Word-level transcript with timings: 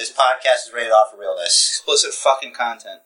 This 0.00 0.10
podcast 0.10 0.66
is 0.66 0.72
rated 0.74 0.92
off 0.92 1.10
for 1.10 1.18
realness. 1.18 1.68
Explicit 1.68 2.14
fucking 2.14 2.54
content. 2.54 3.00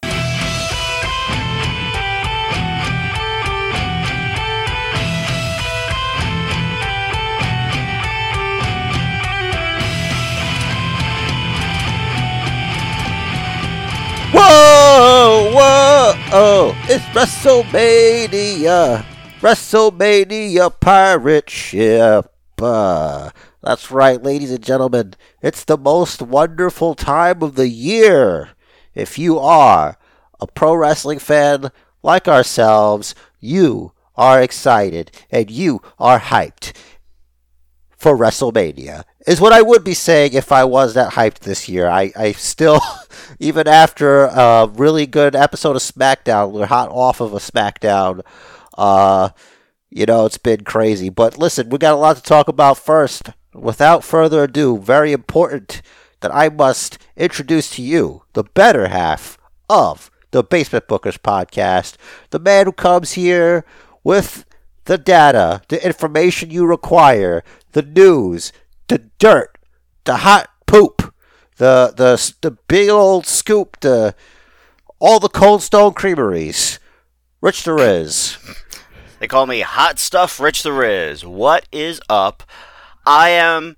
Whoa, 14.33 15.51
whoa, 15.53 16.13
oh, 16.33 16.77
it's 16.85 17.05
WrestleMania, 17.07 19.05
WrestleMania 19.41 20.79
pirate 20.79 21.51
ship. 21.51 22.31
Uh, 22.63 23.31
that's 23.65 23.91
right, 23.91 24.23
ladies 24.23 24.51
and 24.51 24.63
gentlemen. 24.63 25.15
It's 25.43 25.65
the 25.65 25.79
most 25.79 26.23
wonderful 26.23 26.95
time 26.95 27.43
of 27.43 27.55
the 27.55 27.69
year. 27.69 28.51
If 28.95 29.19
you 29.19 29.39
are 29.39 29.99
a 30.41 30.47
pro 30.47 30.75
wrestling 30.75 31.19
fan 31.19 31.71
like 32.03 32.29
ourselves, 32.29 33.15
you 33.41 33.93
are 34.17 34.41
excited 34.41 35.11
and 35.31 35.51
you 35.51 35.81
are 35.99 36.21
hyped 36.21 36.73
for 37.97 38.17
WrestleMania 38.17 39.05
is 39.27 39.41
what 39.41 39.53
I 39.53 39.63
would 39.63 39.85
be 39.85 39.95
saying 39.95 40.35
if 40.35 40.53
I 40.53 40.65
was 40.65 40.95
that 40.95 41.15
hyped 41.15 41.41
this 41.41 41.69
year. 41.69 41.89
I, 41.89 42.13
I 42.15 42.33
still, 42.33 42.81
even 43.39 43.67
after 43.67 44.25
a 44.25 44.69
really 44.75 45.07
good 45.07 45.35
episode 45.35 45.77
of 45.77 45.83
SmackDown, 45.83 46.53
we're 46.53 46.67
hot 46.67 46.91
off 46.91 47.21
of 47.21 47.33
a 47.33 47.39
SmackDown. 47.39 48.21
Uh, 48.77 49.31
you 49.89 50.07
know, 50.07 50.27
it's 50.27 50.39
been 50.39 50.65
crazy. 50.65 51.09
But 51.09 51.39
listen, 51.39 51.71
we 51.71 51.79
got 51.79 51.95
a 51.95 51.97
lot 51.97 52.17
to 52.17 52.23
talk 52.23 52.49
about 52.49 52.77
first. 52.77 53.31
Without 53.55 54.03
further 54.03 54.45
ado, 54.45 54.79
very 54.79 55.13
important 55.13 55.81
that 56.21 56.35
I 56.35 56.49
must 56.49 56.99
introduce 57.17 57.71
to 57.77 57.83
you 57.83 58.23
the 58.33 58.45
better 58.45 58.89
half 58.89 59.39
of 59.69 60.11
the 60.33 60.43
Basement 60.43 60.89
Bookers 60.89 61.19
podcast, 61.19 61.97
the 62.31 62.39
man 62.39 62.67
who 62.67 62.73
comes 62.73 63.13
here 63.13 63.65
with 64.03 64.45
the 64.87 64.99
data, 64.99 65.63
the 65.69 65.85
information 65.85 66.51
you 66.51 66.67
require, 66.67 67.45
the 67.73 67.83
news, 67.83 68.53
the 68.89 68.99
dirt, 69.19 69.57
the 70.05 70.17
hot 70.17 70.51
poop, 70.67 71.15
the 71.57 71.93
the 71.97 72.35
the 72.41 72.51
big 72.69 72.89
old 72.89 73.27
scoop, 73.27 73.79
the 73.81 74.15
all 74.99 75.21
the 75.21 75.29
Cold 75.29 75.63
Stone 75.63 75.95
Creameries. 75.95 76.79
Rich 77.41 77.65
the 77.65 77.75
Riz. 77.75 78.39
They 79.21 79.29
call 79.29 79.47
me 79.47 79.61
Hot 79.61 79.99
Stuff 79.99 80.41
Rich 80.41 80.63
the 80.63 80.73
Riz. 80.73 81.25
What 81.25 81.67
is 81.71 82.01
up? 82.09 82.43
I 83.07 83.31
am 83.31 83.77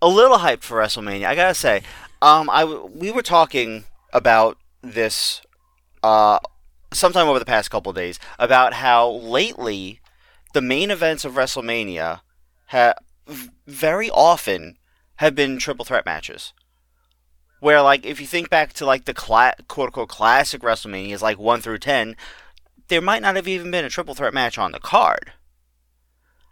a 0.00 0.08
little 0.08 0.38
hyped 0.38 0.62
for 0.62 0.78
WrestleMania. 0.78 1.26
I 1.26 1.34
gotta 1.34 1.54
say, 1.54 1.82
um, 2.22 2.48
I 2.50 2.64
we 2.64 3.10
were 3.10 3.22
talking 3.22 3.84
about 4.12 4.56
this 4.82 5.42
uh, 6.02 6.38
sometime 6.92 7.28
over 7.28 7.38
the 7.38 7.44
past 7.44 7.70
couple 7.70 7.92
days 7.92 8.18
about 8.38 8.74
how 8.74 9.10
lately 9.10 10.00
the 10.54 10.62
main 10.62 10.90
events 10.90 11.24
of 11.24 11.34
WrestleMania 11.34 12.20
have 12.66 12.96
very 13.66 14.08
often 14.10 14.78
have 15.16 15.34
been 15.34 15.58
triple 15.58 15.84
threat 15.84 16.06
matches. 16.06 16.52
Where 17.60 17.82
like 17.82 18.04
if 18.06 18.20
you 18.20 18.26
think 18.26 18.50
back 18.50 18.72
to 18.74 18.86
like 18.86 19.04
the 19.04 19.14
cla- 19.14 19.54
quote 19.68 19.88
unquote 19.88 20.08
classic 20.08 20.62
WrestleManias 20.62 21.22
like 21.22 21.38
one 21.38 21.60
through 21.60 21.78
ten, 21.78 22.16
there 22.88 23.02
might 23.02 23.22
not 23.22 23.36
have 23.36 23.48
even 23.48 23.70
been 23.70 23.84
a 23.84 23.90
triple 23.90 24.14
threat 24.14 24.34
match 24.34 24.56
on 24.58 24.72
the 24.72 24.78
card. 24.78 25.32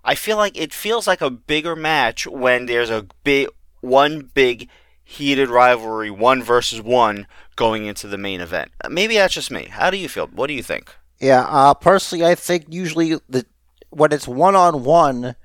I 0.04 0.14
feel 0.14 0.36
like 0.36 0.56
it 0.56 0.72
feels 0.72 1.06
like 1.06 1.20
a 1.20 1.30
bigger 1.30 1.74
match 1.74 2.26
when 2.26 2.66
there's 2.66 2.90
a 2.90 3.06
big 3.24 3.48
one 3.80 4.30
big 4.34 4.68
heated 5.02 5.48
rivalry, 5.48 6.10
one 6.10 6.42
versus 6.42 6.80
one, 6.80 7.26
going 7.56 7.86
into 7.86 8.06
the 8.06 8.18
main 8.18 8.40
event. 8.40 8.70
Maybe 8.88 9.14
that's 9.14 9.34
just 9.34 9.50
me. 9.50 9.66
How 9.70 9.90
do 9.90 9.96
you 9.96 10.08
feel? 10.08 10.26
What 10.28 10.48
do 10.48 10.54
you 10.54 10.62
think? 10.62 10.94
Yeah, 11.20 11.42
uh, 11.48 11.74
personally, 11.74 12.24
I 12.24 12.34
think 12.34 12.66
usually 12.68 13.18
the 13.28 13.46
when 13.90 14.12
it's 14.12 14.26
one 14.28 14.56
on 14.56 14.82
one, 14.82 15.36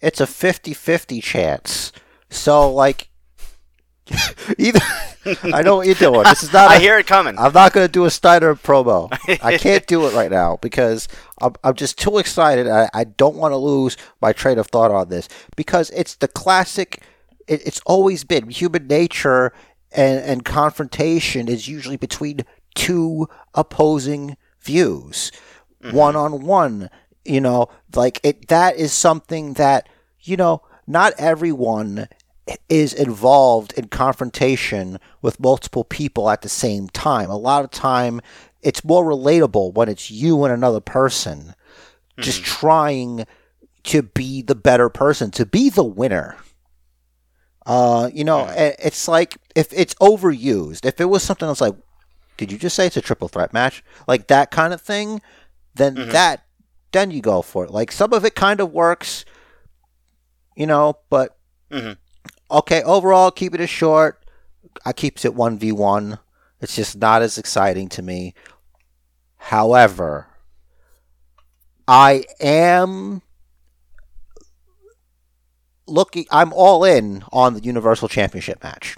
it's 0.00 0.20
a 0.20 0.26
50-50 0.26 1.22
chance. 1.22 1.90
So 2.28 2.70
like, 2.70 3.08
either 4.58 4.80
I 5.42 5.62
know 5.62 5.76
what 5.76 5.86
you're 5.86 5.94
doing. 5.94 6.22
This 6.24 6.42
is 6.42 6.52
not. 6.52 6.70
I 6.70 6.76
a- 6.76 6.78
hear 6.78 6.98
it 6.98 7.06
coming. 7.06 7.38
I'm 7.38 7.52
not 7.52 7.72
going 7.72 7.86
to 7.86 7.92
do 7.92 8.04
a 8.04 8.10
Steiner 8.10 8.54
promo. 8.54 9.08
I 9.42 9.58
can't 9.58 9.86
do 9.86 10.06
it 10.06 10.14
right 10.14 10.30
now 10.30 10.58
because 10.60 11.08
I'm, 11.40 11.54
I'm 11.62 11.74
just 11.74 11.98
too 11.98 12.18
excited. 12.18 12.68
I, 12.68 12.88
I 12.92 13.04
don't 13.04 13.36
want 13.36 13.52
to 13.52 13.56
lose 13.56 13.96
my 14.20 14.32
train 14.32 14.58
of 14.58 14.66
thought 14.68 14.90
on 14.90 15.08
this 15.08 15.28
because 15.56 15.90
it's 15.90 16.16
the 16.16 16.28
classic. 16.28 17.02
It, 17.46 17.66
it's 17.66 17.80
always 17.86 18.24
been 18.24 18.50
human 18.50 18.86
nature 18.86 19.52
and, 19.92 20.20
and 20.20 20.44
confrontation 20.44 21.48
is 21.48 21.68
usually 21.68 21.96
between 21.96 22.40
two 22.74 23.28
opposing 23.54 24.36
views, 24.60 25.30
one 25.92 26.16
on 26.16 26.44
one. 26.44 26.90
You 27.24 27.40
know, 27.40 27.68
like 27.94 28.20
it. 28.22 28.48
That 28.48 28.76
is 28.76 28.92
something 28.92 29.54
that 29.54 29.88
you 30.20 30.36
know. 30.36 30.62
Not 30.86 31.14
everyone 31.16 32.08
is 32.68 32.92
involved 32.92 33.72
in 33.72 33.88
confrontation 33.88 34.98
with 35.22 35.40
multiple 35.40 35.84
people 35.84 36.28
at 36.28 36.42
the 36.42 36.48
same 36.48 36.88
time. 36.88 37.30
A 37.30 37.36
lot 37.36 37.64
of 37.64 37.70
time 37.70 38.20
it's 38.62 38.84
more 38.84 39.04
relatable 39.04 39.74
when 39.74 39.88
it's 39.88 40.10
you 40.10 40.44
and 40.44 40.52
another 40.52 40.80
person 40.80 41.54
just 42.18 42.42
trying 42.44 43.26
to 43.84 44.02
be 44.02 44.40
the 44.42 44.54
better 44.54 44.88
person, 44.88 45.30
to 45.32 45.44
be 45.44 45.68
the 45.68 45.84
winner. 45.84 46.36
Uh, 47.66 48.10
you 48.12 48.24
know, 48.24 48.40
i- 48.50 48.76
it's 48.78 49.08
like 49.08 49.36
if 49.54 49.72
it's 49.72 49.94
overused, 49.94 50.84
if 50.84 51.00
it 51.00 51.06
was 51.06 51.22
something 51.22 51.48
that's 51.48 51.60
like, 51.60 51.74
did 52.36 52.52
you 52.52 52.58
just 52.58 52.76
say 52.76 52.86
it's 52.86 52.96
a 52.96 53.00
triple 53.00 53.28
threat 53.28 53.52
match? 53.52 53.82
Like 54.06 54.26
that 54.28 54.50
kind 54.50 54.72
of 54.74 54.80
thing, 54.80 55.22
then 55.74 55.94
that, 56.12 56.44
then 56.92 57.10
you 57.10 57.20
go 57.22 57.42
for 57.42 57.64
it. 57.64 57.70
Like 57.70 57.90
some 57.90 58.12
of 58.12 58.24
it 58.24 58.34
kind 58.34 58.60
of 58.60 58.70
works, 58.72 59.24
you 60.56 60.66
know, 60.66 60.98
but 61.10 61.36
Mhm. 61.70 61.96
Okay, 62.54 62.82
overall, 62.82 63.30
keep 63.30 63.54
it 63.54 63.60
as 63.60 63.70
short. 63.70 64.24
I 64.84 64.92
keeps 64.92 65.24
it 65.24 65.34
1v1. 65.34 66.18
It's 66.60 66.76
just 66.76 66.96
not 66.96 67.22
as 67.22 67.36
exciting 67.38 67.88
to 67.90 68.02
me. 68.02 68.34
However, 69.36 70.26
I 71.86 72.24
am 72.40 73.20
looking 75.86 76.24
I'm 76.30 76.52
all 76.54 76.84
in 76.84 77.24
on 77.30 77.54
the 77.54 77.62
Universal 77.62 78.08
Championship 78.08 78.62
match 78.62 78.96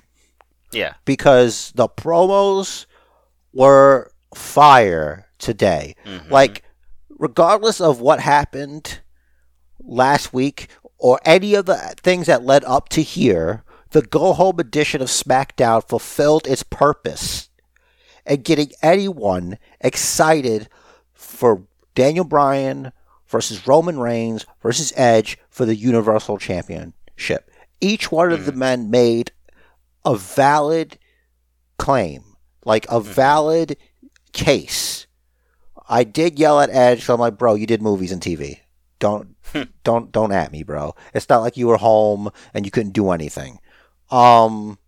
Yeah. 0.73 0.95
because 1.05 1.73
the 1.75 1.89
promos 1.89 2.87
were 3.53 4.13
fire 4.35 5.27
today. 5.39 5.97
Mm-hmm. 6.05 6.33
Like, 6.33 6.63
regardless 7.19 7.81
of 7.81 8.01
what 8.01 8.21
happened 8.21 9.01
last 9.81 10.33
week 10.33 10.69
or 10.99 11.21
any 11.25 11.55
of 11.55 11.67
the 11.67 11.77
things 12.03 12.27
that 12.27 12.45
led 12.45 12.65
up 12.65 12.89
to 12.91 13.03
here, 13.03 13.63
the 13.91 14.03
go 14.03 14.33
home 14.33 14.59
edition 14.59 15.01
of 15.01 15.09
SmackDown 15.09 15.87
fulfilled 15.87 16.47
its 16.47 16.63
purpose 16.63 17.51
and 18.25 18.45
getting 18.45 18.73
anyone 18.83 19.59
excited 19.81 20.69
for 21.13 21.63
Daniel 21.95 22.25
Bryan 22.25 22.93
versus 23.29 23.67
Roman 23.67 23.99
Reigns 23.99 24.47
versus 24.63 24.93
Edge 24.97 25.39
for 25.49 25.65
the 25.65 25.77
Universal 25.77 26.39
Championship. 26.39 27.51
Each 27.81 28.11
one 28.11 28.33
of 28.33 28.47
the 28.47 28.53
mm. 28.53 28.57
men 28.57 28.91
made 28.91 29.33
a 30.05 30.17
valid 30.17 30.99
claim, 31.79 32.23
like 32.65 32.87
a 32.87 33.01
mm. 33.01 33.05
valid 33.05 33.77
case. 34.33 35.07
I 35.89 36.05
did 36.05 36.39
yell 36.39 36.61
at 36.61 36.71
Edge, 36.71 37.05
so 37.05 37.15
I'm 37.15 37.21
like, 37.21 37.39
bro, 37.39 37.55
you 37.55 37.67
did 37.67 37.83
movies 37.83 38.13
and 38.13 38.21
TV. 38.21 38.61
Don't 38.99 39.37
don't 39.85 40.11
don't 40.13 40.33
at 40.33 40.53
me, 40.53 40.63
bro. 40.63 40.95
It's 41.15 41.29
not 41.29 41.41
like 41.43 41.57
you 41.57 41.67
were 41.69 41.77
home 41.77 42.31
and 42.55 42.65
you 42.65 42.71
couldn't 42.71 42.93
do 42.93 43.11
anything. 43.11 43.59
Um 44.11 44.79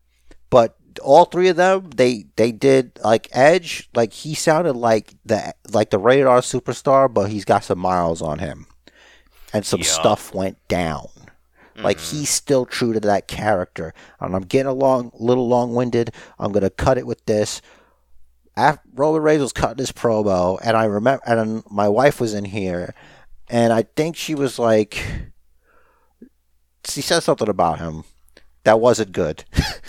but 0.51 0.77
all 1.03 1.27
three 1.27 1.49
of 1.49 1.57
them, 1.57 1.91
they 1.91 2.27
they 2.37 2.51
did 2.53 2.99
like 3.05 3.28
Edge, 3.33 3.89
like 3.95 4.13
he 4.13 4.34
sounded 4.34 4.72
like 4.75 5.15
the 5.25 5.55
like 5.71 5.91
the 5.91 5.99
Rated 5.99 6.27
R 6.27 6.41
Superstar, 6.41 7.13
but 7.13 7.31
he's 7.31 7.45
got 7.45 7.65
some 7.65 7.78
miles 7.78 8.21
on 8.22 8.39
him. 8.41 8.66
And 9.53 9.65
some 9.65 9.81
Yeah. 9.81 9.87
stuff 9.87 10.34
went 10.34 10.59
down. 10.69 11.09
Like 11.77 12.01
he's 12.01 12.28
still 12.28 12.66
true 12.66 12.93
to 12.93 12.99
that 13.01 13.28
character. 13.28 13.95
And 14.21 14.34
I'm 14.34 14.43
getting 14.43 14.66
along 14.66 15.13
a 15.19 15.22
little 15.22 15.47
long 15.47 15.75
winded. 15.75 16.11
I'm 16.39 16.51
gonna 16.51 16.71
cut 16.71 16.99
it 16.99 17.07
with 17.07 17.25
this. 17.27 17.63
After 18.57 18.83
Roman 18.95 19.22
Reigns 19.22 19.43
was 19.43 19.53
cutting 19.53 19.78
his 19.78 19.93
promo, 19.93 20.59
and 20.65 20.77
I 20.77 20.84
remember, 20.87 21.22
and 21.25 21.63
my 21.71 21.89
wife 21.89 22.21
was 22.21 22.34
in 22.34 22.47
here, 22.47 22.93
and 23.50 23.72
I 23.72 23.83
think 23.83 24.16
she 24.16 24.34
was 24.34 24.59
like, 24.59 25.03
she 26.84 27.00
said 27.00 27.21
something 27.21 27.48
about 27.48 27.78
him 27.78 28.04
that 28.65 28.80
wasn't 28.80 29.12
good. 29.12 29.45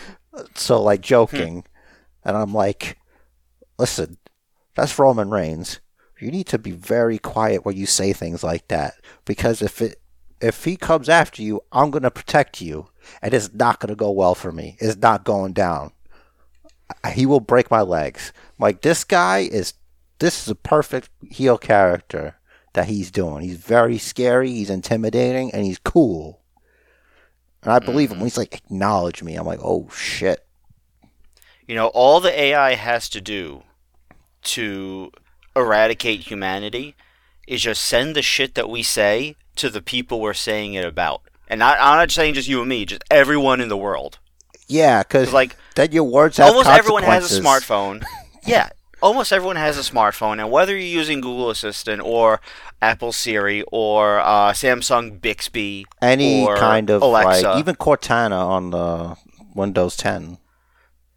so 0.55 0.81
like 0.81 1.01
joking, 1.01 1.65
and 2.23 2.37
I'm 2.37 2.53
like, 2.53 2.97
listen, 3.77 4.17
that's 4.75 4.97
Roman 4.97 5.29
Reigns. 5.29 5.79
You 6.19 6.31
need 6.31 6.47
to 6.47 6.57
be 6.57 6.71
very 6.71 7.17
quiet 7.17 7.65
when 7.65 7.77
you 7.77 7.85
say 7.85 8.13
things 8.13 8.43
like 8.43 8.67
that 8.67 8.95
because 9.25 9.61
if 9.61 9.81
it 9.81 10.01
if 10.41 10.63
he 10.63 10.77
comes 10.77 11.09
after 11.09 11.41
you, 11.41 11.61
I'm 11.71 11.91
gonna 11.91 12.11
protect 12.11 12.61
you, 12.61 12.87
and 13.21 13.33
it's 13.33 13.53
not 13.53 13.79
gonna 13.79 13.95
go 13.95 14.11
well 14.11 14.35
for 14.35 14.51
me. 14.51 14.77
It's 14.79 14.97
not 14.97 15.25
going 15.25 15.53
down. 15.53 15.91
he 17.13 17.25
will 17.25 17.41
break 17.41 17.69
my 17.69 17.81
legs. 17.81 18.31
Like 18.57 18.81
this 18.81 19.03
guy 19.03 19.39
is 19.39 19.73
this 20.19 20.41
is 20.43 20.49
a 20.49 20.55
perfect 20.55 21.09
heel 21.29 21.57
character 21.57 22.38
that 22.79 22.87
he's 22.87 23.11
doing. 23.11 23.41
He's 23.41 23.57
very 23.57 23.97
scary, 23.97 24.51
he's 24.51 24.69
intimidating, 24.69 25.53
and 25.53 25.65
he's 25.65 25.79
cool. 25.79 26.39
And 27.61 27.73
I 27.73 27.79
believe 27.79 28.07
him 28.07 28.13
mm-hmm. 28.13 28.21
when 28.21 28.27
he's 28.27 28.37
like, 28.37 28.55
acknowledge 28.55 29.21
me. 29.21 29.35
I'm 29.35 29.45
like, 29.45 29.59
oh 29.61 29.89
shit. 29.93 30.45
You 31.67 31.75
know, 31.75 31.87
all 31.87 32.21
the 32.21 32.31
AI 32.31 32.75
has 32.75 33.09
to 33.09 33.19
do 33.19 33.63
to 34.43 35.11
eradicate 35.57 36.21
humanity 36.21 36.95
is 37.49 37.63
just 37.63 37.83
send 37.83 38.15
the 38.15 38.21
shit 38.21 38.55
that 38.55 38.69
we 38.69 38.81
say 38.81 39.35
to 39.57 39.69
the 39.69 39.81
people 39.81 40.21
we're 40.21 40.33
saying 40.33 40.75
it 40.75 40.85
about. 40.85 41.21
And 41.49 41.59
not, 41.59 41.77
I'm 41.81 41.97
not 41.97 42.11
saying 42.11 42.35
just 42.35 42.47
you 42.47 42.61
and 42.61 42.69
me, 42.69 42.85
just 42.85 43.03
everyone 43.11 43.59
in 43.59 43.67
the 43.67 43.75
world. 43.75 44.19
Yeah, 44.69 45.03
because 45.03 45.33
like 45.33 45.57
then 45.75 45.91
your 45.91 46.05
words 46.05 46.37
have 46.37 46.47
almost 46.47 46.69
everyone 46.69 47.03
has 47.03 47.37
a 47.37 47.41
smartphone. 47.41 48.05
yeah, 48.45 48.69
almost 49.01 49.31
everyone 49.33 49.55
has 49.55 49.77
a 49.77 49.81
smartphone, 49.81 50.39
and 50.39 50.51
whether 50.51 50.71
you're 50.73 50.81
using 50.99 51.21
Google 51.21 51.49
Assistant 51.49 52.01
or 52.01 52.41
Apple 52.81 53.11
Siri 53.11 53.63
or 53.71 54.19
uh, 54.19 54.51
Samsung 54.53 55.19
Bixby, 55.21 55.85
Any 56.01 56.45
kind 56.57 56.89
of 56.89 57.01
Alexa, 57.01 57.47
like 57.49 57.59
even 57.59 57.75
Cortana 57.75 58.45
on 58.45 58.69
the 58.71 59.15
Windows 59.55 59.95
10. 59.97 60.37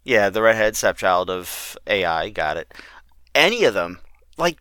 yeah, 0.03 0.29
the 0.29 0.41
redhead 0.41 0.75
stepchild 0.75 1.29
of 1.29 1.77
AI, 1.87 2.29
got 2.29 2.57
it. 2.57 2.73
Any 3.35 3.63
of 3.63 3.73
them, 3.73 3.99
like 4.37 4.57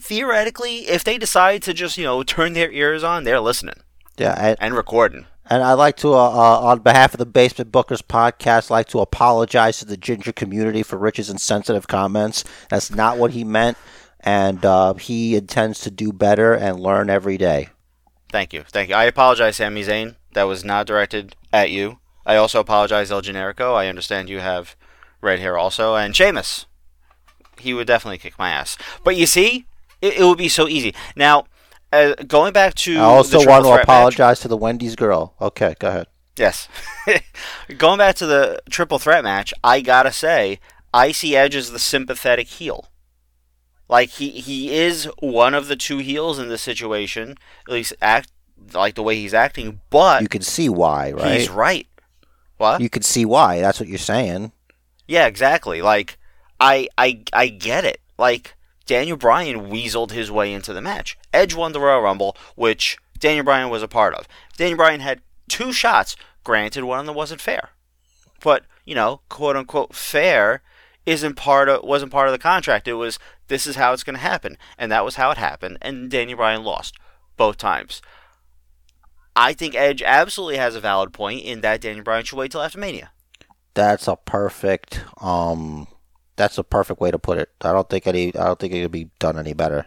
theoretically, 0.00 0.88
if 0.88 1.04
they 1.04 1.18
decide 1.18 1.62
to 1.62 1.72
just 1.74 1.96
you 1.96 2.04
know 2.04 2.22
turn 2.22 2.52
their 2.54 2.70
ears 2.72 3.02
on, 3.04 3.24
they're 3.24 3.40
listening 3.40 3.76
Yeah, 4.18 4.34
and, 4.38 4.56
and 4.60 4.74
recording. 4.74 5.26
And 5.46 5.62
I'd 5.62 5.74
like 5.74 5.96
to, 5.98 6.12
uh, 6.14 6.30
uh, 6.30 6.60
on 6.60 6.80
behalf 6.80 7.14
of 7.14 7.18
the 7.18 7.26
Basement 7.26 7.72
Bookers 7.72 8.02
podcast, 8.02 8.70
like 8.70 8.86
to 8.88 9.00
apologize 9.00 9.78
to 9.78 9.84
the 9.84 9.96
ginger 9.96 10.32
community 10.32 10.82
for 10.82 10.96
Rich's 10.96 11.28
insensitive 11.28 11.88
comments. 11.88 12.44
That's 12.70 12.90
not 12.90 13.18
what 13.18 13.32
he 13.32 13.42
meant, 13.44 13.76
and 14.20 14.64
uh, 14.64 14.94
he 14.94 15.36
intends 15.36 15.80
to 15.80 15.90
do 15.90 16.12
better 16.12 16.54
and 16.54 16.78
learn 16.80 17.10
every 17.10 17.36
day. 17.36 17.68
Thank 18.30 18.52
you, 18.52 18.62
thank 18.62 18.88
you. 18.88 18.94
I 18.94 19.04
apologize, 19.04 19.56
Sami 19.56 19.82
Zayn. 19.82 20.16
That 20.34 20.44
was 20.44 20.64
not 20.64 20.86
directed 20.86 21.36
at 21.52 21.70
you. 21.70 21.98
I 22.24 22.36
also 22.36 22.60
apologize, 22.60 23.10
El 23.10 23.20
Generico. 23.20 23.74
I 23.74 23.88
understand 23.88 24.30
you 24.30 24.40
have 24.40 24.76
red 25.20 25.40
hair 25.40 25.58
also, 25.58 25.96
and 25.96 26.14
Sheamus. 26.14 26.66
He 27.58 27.74
would 27.74 27.86
definitely 27.86 28.18
kick 28.18 28.38
my 28.38 28.50
ass. 28.50 28.78
But 29.04 29.16
you 29.16 29.26
see, 29.26 29.66
it, 30.00 30.14
it 30.14 30.24
would 30.24 30.38
be 30.38 30.48
so 30.48 30.68
easy. 30.68 30.94
Now, 31.16 31.44
uh, 31.92 32.14
going 32.26 32.52
back 32.52 32.74
to 32.76 32.96
I 32.96 33.00
also 33.02 33.38
want 33.46 33.64
to 33.64 33.68
threat 33.70 33.76
match- 33.78 33.82
apologize 33.84 34.40
to 34.40 34.48
the 34.48 34.56
Wendy's 34.56 34.96
girl. 34.96 35.34
Okay, 35.40 35.74
go 35.78 35.88
ahead. 35.88 36.06
Yes. 36.38 36.66
Going 37.78 37.98
back 37.98 38.14
to 38.16 38.26
the 38.26 38.58
triple 38.70 38.98
threat 38.98 39.22
match, 39.22 39.52
I 39.62 39.82
gotta 39.82 40.10
say, 40.12 40.60
I 40.94 41.12
see 41.12 41.36
Edge 41.36 41.54
as 41.54 41.70
the 41.70 41.78
sympathetic 41.78 42.48
heel. 42.48 42.88
Like 43.88 44.08
he 44.08 44.30
he 44.30 44.74
is 44.74 45.04
one 45.18 45.52
of 45.54 45.68
the 45.68 45.76
two 45.76 45.98
heels 45.98 46.38
in 46.38 46.48
this 46.48 46.62
situation, 46.62 47.36
at 47.68 47.72
least 47.72 47.92
act 48.00 48.30
like 48.72 48.94
the 48.94 49.02
way 49.02 49.16
he's 49.16 49.34
acting. 49.34 49.80
But 49.90 50.22
You 50.22 50.28
can 50.28 50.40
see 50.40 50.70
why, 50.70 51.12
right? 51.12 51.38
he's 51.38 51.50
right. 51.50 51.86
What? 52.56 52.80
You 52.80 52.88
can 52.88 53.02
see 53.02 53.26
why. 53.26 53.60
That's 53.60 53.78
what 53.78 53.88
you're 53.90 53.98
saying. 53.98 54.52
yeah, 55.06 55.26
exactly. 55.26 55.82
Like 55.82 56.16
I 56.58 56.88
I 56.96 57.22
I 57.34 57.48
get 57.48 57.84
it. 57.84 58.00
Like 58.18 58.54
Daniel 58.86 59.18
Bryan 59.18 59.70
weaseled 59.70 60.12
his 60.12 60.30
way 60.30 60.50
into 60.54 60.72
the 60.72 60.80
match. 60.80 61.18
Edge 61.32 61.54
won 61.54 61.72
the 61.72 61.80
Royal 61.80 62.02
Rumble, 62.02 62.36
which 62.54 62.98
Daniel 63.18 63.44
Bryan 63.44 63.70
was 63.70 63.82
a 63.82 63.88
part 63.88 64.14
of. 64.14 64.26
Daniel 64.56 64.76
Bryan 64.76 65.00
had 65.00 65.22
two 65.48 65.72
shots. 65.72 66.16
Granted, 66.44 66.84
one 66.84 67.00
of 67.00 67.06
them 67.06 67.14
wasn't 67.14 67.40
fair, 67.40 67.70
but 68.42 68.64
you 68.84 68.94
know, 68.94 69.20
quote 69.28 69.56
unquote 69.56 69.94
fair 69.94 70.62
isn't 71.06 71.34
part 71.36 71.68
of 71.68 71.84
wasn't 71.84 72.12
part 72.12 72.28
of 72.28 72.32
the 72.32 72.38
contract. 72.38 72.88
It 72.88 72.94
was 72.94 73.18
this 73.48 73.66
is 73.66 73.76
how 73.76 73.92
it's 73.92 74.04
going 74.04 74.16
to 74.16 74.22
happen, 74.22 74.56
and 74.76 74.90
that 74.90 75.04
was 75.04 75.16
how 75.16 75.30
it 75.30 75.38
happened. 75.38 75.78
And 75.80 76.10
Daniel 76.10 76.38
Bryan 76.38 76.64
lost 76.64 76.96
both 77.36 77.58
times. 77.58 78.02
I 79.34 79.52
think 79.52 79.74
Edge 79.74 80.02
absolutely 80.02 80.58
has 80.58 80.74
a 80.74 80.80
valid 80.80 81.12
point 81.12 81.42
in 81.44 81.60
that 81.62 81.80
Daniel 81.80 82.04
Bryan 82.04 82.24
should 82.24 82.36
wait 82.36 82.52
till 82.52 82.62
after 82.62 82.78
Mania. 82.78 83.12
That's 83.74 84.06
a 84.08 84.16
perfect 84.16 85.02
um 85.20 85.86
that's 86.36 86.58
a 86.58 86.64
perfect 86.64 87.00
way 87.00 87.10
to 87.10 87.18
put 87.18 87.38
it. 87.38 87.50
I 87.60 87.72
don't 87.72 87.88
think 87.88 88.06
any 88.06 88.28
I 88.28 88.44
don't 88.46 88.58
think 88.58 88.74
it 88.74 88.82
could 88.82 88.92
be 88.92 89.10
done 89.18 89.38
any 89.38 89.54
better. 89.54 89.86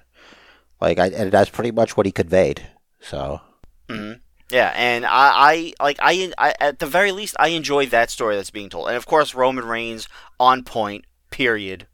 Like 0.85 0.99
I 0.99 1.07
and 1.07 1.31
that's 1.31 1.49
pretty 1.49 1.71
much 1.71 1.97
what 1.97 2.05
he 2.05 2.11
conveyed. 2.11 2.67
So 3.01 3.41
hmm 3.89 4.13
Yeah, 4.51 4.71
and 4.75 5.03
I, 5.05 5.73
I 5.79 5.83
like 5.83 5.97
I, 5.99 6.31
I 6.37 6.53
at 6.59 6.77
the 6.77 6.85
very 6.85 7.11
least 7.11 7.35
I 7.39 7.47
enjoy 7.49 7.87
that 7.87 8.11
story 8.11 8.35
that's 8.35 8.51
being 8.51 8.69
told, 8.69 8.87
and 8.87 8.95
of 8.95 9.07
course 9.07 9.33
Roman 9.33 9.65
Reigns 9.65 10.07
on 10.39 10.63
point. 10.63 11.05
Period. 11.31 11.87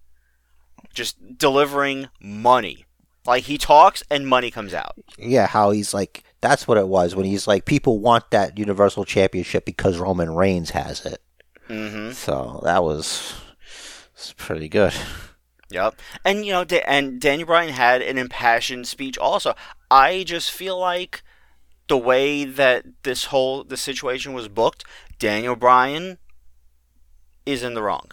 Just 0.93 1.37
delivering 1.37 2.09
money, 2.21 2.85
like 3.25 3.45
he 3.45 3.57
talks 3.57 4.03
and 4.11 4.27
money 4.27 4.51
comes 4.51 4.73
out. 4.73 4.95
yeah, 5.17 5.47
how 5.47 5.71
he's 5.71 5.93
like 5.93 6.25
that's 6.41 6.67
what 6.67 6.77
it 6.77 6.87
was 6.89 7.15
when 7.15 7.25
he's 7.25 7.47
like 7.47 7.63
people 7.63 7.99
want 7.99 8.29
that 8.31 8.57
universal 8.59 9.05
championship 9.05 9.63
because 9.63 9.97
Roman 9.99 10.35
Reigns 10.35 10.71
has 10.71 11.05
it. 11.05 11.21
hmm 11.67 12.11
So 12.11 12.59
that 12.65 12.83
was 12.83 13.33
it's 14.13 14.33
pretty 14.33 14.67
good. 14.67 14.93
Yep. 15.71 15.95
And 16.25 16.45
you 16.45 16.51
know, 16.51 16.63
Da- 16.63 16.83
and 16.85 17.19
Daniel 17.19 17.47
Bryan 17.47 17.73
had 17.73 18.01
an 18.01 18.17
impassioned 18.17 18.87
speech. 18.87 19.17
Also, 19.17 19.55
I 19.89 20.23
just 20.23 20.51
feel 20.51 20.77
like 20.79 21.23
the 21.87 21.97
way 21.97 22.43
that 22.45 22.85
this 23.03 23.25
whole 23.25 23.63
the 23.63 23.77
situation 23.77 24.33
was 24.33 24.47
booked, 24.47 24.83
Daniel 25.19 25.55
Bryan 25.55 26.17
is 27.45 27.63
in 27.63 27.73
the 27.73 27.81
wrong 27.81 28.09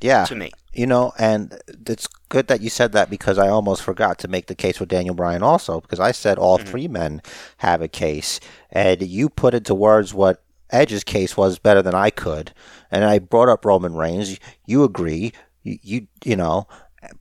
Yeah. 0.00 0.24
to 0.24 0.34
me. 0.34 0.50
You 0.72 0.86
know, 0.86 1.12
and 1.18 1.60
it's 1.86 2.06
good 2.30 2.46
that 2.46 2.62
you 2.62 2.70
said 2.70 2.92
that 2.92 3.10
because 3.10 3.36
I 3.38 3.48
almost 3.48 3.82
forgot 3.82 4.18
to 4.20 4.28
make 4.28 4.46
the 4.46 4.54
case 4.54 4.80
with 4.80 4.88
Daniel 4.88 5.14
Bryan 5.14 5.42
also 5.42 5.80
because 5.82 6.00
I 6.00 6.12
said 6.12 6.38
all 6.38 6.58
Mhm. 6.58 6.66
three 6.66 6.88
men 6.88 7.20
have 7.58 7.82
a 7.82 7.88
case, 7.88 8.40
and 8.70 9.02
you 9.02 9.28
put 9.28 9.52
into 9.52 9.74
words 9.74 10.14
what 10.14 10.42
Edge's 10.70 11.04
case 11.04 11.36
was 11.36 11.58
better 11.58 11.82
than 11.82 11.94
I 11.94 12.08
could, 12.08 12.54
and 12.90 13.04
I 13.04 13.18
brought 13.18 13.50
up 13.50 13.66
Roman 13.66 13.94
Reigns. 13.94 14.38
You 14.64 14.84
agree, 14.84 15.34
you 15.62 15.78
you, 15.82 16.06
you 16.24 16.36
know, 16.36 16.66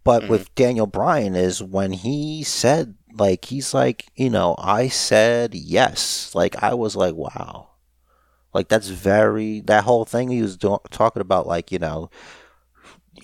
but 0.04 0.24
Mhm. 0.24 0.30
with 0.30 0.56
Daniel 0.56 0.88
Bryan 0.88 1.36
is 1.36 1.62
when 1.64 1.94
he 1.94 2.44
said 2.44 2.96
like 3.18 3.46
he's 3.46 3.74
like 3.74 4.06
you 4.16 4.30
know 4.30 4.56
I 4.60 4.88
said 4.88 5.54
yes, 5.56 6.32
like 6.36 6.62
I 6.64 6.74
was 6.74 6.96
like 6.96 7.16
wow, 7.16 7.70
like 8.54 8.68
that's 8.70 8.88
very 8.90 9.62
that 9.62 9.84
whole 9.86 10.06
thing 10.06 10.30
he 10.30 10.42
was 10.42 10.58
do- 10.58 10.80
talking 10.92 11.22
about 11.22 11.48
like 11.48 11.72
you 11.72 11.80
know 11.80 12.10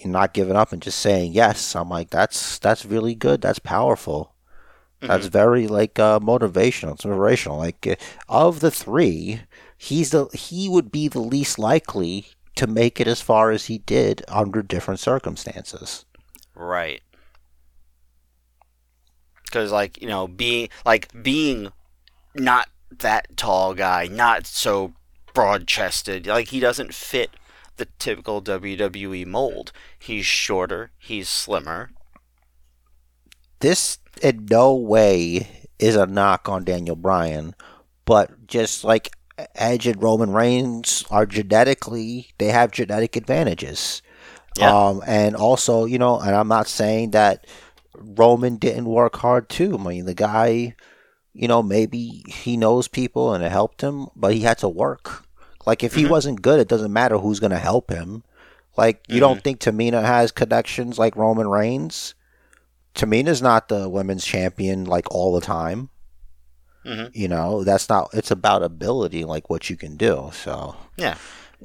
not 0.05 0.33
giving 0.33 0.55
up 0.55 0.71
and 0.71 0.81
just 0.81 0.99
saying 0.99 1.33
yes. 1.33 1.75
I'm 1.75 1.89
like, 1.89 2.09
that's 2.09 2.59
that's 2.59 2.85
really 2.85 3.15
good. 3.15 3.41
That's 3.41 3.59
powerful. 3.59 4.33
That's 5.01 5.27
very 5.27 5.67
like 5.67 5.99
uh, 5.99 6.19
motivational. 6.19 6.93
It's 6.93 7.05
inspirational. 7.05 7.57
Like 7.59 7.85
uh, 7.87 7.95
of 8.27 8.61
the 8.61 8.71
three, 8.71 9.41
he's 9.77 10.09
the 10.11 10.25
he 10.33 10.67
would 10.67 10.91
be 10.91 11.07
the 11.07 11.19
least 11.21 11.59
likely 11.59 12.27
to 12.55 12.65
make 12.67 12.99
it 12.99 13.07
as 13.07 13.21
far 13.21 13.51
as 13.51 13.65
he 13.65 13.77
did 13.77 14.25
under 14.27 14.63
different 14.63 14.99
circumstances. 14.99 16.05
Right. 16.57 17.01
Because, 19.45 19.71
like, 19.71 20.01
you 20.01 20.07
know, 20.07 20.27
being 20.27 20.69
like 20.85 21.09
being 21.23 21.71
not 22.33 22.69
that 22.99 23.37
tall 23.37 23.75
guy, 23.75 24.07
not 24.07 24.47
so 24.47 24.93
broad 25.33 25.67
chested, 25.67 26.25
like 26.25 26.47
he 26.47 26.59
doesn't 26.59 26.93
fit 26.93 27.29
the 27.77 27.87
typical 27.99 28.41
WWE 28.41 29.25
mold. 29.27 29.71
He's 29.99 30.25
shorter, 30.25 30.91
he's 30.97 31.29
slimmer. 31.29 31.91
This 33.59 33.99
in 34.21 34.47
no 34.49 34.75
way 34.75 35.67
is 35.77 35.95
a 35.95 36.07
knock 36.07 36.49
on 36.49 36.63
Daniel 36.63 36.95
Bryan, 36.95 37.53
but 38.03 38.47
just 38.47 38.83
like 38.83 39.11
Edge 39.55 39.85
and 39.85 40.01
Roman 40.01 40.31
Reigns 40.31 41.05
are 41.11 41.27
genetically, 41.27 42.29
they 42.39 42.47
have 42.47 42.71
genetic 42.71 43.15
advantages. 43.15 44.01
Yeah. 44.57 44.73
Um, 44.75 45.01
and 45.05 45.35
also, 45.35 45.85
you 45.85 45.97
know, 45.99 46.19
and 46.19 46.35
I'm 46.35 46.47
not 46.47 46.67
saying 46.67 47.11
that 47.11 47.45
Roman 47.95 48.57
didn't 48.57 48.85
work 48.85 49.15
hard 49.17 49.49
too. 49.49 49.77
I 49.79 49.83
mean, 49.83 50.05
the 50.05 50.13
guy, 50.13 50.75
you 51.33 51.47
know, 51.47 51.61
maybe 51.63 52.23
he 52.27 52.57
knows 52.57 52.87
people 52.87 53.33
and 53.33 53.43
it 53.43 53.51
helped 53.51 53.81
him, 53.81 54.07
but 54.15 54.33
he 54.33 54.41
had 54.41 54.57
to 54.59 54.69
work. 54.69 55.23
Like, 55.65 55.83
if 55.83 55.95
he 55.95 56.05
Mhm. 56.05 56.09
wasn't 56.09 56.41
good, 56.41 56.59
it 56.59 56.67
doesn't 56.69 56.93
matter 56.93 57.17
who's 57.17 57.39
going 57.39 57.51
to 57.51 57.57
help 57.59 57.91
him. 57.91 58.23
Like, 58.77 59.03
you 59.09 59.19
don't 59.19 59.43
think 59.43 59.59
Tamina 59.59 60.03
has 60.03 60.31
connections 60.31 60.97
like 60.99 61.15
Roman 61.15 61.47
Reigns? 61.47 62.13
Tamina's 62.95 63.41
not 63.41 63.67
the 63.67 63.89
women's 63.89 64.23
champion 64.25 64.85
like 64.85 65.05
all 65.13 65.33
the 65.33 65.41
time. 65.41 65.89
Mhm. 66.85 67.09
You 67.13 67.27
know, 67.27 67.63
that's 67.63 67.89
not. 67.89 68.09
It's 68.13 68.31
about 68.31 68.63
ability, 68.63 69.25
like 69.25 69.49
what 69.49 69.69
you 69.69 69.75
can 69.75 69.97
do. 69.97 70.31
So 70.33 70.75
yeah, 70.95 71.15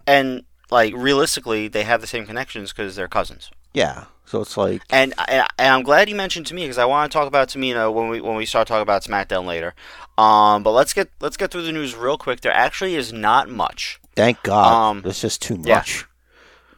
And, 0.07 0.43
like, 0.73 0.93
realistically, 0.97 1.69
they 1.69 1.85
have 1.85 2.01
the 2.01 2.07
same 2.07 2.27
connections 2.27 2.73
because 2.73 2.97
they're 2.97 3.09
cousins. 3.09 3.51
yeah. 3.73 4.07
So 4.25 4.41
it's 4.41 4.57
like 4.57 4.81
And, 4.89 5.13
and 5.29 5.47
and 5.59 5.69
I'm 5.75 5.83
glad 5.83 6.09
you 6.09 6.17
mentioned 6.17 6.47
Tamina 6.47 6.65
because 6.65 6.79
I 6.79 6.87
want 6.87 7.13
to 7.13 7.19
talk 7.19 7.29
about 7.29 7.49
Tamina 7.49 7.93
when 7.93 8.09
we 8.09 8.19
when 8.23 8.35
we 8.35 8.47
start 8.47 8.67
talking 8.67 8.81
about 8.81 9.05
SmackDown 9.05 9.45
later. 9.45 9.75
Um, 10.17 10.63
but 10.63 10.71
let's 10.71 10.95
get 10.95 11.11
let's 11.21 11.37
get 11.37 11.51
through 11.51 11.65
the 11.65 11.73
news 11.73 11.95
real 11.95 12.17
quick. 12.17 12.41
There 12.41 12.51
actually 12.67 12.95
is 12.95 13.13
not 13.13 13.51
much. 13.51 14.01
Thank 14.17 14.43
God. 14.43 14.73
Um, 14.73 15.03
it's 15.05 15.21
just 15.21 15.43
too 15.43 15.61
yeah. 15.63 15.77
much. 15.77 16.07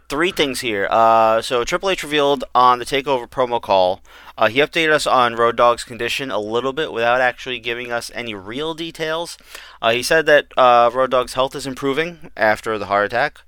three 0.08 0.32
things 0.32 0.60
here. 0.60 0.86
Uh, 0.90 1.42
so 1.42 1.64
Triple 1.64 1.90
H 1.90 2.02
revealed 2.02 2.44
on 2.54 2.78
the 2.78 2.84
Takeover 2.84 3.28
promo 3.28 3.60
call, 3.60 4.00
uh, 4.36 4.48
he 4.48 4.58
updated 4.60 4.92
us 4.92 5.06
on 5.06 5.34
Road 5.36 5.56
Dogg's 5.56 5.84
condition 5.84 6.30
a 6.30 6.38
little 6.38 6.72
bit 6.72 6.92
without 6.92 7.20
actually 7.20 7.58
giving 7.58 7.90
us 7.90 8.10
any 8.14 8.34
real 8.34 8.74
details. 8.74 9.38
Uh, 9.80 9.92
he 9.92 10.02
said 10.02 10.26
that 10.26 10.46
uh, 10.56 10.90
Road 10.92 11.10
Dogg's 11.10 11.34
health 11.34 11.54
is 11.54 11.66
improving 11.66 12.30
after 12.36 12.78
the 12.78 12.86
heart 12.86 13.06
attack, 13.06 13.40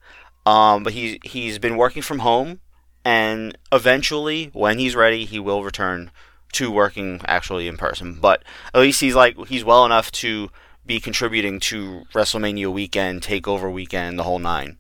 um, 0.47 0.85
but 0.85 0.93
he 0.93 1.21
he's 1.25 1.59
been 1.59 1.77
working 1.77 2.03
from 2.03 2.21
home, 2.21 2.61
and 3.05 3.59
eventually, 3.73 4.51
when 4.53 4.79
he's 4.79 4.95
ready, 4.95 5.25
he 5.25 5.41
will 5.41 5.65
return 5.65 6.13
to 6.53 6.71
working 6.71 7.21
actually 7.27 7.67
in 7.67 7.77
person. 7.77 8.15
But 8.15 8.45
at 8.73 8.81
least 8.81 9.01
he's 9.01 9.17
like 9.17 9.37
he's 9.49 9.65
well 9.65 9.85
enough 9.85 10.13
to 10.13 10.49
be 10.87 11.01
contributing 11.01 11.59
to 11.59 12.05
WrestleMania 12.15 12.73
weekend, 12.73 13.23
Takeover 13.23 13.73
weekend, 13.73 14.19
the 14.19 14.23
whole 14.23 14.39
nine. 14.39 14.79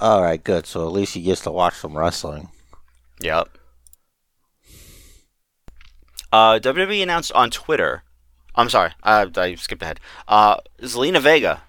All 0.00 0.22
right, 0.22 0.42
good. 0.42 0.64
So 0.66 0.86
at 0.86 0.92
least 0.92 1.14
he 1.14 1.22
gets 1.22 1.40
to 1.42 1.50
watch 1.50 1.74
some 1.74 1.98
wrestling. 1.98 2.48
Yep. 3.20 3.48
Uh, 6.30 6.60
WWE 6.60 7.02
announced 7.02 7.32
on 7.32 7.50
Twitter. 7.50 8.04
I'm 8.54 8.68
sorry, 8.68 8.92
uh, 9.02 9.26
I 9.36 9.56
skipped 9.56 9.82
ahead. 9.82 9.98
Uh, 10.28 10.58
Zelina 10.82 11.20
Vega 11.20 11.62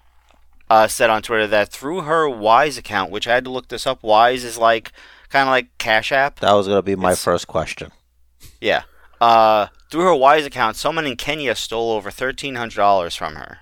uh, 0.70 0.86
said 0.88 1.10
on 1.10 1.20
Twitter 1.20 1.46
that 1.48 1.70
through 1.70 2.02
her 2.02 2.28
Wise 2.28 2.78
account, 2.78 3.10
which 3.10 3.26
I 3.28 3.34
had 3.34 3.44
to 3.44 3.50
look 3.50 3.68
this 3.68 3.86
up, 3.86 4.02
Wise 4.02 4.44
is 4.44 4.56
like 4.56 4.92
kind 5.28 5.48
of 5.48 5.50
like 5.52 5.76
Cash 5.78 6.12
App. 6.12 6.40
That 6.40 6.52
was 6.52 6.66
gonna 6.68 6.80
be 6.82 6.96
my 6.96 7.08
It's- 7.10 7.22
first 7.22 7.46
question. 7.46 7.90
Yeah. 8.60 8.84
Uh, 9.20 9.66
through 9.90 10.02
her 10.04 10.14
Wise 10.14 10.46
account, 10.46 10.76
someone 10.76 11.04
in 11.06 11.16
Kenya 11.16 11.54
stole 11.54 11.90
over 11.92 12.10
thirteen 12.10 12.54
hundred 12.54 12.76
dollars 12.76 13.14
from 13.14 13.34
her. 13.34 13.58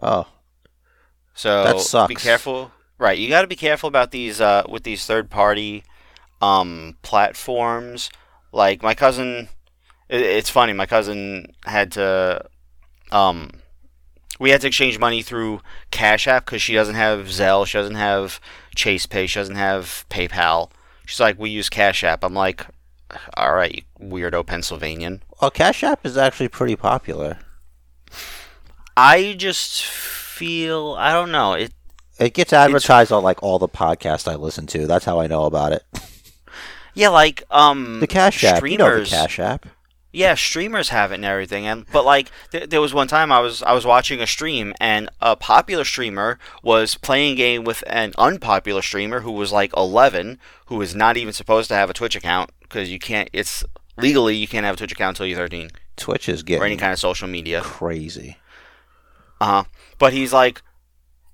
Oh, 0.00 0.26
So 1.34 1.64
That 1.64 1.80
sucks. 1.80 2.08
be 2.08 2.14
careful. 2.14 2.72
Right, 2.98 3.18
you 3.18 3.28
got 3.28 3.42
to 3.42 3.46
be 3.46 3.56
careful 3.56 3.88
about 3.88 4.10
these 4.10 4.40
uh, 4.40 4.62
with 4.68 4.82
these 4.84 5.04
third 5.04 5.28
party 5.30 5.84
um, 6.40 6.96
platforms. 7.02 8.08
Like 8.52 8.82
my 8.82 8.94
cousin, 8.94 9.48
it, 10.08 10.22
it's 10.22 10.48
funny. 10.48 10.72
My 10.72 10.86
cousin 10.86 11.52
had 11.66 11.92
to, 11.92 12.46
um, 13.12 13.50
we 14.38 14.50
had 14.50 14.60
to 14.62 14.68
exchange 14.68 14.98
money 14.98 15.22
through 15.22 15.60
Cash 15.90 16.26
App 16.26 16.44
because 16.44 16.62
she 16.62 16.74
doesn't 16.74 16.94
have 16.94 17.26
Zelle, 17.26 17.66
she 17.66 17.78
doesn't 17.78 17.94
have 17.96 18.40
Chase 18.74 19.06
Pay, 19.06 19.26
she 19.26 19.38
doesn't 19.40 19.56
have 19.56 20.04
PayPal. 20.10 20.70
She's 21.06 21.20
like, 21.20 21.38
we 21.38 21.50
use 21.50 21.68
Cash 21.68 22.02
App. 22.04 22.24
I'm 22.24 22.34
like, 22.34 22.66
all 23.36 23.54
right, 23.54 23.84
weirdo 24.00 24.44
Pennsylvanian. 24.46 25.22
well, 25.40 25.50
Cash 25.50 25.82
App 25.84 26.04
is 26.04 26.16
actually 26.16 26.48
pretty 26.48 26.76
popular. 26.76 27.38
I 28.96 29.34
just 29.36 29.84
feel 29.84 30.94
I 30.98 31.12
don't 31.12 31.30
know 31.30 31.52
it. 31.52 31.72
It 32.18 32.32
gets 32.32 32.52
advertised 32.52 33.12
on 33.12 33.22
like 33.22 33.42
all 33.42 33.58
the 33.58 33.68
podcasts 33.68 34.30
I 34.30 34.36
listen 34.36 34.66
to. 34.68 34.86
That's 34.86 35.04
how 35.04 35.20
I 35.20 35.26
know 35.26 35.44
about 35.44 35.72
it. 35.72 35.82
Yeah, 36.94 37.10
like 37.10 37.42
um, 37.50 38.00
The 38.00 38.06
Cash 38.06 38.42
App, 38.42 38.66
you 38.66 38.78
know 38.78 39.00
the 39.00 39.04
Cash 39.04 39.38
App. 39.38 39.66
Yeah, 40.16 40.34
streamers 40.34 40.88
have 40.88 41.12
it 41.12 41.16
and 41.16 41.26
everything, 41.26 41.66
and 41.66 41.84
but 41.92 42.06
like 42.06 42.30
th- 42.50 42.70
there 42.70 42.80
was 42.80 42.94
one 42.94 43.06
time 43.06 43.30
I 43.30 43.40
was 43.40 43.62
I 43.62 43.74
was 43.74 43.84
watching 43.84 44.22
a 44.22 44.26
stream 44.26 44.72
and 44.80 45.10
a 45.20 45.36
popular 45.36 45.84
streamer 45.84 46.38
was 46.62 46.94
playing 46.94 47.34
a 47.34 47.36
game 47.36 47.64
with 47.64 47.84
an 47.86 48.14
unpopular 48.16 48.80
streamer 48.80 49.20
who 49.20 49.32
was 49.32 49.52
like 49.52 49.76
11, 49.76 50.38
who 50.68 50.80
is 50.80 50.94
not 50.94 51.18
even 51.18 51.34
supposed 51.34 51.68
to 51.68 51.74
have 51.74 51.90
a 51.90 51.92
Twitch 51.92 52.16
account 52.16 52.50
because 52.62 52.90
you 52.90 52.98
can't. 52.98 53.28
It's 53.34 53.62
legally 53.98 54.34
you 54.34 54.48
can't 54.48 54.64
have 54.64 54.76
a 54.76 54.78
Twitch 54.78 54.92
account 54.92 55.16
until 55.16 55.26
you're 55.26 55.36
13 55.36 55.70
Twitch 55.96 56.30
is 56.30 56.42
or 56.50 56.64
any 56.64 56.78
kind 56.78 56.94
of 56.94 56.98
social 56.98 57.28
media. 57.28 57.60
crazy. 57.60 58.38
Uh 59.38 59.44
huh. 59.44 59.64
But 59.98 60.14
he's 60.14 60.32
like, 60.32 60.62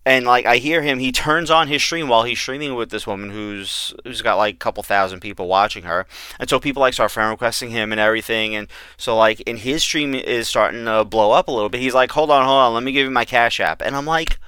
and 0.04 0.24
like 0.24 0.46
I 0.46 0.56
hear 0.56 0.82
him, 0.82 0.98
he 0.98 1.12
turns 1.12 1.50
on 1.50 1.68
his 1.68 1.82
stream 1.82 2.08
while 2.08 2.24
he's 2.24 2.40
streaming 2.40 2.74
with 2.74 2.90
this 2.90 3.06
woman 3.06 3.30
who's 3.30 3.94
who's 4.04 4.22
got 4.22 4.36
like 4.36 4.54
a 4.56 4.58
couple 4.58 4.82
thousand 4.82 5.20
people 5.20 5.46
watching 5.48 5.84
her, 5.84 6.06
and 6.40 6.48
so 6.50 6.58
people 6.58 6.80
like 6.80 6.94
start 6.94 7.10
friend 7.10 7.30
requesting 7.30 7.70
him 7.70 7.92
and 7.92 8.00
everything, 8.00 8.54
and 8.54 8.68
so 8.96 9.16
like 9.16 9.40
in 9.42 9.58
his 9.58 9.82
stream 9.82 10.14
is 10.14 10.48
starting 10.48 10.84
to 10.86 11.04
blow 11.04 11.32
up 11.32 11.48
a 11.48 11.52
little 11.52 11.68
bit. 11.68 11.80
He's 11.80 11.94
like, 11.94 12.10
hold 12.10 12.30
on, 12.30 12.44
hold 12.44 12.58
on, 12.58 12.74
let 12.74 12.82
me 12.82 12.92
give 12.92 13.04
you 13.04 13.10
my 13.10 13.24
Cash 13.24 13.60
App, 13.60 13.80
and 13.82 13.94
I'm 13.94 14.06
like, 14.06 14.38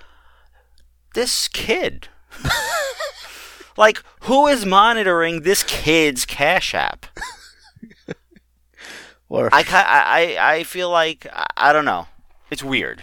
this 1.14 1.49
kid. 1.49 2.08
like, 3.76 4.02
who 4.23 4.46
is 4.49 4.66
monitoring 4.66 5.42
this 5.42 5.62
kid's 5.62 6.25
Cash 6.25 6.75
App? 6.75 7.06
Or 9.30 9.49
I, 9.52 9.64
I, 9.68 10.37
I 10.37 10.54
I 10.54 10.64
feel 10.64 10.90
like 10.90 11.26
I, 11.32 11.46
I 11.56 11.73
don't 11.73 11.84
know. 11.84 12.06
It's 12.50 12.62
weird. 12.62 13.02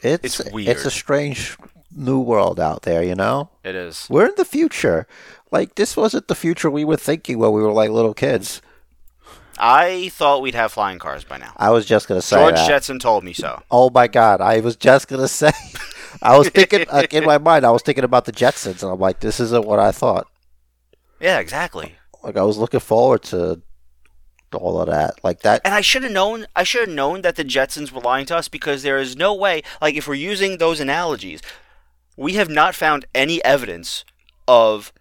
It's 0.00 0.40
it's 0.40 0.50
weird. 0.50 0.68
It's 0.68 0.84
a 0.84 0.90
strange 0.90 1.56
new 1.94 2.20
world 2.20 2.60
out 2.60 2.82
there, 2.82 3.02
you 3.02 3.14
know. 3.14 3.50
It 3.64 3.74
is. 3.74 4.06
We're 4.10 4.26
in 4.26 4.34
the 4.36 4.44
future. 4.44 5.06
Like 5.50 5.74
this 5.76 5.96
wasn't 5.96 6.28
the 6.28 6.34
future 6.34 6.70
we 6.70 6.84
were 6.84 6.96
thinking 6.96 7.38
when 7.38 7.52
we 7.52 7.62
were 7.62 7.72
like 7.72 7.90
little 7.90 8.14
kids. 8.14 8.60
I 9.58 10.10
thought 10.10 10.42
we'd 10.42 10.54
have 10.54 10.72
flying 10.72 10.98
cars 10.98 11.24
by 11.24 11.38
now. 11.38 11.52
I 11.56 11.70
was 11.70 11.86
just 11.86 12.08
gonna 12.08 12.20
say 12.20 12.36
George 12.36 12.56
that. 12.56 12.68
Jetson 12.68 12.98
told 12.98 13.24
me 13.24 13.32
so. 13.32 13.62
Oh 13.70 13.90
my 13.90 14.06
god! 14.06 14.40
I 14.40 14.60
was 14.60 14.76
just 14.76 15.08
gonna 15.08 15.28
say. 15.28 15.52
I 16.22 16.36
was 16.38 16.48
thinking 16.48 16.86
like, 16.92 17.12
in 17.12 17.24
my 17.24 17.38
mind. 17.38 17.64
I 17.64 17.70
was 17.70 17.82
thinking 17.82 18.04
about 18.04 18.24
the 18.24 18.32
Jetsons, 18.32 18.82
and 18.82 18.92
I'm 18.92 19.00
like, 19.00 19.20
this 19.20 19.40
isn't 19.40 19.66
what 19.66 19.78
I 19.78 19.92
thought. 19.92 20.26
Yeah, 21.20 21.38
exactly. 21.38 21.94
Like 22.22 22.36
I 22.36 22.42
was 22.42 22.58
looking 22.58 22.80
forward 22.80 23.22
to 23.24 23.62
all 24.54 24.80
of 24.80 24.88
that. 24.88 25.22
Like 25.22 25.40
that. 25.42 25.62
And 25.64 25.74
I 25.74 25.80
should 25.80 26.02
have 26.02 26.12
known. 26.12 26.46
I 26.54 26.62
should 26.62 26.88
have 26.88 26.96
known 26.96 27.22
that 27.22 27.36
the 27.36 27.44
Jetsons 27.44 27.90
were 27.90 28.00
lying 28.00 28.26
to 28.26 28.36
us 28.36 28.48
because 28.48 28.82
there 28.82 28.98
is 28.98 29.16
no 29.16 29.34
way. 29.34 29.62
Like, 29.80 29.94
if 29.94 30.06
we're 30.06 30.14
using 30.14 30.58
those 30.58 30.80
analogies, 30.80 31.40
we 32.16 32.34
have 32.34 32.48
not 32.48 32.74
found 32.74 33.06
any 33.14 33.44
evidence 33.44 34.04
of 34.48 34.92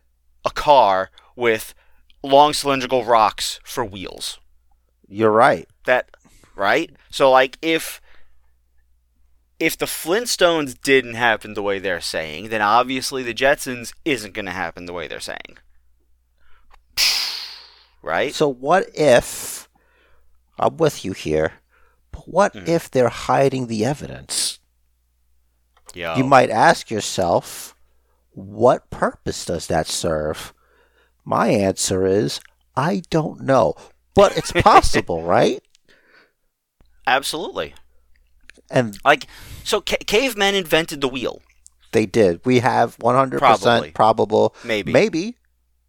a 0.43 0.49
car 0.49 1.11
with 1.35 1.73
long 2.23 2.53
cylindrical 2.53 3.05
rocks 3.05 3.59
for 3.63 3.85
wheels. 3.85 4.39
You're 5.07 5.31
right. 5.31 5.67
That 5.85 6.09
right? 6.55 6.91
So, 7.09 7.29
like, 7.29 7.57
if 7.61 8.01
if 9.59 9.77
the 9.77 9.85
Flintstones 9.85 10.79
didn't 10.81 11.13
happen 11.13 11.53
the 11.53 11.63
way 11.63 11.79
they're 11.79 12.01
saying, 12.01 12.49
then 12.49 12.61
obviously 12.61 13.23
the 13.23 13.33
Jetsons 13.33 13.93
isn't 14.03 14.33
going 14.33 14.45
to 14.45 14.51
happen 14.51 14.85
the 14.85 14.93
way 14.93 15.07
they're 15.07 15.19
saying. 15.19 15.57
Right? 18.05 18.33
So 18.35 18.47
what 18.47 18.87
if? 18.93 19.67
I'm 20.59 20.77
with 20.77 21.03
you 21.03 21.13
here. 21.13 21.53
But 22.11 22.27
what 22.29 22.53
Mhm. 22.53 22.67
if 22.67 22.89
they're 22.91 23.09
hiding 23.09 23.65
the 23.67 23.83
evidence? 23.83 24.59
Yeah. 25.95 26.15
You 26.15 26.23
might 26.23 26.49
ask 26.51 26.91
yourself, 26.91 27.75
what 28.31 28.89
purpose 28.89 29.43
does 29.45 29.67
that 29.67 29.87
serve? 29.87 30.53
My 31.25 31.47
answer 31.47 32.05
is, 32.05 32.39
I 32.75 33.01
don't 33.09 33.41
know. 33.41 33.73
But 34.13 34.37
it's 34.37 34.51
possible, 34.61 35.23
right? 35.23 35.63
Absolutely. 37.07 37.73
And 38.69 38.97
Like, 39.03 39.27
so 39.63 39.81
ca- 39.81 39.97
cavemen 40.05 40.55
invented 40.55 41.01
the 41.01 41.07
wheel. 41.07 41.41
they 41.91 42.05
did. 42.05 42.41
We 42.45 42.59
have 42.59 42.97
100% 42.99 43.39
Probably. 43.39 43.91
probable. 43.91 44.53
Maybe. 44.63 44.91
Maybe. 44.91 45.37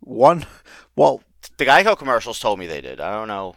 One. 0.00 0.46
Well, 0.94 1.22
The 1.58 1.64
Geico 1.66 1.96
commercials 1.96 2.38
told 2.38 2.58
me 2.58 2.66
they 2.66 2.80
did. 2.80 3.00
I 3.00 3.12
don't 3.14 3.28
know. 3.28 3.56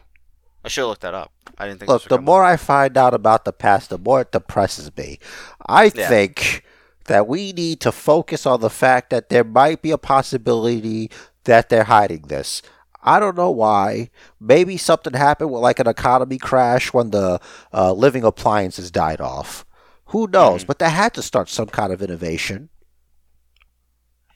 I 0.63 0.67
should 0.67 0.81
have 0.81 0.89
looked 0.89 1.01
that 1.01 1.13
up. 1.13 1.31
I 1.57 1.67
didn't 1.67 1.79
think. 1.79 1.89
look, 1.89 2.03
the 2.03 2.19
more 2.19 2.43
I 2.43 2.55
find 2.57 2.97
out 2.97 3.13
about 3.13 3.45
the 3.45 3.53
past, 3.53 3.89
the 3.89 3.97
more 3.97 4.21
it 4.21 4.31
depresses 4.31 4.95
me. 4.95 5.19
I 5.67 5.85
Yeah. 5.93 6.07
think 6.07 6.63
that 7.05 7.27
we 7.27 7.51
need 7.53 7.79
to 7.81 7.91
focus 7.91 8.45
on 8.45 8.61
the 8.61 8.69
fact 8.69 9.09
that 9.09 9.29
there 9.29 9.43
might 9.43 9.81
be 9.81 9.91
a 9.91 9.97
possibility 9.97 11.09
that 11.45 11.69
they're 11.69 11.85
hiding 11.85 12.23
this. 12.23 12.61
I 13.01 13.19
don't 13.19 13.37
know 13.37 13.49
why. 13.51 14.09
Maybe 14.39 14.75
something 14.77 15.13
happened 15.13 15.51
with 15.51 15.61
like 15.61 15.79
an 15.79 15.87
economy 15.87 16.37
crash 16.37 16.93
when 16.93 17.11
the 17.11 17.39
uh, 17.73 17.93
living 17.93 18.23
appliances 18.23 18.91
died 18.91 19.21
off. 19.21 19.65
Who 20.07 20.27
knows? 20.27 20.63
Mhm. 20.63 20.67
But 20.67 20.79
they 20.79 20.89
had 20.89 21.13
to 21.13 21.21
start 21.21 21.49
some 21.49 21.67
kind 21.67 21.93
of 21.93 22.01
innovation. 22.01 22.69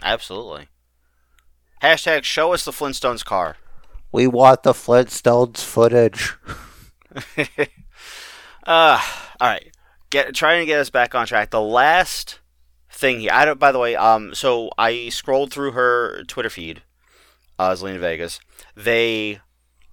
Absolutely. 0.02 0.68
Hashtag 1.84 2.24
show 2.24 2.54
us 2.54 2.64
the 2.64 2.72
Flintstones 2.72 3.26
car. 3.26 3.58
We 4.14 4.26
want 4.26 4.64
the 4.64 4.72
Flintstones 4.72 5.58
footage. 5.58 6.34
uh, 8.66 9.02
all 9.42 9.48
right. 9.50 9.76
Get 10.10 10.34
trying 10.34 10.62
to 10.62 10.66
get 10.66 10.80
us 10.80 10.90
back 10.90 11.14
on 11.14 11.28
track. 11.28 11.50
The 11.50 11.60
last 11.60 12.40
thing 12.90 13.20
here. 13.20 13.32
I 13.34 13.44
don't. 13.44 13.60
By 13.60 13.74
the 13.74 13.80
way, 13.80 13.98
um, 13.98 14.34
so 14.34 14.70
I 14.78 15.10
scrolled 15.10 15.52
through 15.52 15.72
her 15.72 16.24
Twitter 16.24 16.50
feed, 16.50 16.84
uh, 17.60 17.72
Zelina 17.72 18.00
Vegas. 18.00 18.40
They, 18.78 19.42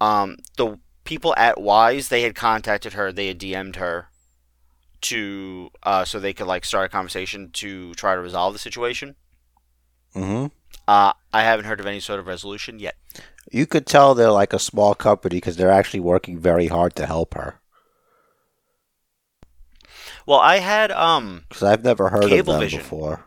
um, 0.01 0.37
the 0.57 0.79
people 1.03 1.35
at 1.37 1.61
Wise, 1.61 2.09
they 2.09 2.23
had 2.23 2.37
contacted 2.37 2.93
her. 2.93 3.11
They 3.11 3.27
had 3.27 3.41
DM'd 3.41 3.77
her 3.77 4.11
to, 5.01 5.71
uh, 5.83 6.05
so 6.05 6.21
they 6.21 6.35
could 6.35 6.47
like 6.47 6.65
start 6.65 6.87
a 6.87 6.89
conversation 6.89 7.51
to 7.55 7.95
try 7.95 8.15
to 8.15 8.21
resolve 8.21 8.53
the 8.53 8.61
situation. 8.61 9.17
hmm 10.13 10.47
Uh, 10.91 11.13
I 11.33 11.43
haven't 11.45 11.67
heard 11.67 11.79
of 11.79 11.87
any 11.87 12.01
sort 12.01 12.19
of 12.19 12.27
resolution 12.27 12.81
yet. 12.81 12.97
You 13.53 13.65
could 13.65 13.87
tell 13.87 14.13
they're 14.13 14.33
like 14.33 14.53
a 14.53 14.59
small 14.59 14.93
company 14.97 15.37
because 15.37 15.57
they're 15.57 15.71
actually 15.71 16.01
working 16.01 16.37
very 16.37 16.67
hard 16.67 16.97
to 16.97 17.07
help 17.07 17.35
her. 17.35 17.61
Well, 20.27 20.41
I 20.41 20.59
had 20.59 20.91
um. 20.91 21.45
Because 21.49 21.63
I've 21.63 21.85
never 21.85 22.09
heard 22.09 22.25
of 22.33 22.45
them 22.47 22.61
before. 22.69 23.25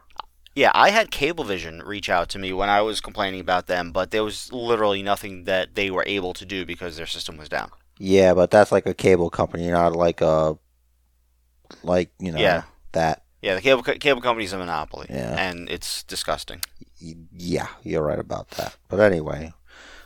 Yeah, 0.53 0.71
I 0.73 0.89
had 0.89 1.09
Cablevision 1.09 1.85
reach 1.85 2.09
out 2.09 2.27
to 2.29 2.37
me 2.37 2.51
when 2.51 2.67
I 2.69 2.81
was 2.81 2.99
complaining 2.99 3.39
about 3.39 3.67
them, 3.67 3.93
but 3.93 4.11
there 4.11 4.25
was 4.25 4.51
literally 4.51 5.01
nothing 5.01 5.45
that 5.45 5.75
they 5.75 5.89
were 5.89 6.03
able 6.05 6.33
to 6.33 6.45
do 6.45 6.65
because 6.65 6.97
their 6.97 7.07
system 7.07 7.37
was 7.37 7.47
down. 7.47 7.71
Yeah, 7.97 8.33
but 8.33 8.51
that's 8.51 8.73
like 8.73 8.85
a 8.85 8.93
cable 8.93 9.29
company, 9.29 9.69
not 9.69 9.95
like 9.95 10.19
a 10.19 10.57
like 11.81 12.11
you 12.19 12.33
know 12.33 12.39
Yeah. 12.39 12.63
that. 12.91 13.22
Yeah, 13.43 13.55
the 13.55 13.61
cable 13.61 13.83
co- 13.83 13.95
cable 13.99 14.21
company's 14.21 14.53
a 14.53 14.57
monopoly, 14.57 15.07
Yeah. 15.09 15.35
and 15.37 15.69
it's 15.69 16.03
disgusting. 16.03 16.61
Yeah, 16.99 17.67
you're 17.83 18.01
right 18.03 18.19
about 18.19 18.49
that. 18.51 18.77
But 18.87 19.01
anyway, 19.01 19.51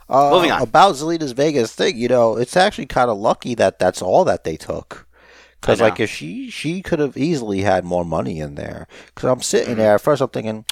uh, 0.09 0.31
Moving 0.31 0.51
on. 0.51 0.61
about 0.63 0.95
Zelina's 0.95 1.33
Vegas 1.33 1.73
thing. 1.75 1.97
You 1.97 2.07
know, 2.07 2.35
it's 2.35 2.57
actually 2.57 2.87
kind 2.87 3.09
of 3.11 3.17
lucky 3.17 3.53
that 3.55 3.77
that's 3.77 4.01
all 4.01 4.25
that 4.25 4.43
they 4.43 4.57
took. 4.57 5.07
Because 5.61 5.79
like 5.81 5.99
if 5.99 6.09
she 6.09 6.49
she 6.49 6.81
could 6.81 6.99
have 6.99 7.15
easily 7.17 7.61
had 7.61 7.83
more 7.85 8.03
money 8.05 8.39
in 8.39 8.55
there. 8.55 8.87
Because 9.13 9.29
I'm 9.29 9.41
sitting 9.41 9.73
Mm-hmm. 9.73 9.79
there 9.81 9.95
at 9.95 10.01
first, 10.01 10.21
I'm 10.21 10.29
thinking 10.29 10.65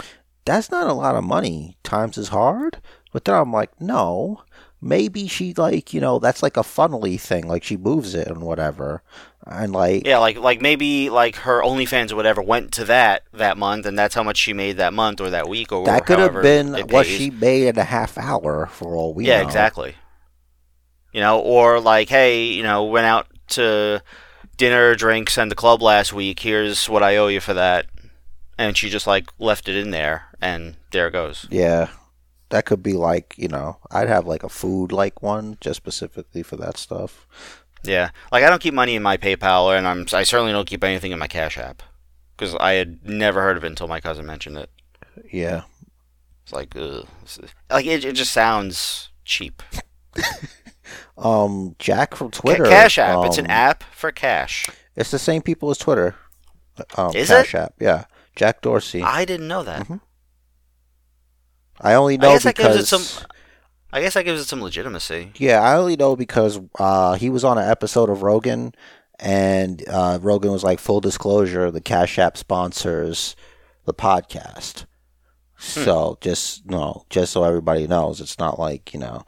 that's 0.46 0.72
not 0.72 0.88
a 0.88 0.94
lot 0.94 1.16
of 1.16 1.24
money. 1.24 1.78
Times 1.84 2.18
is 2.18 2.30
hard. 2.30 2.78
But 3.12 3.26
then 3.26 3.36
I'm 3.36 3.52
like, 3.54 3.80
no. 3.80 4.42
Maybe 4.82 5.28
she 5.28 5.54
like 5.54 5.94
you 5.94 6.02
know 6.02 6.20
that's 6.20 6.44
like 6.44 6.58
a 6.58 6.64
funnily 6.64 7.18
thing. 7.18 7.48
Like 7.48 7.64
she 7.64 7.78
moves 7.78 8.14
it 8.14 8.28
and 8.28 8.42
whatever. 8.42 9.02
And 9.48 9.74
like 9.74 10.06
Yeah, 10.06 10.18
like 10.18 10.38
like 10.38 10.62
maybe 10.62 11.10
like 11.10 11.36
her 11.38 11.62
OnlyFans 11.62 12.12
or 12.12 12.16
whatever 12.16 12.42
went 12.42 12.72
to 12.74 12.86
that 12.86 13.24
that 13.34 13.58
month, 13.58 13.86
and 13.86 13.98
that's 13.98 14.16
how 14.16 14.24
much 14.24 14.38
she 14.38 14.54
made 14.54 14.78
that 14.78 14.94
month 14.94 15.22
or 15.22 15.30
that 15.30 15.48
week 15.48 15.72
or 15.72 15.82
whatever. 15.82 16.00
that 16.00 16.06
could 16.06 16.20
have 16.20 16.42
been 16.42 16.88
what 16.88 17.06
she 17.06 17.30
made 17.30 17.68
in 17.68 17.78
a 17.78 17.84
half 17.84 18.18
hour 18.18 18.66
for 18.68 18.96
all 18.96 19.14
we 19.14 19.28
yeah, 19.28 19.42
know. 19.42 19.48
exactly. 19.48 19.96
You 21.12 21.22
know, 21.22 21.40
or 21.40 21.80
like, 21.80 22.10
hey, 22.10 22.46
you 22.46 22.64
know, 22.64 22.86
went 22.86 23.06
out 23.06 23.28
to 23.50 24.02
dinner, 24.58 24.96
drinks, 24.96 25.38
and 25.38 25.52
the 25.52 25.56
club 25.56 25.82
last 25.82 26.12
week. 26.12 26.40
Here's 26.40 26.90
what 26.90 27.04
I 27.04 27.18
owe 27.18 27.28
you 27.28 27.40
for 27.40 27.54
that, 27.54 27.86
and 28.58 28.76
she 28.76 28.90
just 28.90 29.08
like 29.08 29.30
left 29.38 29.70
it 29.70 29.76
in 29.76 29.92
there, 29.92 30.24
and 30.42 30.76
there 30.92 31.08
it 31.08 31.12
goes. 31.12 31.48
Yeah. 31.52 31.90
That 32.50 32.66
could 32.66 32.84
be 32.84 32.94
like, 32.94 33.34
you 33.38 33.48
know, 33.48 33.78
I'd 33.92 34.08
have 34.08 34.28
like 34.28 34.44
a 34.44 34.50
food 34.50 34.92
like 34.92 35.22
one 35.22 35.58
just 35.62 35.78
specifically 35.78 36.44
for 36.44 36.58
that 36.58 36.78
stuff. 36.78 37.28
Yeah, 37.88 38.12
like 38.32 38.44
I 38.44 38.50
don't 38.50 38.62
keep 38.62 38.74
money 38.74 38.96
in 38.96 39.04
my 39.04 39.18
PayPal, 39.18 39.78
and 39.78 39.88
I'm 39.88 40.06
I 40.14 40.24
certainly 40.24 40.52
don't 40.52 40.68
keep 40.68 40.84
anything 40.84 41.12
in 41.12 41.20
my 41.20 41.28
Cash 41.28 41.58
App 41.58 41.82
because 42.36 42.56
I 42.56 42.74
had 42.74 43.08
never 43.08 43.42
heard 43.42 43.58
of 43.58 43.64
it 43.64 43.68
until 43.68 43.88
my 43.88 44.00
cousin 44.00 44.26
mentioned 44.26 44.58
it. 44.58 44.70
Yeah. 45.32 45.64
It's 46.44 46.54
like, 46.54 46.76
ugh. 46.76 47.08
Like 47.70 47.86
it, 47.86 48.06
it 48.06 48.14
just 48.14 48.32
sounds 48.32 49.10
cheap. 49.24 49.64
Um 51.18 51.76
Jack 51.80 52.14
from 52.16 52.30
Ca- 52.30 52.42
Twitter. 52.42 52.66
Cash 52.66 52.98
App. 52.98 53.26
it's 53.26 53.38
an 53.38 53.46
um, 53.46 53.52
app 53.52 53.84
for 53.84 54.12
cash. 54.12 54.70
It's 54.96 55.12
the 55.12 55.18
same 55.20 55.42
people 55.42 55.70
as 55.72 55.78
Twitter. 55.78 56.16
Um, 56.96 57.16
Is 57.16 57.30
Cash 57.30 57.56
it? 57.56 57.58
App. 57.58 57.74
Yeah. 57.80 58.06
Jack 58.36 58.62
Dorsey. 58.62 59.02
I, 59.02 59.22
I 59.22 59.26
didn't 59.26 59.48
know 59.48 59.64
that. 59.64 59.90
only 59.90 60.02
I 61.80 61.94
only 61.96 62.18
know 62.18 62.34
guess 62.34 62.44
that 62.44 62.56
gives 62.56 62.76
because 62.76 62.90
some. 62.90 63.28
I 63.96 64.02
guess 64.02 64.16
that 64.16 64.26
gives 64.26 64.42
it 64.42 64.46
some 64.50 64.62
legitimacy. 64.62 65.32
Yeah, 65.38 65.62
I 65.62 65.78
only 65.78 65.96
know 65.96 66.18
because 66.18 66.60
uh, 66.78 67.14
he 67.14 67.30
was 67.30 67.46
on 67.46 67.58
an 67.58 67.70
episode 67.70 68.10
of 68.10 68.24
Rogan, 68.24 68.76
and 69.20 69.82
uh, 69.88 70.20
Rogan 70.22 70.52
was 70.52 70.66
like, 70.66 70.80
"Full 70.80 71.00
disclosure: 71.00 71.72
the 71.72 71.80
Cash 71.80 72.20
App 72.20 72.36
sponsors 72.36 73.38
the 73.86 73.94
podcast." 73.94 74.84
Hmm. 75.56 75.84
So 75.84 76.18
just 76.20 76.66
no, 76.66 77.06
just 77.10 77.32
so 77.32 77.46
everybody 77.46 77.88
knows, 77.88 78.20
it's 78.20 78.38
not 78.38 78.60
like 78.60 78.94
you 78.94 79.00
know 79.00 79.24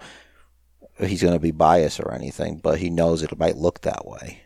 he's 0.99 1.21
going 1.21 1.33
to 1.33 1.39
be 1.39 1.51
biased 1.51 2.01
or 2.01 2.13
anything, 2.13 2.57
but 2.57 2.79
he 2.79 2.89
knows 2.89 3.23
it 3.23 3.39
might 3.39 3.55
look 3.55 3.83
that 3.83 4.05
way. 4.05 4.41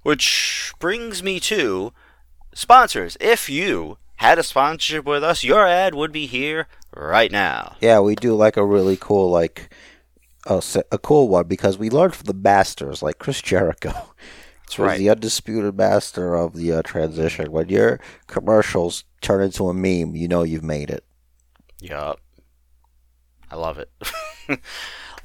Which 0.00 0.72
brings 0.78 1.22
me 1.22 1.40
to 1.40 1.92
sponsors. 2.54 3.18
If 3.20 3.50
you 3.50 3.98
had 4.16 4.38
a 4.38 4.42
sponsorship 4.42 5.04
with 5.04 5.24
us, 5.24 5.44
your 5.44 5.66
ad 5.66 5.94
would 5.94 6.12
be 6.12 6.26
here 6.26 6.68
right 6.94 7.30
now. 7.30 7.76
Yeah, 7.80 8.00
we 8.00 8.14
do 8.14 8.34
like 8.34 8.56
a 8.56 8.64
really 8.64 8.96
cool 8.96 9.30
like 9.30 9.74
a, 10.46 10.62
a 10.92 10.98
cool 10.98 11.28
one 11.28 11.46
because 11.46 11.78
we 11.78 11.90
learned 11.90 12.14
from 12.14 12.26
the 12.26 12.34
masters 12.34 13.02
like 13.02 13.18
Chris 13.18 13.42
Jericho. 13.42 13.92
That's 14.64 14.78
right. 14.78 14.98
the 14.98 15.10
undisputed 15.10 15.76
master 15.76 16.34
of 16.34 16.54
the 16.54 16.72
uh, 16.72 16.82
transition. 16.82 17.52
When 17.52 17.68
your 17.68 18.00
commercials 18.26 19.04
turn 19.20 19.42
into 19.42 19.68
a 19.68 19.74
meme, 19.74 20.16
you 20.16 20.26
know 20.26 20.42
you've 20.42 20.64
made 20.64 20.90
it. 20.90 21.04
Yup. 21.80 22.18
I 23.50 23.56
love 23.56 23.78
it. 23.78 23.90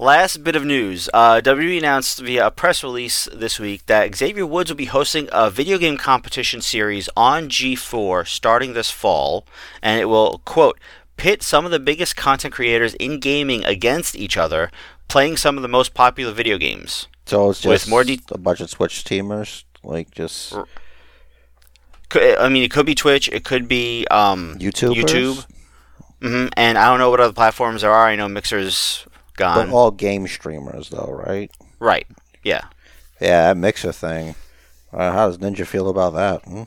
Last 0.02 0.46
bit 0.46 0.56
of 0.56 0.64
news. 0.64 1.10
Uh, 1.14 1.42
WWE 1.42 1.78
announced 1.78 2.20
via 2.20 2.48
a 2.48 2.52
press 2.52 2.86
release 2.86 3.28
this 3.34 3.60
week 3.60 3.86
that 3.88 4.16
Xavier 4.16 4.46
Woods 4.46 4.72
will 4.72 4.78
be 4.78 4.86
hosting 4.86 5.28
a 5.34 5.50
video 5.50 5.78
game 5.78 5.98
competition 5.98 6.62
series 6.62 7.10
on 7.18 7.50
G4 7.50 8.26
starting 8.26 8.72
this 8.72 8.90
fall, 8.90 9.46
and 9.82 10.00
it 10.00 10.06
will, 10.06 10.42
quote, 10.46 10.80
pit 11.18 11.44
some 11.44 11.66
of 11.66 11.72
the 11.72 11.82
biggest 11.82 12.16
content 12.16 12.54
creators 12.54 12.94
in 12.94 13.20
gaming 13.20 13.66
against 13.66 14.16
each 14.16 14.38
other, 14.38 14.72
playing 15.10 15.36
some 15.36 15.58
of 15.58 15.64
the 15.64 15.68
most 15.68 15.94
popular 15.94 16.32
video 16.32 16.58
games. 16.58 17.08
So 17.26 17.50
it's 17.50 17.66
With 17.66 17.82
just 17.82 17.90
more 17.90 18.06
de- 18.06 18.22
a 18.32 18.38
bunch 18.38 18.62
of 18.62 18.72
Twitch 18.72 19.04
teamers, 19.04 19.66
like 19.84 20.12
just 20.12 20.56
I 22.16 22.48
mean, 22.48 22.64
it 22.64 22.72
could 22.72 22.86
be 22.86 22.96
Twitch, 22.96 23.28
it 23.28 23.44
could 23.44 23.68
be 23.68 24.08
um, 24.10 24.56
YouTubers. 24.60 24.96
YouTube, 24.96 25.46
hmm 26.22 26.48
and 26.56 26.78
I 26.78 26.90
don't 26.90 27.00
know 27.00 27.10
what 27.10 27.20
other 27.20 27.34
platforms 27.34 27.82
there 27.82 27.92
are. 27.92 28.08
I 28.08 28.16
know 28.16 28.30
Mixer's 28.30 29.06
but 29.40 29.56
gone. 29.66 29.70
all 29.72 29.92
game 29.92 30.28
streamers, 30.28 30.90
though, 30.90 31.12
right? 31.26 31.50
right. 31.80 32.06
Yeah. 32.44 32.62
Yeah, 33.20 33.48
that 33.54 33.58
mixer 33.58 33.92
thing. 33.92 34.36
Uh, 34.94 35.12
how 35.12 35.28
does 35.28 35.38
Ninja 35.40 35.66
feel 35.66 35.90
about 35.90 36.14
that? 36.14 36.44
Hmm? 36.46 36.64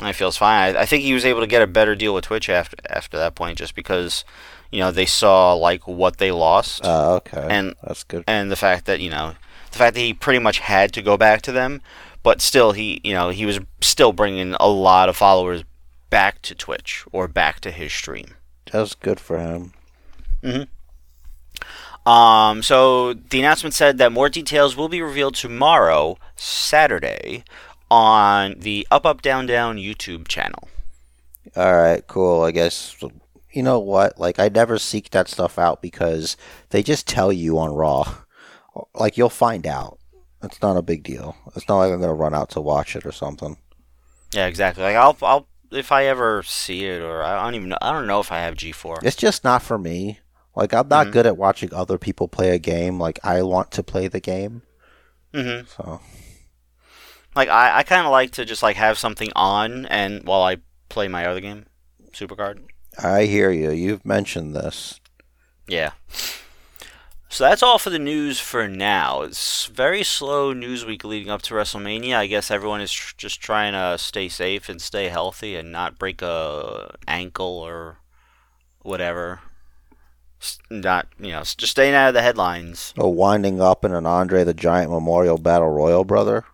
I 0.00 0.12
feels 0.12 0.36
fine. 0.36 0.76
I, 0.76 0.80
I 0.82 0.86
think 0.86 1.02
he 1.04 1.14
was 1.14 1.24
able 1.24 1.40
to 1.40 1.46
get 1.46 1.62
a 1.62 1.66
better 1.66 1.94
deal 1.94 2.14
with 2.14 2.24
Twitch 2.24 2.48
after 2.48 2.76
after 2.90 3.16
that 3.16 3.34
point, 3.34 3.58
just 3.58 3.74
because 3.76 4.24
you 4.72 4.80
know 4.80 4.90
they 4.90 5.06
saw 5.06 5.52
like 5.54 5.86
what 5.86 6.16
they 6.18 6.30
lost, 6.32 6.84
Uh, 6.84 7.14
okay, 7.16 7.46
And- 7.48 7.74
that's 7.82 8.02
good. 8.04 8.24
and 8.26 8.50
the 8.50 8.56
fact 8.56 8.86
that 8.86 9.00
you 9.00 9.08
know 9.10 9.34
the 9.70 9.78
fact 9.78 9.94
that 9.94 10.00
he 10.00 10.12
pretty 10.14 10.38
much 10.40 10.58
had 10.58 10.92
to 10.94 11.02
go 11.02 11.16
back 11.16 11.42
to 11.42 11.52
them, 11.52 11.80
but 12.24 12.40
still 12.40 12.72
he 12.72 13.00
you 13.04 13.12
know 13.14 13.28
he 13.30 13.46
was 13.46 13.60
still 13.82 14.12
bringing 14.12 14.54
a 14.58 14.66
lot 14.68 15.08
of 15.08 15.16
followers 15.16 15.62
back 16.10 16.42
to 16.42 16.54
Twitch 16.56 17.04
or 17.12 17.28
back 17.28 17.60
to 17.60 17.70
his 17.70 17.92
stream. 17.92 18.34
That's 18.72 18.94
good 18.94 19.20
for 19.20 19.38
him. 19.38 19.72
Um, 22.06 22.62
so 22.62 23.14
the 23.14 23.38
announcement 23.38 23.74
said 23.74 23.98
that 23.98 24.12
more 24.12 24.28
details 24.28 24.76
will 24.76 24.88
be 24.88 25.00
revealed 25.00 25.34
tomorrow, 25.34 26.18
Saturday, 26.36 27.44
on 27.90 28.56
the 28.58 28.86
Up 28.90 29.06
Up 29.06 29.22
Down 29.22 29.46
Down 29.46 29.76
YouTube 29.76 30.28
channel. 30.28 30.68
All 31.56 31.76
right, 31.76 32.06
cool. 32.06 32.42
I 32.42 32.50
guess 32.50 32.96
you 33.52 33.62
know 33.62 33.78
what? 33.78 34.18
Like, 34.18 34.38
I 34.38 34.48
never 34.48 34.78
seek 34.78 35.10
that 35.10 35.28
stuff 35.28 35.58
out 35.58 35.80
because 35.80 36.36
they 36.70 36.82
just 36.82 37.06
tell 37.06 37.32
you 37.32 37.58
on 37.58 37.72
Raw. 37.72 38.16
Like, 38.94 39.16
you'll 39.16 39.30
find 39.30 39.66
out. 39.66 39.98
It's 40.42 40.60
not 40.60 40.76
a 40.76 40.82
big 40.82 41.02
deal. 41.04 41.36
It's 41.56 41.68
not 41.68 41.78
like 41.78 41.92
I'm 41.92 42.00
gonna 42.00 42.12
run 42.12 42.34
out 42.34 42.50
to 42.50 42.60
watch 42.60 42.96
it 42.96 43.06
or 43.06 43.12
something. 43.12 43.56
Yeah, 44.32 44.46
exactly. 44.46 44.82
Like 44.82 44.96
I'll, 44.96 45.16
I'll 45.22 45.46
if 45.70 45.90
I 45.90 46.04
ever 46.06 46.42
see 46.42 46.84
it, 46.84 47.00
or 47.00 47.22
I 47.22 47.42
don't 47.42 47.54
even 47.54 47.68
know. 47.70 47.78
I 47.80 47.92
don't 47.92 48.06
know 48.06 48.20
if 48.20 48.30
I 48.30 48.40
have 48.40 48.54
G4. 48.54 49.02
It's 49.02 49.16
just 49.16 49.44
not 49.44 49.62
for 49.62 49.78
me. 49.78 50.20
Like, 50.56 50.72
I'm 50.72 50.88
not 50.88 51.08
Mhm. 51.08 51.12
good 51.12 51.26
at 51.26 51.36
watching 51.36 51.72
other 51.74 51.98
people 51.98 52.28
play 52.28 52.50
a 52.50 52.58
game. 52.58 52.98
Like, 53.00 53.18
I 53.24 53.42
want 53.42 53.70
to 53.72 53.82
play 53.82 54.06
the 54.08 54.20
game. 54.20 54.62
hmm 55.34 55.60
So, 55.76 56.00
Like 57.34 57.48
I, 57.48 57.78
I 57.78 57.82
kind 57.82 58.06
of 58.06 58.12
like 58.12 58.30
to 58.32 58.44
just 58.44 58.62
like 58.62 58.76
have 58.76 58.96
something 58.98 59.30
on, 59.34 59.86
and 59.86 60.22
while 60.24 60.42
I 60.42 60.58
play 60.88 61.08
my 61.08 61.26
other 61.26 61.40
game, 61.40 61.66
Supercard. 62.12 62.60
I 63.02 63.24
hear 63.24 63.50
you. 63.50 63.72
You've 63.72 64.04
mentioned 64.06 64.54
this. 64.54 65.00
Yeah. 65.66 65.90
So 67.28 67.42
that's 67.42 67.64
all 67.64 67.78
for 67.80 67.90
the 67.90 67.98
news 67.98 68.38
for 68.38 68.68
now. 68.68 69.22
It's 69.22 69.66
very 69.66 70.04
slow 70.04 70.52
news 70.52 70.84
week 70.84 71.02
leading 71.02 71.30
up 71.30 71.42
to 71.42 71.54
WrestleMania. 71.54 72.14
I 72.14 72.28
guess 72.28 72.48
everyone 72.52 72.80
is 72.80 72.92
tr- 72.92 73.14
just 73.16 73.40
trying 73.40 73.72
to 73.72 73.98
stay 73.98 74.28
safe 74.28 74.68
and 74.68 74.80
stay 74.80 75.08
healthy 75.08 75.56
and 75.56 75.72
not 75.72 75.98
break 75.98 76.22
a 76.22 76.94
ankle 77.08 77.58
or 77.58 77.98
whatever. 78.82 79.40
Not 80.70 81.06
you 81.18 81.32
know, 81.32 81.40
just 81.42 81.68
staying 81.72 81.94
out 81.94 82.08
of 82.08 82.14
the 82.14 82.22
headlines, 82.22 82.92
Oh, 82.98 83.08
winding 83.08 83.60
up 83.60 83.84
in 83.84 83.92
an 83.92 84.06
Andre 84.06 84.44
the 84.44 84.54
Giant 84.54 84.90
Memorial 84.90 85.38
Battle 85.38 85.70
Royal, 85.70 86.04
brother. 86.04 86.44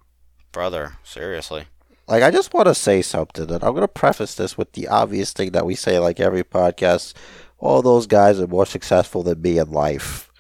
brother. 0.53 0.96
Seriously. 1.05 1.64
Like, 2.09 2.22
I 2.24 2.31
just 2.33 2.53
want 2.53 2.66
to 2.66 2.74
say 2.74 3.03
something, 3.03 3.44
and 3.50 3.62
I'm 3.62 3.70
going 3.70 3.83
to 3.83 3.88
preface 3.88 4.35
this 4.35 4.59
with 4.59 4.72
the 4.72 4.88
obvious 4.88 5.33
thing 5.33 5.53
that 5.53 5.64
we 5.66 5.74
say, 5.76 5.98
like 6.00 6.18
every 6.18 6.42
podcast. 6.42 7.14
All 7.59 7.83
those 7.83 8.07
guys 8.09 8.40
are 8.40 8.46
more 8.48 8.66
successful 8.66 9.22
than 9.22 9.40
me 9.42 9.59
in 9.59 9.70
life. 9.70 10.31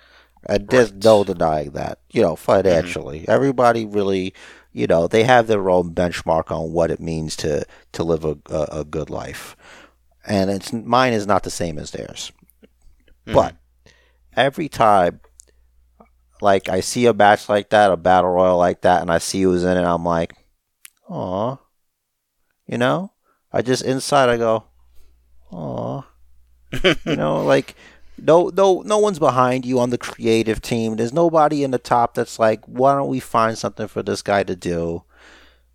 And 0.46 0.66
there's 0.68 0.90
Right. 0.90 1.04
no 1.04 1.22
denying 1.22 1.70
that, 1.72 1.98
you 2.10 2.22
know, 2.22 2.34
financially. 2.34 3.20
Mm-hmm. 3.20 3.30
Everybody 3.30 3.84
really, 3.84 4.32
you 4.72 4.86
know, 4.86 5.06
they 5.06 5.22
have 5.24 5.46
their 5.46 5.68
own 5.70 5.94
benchmark 5.94 6.50
on 6.50 6.72
what 6.72 6.90
it 6.90 6.98
means 6.98 7.36
to, 7.36 7.64
to 7.92 8.02
live 8.02 8.24
a, 8.24 8.36
a, 8.50 8.80
a 8.80 8.84
good 8.84 9.10
life. 9.10 9.54
And 10.26 10.50
it's 10.50 10.72
mine 10.72 11.12
is 11.12 11.26
not 11.26 11.42
the 11.44 11.50
same 11.50 11.78
as 11.78 11.90
theirs. 11.90 12.32
Mhm. 13.26 13.34
But 13.34 13.56
every 14.36 14.68
time, 14.68 15.20
like, 16.40 16.68
I 16.68 16.80
see 16.80 17.06
a 17.06 17.12
match 17.14 17.48
like 17.48 17.70
that, 17.70 17.90
a 17.90 17.96
battle 17.96 18.30
royal 18.30 18.56
like 18.58 18.80
that, 18.82 19.02
and 19.02 19.10
I 19.10 19.18
see 19.18 19.42
who's 19.42 19.64
in 19.64 19.76
it, 19.76 19.84
I'm 19.84 20.04
like, 20.04 20.34
Aw. 21.08 21.56
You 22.66 22.78
know? 22.78 23.12
I 23.52 23.62
just 23.62 23.82
inside 23.82 24.28
I 24.28 24.36
go, 24.36 24.64
Aw. 25.52 26.02
you 27.04 27.16
know, 27.16 27.42
like 27.54 27.74
no 28.22 28.50
no 28.54 28.82
no 28.82 28.98
one's 28.98 29.18
behind 29.18 29.64
you 29.66 29.80
on 29.80 29.90
the 29.90 29.98
creative 29.98 30.62
team. 30.62 30.94
There's 30.96 31.12
nobody 31.12 31.64
in 31.64 31.72
the 31.72 31.78
top 31.78 32.14
that's 32.14 32.38
like, 32.38 32.64
why 32.66 32.94
don't 32.94 33.08
we 33.08 33.18
find 33.18 33.58
something 33.58 33.88
for 33.88 34.02
this 34.04 34.22
guy 34.22 34.44
to 34.44 34.54
do? 34.54 35.02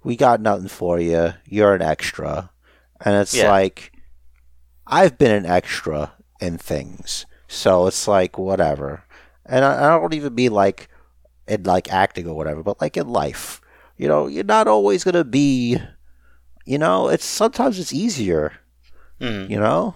We 0.04 0.16
got 0.16 0.40
nothing 0.40 0.68
for 0.70 1.00
you. 1.00 1.34
You're 1.46 1.74
an 1.76 1.82
extra. 1.82 2.52
And 3.02 3.16
it's 3.16 3.34
Yeah. 3.36 3.50
like 3.52 3.92
I've 4.88 5.18
been 5.18 5.32
an 5.32 5.46
extra 5.46 6.14
in 6.40 6.58
things. 6.58 7.26
So 7.48 7.88
it's 7.88 8.08
like 8.08 8.38
whatever. 8.38 9.04
And 9.46 9.64
I, 9.64 9.86
I 9.96 10.00
don't 10.00 10.14
even 10.14 10.34
mean 10.36 10.52
like 10.52 10.90
in 11.48 11.64
like 11.64 11.92
acting 11.92 12.28
or 12.28 12.36
whatever, 12.36 12.64
but 12.64 12.82
like 12.82 12.98
in 12.98 13.08
life. 13.08 13.62
You 13.98 14.08
know, 14.08 14.28
you're 14.28 14.44
not 14.44 14.68
always 14.68 15.04
gonna 15.04 15.24
be 15.24 15.78
you 16.66 16.78
know, 16.80 17.08
it's 17.10 17.26
sometimes 17.26 17.78
it's 17.80 17.94
easier 17.94 18.54
Mhm. 19.22 19.50
you 19.50 19.60
know. 19.60 19.96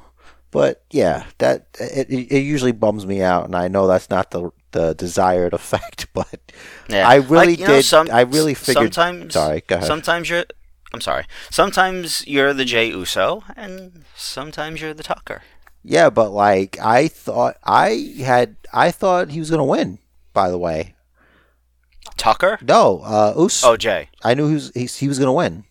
But 0.52 0.84
yeah, 0.92 1.26
that 1.40 1.68
it, 1.80 2.10
it 2.10 2.40
usually 2.44 2.72
bums 2.72 3.06
me 3.06 3.22
out, 3.22 3.46
and 3.46 3.56
I 3.56 3.68
know 3.68 3.86
that's 3.88 4.10
not 4.10 4.32
the 4.32 4.52
the 4.72 4.94
desired 4.96 5.54
effect. 5.60 6.08
But 6.14 6.40
Yeah. 6.88 7.08
I 7.08 7.16
really 7.16 7.48
Like, 7.54 7.60
you 7.60 7.68
know, 7.68 7.74
did. 7.76 7.86
some- 7.86 8.10
I 8.12 8.22
really 8.22 8.54
figured. 8.56 8.94
Sometimes, 8.94 9.34
sorry, 9.34 9.62
go 9.68 9.76
ahead. 9.76 9.88
Sometimes 9.88 10.30
you're. 10.30 10.46
I'm 10.92 11.02
sorry. 11.02 11.26
Sometimes 11.52 12.26
you're 12.26 12.52
the 12.54 12.66
Jey 12.66 12.88
Uso, 12.90 13.44
and 13.56 14.06
sometimes 14.16 14.82
you're 14.82 14.94
the 14.96 15.04
Tucker. 15.04 15.44
Yeah, 15.84 16.10
but 16.10 16.32
like 16.32 16.78
I 16.80 17.08
thought, 17.08 17.56
I 17.64 18.14
had, 18.20 18.56
I 18.74 18.92
thought 18.92 19.30
he 19.32 19.40
was 19.40 19.50
gonna 19.50 19.64
win. 19.66 20.00
By 20.34 20.50
the 20.50 20.58
way, 20.58 20.94
Tucker? 22.18 22.60
no, 22.62 23.02
uh, 23.04 23.34
Us. 23.46 23.64
Oh, 23.64 23.78
Jey. 23.78 24.10
I 24.24 24.34
knew 24.34 24.48
he 24.48 24.54
was 24.56 24.72
he, 24.74 24.86
he 24.86 25.08
was 25.08 25.20
gonna 25.20 25.34
win. 25.34 25.64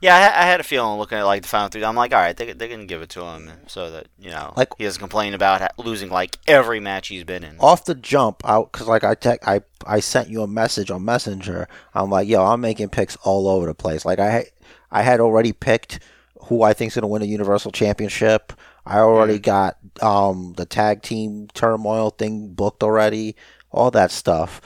Yeah, 0.00 0.16
I, 0.16 0.42
I 0.42 0.46
had 0.46 0.58
a 0.58 0.64
feeling 0.64 0.98
looking 0.98 1.16
at 1.18 1.24
like 1.24 1.42
the 1.42 1.48
final 1.48 1.68
three. 1.68 1.84
I'm 1.84 1.94
like, 1.94 2.12
all 2.12 2.18
right, 2.20 2.36
they 2.36 2.52
they're 2.52 2.68
gonna 2.68 2.86
give 2.86 3.02
it 3.02 3.08
to 3.10 3.22
him 3.22 3.50
so 3.68 3.90
that 3.92 4.08
you 4.18 4.30
know, 4.30 4.52
Like- 4.56 4.70
he 4.78 4.84
doesn't 4.84 4.98
complain 5.00 5.32
about 5.32 5.62
losing 5.78 6.10
like 6.10 6.38
every 6.48 6.80
match 6.80 7.08
he's 7.08 7.24
been 7.24 7.44
in. 7.44 7.56
Off 7.60 7.84
the 7.84 7.94
jump, 7.94 8.42
out 8.44 8.72
because 8.72 8.88
like 8.88 9.04
I 9.04 9.14
tech, 9.14 9.46
I 9.46 9.60
I 9.86 10.00
sent 10.00 10.28
you 10.28 10.42
a 10.42 10.46
message 10.48 10.90
on 10.90 11.04
Messenger. 11.04 11.68
I'm 11.94 12.10
like, 12.10 12.26
yo, 12.28 12.44
I'm 12.44 12.60
making 12.60 12.88
picks 12.88 13.16
all 13.22 13.48
over 13.48 13.66
the 13.66 13.74
place. 13.74 14.04
Like 14.04 14.18
I 14.18 14.30
had- 14.30 14.46
I 14.90 15.02
had 15.02 15.18
already 15.20 15.52
picked 15.52 15.98
who 16.44 16.62
I 16.62 16.72
think's 16.72 16.94
gonna 16.94 17.06
win 17.08 17.22
a 17.22 17.26
Universal 17.26 17.72
Championship. 17.72 18.52
I 18.86 19.00
already 19.00 19.40
got 19.40 19.78
um 20.02 20.54
the 20.56 20.66
tag 20.66 21.02
team 21.02 21.48
turmoil 21.54 22.10
thing 22.10 22.54
booked 22.54 22.84
already, 22.84 23.36
all 23.70 23.90
that 23.92 24.12
stuff. 24.12 24.62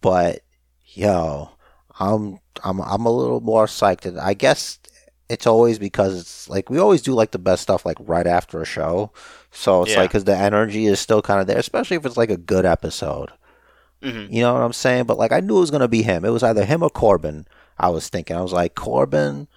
But 0.00 0.42
yo, 0.86 1.50
I'm 2.00 2.40
I'm 2.64 2.80
I'm 2.80 3.06
a 3.06 3.12
little 3.12 3.40
more 3.40 3.66
psyched. 3.66 4.06
And 4.06 4.18
I 4.20 4.34
guess 4.34 4.80
it's 5.28 5.46
always 5.46 5.78
because 5.78 6.18
it's 6.20 6.48
like 6.48 6.70
we 6.70 6.78
always 6.78 7.02
do 7.02 7.14
like 7.14 7.32
the 7.32 7.38
best 7.38 7.62
stuff 7.62 7.86
like 7.86 7.98
right 8.00 8.26
after 8.26 8.60
a 8.62 8.66
show. 8.66 9.12
So 9.52 9.82
it's 9.82 9.92
Yeah. 9.92 9.96
like 9.96 10.10
because 10.10 10.24
the 10.24 10.36
energy 10.36 10.86
is 10.86 11.00
still 11.00 11.22
kind 11.22 11.40
of 11.40 11.46
there, 11.46 11.58
especially 11.58 11.96
if 11.96 12.06
it's 12.06 12.16
like 12.18 12.30
a 12.30 12.38
good 12.38 12.66
episode. 12.66 13.30
hmm 14.02 14.26
You 14.26 14.42
know 14.42 14.54
what 14.54 14.62
I'm 14.62 14.72
saying? 14.72 15.04
But 15.04 15.18
like 15.18 15.32
I 15.32 15.40
knew 15.40 15.56
it 15.56 15.60
was 15.60 15.70
gonna 15.70 15.88
be 15.88 16.02
him. 16.02 16.24
It 16.24 16.30
was 16.30 16.42
either 16.42 16.64
him 16.64 16.82
or 16.82 16.90
Corbin. 16.90 17.46
I 17.78 17.88
was 17.90 18.08
thinking. 18.08 18.36
I 18.36 18.42
was 18.42 18.52
like, 18.52 18.74
Corbin 18.74 19.48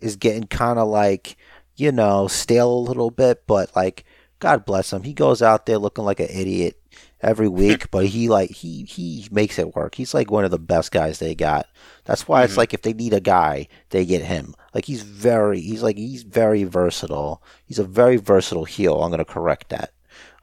is 0.00 0.16
getting 0.16 0.44
kind 0.46 0.78
of 0.78 0.88
like, 0.88 1.36
you 1.76 1.92
know, 1.92 2.28
stale 2.28 2.72
a 2.72 2.86
little 2.88 3.10
bit, 3.10 3.46
but 3.46 3.74
like, 3.76 4.04
God 4.38 4.64
bless 4.64 4.92
him. 4.92 5.02
He 5.04 5.12
goes 5.14 5.42
out 5.42 5.66
there 5.66 5.78
looking 5.78 6.04
like 6.04 6.20
an 6.20 6.28
idiot 6.30 6.80
every 7.20 7.48
week, 7.48 7.90
but 7.90 8.06
he 8.06 8.28
like 8.28 8.50
he 8.50 8.84
he 8.84 9.26
makes 9.30 9.58
it 9.58 9.74
work. 9.74 9.94
He's 9.94 10.14
like 10.14 10.30
one 10.30 10.44
of 10.44 10.50
the 10.50 10.58
best 10.58 10.90
guys 10.92 11.18
they 11.18 11.34
got. 11.34 11.66
That's 12.04 12.26
why 12.28 12.44
it's 12.44 12.54
Mhm. 12.54 12.56
like 12.56 12.74
if 12.74 12.82
they 12.82 12.92
need 12.92 13.12
a 13.14 13.20
guy, 13.20 13.68
they 13.90 14.04
get 14.04 14.22
him. 14.22 14.54
Like 14.74 14.86
he's 14.86 15.02
very 15.02 15.60
he's 15.60 15.82
like 15.82 15.96
he's 15.96 16.22
very 16.24 16.64
versatile. 16.64 17.42
He's 17.66 17.78
a 17.78 17.84
very 17.84 18.16
versatile 18.16 18.64
heel. 18.64 19.02
I'm 19.02 19.10
gonna 19.10 19.24
correct 19.24 19.68
that. 19.70 19.92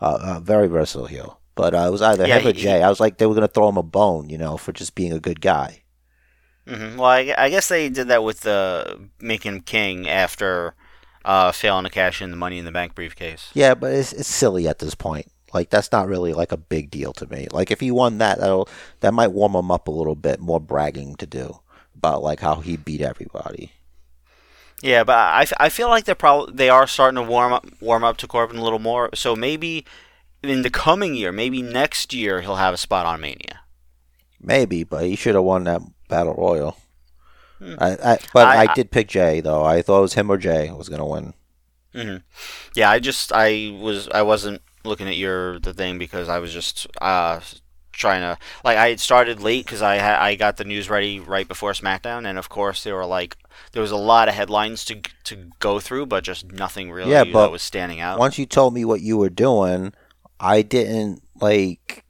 Uh, 0.02 0.18
uh 0.22 0.40
very 0.40 0.68
versatile 0.68 1.08
heel. 1.08 1.40
But 1.56 1.74
uh, 1.76 1.80
it 1.88 1.92
was 1.92 2.02
either 2.02 2.26
Yeah, 2.26 2.40
him 2.40 2.46
or 2.48 2.54
he- 2.54 2.54
Jey. 2.54 2.82
I 2.84 2.90
was 2.90 3.00
like 3.02 3.18
they 3.18 3.26
were 3.26 3.34
gonna 3.36 3.48
throw 3.50 3.70
him 3.70 3.78
a 3.78 3.84
bone, 3.84 4.30
you 4.30 4.38
know, 4.38 4.58
for 4.58 4.72
just 4.72 4.96
being 4.96 5.12
a 5.14 5.20
good 5.20 5.42
guy. 5.42 5.84
hmm 6.68 6.98
Well, 6.98 7.10
I, 7.10 7.34
I 7.38 7.50
guess 7.50 7.68
they 7.70 7.90
did 7.90 8.08
that 8.10 8.24
with 8.24 8.42
the 8.42 9.10
making 9.20 9.56
him 9.56 9.62
king 9.62 10.08
after 10.08 10.76
uh, 11.26 11.52
failing 11.52 11.84
to 11.84 11.90
cash 11.90 12.22
in 12.22 12.32
the 12.32 12.38
Money 12.38 12.58
in 12.58 12.66
the 12.66 12.72
Bank 12.72 12.96
briefcase. 12.96 13.50
Yeah, 13.54 13.76
but 13.76 13.94
it's 13.94 14.14
it's 14.14 14.28
silly 14.28 14.68
at 14.68 14.80
this 14.80 14.96
point. 14.96 15.32
Like 15.54 15.70
that's 15.70 15.92
not 15.92 16.08
really 16.08 16.34
like 16.34 16.52
a 16.52 16.58
big 16.58 16.92
deal 16.92 17.14
to 17.14 17.28
me. 17.28 17.48
Like 17.52 17.72
if 17.72 17.80
he 17.80 17.92
won 17.92 18.20
that, 18.20 18.40
that'll 18.40 18.70
that 19.00 19.14
might 19.14 19.32
warm 19.32 19.56
him 19.56 19.72
up 19.72 19.88
a 19.88 19.92
little 19.92 20.16
bit. 20.16 20.40
More 20.40 20.60
bragging 20.60 21.16
to 21.16 21.26
do 21.26 21.60
about 21.96 22.24
like 22.24 22.40
how 22.40 22.56
he 22.56 22.78
beat 22.78 23.02
everybody. 23.02 23.72
Yeah, 24.82 25.04
but 25.04 25.18
I, 25.18 25.46
I 25.60 25.70
feel 25.70 25.90
like 25.90 26.06
they're 26.06 26.16
probably 26.16 26.54
they 26.56 26.70
are 26.70 26.88
starting 26.88 27.16
to 27.16 27.30
warm 27.30 27.54
up 27.54 27.68
warm 27.82 28.04
up 28.04 28.18
to 28.18 28.28
Corbin 28.28 28.58
a 28.58 28.64
little 28.64 28.80
more. 28.80 29.10
So 29.14 29.36
maybe 29.36 29.86
in 30.42 30.62
the 30.62 30.70
coming 30.70 31.16
year, 31.16 31.32
maybe 31.32 31.62
next 31.62 32.14
year, 32.14 32.42
he'll 32.42 32.56
have 32.56 32.74
a 32.74 32.78
spot 32.78 33.06
on 33.06 33.22
Mania. 33.22 33.62
Maybe, 34.42 34.84
but 34.84 35.06
he 35.06 35.16
should 35.16 35.36
have 35.36 35.44
won 35.44 35.66
that 35.66 35.82
battle 36.08 36.34
royal. 36.34 36.78
I, 37.62 37.92
I 38.14 38.20
but 38.34 38.48
I, 38.48 38.64
I- 38.64 38.74
did 38.74 38.92
pick 38.92 39.08
Jey 39.08 39.42
though. 39.42 39.64
I 39.64 39.82
thought 39.82 40.00
it 40.00 40.02
was 40.02 40.14
him 40.14 40.32
or 40.32 40.38
Jey 40.38 40.72
was 40.72 40.90
gonna 40.90 41.06
win. 41.06 41.34
hmm 41.94 42.18
Yeah, 42.76 42.90
I 42.90 43.00
just 43.00 43.32
I 43.34 43.76
was 43.80 44.08
I 44.10 44.22
wasn't 44.22 44.62
looking 44.86 45.08
at 45.08 45.18
your 45.18 45.60
the 45.60 45.74
thing 45.74 45.98
because 45.98 46.30
I 46.30 46.40
was 46.40 46.54
just 46.54 46.88
uh 47.02 47.40
trying 47.92 48.22
to 48.22 48.38
like 48.64 48.78
I 48.78 48.90
had 48.90 49.00
started 49.00 49.42
late 49.42 49.66
because 49.66 49.82
I 49.82 49.96
had 49.96 50.20
I 50.20 50.36
got 50.36 50.58
the 50.58 50.64
news 50.64 50.90
ready 50.90 51.20
right 51.20 51.48
before 51.48 51.74
SmackDown, 51.74 52.28
and 52.28 52.38
of 52.38 52.48
course 52.50 52.84
there 52.84 52.96
were 52.96 53.06
like 53.06 53.38
there 53.74 53.82
was 53.82 53.92
a 53.92 53.98
lot 53.98 54.28
of 54.30 54.36
headlines 54.36 54.86
to 54.86 55.02
to 55.26 55.50
go 55.60 55.80
through, 55.80 56.06
but 56.06 56.24
just 56.24 56.52
nothing 56.52 56.92
really 56.92 57.12
Yeah, 57.12 57.24
that 57.24 57.34
but 57.34 57.52
was 57.52 57.62
standing 57.62 58.00
out. 58.00 58.20
Once 58.20 58.38
you 58.38 58.46
told 58.46 58.74
me 58.74 58.86
what 58.86 59.02
you 59.02 59.18
were 59.18 59.30
doing, 59.30 59.94
I 60.40 60.62
didn't 60.62 61.24
like. 61.42 62.06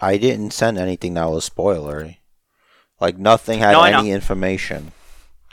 I 0.00 0.16
didn't 0.16 0.52
send 0.52 0.78
anything 0.78 1.14
that 1.14 1.28
was 1.28 1.48
spoilery. 1.48 2.18
Like 3.00 3.16
nothing 3.18 3.58
had 3.60 3.72
No, 3.72 3.82
any 3.82 4.10
information. 4.10 4.92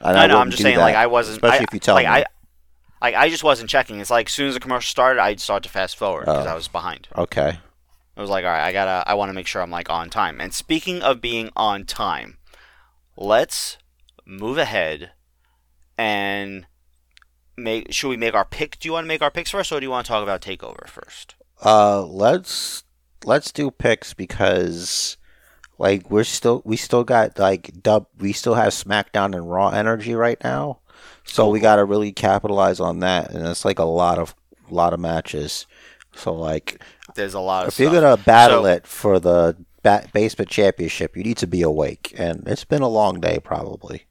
And 0.02 0.16
no, 0.16 0.22
I 0.22 0.28
no, 0.28 0.40
I'm 0.40 0.50
just 0.52 0.62
saying 0.64 0.78
that, 0.78 0.82
like 0.82 0.96
I 0.96 1.08
wasn't 1.08 1.38
especially 1.38 1.60
I, 1.60 1.64
if 1.64 1.74
you 1.74 1.80
tell 1.80 1.96
like, 1.96 2.06
me. 2.06 2.12
I, 2.12 2.26
like 3.02 3.16
I 3.16 3.30
just 3.30 3.44
wasn't 3.44 3.70
checking. 3.70 4.00
It's 4.00 4.10
like 4.10 4.28
as 4.28 4.34
soon 4.34 4.48
as 4.48 4.54
the 4.56 4.60
commercial 4.60 4.90
started, 4.90 5.22
I'd 5.22 5.40
start 5.40 5.64
to 5.64 5.70
fast 5.70 5.96
forward 5.98 6.22
because 6.26 6.48
Oh. 6.48 6.50
I 6.52 6.56
was 6.56 6.68
behind. 6.68 7.08
okay. 7.18 7.60
I 8.18 8.22
was 8.22 8.30
like, 8.30 8.46
all 8.46 8.52
right, 8.52 8.64
I 8.66 8.72
gotta, 8.72 9.04
I 9.10 9.14
want 9.16 9.28
to 9.30 9.34
make 9.34 9.46
sure 9.46 9.62
I'm 9.62 9.70
like 9.72 9.90
on 9.90 10.10
time. 10.10 10.40
And 10.40 10.54
speaking 10.54 11.02
of 11.02 11.20
being 11.20 11.50
on 11.54 11.84
time, 11.84 12.38
let's 13.18 13.78
move 14.26 14.58
ahead 14.58 15.12
and 15.98 16.66
make. 17.58 17.92
Should 17.92 18.08
we 18.10 18.18
make 18.18 18.34
our 18.34 18.46
pick? 18.46 18.80
Do 18.80 18.88
you 18.88 18.94
want 18.94 19.04
to 19.04 19.08
make 19.10 19.22
our 19.22 19.32
picks 19.32 19.52
first, 19.52 19.72
or 19.72 19.80
do 19.80 19.86
you 19.86 19.90
want 19.90 20.06
to 20.06 20.10
talk 20.12 20.24
about 20.24 20.42
Takeover 20.42 20.88
first? 20.88 21.36
Uh, 21.64 22.04
let's 22.06 22.84
let's 23.26 23.52
do 23.52 23.70
picks 23.70 24.14
because 24.14 25.18
like 25.78 26.10
we're 26.10 26.24
still 26.24 26.62
we 26.66 26.78
still 26.78 27.04
got 27.04 27.38
like 27.40 27.72
dub 27.82 28.08
we 28.20 28.34
still 28.34 28.56
have 28.56 28.70
SmackDown 28.74 29.36
and 29.36 29.50
Raw 29.50 29.70
energy 29.70 30.14
right 30.16 30.42
now, 30.44 30.80
so 31.24 31.50
we 31.50 31.60
got 31.60 31.76
to 31.78 31.86
really 31.86 32.12
capitalize 32.12 32.80
on 32.80 33.00
that, 33.00 33.32
and 33.32 33.46
it's 33.48 33.66
like 33.66 33.80
a 33.80 33.84
lot 33.86 34.18
of 34.20 34.36
lot 34.70 34.94
of 34.94 35.00
matches. 35.00 35.68
So 36.16 36.34
like 36.34 36.82
There's 37.16 37.34
a 37.34 37.40
lot 37.40 37.64
of. 37.64 37.70
if 37.70 37.80
you're 37.80 37.92
gonna 37.92 38.18
battle 38.18 38.64
So- 38.64 38.70
it 38.70 38.88
for 38.88 39.20
the 39.20 39.56
ba- 39.84 40.08
basement 40.14 40.50
championship, 40.50 41.16
you 41.18 41.24
need 41.24 41.38
to 41.38 41.48
be 41.48 41.62
awake, 41.62 42.14
and 42.18 42.44
it's 42.48 42.64
been 42.66 42.82
a 42.82 42.88
long 42.88 43.20
day 43.20 43.40
probably. 43.44 44.04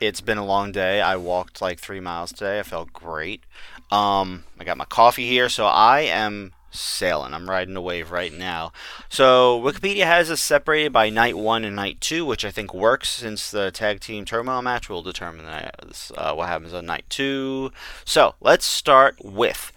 It's 0.00 0.22
been 0.22 0.38
a 0.38 0.46
long 0.46 0.72
day. 0.72 1.02
I 1.02 1.16
walked 1.16 1.60
like 1.60 1.78
three 1.78 2.00
miles 2.00 2.32
today. 2.32 2.58
I 2.58 2.62
felt 2.62 2.90
great. 2.92 3.42
Um, 3.90 4.44
I 4.58 4.64
got 4.64 4.78
my 4.78 4.86
coffee 4.86 5.28
here, 5.28 5.50
so 5.50 5.66
I 5.66 6.00
am 6.00 6.52
sailing. 6.70 7.34
I'm 7.34 7.48
riding 7.48 7.76
a 7.76 7.80
wave 7.80 8.10
right 8.10 8.32
now. 8.32 8.72
So 9.08 9.60
Wikipedia 9.60 10.04
has 10.04 10.30
us 10.30 10.40
separated 10.40 10.92
by 10.92 11.10
night 11.10 11.36
one 11.36 11.64
and 11.64 11.76
night 11.76 12.00
two, 12.00 12.24
which 12.24 12.44
I 12.44 12.50
think 12.50 12.72
works 12.72 13.08
since 13.08 13.50
the 13.50 13.70
tag 13.70 14.00
team 14.00 14.24
turmoil 14.24 14.62
match 14.62 14.88
will 14.88 15.02
determine 15.02 15.46
uh, 15.46 16.34
what 16.34 16.48
happens 16.48 16.74
on 16.74 16.86
night 16.86 17.04
two. 17.08 17.72
So 18.04 18.34
let's 18.40 18.64
start 18.64 19.16
with 19.22 19.72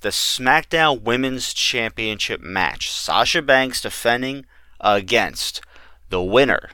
the 0.00 0.10
SmackDown 0.10 1.02
Women's 1.02 1.54
Championship 1.54 2.40
match. 2.40 2.90
Sasha 2.90 3.40
Banks 3.40 3.80
defending 3.80 4.44
against 4.80 5.62
the 6.10 6.22
winner 6.22 6.70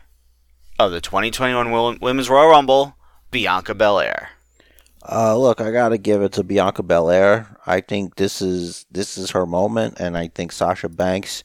of 0.78 0.90
the 0.90 1.00
2021 1.00 1.98
Women's 2.00 2.28
Royal 2.28 2.50
Rumble, 2.50 2.96
Bianca 3.30 3.74
Belair. 3.74 4.30
Uh, 5.08 5.36
look, 5.36 5.60
I 5.60 5.70
gotta 5.70 5.98
give 5.98 6.22
it 6.22 6.32
to 6.32 6.44
Bianca 6.44 6.82
Belair. 6.82 7.56
I 7.66 7.80
think 7.80 8.16
this 8.16 8.42
is 8.42 8.86
this 8.90 9.16
is 9.16 9.30
her 9.30 9.46
moment, 9.46 9.98
and 9.98 10.16
I 10.16 10.28
think 10.28 10.52
Sasha 10.52 10.88
Banks 10.88 11.42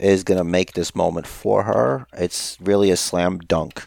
is 0.00 0.24
gonna 0.24 0.44
make 0.44 0.72
this 0.72 0.94
moment 0.94 1.26
for 1.26 1.62
her. 1.64 2.06
It's 2.12 2.58
really 2.60 2.90
a 2.90 2.96
slam 2.96 3.38
dunk. 3.38 3.86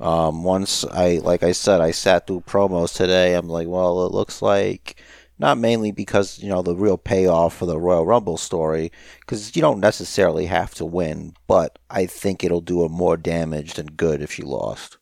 Um, 0.00 0.44
once 0.44 0.84
I, 0.84 1.18
like 1.18 1.42
I 1.42 1.52
said, 1.52 1.80
I 1.80 1.90
sat 1.90 2.26
through 2.26 2.42
promos 2.42 2.94
today. 2.96 3.34
I'm 3.34 3.48
like, 3.48 3.68
well, 3.68 4.06
it 4.06 4.12
looks 4.12 4.40
like 4.42 5.02
not 5.38 5.58
mainly 5.58 5.92
because 5.92 6.38
you 6.40 6.48
know 6.48 6.62
the 6.62 6.76
real 6.76 6.98
payoff 6.98 7.56
for 7.56 7.66
the 7.66 7.78
Royal 7.78 8.06
Rumble 8.06 8.36
story, 8.38 8.92
because 9.20 9.54
you 9.56 9.62
don't 9.62 9.80
necessarily 9.80 10.46
have 10.46 10.74
to 10.76 10.84
win, 10.84 11.34
but 11.46 11.78
I 11.90 12.06
think 12.06 12.44
it'll 12.44 12.60
do 12.60 12.82
her 12.82 12.88
more 12.88 13.16
damage 13.16 13.74
than 13.74 13.86
good 13.86 14.22
if 14.22 14.32
she 14.32 14.42
lost. 14.42 14.97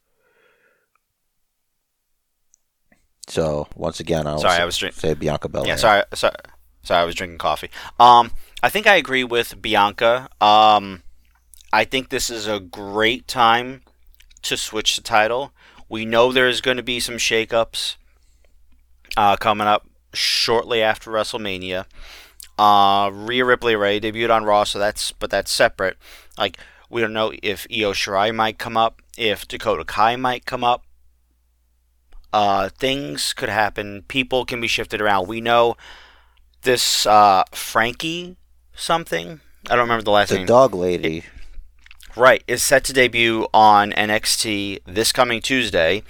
So 3.28 3.66
once 3.74 4.00
again, 4.00 4.26
I'll 4.26 4.38
Sorry, 4.38 4.56
say, 4.56 4.62
I 4.62 4.64
was 4.64 4.78
drink- 4.78 4.94
say 4.94 5.14
Bianca 5.14 5.48
Belair. 5.48 5.68
Yeah, 5.68 5.76
sorry, 5.76 6.02
sorry, 6.14 6.34
sorry. 6.82 7.02
I 7.02 7.04
was 7.04 7.14
drinking 7.14 7.38
coffee. 7.38 7.70
Um, 7.98 8.30
I 8.62 8.68
think 8.68 8.86
I 8.86 8.94
agree 8.96 9.24
with 9.24 9.60
Bianca. 9.60 10.28
Um, 10.40 11.02
I 11.72 11.84
think 11.84 12.08
this 12.10 12.30
is 12.30 12.46
a 12.46 12.60
great 12.60 13.26
time 13.26 13.82
to 14.42 14.56
switch 14.56 14.96
the 14.96 15.02
title. 15.02 15.52
We 15.88 16.04
know 16.04 16.30
there's 16.32 16.60
going 16.60 16.76
to 16.76 16.82
be 16.82 17.00
some 17.00 17.16
shakeups 17.16 17.96
uh, 19.16 19.36
coming 19.36 19.66
up 19.66 19.88
shortly 20.14 20.82
after 20.82 21.10
WrestleMania. 21.10 21.84
Uh, 22.58 23.10
Rhea 23.12 23.44
Ripley 23.44 23.74
already 23.74 24.00
debuted 24.00 24.34
on 24.34 24.44
Raw, 24.44 24.64
so 24.64 24.78
that's 24.78 25.12
but 25.12 25.30
that's 25.30 25.50
separate. 25.50 25.96
Like 26.38 26.58
we 26.88 27.00
don't 27.00 27.12
know 27.12 27.32
if 27.42 27.66
Io 27.70 27.92
Shirai 27.92 28.34
might 28.34 28.58
come 28.58 28.76
up, 28.76 29.02
if 29.18 29.46
Dakota 29.46 29.84
Kai 29.84 30.16
might 30.16 30.46
come 30.46 30.62
up. 30.64 30.84
Uh, 32.32 32.68
things 32.68 33.32
could 33.32 33.48
happen. 33.48 34.02
People 34.08 34.44
can 34.44 34.60
be 34.60 34.66
shifted 34.66 35.00
around. 35.00 35.26
We 35.28 35.40
know 35.40 35.76
this 36.62 37.06
uh, 37.06 37.44
Frankie 37.52 38.36
something. 38.74 39.40
I 39.68 39.70
don't 39.70 39.80
remember 39.84 40.04
the 40.04 40.10
last 40.10 40.28
the 40.28 40.36
name. 40.36 40.46
The 40.46 40.52
dog 40.52 40.74
lady. 40.74 41.24
Right, 42.16 42.42
is 42.48 42.62
set 42.62 42.84
to 42.84 42.92
debut 42.92 43.46
on 43.52 43.92
NXT 43.92 44.80
this 44.86 45.12
coming 45.12 45.42
Tuesday, 45.42 46.02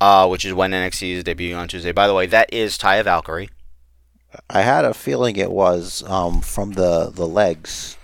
uh, 0.00 0.26
which 0.28 0.44
is 0.44 0.52
when 0.52 0.72
NXT 0.72 1.10
is 1.12 1.24
debuting 1.24 1.56
on 1.58 1.68
Tuesday. 1.68 1.92
By 1.92 2.06
the 2.06 2.12
way, 2.14 2.26
that 2.26 2.52
is 2.52 2.76
Taya 2.76 3.02
Valkyrie. 3.04 3.48
I 4.50 4.60
had 4.60 4.84
a 4.84 4.92
feeling 4.92 5.36
it 5.36 5.50
was 5.50 6.02
um, 6.06 6.42
from 6.42 6.72
the 6.72 7.10
the 7.10 7.26
legs. 7.26 7.96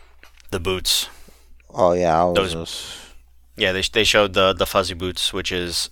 The 0.51 0.61
boots. 0.61 1.09
Oh 1.69 1.93
yeah, 1.93 2.33
Those- 2.35 2.53
just- 2.53 2.97
Yeah, 3.57 3.73
they, 3.73 3.83
they 3.83 4.05
showed 4.05 4.33
the, 4.33 4.53
the 4.53 4.67
fuzzy 4.67 4.95
boots, 4.95 5.33
which 5.33 5.51
has 5.51 5.91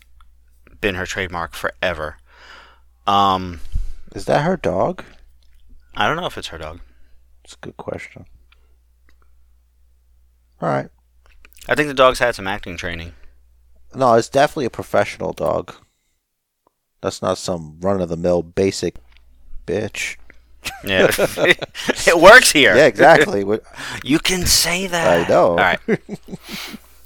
been 0.83 0.97
her 0.97 1.07
trademark 1.07 1.55
forever. 1.55 2.18
Um, 3.07 3.61
is 4.14 4.27
that 4.27 4.42
her 4.42 4.59
dog? 4.59 5.03
I 5.97 6.07
don't 6.07 6.16
know 6.16 6.27
if 6.27 6.37
it's 6.37 6.49
her 6.49 6.59
dog. 6.59 6.81
It's 7.45 7.55
a 7.55 7.59
good 7.64 7.79
question. 7.79 8.27
All 10.61 10.68
right. 10.68 10.90
I 11.68 11.75
think 11.75 11.88
the 11.88 11.95
dog's 11.95 12.18
had 12.18 12.35
some 12.35 12.47
acting 12.47 12.77
training. 12.77 13.14
No, 13.95 14.14
it's 14.14 14.29
definitely 14.29 14.66
a 14.66 14.71
professional 14.71 15.33
dog. 15.33 15.75
That's 17.01 17.23
not 17.23 17.38
some 17.38 17.79
run 17.81 18.01
of 18.01 18.09
the 18.09 18.16
mill 18.16 18.42
basic 18.42 18.97
bitch. 19.66 20.16
Yeah, 20.85 21.09
it 21.16 22.21
works 22.21 22.53
here. 22.53 22.77
Yeah, 22.77 22.87
exactly. 22.87 23.45
You 24.05 24.18
can 24.18 24.47
say 24.47 24.87
that. 24.87 25.27
I 25.27 25.29
know. 25.29 25.51
All 25.51 25.57
right. 25.57 25.81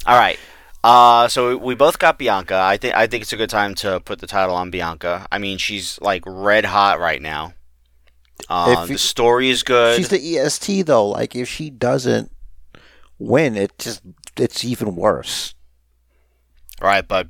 All 0.07 0.17
right. 0.17 0.39
Uh, 0.88 1.27
so 1.27 1.57
we 1.57 1.75
both 1.75 1.99
got 1.99 2.16
Bianca. 2.16 2.55
I 2.57 2.77
think 2.77 2.94
I 2.94 3.09
think 3.09 3.22
it's 3.22 3.33
a 3.33 3.37
good 3.37 3.51
time 3.51 3.75
to 3.77 3.99
put 4.01 4.20
the 4.20 4.27
title 4.29 4.55
on 4.55 4.70
Bianca. 4.70 5.27
I 5.33 5.38
mean, 5.38 5.59
she's 5.59 6.01
like 6.01 6.22
red 6.27 6.64
hot 6.64 7.01
right 7.01 7.20
now. 7.20 7.55
Uh, 8.49 8.85
you- 8.88 8.94
the 8.94 8.99
story 8.99 9.51
is 9.51 9.62
good. 9.64 9.96
She's 9.96 10.11
the 10.11 10.38
EST 10.38 10.83
though. 10.87 11.09
Like 11.09 11.35
if 11.35 11.49
she 11.49 11.70
doesn't 11.70 12.31
win, 13.18 13.57
it 13.57 13.77
just 13.79 14.03
it's 14.37 14.64
even 14.64 14.94
worse. 14.94 15.55
right, 16.81 17.07
but 17.09 17.29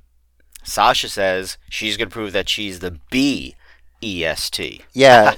Sasha 0.62 1.08
says 1.08 1.56
she's 1.70 1.96
gonna 1.96 2.10
prove 2.10 2.32
that 2.34 2.48
she's 2.50 2.80
the 2.80 2.98
B 3.10 3.54
E 4.02 4.22
S 4.24 4.50
T. 4.50 4.82
Yeah, 4.92 5.34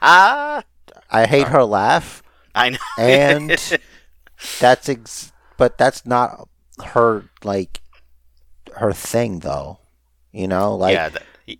I 0.00 0.62
I 1.10 1.26
hate 1.26 1.48
her 1.48 1.64
laugh, 1.64 2.22
I 2.54 2.70
know. 2.70 2.78
and 2.98 3.50
that's 4.60 4.88
ex- 4.88 5.32
but 5.58 5.76
that's 5.76 6.06
not 6.06 6.48
her 6.84 7.24
like 7.44 7.80
her 8.76 8.92
thing 8.92 9.40
though. 9.40 9.78
You 10.32 10.48
know, 10.48 10.74
like 10.74 10.94
yeah, 10.94 11.08
the, 11.10 11.58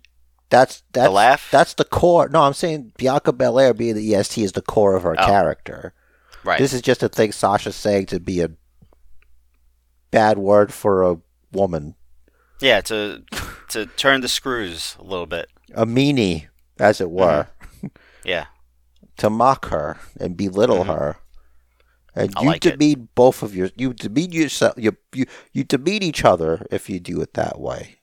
that's 0.49 0.83
that's 0.93 1.11
laugh? 1.11 1.49
That's 1.51 1.73
the 1.73 1.83
core. 1.85 2.29
No, 2.29 2.41
I'm 2.43 2.53
saying 2.53 2.93
Bianca 2.97 3.33
Belair 3.33 3.73
being 3.73 3.95
the 3.95 4.15
EST 4.15 4.37
is 4.43 4.51
the 4.53 4.61
core 4.61 4.95
of 4.95 5.03
her 5.03 5.15
Oh. 5.19 5.25
character. 5.25 5.93
right. 6.43 6.59
This 6.59 6.73
is 6.73 6.81
just 6.81 7.01
a 7.03 7.09
thing 7.09 7.31
Sasha's 7.31 7.75
saying 7.75 8.05
to 8.07 8.19
be 8.19 8.41
a 8.41 8.49
bad 10.11 10.37
word 10.37 10.73
for 10.73 11.03
a 11.03 11.17
woman, 11.51 11.95
yeah, 12.61 12.81
to 12.81 13.23
to 13.69 13.85
turn 13.85 14.21
the 14.21 14.27
screws 14.29 14.95
a 14.99 15.03
little 15.03 15.25
bit. 15.25 15.49
a 15.73 15.85
meanie, 15.85 16.47
as 16.79 17.01
it 17.01 17.11
were, 17.11 17.47
Yeah. 18.23 18.45
to 19.17 19.29
mock 19.29 19.65
her 19.67 19.97
and 20.19 20.37
belittle 20.37 20.85
Mhm. 20.85 20.87
her. 20.87 21.17
And 22.17 22.33
I 22.35 22.43
you 22.43 22.47
like 22.47 22.65
it. 22.65 22.79
demean 22.79 23.09
both 23.15 23.43
of 23.43 23.55
your 23.55 23.69
you 23.77 23.93
demean 23.93 24.31
yourself 24.33 24.73
you 24.77 24.97
you 25.13 25.25
you 25.53 25.63
demean 25.63 26.03
each 26.03 26.25
other 26.25 26.65
if 26.71 26.89
you 26.89 26.99
do 26.99 27.21
it 27.21 27.33
that 27.35 27.59
way. 27.59 27.99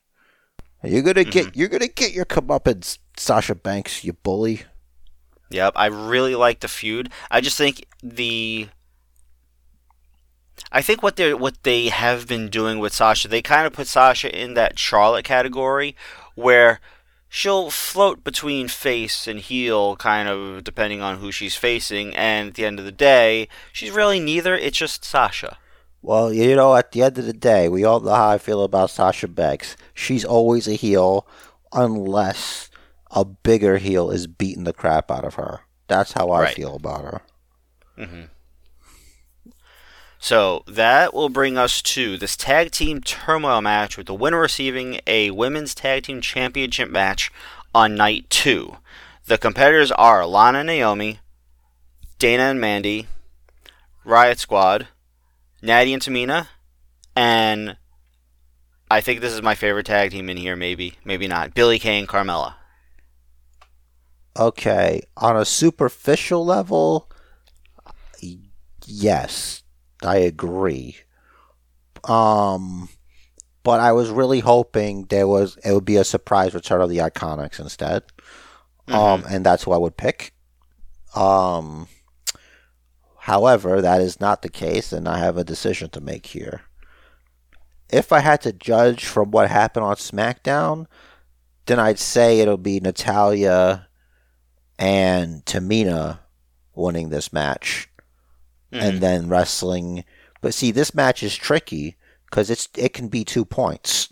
And 0.81 0.91
you're 0.93 1.03
gonna 1.03 1.25
get 1.25 1.47
Mm-hmm. 1.47 1.59
you're 1.59 1.69
gonna 1.69 1.87
get 1.87 2.13
your 2.13 2.25
comeuppance, 2.25 2.99
Sasha 3.17 3.55
Banks, 3.55 4.03
you 4.03 4.13
bully. 4.13 4.63
Yep, 5.51 5.73
I 5.75 5.87
really 5.87 6.35
like 6.35 6.59
the 6.61 6.67
feud. 6.67 7.09
I 7.31 7.41
just 7.41 7.57
think 7.57 7.85
the 8.01 8.69
I 10.71 10.81
think 10.81 11.03
what 11.03 11.15
they 11.17 11.33
what 11.33 11.63
they 11.63 11.89
have 11.89 12.27
been 12.27 12.49
doing 12.49 12.79
with 12.79 12.93
Sasha, 12.93 13.27
they 13.27 13.41
kind 13.41 13.67
of 13.67 13.73
put 13.73 13.87
Sasha 13.87 14.29
in 14.37 14.53
that 14.55 14.79
Charlotte 14.79 15.25
category 15.25 15.95
where 16.35 16.79
she'll 17.35 17.69
float 17.69 18.23
between 18.23 18.69
face 18.69 19.27
and 19.27 19.41
heel 19.41 19.97
kind 19.97 20.29
of 20.29 20.63
depending 20.63 21.01
on 21.01 21.17
who 21.17 21.33
she's 21.33 21.53
facing 21.57 22.15
and 22.15 22.47
at 22.49 22.53
the 22.55 22.65
end 22.65 22.79
of 22.79 22.85
the 22.85 22.93
day, 22.93 23.49
she's 23.73 23.91
really 23.91 24.21
neither, 24.21 24.55
it's 24.55 24.77
just 24.77 25.03
Sasha. 25.03 25.57
Well, 26.01 26.31
you 26.31 26.55
know, 26.55 26.75
at 26.77 26.93
the 26.93 27.01
end 27.03 27.17
of 27.17 27.25
the 27.25 27.33
day, 27.33 27.67
we 27.67 27.83
all 27.83 27.99
know 27.99 28.13
how 28.15 28.29
I 28.29 28.37
feel 28.37 28.63
about 28.63 28.89
Sasha 28.89 29.27
Banks. 29.27 29.75
She's 29.93 30.23
always 30.23 30.65
a 30.67 30.75
heel 30.75 31.27
unless 31.73 32.69
a 33.11 33.25
bigger 33.25 33.79
heel 33.79 34.09
is 34.11 34.27
beating 34.27 34.63
the 34.63 34.71
crap 34.71 35.11
out 35.11 35.25
of 35.25 35.33
her. 35.35 35.59
That's 35.87 36.13
how 36.13 36.29
I 36.31 36.41
Right. 36.43 36.55
feel 36.55 36.75
about 36.75 37.03
her. 37.03 37.21
Mm-hmm. 37.97 38.21
So 40.25 40.63
that 40.65 41.13
will 41.13 41.29
bring 41.29 41.55
us 41.55 41.83
to 41.83 42.17
this 42.17 42.35
tag 42.35 42.71
team 42.71 42.99
turmoil 42.99 43.61
match 43.61 43.95
with 43.95 44.07
the 44.07 44.15
winner 44.15 44.39
receiving 44.39 44.99
a 45.05 45.29
women's 45.29 45.75
tag 45.75 46.01
team 46.01 46.19
championship 46.19 46.89
match 46.89 47.31
on 47.75 47.93
night 47.93 48.27
two. 48.31 48.77
The 49.27 49.37
competitors 49.37 49.91
are 49.91 50.25
Lana 50.25 50.61
and 50.61 50.65
Naomi, 50.65 51.19
Dana 52.17 52.45
and 52.45 52.59
Mandy, 52.59 53.05
Riot 54.03 54.39
Squad, 54.39 54.87
Natty 55.61 55.93
and 55.93 56.01
Tamina, 56.01 56.47
and 57.15 57.77
I 58.89 59.01
think 59.01 59.21
this 59.21 59.33
is 59.33 59.43
my 59.43 59.53
favorite 59.53 59.85
tag 59.85 60.09
team 60.09 60.27
in 60.27 60.37
here, 60.37 60.55
maybe, 60.55 60.95
maybe 61.05 61.27
not. 61.27 61.53
Billie 61.53 61.77
Kay 61.77 61.99
and 61.99 62.07
Carmella. 62.07 62.55
Okay, 64.35 65.03
on 65.17 65.37
a 65.37 65.45
superficial 65.45 66.43
level, 66.43 67.11
yes, 68.87 69.61
I 70.05 70.17
agree. 70.17 70.97
Um, 72.03 72.89
but 73.63 73.79
I 73.79 73.91
was 73.91 74.09
really 74.09 74.39
hoping 74.39 75.05
there 75.05 75.27
was 75.27 75.57
it 75.65 75.73
would 75.73 75.85
be 75.85 75.97
a 75.97 76.03
surprise 76.03 76.53
return 76.53 76.81
of 76.81 76.89
the 76.89 76.99
Iconics 76.99 77.59
instead. 77.59 78.03
Um, 78.87 79.23
and 79.27 79.45
that's 79.45 79.63
who 79.63 79.71
I 79.71 79.77
would 79.77 79.97
pick. 79.97 80.31
Um, 81.15 81.87
however, 83.17 83.81
that 83.81 84.01
is 84.01 84.19
not 84.19 84.41
the 84.43 84.49
case, 84.49 84.93
and 84.93 85.07
I 85.07 85.17
have 85.17 85.37
a 85.37 85.43
decision 85.43 85.89
to 85.91 86.01
make 86.01 86.27
here. 86.27 86.61
If 87.89 88.11
I 88.11 88.19
had 88.19 88.41
to 88.41 88.53
judge 88.53 89.05
from 89.05 89.31
what 89.31 89.49
happened 89.49 89.85
on 89.85 89.95
SmackDown, 89.95 90.85
then 91.65 91.79
I'd 91.79 91.99
say 91.99 92.39
it'll 92.39 92.57
be 92.57 92.79
Natalya 92.79 93.87
and 94.77 95.43
Tamina 95.45 96.19
winning 96.75 97.09
this 97.09 97.31
match, 97.31 97.89
and 98.75 99.01
then 99.01 99.29
wrestling. 99.29 100.03
But 100.41 100.53
see, 100.53 100.71
this 100.71 100.93
match 100.93 101.23
is 101.23 101.35
tricky 101.35 101.95
because 102.29 102.49
it's 102.49 102.67
it 102.77 102.93
can 102.93 103.07
be 103.07 103.23
two 103.23 103.45
points. 103.45 104.11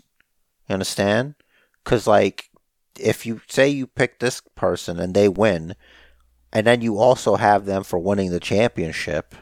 You 0.68 0.74
understand? 0.74 1.34
Because 1.82 2.06
like, 2.06 2.50
if 2.98 3.26
you 3.26 3.40
say 3.48 3.68
you 3.68 3.86
pick 3.86 4.18
this 4.18 4.40
person 4.54 4.98
and 4.98 5.14
they 5.14 5.28
win, 5.28 5.74
and 6.52 6.66
then 6.66 6.80
you 6.80 6.98
also 6.98 7.36
have 7.36 7.66
them 7.66 7.82
for 7.84 7.98
winning 7.98 8.30
the 8.30 8.40
championship, 8.40 9.34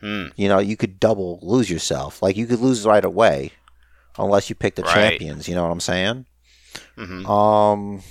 Hmm. 0.00 0.28
you 0.34 0.48
know, 0.48 0.58
you 0.58 0.76
could 0.76 0.98
double 0.98 1.38
lose 1.42 1.68
yourself. 1.70 2.22
Like 2.22 2.36
you 2.36 2.46
could 2.46 2.60
lose 2.60 2.86
right 2.86 3.04
away, 3.04 3.52
unless 4.18 4.48
you 4.48 4.56
pick 4.56 4.74
the 4.74 4.82
Right. 4.82 4.94
champions. 4.94 5.46
You 5.46 5.54
know 5.54 5.62
what 5.62 5.72
I'm 5.72 5.80
saying? 5.80 6.26
Mhm. 6.96 7.28
Um. 7.28 8.02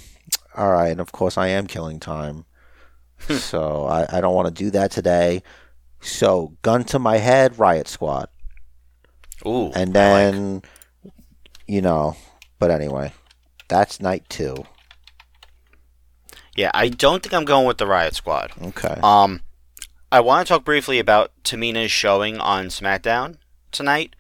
All 0.55 0.71
right, 0.71 0.89
and 0.91 0.99
of 0.99 1.11
course 1.11 1.37
I 1.37 1.47
am 1.47 1.67
killing 1.67 1.99
time, 1.99 2.45
so 3.27 3.85
I, 3.85 4.17
I 4.17 4.21
don't 4.21 4.35
want 4.35 4.47
to 4.53 4.63
do 4.63 4.69
that 4.71 4.91
today. 4.91 5.41
So 6.01 6.53
gun 6.61 6.83
to 6.85 6.99
my 6.99 7.17
head, 7.17 7.59
Riot 7.59 7.87
Squad, 7.87 8.29
Ooh. 9.45 9.71
and 9.73 9.95
I 9.97 10.11
like- 10.25 10.33
then 10.33 10.61
you 11.67 11.81
know. 11.81 12.15
But 12.57 12.71
anyway, 12.71 13.13
that's 13.67 13.99
night 14.01 14.23
two. 14.29 14.65
yeah, 16.55 16.71
I 16.73 16.89
don't 16.89 17.23
think 17.23 17.33
I'm 17.33 17.45
going 17.45 17.65
with 17.67 17.77
the 17.77 17.87
Riot 17.87 18.15
Squad. 18.15 18.51
Okay. 18.61 18.97
Um, 19.01 19.41
I 20.11 20.19
want 20.19 20.47
to 20.47 20.53
talk 20.53 20.65
briefly 20.65 20.99
about 20.99 21.31
Tamina's 21.43 21.91
showing 21.91 22.37
on 22.39 22.65
SmackDown 22.67 23.37
tonight. 23.71 24.15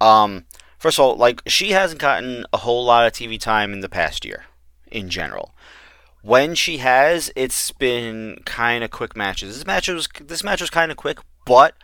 Um, 0.00 0.44
first 0.78 0.98
of 0.98 1.04
all, 1.04 1.16
like 1.16 1.40
she 1.46 1.70
hasn't 1.70 2.00
gotten 2.00 2.44
a 2.52 2.58
whole 2.58 2.84
lot 2.84 3.06
of 3.06 3.12
TV 3.12 3.38
time 3.40 3.72
in 3.72 3.80
the 3.80 3.88
past 3.88 4.24
year. 4.24 4.44
in 4.92 5.08
general. 5.10 5.52
When 6.26 6.56
she 6.56 6.78
has, 6.78 7.30
it's 7.36 7.70
been 7.70 8.40
kind 8.44 8.82
of 8.82 8.90
quick 8.90 9.16
matches. 9.16 9.54
This 9.54 9.66
match 9.66 9.86
was 9.88 10.08
this 10.20 10.42
match 10.42 10.60
was 10.60 10.70
kind 10.70 10.90
of 10.90 10.96
quick, 10.96 11.18
but 11.44 11.74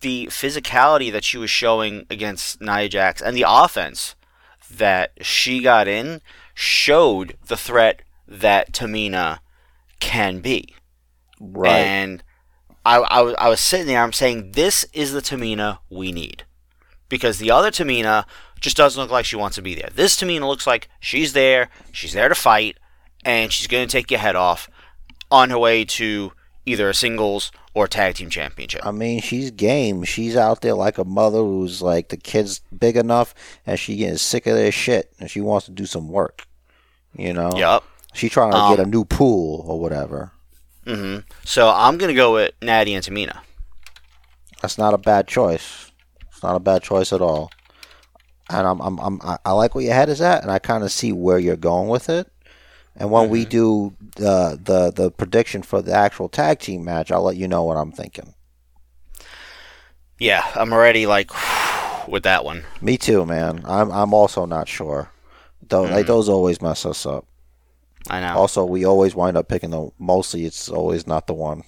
the 0.00 0.26
physicality 0.26 1.12
that 1.12 1.22
she 1.22 1.38
was 1.38 1.48
showing 1.48 2.04
against 2.10 2.60
Nia 2.60 2.88
Jax 2.88 3.22
and 3.22 3.36
the 3.36 3.44
offense 3.46 4.16
that 4.68 5.12
she 5.20 5.60
got 5.62 5.86
in 5.86 6.20
showed 6.54 7.36
the 7.46 7.56
threat 7.56 8.02
that 8.26 8.72
Tamina 8.72 9.38
can 10.00 10.40
be. 10.40 10.74
Right. 11.38 11.70
And 11.78 12.24
I, 12.84 12.96
I, 12.98 13.22
was- 13.22 13.36
I 13.38 13.48
was 13.48 13.60
sitting 13.60 13.86
there, 13.86 14.02
I'm 14.02 14.12
saying, 14.12 14.52
this 14.52 14.84
is 14.92 15.12
the 15.12 15.20
Tamina 15.22 15.78
we 15.88 16.10
need. 16.10 16.44
Because 17.08 17.38
the 17.38 17.52
other 17.52 17.70
Tamina 17.70 18.24
just 18.60 18.76
doesn't 18.76 19.00
look 19.00 19.10
like 19.12 19.24
she 19.24 19.36
wants 19.36 19.54
to 19.54 19.62
be 19.62 19.74
there. 19.76 19.90
This 19.94 20.16
Tamina 20.16 20.48
looks 20.48 20.66
like 20.66 20.88
she's 20.98 21.32
there, 21.32 21.68
she's 21.92 22.12
there 22.12 22.28
to 22.28 22.34
fight, 22.34 22.78
and 23.24 23.52
she's 23.52 23.66
going 23.66 23.86
to 23.86 23.92
take 23.92 24.10
your 24.10 24.20
head 24.20 24.36
off 24.36 24.68
on 25.30 25.50
her 25.50 25.58
way 25.58 25.84
to 25.84 26.32
either 26.66 26.88
a 26.88 26.94
singles 26.94 27.50
or 27.74 27.86
tag 27.88 28.14
team 28.14 28.30
championship. 28.30 28.84
I 28.86 28.90
mean, 28.90 29.20
she's 29.20 29.50
game. 29.50 30.04
She's 30.04 30.36
out 30.36 30.60
there 30.62 30.74
like 30.74 30.96
a 30.98 31.04
mother 31.04 31.38
who's 31.38 31.82
like 31.82 32.08
the 32.08 32.16
kid's 32.16 32.60
big 32.76 32.96
enough 32.96 33.34
and 33.66 33.78
she 33.78 33.96
getting 33.96 34.16
sick 34.16 34.46
of 34.46 34.54
their 34.54 34.72
shit 34.72 35.12
and 35.18 35.30
she 35.30 35.40
wants 35.40 35.66
to 35.66 35.72
do 35.72 35.84
some 35.86 36.08
work. 36.08 36.46
You 37.16 37.32
know? 37.32 37.50
Yep. 37.56 37.82
She's 38.14 38.30
trying 38.30 38.52
to 38.52 38.58
Um, 38.58 38.76
get 38.76 38.86
a 38.86 38.88
new 38.88 39.04
pool 39.04 39.64
or 39.68 39.78
whatever. 39.80 40.32
Mm 40.86 40.96
hmm 40.96 41.18
So 41.44 41.68
I'm 41.68 41.98
going 41.98 42.08
to 42.08 42.14
go 42.14 42.34
with 42.34 42.52
Natty 42.62 42.94
and 42.94 43.04
Tamina. 43.04 43.40
That's 44.62 44.78
not 44.78 44.94
a 44.94 44.98
bad 44.98 45.26
choice. 45.26 45.90
It's 46.30 46.42
not 46.42 46.56
a 46.56 46.60
bad 46.60 46.82
choice 46.82 47.12
at 47.12 47.20
all. 47.20 47.50
And 48.50 48.66
I'm, 48.66 48.80
I'm, 48.80 48.98
I'm 49.00 49.20
I- 49.22 49.38
I 49.44 49.52
like 49.52 49.74
where 49.74 49.84
your 49.84 49.94
head 49.94 50.08
is 50.08 50.20
at, 50.20 50.42
and 50.42 50.50
I 50.50 50.58
kind 50.58 50.84
of 50.84 50.92
see 50.92 51.12
where 51.12 51.38
you're 51.38 51.56
going 51.56 51.88
with 51.88 52.08
it. 52.08 52.30
And 52.96 53.10
when 53.10 53.28
we 53.28 53.40
mm-hmm. 53.40 53.50
do 53.50 53.96
the 54.16 54.60
the 54.62 54.92
the 54.92 55.10
prediction 55.10 55.62
for 55.62 55.82
the 55.82 55.92
actual 55.92 56.28
tag 56.28 56.60
team 56.60 56.84
match, 56.84 57.10
I'll 57.10 57.22
let 57.22 57.36
you 57.36 57.48
know 57.48 57.64
what 57.64 57.76
I'm 57.76 57.92
thinking. 57.92 58.34
Yeah, 60.18 60.46
I'm 60.54 60.72
already 60.72 61.06
like 61.06 61.30
with 62.08 62.22
that 62.22 62.44
one. 62.44 62.64
Me 62.80 62.96
too, 62.96 63.26
man. 63.26 63.62
I'm 63.64 63.90
I'm 63.90 64.14
also 64.14 64.46
not 64.46 64.68
sure. 64.68 65.10
Though 65.68 65.82
like 65.82 65.92
mm-hmm. 65.92 66.06
those 66.06 66.28
always 66.28 66.62
mess 66.62 66.86
us 66.86 67.04
up. 67.04 67.26
I 68.08 68.20
know. 68.20 68.34
Also, 68.34 68.64
we 68.64 68.84
always 68.84 69.14
wind 69.14 69.36
up 69.36 69.48
picking 69.48 69.70
the 69.70 69.90
mostly. 69.98 70.44
It's 70.44 70.68
always 70.68 71.06
not 71.06 71.26
the 71.26 71.34
one. 71.34 71.62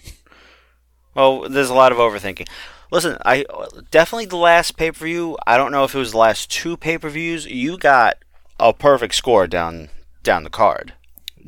Well, 1.15 1.49
there's 1.49 1.71
a 1.71 1.75
lot 1.75 1.93
of 1.93 1.99
overthinking. 1.99 2.47
Listen, 2.93 3.17
I 3.25 3.47
definitely 3.91 4.27
the 4.27 4.37
last 4.37 4.77
pay 4.77 4.93
per 4.93 5.07
view. 5.07 5.37
I 5.47 5.57
don't 5.57 5.73
know 5.73 5.85
if 5.85 5.95
it 5.95 5.99
was 5.99 6.13
the 6.13 6.19
last 6.19 6.51
two 6.51 6.77
pay 6.77 6.99
per 6.99 7.09
views. 7.09 7.47
You 7.47 7.79
got 7.79 8.19
a 8.61 8.73
perfect 8.73 9.15
score 9.15 9.47
down 9.47 9.89
down 10.23 10.45
the 10.45 10.51
card. 10.51 10.93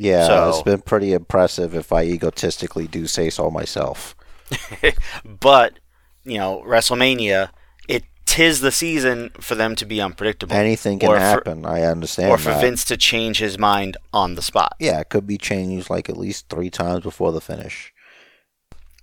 Yeah, 0.01 0.27
So- 0.29 0.49
it's 0.51 0.63
been 0.63 0.81
pretty 0.81 1.13
impressive. 1.13 1.75
If 1.75 1.93
I 1.93 2.05
egotistically 2.05 2.87
do 2.87 3.07
say 3.09 3.31
so 3.31 3.51
myself. 3.51 4.15
But 5.25 5.79
you 6.25 6.39
know, 6.39 6.63
WrestleMania, 6.67 7.51
it 7.89 8.05
tis 8.27 8.61
the 8.61 8.71
season 8.71 9.31
for 9.41 9.55
them 9.55 9.75
to 9.77 9.85
be 9.87 10.01
unpredictable. 10.01 10.55
Anything 10.55 10.99
can 10.99 11.09
Or 11.09 11.15
for- 11.17 11.21
happen. 11.21 11.65
I 11.67 11.83
understand. 11.83 12.31
or 12.31 12.39
for 12.39 12.51
that. 12.51 12.61
Vince 12.61 12.85
to 12.87 12.97
change 12.97 13.39
his 13.39 13.59
mind 13.59 13.97
on 14.13 14.35
the 14.37 14.43
spot. 14.43 14.75
Yeah, 14.79 15.01
it 15.01 15.09
could 15.09 15.27
be 15.27 15.37
changed 15.39 15.91
like 15.91 16.09
at 16.09 16.17
least 16.17 16.49
three 16.49 16.71
times 16.71 17.03
before 17.03 17.33
the 17.33 17.41
finish. 17.41 17.93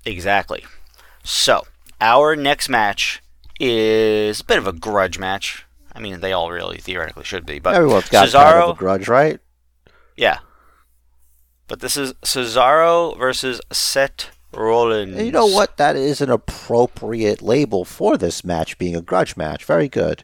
Exactly. 0.05 0.63
So, 1.23 1.63
our 1.99 2.35
next 2.35 2.69
match 2.69 3.21
is 3.59 4.41
a 4.41 4.43
bit 4.45 4.57
of 4.59 4.67
a 4.67 4.73
grudge 4.73 5.17
match. 5.17 5.65
I 5.93 5.99
mean, 5.99 6.19
they 6.19 6.31
all 6.33 6.51
really 6.51 6.77
theoretically 6.77 7.23
should 7.23 7.45
be, 7.45 7.57
but 7.59 7.73
Everyone's 7.73 8.09
got 8.09 8.27
Cesaro, 8.27 8.43
kind 8.51 8.63
of 8.63 8.69
a 8.75 8.79
grudge, 8.79 9.07
right? 9.07 9.39
yeah. 10.15 10.39
But 11.67 11.79
this 11.79 11.97
is 11.97 12.13
Cesaro 12.23 13.17
versus 13.17 13.59
Seth 13.71 14.29
Rollins. 14.53 15.15
And 15.17 15.25
you 15.25 15.31
know 15.31 15.47
what? 15.47 15.77
That 15.77 15.95
is 15.95 16.21
an 16.21 16.29
appropriate 16.29 17.41
label 17.41 17.83
for 17.85 18.17
this 18.17 18.43
match 18.43 18.77
being 18.77 18.95
a 18.95 19.01
grudge 19.01 19.35
match. 19.35 19.65
Very 19.65 19.87
good. 19.89 20.23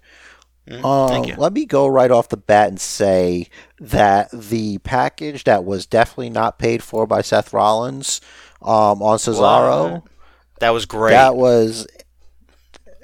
Mm, 0.69 0.85
Um, 0.85 1.09
thank 1.09 1.27
you. 1.27 1.35
Let 1.37 1.53
me 1.53 1.65
go 1.65 1.87
right 1.87 2.11
off 2.11 2.29
the 2.29 2.37
bat 2.37 2.69
and 2.69 2.79
say 2.79 3.47
that 3.79 4.29
the 4.31 4.77
package 4.79 5.43
that 5.45 5.65
was 5.65 5.85
definitely 5.87 6.29
not 6.29 6.59
paid 6.59 6.83
for 6.83 7.07
by 7.07 7.21
Seth 7.21 7.51
Rollins 7.53 8.21
um, 8.61 9.01
on 9.01 9.17
Cesaro, 9.17 9.93
What? 9.93 10.03
That 10.59 10.69
was 10.69 10.85
great. 10.85 11.11
that 11.11 11.35
was 11.35 11.87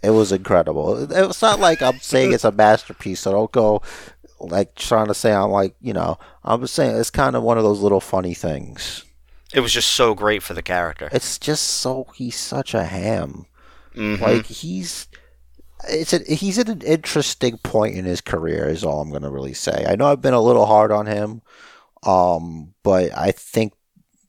it 0.03 0.11
was 0.11 0.31
incredible. 0.31 1.11
It's 1.11 1.41
not 1.41 1.59
like 1.59 1.81
I'm 1.81 1.97
saying 1.99 2.31
it's 2.31 2.43
a 2.43 2.51
masterpiece, 2.51 3.21
so 3.21 3.31
don't 3.31 3.51
go 3.51 3.81
like 4.39 4.75
trying 4.75 5.07
to 5.07 5.13
say 5.13 5.33
I'm 5.33 5.49
like 5.51 5.75
you 5.81 5.93
know. 5.93 6.17
I'm 6.43 6.61
just 6.61 6.73
saying 6.73 6.95
it's 6.95 7.09
kind 7.09 7.35
of 7.35 7.43
one 7.43 7.57
of 7.57 7.63
those 7.63 7.81
little 7.81 7.99
funny 8.01 8.33
things. 8.33 9.03
it 9.53 9.59
was 9.61 9.73
just 9.73 9.89
so 9.91 10.13
great 10.13 10.43
for 10.43 10.53
the 10.53 10.61
character. 10.61 11.09
It's 11.11 11.37
just 11.39 11.63
so 11.63 12.07
he's 12.15 12.35
such 12.37 12.73
a 12.73 12.83
ham. 12.83 13.45
Mhm. 13.95 14.19
Like 14.21 14.45
he's 14.45 15.07
it's 15.87 16.11
a, 16.13 16.19
he's 16.33 16.57
at 16.57 16.69
an 16.69 16.81
interesting 16.81 17.57
point 17.59 17.95
in 17.95 18.05
his 18.05 18.21
career 18.21 18.67
is 18.67 18.83
all 18.83 18.99
I'm 19.01 19.09
going 19.11 19.21
to 19.21 19.29
really 19.29 19.53
say. 19.53 19.85
I 19.87 19.95
know 19.95 20.11
I've 20.11 20.21
been 20.21 20.33
a 20.33 20.41
little 20.41 20.65
hard 20.65 20.91
on 20.91 21.05
him 21.05 21.41
um 22.03 22.73
but 22.83 23.11
I 23.17 23.31
think 23.31 23.73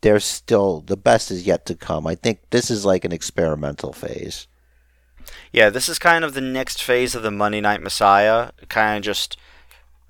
there's 0.01 0.25
still 0.25 0.81
the 0.81 0.97
best 0.97 1.31
is 1.31 1.47
yet 1.47 1.67
to 1.67 1.75
come. 1.75 2.07
I 2.07 2.15
think 2.15 2.41
this 2.51 2.71
is 2.71 2.85
like 2.85 3.05
an 3.05 3.13
experimental 3.13 3.93
phase. 3.93 4.47
Yeah, 5.53 5.71
this 5.71 5.89
is 5.89 5.99
kind 5.99 6.25
of 6.25 6.35
the 6.35 6.41
next 6.41 6.83
phase 6.83 7.15
of 7.15 7.23
the 7.23 7.31
Monday 7.31 7.61
Night 7.61 7.83
Messiah, 7.83 8.51
kind 8.69 8.99
of 8.99 9.03
just 9.05 9.37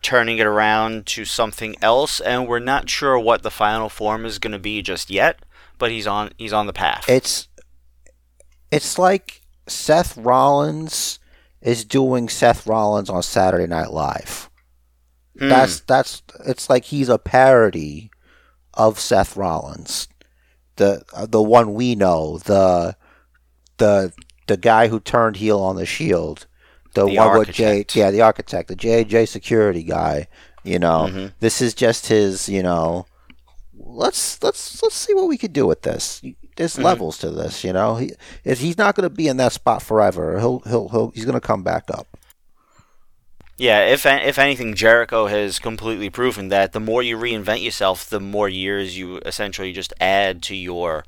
turning 0.03 0.39
it 0.39 0.47
around 0.47 1.07
to 1.07 1.25
something 1.25 1.75
else, 1.83 2.21
and 2.21 2.47
we're 2.47 2.59
not 2.59 2.89
sure 2.89 3.19
what 3.19 3.43
the 3.43 3.51
final 3.51 3.89
form 3.89 4.25
is 4.25 4.39
going 4.39 4.53
to 4.53 4.59
be 4.59 4.83
just 4.83 5.11
yet. 5.11 5.41
But 5.79 5.91
he's 5.91 6.07
on 6.07 6.33
he's 6.39 6.53
on 6.53 6.67
the 6.67 6.73
path. 6.73 7.09
It's 7.09 7.49
it's 8.71 8.99
like 8.99 9.43
Seth 9.67 10.17
Rollins 10.17 11.19
is 11.61 11.85
doing 11.85 12.29
Seth 12.29 12.67
Rollins 12.67 13.11
on 13.11 13.23
Saturday 13.23 13.67
Night 13.67 13.93
Live. 13.93 14.51
Hmm. 15.39 15.49
That's 15.49 15.81
that's 15.81 16.23
it's 16.47 16.69
like 16.69 16.87
he's 16.87 17.09
a 17.09 17.19
parody 17.19 18.11
of 18.75 18.99
Seth 18.99 19.37
Rollins, 19.37 20.09
the 20.77 21.03
uh, 21.13 21.27
the 21.27 21.43
one 21.43 21.75
we 21.75 21.95
know, 21.95 22.39
the 22.39 22.97
the 23.77 24.13
the 24.47 24.57
guy 24.57 24.89
who 24.89 24.99
turned 24.99 25.37
heel 25.37 25.61
on 25.61 25.77
the 25.77 25.87
Shield, 25.87 26.47
the, 27.07 27.07
The 27.07 27.13
J, 27.13 27.19
architect. 27.19 27.97
yeah, 27.97 28.11
the 28.11 28.23
architect, 28.23 28.69
the 28.69 28.77
J 28.77 29.05
J 29.05 29.27
security 29.27 29.83
guy. 29.83 30.29
You 30.65 30.79
know, 30.79 31.09
Mhm. 31.11 31.33
this 31.41 31.61
is 31.63 31.75
just 31.75 32.07
his. 32.09 32.49
You 32.49 32.63
know, 32.63 33.07
let's 33.77 34.43
let's 34.43 34.83
let's 34.83 34.95
see 34.97 35.15
what 35.15 35.29
we 35.29 35.39
could 35.39 35.53
do 35.53 35.67
with 35.67 35.83
this. 35.83 36.21
There's 36.57 36.77
Mhm. 36.77 36.83
levels 36.83 37.19
to 37.19 37.31
this. 37.31 37.63
You 37.65 37.73
know, 37.73 37.97
he 37.97 38.13
if 38.45 38.59
he's 38.61 38.77
not 38.79 38.95
going 38.95 39.09
to 39.09 39.15
be 39.15 39.29
in 39.29 39.37
that 39.39 39.53
spot 39.53 39.83
forever. 39.83 40.39
He'll 40.41 40.61
he'll, 40.61 40.89
he'll 40.89 41.11
he's 41.15 41.25
going 41.25 41.41
to 41.41 41.47
come 41.47 41.63
back 41.63 41.85
up. 41.91 42.07
Yeah, 43.57 43.81
if 43.87 44.07
if 44.07 44.39
anything, 44.39 44.75
Jericho 44.75 45.27
has 45.27 45.59
completely 45.59 46.11
proven 46.11 46.49
that 46.49 46.73
the 46.73 46.81
more 46.81 47.03
you 47.03 47.17
reinvent 47.17 47.63
yourself, 47.65 48.09
the 48.09 48.21
more 48.21 48.49
years 48.49 48.97
you 48.97 49.19
essentially 49.27 49.73
just 49.73 49.93
add 50.01 50.43
to 50.45 50.55
your 50.55 51.05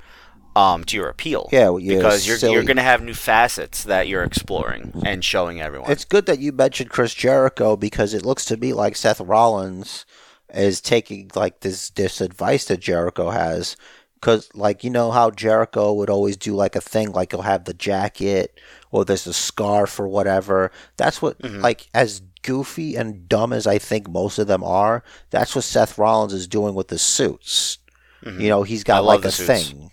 um 0.55 0.83
to 0.85 0.97
your 0.97 1.07
appeal. 1.09 1.47
Yeah, 1.51 1.69
well, 1.69 1.79
yeah, 1.79 1.95
because 1.97 2.27
you're 2.27 2.37
silly. 2.37 2.53
you're 2.53 2.63
going 2.63 2.77
to 2.77 2.83
have 2.83 3.01
new 3.01 3.13
facets 3.13 3.83
that 3.85 4.07
you're 4.07 4.23
exploring 4.23 4.91
and 5.05 5.23
showing 5.23 5.61
everyone. 5.61 5.91
It's 5.91 6.05
good 6.05 6.25
that 6.25 6.39
you 6.39 6.51
mentioned 6.51 6.89
Chris 6.89 7.13
Jericho 7.13 7.75
because 7.77 8.13
it 8.13 8.25
looks 8.25 8.45
to 8.45 8.57
me 8.57 8.73
like 8.73 8.95
Seth 8.95 9.21
Rollins 9.21 10.05
is 10.53 10.81
taking 10.81 11.31
like 11.35 11.61
this 11.61 11.89
this 11.91 12.19
advice 12.19 12.65
that 12.65 12.81
Jericho 12.81 13.29
has 13.29 13.77
because 14.15 14.49
like 14.53 14.83
you 14.83 14.89
know 14.89 15.11
how 15.11 15.31
Jericho 15.31 15.93
would 15.93 16.09
always 16.09 16.35
do 16.37 16.53
like 16.53 16.75
a 16.75 16.81
thing 16.81 17.11
like 17.13 17.31
he'll 17.31 17.41
have 17.43 17.63
the 17.63 17.73
jacket 17.73 18.59
or 18.91 19.05
there's 19.05 19.25
a 19.27 19.33
scarf 19.33 19.97
or 19.99 20.07
whatever. 20.09 20.69
That's 20.97 21.21
what 21.21 21.39
Mhm. 21.39 21.61
like 21.61 21.87
as 21.93 22.21
goofy 22.43 22.95
and 22.95 23.29
dumb 23.29 23.53
as 23.53 23.65
I 23.65 23.77
think 23.77 24.09
most 24.09 24.37
of 24.39 24.47
them 24.47 24.63
are. 24.63 25.03
That's 25.29 25.55
what 25.55 25.63
Seth 25.63 25.97
Rollins 25.97 26.33
is 26.33 26.47
doing 26.47 26.73
with 26.75 26.89
the 26.89 26.97
suits. 26.99 27.77
Mhm. 28.25 28.41
You 28.41 28.49
know, 28.49 28.63
he's 28.63 28.83
got 28.83 29.05
love 29.05 29.21
like 29.21 29.25
a 29.29 29.31
suits. 29.31 29.47
thing. 29.69 29.91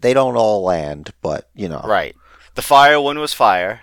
They 0.00 0.14
don't 0.14 0.36
all 0.36 0.62
land, 0.62 1.10
but 1.22 1.48
you 1.54 1.68
know. 1.68 1.82
Right. 1.84 2.14
The 2.54 2.62
fire 2.62 3.00
one 3.00 3.18
was 3.18 3.32
fire. 3.34 3.80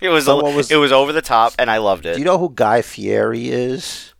It 0.00 0.08
was, 0.08 0.26
was- 0.26 0.70
it 0.70 0.76
was 0.76 0.92
over 0.92 1.12
the 1.12 1.22
top, 1.22 1.54
and 1.58 1.70
I 1.70 1.78
loved 1.78 2.04
it. 2.06 2.14
Do 2.14 2.18
you 2.18 2.24
know 2.24 2.38
who 2.38 2.50
Guy 2.54 2.82
Fieri 2.82 3.48
is? 3.50 4.12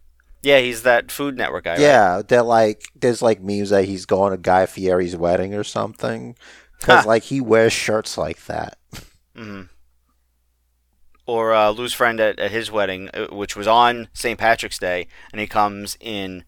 yeah, 0.43 0.59
he's 0.59 0.83
that 0.83 1.11
Food 1.11 1.37
Network 1.37 1.65
guy. 1.65 1.73
right? 1.73 1.81
Yeah, 1.81 2.23
they're 2.27 2.43
like 2.43 2.85
there's 2.95 3.21
like 3.23 3.41
memes 3.43 3.71
that 3.71 3.85
he's 3.87 4.07
going 4.07 4.31
to 4.33 4.37
Guy 4.39 4.67
Fieri's 4.67 5.17
wedding 5.17 5.55
or 5.55 5.65
something 5.65 6.37
because 6.81 7.05
like 7.07 7.23
he 7.25 7.41
wears 7.41 7.73
shirts 7.73 8.17
like 8.19 8.45
that. 8.47 8.77
hmm 9.35 9.63
Or 11.27 11.55
uh, 11.55 11.71
Lou's 11.71 11.95
friend 11.95 12.21
at, 12.21 12.39
at 12.39 12.51
his 12.51 12.71
wedding, 12.71 13.09
uh, 13.15 13.27
which 13.29 13.57
was 13.57 13.67
on 13.67 14.09
St. 14.13 14.39
Patrick's 14.39 14.79
Day, 14.79 15.07
and 15.33 15.41
he 15.41 15.47
comes 15.47 15.97
in 16.01 16.45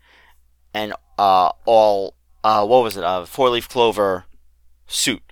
an 0.74 0.92
uh, 1.18 1.50
all 1.64 2.14
uh, 2.44 2.64
what 2.66 2.82
was 2.82 2.96
it? 2.98 3.04
A 3.07 3.24
four 3.26 3.48
leaf 3.48 3.68
clover 3.68 4.24
suit, 4.87 5.22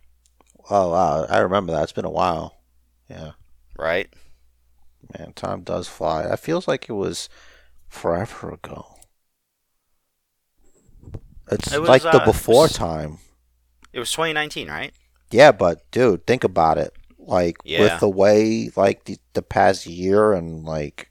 Oh 0.68 0.90
wow, 0.90 1.24
I 1.30 1.38
remember 1.38 1.72
that. 1.72 1.84
It's 1.84 1.92
been 1.92 2.04
a 2.04 2.10
while. 2.10 2.60
Yeah, 3.08 3.32
right? 3.78 4.08
man, 5.18 5.32
time 5.32 5.62
does 5.62 5.88
fly. 5.88 6.24
It 6.24 6.38
feels 6.40 6.68
like 6.68 6.88
it 6.88 6.92
was 6.92 7.28
forever 7.88 8.52
ago. 8.52 8.96
It's 11.50 11.78
It 11.78 11.78
was, 11.78 11.88
like 11.88 12.10
the 12.10 12.20
uh, 12.20 12.20
before 12.20 12.68
s- 12.68 12.68
time. 12.68 13.18
It 13.94 13.98
was 14.00 14.12
2019, 14.12 14.68
right? 14.68 14.92
Yeah, 15.30 15.52
but 15.52 15.90
dude, 15.90 16.26
think 16.26 16.44
about 16.44 16.78
it. 16.78 16.92
Like 17.18 17.56
Yeah. 17.64 17.78
with 17.78 17.98
the 17.98 18.08
way 18.08 18.70
like 18.76 19.04
the, 19.04 19.18
the 19.32 19.42
past 19.42 19.86
year 19.86 20.32
and 20.32 20.64
like 20.64 21.10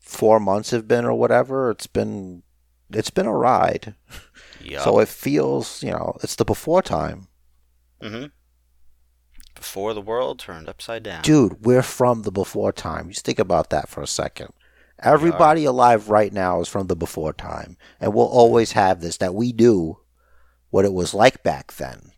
four 0.00 0.40
months 0.40 0.70
have 0.72 0.88
been 0.88 1.04
or 1.06 1.14
whatever, 1.14 1.70
it's 1.70 1.86
been 1.88 2.44
it's 2.90 3.10
been 3.10 3.26
a 3.26 3.34
ride. 3.36 3.94
Yeah. 4.60 4.80
So 4.84 5.00
it 5.00 5.08
feels, 5.08 5.82
you 5.82 5.92
know, 5.92 6.18
it's 6.22 6.36
the 6.36 6.44
before 6.46 6.82
time. 6.82 7.28
Hmm 8.00 8.26
Before 9.54 9.94
the 9.94 10.00
world 10.00 10.38
turned 10.38 10.68
upside 10.68 11.02
down. 11.02 11.22
Dude, 11.22 11.64
we're 11.64 11.82
from 11.82 12.22
the 12.22 12.32
before 12.32 12.72
time. 12.72 13.10
Just 13.10 13.24
think 13.24 13.38
about 13.38 13.70
that 13.70 13.88
for 13.88 14.02
a 14.02 14.06
second. 14.06 14.52
Everybody 15.02 15.64
alive 15.64 16.10
right 16.10 16.32
now 16.32 16.60
is 16.60 16.68
from 16.68 16.86
the 16.86 16.96
before 16.96 17.32
time. 17.32 17.78
And 18.00 18.12
we'll 18.12 18.26
always 18.26 18.72
have 18.72 19.00
this 19.00 19.16
that 19.18 19.34
we 19.34 19.52
knew 19.52 19.98
what 20.70 20.84
it 20.84 20.92
was 20.92 21.14
like 21.14 21.42
back 21.42 21.72
then. 21.74 22.12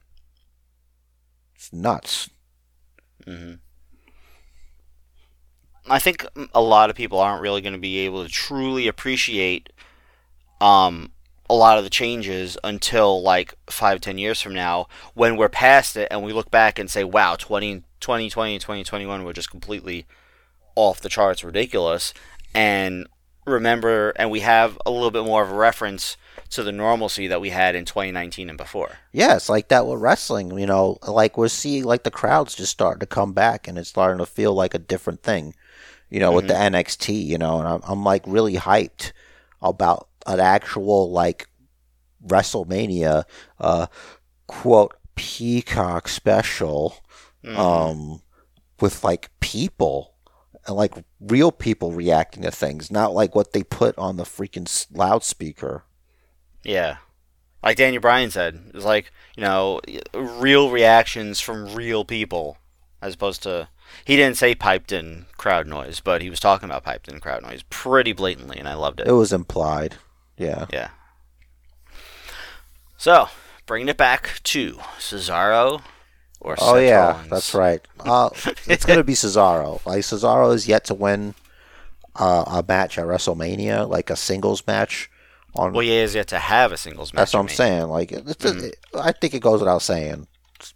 It's 1.55 1.73
nuts. 1.73 2.29
Mm-hmm. 3.25 3.55
I 5.89 5.99
think 5.99 6.27
a 6.55 6.61
lot 6.61 6.91
of 6.91 6.97
people 6.97 7.19
aren't 7.21 7.43
really 7.43 7.61
going 7.61 7.73
to 7.73 7.79
be 7.79 7.99
able 7.99 8.25
to 8.25 8.31
truly 8.31 8.89
appreciate 8.89 9.73
um, 10.61 11.13
a 11.51 11.55
lot 11.55 11.79
of 11.79 11.85
the 11.85 11.91
changes 11.91 12.57
until 12.65 13.23
like 13.23 13.55
five, 13.69 14.01
ten 14.01 14.19
years 14.19 14.41
from 14.41 14.55
now 14.55 14.87
when 15.15 15.37
we're 15.37 15.49
past 15.49 15.97
it 15.97 16.09
and 16.11 16.23
we 16.23 16.33
look 16.33 16.51
back 16.51 16.79
and 16.79 16.91
say, 16.91 17.05
wow, 17.05 17.37
20, 17.37 17.83
2020 18.01 18.55
and 18.55 18.61
2021 18.61 19.25
were 19.25 19.33
just 19.33 19.51
completely 19.51 20.07
off 20.75 21.01
the 21.01 21.09
charts 21.09 21.45
ridiculous. 21.45 22.15
And 22.55 23.07
remember, 23.47 24.11
and 24.17 24.31
we 24.31 24.41
have 24.41 24.79
a 24.87 24.91
little 24.91 25.11
bit 25.11 25.25
more 25.25 25.43
of 25.43 25.51
a 25.51 25.55
reference 25.55 26.17
to 26.51 26.63
the 26.63 26.73
normalcy 26.73 27.27
that 27.29 27.41
we 27.41 27.51
had 27.51 27.75
in 27.75 27.85
2019 27.85 28.49
and 28.49 28.59
before. 28.59 28.99
Yeah, 29.13 29.37
it's 29.37 29.49
like 29.49 29.69
that 29.69 29.87
with 29.87 30.01
wrestling. 30.01 30.57
You 30.59 30.67
know, 30.67 30.99
like 31.07 31.37
we're 31.37 31.49
seeing 31.49 31.85
like 31.85 32.05
the 32.05 32.11
crowds 32.11 32.55
just 32.55 32.73
starting 32.73 33.01
to 33.01 33.07
come 33.07 33.33
back, 33.33 33.67
and 33.67 33.79
it's 33.79 33.89
starting 33.89 34.19
to 34.19 34.27
feel 34.27 34.55
like 34.55 34.75
a 34.75 34.79
different 34.79 35.23
thing. 35.23 35.55
You 36.11 36.21
know, 36.21 36.33
with 36.33 36.47
the 36.47 36.55
mm-hmm. 36.55 36.75
NXT. 36.75 37.25
You 37.25 37.39
know, 37.39 37.59
and 37.59 37.69
I'm, 37.69 37.81
I'm 37.85 38.05
like 38.05 38.23
really 38.27 38.55
hyped 38.55 39.13
about 39.63 40.09
an 40.27 40.41
actual 40.41 41.11
like 41.11 41.49
WrestleMania, 42.27 43.25
uh, 43.59 43.87
quote 44.47 44.95
Peacock 45.15 46.09
special, 46.09 46.97
Mhm. 47.45 47.57
um, 47.59 48.23
with 48.81 49.05
like 49.05 49.31
people. 49.41 50.15
And 50.67 50.77
like 50.77 50.93
real 51.21 51.51
people 51.51 51.91
reacting 51.91 52.45
to 52.45 52.51
things, 52.53 52.89
not 52.91 53.13
like 53.13 53.35
what 53.35 53.53
they 53.53 53.65
put 53.65 53.99
on 53.99 54.17
the 54.17 54.23
freaking 54.23 54.87
loudspeaker. 54.93 55.83
Yeah. 56.63 56.99
Like 57.65 57.77
Daniel 57.79 58.01
Bryan 58.01 58.31
said, 58.31 58.71
it's 58.73 58.85
like, 58.85 59.11
you 59.37 59.43
know, 59.43 59.81
real 60.15 60.71
reactions 60.71 61.41
from 61.41 61.75
real 61.75 62.05
people 62.05 62.59
as 63.01 63.15
opposed 63.15 63.43
to 63.43 63.69
he 64.05 64.15
didn't 64.17 64.37
say 64.39 64.55
piped 64.55 64.93
in 64.93 65.27
crowd 65.37 65.67
noise, 65.67 65.99
but 65.99 66.23
he 66.23 66.31
was 66.31 66.39
talking 66.39 66.69
about 66.69 66.85
piped 66.85 67.09
in 67.09 67.19
crowd 67.19 67.43
noise 67.43 67.65
pretty 67.69 68.13
blatantly 68.13 68.59
and 68.59 68.69
I 68.69 68.75
loved 68.75 69.01
it. 69.01 69.09
It 69.09 69.13
was 69.13 69.33
implied. 69.33 69.97
Yeah. 70.43 70.67
Yeah. 70.73 70.89
So, 72.97 73.29
bringing 73.67 73.89
it 73.89 73.97
back 73.97 74.41
to 74.45 74.75
Cesaro 74.99 75.83
or 76.41 76.57
Oh 76.61 76.75
Seth 76.75 76.85
yeah, 76.89 77.11
Rollins. 77.13 77.31
that's 77.31 77.55
right. 77.55 77.81
Uh, 78.01 78.31
it's 78.67 78.85
gonna 78.85 79.05
be 79.05 79.15
Cesaro. 79.15 79.85
Like 79.87 80.01
Cesaro 80.01 80.55
is 80.55 80.69
yet 80.69 80.85
to 80.87 80.95
win 80.95 81.35
uh, 82.17 82.45
a 82.47 82.65
match 82.67 82.99
at 82.99 83.07
WrestleMania, 83.07 83.89
like 83.89 84.11
a 84.11 84.17
singles 84.17 84.67
match. 84.67 85.09
On 85.55 85.73
Well, 85.73 85.83
he 85.83 85.91
has 85.99 86.15
yet 86.15 86.29
to 86.29 86.39
have 86.39 86.73
a 86.73 86.77
singles 86.79 87.13
match. 87.13 87.21
that's 87.21 87.35
what 87.35 87.41
I'm 87.41 87.49
saying. 87.49 87.89
Like 87.89 88.11
it's 88.13 88.45
it- 88.45 88.77
I 88.99 89.13
think 89.13 89.35
it 89.35 89.41
goes 89.43 89.61
without 89.61 89.83
saying, 89.83 90.27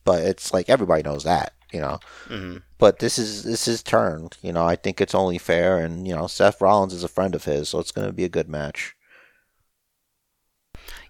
but 0.04 0.22
it's 0.22 0.52
like 0.52 0.68
everybody 0.68 1.02
knows 1.02 1.24
that, 1.24 1.52
you 1.72 1.80
know. 1.80 1.98
Mhm. 2.28 2.62
But 2.78 2.98
this 2.98 3.18
is 3.18 3.44
this 3.44 3.68
is 3.68 3.82
turn. 3.82 4.30
You 4.42 4.52
know, 4.52 4.66
I 4.66 4.76
think 4.76 5.00
it's 5.00 5.14
only 5.14 5.38
fair, 5.38 5.78
and 5.78 6.06
you 6.08 6.14
know, 6.14 6.26
Seth 6.26 6.60
Rollins 6.60 6.92
is 6.92 7.04
a 7.04 7.08
friend 7.08 7.34
of 7.34 7.44
his, 7.44 7.68
so 7.70 7.78
it's 7.78 7.92
gonna 7.92 8.12
be 8.12 8.24
a 8.24 8.28
good 8.28 8.48
match. 8.48 8.95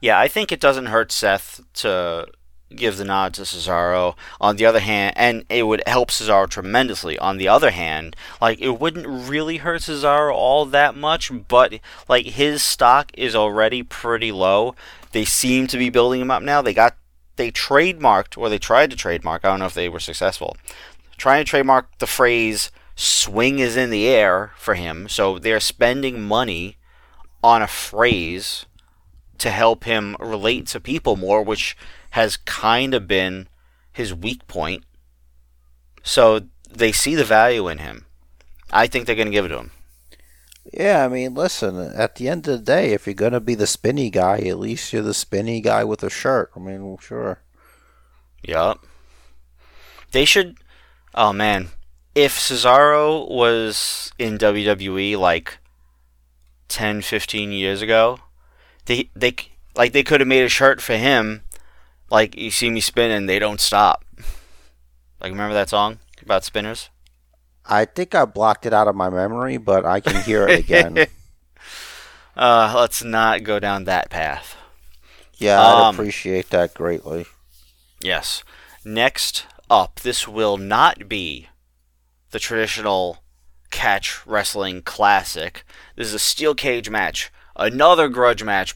Yeah, 0.00 0.18
I 0.18 0.28
think 0.28 0.52
it 0.52 0.60
doesn't 0.60 0.86
hurt 0.86 1.12
Seth 1.12 1.60
to 1.74 2.26
give 2.74 2.96
the 2.96 3.04
nod 3.04 3.34
to 3.34 3.42
Cesaro. 3.42 4.16
On 4.40 4.56
the 4.56 4.66
other 4.66 4.80
hand, 4.80 5.14
and 5.16 5.44
it 5.48 5.64
would 5.64 5.82
help 5.86 6.10
Cesaro 6.10 6.48
tremendously. 6.48 7.18
On 7.18 7.38
the 7.38 7.48
other 7.48 7.70
hand, 7.70 8.16
like 8.40 8.60
it 8.60 8.80
wouldn't 8.80 9.06
really 9.06 9.58
hurt 9.58 9.82
Cesaro 9.82 10.32
all 10.32 10.64
that 10.66 10.96
much, 10.96 11.30
but 11.48 11.78
like 12.08 12.26
his 12.26 12.62
stock 12.62 13.10
is 13.14 13.34
already 13.34 13.82
pretty 13.82 14.32
low. 14.32 14.74
They 15.12 15.24
seem 15.24 15.66
to 15.68 15.78
be 15.78 15.90
building 15.90 16.20
him 16.20 16.30
up 16.30 16.42
now. 16.42 16.62
They 16.62 16.74
got 16.74 16.96
they 17.36 17.50
trademarked 17.50 18.36
or 18.36 18.48
they 18.48 18.58
tried 18.58 18.90
to 18.90 18.96
trademark. 18.96 19.44
I 19.44 19.48
don't 19.48 19.60
know 19.60 19.66
if 19.66 19.74
they 19.74 19.88
were 19.88 20.00
successful. 20.00 20.56
Trying 21.16 21.44
to 21.44 21.48
trademark 21.48 21.98
the 21.98 22.06
phrase 22.06 22.70
"swing 22.94 23.58
is 23.58 23.76
in 23.76 23.90
the 23.90 24.08
air" 24.08 24.52
for 24.56 24.74
him. 24.74 25.08
So 25.08 25.38
they're 25.38 25.60
spending 25.60 26.22
money 26.22 26.76
on 27.42 27.62
a 27.62 27.66
phrase 27.66 28.66
to 29.38 29.50
help 29.50 29.84
him 29.84 30.16
relate 30.18 30.66
to 30.68 30.80
people 30.80 31.16
more, 31.16 31.42
which 31.42 31.76
has 32.10 32.36
kind 32.36 32.94
of 32.94 33.08
been 33.08 33.48
his 33.92 34.14
weak 34.14 34.46
point. 34.46 34.84
So 36.02 36.42
they 36.70 36.92
see 36.92 37.14
the 37.14 37.24
value 37.24 37.68
in 37.68 37.78
him. 37.78 38.06
I 38.70 38.86
think 38.86 39.06
they're 39.06 39.16
going 39.16 39.28
to 39.28 39.32
give 39.32 39.44
it 39.44 39.48
to 39.48 39.58
him. 39.58 39.70
Yeah, 40.72 41.04
I 41.04 41.08
mean, 41.08 41.34
listen. 41.34 41.78
At 41.78 42.16
the 42.16 42.28
end 42.28 42.48
of 42.48 42.58
the 42.58 42.64
day, 42.64 42.92
if 42.92 43.06
you're 43.06 43.14
gonna 43.14 43.40
be 43.40 43.54
the 43.54 43.66
spinny 43.66 44.10
guy, 44.10 44.38
at 44.38 44.58
least 44.58 44.92
you're 44.92 45.02
the 45.02 45.14
spinny 45.14 45.60
guy 45.60 45.84
with 45.84 46.02
a 46.02 46.10
shirt. 46.10 46.50
I 46.56 46.58
mean, 46.58 46.84
well, 46.84 46.98
sure. 46.98 47.40
Yup. 48.42 48.84
They 50.10 50.24
should. 50.24 50.56
Oh 51.14 51.32
man, 51.32 51.68
if 52.14 52.36
Cesaro 52.36 53.30
was 53.30 54.12
in 54.18 54.38
WWE 54.38 55.16
like 55.18 55.58
10, 56.68 57.02
15 57.02 57.52
years 57.52 57.80
ago, 57.80 58.18
they 58.86 59.10
they 59.14 59.34
like 59.76 59.92
they 59.92 60.02
could 60.02 60.20
have 60.20 60.28
made 60.28 60.42
a 60.44 60.48
shirt 60.48 60.80
for 60.80 60.96
him. 60.96 61.42
Like 62.10 62.36
you 62.36 62.50
see 62.50 62.70
me 62.70 62.80
spinning, 62.80 63.26
they 63.26 63.38
don't 63.38 63.60
stop. 63.60 64.04
Like 65.20 65.32
remember 65.32 65.54
that 65.54 65.68
song 65.68 65.98
about 66.22 66.44
spinners? 66.44 66.88
I 67.68 67.84
think 67.84 68.14
I 68.14 68.24
blocked 68.24 68.64
it 68.64 68.72
out 68.72 68.86
of 68.88 68.94
my 68.94 69.10
memory, 69.10 69.56
but 69.56 69.84
I 69.84 70.00
can 70.00 70.22
hear 70.22 70.46
it 70.48 70.60
again. 70.60 71.06
Uh, 72.36 72.70
let's 72.76 73.02
not 73.02 73.44
go 73.44 73.58
down 73.58 73.84
that 73.84 74.10
path. 74.10 74.56
Yeah, 75.38 75.58
I'd 75.58 75.88
Um, 75.88 75.94
appreciate 75.94 76.50
that 76.50 76.74
greatly. 76.74 77.24
Yes. 78.02 78.44
Next 78.84 79.46
up, 79.70 80.00
this 80.00 80.28
will 80.28 80.58
not 80.58 81.08
be 81.08 81.48
the 82.32 82.38
traditional 82.38 83.22
catch 83.70 84.26
wrestling 84.26 84.82
classic. 84.82 85.64
This 85.96 86.08
is 86.08 86.12
a 86.14 86.18
steel 86.18 86.54
cage 86.54 86.90
match. 86.90 87.32
Another 87.56 88.08
grudge 88.08 88.44
match. 88.44 88.74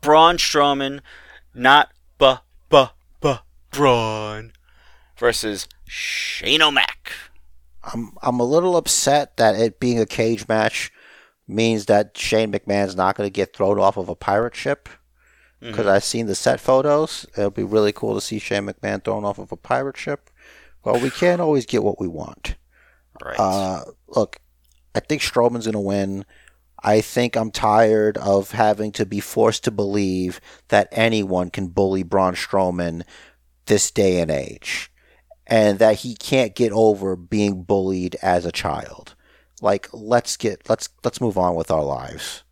Braun 0.00 0.36
Strowman, 0.36 1.00
not 1.54 1.92
bu 2.18 2.36
bu 2.68 2.86
bu 3.20 3.36
Braun, 3.70 4.52
versus 5.16 5.68
Shane 5.86 6.62
O'Mac. 6.62 7.12
I'm 7.84 8.12
I'm 8.22 8.40
a 8.40 8.44
little 8.44 8.76
upset 8.76 9.36
that 9.36 9.54
it 9.54 9.78
being 9.78 10.00
a 10.00 10.06
cage 10.06 10.48
match 10.48 10.90
means 11.46 11.86
that 11.86 12.16
Shane 12.16 12.52
McMahon's 12.52 12.96
not 12.96 13.16
going 13.16 13.26
to 13.26 13.32
get 13.32 13.54
thrown 13.54 13.78
off 13.78 13.96
of 13.96 14.08
a 14.08 14.14
pirate 14.14 14.56
ship. 14.56 14.88
Because 15.60 15.86
I've 15.86 16.02
seen 16.02 16.26
the 16.26 16.34
set 16.34 16.58
photos. 16.58 17.24
It'll 17.36 17.50
be 17.50 17.62
really 17.62 17.92
cool 17.92 18.16
to 18.16 18.20
see 18.20 18.40
Shane 18.40 18.66
McMahon 18.66 19.04
thrown 19.04 19.24
off 19.24 19.38
of 19.38 19.52
a 19.52 19.56
pirate 19.56 19.96
ship. 19.96 20.28
Well, 20.82 20.98
we 20.98 21.08
can't 21.08 21.40
always 21.40 21.66
get 21.66 21.84
what 21.84 22.00
we 22.00 22.08
want. 22.08 22.56
Right. 23.24 23.38
Uh, 23.38 23.84
look, 24.08 24.40
I 24.96 24.98
think 24.98 25.22
Strowman's 25.22 25.66
going 25.66 25.74
to 25.74 25.78
win. 25.78 26.24
I 26.82 27.00
think 27.00 27.36
I'm 27.36 27.50
tired 27.50 28.18
of 28.18 28.52
having 28.52 28.92
to 28.92 29.06
be 29.06 29.20
forced 29.20 29.64
to 29.64 29.70
believe 29.70 30.40
that 30.68 30.88
anyone 30.90 31.50
can 31.50 31.68
bully 31.68 32.02
Braun 32.02 32.34
Strowman 32.34 33.02
this 33.66 33.90
day 33.90 34.20
and 34.20 34.30
age, 34.30 34.90
and 35.46 35.78
that 35.78 36.00
he 36.00 36.14
can't 36.14 36.54
get 36.54 36.72
over 36.72 37.14
being 37.14 37.62
bullied 37.62 38.16
as 38.22 38.44
a 38.44 38.52
child. 38.52 39.14
Like, 39.60 39.88
let's 39.92 40.36
get 40.36 40.68
let's 40.68 40.88
let's 41.04 41.20
move 41.20 41.38
on 41.38 41.54
with 41.54 41.70
our 41.70 41.84
lives. 41.84 42.42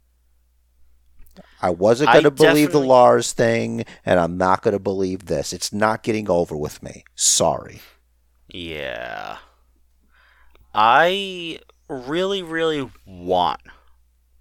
I 1.62 1.70
wasn't 1.70 2.12
going 2.12 2.24
to 2.24 2.30
believe 2.30 2.72
the 2.72 2.80
Lars 2.80 3.32
thing, 3.32 3.84
and 4.06 4.18
I'm 4.18 4.38
not 4.38 4.62
going 4.62 4.72
to 4.72 4.78
believe 4.78 5.26
this. 5.26 5.52
It's 5.52 5.72
not 5.72 6.02
getting 6.02 6.30
over 6.30 6.56
with 6.56 6.82
me. 6.82 7.04
Sorry. 7.14 7.80
Yeah. 8.48 9.38
I 10.74 11.58
really, 11.88 12.42
really 12.42 12.90
want 13.04 13.60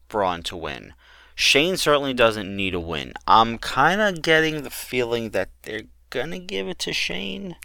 Braun 0.09 0.43
to 0.43 0.57
win. 0.57 0.93
Shane 1.35 1.77
certainly 1.77 2.13
doesn't 2.13 2.53
need 2.53 2.73
a 2.73 2.79
win. 2.81 3.13
I'm 3.25 3.57
kind 3.57 4.01
of 4.01 4.21
getting 4.21 4.63
the 4.63 4.69
feeling 4.69 5.29
that 5.29 5.49
they're 5.61 5.83
going 6.09 6.31
to 6.31 6.39
give 6.39 6.67
it 6.67 6.79
to 6.79 6.91
Shane. 6.91 7.55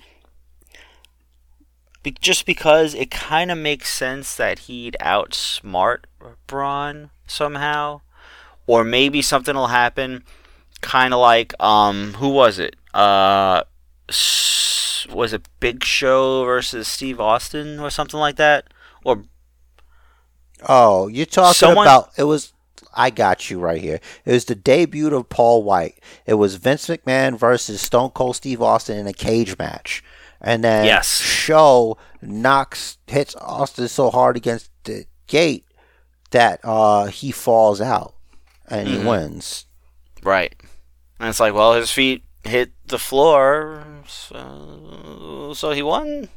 Be- 2.04 2.14
just 2.20 2.46
because 2.46 2.94
it 2.94 3.10
kind 3.10 3.50
of 3.50 3.58
makes 3.58 3.92
sense 3.92 4.36
that 4.36 4.60
he'd 4.60 4.96
outsmart 5.00 6.04
Braun 6.46 7.10
somehow. 7.26 8.02
Or 8.66 8.84
maybe 8.84 9.20
something 9.22 9.56
will 9.56 9.66
happen. 9.66 10.22
kind 10.80 11.12
of 11.12 11.20
like 11.20 11.52
um, 11.60 12.14
who 12.14 12.28
was 12.28 12.58
it? 12.58 12.76
Uh, 12.94 13.64
was 15.12 15.32
it 15.32 15.48
Big 15.60 15.82
Show 15.84 16.44
versus 16.44 16.86
Steve 16.86 17.20
Austin 17.20 17.80
or 17.80 17.90
something 17.90 18.20
like 18.20 18.36
that? 18.36 18.68
Or 19.04 19.24
Oh, 20.68 21.08
you're 21.08 21.26
talking 21.26 21.54
Someone- 21.54 21.86
about 21.86 22.10
it 22.16 22.24
was 22.24 22.52
I 22.96 23.10
got 23.10 23.50
you 23.50 23.58
right 23.58 23.80
here. 23.82 23.98
It 24.24 24.32
was 24.32 24.44
the 24.44 24.54
debut 24.54 25.14
of 25.16 25.28
Paul 25.28 25.64
White. 25.64 25.98
It 26.26 26.34
was 26.34 26.54
Vince 26.56 26.86
McMahon 26.86 27.36
versus 27.36 27.80
Stone 27.80 28.10
Cold 28.10 28.36
Steve 28.36 28.62
Austin 28.62 28.96
in 28.98 29.06
a 29.08 29.12
cage 29.12 29.58
match. 29.58 30.02
And 30.40 30.62
then 30.62 30.84
Yes. 30.84 31.20
Show 31.20 31.96
knocks 32.22 32.98
hits 33.08 33.34
Austin 33.36 33.88
so 33.88 34.10
hard 34.10 34.36
against 34.36 34.70
the 34.84 35.06
gate 35.26 35.64
that 36.30 36.60
uh 36.62 37.06
he 37.06 37.32
falls 37.32 37.80
out 37.80 38.14
and 38.68 38.86
Mhm. 38.86 38.90
he 38.90 38.98
wins. 39.08 39.66
right, 40.22 40.54
and 41.20 41.28
it's 41.28 41.40
like, 41.40 41.52
well, 41.52 41.74
his 41.74 41.90
feet 41.90 42.22
hit 42.44 42.72
the 42.86 42.98
floor, 42.98 43.84
so, 44.06 45.52
so 45.54 45.70
he 45.72 45.82
won. 45.82 46.28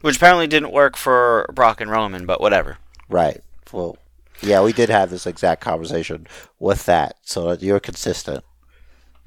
Which 0.00 0.16
apparently 0.16 0.46
didn't 0.46 0.70
work 0.72 0.96
for 0.96 1.48
Brock 1.52 1.80
and 1.80 1.90
Roman, 1.90 2.24
but 2.26 2.40
whatever. 2.40 2.78
Right. 3.08 3.42
Well, 3.72 3.96
yeah, 4.40 4.62
we 4.62 4.72
did 4.72 4.88
have 4.88 5.10
this 5.10 5.26
exact 5.26 5.60
conversation 5.60 6.26
with 6.58 6.86
that, 6.86 7.16
so 7.22 7.48
that 7.48 7.62
you're 7.62 7.80
consistent. 7.80 8.44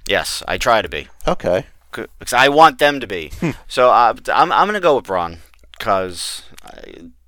Yes, 0.08 0.42
I 0.48 0.58
try 0.58 0.82
to 0.82 0.90
be. 0.90 1.08
Okay. 1.28 1.66
because 1.92 2.34
I 2.34 2.50
want 2.50 2.80
them 2.80 3.00
to 3.00 3.08
be. 3.08 3.32
so 3.68 3.90
uh, 3.90 4.16
I'm 4.34 4.52
I'm 4.52 4.68
gonna 4.68 4.80
go 4.80 4.96
with 4.96 5.06
Braun 5.06 5.40
because 5.78 6.44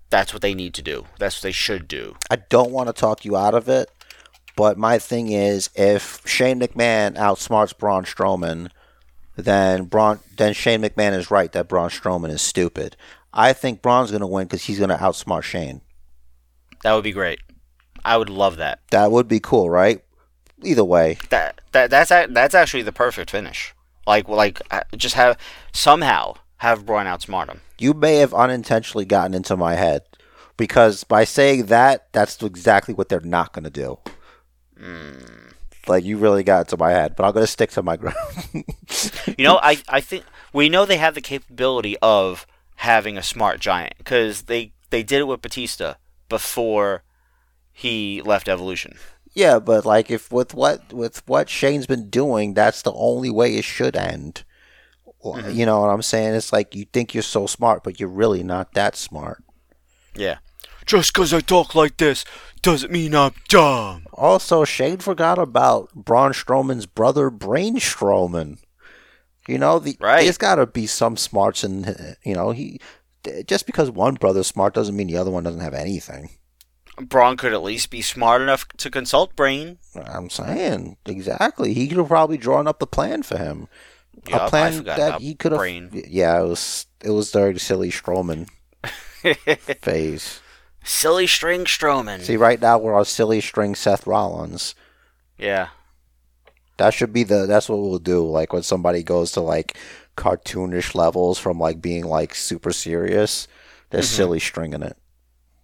that's 0.10 0.32
what 0.32 0.42
they 0.42 0.54
need 0.54 0.74
to 0.76 0.82
do. 0.82 1.06
That's 1.20 1.38
what 1.38 1.44
they 1.44 1.52
should 1.52 1.88
do. 1.88 2.16
I 2.30 2.36
don't 2.36 2.72
want 2.72 2.88
to 2.88 2.94
talk 2.94 3.26
you 3.26 3.36
out 3.36 3.56
of 3.56 3.68
it, 3.68 3.90
but 4.56 4.78
my 4.78 5.00
thing 5.00 5.32
is, 5.32 5.70
if 5.76 6.22
Shane 6.26 6.60
McMahon 6.60 7.16
outsmarts 7.16 7.78
Braun 7.78 8.06
Strowman, 8.06 8.70
then 9.36 9.86
Braun, 9.86 10.20
then 10.38 10.54
Shane 10.54 10.84
McMahon 10.84 11.14
is 11.14 11.32
right 11.32 11.52
that 11.52 11.68
Braun 11.68 11.90
Strowman 11.90 12.30
is 12.30 12.42
stupid. 12.42 12.96
I 13.34 13.54
think 13.54 13.82
Braun's 13.82 14.12
going 14.12 14.22
to 14.22 14.28
win 14.28 14.46
because 14.46 14.66
he's 14.66 14.78
going 14.78 14.92
to 14.92 14.98
outsmart 14.98 15.42
Shane. 15.42 15.82
That 16.84 16.94
would 16.94 17.04
be 17.04 17.12
great. 17.12 17.40
I 18.06 18.18
would 18.18 18.30
love 18.30 18.58
that. 18.58 18.80
That 18.92 19.12
would 19.12 19.28
be 19.28 19.40
cool, 19.40 19.70
right? 19.70 20.04
Either 20.62 20.84
way, 20.84 21.18
That 21.30 21.60
that 21.72 21.90
that's 21.90 22.10
that's 22.10 22.54
actually 22.56 22.84
the 22.84 22.92
perfect 22.92 23.32
finish. 23.32 23.74
Like 24.08 24.28
like 24.30 24.62
uh, 24.72 24.82
just 24.96 25.16
have 25.16 25.38
somehow 25.74 26.36
have 26.58 26.86
Braun 26.86 27.06
outsmart 27.06 27.50
him. 27.50 27.62
you 27.80 27.94
may 27.94 28.18
have 28.18 28.34
unintentionally 28.34 29.04
gotten 29.06 29.34
into 29.34 29.58
my 29.58 29.76
head 29.76 30.04
because 30.56 31.04
by 31.04 31.24
saying 31.26 31.66
that, 31.66 32.08
that's 32.14 32.42
exactly 32.42 32.94
what 32.94 33.10
they're 33.10 33.20
not 33.20 33.52
going 33.54 33.64
to 33.66 33.70
do. 33.70 34.00
Like 35.88 36.06
you 36.06 36.18
really 36.18 36.44
got 36.44 36.62
into 36.62 36.78
my 36.78 36.92
head, 36.92 37.16
but 37.16 37.26
I'm 37.26 37.34
going 37.34 37.44
to 37.46 37.52
stick 37.52 37.72
to 37.72 37.84
my 37.84 37.98
ground. 38.02 38.16
You 39.38 39.44
know, 39.44 39.60
I 39.62 39.82
I 39.90 40.00
think 40.00 40.24
we 40.54 40.70
know 40.70 40.86
they 40.86 40.98
have 40.98 41.16
the 41.16 41.22
capability 41.22 41.98
of 42.02 42.48
having 42.78 43.18
a 43.18 43.24
smart 43.24 43.60
giant 43.60 43.96
because 43.98 44.44
they 44.44 44.72
they 44.92 45.04
did 45.04 45.20
it 45.20 45.28
with 45.28 45.42
Batista 45.42 45.96
before 46.30 47.04
he 47.72 48.22
left 48.22 48.48
Evolution. 48.48 48.98
Yeah, 49.34 49.60
but 49.60 49.86
like 49.86 50.12
if 50.12 50.32
with 50.32 50.54
what 50.54 50.94
with 50.94 51.28
what 51.28 51.50
Shane's 51.50 51.88
been 51.88 52.10
doing, 52.10 52.54
that's 52.54 52.82
the 52.84 52.94
only 52.94 53.30
way 53.32 53.56
it 53.56 53.64
should 53.64 53.96
end. 53.96 54.44
Mhm. 55.26 55.56
You 55.56 55.66
know 55.66 55.80
what 55.82 55.90
I'm 55.90 56.02
saying? 56.02 56.36
It's 56.36 56.54
like 56.54 56.76
you 56.76 56.86
think 56.92 57.14
you're 57.14 57.24
so 57.24 57.48
smart, 57.48 57.84
but 57.84 58.00
you're 58.00 58.10
really 58.10 58.44
not 58.44 58.74
that 58.74 58.96
smart. 58.96 59.44
Yeah. 60.16 60.38
Just 60.86 61.14
because 61.14 61.34
I 61.34 61.40
talk 61.40 61.74
like 61.76 61.98
this 61.98 62.26
doesn't 62.62 62.92
mean 62.92 63.16
I'm 63.16 63.34
dumb. 63.48 64.06
Also, 64.14 64.66
Shane 64.66 64.98
forgot 65.00 65.40
about 65.40 65.94
Braun 65.96 66.34
Strowman's 66.34 66.86
brother, 66.86 67.30
Brain 67.30 67.78
Strowman. 67.78 68.58
You 69.48 69.58
know, 69.58 69.80
the, 69.80 69.98
Right. 70.00 70.24
there's 70.24 70.38
got 70.38 70.56
to 70.56 70.66
be 70.68 70.86
some 70.88 71.18
smarts 71.18 71.64
in. 71.64 72.16
You 72.24 72.36
know, 72.36 72.52
he 72.52 72.80
just 73.46 73.66
because 73.66 73.90
one 73.90 74.16
brother's 74.16 74.48
smart 74.48 74.74
doesn't 74.74 74.96
mean 74.96 75.08
the 75.08 75.18
other 75.18 75.32
one 75.32 75.44
doesn't 75.44 75.62
have 75.62 75.74
anything. 75.74 76.30
Braun 76.98 77.38
could 77.38 77.54
at 77.54 77.64
least 77.64 77.90
be 77.90 78.02
smart 78.02 78.42
enough 78.42 78.68
to 78.78 78.92
consult 78.92 79.36
Brain. 79.36 79.80
I'm 79.96 80.30
saying 80.30 80.98
exactly. 81.06 81.74
He 81.74 81.88
could 81.88 81.98
have 81.98 82.08
probably 82.08 82.38
drawn 82.38 82.68
up 82.68 82.80
the 82.80 82.88
plan 82.88 83.24
for 83.24 83.38
him. 83.38 83.68
Yup, 84.30 84.42
a 84.42 84.44
I 84.44 84.50
plan 84.50 84.74
forgot 84.74 84.98
that 84.98 85.08
about 85.08 85.22
he 85.22 85.34
could 85.36 85.52
have. 85.54 85.60
Brain. 85.60 85.90
Yeah, 86.08 86.40
it 86.42 86.48
was 86.48 86.86
it 87.04 87.10
was 87.10 87.32
during 87.32 87.58
silly 87.58 87.90
Strowman 87.90 88.48
phase. 89.82 90.40
Silly 90.84 91.28
string 91.28 91.66
Strowman. 91.66 92.22
See, 92.22 92.38
right 92.38 92.62
now 92.62 92.78
we're 92.78 92.94
on 92.94 93.06
silly 93.06 93.42
string 93.42 93.74
Seth 93.74 94.06
Rollins. 94.06 94.76
Yeah. 95.38 95.70
That 96.78 96.94
should 96.94 97.14
be 97.14 97.24
the. 97.24 97.46
That's 97.46 97.70
what 97.70 97.80
we'll 97.80 98.00
do. 98.00 98.26
Like 98.26 98.52
when 98.54 98.64
somebody 98.64 99.02
goes 99.02 99.32
to 99.34 99.42
like 99.42 99.78
cartoonish 100.16 100.96
levels 100.96 101.40
from 101.40 101.60
like 101.60 101.82
being 101.82 102.06
like 102.06 102.36
super 102.36 102.72
serious, 102.72 103.48
they're 103.90 104.02
Mhm. 104.02 104.06
silly 104.06 104.40
stringing 104.40 104.84
it. 104.84 104.96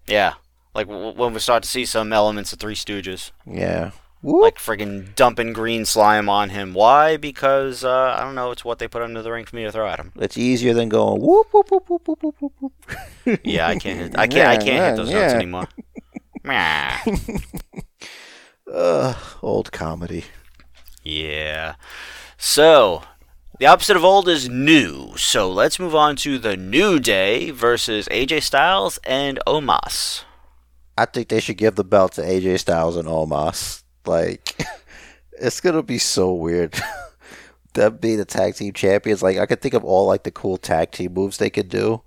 Yeah. 0.07 0.33
Like 0.75 0.87
w- 0.87 1.13
when 1.15 1.33
we 1.33 1.39
start 1.39 1.63
to 1.63 1.69
see 1.69 1.85
some 1.85 2.11
elements 2.13 2.51
of 2.53 2.59
Three 2.59 2.75
Stooges. 2.75 3.31
Yeah. 3.45 3.91
Whoop. 4.21 4.41
Like 4.43 4.57
friggin' 4.57 5.15
dumping 5.15 5.53
green 5.53 5.85
slime 5.85 6.27
on 6.27 6.49
him. 6.49 6.73
Why? 6.73 7.15
Because, 7.15 7.85
uh, 7.85 8.15
I 8.17 8.21
don't 8.23 8.35
know, 8.35 8.51
it's 8.51 8.65
what 8.65 8.79
they 8.79 8.87
put 8.87 9.01
under 9.01 9.21
the 9.21 9.31
ring 9.31 9.45
for 9.45 9.55
me 9.55 9.63
to 9.63 9.71
throw 9.71 9.87
at 9.87 9.97
him. 9.99 10.11
it's 10.19 10.37
easier 10.37 10.73
than 10.73 10.89
going 10.89 11.21
whoop 11.21 11.47
whoop 11.53 11.71
whoop 11.71 11.89
whoop 11.89 12.05
whoop 12.07 12.21
whoop 12.23 12.35
whoop. 12.41 12.53
whoop. 12.59 13.39
Yeah, 13.45 13.67
I 13.67 13.77
can't 13.77 13.97
hit, 13.99 14.17
I 14.19 14.27
can't, 14.27 14.47
I 14.49 14.57
can't 14.57 14.85
hit 14.85 14.95
those 14.97 15.09
yeah, 15.09 15.21
notes 15.21 15.33
anymore. 15.35 15.67
Ugh, 18.71 19.15
old 19.41 19.71
comedy. 19.71 20.25
Yeah. 21.03 21.75
So, 22.37 23.03
the 23.59 23.65
opposite 23.65 23.97
of 23.97 24.05
old 24.05 24.29
is 24.29 24.47
new. 24.47 25.15
So 25.17 25.51
let's 25.51 25.79
move 25.79 25.93
on 25.93 26.15
to 26.17 26.39
the 26.39 26.55
New 26.55 26.97
Day 26.97 27.51
versus 27.51 28.07
AJ 28.07 28.43
Styles 28.43 28.99
and 29.03 29.37
Omos. 29.45 30.23
I 30.97 31.03
think 31.03 31.27
they 31.27 31.41
should 31.41 31.57
give 31.57 31.75
the 31.75 31.83
belt 31.83 32.13
to 32.13 32.21
AJ 32.21 32.59
Styles 32.59 32.95
and 32.95 33.07
Omos. 33.07 33.83
Like, 34.05 34.55
it's 35.33 35.59
gonna 35.59 35.83
be 35.83 35.97
so 35.97 36.33
weird. 36.33 36.73
Them 37.73 37.97
being 37.97 38.17
the 38.17 38.25
tag 38.25 38.55
team 38.55 38.71
champions. 38.71 39.21
Like, 39.21 39.37
I 39.37 39.45
could 39.45 39.61
think 39.61 39.73
of 39.73 39.83
all 39.83 40.07
like 40.07 40.23
the 40.23 40.31
cool 40.31 40.57
tag 40.57 40.91
team 40.91 41.13
moves 41.13 41.37
they 41.37 41.49
could 41.49 41.67
do, 41.67 42.01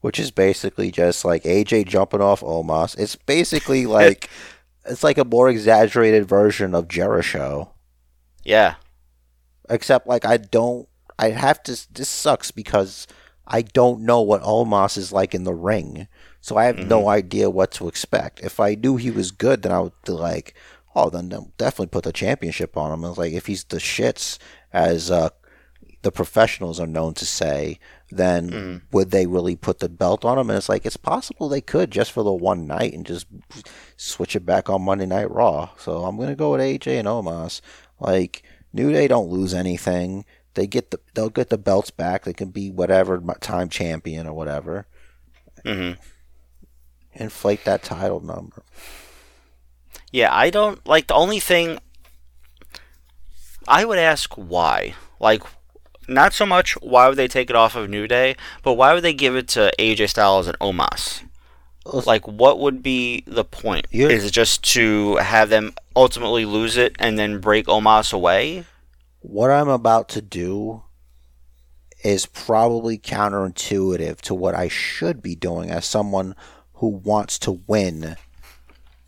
which 0.00 0.18
is 0.18 0.32
basically 0.32 0.90
just 0.90 1.24
like 1.24 1.44
AJ 1.44 1.86
jumping 1.86 2.20
off 2.20 2.40
Omos. 2.40 2.98
It's 2.98 3.14
basically 3.14 3.86
like 3.86 4.28
it's 4.84 5.04
like 5.04 5.18
a 5.18 5.24
more 5.24 5.48
exaggerated 5.48 6.28
version 6.28 6.74
of 6.74 6.88
Jericho. 6.88 7.72
Yeah. 8.42 8.74
Except 9.70 10.08
like 10.08 10.24
I 10.24 10.36
don't. 10.36 10.88
I 11.18 11.30
have 11.30 11.62
to. 11.64 11.72
This 11.92 12.08
sucks 12.08 12.50
because 12.50 13.06
I 13.46 13.62
don't 13.62 14.00
know 14.02 14.20
what 14.20 14.42
Omos 14.42 14.98
is 14.98 15.12
like 15.12 15.34
in 15.34 15.44
the 15.44 15.54
ring, 15.54 16.08
so 16.40 16.56
I 16.56 16.64
have 16.64 16.78
no 16.78 17.08
idea 17.08 17.48
what 17.50 17.70
to 17.72 17.88
expect. 17.88 18.40
If 18.40 18.60
I 18.60 18.74
knew 18.74 18.96
he 18.96 19.10
was 19.10 19.30
good, 19.30 19.62
then 19.62 19.72
I 19.72 19.80
would 19.80 19.92
be 20.04 20.12
like, 20.12 20.54
oh, 20.94 21.10
then 21.10 21.28
definitely 21.56 21.86
put 21.88 22.04
the 22.04 22.12
championship 22.12 22.76
on 22.76 22.92
him. 22.92 23.04
It's 23.04 23.18
like 23.18 23.32
if 23.32 23.46
he's 23.46 23.64
the 23.64 23.78
shits, 23.78 24.38
as 24.72 25.10
uh, 25.10 25.30
the 26.02 26.12
professionals 26.12 26.78
are 26.80 26.86
known 26.86 27.14
to 27.14 27.24
say, 27.24 27.78
then 28.10 28.50
Mhm. 28.50 28.82
would 28.92 29.10
they 29.10 29.26
really 29.26 29.56
put 29.56 29.78
the 29.80 29.88
belt 29.88 30.24
on 30.24 30.38
him? 30.38 30.50
And 30.50 30.56
it's 30.56 30.68
like 30.68 30.84
it's 30.86 30.96
possible 30.96 31.48
they 31.48 31.60
could 31.60 31.90
just 31.90 32.12
for 32.12 32.22
the 32.22 32.32
one 32.32 32.66
night 32.66 32.92
and 32.92 33.04
just 33.06 33.26
switch 33.96 34.36
it 34.36 34.44
back 34.46 34.68
on 34.68 34.82
Monday 34.82 35.06
Night 35.06 35.30
Raw. 35.30 35.70
So 35.78 36.04
I'm 36.04 36.16
gonna 36.18 36.36
go 36.36 36.52
with 36.52 36.60
AJ 36.60 36.98
and 36.98 37.08
Omos. 37.08 37.60
Like 37.98 38.42
New 38.72 38.92
Day 38.92 39.08
don't 39.08 39.30
lose 39.30 39.54
anything. 39.54 40.24
They 40.56 40.66
get 40.66 40.90
the 40.90 40.98
they'll 41.14 41.30
get 41.30 41.50
the 41.50 41.58
belts 41.58 41.90
back. 41.92 42.24
They 42.24 42.32
can 42.32 42.50
be 42.50 42.70
whatever 42.70 43.22
time 43.40 43.68
champion 43.68 44.26
or 44.26 44.32
whatever. 44.32 44.86
hmm 45.64 45.92
Inflate 47.14 47.64
that 47.64 47.82
title 47.82 48.20
number. 48.20 48.62
Yeah, 50.12 50.34
I 50.34 50.50
don't 50.50 50.84
like 50.86 51.06
the 51.06 51.14
only 51.14 51.40
thing 51.40 51.78
I 53.68 53.84
would 53.84 53.98
ask 53.98 54.32
why. 54.34 54.94
Like 55.20 55.42
not 56.08 56.32
so 56.32 56.46
much 56.46 56.72
why 56.82 57.08
would 57.08 57.16
they 57.18 57.28
take 57.28 57.50
it 57.50 57.56
off 57.56 57.74
of 57.76 57.90
New 57.90 58.06
Day, 58.06 58.36
but 58.62 58.74
why 58.74 58.94
would 58.94 59.02
they 59.04 59.14
give 59.14 59.34
it 59.36 59.48
to 59.48 59.72
AJ 59.78 60.08
Styles 60.10 60.46
and 60.46 60.58
Omos? 60.58 61.22
Like 61.84 62.26
what 62.26 62.58
would 62.60 62.82
be 62.82 63.24
the 63.26 63.44
point? 63.44 63.86
You're- 63.90 64.12
Is 64.12 64.24
it 64.24 64.30
just 64.32 64.62
to 64.74 65.16
have 65.16 65.48
them 65.50 65.74
ultimately 65.94 66.44
lose 66.44 66.76
it 66.76 66.96
and 66.98 67.18
then 67.18 67.40
break 67.40 67.66
Omos 67.66 68.12
away? 68.12 68.64
What 69.28 69.50
I'm 69.50 69.68
about 69.68 70.08
to 70.10 70.22
do 70.22 70.84
is 72.04 72.26
probably 72.26 72.96
counterintuitive 72.96 74.20
to 74.20 74.34
what 74.36 74.54
I 74.54 74.68
should 74.68 75.20
be 75.20 75.34
doing 75.34 75.68
as 75.68 75.84
someone 75.84 76.36
who 76.74 76.86
wants 76.86 77.36
to 77.40 77.60
win 77.66 78.14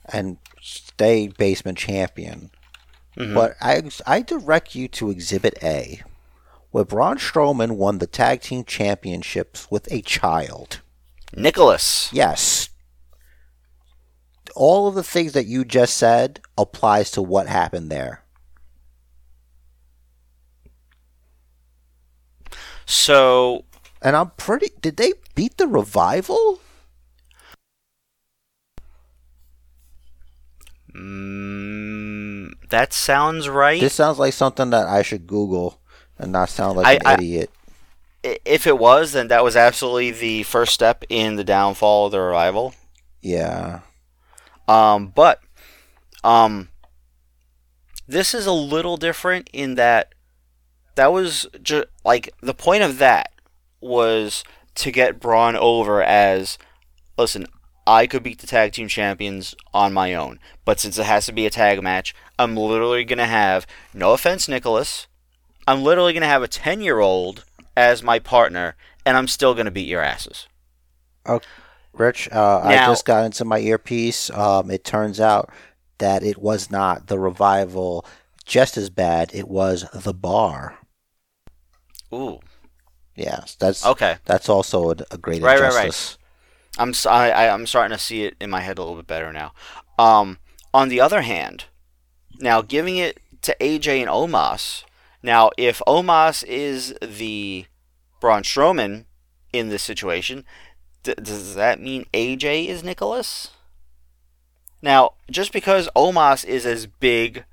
and 0.06 0.38
stay 0.60 1.28
basement 1.28 1.78
champion. 1.78 2.50
Mhm. 3.16 3.32
But 3.32 3.56
I, 3.60 3.80
I 4.08 4.22
direct 4.22 4.74
you 4.74 4.88
to 4.88 5.10
Exhibit 5.10 5.56
A, 5.62 6.02
where 6.72 6.84
Braun 6.84 7.18
Strowman 7.18 7.76
won 7.76 7.98
the 7.98 8.08
tag 8.08 8.40
team 8.40 8.64
championships 8.64 9.70
with 9.70 9.86
a 9.92 10.02
child. 10.02 10.80
Nicholas. 11.32 12.08
Yes. 12.12 12.70
All 14.56 14.88
of 14.88 14.96
the 14.96 15.04
things 15.04 15.32
that 15.34 15.46
you 15.46 15.64
just 15.64 15.96
said 15.96 16.40
applies 16.56 17.12
to 17.12 17.22
what 17.22 17.46
happened 17.46 17.92
there. 17.92 18.24
So 22.90 23.66
And 24.00 24.16
I'm 24.16 24.30
pretty. 24.30 24.70
Did 24.80 24.96
they 24.96 25.12
beat 25.34 25.58
the 25.58 25.66
revival? 25.66 26.60
mm, 30.94 32.52
that 32.70 32.92
sounds 32.92 33.48
right. 33.48 33.80
This 33.80 33.94
sounds 33.94 34.18
like 34.18 34.32
something 34.32 34.70
that 34.70 34.86
I 34.86 35.02
should 35.02 35.26
Google 35.26 35.80
and 36.18 36.32
not 36.32 36.48
sound 36.48 36.76
like 36.76 36.86
I- 36.86 36.94
an 36.94 37.00
I- 37.06 37.14
idiot. 37.14 37.50
If 38.44 38.66
it 38.66 38.78
was, 38.78 39.12
then 39.12 39.28
that 39.28 39.44
was 39.44 39.54
absolutely 39.56 40.10
the 40.10 40.42
first 40.42 40.74
step 40.74 41.04
in 41.08 41.36
the 41.36 41.44
downfall 41.44 42.06
of 42.06 42.12
the 42.12 42.20
revival. 42.20 42.74
Yeah. 43.22 43.80
Um, 44.66 45.12
but 45.14 45.40
um, 46.24 46.68
this 48.08 48.34
is 48.34 48.44
a 48.44 48.52
little 48.52 48.96
different 48.96 49.48
in 49.52 49.76
that 49.76 50.14
that 50.98 51.12
was 51.12 51.46
just 51.62 51.86
like 52.04 52.28
the 52.40 52.52
point 52.52 52.82
of 52.82 52.98
that 52.98 53.32
was 53.80 54.42
to 54.74 54.90
get 54.90 55.20
Braun 55.20 55.54
over 55.56 56.02
as 56.02 56.58
listen. 57.16 57.46
I 57.86 58.06
could 58.06 58.22
beat 58.22 58.40
the 58.40 58.46
tag 58.46 58.72
team 58.72 58.86
champions 58.86 59.54
on 59.72 59.94
my 59.94 60.12
own, 60.12 60.40
but 60.66 60.78
since 60.78 60.98
it 60.98 61.06
has 61.06 61.24
to 61.24 61.32
be 61.32 61.46
a 61.46 61.50
tag 61.50 61.82
match, 61.82 62.14
I'm 62.38 62.54
literally 62.54 63.04
gonna 63.04 63.26
have 63.26 63.66
no 63.94 64.12
offense, 64.12 64.46
Nicholas. 64.46 65.06
I'm 65.66 65.82
literally 65.82 66.12
gonna 66.12 66.26
have 66.26 66.42
a 66.42 66.48
ten 66.48 66.82
year 66.82 66.98
old 66.98 67.44
as 67.76 68.02
my 68.02 68.18
partner, 68.18 68.76
and 69.06 69.16
I'm 69.16 69.28
still 69.28 69.54
gonna 69.54 69.70
beat 69.70 69.88
your 69.88 70.02
asses. 70.02 70.48
Okay. 71.26 71.46
Rich, 71.92 72.28
uh, 72.30 72.60
I 72.62 72.76
just 72.86 73.04
got 73.06 73.24
into 73.24 73.44
my 73.44 73.58
earpiece. 73.58 74.30
Um, 74.30 74.70
it 74.70 74.84
turns 74.84 75.20
out 75.20 75.50
that 75.98 76.22
it 76.22 76.38
was 76.38 76.70
not 76.70 77.06
the 77.06 77.18
revival 77.18 78.04
just 78.44 78.76
as 78.76 78.90
bad. 78.90 79.30
It 79.32 79.48
was 79.48 79.84
the 79.94 80.14
bar. 80.14 80.76
Ooh, 82.12 82.40
Yes, 83.14 83.56
that's 83.56 83.84
okay. 83.84 84.16
that's 84.24 84.48
also 84.48 84.90
a, 84.90 84.96
a 85.10 85.18
great 85.18 85.42
Right, 85.42 85.58
right, 85.60 85.72
right. 85.74 85.84
injustice. 85.86 86.18
I'm 86.78 86.90
s- 86.90 87.04
I, 87.06 87.30
I, 87.30 87.44
am 87.46 87.66
starting 87.66 87.96
to 87.96 88.02
see 88.02 88.22
it 88.24 88.36
in 88.40 88.48
my 88.50 88.60
head 88.60 88.78
a 88.78 88.82
little 88.82 88.96
bit 88.96 89.08
better 89.08 89.32
now. 89.32 89.52
Um, 89.98 90.38
on 90.72 90.88
the 90.88 91.00
other 91.00 91.22
hand, 91.22 91.64
now 92.38 92.62
giving 92.62 92.96
it 92.96 93.18
to 93.42 93.56
AJ 93.60 94.00
and 94.02 94.08
Omos. 94.08 94.84
Now, 95.22 95.50
if 95.58 95.82
Omos 95.88 96.44
is 96.44 96.94
the 97.02 97.66
Braun 98.20 98.42
Strowman 98.44 99.06
in 99.52 99.68
this 99.68 99.82
situation, 99.82 100.44
d- 101.02 101.14
does 101.20 101.56
that 101.56 101.80
mean 101.80 102.04
AJ 102.14 102.68
is 102.68 102.84
Nicholas? 102.84 103.50
Now, 104.80 105.14
just 105.28 105.52
because 105.52 105.88
Omos 105.96 106.44
is 106.44 106.64
as 106.64 106.86
big 106.86 107.44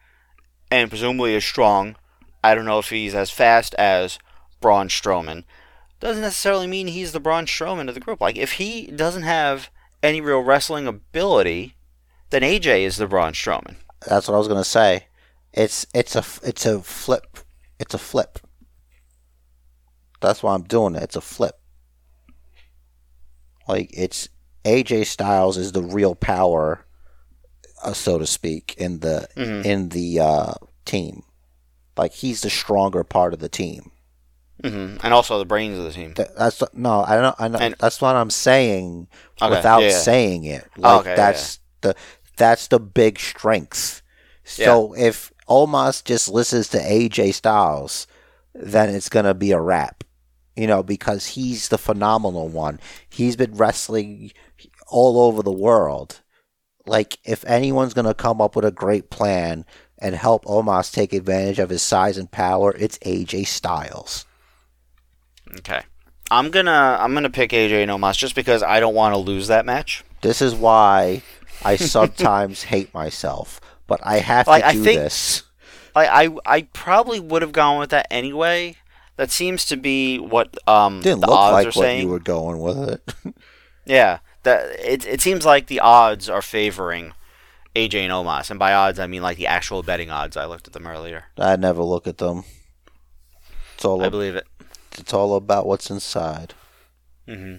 and 0.70 0.90
presumably 0.90 1.36
as 1.36 1.44
strong, 1.44 1.96
I 2.44 2.54
don't 2.54 2.66
know 2.66 2.78
if 2.80 2.90
he's 2.90 3.16
as 3.16 3.32
fast 3.32 3.74
as 3.76 4.20
Braun 4.66 4.88
Strowman 4.90 5.44
doesn't 6.00 6.24
necessarily 6.24 6.66
mean 6.66 6.88
he's 6.88 7.12
the 7.12 7.20
Braun 7.20 7.46
Strowman 7.46 7.88
of 7.88 7.94
the 7.94 8.00
group. 8.00 8.20
Like, 8.20 8.36
if 8.36 8.54
he 8.54 8.88
doesn't 8.88 9.22
have 9.22 9.70
any 10.02 10.22
real 10.22 10.40
wrestling 10.40 10.88
ability, 10.88 11.76
then 12.32 12.42
AJ 12.42 12.82
is 12.82 12.98
the 12.98 13.06
Braun 13.06 13.34
Strowman. 13.34 13.76
That's 14.08 14.28
what 14.28 14.34
I 14.34 14.40
was 14.40 14.48
gonna 14.48 14.64
say. 14.64 15.06
It's 15.54 15.86
it's 15.94 16.16
a 16.16 16.24
it's 16.44 16.66
a 16.66 16.82
flip. 16.82 17.38
It's 17.80 17.94
a 17.94 18.00
flip. 18.00 18.40
That's 20.20 20.42
why 20.42 20.56
I'm 20.56 20.64
doing 20.64 20.96
it. 20.96 21.04
It's 21.04 21.16
a 21.16 21.22
flip. 21.22 21.60
Like 23.68 23.92
it's 23.94 24.28
AJ 24.64 25.06
Styles 25.06 25.58
is 25.58 25.74
the 25.74 25.84
real 25.84 26.16
power, 26.16 26.86
uh, 27.84 27.94
so 27.94 28.18
to 28.18 28.26
speak, 28.26 28.74
in 28.80 29.00
the 29.02 29.28
Mhm. 29.36 29.64
in 29.64 29.90
the 29.90 30.20
uh, 30.20 30.54
team. 30.86 31.22
Like 31.98 32.14
he's 32.14 32.42
the 32.42 32.50
stronger 32.50 33.04
part 33.04 33.34
of 33.34 33.40
the 33.40 33.50
team. 33.50 33.92
Hmm 34.64 34.98
And 35.04 35.14
also 35.14 35.38
the 35.40 35.46
brains 35.46 35.78
of 35.78 35.84
the 35.86 35.92
team. 35.92 36.14
Th- 36.14 36.30
That's 36.38 36.64
no, 36.74 37.04
I 37.06 37.20
don't. 37.22 37.36
I 37.40 37.48
know. 37.48 37.60
And- 37.60 37.76
that's 37.80 38.02
what 38.02 38.16
I'm 38.16 38.30
saying 38.30 39.08
Okay, 39.42 39.50
without 39.56 39.82
yeah, 39.82 39.90
yeah. 39.90 39.98
saying 40.00 40.44
it. 40.46 40.66
Like 40.78 41.02
okay, 41.02 41.10
yeah, 41.12 41.16
that's 41.16 41.60
the 41.82 41.96
that's 42.38 42.68
the 42.68 42.80
big 42.80 43.20
strength. 43.20 44.02
So 44.44 44.94
if 44.94 45.32
Omos 45.50 46.04
just 46.04 46.30
listens 46.30 46.68
to 46.70 46.78
AJ 46.78 47.34
Styles, 47.34 48.08
then 48.54 48.90
it's 48.90 49.10
gonna 49.10 49.34
be 49.34 49.52
a 49.52 49.60
wrap. 49.60 50.04
You 50.56 50.68
know, 50.68 50.84
because 50.84 51.28
he's 51.28 51.68
the 51.68 51.78
phenomenal 51.78 52.48
one. 52.48 52.80
He's 53.10 53.36
been 53.36 53.56
wrestling 53.58 54.32
all 54.88 55.20
over 55.20 55.44
the 55.44 55.52
world. 55.52 56.22
Like 56.86 57.18
if 57.26 57.44
anyone's 57.46 57.94
gonna 57.94 58.14
come 58.14 58.40
up 58.40 58.56
with 58.56 58.64
a 58.66 58.72
great 58.72 59.10
plan 59.10 59.66
and 60.00 60.16
help 60.16 60.46
Omos 60.46 60.94
take 60.94 61.12
advantage 61.14 61.60
of 61.60 61.70
his 61.70 61.82
size 61.82 62.18
and 62.18 62.32
power, 62.32 62.74
it's 62.78 63.00
AJ 63.00 63.48
Styles. 63.48 64.26
Okay. 65.60 65.82
I'm 66.32 66.50
gonna 66.50 66.98
I'm 67.00 67.14
gonna 67.14 67.30
pick 67.30 67.52
AJ 67.52 67.84
and 67.84 67.92
Omos 67.92 68.18
just 68.18 68.36
because 68.36 68.64
I 68.64 68.80
don't 68.80 68.96
want 68.96 69.14
to 69.14 69.18
lose 69.20 69.48
that 69.48 69.66
match. 69.66 70.04
This 70.22 70.42
is 70.42 70.56
why 70.56 71.22
I 71.64 71.76
sometimes 71.76 72.64
hate 72.74 72.94
myself, 72.94 73.62
but 73.88 74.00
I 74.04 74.20
have 74.20 74.48
Like, 74.48 74.64
to 74.64 74.70
I 74.70 74.74
do 74.74 74.84
think- 74.84 75.00
this. 75.00 75.44
Like 75.96 76.10
I 76.12 76.36
I 76.46 76.62
probably 76.74 77.20
would 77.20 77.42
have 77.42 77.52
gone 77.54 77.80
with 77.80 77.92
that 77.92 78.08
anyway. 78.12 78.76
That 79.18 79.32
seems 79.32 79.64
to 79.66 79.78
be 79.78 80.18
what 80.20 80.58
um 80.68 81.00
Didn't 81.02 81.22
the 81.22 81.28
look 81.28 81.38
odds 81.40 81.54
like 81.54 81.66
are 81.68 81.80
what 81.80 81.86
saying. 81.86 82.02
you 82.02 82.10
were 82.10 82.20
going 82.20 82.60
with 82.60 82.90
it. 82.90 83.34
Yeah, 83.86 84.18
that 84.44 84.78
it 84.80 85.06
it 85.06 85.22
seems 85.22 85.46
like 85.46 85.68
the 85.68 85.80
odds 85.80 86.28
are 86.28 86.42
favoring 86.42 87.14
AJ 87.76 87.96
and 88.04 88.12
Omos, 88.12 88.50
and 88.50 88.60
by 88.60 88.74
odds 88.74 89.00
I 89.00 89.08
mean 89.08 89.22
like 89.22 89.38
the 89.38 89.48
actual 89.48 89.84
betting 89.84 90.10
odds. 90.10 90.36
I 90.36 90.46
looked 90.46 90.68
at 90.68 90.74
them 90.74 90.88
earlier. 90.88 91.26
I 91.38 91.56
never 91.56 91.84
look 91.84 92.08
at 92.08 92.18
them. 92.18 92.44
It's 93.76 93.86
all 93.86 94.04
I 94.04 94.10
believe 94.10 94.36
it. 94.36 94.48
It's 95.00 95.14
all 95.14 95.36
about 95.36 95.66
what's 95.66 95.90
inside. 95.90 96.54
hmm 97.28 97.56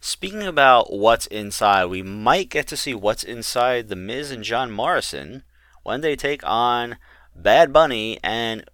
Speaking 0.00 0.42
about 0.42 0.92
what's 0.92 1.26
inside, 1.28 1.86
we 1.86 2.02
might 2.02 2.50
get 2.50 2.66
to 2.66 2.76
see 2.76 2.94
what's 2.94 3.24
inside 3.24 3.88
the 3.88 3.96
Miz 3.96 4.30
and 4.30 4.44
John 4.44 4.70
Morrison 4.70 5.44
when 5.82 6.02
they 6.02 6.14
take 6.14 6.42
on 6.44 6.98
Bad 7.34 7.72
Bunny 7.72 8.18
and 8.22 8.64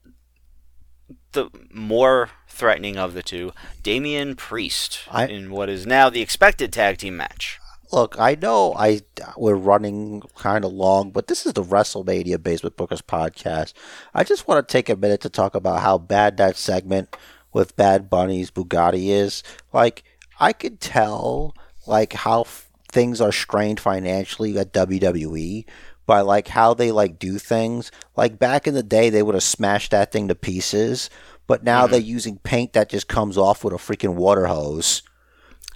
the 1.31 1.49
more 1.73 2.31
threatening 2.49 2.97
of 2.97 3.15
the 3.15 3.23
two, 3.23 3.53
Damian 3.85 4.35
Priest, 4.35 5.03
I- 5.09 5.27
in 5.27 5.53
what 5.53 5.69
is 5.69 5.87
now 5.87 6.11
the 6.11 6.21
expected 6.21 6.73
tag 6.73 6.99
team 6.99 7.17
match. 7.17 7.60
Look, 7.93 8.17
I 8.19 8.37
know 8.37 8.75
I 8.75 9.01
we're 9.37 9.55
running 9.55 10.23
kind 10.37 10.65
of 10.65 10.73
long, 10.73 11.11
but 11.11 11.27
this 11.27 11.45
is 11.45 11.55
the 11.55 11.65
WrestleMania 11.65 12.43
Basement 12.43 12.77
Bookers 12.77 13.03
podcast. 13.03 13.73
I 14.15 14.23
just 14.25 14.47
want 14.47 14.67
to 14.67 14.73
take 14.73 14.89
a 14.89 14.97
minute 14.97 15.21
to 15.23 15.29
talk 15.29 15.55
about 15.55 15.81
how 15.81 15.99
bad 15.99 16.37
that 16.37 16.57
segment 16.57 17.17
with 17.53 17.77
Bad 17.77 18.09
Bunny's 18.09 18.51
Bugatti 18.51 19.09
is. 19.09 19.43
Like, 19.73 20.05
I 20.39 20.53
could 20.53 20.81
tell 20.81 21.55
like 21.87 22.13
how 22.13 22.43
f- 22.43 22.69
things 22.91 23.21
are 23.21 23.33
strained 23.33 23.81
financially 23.81 24.57
at 24.57 24.73
WWE 24.73 25.65
by 26.07 26.21
like 26.21 26.49
how 26.49 26.75
they 26.75 26.93
like 26.93 27.19
do 27.19 27.39
things. 27.39 27.91
Like 28.17 28.39
back 28.39 28.67
in 28.67 28.75
the 28.75 28.83
day, 28.83 29.11
they 29.11 29.23
would 29.23 29.35
have 29.35 29.43
smashed 29.43 29.91
that 29.91 30.13
thing 30.13 30.29
to 30.29 30.35
pieces, 30.35 31.11
but 31.47 31.65
now 31.65 31.83
mm-hmm. 31.83 31.93
they're 31.93 32.01
using 32.01 32.39
paint 32.39 32.73
that 32.73 32.89
just 32.89 33.09
comes 33.09 33.37
off 33.37 33.65
with 33.65 33.75
a 33.75 33.77
freaking 33.77 34.15
water 34.15 34.47
hose 34.47 35.03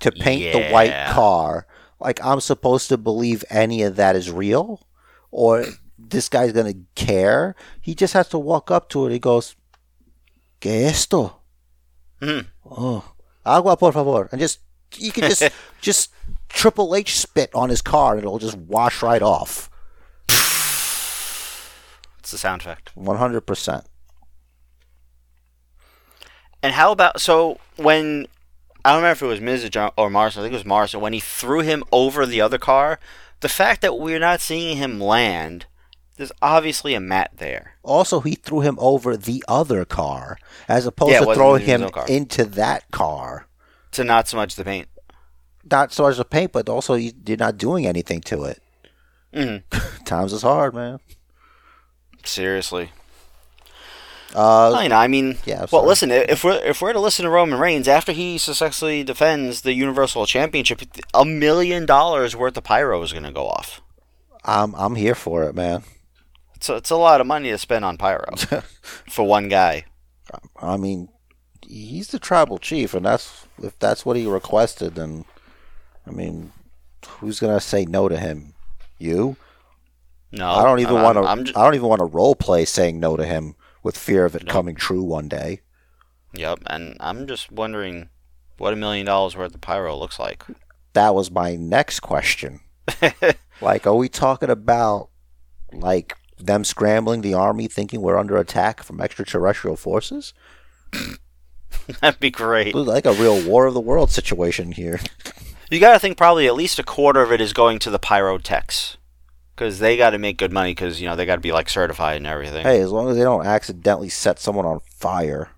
to 0.01 0.13
paint 0.13 0.53
the 0.53 0.71
white 0.71 1.09
car. 1.11 1.67
Like 2.05 2.23
I'm 2.23 2.41
supposed 2.41 2.89
to 2.91 2.99
believe 2.99 3.45
any 3.49 3.83
of 3.83 3.97
that 3.97 4.15
is 4.15 4.31
real, 4.31 4.87
or 5.31 5.65
this 5.99 6.29
guy's 6.29 6.53
gonna 6.53 6.75
care. 6.95 7.57
He 7.81 7.95
just 7.95 8.13
has 8.13 8.29
to 8.29 8.39
walk 8.39 8.71
up 8.71 8.91
to 8.91 9.07
it. 9.07 9.13
He 9.13 9.19
goes, 9.19 9.57
"¿Qué 10.61 10.85
esto?" 10.85 11.41
Mhm. 12.21 12.47
Oh, 12.71 13.15
agua 13.45 13.77
por 13.77 13.93
favor, 13.93 14.29
and 14.31 14.41
just 14.41 14.61
you 14.97 15.11
can 15.13 15.31
just 15.31 15.43
just 15.81 16.13
Triple 16.51 16.95
H 16.95 17.19
spit 17.19 17.51
on 17.55 17.71
his 17.71 17.83
car 17.83 18.13
and 18.13 18.21
it'll 18.21 18.39
just 18.39 18.57
wash 18.57 19.03
right 19.03 19.23
off. 19.23 19.71
It's 22.19 22.31
the 22.31 22.39
sound 22.39 22.63
effect. 22.63 22.93
One 22.95 23.17
hundred 23.17 23.43
percent. 23.43 23.87
And 26.63 26.75
how 26.75 26.93
about 26.93 27.21
so 27.21 27.59
when 27.77 28.27
I 28.85 28.91
don't 28.93 28.99
remember 29.03 29.13
if 29.13 29.23
it 29.23 29.27
was 29.27 29.41
Miz 29.41 29.71
or, 29.97 30.11
Morrison. 30.11 30.41
I 30.41 30.45
think 30.45 30.53
it 30.53 30.57
was 30.59 30.65
Morrison 30.67 31.01
when 31.01 31.13
he 31.15 31.21
threw 31.21 31.61
him 31.61 31.85
over 31.91 32.27
the 32.27 32.41
other 32.41 32.59
car. 32.59 32.99
The 33.41 33.49
fact 33.49 33.81
that 33.83 33.99
we're 33.99 34.19
not 34.19 34.41
seeing 34.41 34.77
him 34.77 35.01
land, 35.01 35.67
there's 36.17 36.33
obviously 36.43 36.95
a 36.95 37.01
mat 37.01 37.31
there. 37.37 37.75
Also, 37.83 38.21
he 38.21 38.35
threw 38.35 38.61
him 38.61 38.77
over 38.81 39.17
the 39.17 39.43
other 39.49 39.85
car 39.85 40.39
as 40.69 40.87
opposed 40.87 41.13
Yeah, 41.13 41.21
to 41.21 41.35
throwing 41.35 41.65
him 41.65 41.83
into 42.09 42.45
that 42.45 42.91
car. 42.91 43.47
To 43.93 44.05
not 44.05 44.29
so 44.29 44.37
much 44.37 44.55
the 44.57 44.65
paint. 44.65 44.89
Not 45.71 45.93
so 45.93 46.03
much 46.03 46.17
the 46.19 46.25
paint, 46.25 46.53
but 46.53 46.69
also 46.69 46.95
you- 46.95 47.13
you're 47.27 47.37
not 47.39 47.57
doing 47.57 47.87
anything 47.87 48.21
to 48.23 48.45
it. 48.45 48.63
hmm 49.33 49.57
Times 50.05 50.33
is 50.35 50.43
hard, 50.43 50.75
man. 50.75 51.01
Seriously. 52.25 52.91
Uh, 54.35 54.73
I 54.73 54.89
know. 54.89 54.97
I 54.97 55.07
mean, 55.07 55.39
yeah, 55.45 55.59
well, 55.59 55.69
sorry. 55.69 55.87
listen. 55.87 56.11
If 56.11 56.43
we're 56.43 56.61
if 56.65 56.83
we're 56.83 56.93
to 56.93 57.01
listen 57.01 57.25
to 57.25 57.31
Roman 57.31 57.59
Reigns 57.59 57.87
after 57.87 58.11
he 58.11 58.37
successfully 58.37 59.05
defends 59.05 59.61
the 59.61 59.75
Universal 59.75 60.27
Championship, 60.27 60.83
a 61.13 61.25
million 61.25 61.87
dollars 61.87 62.35
worth 62.35 62.57
of 62.57 62.65
pyro 62.65 63.01
is 63.03 63.13
going 63.13 63.25
to 63.25 63.31
go 63.31 63.47
off. 63.47 63.81
I'm 64.45 64.75
I'm 64.75 64.97
here 64.97 65.15
for 65.15 65.45
it, 65.45 65.55
man. 65.55 65.85
It's 66.57 66.69
a, 66.69 66.77
it's 66.77 66.91
a 66.91 66.97
lot 66.97 67.21
of 67.21 67.29
money 67.29 67.51
to 67.51 67.59
spend 67.59 67.85
on 67.85 67.97
pyro 67.97 68.35
for 69.09 69.25
one 69.25 69.49
guy. 69.49 69.85
I 70.61 70.77
mean, 70.79 71.11
he's 71.63 72.09
the 72.09 72.19
tribal 72.19 72.59
chief, 72.59 72.93
and 72.93 73.07
that's 73.07 73.47
if 73.63 73.79
that's 73.79 74.05
what 74.05 74.17
he 74.17 74.27
requested, 74.27 74.97
then 74.97 75.27
I 76.09 76.11
mean, 76.11 76.53
who's 77.07 77.39
gonna 77.39 77.61
say 77.61 77.85
no 77.85 78.09
to 78.09 78.19
him? 78.19 78.55
You? 78.99 79.37
No, 80.33 80.51
I 80.51 80.65
don't 80.65 80.81
even 80.81 80.95
want 80.95 81.19
to. 81.19 81.57
I 81.57 81.65
don't 81.65 81.77
even 81.77 81.89
want 81.89 82.01
to 82.01 82.07
role 82.07 82.35
play 82.35 82.65
saying 82.65 82.99
no 82.99 83.17
to 83.17 83.25
him 83.25 83.55
with 83.85 83.97
fear 83.97 84.25
of 84.25 84.35
it 84.35 84.45
No. 84.47 84.53
coming 84.53 84.75
true 84.75 85.03
one 85.05 85.29
day. 85.29 85.61
Yep, 86.33 86.61
and 86.67 86.97
I'm 86.99 87.29
just 87.29 87.53
wondering 87.53 88.09
what 88.59 88.73
a 88.73 88.77
million 88.77 89.07
dollars 89.07 89.37
worth 89.37 89.55
of 89.55 89.61
pyro 89.61 89.97
looks 89.97 90.19
like. 90.19 90.43
That 90.95 91.15
was 91.15 91.31
my 91.31 91.55
next 91.55 92.01
question. 92.01 92.61
Like, 93.61 93.87
are 93.87 93.95
we 93.95 94.09
talking 94.09 94.51
about 94.51 95.11
like 95.73 96.17
them 96.39 96.65
scrambling 96.65 97.21
the 97.21 97.35
army, 97.35 97.69
thinking 97.69 98.03
we're 98.03 98.19
under 98.19 98.37
attack 98.37 98.83
from 98.83 99.01
extraterrestrial 99.01 99.77
forces? 99.77 100.35
That'd 102.01 102.21
be 102.21 102.31
great. 102.31 102.75
Like 102.75 103.07
a 103.07 103.13
real 103.13 103.47
War 103.49 103.67
of 103.67 103.75
the 103.75 103.81
World 103.81 104.11
situation 104.11 104.73
here. 104.73 104.99
You 105.71 105.79
got 105.81 105.93
to 105.95 105.99
think 106.01 106.17
probably 106.17 106.47
at 106.47 106.55
least 106.57 106.79
a 106.81 106.83
quarter 106.83 107.23
of 107.23 107.31
it 107.33 107.41
is 107.41 107.53
going 107.53 107.79
to 107.81 107.91
the 107.91 107.99
pyrotechs. 107.99 108.97
Because 109.55 109.79
they 109.79 109.97
got 109.97 110.11
to 110.11 110.19
make 110.19 110.37
good 110.37 110.53
money 110.53 110.73
because, 110.73 111.01
you 111.01 111.07
know, 111.09 111.15
they 111.15 111.27
got 111.27 111.37
to 111.37 111.41
be, 111.41 111.53
like, 111.53 111.69
certified 111.69 112.17
and 112.17 112.27
everything. 112.27 112.65
Hey, 112.65 112.81
as 112.81 112.91
long 112.91 113.09
as 113.09 113.17
they 113.17 113.23
don't 113.23 113.47
accidentally 113.47 114.09
set 114.09 114.41
someone 114.41 114.67
on 114.67 114.81
fire. 114.91 115.51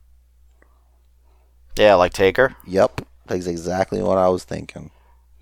Yeah, 1.78 1.94
like 1.94 2.12
Taker. 2.12 2.56
Yep, 2.66 3.02
that's 3.26 3.46
exactly 3.46 4.02
what 4.02 4.18
I 4.18 4.28
was 4.28 4.44
thinking. 4.44 4.90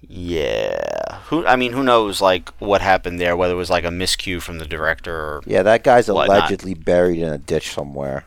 Yeah. 0.00 1.18
Who? 1.26 1.44
I 1.46 1.56
mean, 1.56 1.72
who 1.72 1.82
knows, 1.82 2.20
like, 2.20 2.50
what 2.60 2.80
happened 2.80 3.18
there, 3.20 3.36
whether 3.36 3.54
it 3.54 3.56
was, 3.56 3.70
like, 3.70 3.84
a 3.84 3.88
miscue 3.88 4.40
from 4.40 4.58
the 4.58 4.66
director 4.66 5.14
or 5.14 5.42
Yeah, 5.46 5.62
that 5.64 5.82
guy's 5.82 6.08
Whatnot. 6.08 6.36
allegedly 6.38 6.74
buried 6.74 7.20
in 7.20 7.32
a 7.32 7.38
ditch 7.38 7.72
somewhere. 7.72 8.24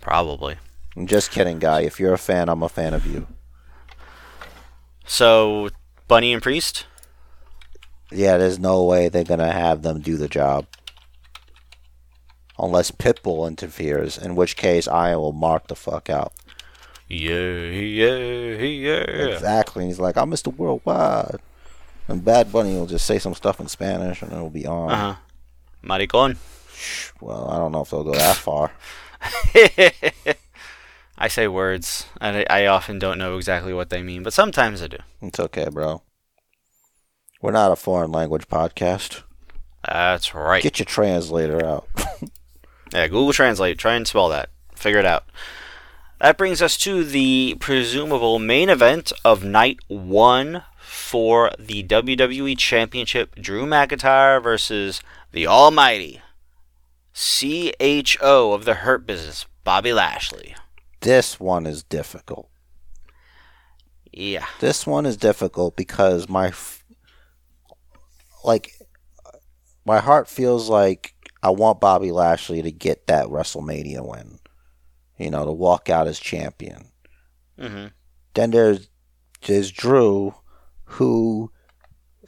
probably. 0.00 0.56
I'm 0.96 1.06
just 1.06 1.30
kidding, 1.32 1.58
guy. 1.58 1.80
If 1.80 1.98
you're 1.98 2.12
a 2.14 2.18
fan, 2.18 2.48
I'm 2.48 2.62
a 2.62 2.68
fan 2.68 2.94
of 2.94 3.04
you. 3.06 3.26
So, 5.06 5.70
Bunny 6.08 6.32
and 6.32 6.42
Priest? 6.42 6.86
Yeah, 8.14 8.36
there's 8.38 8.58
no 8.58 8.84
way 8.84 9.08
they're 9.08 9.24
gonna 9.24 9.52
have 9.52 9.82
them 9.82 10.00
do 10.00 10.16
the 10.16 10.28
job. 10.28 10.66
Unless 12.58 12.92
Pitbull 12.92 13.48
interferes, 13.48 14.16
in 14.16 14.36
which 14.36 14.56
case 14.56 14.86
I 14.86 15.16
will 15.16 15.32
mark 15.32 15.66
the 15.66 15.74
fuck 15.74 16.08
out. 16.08 16.32
Yeah, 17.08 17.66
yeah, 17.70 18.16
yeah. 18.62 19.32
Exactly. 19.32 19.82
And 19.82 19.90
he's 19.90 19.98
like, 19.98 20.16
I'm 20.16 20.30
Mr. 20.30 20.54
Worldwide. 20.54 21.40
And 22.06 22.24
Bad 22.24 22.52
Bunny 22.52 22.74
will 22.74 22.86
just 22.86 23.06
say 23.06 23.18
some 23.18 23.34
stuff 23.34 23.60
in 23.60 23.68
Spanish 23.68 24.22
and 24.22 24.32
it'll 24.32 24.50
be 24.50 24.66
on. 24.66 24.90
Uh 24.90 24.96
huh. 24.96 25.14
Maricon. 25.82 26.36
Well, 27.20 27.48
I 27.50 27.56
don't 27.58 27.72
know 27.72 27.82
if 27.82 27.90
they'll 27.90 28.04
go 28.04 28.12
that 28.12 28.36
far. 28.36 28.72
I 31.16 31.28
say 31.28 31.46
words, 31.46 32.06
and 32.20 32.38
I, 32.38 32.46
I 32.50 32.66
often 32.66 32.98
don't 32.98 33.18
know 33.18 33.36
exactly 33.36 33.72
what 33.72 33.88
they 33.88 34.02
mean, 34.02 34.22
but 34.22 34.32
sometimes 34.32 34.82
I 34.82 34.88
do. 34.88 34.98
It's 35.22 35.38
okay, 35.38 35.68
bro. 35.70 36.02
We're 37.44 37.50
not 37.50 37.72
a 37.72 37.76
foreign 37.76 38.10
language 38.10 38.48
podcast. 38.48 39.22
That's 39.86 40.34
right. 40.34 40.62
Get 40.62 40.78
your 40.78 40.86
translator 40.86 41.62
out. 41.62 41.86
Yeah, 42.92 43.08
Google 43.08 43.32
Translate. 43.32 43.76
Try 43.76 43.94
and 43.96 44.06
spell 44.06 44.28
that. 44.28 44.50
Figure 44.76 45.00
it 45.00 45.04
out. 45.04 45.24
That 46.20 46.38
brings 46.38 46.62
us 46.62 46.78
to 46.78 47.02
the 47.04 47.56
presumable 47.58 48.38
main 48.38 48.68
event 48.70 49.12
of 49.24 49.42
night 49.42 49.78
one 49.88 50.62
for 50.78 51.50
the 51.58 51.82
WWE 51.82 52.56
Championship. 52.56 53.34
Drew 53.34 53.66
McIntyre 53.66 54.40
versus 54.40 55.02
the 55.32 55.46
Almighty 55.46 56.22
CHO 57.12 58.52
of 58.52 58.64
the 58.64 58.74
Hurt 58.74 59.06
Business, 59.06 59.44
Bobby 59.64 59.92
Lashley. 59.92 60.54
this 61.00 61.40
one 61.40 61.66
is 61.66 61.82
difficult. 61.82 62.48
Yeah. 64.12 64.46
This 64.60 64.86
one 64.86 65.04
is 65.04 65.16
difficult 65.16 65.74
because 65.74 66.28
my 66.28 66.48
f- 66.48 66.83
like 68.44 68.72
my 69.84 69.98
heart 69.98 70.28
feels 70.28 70.68
like 70.68 71.14
I 71.42 71.50
want 71.50 71.80
Bobby 71.80 72.12
Lashley 72.12 72.62
to 72.62 72.70
get 72.70 73.06
that 73.06 73.26
WrestleMania 73.26 74.06
win. 74.06 74.38
You 75.18 75.30
know, 75.30 75.44
to 75.44 75.52
walk 75.52 75.88
out 75.88 76.08
as 76.08 76.18
champion. 76.18 76.86
hmm 77.58 77.86
Then 78.34 78.50
there's 78.50 78.88
there's 79.46 79.70
Drew, 79.70 80.34
who, 80.84 81.52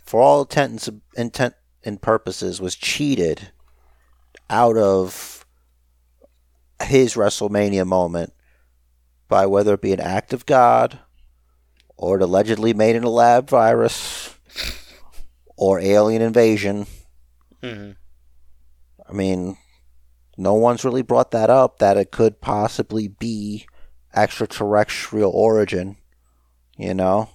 for 0.04 0.20
all 0.20 0.42
intents 0.42 0.88
intent 1.16 1.54
and 1.84 2.00
purposes, 2.00 2.60
was 2.60 2.76
cheated 2.76 3.50
out 4.48 4.76
of 4.76 5.44
his 6.82 7.14
WrestleMania 7.14 7.86
moment 7.86 8.32
by 9.28 9.46
whether 9.46 9.74
it 9.74 9.80
be 9.80 9.92
an 9.92 10.00
act 10.00 10.32
of 10.32 10.46
God, 10.46 11.00
or 11.96 12.16
it 12.16 12.22
allegedly 12.22 12.72
made 12.74 12.94
in 12.94 13.02
a 13.02 13.10
lab 13.10 13.48
virus, 13.48 14.36
or 15.56 15.80
alien 15.80 16.22
invasion. 16.22 16.86
hmm 17.62 17.92
I 19.08 19.12
mean, 19.12 19.56
no 20.36 20.54
one's 20.54 20.84
really 20.84 21.02
brought 21.02 21.30
that 21.30 21.48
up 21.48 21.78
that 21.78 21.96
it 21.96 22.10
could 22.10 22.40
possibly 22.40 23.06
be 23.08 23.66
extraterrestrial 24.14 25.30
origin. 25.32 25.96
You 26.76 26.92
know, 26.94 27.30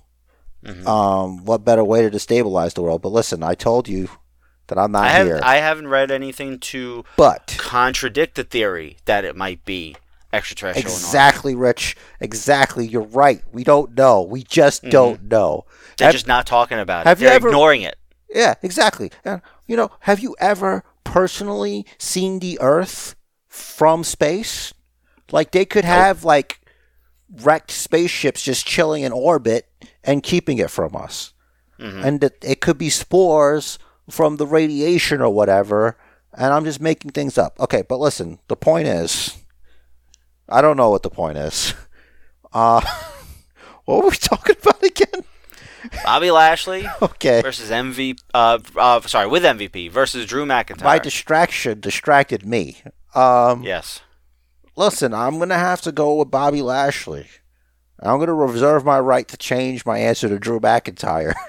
hmm 0.65 0.85
um, 0.87 1.45
what 1.45 1.65
better 1.65 1.83
way 1.83 2.01
to 2.07 2.11
destabilize 2.15 2.73
the 2.73 2.83
world? 2.83 3.01
But 3.01 3.09
listen, 3.13 3.41
I 3.41 3.55
told 3.55 3.87
you 3.87 4.09
that 4.67 4.77
I'm 4.77 4.91
not 4.91 5.05
I 5.05 5.09
have 5.09 5.25
here. 5.27 5.39
I 5.41 5.57
haven't 5.57 5.87
read 5.87 6.11
anything 6.11 6.59
to 6.59 7.03
but 7.17 7.55
contradict 7.57 8.35
the 8.35 8.43
theory 8.43 8.97
that 9.05 9.25
it 9.25 9.35
might 9.35 9.65
be 9.65 9.95
extraterrestrial. 10.31 10.91
exactly, 10.93 11.55
Rich. 11.55 11.95
Exactly. 12.19 12.85
You're 12.85 13.01
right. 13.01 13.41
We 13.51 13.63
don't 13.63 13.97
know. 13.97 14.21
We 14.21 14.43
just 14.43 14.83
Mhm. 14.83 14.91
don't 14.91 15.23
know. 15.23 15.65
They're 15.97 16.07
Have- 16.07 16.13
just 16.13 16.27
not 16.27 16.45
talking 16.45 16.79
about 16.79 17.07
it. 17.07 17.09
you 17.19 17.25
They're 17.27 17.35
ever- 17.35 17.47
ignoring 17.47 17.81
it. 17.81 17.95
Yeah, 18.33 18.55
exactly. 18.61 19.11
And 19.25 19.41
you 19.67 19.75
know, 19.75 19.91
have 20.01 20.19
you 20.19 20.35
ever 20.39 20.83
personally 21.03 21.85
seen 21.97 22.39
the 22.39 22.59
Earth 22.61 23.15
from 23.47 24.03
space? 24.03 24.73
Like 25.31 25.51
they 25.51 25.65
could 25.65 25.85
have 25.85 26.23
like 26.23 26.59
wrecked 27.41 27.71
spaceships 27.71 28.41
just 28.43 28.65
chilling 28.67 29.03
in 29.03 29.11
orbit 29.11 29.67
and 30.03 30.23
keeping 30.23 30.57
it 30.57 30.69
from 30.69 30.95
us. 30.95 31.33
Mhm. 31.79 32.03
And 32.05 32.23
it, 32.23 32.37
it 32.43 32.61
could 32.61 32.77
be 32.77 32.89
spores 32.89 33.79
from 34.09 34.37
the 34.37 34.45
radiation 34.47 35.21
or 35.21 35.29
whatever, 35.33 35.97
and 36.33 36.53
I'm 36.53 36.65
just 36.65 36.81
making 36.81 37.11
things 37.11 37.37
up. 37.37 37.59
Okay, 37.59 37.83
but 37.87 37.99
listen, 37.99 38.39
the 38.47 38.55
point 38.57 38.87
is 38.87 39.37
I 40.49 40.61
don't 40.61 40.77
know 40.77 40.89
what 40.89 41.03
the 41.03 41.09
point 41.09 41.37
is. 41.37 41.73
Uh 42.53 42.81
what 43.85 44.03
were 44.03 44.09
we 44.09 44.15
talking 44.17 44.55
about 44.61 44.83
again? 44.83 45.23
Bobby 46.03 46.31
Lashley 46.31 46.85
Okay. 47.01 47.41
versus 47.41 47.69
MVP. 47.69 48.19
Uh, 48.33 48.59
uh, 48.75 49.01
sorry, 49.01 49.27
with 49.27 49.43
MVP 49.43 49.89
versus 49.91 50.25
Drew 50.25 50.45
McIntyre. 50.45 50.83
My 50.83 50.99
distraction 50.99 51.79
distracted 51.79 52.45
me. 52.45 52.77
Um, 53.15 53.63
yes. 53.63 54.01
Listen, 54.75 55.13
I'm 55.13 55.37
going 55.37 55.49
to 55.49 55.55
have 55.55 55.81
to 55.81 55.91
go 55.91 56.15
with 56.15 56.31
Bobby 56.31 56.61
Lashley. 56.61 57.27
I'm 57.99 58.17
going 58.17 58.27
to 58.27 58.33
reserve 58.33 58.83
my 58.85 58.99
right 58.99 59.27
to 59.27 59.37
change 59.37 59.85
my 59.85 59.99
answer 59.99 60.27
to 60.29 60.39
Drew 60.39 60.59
McIntyre. 60.59 61.33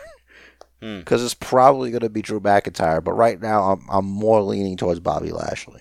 Hmm. 0.81 0.99
Because 0.99 1.23
it's 1.23 1.35
probably 1.35 1.93
going 1.93 2.01
to 2.01 2.09
be 2.11 2.23
Drew 2.23 2.41
McIntyre, 2.41 3.05
but 3.05 3.13
right 3.13 3.41
now 3.41 3.71
I'm, 3.71 3.87
I'm 3.89 4.05
more 4.05 4.43
leaning 4.43 4.77
towards 4.77 4.99
Bobby 4.99 5.31
Lashley. 5.31 5.81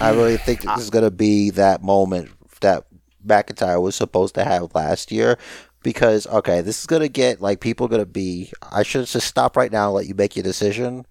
I 0.00 0.10
really 0.10 0.36
think 0.36 0.62
this 0.62 0.80
is 0.80 0.90
going 0.90 1.04
to 1.04 1.12
be 1.12 1.50
that 1.50 1.80
moment 1.80 2.32
that 2.60 2.86
McIntyre 3.26 3.80
was 3.80 3.94
supposed 3.94 4.34
to 4.36 4.44
have 4.44 4.74
last 4.74 5.10
year. 5.12 5.38
Because, 5.82 6.26
okay, 6.28 6.62
this 6.62 6.80
is 6.80 6.86
going 6.86 7.02
to 7.02 7.08
get, 7.08 7.42
like, 7.42 7.60
people 7.60 7.88
going 7.88 8.00
to 8.02 8.06
be. 8.06 8.50
I 8.62 8.82
should 8.82 9.06
just 9.06 9.26
stop 9.26 9.54
right 9.56 9.70
now 9.70 9.86
and 9.88 9.94
let 9.94 10.06
you 10.06 10.14
make 10.14 10.34
your 10.34 10.42
decision. 10.42 11.06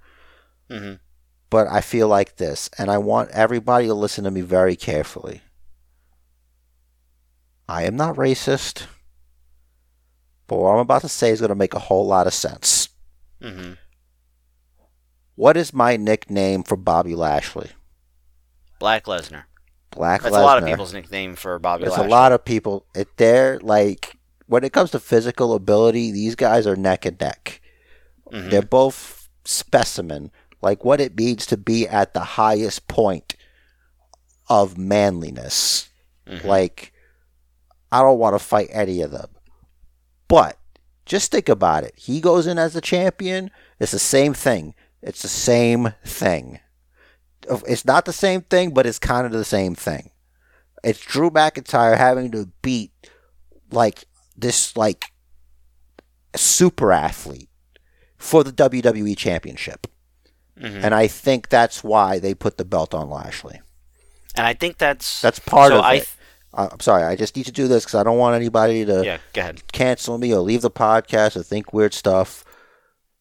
hmm 0.70 0.94
But 1.52 1.68
I 1.68 1.82
feel 1.82 2.08
like 2.08 2.38
this, 2.38 2.70
and 2.80 2.90
I 2.90 2.98
want 2.98 3.30
everybody 3.32 3.86
to 3.86 3.94
listen 3.94 4.24
to 4.24 4.32
me 4.32 4.42
very 4.42 4.76
carefully. 4.76 5.42
I 7.70 7.84
am 7.84 7.96
not 7.96 8.16
racist, 8.16 8.88
but 10.48 10.58
what 10.58 10.72
I'm 10.72 10.80
about 10.80 11.02
to 11.04 11.10
say 11.10 11.30
is 11.30 11.40
going 11.40 11.50
to 11.50 11.56
make 11.56 11.74
a 11.74 11.80
whole 11.80 12.08
lot 12.08 12.28
of 12.28 12.34
sense. 12.34 12.90
hmm 13.42 13.74
What 15.36 15.56
is 15.56 15.74
my 15.74 15.98
nickname 15.98 16.64
for 16.64 16.76
Bobby 16.76 17.16
Lashley? 17.16 17.72
Black 18.80 19.06
Lesnar. 19.06 19.44
Black 19.96 20.22
That's 20.24 20.36
Lesnar. 20.36 20.40
a 20.40 20.44
lot 20.44 20.58
of 20.58 20.66
people's 20.66 20.94
nickname 20.94 21.36
for 21.36 21.60
Bobby 21.60 21.86
Lashley. 21.86 22.06
a 22.06 22.10
lot 22.10 22.32
of 22.32 22.44
people. 22.46 22.86
It 22.96 23.08
they're 23.18 23.60
like 23.60 24.18
when 24.48 24.64
it 24.64 24.74
comes 24.74 24.92
to 24.92 25.00
physical 25.00 25.54
ability, 25.54 26.12
these 26.12 26.36
guys 26.36 26.68
are 26.68 26.76
neck 26.76 27.06
and 27.06 27.20
neck. 27.20 27.62
Mhm. 28.32 28.50
They're 28.50 28.62
both 28.62 29.30
specimen, 29.46 30.32
like 30.62 30.84
what 30.84 31.00
it 31.02 31.18
means 31.18 31.46
to 31.48 31.58
be 31.58 31.88
at 31.88 32.14
the 32.14 32.22
highest 32.22 32.88
point 32.88 33.36
of 34.50 34.78
manliness. 34.78 35.90
Mhm. 36.28 36.44
Like, 36.44 36.94
I 37.92 38.02
don't 38.02 38.20
want 38.20 38.36
to 38.36 38.40
fight 38.40 38.70
any 38.72 39.02
of 39.02 39.12
them. 39.12 39.30
But 40.28 40.58
just 41.06 41.32
think 41.32 41.48
about 41.50 41.84
it. 41.84 41.94
He 41.96 42.20
goes 42.22 42.48
in 42.48 42.58
as 42.58 42.74
the 42.74 42.82
champion. 42.82 43.52
It's 43.80 43.92
the 43.92 44.00
same 44.00 44.34
thing. 44.34 44.74
It's 45.02 45.22
the 45.22 45.28
same 45.28 45.94
thing. 46.06 46.60
It's 47.68 47.86
not 47.86 48.06
the 48.06 48.14
same 48.14 48.42
thing, 48.42 48.72
but 48.74 48.86
it's 48.86 49.00
kind 49.00 49.26
of 49.26 49.32
the 49.32 49.46
same 49.46 49.76
thing. 49.76 50.12
It's 50.84 51.00
Drew 51.00 51.30
McIntyre 51.32 51.98
having 51.98 52.32
to 52.32 52.50
beat 52.62 52.92
like 53.72 54.06
this 54.36 54.76
like 54.76 55.06
super 56.36 56.92
athlete 56.92 57.50
for 58.18 58.44
the 58.44 58.52
WWE 58.52 59.16
Championship, 59.16 59.88
Mhm. 60.60 60.84
and 60.84 60.96
I 60.96 61.08
think 61.08 61.50
that's 61.50 61.84
why 61.84 62.20
they 62.20 62.34
put 62.34 62.58
the 62.58 62.66
belt 62.66 62.94
on 62.94 63.10
Lashley. 63.10 63.62
And 64.36 64.48
I 64.48 64.54
think 64.54 64.78
that's 64.78 65.22
That's 65.22 65.40
part 65.40 65.72
so 65.72 65.80
of 65.80 65.84
I 65.86 65.94
it. 65.96 66.10
Uh, 66.56 66.70
I'm 66.72 66.80
sorry, 66.80 67.04
I 67.04 67.16
just 67.16 67.36
need 67.36 67.46
to 67.48 67.52
do 67.52 67.68
this 67.68 67.84
because 67.84 67.96
I 68.00 68.04
don't 68.04 68.18
want 68.18 68.36
anybody 68.36 68.86
to 68.86 69.04
yeah, 69.04 69.18
go 69.34 69.42
ahead. 69.42 69.62
cancel 69.72 70.18
me 70.18 70.34
or 70.34 70.40
leave 70.40 70.62
the 70.62 70.70
podcast 70.72 71.36
or 71.36 71.44
think 71.44 71.74
weird 71.74 71.94
stuff 71.94 72.44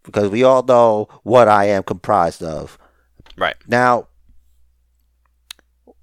because 0.03 0.29
we 0.29 0.43
all 0.43 0.63
know 0.63 1.09
what 1.23 1.49
I 1.49 1.65
am 1.67 1.83
comprised 1.83 2.43
of. 2.43 2.79
Right. 3.37 3.57
Now, 3.67 4.09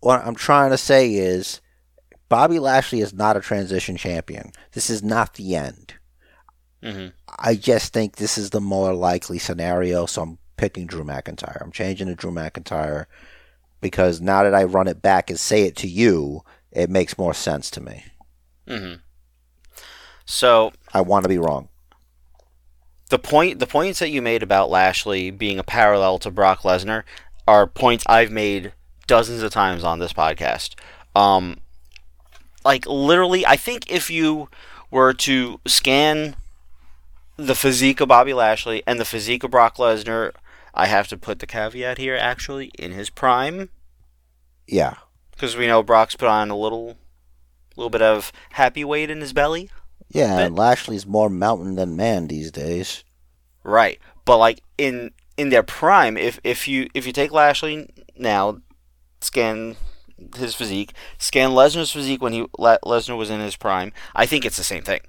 what 0.02 0.26
I'm 0.26 0.36
trying 0.36 0.72
to 0.72 0.78
say 0.78 1.14
is 1.14 1.62
Bobby 2.30 2.60
Lashley 2.60 3.02
is 3.02 3.14
not 3.14 3.38
a 3.38 3.41
transition 3.41 3.97
champion. 3.97 4.52
This 4.74 4.89
is 4.89 5.04
not 5.04 5.34
the 5.36 5.56
end. 5.56 5.95
hmm 6.84 7.08
I 7.38 7.56
just 7.56 7.93
think 7.93 8.16
this 8.16 8.38
is 8.38 8.50
the 8.52 8.62
more 8.62 8.93
likely 8.93 9.39
scenario, 9.39 10.06
so 10.06 10.22
I'm 10.24 10.38
picking 10.58 10.88
Drew 10.88 11.04
McIntyre. 11.04 11.62
I'm 11.62 11.72
changing 11.72 12.08
to 12.08 12.16
Drew 12.16 12.32
McIntyre 12.32 13.06
because 13.82 14.22
now 14.22 14.43
that 14.43 14.56
I 14.56 14.64
run 14.64 14.88
it 14.88 15.02
back 15.02 15.30
and 15.30 15.39
say 15.39 15.64
it 15.64 15.76
to 15.78 15.88
you, 15.88 16.43
it 16.72 16.89
makes 16.89 17.18
more 17.18 17.34
sense 17.34 17.70
to 17.72 17.82
me. 17.82 18.06
hmm 18.68 18.93
So 20.26 20.72
I 20.93 21.02
want 21.02 21.24
to 21.24 21.30
be 21.30 21.38
wrong. 21.38 21.70
the 23.10 23.20
point 23.20 23.60
the 23.60 23.68
points 23.68 24.00
that 24.00 24.10
you 24.10 24.22
made 24.22 24.43
about 24.43 24.70
Lashley 24.70 25.32
being 25.32 25.60
a 25.60 25.64
parallel 25.64 26.20
to 26.20 26.32
Brock 26.32 26.62
Lesnar 26.62 27.04
are 27.47 27.66
points 27.68 28.04
I've 28.08 28.32
made 28.32 28.74
dozens 29.10 29.41
of 29.43 29.51
times 29.51 29.84
on 29.84 29.99
this 29.99 30.14
podcast. 30.14 30.76
Um, 31.16 31.57
like 32.64 32.86
literally, 32.86 33.45
I 33.45 33.55
think 33.57 33.91
if 33.91 34.10
you 34.10 34.47
were 34.91 35.14
to 35.14 35.60
scan 35.68 36.36
the 37.36 37.55
physique 37.55 37.99
of 38.01 38.07
Bobby 38.07 38.34
Lashley 38.34 38.84
and 38.88 38.99
the 38.99 39.05
physique 39.05 39.43
of 39.43 39.51
Brock 39.51 39.78
Lesnar, 39.78 40.32
I 40.74 40.88
have 40.88 41.07
to 41.10 41.18
put 41.18 41.39
the 41.39 41.47
caveat 41.47 41.97
here. 41.97 42.16
Actually, 42.16 42.72
in 42.78 42.91
his 42.91 43.10
prime, 43.10 43.70
Yeah. 44.68 44.95
because 45.32 45.55
we 45.57 45.68
know 45.68 45.82
Brock's 45.84 46.16
put 46.16 46.28
on 46.28 46.49
a 46.49 46.55
little, 46.57 46.95
little 47.76 47.89
bit 47.89 48.01
of 48.01 48.32
happy 48.51 48.84
weight 48.84 49.10
in 49.10 49.22
his 49.22 49.34
belly. 49.34 49.70
Yeah, 50.10 50.39
and 50.39 50.55
Lashley's 50.55 51.05
more 51.05 51.30
mountain 51.30 51.76
than 51.76 51.95
man 51.95 52.28
these 52.28 52.51
days. 52.51 53.03
Right. 53.64 53.99
But 54.26 54.38
like 54.38 54.62
in 54.78 55.12
in 55.38 55.49
their 55.49 55.64
prime, 55.64 56.18
if 56.18 56.39
if 56.43 56.68
you 56.68 56.88
if 56.93 57.05
you 57.07 57.14
take 57.14 57.32
Lashley 57.32 57.89
now, 58.18 58.60
scan 59.22 59.76
his 60.36 60.53
physique, 60.55 60.93
scan 61.17 61.51
Lesnar's 61.51 61.91
physique 61.91 62.22
when 62.22 62.34
he 62.34 62.45
Le- 62.57 62.80
Lesnar 62.84 63.17
was 63.17 63.30
in 63.30 63.39
his 63.39 63.55
prime, 63.55 63.93
I 64.15 64.26
think 64.26 64.45
it's 64.45 64.57
the 64.57 64.63
same 64.63 64.84
thing. 64.84 65.01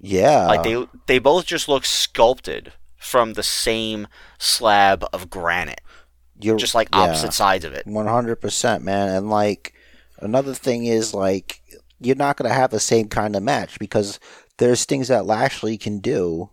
Yeah. 0.00 0.46
Like 0.46 0.62
they 0.62 0.86
they 1.06 1.18
both 1.18 1.46
just 1.46 1.68
look 1.68 1.84
sculpted 1.84 2.72
from 2.96 3.32
the 3.34 3.42
same 3.42 4.08
slab 4.38 5.04
of 5.12 5.30
granite, 5.30 5.80
you're 6.40 6.56
just 6.56 6.74
like 6.74 6.88
opposite 6.92 7.32
sides 7.32 7.64
of 7.64 7.72
it. 7.72 7.86
One 7.86 8.06
hundred 8.06 8.36
percent, 8.36 8.82
man. 8.84 9.08
And 9.08 9.30
like 9.30 9.74
another 10.20 10.54
thing 10.54 10.84
is 10.86 11.14
like 11.14 11.60
you're 12.00 12.16
not 12.16 12.36
gonna 12.36 12.52
have 12.52 12.70
the 12.70 12.80
same 12.80 13.08
kind 13.08 13.36
of 13.36 13.42
match 13.42 13.78
because 13.78 14.18
there's 14.58 14.84
things 14.84 15.08
that 15.08 15.26
Lashley 15.26 15.76
can 15.78 15.98
do 16.00 16.50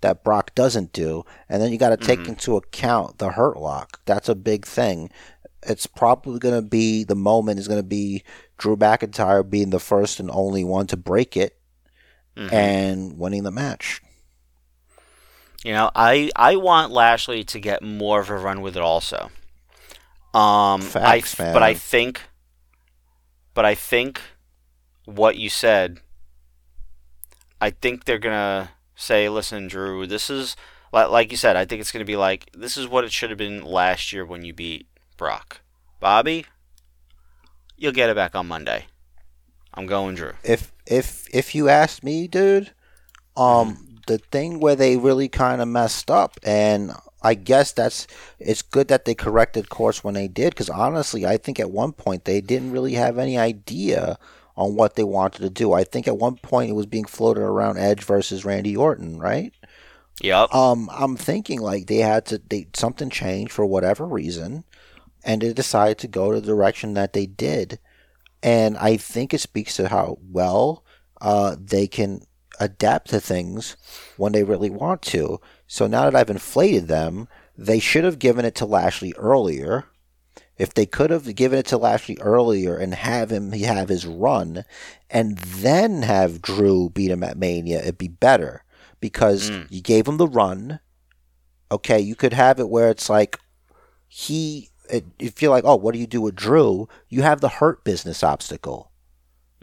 that 0.00 0.22
Brock 0.22 0.54
doesn't 0.54 0.92
do, 0.92 1.24
and 1.48 1.62
then 1.62 1.72
you 1.72 1.78
got 1.78 1.88
to 1.90 1.96
take 1.96 2.18
Mhm. 2.20 2.28
into 2.28 2.56
account 2.56 3.18
the 3.18 3.30
hurt 3.30 3.56
lock. 3.56 4.00
That's 4.04 4.28
a 4.28 4.34
big 4.34 4.66
thing. 4.66 5.10
It's 5.66 5.86
probably 5.86 6.38
gonna 6.38 6.62
be 6.62 7.04
the 7.04 7.14
moment 7.14 7.58
is 7.58 7.68
gonna 7.68 7.82
be 7.82 8.22
Drew 8.58 8.76
McIntyre 8.76 9.48
being 9.48 9.70
the 9.70 9.80
first 9.80 10.20
and 10.20 10.30
only 10.30 10.64
one 10.64 10.86
to 10.88 10.96
break 10.96 11.36
it 11.36 11.58
Mhm. 12.36 12.52
and 12.52 13.18
winning 13.18 13.42
the 13.44 13.50
match. 13.50 14.00
You 15.64 15.72
know, 15.72 15.90
I 15.94 16.30
I 16.36 16.56
want 16.56 16.92
Lashley 16.92 17.42
to 17.44 17.58
get 17.60 17.82
more 17.82 18.20
of 18.20 18.28
a 18.30 18.36
run 18.36 18.60
with 18.60 18.76
it 18.76 18.82
also. 18.82 19.30
Um, 20.34 20.82
Facts, 20.82 21.38
I, 21.40 21.52
but 21.52 21.62
I 21.62 21.74
think, 21.74 22.20
but 23.54 23.64
I 23.64 23.74
think 23.74 24.20
what 25.04 25.36
you 25.36 25.48
said. 25.48 26.00
I 27.60 27.70
think 27.70 28.04
they're 28.04 28.18
gonna 28.18 28.72
say, 28.94 29.28
"Listen, 29.28 29.68
Drew, 29.68 30.06
this 30.06 30.28
is 30.28 30.54
like 30.92 31.30
you 31.30 31.36
said. 31.36 31.56
I 31.56 31.64
think 31.64 31.80
it's 31.80 31.92
gonna 31.92 32.04
be 32.04 32.16
like 32.16 32.50
this 32.52 32.76
is 32.76 32.86
what 32.86 33.04
it 33.04 33.12
should 33.12 33.30
have 33.30 33.38
been 33.38 33.64
last 33.64 34.12
year 34.12 34.24
when 34.26 34.44
you 34.44 34.52
beat 34.52 34.86
Brock, 35.16 35.60
Bobby. 36.00 36.46
You'll 37.76 37.92
get 37.92 38.10
it 38.10 38.16
back 38.16 38.34
on 38.34 38.46
Monday. 38.46 38.86
I'm 39.72 39.86
going 39.86 40.14
Drew. 40.14 40.32
if 40.44 40.72
if 40.86 41.26
if 41.34 41.54
you 41.54 41.68
ask 41.68 42.02
me, 42.02 42.28
dude, 42.28 42.72
um, 43.36 43.98
the 44.06 44.18
thing 44.18 44.60
where 44.60 44.76
they 44.76 44.96
really 44.96 45.28
kind 45.28 45.60
of 45.60 45.68
messed 45.68 46.10
up, 46.10 46.38
and 46.44 46.92
I 47.22 47.34
guess 47.34 47.72
that's 47.72 48.06
it's 48.38 48.62
good 48.62 48.88
that 48.88 49.04
they 49.04 49.14
corrected 49.14 49.70
course 49.70 50.04
when 50.04 50.14
they 50.14 50.28
did, 50.28 50.50
because 50.50 50.70
honestly, 50.70 51.26
I 51.26 51.36
think 51.36 51.58
at 51.58 51.70
one 51.70 51.92
point 51.92 52.24
they 52.24 52.40
didn't 52.40 52.72
really 52.72 52.94
have 52.94 53.18
any 53.18 53.38
idea 53.38 54.18
on 54.56 54.76
what 54.76 54.94
they 54.94 55.04
wanted 55.04 55.40
to 55.40 55.50
do. 55.50 55.72
I 55.72 55.84
think 55.84 56.06
at 56.06 56.18
one 56.18 56.36
point 56.36 56.70
it 56.70 56.74
was 56.74 56.86
being 56.86 57.06
floated 57.06 57.42
around 57.42 57.78
Edge 57.78 58.04
versus 58.04 58.44
Randy 58.44 58.76
Orton, 58.76 59.18
right? 59.18 59.52
Yep. 60.22 60.54
Um, 60.54 60.88
I'm 60.92 61.16
thinking 61.16 61.60
like 61.60 61.86
they 61.86 61.98
had 61.98 62.26
to 62.26 62.40
they 62.48 62.68
something 62.74 63.10
changed 63.10 63.52
for 63.52 63.66
whatever 63.66 64.06
reason, 64.06 64.64
and 65.24 65.42
they 65.42 65.52
decided 65.52 65.98
to 65.98 66.08
go 66.08 66.32
the 66.32 66.40
direction 66.40 66.94
that 66.94 67.12
they 67.12 67.26
did, 67.26 67.78
and 68.42 68.76
I 68.76 68.96
think 68.96 69.32
it 69.32 69.40
speaks 69.40 69.76
to 69.76 69.88
how 69.88 70.18
well 70.30 70.84
uh, 71.20 71.56
they 71.58 71.86
can 71.86 72.20
adapt 72.60 73.08
to 73.10 73.20
things 73.20 73.76
when 74.16 74.32
they 74.32 74.44
really 74.44 74.70
want 74.70 75.02
to. 75.02 75.40
So 75.66 75.86
now 75.86 76.04
that 76.04 76.14
I've 76.14 76.30
inflated 76.30 76.86
them, 76.86 77.26
they 77.56 77.78
should 77.80 78.04
have 78.04 78.18
given 78.18 78.44
it 78.44 78.54
to 78.56 78.66
Lashley 78.66 79.14
earlier. 79.16 79.86
If 80.56 80.72
they 80.72 80.86
could 80.86 81.10
have 81.10 81.34
given 81.34 81.58
it 81.58 81.66
to 81.66 81.78
Lashley 81.78 82.16
earlier 82.20 82.76
and 82.76 82.94
have 82.94 83.30
him 83.32 83.50
have 83.52 83.88
his 83.88 84.06
run, 84.06 84.64
and 85.10 85.38
then 85.38 86.02
have 86.02 86.42
Drew 86.42 86.90
beat 86.90 87.10
him 87.10 87.24
at 87.24 87.38
Mania, 87.38 87.80
it'd 87.80 87.98
be 87.98 88.08
better 88.08 88.62
because 89.00 89.50
Mm. 89.50 89.66
you 89.70 89.80
gave 89.80 90.06
him 90.06 90.16
the 90.16 90.28
run. 90.28 90.80
Okay, 91.72 91.98
you 91.98 92.14
could 92.14 92.32
have 92.34 92.60
it 92.60 92.68
where 92.68 92.90
it's 92.90 93.08
like 93.10 93.38
he. 94.06 94.70
It, 94.90 95.04
if 95.18 95.40
you're 95.40 95.50
like, 95.50 95.64
oh, 95.64 95.76
what 95.76 95.94
do 95.94 95.98
you 95.98 96.06
do 96.06 96.20
with 96.20 96.36
Drew? 96.36 96.88
You 97.08 97.22
have 97.22 97.40
the 97.40 97.48
hurt 97.48 97.84
business 97.84 98.22
obstacle. 98.22 98.90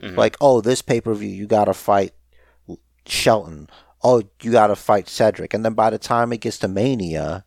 Mhm. 0.01 0.17
Like, 0.17 0.35
oh, 0.41 0.61
this 0.61 0.81
pay 0.81 0.99
per 1.01 1.13
view, 1.13 1.29
you 1.29 1.45
got 1.47 1.65
to 1.65 1.73
fight 1.73 2.13
Shelton. 3.05 3.69
Oh, 4.03 4.23
you 4.41 4.51
got 4.51 4.67
to 4.67 4.75
fight 4.75 5.07
Cedric. 5.07 5.53
And 5.53 5.63
then 5.63 5.73
by 5.73 5.89
the 5.91 5.99
time 5.99 6.33
it 6.33 6.41
gets 6.41 6.57
to 6.59 6.67
Mania, 6.67 7.45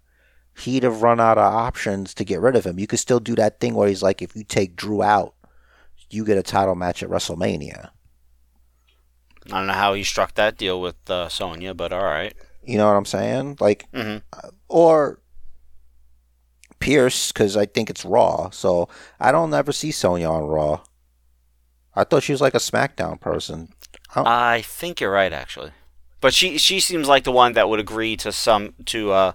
he'd 0.58 0.84
have 0.84 1.02
run 1.02 1.20
out 1.20 1.36
of 1.38 1.52
options 1.52 2.14
to 2.14 2.24
get 2.24 2.40
rid 2.40 2.54
of 2.54 2.64
him. 2.64 2.78
You 2.78 2.86
could 2.86 3.00
still 3.00 3.18
do 3.18 3.34
that 3.34 3.58
thing 3.58 3.74
where 3.74 3.88
he's 3.88 4.02
like, 4.02 4.22
if 4.22 4.36
you 4.36 4.44
take 4.44 4.76
Drew 4.76 5.02
out, 5.02 5.34
you 6.10 6.24
get 6.24 6.38
a 6.38 6.44
title 6.44 6.76
match 6.76 7.02
at 7.02 7.08
WrestleMania. 7.10 7.90
I 9.46 9.58
don't 9.58 9.66
know 9.66 9.72
how 9.72 9.94
he 9.94 10.04
struck 10.04 10.34
that 10.34 10.56
deal 10.56 10.80
with 10.80 11.10
uh, 11.10 11.28
Sonya, 11.28 11.74
but 11.74 11.92
all 11.92 12.04
right. 12.04 12.34
You 12.62 12.78
know 12.78 12.86
what 12.86 12.96
I'm 12.96 13.04
saying? 13.04 13.58
Like, 13.60 13.86
hmm 13.92 14.18
or 14.68 15.20
Pearce, 16.85 17.32
because 17.32 17.57
I 17.57 17.64
think 17.64 17.89
it's 17.89 18.05
Raw. 18.05 18.51
So 18.51 18.91
I 19.18 19.32
don't 19.32 19.55
ever 19.55 19.72
see 19.72 19.91
Sonya 19.91 20.28
on 20.28 20.45
Raw. 20.45 20.82
I 21.95 22.05
thought 22.05 22.24
she 22.24 22.32
was 22.32 22.43
like 22.43 22.55
a 22.55 22.59
SmackDown 22.59 23.18
person. 23.18 23.70
I 24.14 24.61
think 24.61 25.01
you're 25.01 25.11
right, 25.11 25.32
actually. 25.32 25.70
But 26.20 26.35
she 26.35 26.59
she 26.59 26.80
seems 26.80 27.09
like 27.09 27.24
the 27.24 27.32
one 27.32 27.55
that 27.55 27.70
would 27.70 27.80
agree 27.80 28.18
to 28.18 28.32
some 28.32 28.74
to 28.85 29.12
uh, 29.12 29.32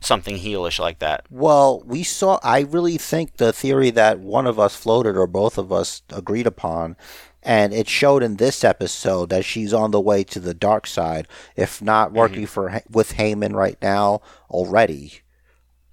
something 0.00 0.36
heelish 0.36 0.78
like 0.78 1.00
that. 1.00 1.26
Well, 1.30 1.82
we 1.84 2.04
saw. 2.04 2.38
I 2.44 2.60
really 2.60 2.96
think 2.96 3.38
the 3.38 3.52
theory 3.52 3.90
that 3.90 4.20
one 4.20 4.46
of 4.46 4.60
us 4.60 4.76
floated 4.76 5.16
or 5.16 5.26
both 5.26 5.58
of 5.58 5.72
us 5.72 6.02
agreed 6.10 6.46
upon, 6.46 6.96
and 7.42 7.74
it 7.74 7.88
showed 7.88 8.22
in 8.22 8.36
this 8.36 8.62
episode 8.62 9.30
that 9.30 9.44
she's 9.44 9.74
on 9.74 9.90
the 9.90 10.00
way 10.00 10.22
to 10.24 10.38
the 10.38 10.54
dark 10.54 10.86
side, 10.86 11.26
if 11.56 11.82
not 11.82 12.12
working 12.12 12.46
for 12.46 12.82
with 12.88 13.14
Heyman 13.14 13.54
right 13.54 13.78
now 13.82 14.22
already. 14.48 15.23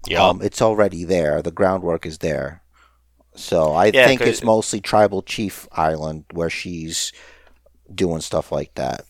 Yeah. 0.08 0.24
Um, 0.28 0.42
it's 0.42 0.62
already 0.62 1.04
there. 1.04 1.42
The 1.42 1.52
groundwork 1.52 2.06
is 2.06 2.20
there. 2.20 2.62
So 3.36 3.74
I 3.74 3.92
Yeah, 3.94 4.06
think 4.08 4.22
it's 4.22 4.44
mostly 4.44 4.82
Tribal 4.82 5.22
Chief 5.22 5.68
Island 5.74 6.26
where 6.32 6.50
she's 6.50 7.14
doing 7.94 8.22
stuff 8.22 8.52
like 8.52 8.76
that. 8.76 9.06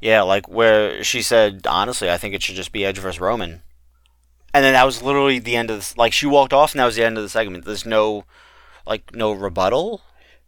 yeah, 0.00 0.22
like 0.22 0.48
where 0.48 1.02
she 1.02 1.22
said, 1.22 1.66
honestly, 1.66 2.10
I 2.10 2.18
think 2.18 2.34
it 2.34 2.42
should 2.42 2.56
just 2.56 2.72
be 2.72 2.84
Edge 2.84 2.98
versus 2.98 3.20
Roman. 3.20 3.62
And 4.52 4.64
then 4.64 4.74
that 4.74 4.84
was 4.86 5.02
literally 5.02 5.38
the 5.38 5.56
end 5.56 5.70
of 5.70 5.80
the 5.80 5.94
like 5.96 6.12
she 6.12 6.26
walked 6.26 6.52
off 6.52 6.72
and 6.72 6.80
that 6.80 6.86
was 6.86 6.96
the 6.96 7.04
end 7.04 7.16
of 7.18 7.24
the 7.24 7.28
segment. 7.28 7.64
There's 7.64 7.86
no 7.86 8.24
like 8.86 9.14
no 9.14 9.32
rebuttal. 9.32 10.02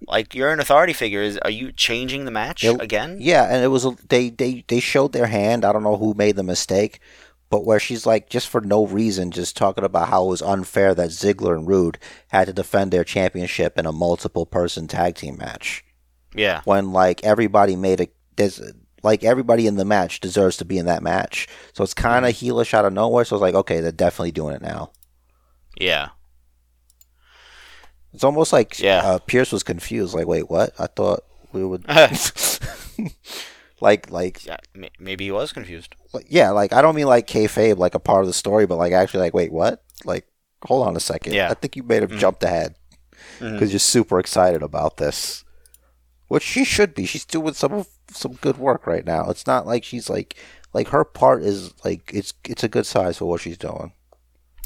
Like 0.07 0.35
you're 0.35 0.53
an 0.53 0.61
authority 0.61 0.93
figure. 0.93 1.23
Is 1.23 1.39
are 1.39 1.51
you 1.51 1.73
changing 1.73 2.25
the 2.25 2.31
match 2.31 2.65
It- 2.65 2.81
again? 2.81 3.19
Yeah, 3.21 3.45
and 3.53 3.65
it 3.65 3.69
was 3.69 3.85
a, 3.85 3.97
they 4.09 4.31
they 4.31 4.65
they 4.69 4.81
showed 4.81 5.13
their 5.13 5.27
hand. 5.27 5.65
I 5.65 5.73
don't 5.73 5.83
know 5.83 5.97
who 5.97 6.15
made 6.15 6.37
the 6.37 6.43
mistake, 6.43 7.01
but 7.51 7.64
where 7.64 7.78
she's 7.80 8.07
like 8.07 8.28
just 8.28 8.49
for 8.49 8.61
no 8.61 8.86
reason 8.86 9.30
just 9.30 9.57
talking 9.57 9.84
about 9.84 10.09
how 10.09 10.24
it 10.24 10.28
was 10.28 10.42
unfair 10.42 10.94
that 10.94 11.11
Ziggler 11.11 11.55
and 11.57 11.66
Roode 11.66 11.99
had 12.28 12.47
to 12.49 12.53
defend 12.53 12.90
their 12.92 13.05
championship 13.05 13.78
in 13.78 13.86
a 13.86 13.92
multiple 13.92 14.47
person 14.47 14.88
tag 14.88 15.14
team 15.14 15.36
match 15.38 15.84
Yeah. 16.34 16.61
when 16.64 16.92
like 16.92 17.22
everybody 17.24 17.76
made 17.76 18.01
a 18.01 18.09
there's 18.36 18.61
like 19.03 19.22
everybody 19.22 19.66
in 19.68 19.76
the 19.76 19.84
match 19.84 20.18
deserves 20.20 20.57
to 20.57 20.64
be 20.64 20.78
in 20.78 20.86
that 20.86 21.03
match. 21.03 21.47
So 21.74 21.84
it's 21.84 21.94
kind 21.94 22.26
of 22.26 22.32
heelish 22.34 22.74
out 22.74 22.84
of 22.84 22.92
nowhere. 22.92 23.24
So 23.24 23.36
it's 23.36 23.40
like 23.42 23.55
okay, 23.55 23.80
they're 23.80 23.92
definitely 23.92 24.32
doing 24.32 24.55
it 24.57 24.62
now. 24.62 24.90
Yeah. 25.78 26.09
It's 28.12 28.24
almost 28.24 28.53
like 28.53 28.78
Yeah. 28.80 29.03
uh, 29.05 29.18
Pearce 29.20 29.53
was 29.53 29.62
confused. 29.62 30.14
Like, 30.14 30.26
wait, 30.26 30.51
what? 30.51 30.72
I 30.78 30.86
thought 30.86 31.20
we 31.53 31.64
would 31.64 31.84
like 33.81 34.11
like 34.11 34.45
Yeah, 34.45 34.59
maybe 34.99 35.24
he 35.24 35.31
was 35.31 35.53
confused. 35.53 35.95
like, 36.12 36.27
yeah, 36.29 36.51
like 36.51 36.72
I 36.72 36.83
don't 36.83 36.95
mean 36.95 37.07
like 37.07 37.27
kayfabe, 37.27 37.79
like 37.79 37.95
a 37.95 38.01
part 38.01 38.22
of 38.22 38.27
the 38.27 38.33
story, 38.33 38.66
but 38.66 38.77
like 38.77 38.93
actually, 38.93 39.20
like 39.20 39.35
wait, 39.35 39.53
what? 39.53 39.83
Like, 40.05 40.27
hold 40.64 40.87
on 40.87 40.97
a 40.97 41.01
second. 41.01 41.35
Yeah. 41.35 41.51
I 41.51 41.55
think 41.55 41.77
you 41.77 41.83
may 41.83 41.97
have 41.97 42.11
mm-hmm. 42.11 42.18
jumped 42.18 42.43
ahead 42.43 42.77
mm-hmm. 43.39 43.53
because 43.53 43.72
you're 43.72 43.79
super 43.79 44.18
excited 44.18 44.62
about 44.62 44.97
this, 44.97 45.45
which 46.29 46.43
she 46.43 46.64
should 46.64 46.95
be. 46.95 47.07
She's 47.07 47.24
doing 47.24 47.55
some 47.55 47.87
some 48.11 48.35
good 48.35 48.59
work 48.59 48.87
right 48.87 49.05
now. 49.05 49.31
It's 49.31 49.47
not 49.47 49.66
like 49.66 49.85
she's 49.85 50.09
like 50.09 50.37
like 50.72 50.89
her 50.89 51.05
part 51.05 51.43
is 51.43 51.72
like 51.85 52.11
it's 52.12 52.35
it's 52.45 52.64
a 52.64 52.68
good 52.68 52.87
size 52.87 53.18
for 53.18 53.27
what 53.27 53.41
she's 53.41 53.59
doing. 53.59 53.93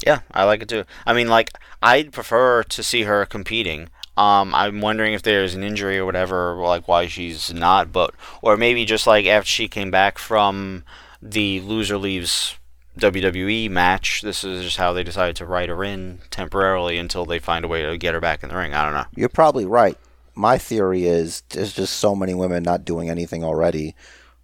Yeah, 0.05 0.21
I 0.31 0.43
like 0.45 0.63
it 0.63 0.69
too. 0.69 0.85
I 1.05 1.13
mean, 1.13 1.27
like, 1.27 1.51
I'd 1.81 2.11
prefer 2.11 2.63
to 2.63 2.83
see 2.83 3.03
her 3.03 3.25
competing. 3.25 3.89
Um, 4.21 4.53
I'm 4.53 4.81
wondering 4.81 5.13
if 5.13 5.23
there's 5.23 5.55
an 5.55 5.63
injury 5.63 5.97
or 5.97 6.05
whatever, 6.05 6.53
like 6.57 6.87
why 6.87 7.07
she's 7.07 7.51
not, 7.51 7.91
but 7.91 8.13
or 8.43 8.55
maybe 8.55 8.85
just 8.85 9.07
like 9.07 9.25
after 9.25 9.47
she 9.47 9.67
came 9.67 9.89
back 9.89 10.19
from 10.19 10.83
the 11.23 11.59
loser 11.61 11.97
leaves 11.97 12.55
WWE 12.99 13.71
match, 13.71 14.21
this 14.21 14.43
is 14.43 14.63
just 14.63 14.77
how 14.77 14.93
they 14.93 15.03
decided 15.03 15.35
to 15.37 15.45
write 15.47 15.69
her 15.69 15.83
in 15.83 16.19
temporarily 16.29 16.99
until 16.99 17.25
they 17.25 17.39
find 17.39 17.65
a 17.65 17.67
way 17.67 17.81
to 17.81 17.97
get 17.97 18.13
her 18.13 18.19
back 18.19 18.43
in 18.43 18.49
the 18.49 18.55
ring. 18.55 18.75
I 18.75 18.83
don't 18.83 18.93
know. 18.93 19.05
You're 19.15 19.27
probably 19.27 19.65
right. 19.65 19.97
My 20.35 20.59
theory 20.59 21.07
is 21.07 21.41
there's 21.49 21.73
just 21.73 21.95
so 21.95 22.15
many 22.15 22.35
women 22.35 22.61
not 22.61 22.85
doing 22.85 23.09
anything 23.09 23.43
already. 23.43 23.95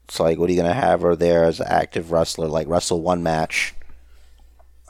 It's 0.06 0.20
like, 0.20 0.40
what 0.40 0.50
are 0.50 0.54
you 0.54 0.60
gonna 0.60 0.74
have 0.74 1.02
her 1.02 1.16
there 1.16 1.44
as 1.44 1.60
an 1.60 1.68
active 1.70 2.12
wrestler, 2.12 2.48
like 2.48 2.68
wrestle 2.68 3.04
one 3.04 3.22
match, 3.22 3.76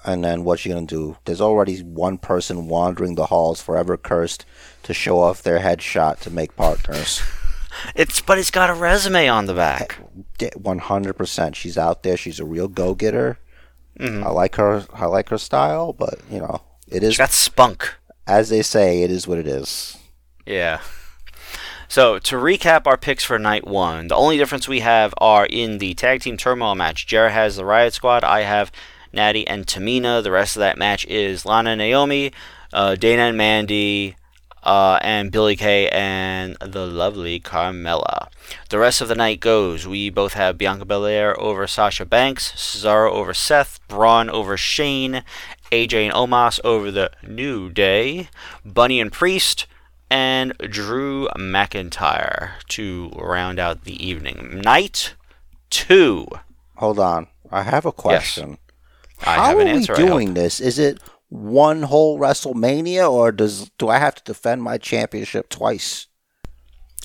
and 0.08 0.24
then 0.24 0.44
what's 0.44 0.62
she 0.64 0.70
gonna 0.70 0.86
do? 0.88 1.18
There's 1.26 1.42
already 1.42 1.80
one 1.84 2.18
person 2.18 2.68
wandering 2.68 3.14
the 3.16 3.28
halls, 3.28 3.62
forever 3.62 3.98
cursed, 3.98 4.46
to 4.84 4.94
show 4.94 5.20
off 5.20 5.44
their 5.44 5.60
headshot 5.60 6.20
to 6.22 6.30
make 6.32 6.56
partners. 6.56 7.22
It's 7.96 8.22
but 8.22 8.40
it's 8.40 8.50
got 8.50 8.72
a 8.72 8.74
resume 8.74 9.28
on 9.28 9.46
the 9.46 9.54
back. 9.54 10.00
One 10.56 10.80
hundred 10.80 11.14
percent, 11.14 11.56
she's 11.56 11.78
out 11.78 12.02
there. 12.02 12.18
She's 12.18 12.40
a 12.40 12.46
real 12.46 12.68
go 12.68 12.96
getter. 12.96 13.38
Mhm. 14.00 14.24
I 14.24 14.30
like 14.32 14.56
her. 14.56 14.88
I 14.92 15.06
like 15.06 15.30
her 15.30 15.38
style, 15.38 15.94
but 15.94 16.16
you 16.32 16.40
know, 16.40 16.62
it 16.88 17.04
is 17.04 17.14
She 17.14 17.18
got 17.20 17.32
spunk. 17.32 17.94
as 18.26 18.50
they 18.50 18.64
say. 18.64 19.04
It 19.04 19.12
is 19.12 19.28
what 19.28 19.38
it 19.38 19.46
is. 19.46 19.96
Yeah. 20.44 20.82
So 21.88 22.18
to 22.18 22.36
recap 22.36 22.88
our 22.88 22.98
picks 22.98 23.24
for 23.24 23.38
night 23.38 23.68
one, 23.68 24.08
the 24.08 24.16
only 24.16 24.38
difference 24.38 24.68
we 24.68 24.80
have 24.80 25.14
are 25.20 25.46
in 25.46 25.78
the 25.78 25.94
tag 25.94 26.22
team 26.22 26.36
turmoil 26.36 26.74
match. 26.74 27.06
Jared 27.06 27.34
has 27.34 27.58
the 27.58 27.66
Riot 27.66 27.94
Squad. 27.94 28.24
I 28.24 28.42
have 28.42 28.72
Natty 29.18 29.46
and 29.48 29.66
Tamina. 29.68 30.24
The 30.24 30.32
rest 30.32 30.56
of 30.56 30.62
that 30.62 30.78
match 30.78 31.06
is 31.08 31.46
Lana 31.46 31.72
and 31.72 31.80
Naomi, 31.80 32.32
uh, 32.72 32.96
Dana 32.96 33.24
and 33.24 33.38
Mandy, 33.38 34.16
uh, 34.64 35.00
and 35.02 35.32
Billie 35.32 35.56
Kay 35.56 35.90
and 35.90 36.56
the 36.62 36.86
lovely 36.86 37.40
Carmella. 37.40 38.28
The 38.70 38.78
rest 38.78 39.02
of 39.02 39.08
the 39.08 39.16
night 39.16 39.40
goes. 39.40 39.88
We 39.88 40.10
both 40.10 40.34
have 40.34 40.58
Bianca 40.58 40.86
Belair 40.86 41.40
over 41.40 41.66
Sasha 41.68 42.06
Banks, 42.06 42.52
Cesaro 42.52 43.12
over 43.12 43.34
Seth, 43.34 43.80
Braun 43.88 44.30
over 44.30 44.56
Shane, 44.58 45.24
AJ 45.72 46.06
and 46.06 46.14
Omos 46.14 46.60
over 46.64 46.92
the 46.92 47.12
New 47.26 47.70
Day, 47.70 48.30
Bunny 48.66 49.00
and 49.02 49.12
Priest, 49.12 49.66
and 50.10 50.54
Drew 50.60 51.28
McIntyre 51.36 52.52
to 52.70 53.10
round 53.16 53.60
out 53.60 53.84
the 53.84 54.06
evening. 54.06 54.62
Night 54.64 55.16
two. 55.70 56.28
Hold 56.76 57.00
on, 57.00 57.28
I 57.52 57.64
have 57.64 57.86
a 57.86 57.92
question. 57.92 58.58
I 59.26 59.36
How 59.36 59.46
have 59.48 59.58
are 59.58 59.62
an 59.62 59.68
we 59.68 59.74
answer. 59.74 59.94
I 59.96 60.00
hope. 60.00 60.08
doing 60.10 60.34
this? 60.34 60.60
Is 60.60 60.78
it 60.80 61.00
one 61.30 61.84
whole 61.84 62.20
WrestleMania, 62.20 63.10
or 63.10 63.32
does 63.32 63.70
do 63.78 63.90
I 63.90 63.98
have 63.98 64.16
to 64.16 64.24
defend 64.24 64.64
my 64.64 64.78
championship 64.78 65.50
twice? 65.50 66.08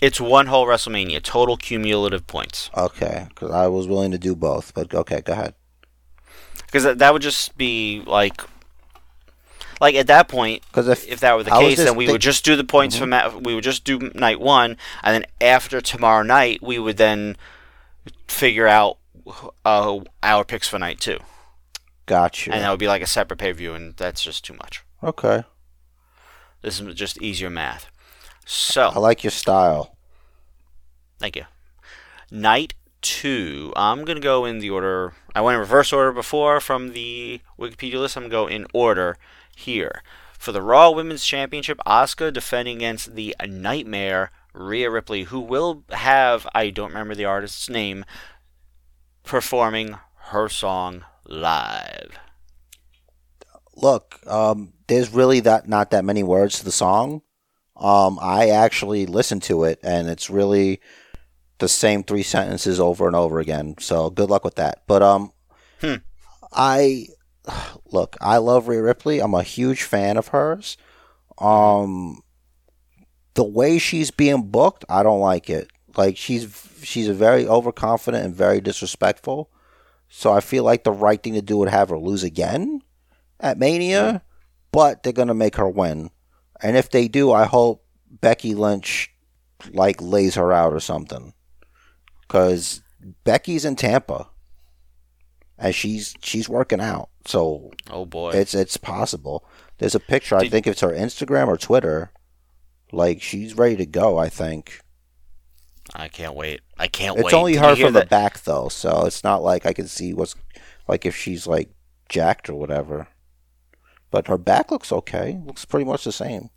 It's 0.01 0.21
one 0.21 0.47
whole 0.49 0.67
WrestleMania, 0.67 1.23
total 1.23 1.57
cumulative 1.57 2.27
points. 2.27 2.71
Okay, 2.77 3.27
because 3.29 3.51
I 3.51 3.69
was 3.69 3.87
willing 3.87 4.11
to 4.11 4.19
do 4.19 4.35
both, 4.35 4.75
but 4.75 4.93
okay, 4.93 5.21
go 5.21 5.33
ahead. 5.33 5.55
Because 6.67 6.85
that, 6.85 6.99
that 6.99 7.13
would 7.13 7.23
just 7.23 7.57
be 7.57 8.03
like, 8.07 8.43
like 9.81 9.95
at 9.95 10.07
that 10.09 10.27
point, 10.29 10.63
Because 10.69 10.89
if 10.89 11.07
if 11.07 11.21
that 11.21 11.37
were 11.37 11.43
the 11.45 11.53
I 11.55 11.61
case, 11.61 11.79
then 11.79 11.97
we 11.97 12.09
would 12.09 12.21
just 12.21 12.45
do 12.45 12.57
the 12.57 12.65
points 12.65 12.97
from 12.97 13.11
ma- 13.11 13.29
we 13.39 13.55
would 13.55 13.65
just 13.65 13.85
do 13.85 14.11
night 14.15 14.41
one, 14.41 14.77
and 15.03 15.15
then 15.15 15.25
after 15.41 15.81
tomorrow 15.81 16.23
night, 16.23 16.63
we 16.63 16.79
would 16.79 16.97
then 16.97 17.37
figure 18.27 18.67
out 18.67 18.99
uh, 19.65 20.01
our 20.23 20.45
picks 20.45 20.67
for 20.69 20.79
night 20.79 20.99
two, 20.99 21.19
got 22.13 22.47
you, 22.47 22.53
and 22.53 22.63
that 22.63 22.71
would 22.71 22.79
be 22.79 22.89
like 22.89 23.03
a 23.03 23.07
separate 23.07 23.39
pay 23.39 23.53
per 23.53 23.57
view, 23.59 23.75
and 23.75 23.97
that's 23.97 24.23
just 24.23 24.45
too 24.45 24.55
much. 24.55 24.85
okay, 25.03 25.45
This 26.63 26.81
is 26.81 26.95
just 26.95 27.21
easier 27.23 27.51
math. 27.51 27.91
So 28.45 28.91
I 28.95 28.99
like 28.99 29.25
your 29.25 29.31
style. 29.31 29.97
thank 31.19 31.37
you. 31.37 31.45
Night 32.31 32.75
two. 33.01 33.73
I'm 33.77 34.05
gonna 34.05 34.21
go 34.21 34.45
in 34.45 34.59
the 34.59 34.71
order. 34.71 35.13
I 35.35 35.41
went 35.41 35.55
in 35.55 35.61
reverse 35.61 35.93
order 35.93 36.13
before 36.13 36.61
from 36.61 36.93
the 36.93 37.41
Wikipedia 37.59 37.99
list. 38.01 38.17
I'm 38.17 38.25
gonna 38.25 38.31
go 38.45 38.47
in 38.47 38.67
order 38.75 39.17
here. 39.57 40.03
For 40.39 40.53
the 40.53 40.63
Raw 40.63 40.91
Women's 40.91 41.25
Championship, 41.25 41.79
Asuka 41.87 42.33
defending 42.33 42.77
against 42.79 43.15
the 43.15 43.35
Nightmare 43.47 44.31
Rhea 44.53 44.91
Ripley, 44.91 45.25
who 45.25 45.41
will 45.41 45.85
have 45.91 46.47
I 46.55 46.71
don't 46.71 46.89
remember 46.91 47.15
the 47.15 47.25
artist's 47.25 47.69
name, 47.69 48.05
performing 49.25 49.99
her 50.33 50.49
song 50.49 51.05
live. 51.27 52.19
Look, 53.77 54.21
um, 54.27 54.73
there's 54.87 55.11
really 55.13 55.41
that 55.41 55.69
not 55.69 55.91
that 55.91 56.05
many 56.05 56.23
words 56.23 56.59
to 56.59 56.65
the 56.65 56.73
song. 56.73 57.23
Um, 57.77 58.19
I 58.21 58.51
actually 58.51 59.07
listened 59.07 59.43
to 59.45 59.65
it, 59.65 59.81
and 59.83 60.09
it's 60.09 60.31
really 60.31 60.81
the 61.59 61.69
same 61.69 62.03
three 62.03 62.23
sentences 62.23 62.79
over 62.79 63.07
and 63.07 63.17
over 63.17 63.41
again. 63.41 63.77
So 63.79 64.11
good 64.11 64.29
luck 64.31 64.45
with 64.45 64.57
that. 64.57 64.83
But 64.87 65.03
um, 65.03 65.33
Hmm. 65.81 65.97
I 66.53 67.09
look, 67.91 68.17
I 68.21 68.37
love 68.37 68.69
Rhea 68.69 68.83
Ripley. 68.83 69.21
I'm 69.21 69.35
a 69.35 69.43
huge 69.43 69.83
fan 69.83 70.17
of 70.17 70.29
hers. 70.29 70.77
Um, 71.39 72.23
the 73.35 73.45
way 73.45 73.79
she's 73.79 74.11
being 74.11 74.43
booked, 74.45 74.85
I 74.89 75.03
don't 75.03 75.21
like 75.21 75.51
it. 75.51 75.69
Like 75.97 76.17
she's 76.17 76.69
she's 76.83 77.09
very 77.09 77.47
overconfident 77.47 78.25
and 78.25 78.35
very 78.35 78.61
disrespectful. 78.61 79.51
So 80.15 80.31
I 80.31 80.41
feel 80.41 80.63
like 80.63 80.85
the 80.85 80.93
right 80.93 81.21
thing 81.21 81.33
to 81.35 81.43
do 81.43 81.57
would 81.57 81.71
have 81.71 81.89
her 81.89 81.99
lose 81.99 82.23
again 82.23 82.83
at 83.41 83.59
Mania, 83.59 84.23
but 84.71 85.03
they're 85.03 85.13
gonna 85.15 85.33
make 85.33 85.57
her 85.57 85.69
win. 85.69 86.11
And 86.63 86.77
if 86.77 86.91
they 86.91 87.09
do, 87.09 87.33
I 87.33 87.45
hope 87.45 87.83
Becky 88.11 88.55
Lynch 88.55 89.11
like 89.73 90.01
lays 90.03 90.35
her 90.35 90.53
out 90.53 90.75
or 90.75 90.81
something. 90.81 91.33
Cause 92.29 92.83
Becky's 93.25 93.65
in 93.65 93.75
Tampa. 93.75 94.29
And 95.59 95.75
she's 95.75 96.15
she's 96.23 96.49
working 96.49 96.81
out. 96.81 97.09
So 97.27 97.71
Oh 97.91 98.05
boy. 98.05 98.33
it's 98.33 98.55
it's 98.55 98.77
possible. 98.77 99.45
There's 99.79 99.95
a 99.95 100.01
picture, 100.01 100.37
I 100.37 100.49
think 100.49 100.67
it's 100.67 100.83
her 100.83 100.93
Instagram 100.93 101.49
or 101.49 101.57
Twitter. 101.57 102.13
Like 102.93 103.23
she's 103.23 103.57
ready 103.57 103.77
to 103.77 103.87
go, 103.87 104.19
I 104.19 104.29
think. 104.29 104.81
I 105.95 106.09
can't 106.09 106.35
wait. 106.35 106.61
I 106.83 106.89
can't 106.89 107.17
It's 107.17 107.27
wait. 107.27 107.35
only 107.35 107.53
Did 107.53 107.63
her 107.63 107.77
from 107.77 107.93
the 107.93 108.05
back 108.07 108.43
though, 108.43 108.69
so 108.69 109.05
it's 109.07 109.23
not 109.23 109.43
like 109.43 109.65
I 109.67 109.73
can 109.73 109.87
see 109.87 110.13
what's 110.13 110.35
like 110.89 111.07
if 111.07 111.15
she's 111.17 111.47
like 111.47 111.71
jacked 112.09 112.49
or 112.51 112.55
whatever. 112.55 113.09
But 114.11 114.27
her 114.29 114.37
back 114.37 114.71
looks 114.71 114.91
okay. 114.93 115.41
Looks 115.47 115.65
pretty 115.65 115.85
much 115.87 116.05
the 116.05 116.13
same. 116.13 116.51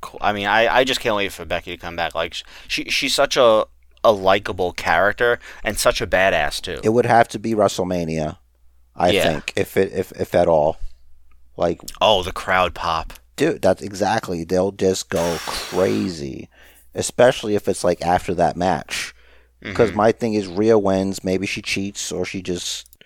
cool. 0.00 0.18
I 0.20 0.32
mean, 0.32 0.46
I, 0.46 0.68
I 0.68 0.84
just 0.84 1.00
can't 1.00 1.16
wait 1.16 1.32
for 1.32 1.44
Becky 1.44 1.70
to 1.72 1.76
come 1.80 1.96
back. 1.96 2.14
Like 2.14 2.34
she 2.68 2.84
she's 2.90 3.14
such 3.14 3.36
a 3.36 3.64
a 4.04 4.12
likable 4.12 4.72
character 4.72 5.38
and 5.64 5.78
such 5.78 6.00
a 6.00 6.06
badass 6.06 6.60
too. 6.60 6.80
It 6.84 6.90
would 6.90 7.06
have 7.06 7.28
to 7.28 7.38
be 7.38 7.54
WrestleMania, 7.54 8.38
I 8.94 9.10
Yeah. 9.10 9.22
think, 9.32 9.52
if 9.56 9.76
it 9.76 9.92
if 9.92 10.12
if 10.12 10.34
at 10.34 10.48
all. 10.48 10.76
Like, 11.56 11.80
oh, 12.02 12.22
the 12.22 12.32
crowd 12.32 12.74
pop. 12.74 13.14
dude, 13.36 13.62
that's 13.62 13.80
exactly. 13.80 14.44
They'll 14.44 14.72
just 14.72 15.08
go 15.08 15.38
crazy, 15.46 16.50
especially 16.96 17.54
if 17.54 17.68
it's 17.68 17.84
like 17.84 18.02
after 18.02 18.34
that 18.34 18.56
match. 18.56 19.14
Because 19.60 19.90
Mhm. 19.92 19.94
my 19.94 20.12
thing 20.12 20.34
is, 20.34 20.46
Rhea 20.48 20.78
wins. 20.78 21.22
Maybe 21.24 21.46
she 21.46 21.62
cheats, 21.62 22.10
or 22.12 22.24
she 22.24 22.42
just, 22.42 22.98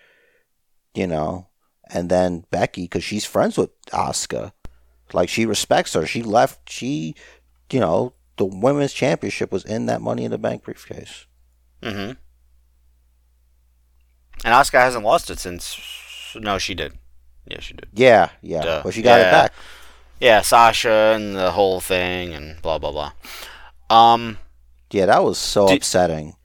you 0.95 1.07
know, 1.07 1.49
and 1.91 2.09
then 2.11 2.45
Becky, 2.51 2.83
because 2.83 3.05
she's 3.05 3.25
friends 3.25 3.57
with 3.59 3.71
Asuka, 3.93 4.53
like 5.13 5.29
she 5.29 5.45
respects 5.47 5.93
her. 5.95 6.07
She 6.07 6.23
left. 6.23 6.69
She, 6.71 7.15
you 7.71 7.81
know, 7.81 8.15
the 8.37 8.45
women's 8.47 8.93
championship 8.93 9.53
was 9.53 9.65
in 9.65 9.87
that 9.87 10.01
Money 10.01 10.25
in 10.25 10.31
the 10.31 10.39
Bank 10.39 10.65
briefcase. 10.65 11.27
Mm 11.83 11.93
Mhm. 11.93 12.17
And 14.45 14.55
Asuka 14.55 14.81
hasn't 14.81 15.05
lost 15.05 15.31
it 15.31 15.39
since. 15.39 15.79
No, 16.35 16.59
she 16.59 16.75
did. 16.75 16.95
Yeah, 17.47 17.61
she 17.61 17.75
did. 17.75 17.89
Yeah, 17.93 18.31
yeah. 18.43 18.63
Duh. 18.63 18.81
But 18.85 18.95
she 18.95 19.03
got 19.03 19.21
it 19.21 19.31
back. 19.31 19.53
Yeah, 20.21 20.43
Sasha 20.43 21.13
and 21.15 21.35
the 21.37 21.53
whole 21.53 21.81
thing 21.81 22.33
and 22.35 22.61
blah 22.63 22.79
blah 22.79 22.93
blah. 22.93 23.13
Um, 23.91 24.39
Yeah, 24.91 25.07
that 25.07 25.23
was 25.23 25.39
so 25.39 25.67
Did- 25.69 25.79
upsetting. 25.79 26.37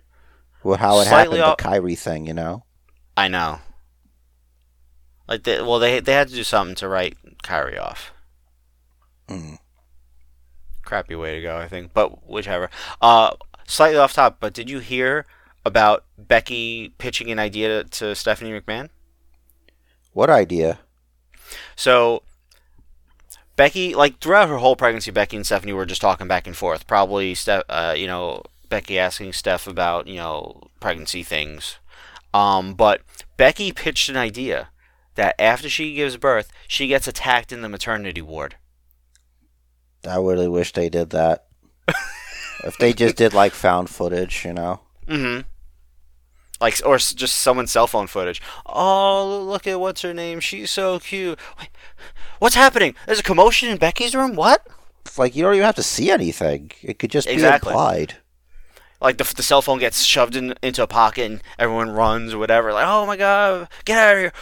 With 0.64 0.80
how 0.80 1.00
it 1.02 1.08
happened, 1.08 1.34
the 1.38 1.56
Kairi 1.60 1.96
thing, 1.96 2.26
you 2.26 2.34
know? 2.34 2.64
I 3.16 3.28
know. 3.28 3.60
Like 5.28 5.44
they, 5.44 5.62
well, 5.62 5.78
they 5.78 6.00
they 6.00 6.14
had 6.14 6.28
to 6.30 6.34
do 6.36 6.44
something 6.44 6.76
to 6.78 6.88
write 6.88 7.18
Kairi 7.44 7.80
off. 7.80 8.12
Mm. 9.30 9.60
Crappy 10.84 11.16
way 11.16 11.36
to 11.36 11.42
go, 11.42 11.58
I 11.58 11.68
think. 11.68 11.94
But 11.94 12.28
whichever. 12.28 12.70
Uh, 13.00 13.32
slightly 13.68 13.98
off 13.98 14.14
top. 14.14 14.38
But 14.40 14.54
did 14.54 14.70
you 14.70 14.80
hear 14.80 15.26
about 15.64 16.04
Becky 16.18 16.90
pitching 16.98 17.32
an 17.32 17.38
idea 17.40 17.84
to, 17.84 17.90
to 17.90 18.16
Stephanie 18.16 18.52
McMahon? 18.60 18.90
What 20.14 20.30
idea? 20.30 20.80
So 21.76 22.24
Becky, 23.56 23.96
like 23.96 24.20
throughout 24.20 24.50
her 24.50 24.58
whole 24.58 24.76
pregnancy, 24.76 25.12
Becky 25.12 25.38
and 25.38 25.46
Stephanie 25.46 25.74
were 25.74 25.86
just 25.86 26.02
talking 26.02 26.28
back 26.28 26.46
and 26.46 26.56
forth. 26.56 26.88
Probably, 26.88 27.34
Steph, 27.36 27.64
uh, 27.70 27.96
you 27.98 28.08
know, 28.08 28.44
Becky 28.70 29.00
asking 29.00 29.34
Steph 29.34 29.68
about 29.68 30.08
you 30.08 30.18
know 30.18 30.62
pregnancy 30.80 31.24
things. 31.24 31.78
Um, 32.34 32.74
but 32.74 33.02
Becky 33.38 33.72
pitched 33.72 34.10
an 34.10 34.18
idea 34.18 34.70
that 35.16 35.40
after 35.40 35.70
she 35.70 35.96
gives 35.96 36.18
birth, 36.18 36.52
she 36.68 36.88
gets 36.88 37.08
attacked 37.08 37.52
in 37.52 37.62
the 37.62 37.70
maternity 37.70 38.22
ward. 38.22 38.56
I 40.06 40.18
really 40.18 40.50
wish 40.50 40.74
they 40.74 40.90
did 40.90 41.12
that. 41.12 41.46
if 42.66 42.78
they 42.78 42.94
just 42.94 43.16
did 43.16 43.34
like 43.34 43.54
found 43.54 43.90
footage, 43.90 44.44
you 44.46 44.54
know? 44.54 44.82
Mm-hmm. 45.08 45.48
Like, 46.66 46.82
or 46.84 46.98
just 46.98 47.38
someone's 47.38 47.72
cell 47.72 47.86
phone 47.86 48.08
footage. 48.08 48.42
Oh, 48.66 49.44
look 49.46 49.68
at 49.68 49.80
what's 49.80 50.02
her 50.02 50.14
name? 50.16 50.40
She's 50.40 50.72
so 50.72 50.98
cute. 51.00 51.38
Wait, 51.60 51.70
what's 52.40 52.56
happening? 52.56 52.96
There's 53.06 53.20
a 53.20 53.24
commotion 53.24 53.70
in 53.70 53.78
Becky's 53.78 54.16
room. 54.16 54.36
What? 54.36 54.66
Like 55.16 55.36
you 55.36 55.44
don't 55.44 55.54
even 55.54 55.66
have 55.66 55.76
to 55.76 55.84
see 55.84 56.10
anything. 56.10 56.72
It 56.82 56.98
could 56.98 57.12
just 57.12 57.28
Exactly. 57.28 57.70
be 57.70 57.72
implied. 57.74 58.16
like 59.00 59.18
the, 59.20 59.32
the 59.36 59.44
cell 59.44 59.62
phone 59.62 59.78
gets 59.78 60.02
shoved 60.04 60.36
in, 60.36 60.56
into 60.64 60.82
a 60.82 60.88
pocket 60.88 61.30
and 61.32 61.44
everyone 61.60 61.92
runs 61.92 62.34
or 62.34 62.40
whatever. 62.40 62.74
Like, 62.74 62.88
oh 62.88 63.06
my 63.06 63.16
god, 63.16 63.68
get 63.86 64.00
out 64.00 64.14
of 64.16 64.20
here! 64.20 64.34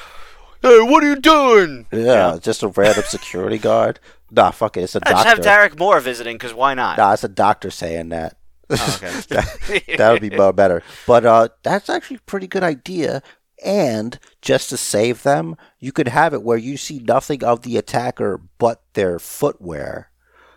Hey, 0.62 0.80
what 0.82 1.04
are 1.04 1.08
you 1.10 1.18
doing? 1.18 1.88
Yeah, 1.92 2.38
just 2.42 2.64
a 2.64 2.70
random 2.70 3.04
security 3.06 3.58
guard. 3.58 4.00
Nah, 4.32 4.52
fuck 4.52 4.78
it. 4.78 4.84
It's 4.84 4.96
a 4.96 5.00
I 5.06 5.10
doctor. 5.12 5.16
just 5.16 5.28
have. 5.28 5.42
Derek 5.44 5.78
Moore 5.78 6.00
visiting 6.00 6.36
because 6.36 6.54
why 6.54 6.74
not? 6.74 6.98
Nah, 6.98 7.12
it's 7.12 7.26
a 7.26 7.28
doctor 7.28 7.70
saying 7.70 8.08
that. 8.10 8.38
Oh, 8.70 8.94
okay. 8.98 9.22
that, 9.30 9.96
that 9.98 10.12
would 10.12 10.22
be 10.22 10.30
better. 10.56 10.84
But 11.06 11.26
uh, 11.26 11.50
that's 11.64 11.90
actually 11.90 12.18
a 12.18 12.22
pretty 12.28 12.48
good 12.48 12.64
idea. 12.64 13.22
And 13.64 14.20
just 14.42 14.70
to 14.70 14.78
save 14.78 15.24
them, 15.24 15.56
you 15.80 15.92
could 15.92 16.10
have 16.10 16.34
it 16.34 16.44
where 16.44 16.58
you 16.58 16.76
see 16.78 17.00
nothing 17.00 17.44
of 17.44 17.62
the 17.62 17.78
attacker 17.78 18.42
but 18.58 18.82
their 18.94 19.20
footwear. 19.20 20.10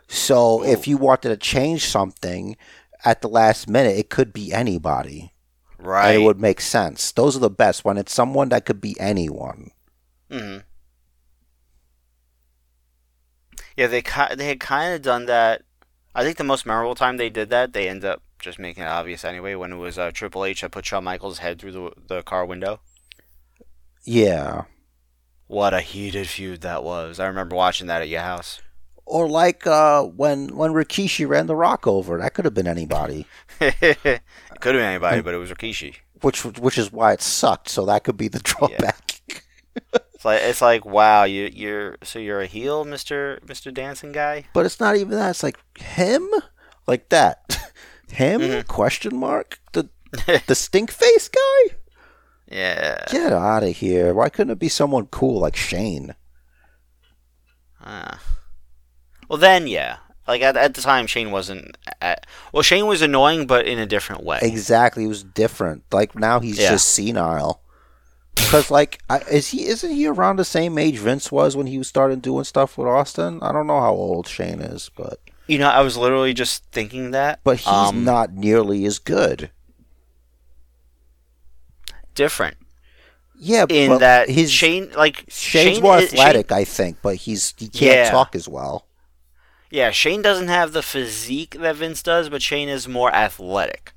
So 0.09 0.64
if 0.64 0.86
you 0.88 0.96
wanted 0.96 1.28
to 1.30 1.36
change 1.36 1.86
something 1.86 2.57
at 3.04 3.22
the 3.22 3.28
last 3.28 3.68
minute, 3.68 3.96
it 3.98 4.11
could 4.11 4.32
be 4.32 4.52
anybody. 4.52 5.32
right. 5.78 6.12
And 6.12 6.22
it 6.22 6.24
would 6.26 6.40
make 6.40 6.61
sense. 6.61 7.12
Those 7.12 7.36
are 7.36 7.40
the 7.40 7.50
best 7.50 7.84
when 7.84 7.96
it's 7.98 8.12
someone 8.14 8.48
that 8.50 8.64
could 8.64 8.80
be 8.80 8.96
anyone. 8.98 9.70
hmm 10.30 10.59
Yeah, 13.76 13.86
they 13.86 14.02
ki- 14.02 14.34
they 14.36 14.46
had 14.48 14.61
kind 14.61 14.94
of 14.94 15.02
done 15.02 15.26
that. 15.26 15.62
I 16.17 16.25
think 16.25 16.39
the 16.39 16.45
most 16.45 16.64
memorable 16.64 16.95
time 16.95 17.19
they 17.19 17.29
did 17.29 17.51
that, 17.51 17.75
they 17.75 17.91
end 17.91 18.03
up 18.03 18.23
just 18.39 18.59
making 18.59 18.85
it 18.85 18.87
obvious 18.87 19.23
anyway. 19.23 19.55
When 19.55 19.71
it 19.71 19.77
was 19.77 19.99
uh, 19.99 20.11
Triple 20.11 20.47
H 20.47 20.62
that 20.62 20.71
put 20.71 20.87
Shawn 20.87 21.05
Michaels' 21.05 21.39
head 21.39 21.61
through 21.61 21.73
the 21.73 21.93
the 22.09 22.23
car 22.23 22.47
window. 22.47 22.81
Yeah. 24.03 24.62
What 25.47 25.75
a 25.75 25.81
heated 25.83 26.27
feud 26.27 26.62
that 26.62 26.83
was! 26.83 27.21
I 27.21 27.27
remember 27.27 27.55
watching 27.55 27.87
that 27.89 28.01
at 28.01 28.09
your 28.09 28.23
house. 28.23 28.62
Or 29.05 29.29
like 29.29 29.67
uh, 29.67 30.05
when 30.05 30.57
when 30.57 30.73
Rikishi 30.73 31.29
ran 31.29 31.49
the 31.49 31.55
Rock 31.55 31.87
over, 31.87 32.17
that 32.19 32.33
could 32.33 32.47
have 32.47 32.55
been 32.55 32.67
anybody. 32.67 33.27
it 33.61 34.23
could 34.61 34.75
have 34.75 34.81
been 34.81 34.81
anybody, 34.81 35.21
but 35.21 35.35
it 35.35 35.39
was 35.39 35.51
Rikishi. 35.51 35.97
Which 36.23 36.47
which 36.47 36.79
is 36.79 36.91
why 36.91 37.12
it 37.12 37.21
sucked. 37.21 37.69
So 37.69 37.85
that 37.85 38.05
could 38.05 38.17
be 38.17 38.29
the 38.29 38.39
drawback. 38.43 39.05
It's 40.17 40.25
like 40.25 40.41
it's 40.43 40.62
like 40.62 40.87
wow, 40.87 41.25
you 41.25 41.51
you're 41.53 41.99
so 42.03 42.19
you're 42.19 42.41
a 42.41 42.47
heel, 42.47 42.87
Mister 42.87 43.39
Mister 43.47 43.71
Dancing 43.71 44.12
guy. 44.12 44.47
But 44.55 44.64
it's 44.64 44.81
not 44.81 44.97
even 44.97 45.11
that. 45.11 45.29
It's 45.31 45.43
like 45.43 45.59
him, 45.79 46.27
like 46.87 47.11
that. 47.11 47.71
him? 48.11 48.41
Mhm. 48.41 48.67
Question 48.67 49.14
mark. 49.14 49.61
The 49.75 49.91
the 50.47 50.55
stink 50.55 50.91
face 50.91 51.29
guy. 51.29 51.77
Yeah. 52.51 53.05
Get 53.11 53.31
out 53.33 53.62
of 53.62 53.77
here! 53.77 54.14
Why 54.14 54.31
couldn't 54.31 54.53
it 54.53 54.59
be 54.59 54.71
someone 54.71 55.07
cool 55.09 55.39
like 55.41 55.55
Shane? 55.55 56.14
Ah. 57.85 58.19
Well, 59.29 59.39
then 59.39 59.67
yeah. 59.67 59.99
Like 60.27 60.41
at, 60.43 60.57
at 60.57 60.73
the 60.75 60.81
time, 60.81 61.07
Shane 61.07 61.31
wasn't. 61.31 61.77
At, 62.01 62.27
well, 62.53 62.62
Shane 62.62 62.87
was 62.87 63.03
annoying, 63.03 63.47
but 63.47 63.67
in 63.67 63.79
a 63.79 63.87
different 63.87 64.25
way. 64.25 64.39
Exactly, 64.43 65.05
it 65.05 65.09
was 65.09 65.23
different. 65.23 65.85
Like 65.93 66.14
now 66.14 66.41
he's 66.41 66.59
Yeah. 66.59 66.71
just 66.71 66.89
senile. 66.89 67.61
Because 68.37 68.70
like, 68.70 69.01
I, 69.11 69.18
is 69.30 69.49
he? 69.49 69.66
Isn't 69.66 69.91
he 69.91 70.07
around 70.07 70.37
the 70.37 70.45
same 70.45 70.78
age 70.78 70.99
Vince 70.99 71.32
was 71.32 71.57
when 71.57 71.66
he 71.66 71.82
started 71.82 72.22
doing 72.22 72.45
stuff 72.45 72.78
with 72.78 72.87
Austin? 72.87 73.41
I 73.43 73.51
don't 73.53 73.66
know 73.66 73.80
how 73.80 73.93
old 73.93 74.28
Shane 74.28 74.61
is, 74.61 74.91
but 74.97 75.18
You 75.49 75.59
know, 75.59 75.68
I 75.68 75.80
was 75.80 75.97
literally 75.97 76.32
just 76.34 76.64
thinking 76.70 77.11
that. 77.11 77.41
but 77.45 77.57
he's 77.59 77.66
um, 77.66 78.05
not 78.05 78.32
nearly 78.34 78.84
as 78.84 78.99
good. 78.99 79.51
different 82.14 82.57
Yeah, 83.39 83.66
in 83.68 83.91
but 83.91 83.99
that 83.99 84.30
his 84.30 84.51
Shane, 84.51 84.91
like 84.97 85.24
Shane's 85.28 85.74
Shane 85.76 85.82
more 85.82 85.99
is- 85.99 86.11
Shane- 86.11 86.18
athletic, 86.20 86.53
I 86.53 86.64
think, 86.64 86.99
but 87.03 87.16
he's 87.16 87.53
he 87.59 87.68
can't 87.68 87.97
Yeah. 87.97 88.11
talk 88.11 88.34
as 88.34 88.49
well. 88.49 88.87
Yeah, 89.70 89.91
Shane 89.91 90.22
doesn't 90.22 90.49
have 90.49 90.72
the 90.72 90.82
physique 90.82 91.57
that 91.61 91.76
Vince 91.76 92.03
does, 92.03 92.28
but 92.28 92.41
Shane 92.41 92.68
is 92.68 92.87
more 92.89 93.12
athletic. 93.14 93.93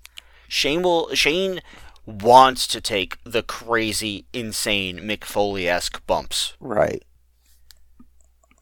Shane 0.48 0.82
will 0.82 1.14
Shane 1.14 1.62
wants 2.10 2.68
to 2.68 2.82
take 2.82 3.18
the 3.24 3.44
crazy, 3.44 4.26
insane 4.34 5.00
Mick 5.00 5.24
Foley 5.24 5.68
esque 5.68 6.06
bumps. 6.08 6.54
Right. 6.60 7.04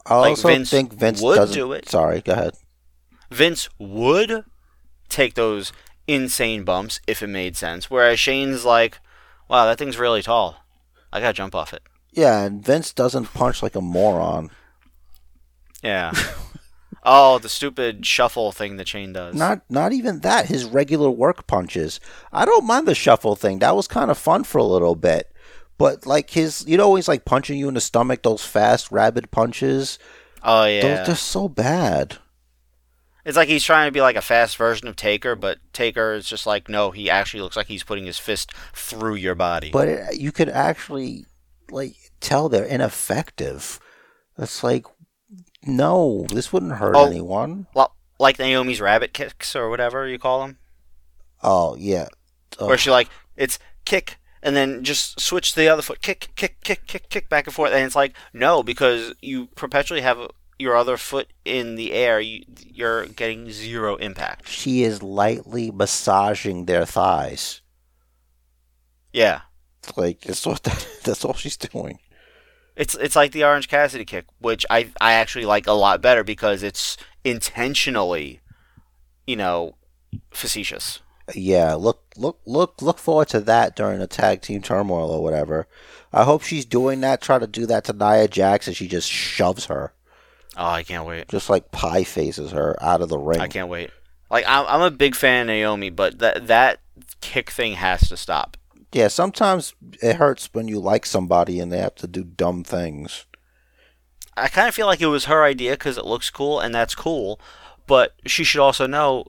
I 0.05 0.15
Like 0.19 0.29
also 0.31 0.47
Vince 0.49 0.69
think 0.69 0.93
Vince 0.93 1.21
would 1.21 1.35
doesn't. 1.35 1.55
do 1.55 1.71
it. 1.73 1.89
Sorry, 1.89 2.21
go 2.21 2.33
ahead. 2.33 2.53
Vince 3.31 3.67
would 3.77 4.45
take 5.09 5.33
those 5.33 5.73
insane 6.07 6.63
bumps 6.63 7.01
if 7.07 7.21
it 7.21 7.27
made 7.27 7.57
sense, 7.57 7.89
whereas 7.91 8.19
Shane's 8.19 8.63
like, 8.63 8.99
"Wow, 9.49 9.65
that 9.65 9.77
thing's 9.77 9.97
really 9.97 10.21
tall. 10.21 10.63
I 11.11 11.19
gotta 11.19 11.33
jump 11.33 11.53
off 11.55 11.73
it." 11.73 11.83
Yeah, 12.13 12.41
and 12.43 12.63
Vince 12.63 12.93
doesn't 12.93 13.33
punch 13.33 13.61
like 13.61 13.75
a 13.75 13.81
moron. 13.81 14.49
Yeah. 15.83 16.13
oh, 17.07 17.39
the 17.39 17.49
stupid 17.49 18.05
shuffle 18.05 18.51
thing 18.51 18.75
the 18.75 18.83
chain 18.83 19.13
does. 19.13 19.33
Not 19.33 19.61
not 19.69 19.93
even 19.93 20.19
that. 20.19 20.47
His 20.47 20.65
regular 20.65 21.09
work 21.09 21.47
punches. 21.47 21.99
I 22.31 22.45
don't 22.45 22.67
mind 22.67 22.87
the 22.87 22.93
shuffle 22.93 23.35
thing. 23.35 23.59
That 23.59 23.75
was 23.75 23.87
kind 23.87 24.11
of 24.11 24.17
fun 24.17 24.43
for 24.43 24.59
a 24.59 24.63
little 24.63 24.95
bit. 24.95 25.31
But 25.77 26.05
like 26.05 26.31
his, 26.31 26.65
you 26.67 26.77
know, 26.77 26.95
he's 26.95 27.07
like 27.07 27.25
punching 27.25 27.57
you 27.57 27.67
in 27.67 27.73
the 27.73 27.81
stomach. 27.81 28.23
Those 28.23 28.45
fast, 28.45 28.91
rabid 28.91 29.31
punches. 29.31 29.97
oh 30.43 30.65
yeah. 30.65 30.81
Those 30.81 31.07
they're 31.07 31.15
so 31.15 31.47
bad. 31.47 32.17
It's 33.25 33.35
like 33.35 33.49
he's 33.49 33.63
trying 33.63 33.87
to 33.89 33.91
be 33.91 33.99
like 33.99 34.15
a 34.15 34.21
fast 34.21 34.55
version 34.55 34.87
of 34.87 34.95
Taker, 34.95 35.35
but 35.35 35.57
Taker 35.73 36.13
is 36.13 36.29
just 36.29 36.45
like, 36.45 36.69
no, 36.69 36.91
he 36.91 37.09
actually 37.09 37.41
looks 37.41 37.57
like 37.57 37.67
he's 37.67 37.83
putting 37.83 38.05
his 38.05 38.17
fist 38.17 38.53
through 38.73 39.15
your 39.15 39.35
body. 39.35 39.69
But 39.69 39.87
it, 39.89 40.17
you 40.17 40.31
could 40.31 40.47
actually 40.47 41.25
like 41.69 41.95
tell 42.21 42.47
they're 42.47 42.63
ineffective. 42.63 43.81
It's 44.37 44.63
like, 44.63 44.85
no, 45.65 46.25
this 46.29 46.51
wouldn't 46.53 46.73
hurt 46.73 46.95
Oh. 46.95 47.05
anyone. 47.07 47.67
Well, 47.73 47.95
like 48.19 48.37
Naomi's 48.39 48.81
rabbit 48.81 49.13
kicks 49.13 49.55
or 49.55 49.69
whatever 49.69 50.07
you 50.07 50.17
call 50.19 50.41
them, 50.41 50.57
Oh 51.43 51.75
yeah. 51.77 52.07
Oh. 52.59 52.67
where 52.67 52.77
she 52.77 52.89
like 52.91 53.09
it's 53.35 53.59
kick 53.85 54.17
and 54.41 54.55
then 54.55 54.83
just 54.83 55.19
switch 55.19 55.51
to 55.51 55.59
the 55.59 55.67
other 55.69 55.81
foot, 55.81 56.01
kick, 56.01 56.29
kick, 56.35 56.61
kick, 56.63 56.87
kick, 56.87 57.09
kick 57.09 57.29
back 57.29 57.45
and 57.47 57.53
forth, 57.53 57.71
and 57.71 57.83
it's 57.85 57.95
like 57.95 58.15
no, 58.33 58.63
because 58.63 59.13
you 59.21 59.47
perpetually 59.55 60.01
have 60.01 60.17
your 60.59 60.75
other 60.75 60.97
foot 60.97 61.27
in 61.45 61.75
the 61.75 61.93
air, 61.93 62.19
you, 62.19 62.43
you're 62.65 63.05
getting 63.05 63.51
zero 63.51 63.95
impact. 63.97 64.47
she 64.49 64.81
is 64.81 65.03
lightly 65.03 65.69
massaging 65.69 66.65
their 66.65 66.83
thighs. 66.85 67.61
Yeah, 69.13 69.41
like 69.95 70.25
it's 70.25 70.45
what 70.45 70.63
that, 70.63 70.87
that's 71.03 71.23
all 71.23 71.33
she's 71.33 71.57
doing. 71.57 71.99
It's 72.77 72.93
it's 72.95 73.15
like 73.15 73.31
the 73.31 73.43
Orange 73.43 73.67
Cassidy 73.67 74.05
kick, 74.05 74.25
which 74.39 74.65
I 74.69 74.89
I 75.01 75.13
actually 75.13 75.45
like 75.45 75.65
a 75.67 75.73
lot 75.73 76.01
better 76.01 76.23
because 76.23 76.61
it's 76.63 76.95
intentionally, 77.23 78.39
you 79.25 79.35
know, 79.35 79.75
facetious. 80.31 80.99
Yeah, 81.33 81.73
look 81.73 82.03
look 82.15 82.39
look 82.45 82.81
look 82.81 82.99
forward 82.99 83.29
to 83.29 83.39
that 83.41 83.75
during 83.75 83.99
a 83.99 84.07
tag 84.07 84.41
team 84.41 84.61
turmoil 84.61 85.09
or 85.09 85.21
whatever. 85.23 85.67
I 86.13 86.23
hope 86.23 86.43
she's 86.43 86.65
doing 86.65 87.01
that. 87.01 87.19
Try 87.21 87.39
to 87.39 87.47
do 87.47 87.65
that 87.65 87.83
to 87.85 87.93
Nia 87.93 88.27
Jax, 88.27 88.67
and 88.67 88.75
she 88.77 88.87
just 88.87 89.09
shoves 89.09 89.65
her, 89.65 89.91
Oh, 90.55 90.65
I 90.69 90.83
can't 90.83 91.05
wait. 91.05 91.27
just 91.27 91.49
like 91.49 91.71
pie 91.71 92.03
faces 92.05 92.51
her 92.51 92.77
out 92.81 93.01
of 93.01 93.09
the 93.09 93.17
ring. 93.17 93.41
I 93.41 93.47
can't 93.47 93.67
wait. 93.69 93.89
Like 94.29 94.45
I'm 94.47 94.65
I'm 94.67 94.81
a 94.81 94.91
big 94.91 95.15
fan 95.15 95.41
of 95.41 95.47
Naomi, 95.47 95.89
but 95.89 96.19
that 96.19 96.47
that 96.47 96.79
kick 97.21 97.49
thing 97.49 97.73
has 97.73 98.07
to 98.09 98.15
stop 98.17 98.55
Yeah, 98.93 99.09
sometimes 99.09 99.75
it 100.01 100.15
hurts 100.15 100.49
when 100.53 100.67
you 100.67 100.79
like 100.79 101.05
somebody 101.05 101.59
and 101.59 101.71
they 101.71 101.79
have 101.79 101.95
to 101.95 102.07
do 102.07 102.23
dumb 102.23 102.63
things. 102.63 103.25
I 104.35 104.47
kind 104.47 104.67
of 104.67 104.75
feel 104.75 104.85
like 104.85 105.01
it 105.01 105.07
was 105.07 105.25
her 105.25 105.43
idea 105.43 105.71
because 105.71 105.97
it 105.97 106.05
looks 106.05 106.29
cool 106.29 106.59
and 106.59 106.73
that's 106.73 106.95
cool, 106.95 107.39
but 107.85 108.13
she 108.25 108.43
should 108.43 108.61
also 108.61 108.87
know 108.87 109.25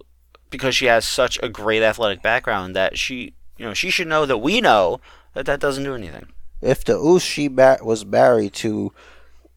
because 0.51 0.77
she 0.77 0.87
has 0.87 1.07
such 1.07 1.39
a 1.43 1.49
great 1.49 1.83
athletic 1.83 2.23
background 2.23 2.77
that 2.77 2.99
she, 2.99 3.35
you 3.57 3.67
know, 3.67 3.75
she 3.75 3.91
should 3.91 4.09
know 4.09 4.27
that 4.27 4.39
we 4.39 4.61
know 4.61 5.01
that 5.35 5.47
that 5.47 5.61
doesn't 5.61 5.85
do 5.85 5.95
anything. 5.95 6.29
If 6.61 6.85
the 6.85 6.99
Uce 6.99 7.23
she 7.23 7.49
ba- 7.49 7.79
was 7.83 8.05
married 8.05 8.53
to 8.55 8.93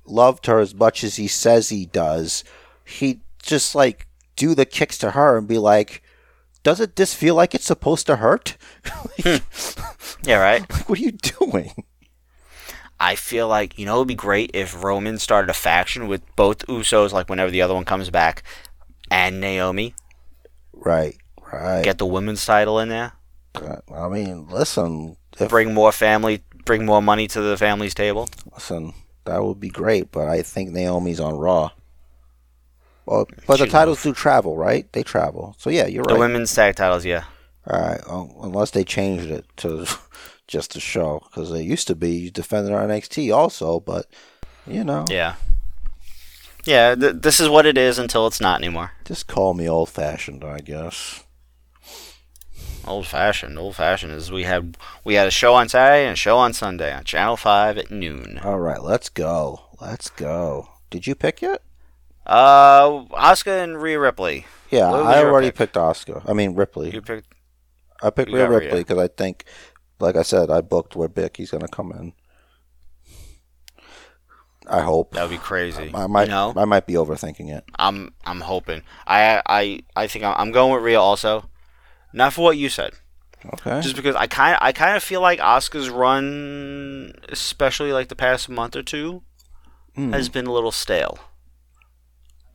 loved 0.06 0.45
her 0.45 0.60
as 0.60 0.73
much 0.73 1.03
as 1.03 1.15
he 1.15 1.28
says 1.28 1.69
he 1.69 1.86
does, 1.86 2.44
he'd 2.86 3.22
just 3.41 3.76
like 3.76 4.07
do 4.36 4.56
the 4.56 4.65
kicks 4.65 4.98
to 4.99 5.11
her 5.11 5.38
and 5.38 5.48
be 5.48 5.57
like, 5.57 6.02
"Doesn't 6.63 6.95
this 6.95 7.13
feel 7.13 7.35
like 7.35 7.55
it's 7.55 7.65
supposed 7.65 8.05
to 8.07 8.17
hurt? 8.17 8.57
like, 8.85 9.41
hmm. 9.43 10.27
Yeah, 10.27 10.39
right. 10.39 10.61
Like, 10.61 10.89
what 10.89 10.99
are 10.99 11.01
you 11.01 11.11
doing?" 11.11 11.71
I 12.99 13.15
feel 13.15 13.47
like 13.47 13.79
you 13.79 13.85
know 13.85 13.95
it 13.95 13.99
would 13.99 14.07
be 14.07 14.15
great 14.15 14.51
if 14.53 14.83
Roman 14.83 15.17
started 15.17 15.49
a 15.49 15.55
faction 15.55 16.07
with 16.07 16.21
both 16.35 16.67
Usos, 16.67 17.11
like 17.11 17.29
whenever 17.29 17.49
the 17.49 17.63
other 17.63 17.73
one 17.73 17.85
comes 17.85 18.09
back, 18.11 18.43
and 19.09 19.41
Naomi. 19.41 19.95
Right, 20.73 21.17
right. 21.51 21.83
Get 21.83 21.97
the 21.97 22.05
women's 22.05 22.45
title 22.45 22.79
in 22.79 22.89
there. 22.89 23.13
Uh, 23.55 23.77
I 23.91 24.07
mean, 24.07 24.47
listen, 24.49 25.17
if, 25.39 25.49
Bring 25.49 25.73
more 25.73 25.91
family. 25.91 26.43
Bring 26.65 26.85
more 26.85 27.01
money 27.01 27.27
to 27.29 27.41
the 27.41 27.57
family's 27.57 27.95
table. 27.95 28.29
listen, 28.53 28.93
that 29.25 29.43
would 29.43 29.59
be 29.59 29.69
great, 29.69 30.11
but 30.11 30.27
I 30.27 30.43
think 30.43 30.69
Naomi's 30.69 31.19
on 31.19 31.35
Raw. 31.35 31.71
Well, 33.06 33.28
but 33.48 33.57
the 33.57 33.65
She's 33.65 33.72
titles 33.72 34.03
do 34.03 34.14
travel, 34.14 34.57
right? 34.57 34.91
They 34.94 35.03
travel. 35.03 35.56
So 35.57 35.69
yeah, 35.69 35.88
you're 35.88 36.03
The 36.03 36.10
right. 36.10 36.15
The 36.15 36.19
women's 36.19 36.53
tag 36.53 36.76
titles, 36.76 37.06
yeah. 37.06 37.23
All 37.68 37.80
right, 37.80 38.02
um, 38.07 38.32
unless 38.41 38.72
they 38.72 38.84
changed 38.84 39.26
it 39.30 39.45
to 39.57 39.86
just 40.48 40.76
a 40.76 40.80
show, 40.80 41.22
because 41.30 41.52
they 41.52 41.61
used 41.61 41.88
to 41.88 41.95
be 41.95 42.11
you 42.11 42.32
defended 42.32 42.73
on 42.73 42.90
NXT 42.90 43.36
also, 43.36 43.80
but 43.80 44.07
you 44.68 44.84
know, 44.84 45.06
Yeah. 45.10 45.36
Yeah, 46.64 46.94
th- 46.94 47.15
this 47.22 47.40
is 47.40 47.49
what 47.49 47.65
it 47.65 47.76
is 47.78 47.98
until 47.98 48.28
it's 48.28 48.40
not 48.40 48.60
anymore. 48.60 48.91
just 49.06 49.28
call 49.28 49.53
me 49.56 49.68
old 49.68 49.90
fashioned, 49.90 50.44
I 50.44 50.60
guess. 50.60 51.23
Old 52.86 53.06
fashioned. 53.07 53.57
Old 53.60 53.76
fashioned 53.76 54.14
is 54.14 54.32
we 54.32 54.44
had 54.44 54.78
we 55.03 55.14
had 55.15 55.28
a 55.28 55.32
show 55.32 55.53
on 55.53 55.69
Saturday 55.69 56.03
and 56.06 56.14
a 56.14 56.15
show 56.15 56.38
on 56.38 56.53
Sunday 56.53 56.94
on 56.94 57.03
Channel 57.03 57.38
Five 57.38 57.78
at 57.78 57.91
noon. 57.91 58.40
All 58.44 58.60
right, 58.60 58.82
let's 58.82 59.10
go. 59.10 59.61
Let's 59.80 60.10
go. 60.10 60.69
Did 60.90 61.06
you 61.07 61.14
pick 61.15 61.41
yet? 61.41 61.61
Uh, 62.26 63.03
Asuka 63.11 63.64
and 63.64 63.81
Rhea 63.81 63.99
Ripley. 63.99 64.45
Yeah, 64.69 64.91
I 64.91 65.23
already 65.23 65.48
pick? 65.48 65.56
picked 65.57 65.76
Asuka. 65.76 66.22
I 66.30 66.34
mean 66.34 66.56
Ripley. 66.56 66.91
You 66.91 67.02
picked. 67.02 67.34
I 68.02 68.10
picked 68.10 68.31
Rhea. 68.31 68.49
Ripley 68.49 68.80
because 68.80 68.98
I 68.98 69.07
think, 69.07 69.45
like 69.99 70.15
I 70.15 70.22
said, 70.23 70.49
I 70.49 70.61
booked 70.61 70.95
where 70.95 71.07
Becky's 71.10 71.52
gonna 71.52 71.68
come 71.68 71.91
in. 71.91 72.14
I 74.68 74.81
hope. 74.81 75.14
That 75.14 75.23
would 75.23 75.31
be 75.31 75.38
crazy. 75.38 75.91
I 75.93 76.07
might. 76.07 76.23
you 76.26 76.30
know, 76.30 76.53
I 76.56 76.65
might 76.65 76.85
be 76.85 76.93
overthinking 76.93 77.49
it. 77.56 77.64
I'm 77.80 78.14
I'm 78.26 78.41
hoping. 78.41 78.84
I 79.07 79.41
I 79.48 79.81
I 79.95 80.07
think 80.07 80.23
I'm, 80.23 80.35
I'm 80.38 80.52
going 80.52 80.73
with 80.73 80.84
Rhea 80.84 80.99
also. 80.99 81.49
Not 82.14 82.34
for 82.34 82.41
what 82.43 82.57
you 82.57 82.68
said, 82.69 82.91
Okay. 83.53 83.80
just 83.81 83.95
because 83.95 84.15
I 84.15 84.27
kind 84.27 84.57
I 84.61 84.72
kind 84.73 84.95
of 84.98 85.02
feel 85.03 85.22
like 85.22 85.39
Asuka's 85.39 85.89
run, 85.89 87.14
especially 87.30 87.91
like 87.93 88.10
the 88.10 88.15
past 88.15 88.49
month 88.49 88.76
or 88.76 88.84
two, 88.84 89.23
Hmm. 89.95 90.11
has 90.14 90.30
been 90.30 90.45
a 90.45 90.52
little 90.53 90.72
stale. 90.72 91.18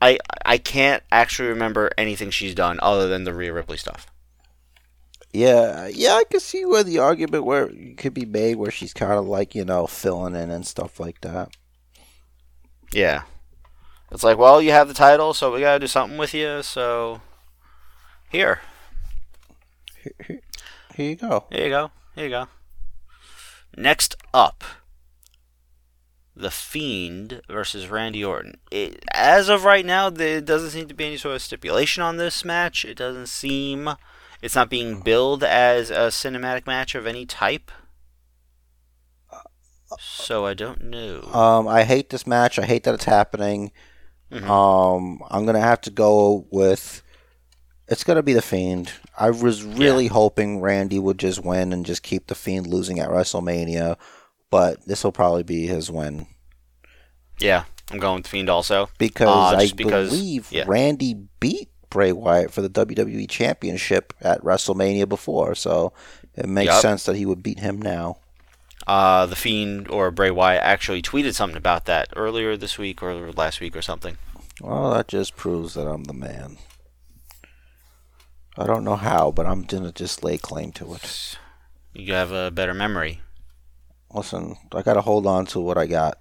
I 0.01 0.19
I 0.45 0.59
can't 0.59 1.03
actually 1.11 1.49
remember 1.49 1.91
anything 1.97 2.31
she's 2.31 2.55
done 2.55 2.79
other 2.83 3.09
than 3.09 3.25
the 3.25 3.35
Rhea 3.35 3.53
Ripley 3.53 3.77
stuff. 3.77 4.07
Yeah, 5.33 5.89
yeah, 5.89 6.13
I 6.15 6.25
can 6.31 6.41
see 6.41 6.65
where 6.65 6.83
the 6.85 6.99
argument 6.99 7.45
where 7.45 7.71
could 7.97 8.15
be 8.15 8.25
made 8.25 8.57
where 8.57 8.71
she's 8.71 8.95
kind 8.95 9.13
of 9.13 9.27
like 9.27 9.55
you 9.55 9.65
know 9.65 9.87
filling 9.87 10.35
in 10.35 10.51
and 10.51 10.67
stuff 10.67 10.99
like 11.01 11.21
that. 11.23 11.51
Yeah. 12.93 13.23
It's 14.13 14.23
like, 14.23 14.39
well, 14.39 14.63
you 14.63 14.71
have 14.71 14.87
the 14.89 14.95
title, 14.95 15.35
so 15.35 15.53
we 15.53 15.61
gotta 15.61 15.81
do 15.81 15.89
something 15.89 16.17
with 16.17 16.33
you. 16.33 16.63
So 16.63 17.21
here, 18.31 18.61
Here, 20.03 20.13
here, 20.27 20.41
here 20.95 21.11
you 21.11 21.17
go. 21.17 21.45
here 21.51 21.65
you 21.65 21.71
go, 21.71 21.91
here 22.15 22.25
you 22.25 22.31
go. 22.31 22.49
Next 23.77 24.15
up, 24.33 24.63
the 26.37 26.51
Fiend 26.51 27.41
versus 27.49 27.89
Randy 27.89 28.23
Orton. 28.25 28.59
It, 28.71 29.03
as 29.15 29.49
of 29.49 29.65
right 29.65 29.87
now, 29.87 30.11
there 30.11 30.41
doesn't 30.41 30.71
seem 30.71 30.87
to 30.89 30.95
be 30.95 31.07
any 31.07 31.17
sort 31.17 31.37
of 31.37 31.43
stipulation 31.43 32.03
on 32.03 32.19
this 32.19 32.45
match. 32.45 32.85
It 32.85 32.97
doesn't 32.97 33.29
seem 33.29 33.91
it's 34.43 34.55
not 34.55 34.69
being 34.69 35.01
billed 35.01 35.43
as 35.43 35.91
a 35.91 36.09
cinematic 36.09 36.67
match 36.67 36.95
of 36.95 37.07
any 37.07 37.25
type. 37.25 37.71
So 39.99 40.45
I 40.45 40.55
don't 40.55 40.85
know. 40.85 41.23
Um, 41.33 41.69
I 41.69 41.85
hate 41.85 42.11
this 42.11 42.27
match. 42.27 42.59
I 42.59 42.67
hate 42.67 42.85
that 42.85 42.95
it's 42.95 43.05
happening. 43.05 43.73
Mhm. 44.31 44.49
Um, 44.49 45.23
I'm 45.31 45.47
gonna 45.47 45.61
have 45.61 45.81
to 45.83 45.91
go 45.91 46.47
with. 46.51 47.03
It's 47.89 48.03
gonna 48.03 48.23
be 48.23 48.33
the 48.33 48.43
Fiend. 48.43 48.93
I 49.17 49.31
was 49.31 49.63
really 49.63 50.09
hoping 50.09 50.61
Randy 50.61 50.99
would 50.99 51.19
just 51.19 51.45
win 51.45 51.73
and 51.73 51.87
just 51.87 52.03
keep 52.03 52.27
the 52.27 52.35
Fiend 52.35 52.67
losing 52.67 52.99
at 52.99 53.09
WrestleMania, 53.09 53.97
but 54.51 54.87
this 54.87 55.03
will 55.05 55.13
probably 55.13 55.43
be 55.43 55.67
his 55.67 55.91
win 55.91 56.27
yeah, 57.39 57.65
I'm 57.91 57.99
going 57.99 58.17
with 58.17 58.27
Fiend 58.29 58.49
also. 58.49 58.89
because 58.97 59.29
Uh, 59.29 59.57
I 59.59 59.71
because- 59.77 60.09
believe 60.11 60.51
yeah. 60.51 60.65
Randy 60.67 61.27
beat 61.39 61.69
Bray 61.91 62.11
Wyatt 62.13 62.51
for 62.51 62.63
the 62.63 62.71
WWE 62.71 63.29
Championship 63.29 64.15
at 64.23 64.41
WrestleMania 64.43 65.07
before, 65.07 65.55
so 65.55 65.93
it 66.35 66.49
makes 66.49 66.73
Yup. 66.73 66.81
sense 66.83 67.05
that 67.05 67.17
he 67.17 67.27
would 67.27 67.43
beat 67.43 67.59
him 67.61 67.81
now. 67.81 68.17
uh, 68.87 69.27
the 69.27 69.37
Fiend 69.37 69.89
or 69.89 70.11
Bray 70.11 70.31
Wyatt 70.31 70.63
actually 70.63 71.03
tweeted 71.03 71.35
something 71.35 71.57
about 71.59 71.85
that 71.87 72.09
earlier 72.17 72.57
this 72.57 72.79
week 72.79 73.03
or 73.03 73.33
last 73.33 73.61
week 73.61 73.77
or 73.77 73.83
something. 73.83 74.17
Well, 74.61 74.93
that 74.95 75.09
just 75.09 75.37
proves 75.37 75.75
that 75.75 75.87
I'm 75.87 76.05
the 76.05 76.13
man. 76.15 76.57
I 78.57 78.65
don't 78.67 78.85
know 78.85 78.97
how, 78.97 79.31
but 79.31 79.45
I'm 79.45 79.63
gonna 79.65 79.93
just 79.93 80.25
lay 80.25 80.39
claim 80.39 80.73
to 80.73 80.95
it. 80.95 81.37
You 81.93 82.15
have 82.15 82.33
a 82.33 82.51
better 82.51 82.73
memory. 82.75 83.21
Listen, 84.17 84.57
I 84.73 84.81
gotta 84.83 85.03
hold 85.03 85.27
on 85.27 85.45
to 85.47 85.61
what 85.61 85.77
I 85.77 85.87
got. 85.87 86.17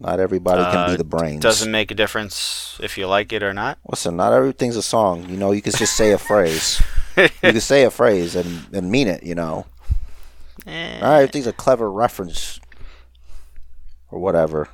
Not 0.00 0.18
everybody 0.20 0.62
can 0.64 0.88
be 0.88 0.94
Uh, 0.94 0.96
the 0.96 1.04
brains. 1.04 1.40
Doesn't 1.40 1.70
make 1.70 1.90
a 1.90 1.94
difference 1.94 2.76
if 2.82 2.98
you 2.98 3.06
like 3.06 3.32
it 3.32 3.42
or 3.42 3.54
not. 3.54 3.78
Listen, 3.88 4.16
not 4.16 4.32
everything's 4.32 4.76
a 4.76 4.82
song. 4.82 5.28
You 5.30 5.36
know, 5.36 5.52
you 5.52 5.62
can 5.62 5.72
just 5.72 5.96
say 5.96 6.10
a 6.12 6.18
phrase. 6.18 6.82
You 7.16 7.28
can 7.40 7.60
say 7.60 7.84
a 7.84 7.90
phrase 7.90 8.36
and, 8.36 8.66
and 8.74 8.90
mean 8.90 9.08
it, 9.08 9.22
you 9.22 9.34
know. 9.34 9.64
Eh, 10.66 10.98
Not 11.00 11.14
everything's 11.14 11.46
a 11.46 11.52
clever 11.52 11.90
reference. 11.90 12.60
Or 14.10 14.18
whatever. 14.18 14.68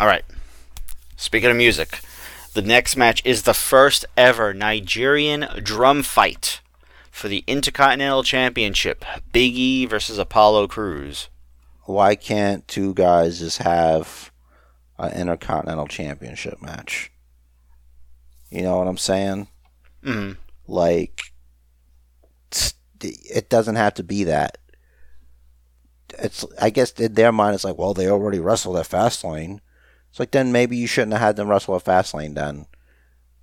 All 0.00 0.06
right. 0.06 0.24
Speaking 1.16 1.50
of 1.50 1.56
music, 1.56 2.00
the 2.52 2.60
next 2.62 2.96
match 2.96 3.22
is 3.24 3.42
the 3.44 3.54
first 3.54 4.04
ever 4.16 4.52
Nigerian 4.52 5.46
drum 5.62 6.02
fight 6.02 6.60
for 7.14 7.28
the 7.28 7.44
Intercontinental 7.46 8.24
Championship. 8.24 9.04
Big 9.32 9.54
E 9.54 9.86
versus 9.86 10.18
Apollo 10.18 10.66
Crews. 10.66 11.28
Why 11.84 12.16
can't 12.16 12.66
two 12.66 12.92
guys 12.92 13.38
just 13.38 13.58
have 13.58 14.32
an 14.98 15.12
intercontinental 15.12 15.86
championship 15.86 16.60
match? 16.60 17.12
You 18.50 18.62
know 18.62 18.78
what 18.78 18.88
I'm 18.88 18.98
saying? 18.98 19.46
Mm. 20.02 20.36
like 20.68 21.32
it 23.00 23.48
doesn't 23.48 23.76
have 23.76 23.94
to 23.94 24.02
be 24.02 24.24
that 24.24 24.58
it's 26.18 26.44
i 26.60 26.68
guess 26.68 26.92
in 26.92 27.14
their 27.14 27.32
mind 27.32 27.54
it's 27.54 27.64
like 27.64 27.78
well 27.78 27.94
they 27.94 28.08
already 28.08 28.38
wrestled 28.38 28.76
at 28.76 28.86
fastlane 28.86 29.60
it's 30.10 30.20
like 30.20 30.30
then 30.32 30.52
maybe 30.52 30.76
you 30.76 30.86
shouldn't 30.86 31.12
have 31.12 31.22
had 31.22 31.36
them 31.36 31.48
wrestle 31.48 31.74
at 31.74 31.84
fastlane 31.84 32.34
then 32.34 32.66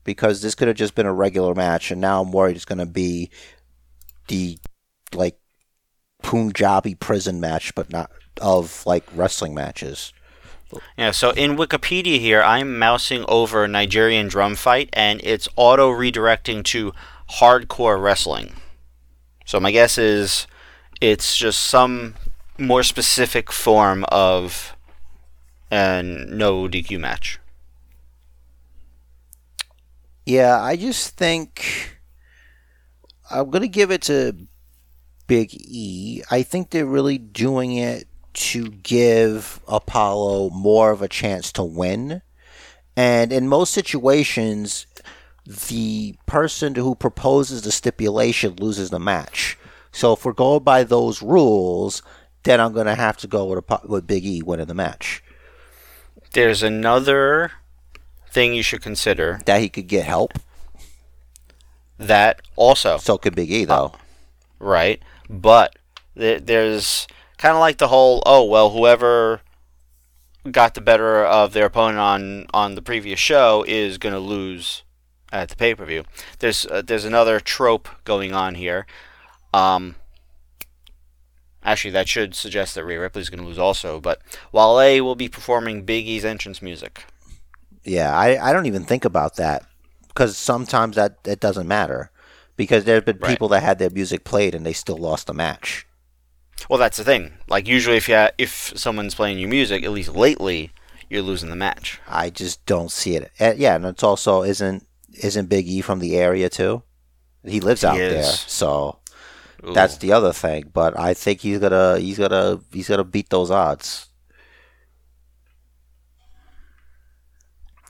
because 0.03 0.41
this 0.41 0.53
could 0.53 0.67
have 0.67 0.77
just 0.77 0.93
been 0.93 1.07
a 1.07 1.13
regular 1.13 1.55
match 1.55 1.89
and 1.89 1.99
now 1.99 2.21
i'm 2.21 2.31
worried 2.31 2.55
it's 2.55 2.65
going 2.65 2.77
to 2.77 2.85
be 2.85 3.31
the 4.27 4.57
like 5.13 5.37
punjabi 6.23 6.95
prison 6.95 7.39
match 7.39 7.73
but 7.75 7.91
not 7.91 8.11
of 8.41 8.85
like 8.85 9.03
wrestling 9.15 9.53
matches 9.53 10.13
Yeah, 10.97 11.11
so 11.11 11.31
in 11.31 11.57
Wikipedia 11.57 12.19
here, 12.19 12.41
I'm 12.41 12.79
mousing 12.79 13.25
over 13.27 13.67
Nigerian 13.67 14.27
drum 14.29 14.55
fight, 14.55 14.89
and 14.93 15.19
it's 15.23 15.49
auto 15.57 15.91
redirecting 15.91 16.63
to 16.65 16.93
hardcore 17.39 18.01
wrestling. 18.01 18.53
So 19.45 19.59
my 19.59 19.71
guess 19.71 19.97
is 19.97 20.47
it's 21.01 21.35
just 21.35 21.61
some 21.61 22.15
more 22.57 22.83
specific 22.83 23.51
form 23.51 24.05
of 24.09 24.75
a 25.71 26.01
no 26.03 26.67
DQ 26.67 26.99
match. 26.99 27.39
Yeah, 30.25 30.61
I 30.61 30.75
just 30.75 31.17
think 31.17 31.90
I'm 33.31 33.49
going 33.49 33.61
to 33.61 33.67
give 33.67 33.91
it 33.91 34.03
to 34.03 34.35
Big 35.27 35.53
E. 35.53 36.23
I 36.29 36.43
think 36.43 36.69
they're 36.69 36.85
really 36.85 37.17
doing 37.17 37.75
it 37.75 38.07
to 38.33 38.69
give 38.69 39.59
Apollo 39.67 40.49
more 40.51 40.91
of 40.91 41.01
a 41.01 41.07
chance 41.07 41.51
to 41.53 41.63
win. 41.63 42.21
And 42.95 43.31
in 43.31 43.47
most 43.47 43.73
situations, 43.73 44.85
the 45.45 46.15
person 46.25 46.75
who 46.75 46.95
proposes 46.95 47.61
the 47.61 47.71
stipulation 47.71 48.55
loses 48.57 48.89
the 48.89 48.99
match. 48.99 49.57
So 49.91 50.13
if 50.13 50.23
we're 50.23 50.33
going 50.33 50.63
by 50.63 50.83
those 50.83 51.21
rules, 51.21 52.01
then 52.43 52.59
I'm 52.59 52.73
going 52.73 52.87
to 52.87 52.95
have 52.95 53.17
to 53.17 53.27
go 53.27 53.45
with, 53.45 53.63
a, 53.69 53.79
with 53.85 54.07
Big 54.07 54.25
E 54.25 54.41
winning 54.41 54.67
the 54.67 54.73
match. 54.73 55.23
There's 56.33 56.63
another 56.63 57.51
thing 58.29 58.53
you 58.53 58.63
should 58.63 58.81
consider 58.81 59.41
That 59.45 59.61
he 59.61 59.69
could 59.69 59.87
get 59.87 60.05
help. 60.05 60.33
That 62.07 62.41
also 62.55 62.97
So 62.97 63.17
could 63.17 63.35
Big 63.35 63.51
E, 63.51 63.65
though. 63.65 63.93
right? 64.59 65.01
But 65.29 65.75
th- 66.17 66.43
there's 66.45 67.07
kind 67.37 67.53
of 67.55 67.59
like 67.59 67.77
the 67.77 67.87
whole 67.87 68.21
oh 68.25 68.43
well, 68.43 68.71
whoever 68.71 69.41
got 70.51 70.73
the 70.73 70.81
better 70.81 71.23
of 71.23 71.53
their 71.53 71.65
opponent 71.67 71.99
on 71.99 72.45
on 72.53 72.75
the 72.75 72.81
previous 72.81 73.19
show 73.19 73.63
is 73.67 73.97
going 73.97 74.13
to 74.13 74.19
lose 74.19 74.83
at 75.31 75.49
the 75.49 75.55
pay 75.55 75.73
per 75.75 75.85
view. 75.85 76.03
There's 76.39 76.65
uh, 76.65 76.81
there's 76.81 77.05
another 77.05 77.39
trope 77.39 77.87
going 78.03 78.33
on 78.33 78.55
here. 78.55 78.85
Um, 79.53 79.95
actually, 81.63 81.91
that 81.91 82.07
should 82.09 82.35
suggest 82.35 82.75
that 82.75 82.85
Rhea 82.85 82.99
Ripley's 82.99 83.29
going 83.29 83.41
to 83.41 83.47
lose 83.47 83.59
also. 83.59 83.99
But 84.01 84.21
Wale 84.51 85.03
will 85.03 85.15
be 85.15 85.29
performing 85.29 85.83
Big 85.83 86.07
E's 86.07 86.25
entrance 86.25 86.61
music. 86.61 87.05
Yeah, 87.83 88.15
I, 88.15 88.49
I 88.49 88.53
don't 88.53 88.67
even 88.67 88.83
think 88.83 89.05
about 89.05 89.37
that 89.37 89.63
because 90.13 90.37
sometimes 90.37 90.95
that 90.95 91.17
it 91.25 91.39
doesn't 91.39 91.67
matter 91.67 92.11
because 92.57 92.83
there 92.85 92.95
have 92.95 93.05
been 93.05 93.17
Right. 93.19 93.29
people 93.31 93.47
that 93.49 93.63
had 93.63 93.79
their 93.79 93.89
music 93.89 94.23
played 94.23 94.53
and 94.55 94.65
they 94.65 94.73
still 94.73 94.97
lost 94.97 95.27
the 95.27 95.33
match. 95.33 95.85
Well, 96.69 96.77
that's 96.79 96.97
the 96.97 97.03
thing. 97.03 97.33
Like 97.47 97.67
usually, 97.67 97.97
if 97.97 98.07
you 98.07 98.27
if 98.37 98.73
someone's 98.75 99.15
playing 99.15 99.39
your 99.39 99.49
music, 99.49 99.83
at 99.83 99.91
least 99.91 100.13
lately, 100.15 100.71
you're 101.09 101.23
losing 101.23 101.49
the 101.49 101.55
match. 101.55 101.99
I 102.07 102.29
just 102.29 102.63
don't 102.65 102.91
see 102.91 103.15
it. 103.15 103.31
Uh, 103.39 103.53
yeah, 103.57 103.75
and 103.75 103.85
it's 103.85 104.03
also 104.03 104.43
isn't 104.43 104.85
isn't 105.23 105.49
Big 105.49 105.67
E 105.67 105.81
from 105.81 105.99
the 105.99 106.15
area 106.17 106.49
too? 106.49 106.83
He 107.43 107.59
lives 107.59 107.81
He 107.81 107.87
out 107.87 107.99
is. 107.99 108.13
there, 108.13 108.23
so 108.47 108.99
Ooh. 109.67 109.73
that's 109.73 109.97
the 109.97 110.11
other 110.11 110.31
thing. 110.33 110.69
But 110.71 110.97
I 110.99 111.15
think 111.15 111.41
he's 111.41 111.57
gonna 111.57 111.97
he's 111.97 112.19
gonna 112.19 112.59
he's 112.71 112.87
gonna 112.89 113.03
beat 113.03 113.29
those 113.31 113.49
odds. 113.49 114.07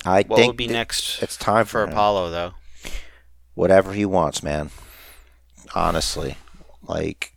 I 0.05 0.23
what 0.23 0.37
think 0.37 0.49
would 0.49 0.57
be 0.57 0.67
next 0.67 1.21
it's 1.21 1.37
time 1.37 1.65
for 1.65 1.85
for. 1.85 1.91
Apollo, 1.91 2.31
though. 2.31 2.53
whatever 3.53 3.93
he 3.93 4.05
wants, 4.05 4.41
man. 4.41 4.71
Honestly, 5.75 6.37
like 6.83 7.35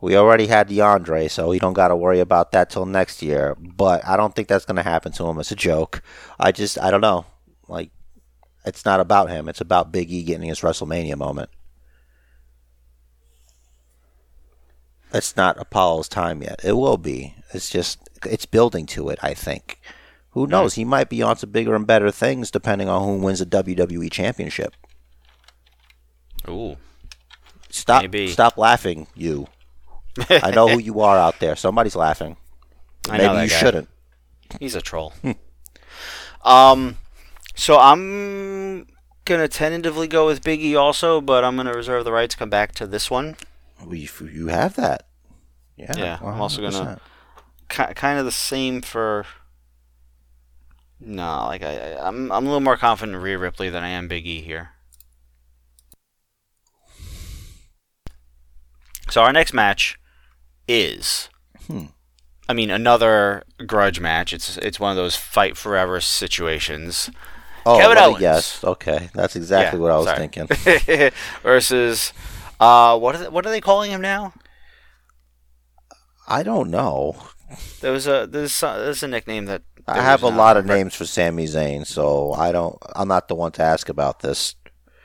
we 0.00 0.16
already 0.16 0.48
had 0.48 0.68
DeAndre, 0.68 1.30
so 1.30 1.48
we 1.48 1.58
don't 1.58 1.72
got 1.72 1.88
to 1.88 1.96
worry 1.96 2.20
about 2.20 2.52
that 2.52 2.70
till 2.70 2.86
next 2.86 3.22
year. 3.22 3.56
But 3.58 4.06
I 4.06 4.16
don't 4.16 4.34
think 4.34 4.48
that's 4.48 4.64
gonna 4.64 4.82
happen 4.82 5.12
to 5.12 5.26
him. 5.26 5.38
It's 5.38 5.50
a 5.52 5.56
joke. 5.56 6.02
I 6.38 6.52
just 6.52 6.78
I 6.78 6.90
don't 6.90 7.00
know. 7.00 7.24
Like 7.68 7.90
it's 8.64 8.84
not 8.84 9.00
about 9.00 9.30
him. 9.30 9.48
It's 9.48 9.60
about 9.60 9.92
Big 9.92 10.10
E 10.10 10.22
getting 10.22 10.48
his 10.48 10.60
WrestleMania 10.60 11.16
moment. 11.16 11.50
It's 15.14 15.36
not 15.36 15.58
Apollo's 15.60 16.08
time 16.08 16.42
yet. 16.42 16.60
It 16.64 16.72
will 16.72 16.96
be. 16.96 17.34
It's 17.52 17.68
just 17.70 18.08
it's 18.24 18.46
building 18.46 18.86
to 18.86 19.08
it. 19.08 19.18
I 19.22 19.34
think. 19.34 19.80
Who 20.32 20.46
knows? 20.46 20.74
He 20.74 20.84
might 20.84 21.08
be 21.08 21.22
on 21.22 21.36
to 21.36 21.46
bigger 21.46 21.74
and 21.74 21.86
better 21.86 22.10
things 22.10 22.50
depending 22.50 22.88
on 22.88 23.02
who 23.06 23.16
wins 23.24 23.38
the 23.40 23.46
WWE 23.46 24.10
Championship. 24.10 24.74
Ooh. 26.48 26.76
Stop! 27.70 28.02
Maybe. 28.02 28.28
Stop 28.28 28.56
laughing, 28.58 29.06
you. 29.14 29.46
I 30.28 30.50
know 30.50 30.68
who 30.68 30.78
you 30.80 31.00
are 31.00 31.16
out 31.16 31.38
there. 31.38 31.56
Somebody's 31.56 31.96
laughing. 31.96 32.36
I 33.08 33.12
Maybe 33.12 33.24
know 33.24 33.34
that 33.34 33.44
you 33.44 33.50
guy. 33.50 33.56
shouldn't. 33.56 33.88
He's 34.60 34.74
a 34.74 34.82
troll. 34.82 35.12
um, 36.44 36.98
so 37.54 37.78
I'm 37.78 38.86
gonna 39.24 39.48
tentatively 39.48 40.06
go 40.08 40.26
with 40.26 40.42
Biggie 40.42 40.78
also, 40.78 41.20
but 41.20 41.44
I'm 41.44 41.56
gonna 41.56 41.72
reserve 41.74 42.04
the 42.04 42.12
right 42.12 42.28
to 42.28 42.36
come 42.36 42.50
back 42.50 42.72
to 42.76 42.86
this 42.86 43.10
one. 43.10 43.36
We, 43.84 44.08
you 44.32 44.48
have 44.48 44.74
that. 44.76 45.06
Yeah. 45.76 45.92
Yeah, 45.96 46.18
I'm 46.22 46.40
also 46.40 46.60
gonna- 46.62 47.00
100%. 47.70 47.88
Ki 47.88 47.94
kind 47.94 48.18
of 48.18 48.24
the 48.26 48.32
same 48.32 48.82
for. 48.82 49.24
No, 51.04 51.46
like 51.46 51.62
I, 51.62 51.92
I, 51.94 52.06
I'm, 52.08 52.30
I'm 52.32 52.44
a 52.44 52.48
little 52.48 52.60
more 52.60 52.76
confident 52.76 53.16
in 53.16 53.22
Rhea 53.22 53.38
Ripley 53.38 53.68
than 53.70 53.82
I 53.82 53.88
am 53.88 54.08
Big 54.08 54.26
E 54.26 54.40
here. 54.40 54.70
So 59.10 59.22
our 59.22 59.32
next 59.32 59.52
match 59.52 59.98
is, 60.68 61.28
Hmm. 61.66 61.86
I 62.48 62.54
mean, 62.54 62.70
another 62.70 63.44
grudge 63.66 64.00
match. 64.00 64.32
It's 64.32 64.56
it's 64.58 64.80
one 64.80 64.90
of 64.90 64.96
those 64.96 65.16
fight 65.16 65.56
forever 65.56 66.00
situations. 66.00 67.10
Oh, 67.64 67.76
Kevin 67.78 67.98
Owens. 67.98 68.20
yes. 68.20 68.64
Okay, 68.64 69.10
that's 69.14 69.36
exactly 69.36 69.78
Yeah, 69.78 69.82
what 69.82 69.92
I 69.92 69.98
was 69.98 70.06
sorry. 70.06 70.18
thinking. 70.18 70.48
versus, 71.42 72.12
uh, 72.60 72.98
what 72.98 73.14
are 73.14 73.18
they, 73.18 73.28
what 73.28 73.46
are 73.46 73.50
they 73.50 73.60
calling 73.60 73.90
him 73.90 74.00
now? 74.00 74.32
I 76.26 76.42
don't 76.42 76.70
know. 76.70 77.16
There 77.80 77.92
was 77.92 78.06
a 78.06 78.26
there's 78.30 78.62
a, 78.62 78.66
there's 78.82 79.02
a 79.02 79.08
nickname 79.08 79.46
that 79.46 79.62
I 79.86 80.00
have 80.00 80.22
a 80.22 80.28
lot 80.28 80.56
of 80.56 80.66
names 80.66 80.94
for 80.94 81.04
Sami 81.04 81.46
Zayn, 81.46 81.86
so 81.86 82.32
I 82.32 82.52
don't. 82.52 82.78
I'm 82.94 83.08
not 83.08 83.28
the 83.28 83.34
one 83.34 83.52
to 83.52 83.62
ask 83.62 83.88
about 83.88 84.20
this. 84.20 84.54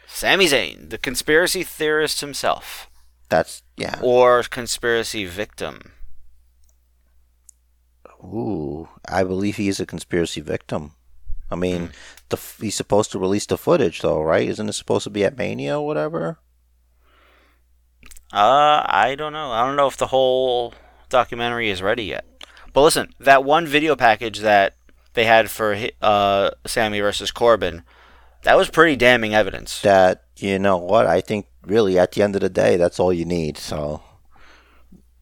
Sami 0.08 0.46
Zayn, 0.46 0.90
the 0.90 0.98
conspiracy 0.98 1.64
theorist 1.64 2.22
himself, 2.22 2.90
That's 3.30 3.64
yeah. 3.76 4.00
or 4.02 4.44
conspiracy 4.44 5.26
victim. 5.26 5.94
Ooh, 8.24 8.90
I 9.08 9.24
believe 9.24 9.58
he 9.58 9.68
is 9.68 9.80
a 9.80 9.86
conspiracy 9.86 10.42
victim. 10.42 10.94
I 11.50 11.56
mean, 11.56 11.92
the 12.30 12.40
he's 12.60 12.76
supposed 12.76 13.12
to 13.12 13.20
release 13.20 13.46
the 13.46 13.58
footage, 13.58 14.02
though, 14.02 14.22
right? 14.22 14.48
Isn't 14.48 14.70
it 14.70 14.74
supposed 14.74 15.04
to 15.06 15.10
be 15.10 15.24
at 15.24 15.38
Mania 15.38 15.80
or 15.80 15.86
whatever? 15.86 16.40
Uh, 18.34 18.84
I 18.86 19.16
don't 19.18 19.34
know. 19.34 19.52
I 19.52 19.66
don't 19.66 19.76
know 19.76 19.88
if 19.88 19.98
the 19.98 20.08
whole 20.08 20.74
documentary 21.10 21.70
is 21.70 21.82
ready 21.82 22.04
yet. 22.04 22.26
But 22.78 22.84
listen, 22.84 23.12
that 23.20 23.44
one 23.44 23.66
video 23.66 23.96
package 23.96 24.42
that 24.42 24.76
they 25.16 25.26
had 25.26 25.50
for 25.50 25.76
uh 26.00 26.52
Sami 26.68 27.00
versus 27.00 27.32
Corbin, 27.32 27.82
that 28.44 28.56
was 28.56 28.70
pretty 28.70 28.96
damning 28.96 29.34
evidence. 29.34 29.82
That 29.82 30.26
you 30.36 30.60
know 30.60 30.78
what? 30.78 31.08
I 31.08 31.22
think 31.22 31.48
really 31.66 31.98
at 31.98 32.12
the 32.12 32.22
end 32.22 32.36
of 32.36 32.42
the 32.42 32.50
day, 32.50 32.78
that's 32.78 33.00
all 33.00 33.12
you 33.12 33.26
need. 33.26 33.58
So, 33.58 34.04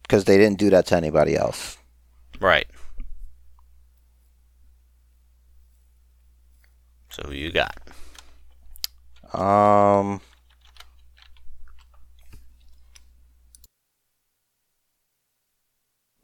because 0.02 0.26
they 0.26 0.36
didn't 0.36 0.58
do 0.58 0.68
that 0.68 0.84
to 0.88 0.96
anybody 0.96 1.34
else. 1.34 1.78
Right. 2.40 2.66
So 7.08 7.22
who 7.22 7.32
you 7.32 7.52
got? 7.52 7.78
Um. 9.32 10.20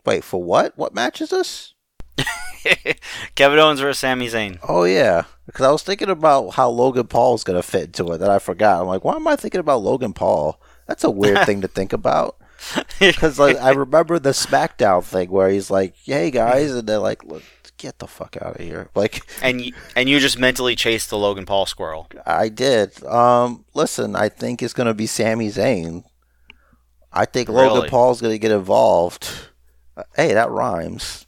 Wait 0.04 0.24
for 0.24 0.42
what? 0.42 0.76
What 0.76 0.94
match 0.94 1.20
is 1.20 1.30
this? 1.30 1.74
Kevin 3.34 3.58
Owens 3.58 3.80
versus 3.80 3.98
Sami 3.98 4.28
Zayn. 4.28 4.58
Oh 4.68 4.84
yeah, 4.84 5.24
because 5.46 5.64
I 5.64 5.70
was 5.70 5.82
thinking 5.82 6.10
about 6.10 6.50
how 6.50 6.68
Logan 6.68 7.06
Paul 7.06 7.34
is 7.34 7.44
gonna 7.44 7.62
fit 7.62 7.84
into 7.84 8.12
it. 8.12 8.18
That 8.18 8.30
I 8.30 8.38
forgot. 8.38 8.80
I'm 8.80 8.86
like, 8.86 9.04
why 9.04 9.16
am 9.16 9.26
I 9.26 9.36
thinking 9.36 9.60
about 9.60 9.82
Logan 9.82 10.12
Paul? 10.12 10.60
That's 10.86 11.04
a 11.04 11.10
weird 11.10 11.44
thing 11.46 11.60
to 11.62 11.68
think 11.68 11.92
about. 11.92 12.36
Because 13.00 13.40
like, 13.40 13.56
I 13.56 13.70
remember 13.70 14.20
the 14.20 14.30
SmackDown 14.30 15.02
thing 15.02 15.30
where 15.32 15.48
he's 15.48 15.68
like, 15.68 15.96
"Hey 16.04 16.30
guys," 16.30 16.72
and 16.72 16.86
they're 16.88 16.98
like, 16.98 17.24
"Look, 17.24 17.42
get 17.76 17.98
the 17.98 18.06
fuck 18.06 18.36
out 18.40 18.54
of 18.54 18.60
here!" 18.64 18.88
Like 18.94 19.22
and 19.42 19.60
you, 19.60 19.72
and 19.96 20.08
you 20.08 20.20
just 20.20 20.38
mentally 20.38 20.76
chased 20.76 21.10
the 21.10 21.18
Logan 21.18 21.44
Paul 21.44 21.66
squirrel. 21.66 22.08
I 22.24 22.48
did. 22.48 23.02
Um, 23.04 23.64
listen, 23.74 24.14
I 24.14 24.28
think 24.28 24.62
it's 24.62 24.74
gonna 24.74 24.94
be 24.94 25.08
Sami 25.08 25.48
Zayn. 25.48 26.04
I 27.12 27.24
think 27.24 27.48
Logan 27.48 27.74
Really? 27.78 27.88
Paul's 27.88 28.20
gonna 28.20 28.38
get 28.38 28.52
involved. 28.52 29.28
Hey, 30.16 30.32
that 30.34 30.50
rhymes. 30.50 31.26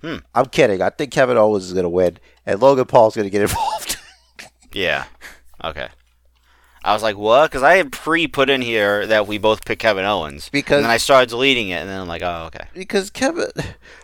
Hmm. 0.00 0.16
I'm 0.34 0.46
kidding. 0.46 0.82
I 0.82 0.90
think 0.90 1.12
Kevin 1.12 1.36
Owens 1.36 1.64
is 1.64 1.72
gonna 1.72 1.88
win, 1.88 2.18
and 2.46 2.60
Logan 2.60 2.86
Paul's 2.86 3.14
gonna 3.16 3.30
get 3.30 3.42
involved. 3.48 3.96
Yeah. 4.72 5.04
Okay. 5.62 5.88
I 6.84 6.94
was 6.94 7.02
like, 7.04 7.16
what? 7.16 7.48
Because 7.48 7.62
I 7.62 7.76
had 7.76 7.92
pre 7.92 8.26
put 8.26 8.50
in 8.50 8.60
here 8.60 9.06
that 9.06 9.28
we 9.28 9.38
both 9.38 9.64
picked 9.64 9.82
Kevin 9.82 10.04
Owens. 10.04 10.48
Because- 10.48 10.78
and 10.78 10.84
then 10.86 10.90
I 10.90 10.96
started 10.96 11.28
deleting 11.28 11.68
it, 11.68 11.76
and 11.76 11.88
then 11.88 12.00
I'm 12.00 12.08
like, 12.08 12.22
oh, 12.22 12.44
okay. 12.46 12.66
because 12.74 13.10
Kevin, 13.10 13.50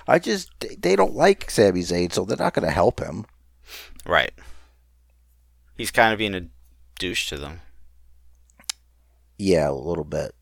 I 0.07 0.19
just 0.21 0.51
they 0.81 0.95
don't 0.95 1.15
like 1.15 1.51
Sami 1.51 1.81
Zayn, 1.81 2.13
so 2.13 2.25
they're 2.25 2.37
not 2.37 2.55
gonna 2.55 2.71
help 2.71 3.01
him. 3.01 3.25
Right. 4.07 4.33
He's 5.77 5.91
kind 5.91 6.13
of 6.13 6.19
being 6.19 6.35
a 6.35 6.47
douche 6.99 7.29
to 7.31 7.39
them. 7.39 7.61
Yeah, 9.39 9.71
a 9.71 9.73
little 9.73 10.05
bit. 10.05 10.35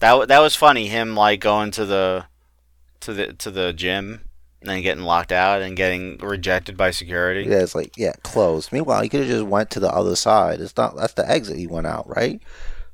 That 0.00 0.28
that 0.28 0.38
was 0.40 0.54
funny. 0.56 0.88
Him 0.88 1.14
like 1.16 1.40
going 1.40 1.70
to 1.72 1.84
the 1.84 2.26
to 3.02 3.12
the 3.14 3.32
to 3.34 3.50
the 3.50 3.72
gym 3.72 4.22
and 4.60 4.70
then 4.70 4.82
getting 4.82 5.04
locked 5.04 5.32
out 5.32 5.60
and 5.62 5.76
getting 5.76 6.18
rejected 6.18 6.76
by 6.76 6.90
security. 6.90 7.48
Yeah, 7.48 7.58
it's 7.62 7.74
like 7.74 7.96
yeah, 7.96 8.12
closed. 8.22 8.72
Meanwhile, 8.72 9.02
he 9.02 9.08
could 9.08 9.20
have 9.20 9.28
just 9.28 9.44
went 9.44 9.70
to 9.70 9.80
the 9.80 9.90
other 9.92 10.16
side. 10.16 10.60
It's 10.60 10.76
not 10.76 10.96
that's 10.96 11.14
the 11.14 11.28
exit 11.30 11.58
he 11.58 11.66
went 11.66 11.86
out, 11.86 12.08
right? 12.08 12.40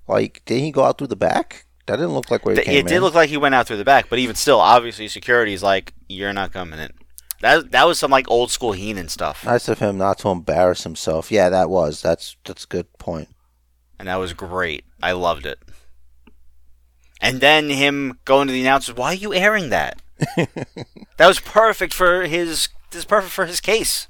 Like, 0.06 0.42
did 0.46 0.60
he 0.60 0.70
go 0.72 0.84
out 0.84 0.98
through 0.98 1.08
the 1.08 1.16
back? 1.16 1.66
That 1.86 1.96
didn't 1.96 2.12
look 2.14 2.30
like 2.30 2.44
where 2.44 2.54
he 2.54 2.62
Th- 2.62 2.66
came 2.66 2.86
it 2.86 2.88
did 2.88 3.00
look 3.00 3.14
like 3.14 3.30
he 3.30 3.36
went 3.36 3.54
out 3.54 3.66
through 3.66 3.76
the 3.78 3.84
back, 3.84 4.08
but 4.10 4.18
even 4.18 4.36
still, 4.36 4.60
obviously, 4.60 5.08
security's 5.08 5.62
like, 5.62 5.94
you're 6.08 6.32
not 6.34 6.52
coming 6.52 6.78
in. 6.78 6.92
That 7.40 7.70
that 7.70 7.86
was 7.86 7.98
some 7.98 8.10
like 8.10 8.28
old 8.30 8.50
school 8.50 8.72
Heenan 8.72 9.08
stuff, 9.08 9.44
Nice 9.44 9.68
of 9.68 9.78
him 9.78 9.96
not 9.96 10.18
to 10.20 10.28
embarrass 10.28 10.82
himself. 10.84 11.30
Yeah, 11.30 11.48
that 11.50 11.70
was. 11.70 12.02
That's 12.02 12.36
that's 12.44 12.64
a 12.64 12.68
good 12.68 12.92
point. 12.98 13.28
and 13.98 14.08
that 14.08 14.16
was 14.16 14.32
great. 14.32 14.84
I 15.02 15.12
loved 15.12 15.46
it. 15.46 15.58
And 17.20 17.40
then 17.40 17.68
him 17.70 18.18
going 18.24 18.46
to 18.46 18.52
the 18.52 18.60
announcers, 18.60 18.94
why 18.96 19.08
are 19.08 19.14
you 19.14 19.34
airing 19.34 19.70
that? 19.70 20.00
that 20.36 21.26
was 21.26 21.40
perfect 21.40 21.92
for 21.94 22.22
his. 22.22 22.68
This 22.90 23.00
is 23.00 23.04
perfect 23.04 23.32
for 23.32 23.46
his 23.46 23.60
case. 23.60 24.06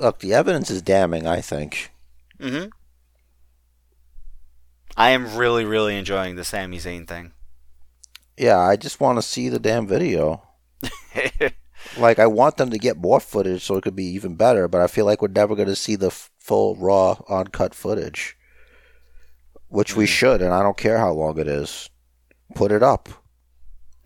Look, 0.00 0.20
the 0.20 0.32
evidence 0.34 0.70
is 0.70 0.82
damning. 0.82 1.26
I 1.26 1.40
think. 1.40 1.90
hmm 2.40 2.64
I 4.96 5.10
am 5.10 5.36
really, 5.36 5.64
really 5.64 5.96
enjoying 5.96 6.36
the 6.36 6.44
Sami 6.44 6.78
Zayn 6.78 7.06
thing. 7.08 7.32
Yeah, 8.36 8.58
I 8.58 8.76
just 8.76 9.00
want 9.00 9.18
to 9.18 9.22
see 9.22 9.48
the 9.48 9.58
damn 9.58 9.86
video. 9.86 10.42
Like, 11.98 12.18
I 12.20 12.26
want 12.26 12.56
them 12.58 12.70
to 12.70 12.78
get 12.78 12.96
more 12.96 13.18
footage 13.20 13.64
so 13.64 13.76
it 13.76 13.82
could 13.82 13.96
be 13.96 14.04
even 14.06 14.36
better, 14.36 14.66
but 14.68 14.80
I 14.80 14.86
feel 14.86 15.04
like 15.04 15.20
we're 15.20 15.28
never 15.28 15.54
going 15.56 15.68
to 15.68 15.76
see 15.76 15.96
the 15.96 16.06
f- 16.06 16.30
full, 16.38 16.76
raw, 16.76 17.16
uncut 17.28 17.74
footage. 17.74 18.36
Which 19.68 19.94
we 19.96 20.04
Mm. 20.04 20.08
should, 20.08 20.42
and 20.42 20.54
I 20.54 20.62
don't 20.62 20.76
care 20.76 20.98
how 20.98 21.10
long 21.12 21.38
it 21.38 21.48
is. 21.48 21.90
Put 22.54 22.72
it 22.72 22.82
up. 22.82 23.08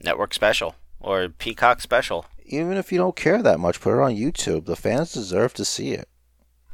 Network 0.02 0.34
special 0.34 0.74
or 1.00 1.28
Peacock 1.28 1.80
special. 1.80 2.26
Even 2.44 2.76
if 2.76 2.92
you 2.92 2.98
don't 2.98 3.16
care 3.16 3.42
that 3.42 3.58
much, 3.60 3.80
put 3.80 3.96
it 3.98 4.02
on 4.02 4.14
YouTube. 4.14 4.66
The 4.66 4.76
fans 4.76 5.12
deserve 5.12 5.52
to 5.54 5.64
see 5.64 5.90
it. 5.92 6.08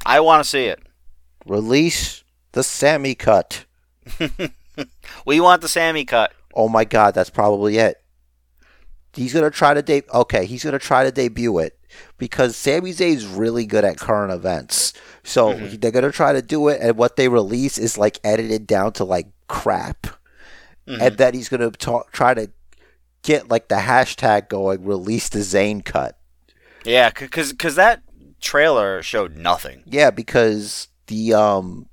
I 0.05 0.19
want 0.19 0.43
to 0.43 0.49
see 0.49 0.65
it. 0.65 0.81
Release 1.45 2.23
the 2.51 2.63
Sami 2.63 3.15
cut. 3.15 3.65
We 5.25 5.39
want 5.39 5.61
the 5.61 5.67
Sami 5.67 6.03
cut. 6.03 6.33
Oh 6.55 6.67
my 6.67 6.83
god, 6.83 7.13
that's 7.13 7.29
probably 7.29 7.77
it. 7.77 7.97
He's 9.13 9.31
gonna 9.33 9.51
try 9.51 9.75
to 9.75 9.83
de- 9.83 10.01
okay, 10.11 10.45
he's 10.47 10.63
gonna 10.63 10.79
try 10.79 11.03
to 11.03 11.11
debut 11.11 11.59
it 11.59 11.77
because 12.17 12.55
Sami 12.55 12.89
Zayn's 12.91 13.25
really 13.27 13.67
good 13.67 13.85
at 13.85 13.97
current 13.99 14.33
events. 14.33 14.93
So 15.23 15.53
Mhm. 15.53 15.79
they're 15.79 15.91
gonna 15.91 16.11
try 16.11 16.33
to 16.33 16.41
do 16.41 16.67
it, 16.69 16.79
and 16.81 16.97
what 16.97 17.17
they 17.17 17.27
release 17.29 17.77
is 17.77 17.99
like 17.99 18.19
edited 18.23 18.65
down 18.65 18.93
to 18.93 19.03
like 19.03 19.27
crap, 19.47 20.07
Mhm. 20.87 21.01
and 21.01 21.17
then 21.17 21.33
he's 21.33 21.49
gonna 21.49 21.71
try 21.71 22.33
to 22.33 22.51
get 23.21 23.49
like 23.49 23.69
the 23.69 23.75
hashtag 23.75 24.49
going, 24.49 24.83
release 24.83 25.29
the 25.29 25.39
Zayn 25.39 25.83
cut. 25.83 26.17
Yeah, 26.83 27.09
because 27.09 27.53
cause 27.53 27.75
that 27.75 28.01
trailer 28.41 29.01
showed 29.01 29.37
nothing. 29.37 29.83
Yeah, 29.85 30.11
because 30.11 30.89
the 31.07 31.33
um 31.33 31.87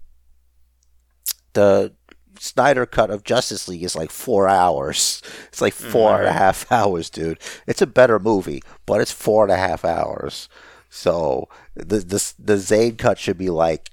the 1.52 1.92
Snyder 2.38 2.86
cut 2.86 3.10
of 3.10 3.22
Justice 3.22 3.68
League 3.68 3.82
is 3.82 3.94
like 3.94 4.10
four 4.10 4.48
hours. 4.48 5.20
It's 5.48 5.60
like 5.60 5.74
four 5.74 6.18
and 6.18 6.26
a 6.26 6.32
half 6.32 6.70
hours, 6.72 7.10
dude. 7.10 7.38
It's 7.66 7.82
a 7.82 7.86
better 7.86 8.18
movie, 8.18 8.62
but 8.86 9.00
it's 9.00 9.12
four 9.12 9.44
and 9.44 9.52
a 9.52 9.56
half 9.58 9.84
hours. 9.84 10.48
So 10.88 11.48
the 11.74 11.98
the 11.98 12.32
the 12.38 12.54
Zayn 12.56 12.96
cut 12.98 13.18
should 13.18 13.36
be 13.38 13.50
like 13.50 13.90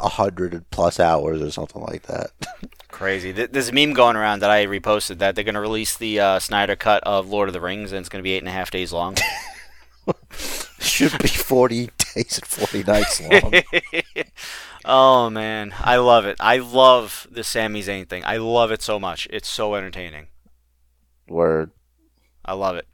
a 0.00 0.08
hundred 0.08 0.64
plus 0.70 1.00
hours 1.00 1.42
or 1.42 1.50
something 1.50 1.82
like 1.82 2.02
that. 2.02 2.30
Crazy. 2.88 3.32
There's 3.32 3.68
a 3.68 3.72
meme 3.72 3.94
going 3.94 4.16
around 4.16 4.40
that 4.40 4.50
I 4.50 4.66
reposted 4.66 5.18
that 5.18 5.34
they're 5.34 5.44
going 5.44 5.54
to 5.54 5.60
release 5.60 5.96
the 5.96 6.20
uh, 6.20 6.38
Snyder 6.38 6.76
cut 6.76 7.02
of 7.04 7.28
Lord 7.28 7.48
of 7.48 7.52
the 7.52 7.60
Rings 7.60 7.92
and 7.92 8.00
it's 8.00 8.08
going 8.08 8.20
to 8.20 8.24
be 8.24 8.32
eight 8.32 8.42
and 8.42 8.48
a 8.48 8.52
half 8.52 8.70
days 8.70 8.92
long. 8.92 9.16
should 10.80 11.16
be 11.18 11.28
forty 11.28 11.90
days 12.14 12.38
and 12.38 12.46
forty 12.46 12.82
nights 12.82 13.20
long. 13.20 13.54
oh, 14.84 15.30
man. 15.30 15.74
I 15.78 15.96
love 15.96 16.26
it. 16.26 16.36
I 16.38 16.58
love 16.58 17.26
the 17.30 17.44
Sami 17.44 17.82
Zayn 17.82 18.08
thing. 18.08 18.24
I 18.24 18.36
love 18.36 18.70
it 18.70 18.82
so 18.82 18.98
much. 18.98 19.26
It's 19.30 19.48
so 19.48 19.74
entertaining. 19.74 20.26
Word. 21.28 21.70
I 22.44 22.54
love 22.54 22.76
it. 22.76 22.86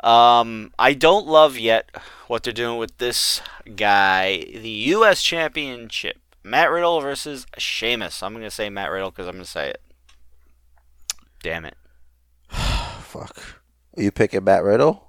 Um, 0.00 0.72
I 0.78 0.94
don't 0.94 1.26
love 1.26 1.58
yet 1.58 1.90
what 2.28 2.42
they're 2.42 2.52
doing 2.52 2.78
with 2.78 2.96
this 2.98 3.40
guy, 3.76 4.44
the 4.52 4.68
U.S. 4.68 5.22
Championship, 5.22 6.18
Matt 6.44 6.70
Riddle 6.70 7.00
versus 7.00 7.46
Sheamus. 7.56 8.22
I'm 8.22 8.34
gonna 8.34 8.50
say 8.50 8.70
Matt 8.70 8.90
Riddle 8.90 9.10
because 9.10 9.26
I'm 9.26 9.34
gonna 9.34 9.44
say 9.44 9.70
it. 9.70 9.82
Damn 11.42 11.64
it. 11.64 11.76
Fuck. 12.50 13.38
Are 13.96 14.02
you 14.02 14.10
picking 14.10 14.44
Matt 14.44 14.62
Riddle? 14.62 15.08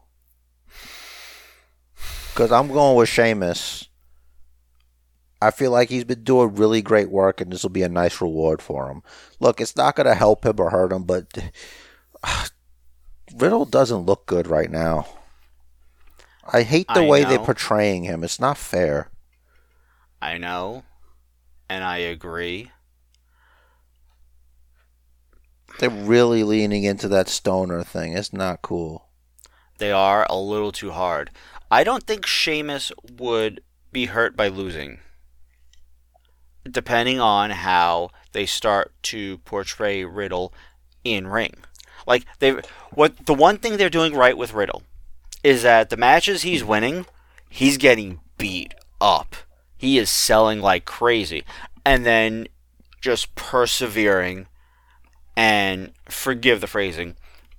Because 2.30 2.52
I'm 2.52 2.70
going 2.70 2.96
with 2.96 3.10
Sheamus. 3.10 3.90
I 5.42 5.52
feel 5.52 5.72
like 5.72 5.90
he's 5.90 6.04
been 6.04 6.24
doing 6.24 6.56
really 6.56 6.82
great 6.82 7.10
work, 7.10 7.40
and 7.40 7.52
this 7.52 7.64
will 7.64 7.70
be 7.70 7.84
a 7.84 7.90
nice 7.90 8.20
reward 8.22 8.62
for 8.62 8.90
him. 8.90 9.04
Look, 9.40 9.62
it's 9.62 9.76
not 9.76 9.96
going 9.96 10.08
to 10.08 10.16
help 10.16 10.46
him 10.46 10.60
or 10.60 10.70
hurt 10.70 10.92
him, 10.92 11.04
but 11.04 11.26
Riddle 13.36 13.66
doesn't 13.66 14.06
look 14.06 14.26
good 14.26 14.48
right 14.48 14.72
now. 14.72 15.08
I 16.52 16.64
hate 16.64 16.88
the 16.88 17.02
I 17.02 17.08
way 17.08 17.24
they're 17.24 17.40
portraying 17.40 18.04
him. 18.04 18.24
It's 18.24 18.40
not 18.40 18.58
fair. 18.58 19.10
I 20.22 20.38
know, 20.38 20.84
and 21.70 21.84
I 21.84 21.98
agree. 21.98 22.72
They're 25.80 25.90
really 25.90 26.44
leaning 26.44 26.84
into 26.84 27.08
that 27.10 27.30
stoner 27.30 27.84
thing. 27.84 28.14
It's 28.14 28.34
not 28.34 28.62
cool. 28.62 29.08
They 29.78 29.92
are 29.92 30.26
a 30.30 30.38
little 30.38 30.72
too 30.72 30.92
hard. 30.92 31.32
I 31.72 31.84
don't 31.84 32.04
think 32.04 32.26
Sheamus 32.26 32.92
would 33.18 33.62
be 33.92 34.06
hurt 34.06 34.36
by 34.36 34.50
losing. 34.50 35.00
Depending 36.70 37.20
on 37.20 37.52
how 37.52 38.10
they 38.34 38.46
start 38.46 38.92
to 39.04 39.38
portray 39.40 40.04
Riddle 40.04 40.54
in 41.04 41.28
ring. 41.28 41.56
Like 42.08 42.26
they 42.40 42.60
what 42.92 43.26
the 43.26 43.34
one 43.34 43.58
thing 43.58 43.78
they're 43.78 43.90
doing 43.90 44.14
right 44.14 44.38
with 44.38 44.54
Riddle 44.54 44.84
is 45.44 45.64
that 45.64 45.90
the 45.90 45.98
matches 45.98 46.42
he's 46.42 46.64
winning, 46.64 47.06
he's 47.50 47.78
getting 47.78 48.20
beat 48.38 48.74
up. 49.00 49.36
He 49.78 49.98
is 49.98 50.10
selling 50.10 50.60
like 50.62 50.86
crazy. 50.86 51.44
And 51.86 52.06
then 52.06 52.48
just 53.02 53.34
persevering 53.36 54.48
and 55.38 55.92
forgive 56.10 56.60
the 56.60 56.68
phrasing, 56.68 57.16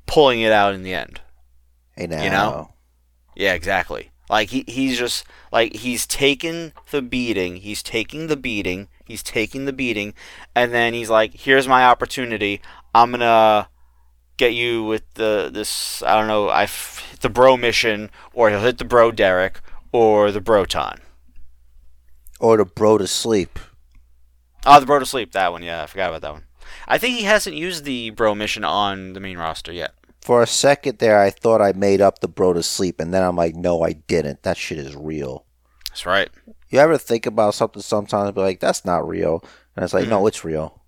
pulling 0.06 0.40
it 0.40 0.52
out 0.52 0.74
in 0.74 0.82
the 0.82 0.94
end. 0.94 1.20
Hey 1.96 2.06
now. 2.06 2.22
You 2.22 2.30
know? 2.30 2.74
Yeah, 3.34 3.54
exactly. 3.54 4.10
Like 4.28 4.50
he, 4.50 4.64
he's 4.68 4.98
just 4.98 5.24
like 5.50 5.74
he's 5.74 6.06
taken 6.06 6.72
the 6.90 7.02
beating, 7.02 7.56
he's 7.56 7.82
taking 7.82 8.28
the 8.28 8.36
beating, 8.36 8.88
he's 9.04 9.24
taking 9.24 9.64
the 9.64 9.72
beating, 9.72 10.14
and 10.54 10.72
then 10.72 10.94
he's 10.94 11.10
like, 11.10 11.34
"Here's 11.34 11.66
my 11.66 11.84
opportunity. 11.84 12.60
I'm 12.94 13.10
gonna 13.10 13.68
get 14.40 14.54
you 14.54 14.82
with 14.82 15.02
the 15.14 15.50
this. 15.52 16.02
I 16.02 16.16
don't 16.16 16.26
know. 16.26 16.48
I 16.48 16.66
the 17.20 17.28
bro 17.30 17.56
mission, 17.56 18.10
or 18.32 18.50
he'll 18.50 18.60
hit 18.60 18.78
the 18.78 18.84
bro 18.84 19.12
Derek, 19.12 19.60
or 19.92 20.32
the 20.32 20.40
broton. 20.40 20.98
Or 22.40 22.56
the 22.56 22.64
bro 22.64 22.98
to 22.98 23.06
sleep. 23.06 23.58
Oh, 24.64 24.80
the 24.80 24.86
bro 24.86 24.98
to 24.98 25.06
sleep. 25.06 25.32
That 25.32 25.52
one. 25.52 25.62
Yeah, 25.62 25.82
I 25.82 25.86
forgot 25.86 26.08
about 26.10 26.22
that 26.22 26.32
one. 26.32 26.44
I 26.88 26.98
think 26.98 27.16
he 27.16 27.24
hasn't 27.24 27.56
used 27.56 27.84
the 27.84 28.10
bro 28.10 28.34
mission 28.34 28.64
on 28.64 29.12
the 29.12 29.20
main 29.20 29.38
roster 29.38 29.72
yet. 29.72 29.92
For 30.22 30.42
a 30.42 30.46
second 30.46 30.98
there, 30.98 31.18
I 31.20 31.30
thought 31.30 31.62
I 31.62 31.72
made 31.72 32.00
up 32.00 32.18
the 32.20 32.28
bro 32.28 32.52
to 32.52 32.62
sleep, 32.62 33.00
and 33.00 33.12
then 33.12 33.22
I'm 33.22 33.36
like, 33.36 33.54
no, 33.54 33.82
I 33.82 33.92
didn't. 33.92 34.42
That 34.42 34.56
shit 34.56 34.78
is 34.78 34.94
real. 34.96 35.44
That's 35.88 36.04
right. 36.06 36.28
You 36.68 36.78
ever 36.78 36.98
think 36.98 37.26
about 37.26 37.54
something 37.54 37.82
sometimes 37.82 38.26
and 38.28 38.34
be 38.34 38.40
like, 38.42 38.60
that's 38.60 38.84
not 38.84 39.06
real? 39.08 39.42
And 39.74 39.84
it's 39.84 39.94
like, 39.94 40.08
no, 40.08 40.26
it's 40.26 40.44
real. 40.44 40.82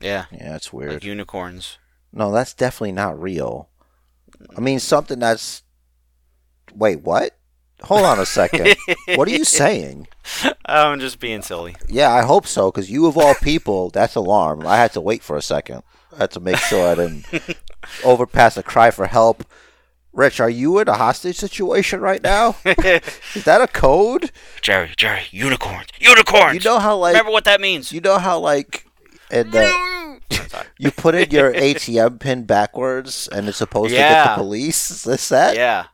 Yeah, 0.00 0.26
Yeah, 0.32 0.56
it's 0.56 0.72
weird. 0.72 0.92
like 0.94 1.04
unicorns. 1.04 1.78
No, 2.12 2.32
that's 2.32 2.54
definitely 2.54 2.92
not 2.92 3.20
real. 3.20 3.68
I 4.56 4.60
mean, 4.60 4.78
something 4.80 5.18
that's. 5.18 5.62
Wait, 6.74 7.02
what? 7.02 7.34
Hold 7.82 8.04
on 8.04 8.18
a 8.18 8.26
second. 8.26 8.76
what 9.14 9.28
are 9.28 9.32
you 9.32 9.44
saying? 9.62 10.08
I'm 10.66 10.98
just 11.00 11.20
being 11.20 11.42
silly. 11.42 11.76
Yeah, 11.88 12.12
I 12.12 12.22
hope 12.22 12.46
so, 12.46 12.70
because 12.70 12.90
you 12.90 13.06
of 13.06 13.16
all 13.16 13.34
people, 13.36 13.90
that's 13.90 14.14
alarm. 14.16 14.66
I 14.66 14.76
had 14.76 14.92
to 14.94 15.00
wait 15.00 15.22
for 15.22 15.36
a 15.36 15.42
second. 15.42 15.82
I 16.12 16.16
had 16.22 16.30
to 16.32 16.40
make 16.40 16.56
sure 16.56 16.88
I 16.90 16.94
didn't 16.96 17.26
overpass 18.04 18.56
a 18.56 18.62
cry 18.62 18.90
for 18.90 19.06
help. 19.06 19.44
Rich, 20.12 20.40
are 20.40 20.50
you 20.50 20.80
in 20.80 20.88
a 20.88 20.94
hostage 20.96 21.36
situation 21.36 22.00
right 22.00 22.22
now? 22.22 22.56
Is 22.64 23.44
that 23.44 23.60
a 23.60 23.68
code? 23.68 24.32
Jerry, 24.60 24.90
Jerry, 24.96 25.22
unicorns, 25.30 25.86
unicorns. 26.00 26.54
You 26.64 26.68
know 26.68 26.80
how 26.80 26.96
like 26.96 27.12
Remember 27.12 27.30
what 27.30 27.44
that 27.44 27.60
means? 27.60 27.92
you 27.92 28.00
know 28.00 28.18
how 28.18 28.40
like 28.40 28.86
and 29.30 29.54
uh, 29.54 30.17
you 30.78 30.90
put 30.90 31.14
in 31.14 31.30
your 31.30 31.52
ATM 31.52 32.20
pin 32.20 32.44
backwards 32.44 33.28
and 33.28 33.48
it's 33.48 33.58
supposed 33.58 33.90
to 33.90 33.96
get 33.96 34.36
the 34.36 34.42
police. 34.42 34.90
Is 34.90 35.04
this 35.04 35.28
that? 35.28 35.56
yeah. 35.56 35.86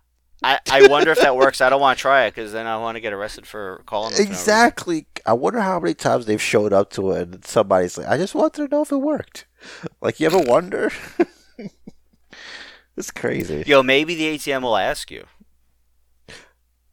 I, 0.42 0.58
I 0.70 0.86
wonder 0.88 1.10
if 1.10 1.20
that 1.20 1.36
works. 1.36 1.62
I 1.62 1.70
don't 1.70 1.80
want 1.80 1.96
to 1.96 2.02
try 2.02 2.26
it 2.26 2.34
because 2.34 2.52
then 2.52 2.66
I 2.66 2.76
want 2.76 2.96
to 2.96 3.00
get 3.00 3.14
arrested 3.14 3.46
for 3.46 3.82
calling. 3.86 4.12
Exactly. 4.18 5.06
I 5.24 5.32
wonder 5.32 5.60
how 5.60 5.80
many 5.80 5.94
times 5.94 6.26
they've 6.26 6.42
showed 6.42 6.74
up 6.74 6.90
to 6.92 7.12
it 7.12 7.22
and 7.22 7.44
somebody's 7.46 7.96
like, 7.96 8.08
I 8.08 8.18
just 8.18 8.34
wanted 8.34 8.68
to 8.68 8.68
know 8.68 8.82
if 8.82 8.92
it 8.92 8.98
worked. 8.98 9.46
Like, 10.02 10.20
you 10.20 10.26
ever 10.26 10.40
wonder? 10.40 10.92
it's 12.96 13.10
crazy. 13.10 13.64
Yo, 13.66 13.82
maybe 13.82 14.14
the 14.14 14.36
ATM 14.36 14.60
will 14.62 14.76
ask 14.76 15.10
you. 15.10 15.24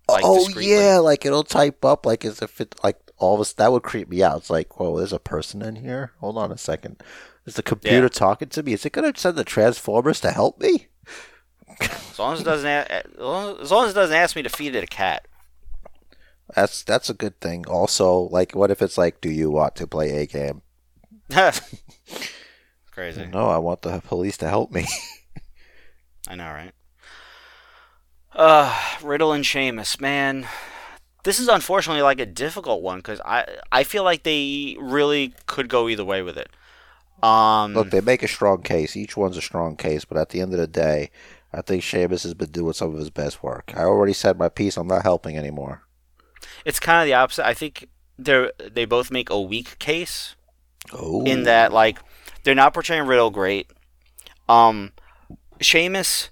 like, 0.07 0.23
oh, 0.23 0.45
discreetly. 0.45 0.73
yeah. 0.73 0.99
Like, 0.99 1.25
it'll 1.25 1.43
type 1.43 1.83
up 1.83 2.05
like 2.05 2.23
as 2.23 2.41
if 2.41 2.61
it, 2.61 2.75
like, 2.81 2.97
all 3.17 3.35
of 3.35 3.41
us, 3.41 3.51
that 3.53 3.73
would 3.73 3.83
creep 3.83 4.07
me 4.07 4.23
out. 4.23 4.37
It's 4.37 4.49
like, 4.49 4.79
whoa, 4.79 4.97
there's 4.97 5.11
a 5.11 5.19
person 5.19 5.61
in 5.61 5.75
here? 5.75 6.13
Hold 6.21 6.37
on 6.37 6.53
a 6.53 6.57
second. 6.57 7.03
Is 7.45 7.55
the 7.55 7.63
computer 7.63 8.03
Yeah. 8.03 8.07
talking 8.09 8.49
to 8.49 8.63
me? 8.63 8.73
Is 8.73 8.85
it 8.85 8.91
going 8.93 9.11
to 9.11 9.19
send 9.19 9.35
the 9.37 9.43
Transformers 9.43 10.19
to 10.21 10.31
help 10.31 10.59
me? 10.61 10.87
As 11.79 12.19
long 12.19 12.33
as 12.33 12.41
it 12.41 12.43
doesn't, 12.43 12.67
a- 12.67 13.03
as 13.61 13.71
long 13.71 13.85
as 13.85 13.91
it 13.91 13.95
doesn't 13.95 14.15
ask 14.15 14.35
me 14.35 14.43
to 14.43 14.49
feed 14.49 14.75
it 14.75 14.83
a 14.83 14.87
cat. 14.87 15.27
That's 16.55 16.83
that's 16.83 17.09
a 17.09 17.13
good 17.13 17.39
thing. 17.39 17.65
Also, 17.67 18.13
like, 18.29 18.53
what 18.53 18.69
if 18.71 18.81
it's 18.81 18.97
like, 18.97 19.21
do 19.21 19.29
you 19.31 19.49
want 19.49 19.75
to 19.77 19.87
play 19.87 20.17
a 20.21 20.25
game? 20.25 20.61
Crazy. 22.91 23.25
No, 23.25 23.49
I 23.49 23.57
want 23.57 23.81
the 23.83 23.99
police 24.01 24.37
to 24.37 24.49
help 24.49 24.71
me. 24.71 24.85
I 26.27 26.35
know, 26.35 26.49
right? 26.51 26.73
Uh, 28.33 28.77
Riddle 29.01 29.31
and 29.33 29.45
Sheamus, 29.45 29.99
man. 29.99 30.47
This 31.23 31.39
is 31.39 31.47
unfortunately 31.47 32.01
like 32.01 32.19
a 32.19 32.25
difficult 32.25 32.81
one 32.81 32.99
because 32.99 33.21
I 33.23 33.45
I 33.71 33.83
feel 33.83 34.03
like 34.03 34.23
they 34.23 34.75
really 34.79 35.33
could 35.45 35.69
go 35.69 35.87
either 35.87 36.03
way 36.05 36.21
with 36.21 36.37
it. 36.37 36.49
Um, 37.23 37.73
Look, 37.73 37.91
they 37.91 38.01
make 38.01 38.23
a 38.23 38.27
strong 38.27 38.61
case. 38.63 38.95
Each 38.97 39.15
one's 39.15 39.37
a 39.37 39.41
strong 39.41 39.75
case, 39.75 40.05
but 40.05 40.17
at 40.17 40.29
the 40.29 40.41
end 40.41 40.53
of 40.53 40.59
the 40.59 40.67
day, 40.67 41.11
I 41.53 41.61
think 41.61 41.83
Sheamus 41.83 42.23
has 42.23 42.33
been 42.33 42.49
doing 42.51 42.73
some 42.73 42.93
of 42.93 42.99
his 42.99 43.09
best 43.11 43.43
work. 43.43 43.73
I 43.75 43.83
already 43.83 44.13
said 44.13 44.37
my 44.39 44.49
piece. 44.49 44.77
I'm 44.77 44.87
not 44.87 45.03
helping 45.03 45.37
anymore. 45.37 45.83
it's 46.65 46.79
kind 46.79 47.01
of 47.01 47.05
the 47.05 47.13
opposite. 47.13 47.45
I 47.45 47.53
think 47.53 47.87
they 48.17 48.49
they 48.71 48.85
both 48.85 49.11
make 49.11 49.29
a 49.29 49.39
weak 49.41 49.77
case 49.79 50.35
Oh, 50.93 51.23
in 51.25 51.43
that 51.43 51.71
like 51.71 51.99
they're 52.43 52.55
not 52.55 52.73
portraying 52.73 53.05
Riddle 53.05 53.29
great. 53.31 53.69
Um, 54.49 54.91
Sheamus, 55.59 56.29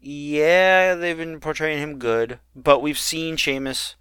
yeah, 0.00 0.94
they've 0.94 1.16
been 1.16 1.40
portraying 1.40 1.78
him 1.82 1.98
good, 1.98 2.38
but 2.54 2.82
we've 2.82 2.98
seen 2.98 3.36
Sheamus, 3.36 3.96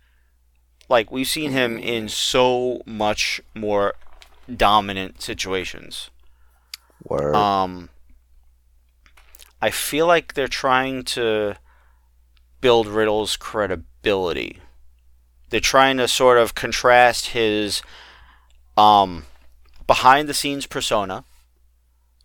like 0.90 1.10
we've 1.12 1.28
seen 1.28 1.52
him 1.52 1.78
in 1.78 2.10
so 2.10 2.82
much 2.86 3.41
more 3.56 3.94
dominant 4.54 5.22
situations. 5.22 6.10
Word. 7.09 7.35
Um, 7.35 7.89
I 9.61 9.69
feel 9.71 10.07
like 10.07 10.34
they're 10.34 10.47
trying 10.47 11.03
to 11.03 11.55
build 12.61 12.88
Riddle's 12.88 13.35
credibility. 13.38 14.59
They're 15.49 15.59
trying 15.59 15.97
to 15.97 16.07
sort 16.07 16.38
of 16.38 16.55
contrast 16.55 17.27
his 17.27 17.81
um, 18.75 19.25
behind 19.88 20.27
the 20.27 20.34
scenes 20.34 20.67
persona 20.67 21.23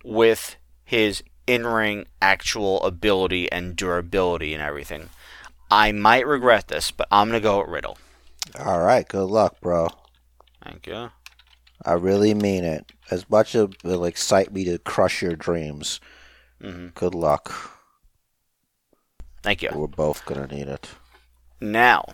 with 0.04 0.56
his 0.84 1.22
in 1.46 1.66
ring 1.66 2.06
actual 2.20 2.82
ability 2.82 3.50
and 3.50 3.76
durability 3.76 4.52
and 4.54 4.62
everything. 4.62 5.08
I 5.70 5.92
might 5.92 6.26
regret 6.26 6.68
this, 6.68 6.90
but 6.90 7.08
I'm 7.10 7.28
going 7.28 7.40
to 7.40 7.42
go 7.42 7.60
with 7.60 7.68
Riddle. 7.68 7.98
All 8.58 8.80
right, 8.80 9.08
good 9.08 9.24
luck, 9.24 9.60
bro. 9.60 9.88
Thank 10.62 10.86
you. 10.86 11.10
I 11.84 11.94
really 11.94 12.34
mean 12.34 12.64
it. 12.64 12.92
As 13.10 13.28
much 13.28 13.54
as 13.54 13.64
it 13.64 13.84
will 13.84 14.04
excite 14.04 14.52
me 14.52 14.64
to 14.64 14.78
crush 14.78 15.22
your 15.22 15.36
dreams, 15.36 16.00
hmm 16.60 16.88
good 16.94 17.14
luck. 17.14 17.52
Thank 19.42 19.62
you. 19.62 19.70
We're 19.74 19.88
both 19.88 20.24
gonna 20.24 20.46
need 20.46 20.68
it. 20.68 20.88
Now, 21.60 22.04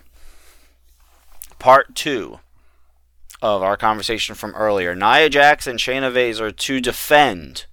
part 1.59 1.95
two 1.95 2.39
of 3.41 3.61
our 3.61 3.77
conversation 3.77 4.35
from 4.35 4.53
earlier. 4.55 4.95
Nia 4.95 5.29
Jax 5.29 5.67
and 5.67 5.79
Shayna 5.79 6.11
Baszler 6.11 6.55
to 6.55 6.81
defend 6.81 7.65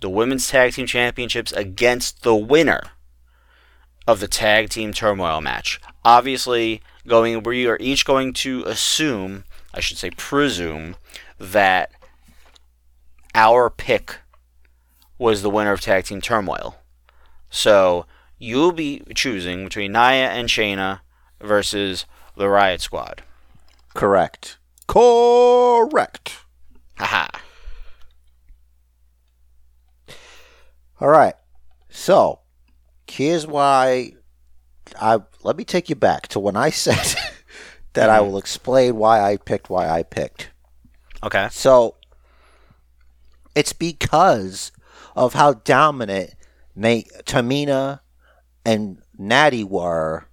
the 0.00 0.08
Women's 0.08 0.48
Tag 0.48 0.72
Team 0.72 0.86
Championships 0.86 1.52
against 1.52 2.22
the 2.22 2.34
winner 2.34 2.82
of 4.06 4.20
the 4.20 4.28
Tag 4.28 4.70
Team 4.70 4.92
Turmoil 4.92 5.40
match. 5.40 5.80
Obviously, 6.04 6.80
going 7.06 7.42
we 7.42 7.66
are 7.66 7.76
each 7.80 8.04
going 8.04 8.32
to 8.34 8.62
assume, 8.64 9.44
I 9.74 9.80
should 9.80 9.98
say 9.98 10.10
presume, 10.10 10.96
that 11.38 11.92
our 13.34 13.70
pick 13.70 14.18
was 15.18 15.42
the 15.42 15.50
winner 15.50 15.72
of 15.72 15.80
Tag 15.80 16.04
Team 16.04 16.20
Turmoil. 16.20 16.76
So 17.50 18.06
you'll 18.38 18.72
be 18.72 19.02
choosing 19.14 19.64
between 19.64 19.92
Nia 19.92 20.28
and 20.28 20.48
Shayna 20.48 21.00
versus 21.40 22.06
the 22.36 22.48
Riot 22.48 22.80
Squad. 22.80 23.22
Correct. 23.94 24.58
Correct. 24.86 26.38
Haha. 26.98 27.28
All 31.00 31.08
right. 31.08 31.34
So, 31.90 32.40
here's 33.06 33.46
why 33.46 34.12
I 35.00 35.20
let 35.42 35.56
me 35.56 35.64
take 35.64 35.88
you 35.88 35.94
back 35.94 36.28
to 36.28 36.40
when 36.40 36.56
I 36.56 36.70
said 36.84 37.18
that 37.94 38.10
I 38.10 38.18
mm-hmm. 38.18 38.30
will 38.30 38.38
explain 38.38 38.96
why 38.96 39.20
I 39.20 39.36
picked 39.36 39.70
why 39.70 39.88
I 39.88 40.02
picked. 40.02 40.50
Okay. 41.22 41.48
So, 41.50 41.96
it's 43.54 43.72
because 43.72 44.72
of 45.16 45.34
how 45.34 45.54
dominant 45.54 46.34
Nate, 46.76 47.10
Tamina 47.24 48.00
and 48.64 49.02
Natty 49.16 49.64
were 49.64 50.26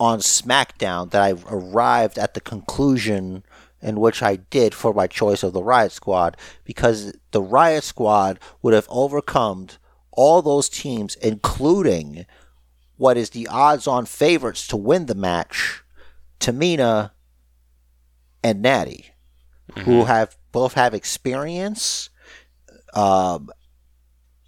on 0.00 0.18
SmackDown 0.20 1.10
that 1.10 1.22
I 1.22 1.34
arrived 1.48 2.18
at 2.18 2.34
the 2.34 2.40
conclusion 2.40 3.44
in 3.80 4.00
which 4.00 4.22
I 4.22 4.36
did 4.36 4.74
for 4.74 4.92
my 4.92 5.06
choice 5.06 5.42
of 5.42 5.52
the 5.52 5.62
Riot 5.62 5.92
Squad 5.92 6.36
because 6.64 7.12
the 7.30 7.42
Riot 7.42 7.84
Squad 7.84 8.40
would 8.62 8.74
have 8.74 8.86
overcome 8.90 9.68
all 10.12 10.42
those 10.42 10.68
teams, 10.68 11.14
including 11.16 12.26
what 12.96 13.16
is 13.16 13.30
the 13.30 13.46
odds 13.46 13.86
on 13.86 14.04
favorites 14.04 14.66
to 14.68 14.76
win 14.76 15.06
the 15.06 15.14
match, 15.14 15.84
Tamina 16.40 17.12
and 18.42 18.60
Natty, 18.60 19.10
who 19.84 20.04
have 20.04 20.36
both 20.52 20.74
have 20.74 20.94
experience. 20.94 22.10
Um, 22.94 23.50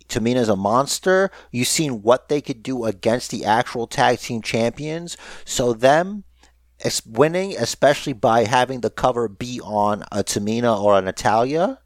Tamina's 0.09 0.49
a 0.49 0.57
monster. 0.57 1.31
You've 1.53 1.69
seen 1.69 2.03
what 2.03 2.29
they 2.29 2.41
could 2.41 2.63
do 2.63 2.85
against 2.85 3.31
the 3.31 3.45
actual 3.45 3.87
tag 3.87 4.19
team 4.19 4.43
champions. 4.43 5.17
So 5.45 5.73
them 5.73 6.25
winning, 7.07 7.57
especially 7.57 8.13
by 8.13 8.45
having 8.45 8.81
the 8.81 8.91
cover 8.91 9.29
be 9.29 9.61
on 9.63 10.03
a 10.11 10.25
Tamina 10.25 10.83
or 10.83 10.99
a 10.99 11.03
Natalya, 11.03 11.79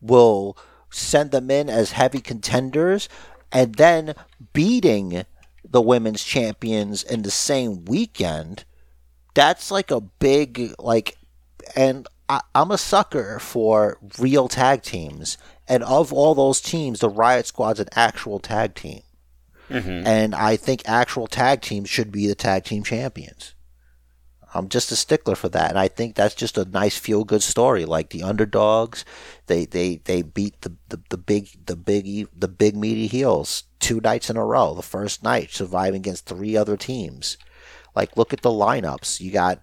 will 0.00 0.56
send 0.90 1.30
them 1.30 1.50
in 1.50 1.68
as 1.68 1.92
heavy 1.92 2.20
contenders, 2.20 3.08
and 3.52 3.74
then 3.74 4.14
beating 4.52 5.24
the 5.68 5.82
women's 5.82 6.24
champions 6.24 7.02
in 7.02 7.22
the 7.22 7.30
same 7.30 7.84
weekend. 7.84 8.64
That's 9.34 9.70
like 9.70 9.90
a 9.90 10.00
big 10.00 10.74
like, 10.78 11.18
and 11.74 12.06
I, 12.28 12.40
I'm 12.54 12.70
a 12.70 12.78
sucker 12.78 13.38
for 13.38 13.98
real 14.18 14.48
tag 14.48 14.82
teams. 14.82 15.38
And 15.68 15.82
of 15.82 16.12
all 16.12 16.34
those 16.34 16.60
teams, 16.60 17.00
the 17.00 17.08
Riot 17.08 17.46
Squad's 17.46 17.80
an 17.80 17.88
actual 17.94 18.38
tag 18.38 18.74
team. 18.74 19.02
Mm-hmm. 19.68 20.06
And 20.06 20.34
I 20.34 20.56
think 20.56 20.82
actual 20.86 21.26
tag 21.26 21.60
teams 21.60 21.88
should 21.88 22.12
be 22.12 22.26
the 22.26 22.34
tag 22.34 22.64
team 22.64 22.84
champions. 22.84 23.54
I'm 24.54 24.68
just 24.68 24.92
a 24.92 24.96
stickler 24.96 25.34
for 25.34 25.50
that, 25.50 25.70
and 25.70 25.78
I 25.78 25.88
think 25.88 26.14
that's 26.14 26.34
just 26.34 26.56
a 26.56 26.64
nice 26.64 26.96
feel 26.96 27.24
good 27.24 27.42
story. 27.42 27.84
Like 27.84 28.08
the 28.08 28.22
underdogs, 28.22 29.04
they 29.48 29.66
they, 29.66 29.96
they 29.96 30.22
beat 30.22 30.62
the, 30.62 30.74
the, 30.88 31.00
the 31.10 31.18
big 31.18 31.66
the 31.66 31.76
big 31.76 32.28
the 32.34 32.48
big 32.48 32.74
meaty 32.74 33.06
heels 33.06 33.64
two 33.80 34.00
nights 34.00 34.30
in 34.30 34.36
a 34.36 34.44
row. 34.44 34.72
The 34.72 34.82
first 34.82 35.22
night, 35.22 35.50
surviving 35.50 36.00
against 36.00 36.26
three 36.26 36.56
other 36.56 36.76
teams. 36.76 37.36
Like 37.94 38.16
look 38.16 38.32
at 38.32 38.40
the 38.40 38.50
lineups. 38.50 39.20
You 39.20 39.30
got 39.30 39.62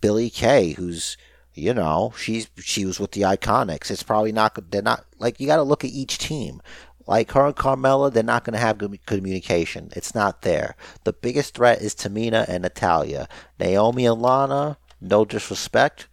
Billie 0.00 0.30
Kay, 0.30 0.72
who's 0.72 1.16
you 1.58 1.74
know 1.74 2.12
she's 2.18 2.48
she 2.58 2.84
was 2.84 2.98
with 3.00 3.12
the 3.12 3.22
Iconics. 3.22 3.90
It's 3.90 4.02
probably 4.02 4.32
not 4.32 4.70
they're 4.70 4.82
not 4.82 5.04
like 5.18 5.40
you 5.40 5.46
got 5.46 5.56
to 5.56 5.62
look 5.62 5.84
at 5.84 5.90
each 5.90 6.18
team. 6.18 6.60
Like 7.06 7.30
her 7.32 7.46
and 7.46 7.56
Carmella, 7.56 8.12
they're 8.12 8.22
not 8.22 8.44
going 8.44 8.52
to 8.52 8.60
have 8.60 8.76
good 8.76 9.04
communication. 9.06 9.90
It's 9.96 10.14
not 10.14 10.42
there. 10.42 10.76
The 11.04 11.14
biggest 11.14 11.54
threat 11.54 11.80
is 11.80 11.94
Tamina 11.94 12.46
and 12.48 12.62
Natalya. 12.62 13.28
Naomi 13.58 14.04
and 14.04 14.20
Lana, 14.20 14.76
no 15.00 15.24
disrespect, 15.24 16.06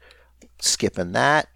skipping 0.59 1.11
that. 1.11 1.49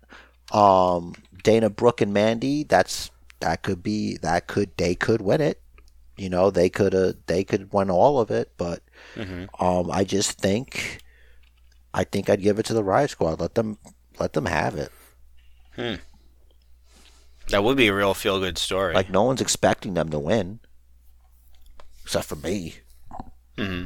Um, 0.52 1.16
Dana 1.44 1.70
Brooke 1.70 2.02
and 2.02 2.14
Mandy, 2.14 2.64
that's 2.64 3.12
that 3.40 3.62
could 3.62 3.82
be 3.82 4.18
that 4.18 4.48
could 4.48 4.76
they 4.78 4.94
could 4.96 5.22
win 5.22 5.40
it. 5.42 5.62
You 6.18 6.30
know, 6.30 6.50
they 6.52 6.70
could 6.70 6.94
uh, 6.94 7.14
they 7.28 7.46
could 7.46 7.72
win 7.72 7.90
all 7.90 8.20
of 8.20 8.30
it, 8.32 8.52
but 8.58 8.82
Mm-hmm. 9.16 9.64
um, 9.64 9.90
I 9.90 10.04
just 10.04 10.38
think 10.40 11.00
I 11.94 12.04
think 12.04 12.30
I'd 12.30 12.42
give 12.42 12.60
it 12.60 12.66
to 12.68 12.74
the 12.74 12.84
Riot 12.84 13.10
Squad. 13.12 13.40
Let 13.40 13.56
them 13.56 13.78
let 14.20 14.34
them 14.34 14.46
have 14.46 14.76
it. 14.76 14.92
That 17.50 17.64
would 17.64 17.78
be 17.78 17.88
a 17.88 17.94
real 17.94 18.14
feel 18.14 18.40
good 18.40 18.58
story. 18.58 18.94
Like 18.94 19.10
no 19.10 19.24
one's 19.24 19.42
expecting 19.42 19.94
them 19.96 20.10
to 20.10 20.20
win, 20.20 20.60
except 22.04 22.26
for 22.26 22.36
me. 22.36 22.76
hmm 23.58 23.86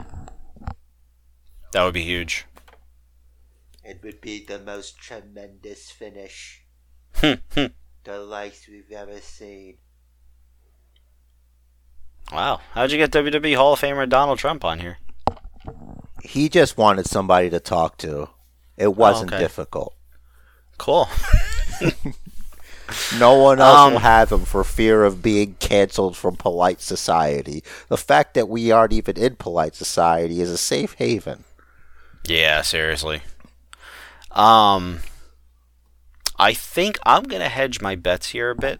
That 1.72 1.84
would 1.84 1.94
be 1.94 2.04
huge. 2.04 2.46
It 3.86 4.02
would 4.04 4.22
be 4.22 4.44
the 4.46 4.60
most 4.60 4.98
tremendous 4.98 5.92
finish, 5.92 6.64
Hmm, 7.16 7.34
the 8.04 8.20
likes 8.20 8.68
we've 8.68 8.92
ever 8.92 9.20
seen. 9.20 9.78
wow. 12.32 12.60
How'd 12.74 12.92
you 12.92 12.98
get 12.98 13.12
WWE 13.12 13.56
Hall 13.56 13.74
of 13.74 13.80
Famer 13.82 14.08
Donald 14.10 14.40
Trump 14.40 14.64
on 14.66 14.80
here? 14.80 14.98
He 16.24 16.50
just 16.50 16.78
wanted 16.78 17.06
somebody 17.06 17.50
to 17.50 17.60
talk 17.60 17.98
to. 17.98 18.30
It 18.78 18.96
wasn't 18.96 19.34
okay. 19.34 19.42
difficult. 19.42 19.94
Cool. 20.78 21.08
No 23.18 23.36
one 23.36 23.60
else 23.60 23.78
Um, 23.80 23.94
will 23.94 24.00
have 24.00 24.32
him 24.32 24.46
for 24.46 24.64
fear 24.64 25.04
of 25.04 25.22
being 25.22 25.56
canceled 25.60 26.16
from 26.16 26.36
polite 26.36 26.82
society. 26.82 27.64
The 27.88 27.98
fact 27.98 28.34
that 28.36 28.50
we 28.50 28.72
aren't 28.72 28.94
even 28.94 29.18
in 29.18 29.36
polite 29.36 29.74
society 29.74 30.42
is 30.42 30.50
a 30.52 30.58
safe 30.58 30.94
haven. 31.00 31.44
Yeah, 32.28 32.62
seriously. 32.62 33.22
Um, 34.32 35.00
I 36.38 36.54
think 36.54 37.00
I'm 37.04 37.24
gonna 37.24 37.50
hedge 37.50 37.82
my 37.82 37.96
bets 37.96 38.30
here 38.30 38.52
a 38.52 38.56
bit. 38.56 38.80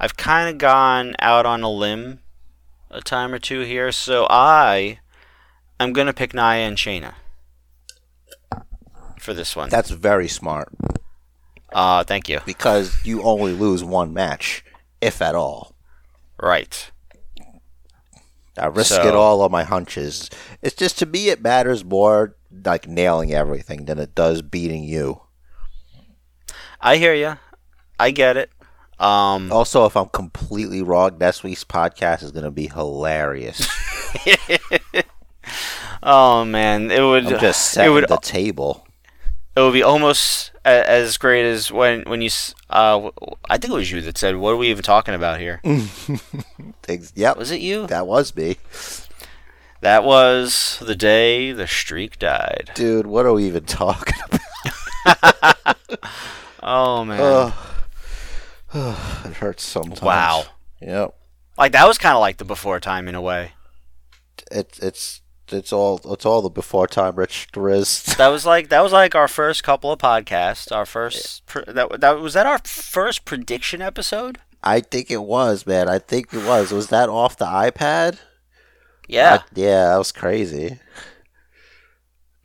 I've 0.00 0.16
kind 0.16 0.48
of 0.48 0.58
gone 0.58 1.14
out 1.18 1.46
on 1.46 1.62
a 1.62 1.70
limb 1.70 2.20
a 2.90 3.00
time 3.00 3.34
or 3.34 3.38
two 3.38 3.60
here, 3.60 3.90
so 3.92 4.26
I 4.30 5.00
am 5.80 5.92
gonna 5.92 6.12
pick 6.12 6.34
Nia 6.34 6.66
and 6.66 6.76
Shayna 6.76 7.14
for 9.18 9.34
this 9.34 9.54
one. 9.56 9.68
That's 9.70 9.90
very 9.90 10.28
smart 10.28 10.68
Uh, 11.72 12.04
thank 12.04 12.28
you. 12.28 12.40
because 12.46 12.94
you 13.04 13.22
only 13.22 13.52
lose 13.52 13.82
one 13.82 14.12
match, 14.12 14.64
if 15.00 15.20
at 15.22 15.34
all. 15.34 15.74
Right. 16.40 16.90
I 18.58 18.66
risk 18.66 18.94
So- 18.94 19.06
it 19.08 19.14
all 19.14 19.42
on 19.42 19.50
my 19.50 19.64
hunches. 19.64 20.30
It's 20.62 20.76
just 20.76 20.98
to 21.00 21.06
me, 21.06 21.28
it 21.30 21.42
matters 21.42 21.84
more 21.84 22.36
like 22.64 22.86
nailing 22.86 23.32
everything 23.34 23.86
than 23.86 23.98
it 23.98 24.14
does 24.14 24.42
beating 24.42 24.84
you. 24.84 25.22
I 26.80 26.96
hear 26.96 27.14
you. 27.14 27.36
I 27.98 28.10
get 28.12 28.36
it. 28.36 28.50
Um, 29.00 29.50
Also, 29.50 29.86
if 29.86 29.96
I'm 29.96 30.08
completely 30.08 30.82
wrong, 30.82 31.18
next 31.18 31.42
week's 31.42 31.64
podcast 31.64 32.22
is 32.22 32.30
going 32.30 32.44
to 32.44 32.50
be 32.52 32.68
hilarious. 32.68 33.66
oh 36.04 36.44
man, 36.44 36.90
it 36.90 37.00
would. 37.00 37.26
I'm 37.26 37.40
just 37.40 37.76
it 37.76 37.88
would. 37.90 38.06
the 38.08 38.16
table. 38.18 38.86
It 39.56 39.60
would 39.60 39.72
be 39.72 39.82
almost 39.82 40.50
a- 40.64 40.88
as 40.90 41.16
great 41.16 41.44
as 41.46 41.70
when 41.72 42.02
when 42.02 42.20
you. 42.22 42.30
Uh, 42.70 43.10
I 43.48 43.56
think 43.58 43.72
it 43.72 43.76
was 43.76 43.90
you 43.90 44.00
that 44.02 44.18
said, 44.18 44.36
"What 44.36 44.50
are 44.50 44.56
we 44.56 44.68
even 44.70 44.82
talking 44.84 45.14
about 45.14 45.40
here?" 45.40 45.60
Yep, 47.14 47.36
Was 47.38 47.50
it 47.50 47.60
you? 47.60 47.86
that 47.86 48.06
was 48.06 48.34
me. 48.36 48.58
That 49.80 50.04
was 50.04 50.78
the 50.80 50.94
day 50.94 51.52
the 51.52 51.66
streak 51.66 52.18
died. 52.18 52.70
Dude, 52.74 53.06
what 53.06 53.24
are 53.26 53.32
we 53.32 53.46
even 53.46 53.64
talking 53.64 54.16
about? 55.04 55.76
Oh 56.66 57.04
man! 57.04 57.20
Ugh. 57.20 57.52
it 59.26 59.34
hurts 59.34 59.62
sometimes. 59.64 60.00
wow. 60.00 60.44
Yep. 60.80 61.14
Like 61.58 61.72
that 61.72 61.86
was 61.86 61.98
kind 61.98 62.14
of 62.14 62.20
like 62.20 62.38
the 62.38 62.44
before 62.46 62.80
time 62.80 63.06
in 63.06 63.14
a 63.14 63.20
way. 63.20 63.52
It's 64.50 64.78
it's 64.78 65.20
it's 65.50 65.72
all 65.72 66.00
it's 66.12 66.24
all 66.26 66.42
the 66.42 66.48
before 66.48 66.86
time 66.86 67.16
Rich 67.16 67.48
is. 67.56 68.02
That 68.18 68.28
was 68.28 68.46
like 68.46 68.68
that 68.68 68.82
was 68.82 68.92
like 68.92 69.14
our 69.14 69.28
first 69.28 69.62
couple 69.62 69.92
of 69.92 69.98
podcasts. 69.98 70.70
Our 70.74 70.86
first 70.86 71.44
pr- 71.46 71.60
that 71.66 72.00
that 72.00 72.20
was 72.20 72.34
that 72.34 72.46
our 72.46 72.58
first 72.64 73.24
prediction 73.24 73.82
episode. 73.82 74.38
I 74.62 74.80
think 74.80 75.10
it 75.10 75.22
was, 75.22 75.66
man. 75.66 75.88
I 75.88 75.98
think 75.98 76.32
it 76.32 76.44
was. 76.46 76.72
Was 76.72 76.88
that 76.88 77.08
off 77.08 77.36
the 77.36 77.44
iPad? 77.46 78.18
Yeah. 79.06 79.40
I- 79.42 79.44
yeah, 79.54 79.88
that 79.90 79.98
was 79.98 80.12
crazy. 80.12 80.78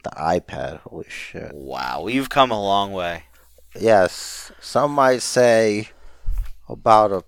The 0.03 0.09
iPad, 0.11 0.80
holy 0.81 1.05
shit. 1.09 1.53
wow, 1.53 2.01
we've 2.03 2.30
come 2.30 2.51
a 2.51 2.61
long 2.61 2.93
way. 2.93 3.23
Yes, 3.77 4.51
some 4.61 4.91
might 4.91 5.21
say 5.21 5.89
about 6.69 7.11
a 7.11 7.23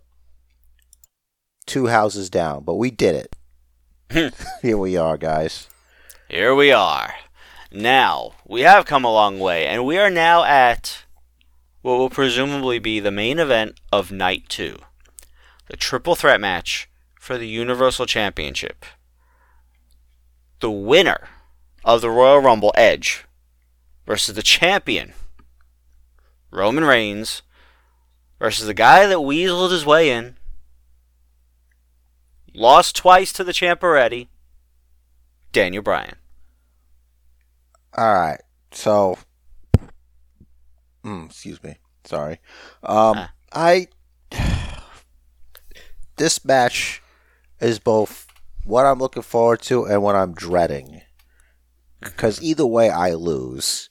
two 1.66 1.88
houses 1.88 2.30
down, 2.30 2.64
but 2.64 2.76
we 2.76 2.90
did 2.92 3.16
it. 3.16 3.36
Here 4.62 4.78
we 4.78 4.98
are, 4.98 5.16
guys. 5.16 5.70
Here 6.28 6.54
we 6.54 6.72
are. 6.72 7.14
Now, 7.72 8.34
we 8.46 8.62
have 8.62 8.86
come 8.86 9.06
a 9.06 9.14
long 9.14 9.40
way, 9.40 9.66
and 9.66 9.86
we 9.86 9.98
are 9.98 10.10
now 10.10 10.44
at 10.44 11.06
what 11.82 11.98
will 11.98 12.10
presumably 12.10 12.78
be 12.78 13.00
the 13.00 13.12
main 13.12 13.40
event 13.40 13.80
of 13.92 14.12
night 14.12 14.50
two 14.50 14.78
the 15.68 15.78
triple 15.78 16.16
threat 16.16 16.42
match 16.42 16.90
for 17.18 17.38
the 17.38 17.48
Universal 17.48 18.06
Championship. 18.06 18.84
The 20.60 20.72
winner 20.72 21.30
of 21.86 22.02
the 22.02 22.10
Royal 22.10 22.40
Rumble, 22.40 22.74
Edge, 22.76 23.24
versus 24.06 24.36
the 24.36 24.44
champion, 24.44 25.14
Roman 26.50 26.84
Reigns, 26.84 27.44
versus 28.40 28.66
the 28.66 28.74
guy 28.74 29.06
that 29.06 29.20
weaseled 29.20 29.72
his 29.72 29.86
way 29.86 30.10
in, 30.10 30.36
lost 32.54 32.96
twice 32.96 33.32
to 33.34 33.44
the 33.44 33.54
champ 33.54 33.84
already, 33.84 34.30
Daniel 35.52 35.84
Bryan. 35.84 36.16
All 37.98 38.14
right, 38.14 38.42
so, 38.72 39.18
mm, 41.04 41.26
excuse 41.26 41.62
me, 41.64 41.76
sorry. 42.06 42.40
Um. 42.84 43.28
I 43.54 43.88
this 46.16 46.46
match 46.46 47.02
is 47.60 47.80
both 47.80 48.28
what 48.64 48.86
I'm 48.86 49.00
looking 49.00 49.24
forward 49.24 49.62
to 49.64 49.86
and 49.86 50.02
what 50.02 50.16
I'm 50.16 50.34
dreading, 50.34 51.02
because 52.00 52.42
either 52.42 52.66
way 52.66 52.90
I 52.90 53.14
lose, 53.14 53.90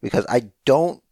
because 0.00 0.24
I 0.28 0.52
don't 0.64 1.02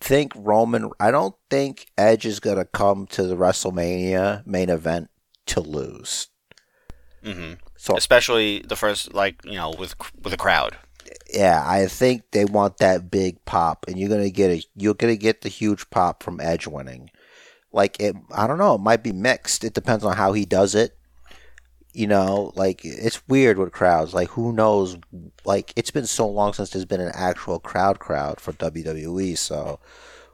think 0.00 0.32
Roman, 0.36 0.90
I 1.00 1.10
don't 1.10 1.34
think 1.50 1.86
Edge 1.98 2.26
is 2.26 2.40
gonna 2.40 2.64
come 2.64 3.06
to 3.08 3.24
the 3.24 3.36
WrestleMania 3.36 4.46
main 4.46 4.70
event 4.70 5.10
to 5.48 5.60
lose. 5.60 6.28
hmm 7.22 7.54
So 7.76 7.96
especially 7.96 8.60
the 8.60 8.76
first 8.76 9.12
like 9.12 9.44
you 9.44 9.56
know 9.56 9.72
with 9.78 9.94
with 10.22 10.32
a 10.32 10.36
crowd 10.38 10.76
yeah, 11.32 11.62
I 11.66 11.86
think 11.86 12.22
they 12.32 12.44
want 12.44 12.78
that 12.78 13.10
big 13.10 13.42
pop, 13.44 13.86
and 13.88 13.98
you're 13.98 14.08
gonna 14.10 14.30
get 14.30 14.50
a 14.50 14.62
you're 14.76 14.94
gonna 14.94 15.16
get 15.16 15.40
the 15.40 15.48
huge 15.48 15.88
pop 15.90 16.22
from 16.22 16.40
Edge 16.40 16.66
winning. 16.66 17.10
Like 17.72 17.98
it, 18.00 18.14
I 18.32 18.46
don't 18.46 18.58
know. 18.58 18.74
It 18.74 18.80
might 18.80 19.02
be 19.02 19.12
mixed. 19.12 19.64
It 19.64 19.74
depends 19.74 20.04
on 20.04 20.16
how 20.16 20.32
he 20.32 20.44
does 20.44 20.74
it. 20.74 20.96
You 21.94 22.06
know, 22.06 22.52
like 22.54 22.84
it's 22.84 23.26
weird 23.28 23.58
with 23.58 23.72
crowds. 23.72 24.14
Like 24.14 24.28
who 24.30 24.52
knows? 24.52 24.98
Like 25.44 25.72
it's 25.76 25.90
been 25.90 26.06
so 26.06 26.28
long 26.28 26.52
since 26.52 26.70
there's 26.70 26.84
been 26.84 27.00
an 27.00 27.12
actual 27.14 27.58
crowd 27.58 27.98
crowd 27.98 28.40
for 28.40 28.52
WWE, 28.52 29.36
so 29.36 29.80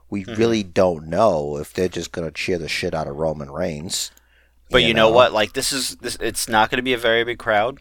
we 0.09 0.25
Mhm. 0.25 0.37
really 0.37 0.63
don't 0.63 1.07
know 1.07 1.57
if 1.57 1.73
they're 1.73 1.87
just 1.87 2.11
gonna 2.11 2.31
cheer 2.31 2.57
the 2.57 2.67
shit 2.67 2.93
out 2.93 3.07
of 3.07 3.15
Roman 3.15 3.49
Reigns. 3.49 4.11
But 4.69 4.83
you, 4.83 4.93
know, 4.93 5.09
what 5.09 5.33
like 5.33 5.53
this 5.53 5.71
is 5.71 5.95
this 5.97 6.17
it's 6.19 6.47
not 6.49 6.69
going 6.69 6.77
to 6.77 6.83
be 6.83 6.93
a 6.93 6.97
very 6.97 7.23
big 7.23 7.39
crowd 7.39 7.79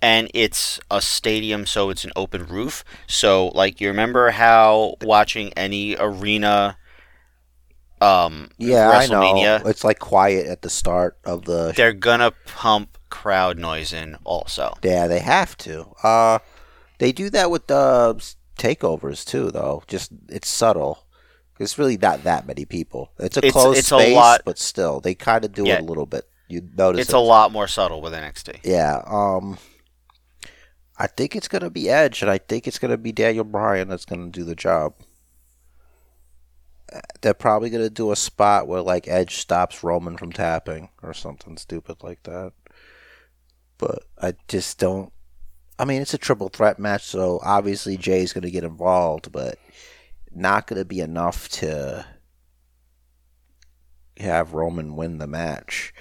and 0.00 0.30
it's 0.34 0.80
a 0.90 1.00
stadium 1.00 1.66
so 1.66 1.90
it's 1.90 2.04
an 2.04 2.12
open 2.16 2.46
roof 2.46 2.84
so 3.06 3.48
like 3.48 3.80
you 3.80 3.88
remember 3.88 4.30
how 4.30 4.94
watching 5.02 5.52
any 5.52 5.96
arena 5.98 6.76
um 8.00 8.50
Yeah, 8.58 8.90
I 8.90 9.06
know. 9.06 9.60
It's 9.64 9.84
like 9.84 10.00
quiet 10.00 10.46
at 10.46 10.62
the 10.62 10.70
start 10.70 11.18
of 11.24 11.44
the 11.44 11.72
they're 11.76 11.92
gonna 11.92 12.32
pump 12.46 12.98
crowd 13.10 13.58
noise 13.58 13.92
in 13.92 14.16
also 14.24 14.74
Yeah, 14.82 15.06
they 15.06 15.20
have 15.20 15.56
to. 15.58 15.86
Uh, 16.02 16.40
they 16.98 17.12
do 17.12 17.30
that 17.30 17.50
with 17.50 17.68
the 17.68 18.14
takeovers 18.58 19.24
too, 19.24 19.50
though. 19.50 19.82
Just 19.86 20.10
it's 20.28 20.48
subtle. 20.48 21.01
It's 21.62 21.78
really 21.78 21.96
not 21.96 22.24
that 22.24 22.46
many 22.46 22.64
people. 22.64 23.10
It's 23.18 23.36
a 23.36 23.40
It's- 23.40 23.52
closed 23.52 23.78
it's 23.78 23.92
a 23.92 23.98
space, 23.98 24.14
lot- 24.14 24.42
but 24.44 24.58
still, 24.58 25.00
they 25.00 25.14
kind 25.14 25.44
of 25.44 25.52
do 25.52 25.64
Yeah. 25.66 25.76
it 25.76 25.82
a 25.82 25.84
little 25.84 26.06
bit. 26.06 26.28
You 26.48 26.68
notice 26.76 27.02
it's 27.02 27.10
it. 27.10 27.16
a 27.16 27.20
lot 27.20 27.50
more 27.52 27.66
subtle 27.68 28.00
with 28.02 28.12
NXT 28.12 28.60
Yeah. 28.64 29.02
Um, 29.06 29.58
I 30.98 31.06
think 31.06 31.34
it's 31.34 31.48
gonna 31.48 31.70
be 31.70 31.88
Edge, 31.88 32.20
and 32.20 32.30
I 32.30 32.38
think 32.38 32.66
it's 32.68 32.78
gonna 32.78 32.98
be 32.98 33.12
Daniel 33.12 33.44
Bryan 33.44 33.88
that's 33.88 34.04
gonna 34.04 34.28
do 34.30 34.44
the 34.44 34.54
job. 34.54 34.94
They're 37.22 37.32
probably 37.32 37.70
gonna 37.70 37.88
do 37.88 38.12
a 38.12 38.16
spot 38.16 38.66
where 38.68 38.82
like 38.82 39.08
Edge 39.08 39.36
stops 39.36 39.82
Roman 39.82 40.18
from 40.18 40.30
tapping 40.32 40.90
or 41.02 41.14
something 41.14 41.56
stupid 41.56 42.02
like 42.02 42.22
that. 42.24 42.52
But 43.78 44.00
I 44.20 44.34
just 44.48 44.78
don't. 44.78 45.10
I 45.78 45.86
mean, 45.86 46.02
it's 46.02 46.12
a 46.14 46.18
triple 46.18 46.48
threat 46.50 46.78
match, 46.78 47.04
so 47.04 47.40
obviously 47.42 47.96
Jey's 47.96 48.34
gonna 48.34 48.50
get 48.50 48.62
involved, 48.64 49.32
but 49.32 49.58
not 50.34 50.66
gonna 50.66 50.84
be 50.84 51.00
enough 51.00 51.48
to 51.50 52.06
have 54.18 54.54
Roman 54.54 54.96
win 54.96 55.18
the 55.18 55.26
match. 55.26 55.92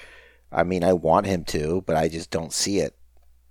I 0.52 0.64
mean, 0.64 0.84
I 0.84 0.94
want 0.94 1.26
him 1.28 1.44
to, 1.46 1.82
but 1.86 1.96
I 1.96 2.08
just 2.10 2.30
don't 2.30 2.54
see 2.54 2.80
it. 2.80 2.96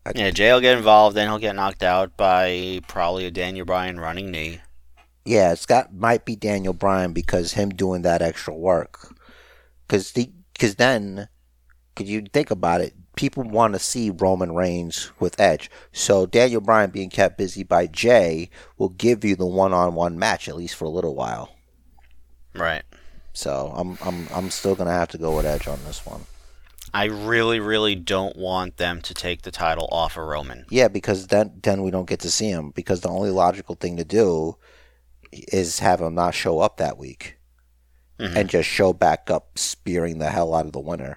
I- 0.07 0.13
yeah 0.15 0.31
Jey 0.31 0.51
will 0.53 0.61
get 0.61 0.79
involved 0.79 1.15
then 1.15 1.29
he'll 1.29 1.39
get 1.39 1.55
knocked 1.55 1.83
out 1.83 2.17
by 2.17 2.81
probably 2.89 3.27
a 3.27 3.31
Daniel 3.31 3.67
Bryan 3.67 4.01
running 4.01 4.31
knee 4.31 4.61
Yeah, 5.27 5.53
it's 5.53 5.67
got 5.67 5.93
might 5.95 6.25
be 6.25 6.37
Daniel 6.37 6.73
Bryan 6.73 7.13
because 7.13 7.53
him 7.53 7.69
doing 7.69 8.01
that 8.03 8.23
extra 8.23 8.55
work. 8.55 9.15
Because 9.87 10.13
the 10.13 10.33
because 10.55 10.77
then, 10.77 11.29
could 11.95 12.09
you 12.09 12.23
think 12.33 12.51
about 12.51 12.81
it? 12.81 12.95
People 13.21 13.43
want 13.43 13.75
to 13.75 13.79
see 13.79 14.09
Roman 14.09 14.55
Reigns 14.55 15.13
with 15.21 15.39
Edge, 15.39 15.71
so 15.93 16.25
Daniel 16.25 16.63
Bryan 16.63 16.89
being 16.89 17.11
kept 17.11 17.37
busy 17.37 17.63
by 17.63 17.87
Jey 17.87 18.49
will 18.79 18.89
give 18.89 19.27
you 19.27 19.37
the 19.37 19.45
one-on-one 19.45 20.19
match 20.19 20.49
at 20.49 20.57
least 20.57 20.75
for 20.75 20.87
a 20.87 20.89
little 20.89 21.15
while. 21.15 21.55
right 22.55 22.83
So 23.35 23.75
I'm 23.77 23.99
I'm 24.01 24.27
I'm 24.35 24.49
still 24.49 24.75
gonna 24.75 24.93
have 24.93 25.09
to 25.09 25.19
go 25.19 25.37
with 25.37 25.45
Edge 25.45 25.69
on 25.69 25.79
this 25.85 26.07
one. 26.07 26.23
I 26.95 27.05
really 27.05 27.61
really 27.61 27.95
don't 27.95 28.37
want 28.37 28.79
them 28.79 29.03
to 29.03 29.13
take 29.13 29.43
the 29.43 29.51
title 29.51 29.87
off 29.93 30.17
of 30.17 30.25
Roman 30.25 30.65
Yeah, 30.71 30.89
because 30.89 31.27
then 31.27 31.61
then 31.63 31.83
we 31.83 31.91
don't 31.91 32.09
get 32.09 32.21
to 32.21 32.31
see 32.31 32.49
him 32.49 32.71
because 32.71 33.03
the 33.03 33.11
only 33.11 33.29
logical 33.31 33.75
thing 33.75 33.99
to 33.99 34.05
do 34.05 34.57
is 35.31 35.81
have 35.81 36.01
him 36.01 36.15
not 36.15 36.35
show 36.35 36.61
up 36.61 36.79
that 36.79 36.97
week. 36.97 37.37
Mm-hmm. 38.19 38.37
and 38.37 38.51
just 38.51 38.69
show 38.69 38.93
back 38.93 39.31
up 39.31 39.59
spearing 39.59 40.19
the 40.19 40.29
hell 40.29 40.55
out 40.55 40.67
of 40.67 40.73
the 40.73 40.79
winner. 40.79 41.17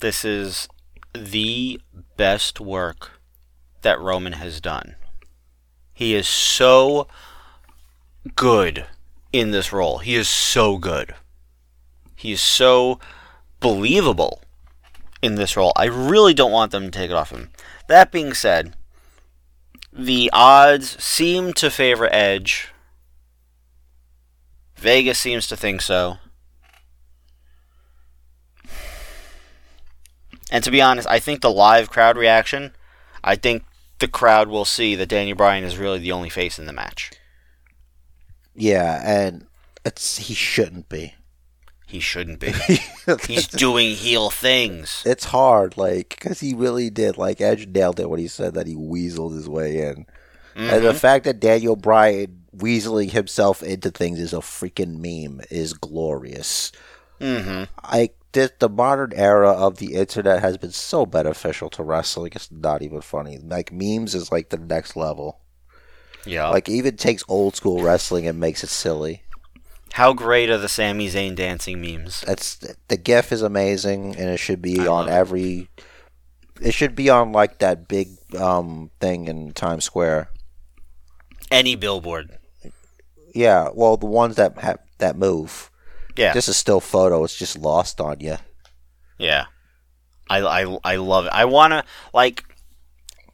This 0.00 0.24
is 0.24 0.68
the 1.12 1.80
best 2.16 2.60
work 2.60 3.20
that 3.82 4.00
Roman 4.00 4.34
has 4.34 4.60
done. 4.60 4.96
He 5.92 6.14
is 6.14 6.28
so 6.28 7.08
good 8.36 8.86
in 9.32 9.50
this 9.50 9.72
role. 9.72 9.98
He 9.98 10.14
is 10.14 10.28
so 10.28 10.78
good. 10.78 11.14
He 12.14 12.32
is 12.32 12.40
so 12.40 13.00
believable 13.60 14.42
in 15.20 15.34
this 15.34 15.56
role. 15.56 15.72
I 15.76 15.86
really 15.86 16.34
don't 16.34 16.52
want 16.52 16.70
them 16.70 16.84
to 16.84 16.90
take 16.90 17.10
it 17.10 17.16
off 17.16 17.30
him. 17.30 17.50
That 17.88 18.12
being 18.12 18.34
said, 18.34 18.76
the 19.92 20.30
odds 20.32 21.02
seem 21.02 21.52
to 21.54 21.70
favor 21.70 22.08
Edge. 22.12 22.68
Vegas 24.76 25.18
seems 25.18 25.48
to 25.48 25.56
think 25.56 25.80
so. 25.80 26.18
And 30.50 30.64
to 30.64 30.70
be 30.70 30.80
honest, 30.80 31.08
I 31.08 31.18
think 31.18 31.40
the 31.40 31.50
live 31.50 31.90
crowd 31.90 32.16
reaction, 32.16 32.74
I 33.22 33.36
think 33.36 33.64
the 33.98 34.08
crowd 34.08 34.48
will 34.48 34.64
see 34.64 34.94
that 34.94 35.08
Daniel 35.08 35.36
Bryan 35.36 35.64
is 35.64 35.76
really 35.76 35.98
the 35.98 36.12
only 36.12 36.30
face 36.30 36.58
in 36.58 36.66
the 36.66 36.72
match. 36.72 37.10
Yeah, 38.54 39.02
and 39.04 39.46
it's 39.84 40.18
he 40.18 40.34
shouldn't 40.34 40.88
be. 40.88 41.14
He 41.86 42.00
shouldn't 42.00 42.40
be. 42.40 42.52
He's 43.26 43.46
doing 43.46 43.94
heel 43.94 44.28
things. 44.28 45.02
it's 45.06 45.26
hard, 45.26 45.78
like, 45.78 46.10
because 46.10 46.40
he 46.40 46.52
really 46.54 46.90
did. 46.90 47.16
Like, 47.16 47.40
Edge 47.40 47.66
nailed 47.66 47.98
it 47.98 48.10
when 48.10 48.20
he 48.20 48.28
said 48.28 48.52
that 48.54 48.66
he 48.66 48.76
weaseled 48.76 49.34
his 49.34 49.48
way 49.48 49.88
in. 49.88 50.06
And 50.54 50.84
the 50.84 50.92
fact 50.92 51.24
that 51.24 51.40
Daniel 51.40 51.76
Bryan 51.76 52.42
weaseling 52.54 53.12
himself 53.12 53.62
into 53.62 53.90
things 53.90 54.18
is 54.18 54.32
a 54.32 54.38
freaking 54.38 54.98
meme 54.98 55.40
is 55.50 55.72
glorious. 55.72 56.72
Mm-hmm. 57.20 57.64
I 57.82 58.10
this, 58.32 58.50
the 58.58 58.68
modern 58.68 59.12
era 59.14 59.50
of 59.50 59.78
the 59.78 59.94
internet 59.94 60.40
has 60.40 60.58
been 60.58 60.72
so 60.72 61.06
beneficial 61.06 61.70
to 61.70 61.82
wrestling. 61.82 62.32
It's 62.34 62.50
not 62.50 62.82
even 62.82 63.00
funny. 63.00 63.38
Like 63.38 63.72
memes 63.72 64.14
is 64.14 64.30
like 64.30 64.50
the 64.50 64.58
next 64.58 64.96
level. 64.96 65.40
Yeah. 66.26 66.48
Like 66.48 66.68
even 66.68 66.96
takes 66.96 67.24
old 67.28 67.56
school 67.56 67.82
wrestling 67.82 68.26
and 68.26 68.38
makes 68.38 68.62
it 68.62 68.68
silly. 68.68 69.22
How 69.92 70.12
great 70.12 70.50
are 70.50 70.58
the 70.58 70.68
Sami 70.68 71.08
Zayn 71.08 71.34
dancing 71.34 71.80
memes? 71.80 72.20
That's 72.26 72.56
the 72.88 72.96
GIF 72.96 73.32
is 73.32 73.42
amazing, 73.42 74.16
and 74.16 74.28
it 74.28 74.36
should 74.36 74.60
be 74.60 74.80
I 74.80 74.86
on 74.86 75.06
love 75.06 75.08
it. 75.08 75.12
every. 75.12 75.68
It 76.60 76.74
should 76.74 76.94
be 76.94 77.08
on 77.08 77.32
like 77.32 77.58
that 77.58 77.88
big 77.88 78.08
um 78.38 78.90
thing 79.00 79.26
in 79.26 79.52
Times 79.52 79.84
Square. 79.84 80.30
Any 81.50 81.74
billboard. 81.76 82.38
Yeah, 83.34 83.70
well, 83.74 83.96
the 83.96 84.06
ones 84.06 84.36
that 84.36 84.58
have 84.58 84.80
that 84.98 85.16
move. 85.16 85.70
Yeah. 86.18 86.32
Just 86.34 86.48
a 86.48 86.54
still 86.54 86.80
photo. 86.80 87.22
It's 87.24 87.36
just 87.36 87.56
lost 87.58 88.00
on 88.00 88.20
you. 88.20 88.36
yeah. 89.18 89.46
I, 90.30 90.40
I, 90.42 90.78
I 90.84 90.96
love 90.96 91.24
it. 91.24 91.32
I 91.32 91.46
want 91.46 91.72
to, 91.72 91.84
like, 92.12 92.44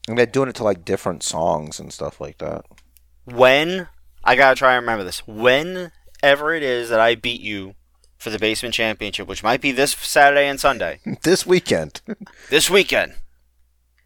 And 0.06 0.16
they're 0.16 0.26
doing 0.26 0.48
it 0.48 0.54
to 0.56 0.62
like 0.64 0.84
different 0.84 1.24
songs 1.24 1.80
and 1.80 1.92
stuff 1.92 2.20
like 2.20 2.38
that. 2.38 2.64
when, 3.24 3.88
I 4.22 4.36
gotta 4.36 4.54
try 4.54 4.74
and 4.76 4.82
remember 4.82 5.02
this. 5.02 5.26
Whenever 5.26 6.54
it 6.54 6.62
is 6.62 6.90
that 6.90 7.00
I 7.00 7.16
beat 7.16 7.40
you 7.40 7.74
for 8.16 8.30
the 8.30 8.38
basement 8.38 8.74
championship, 8.74 9.26
which 9.26 9.42
might 9.42 9.60
be 9.60 9.72
this 9.72 9.90
Saturday 9.92 10.46
and 10.46 10.60
Sunday, 10.60 11.00
this 11.22 11.44
weekend. 11.44 12.00
this 12.50 12.70
weekend, 12.70 13.14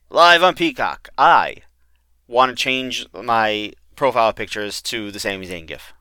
live 0.09 0.43
on 0.43 0.55
Peacock, 0.55 1.11
I 1.19 1.57
want 2.27 2.49
to 2.51 2.57
change 2.57 3.07
my 3.13 3.73
profile 3.97 4.33
pictures 4.33 4.81
to 4.83 5.11
the 5.11 5.21
Sami 5.21 5.47
Zayn 5.47 5.67
gif. 5.67 5.93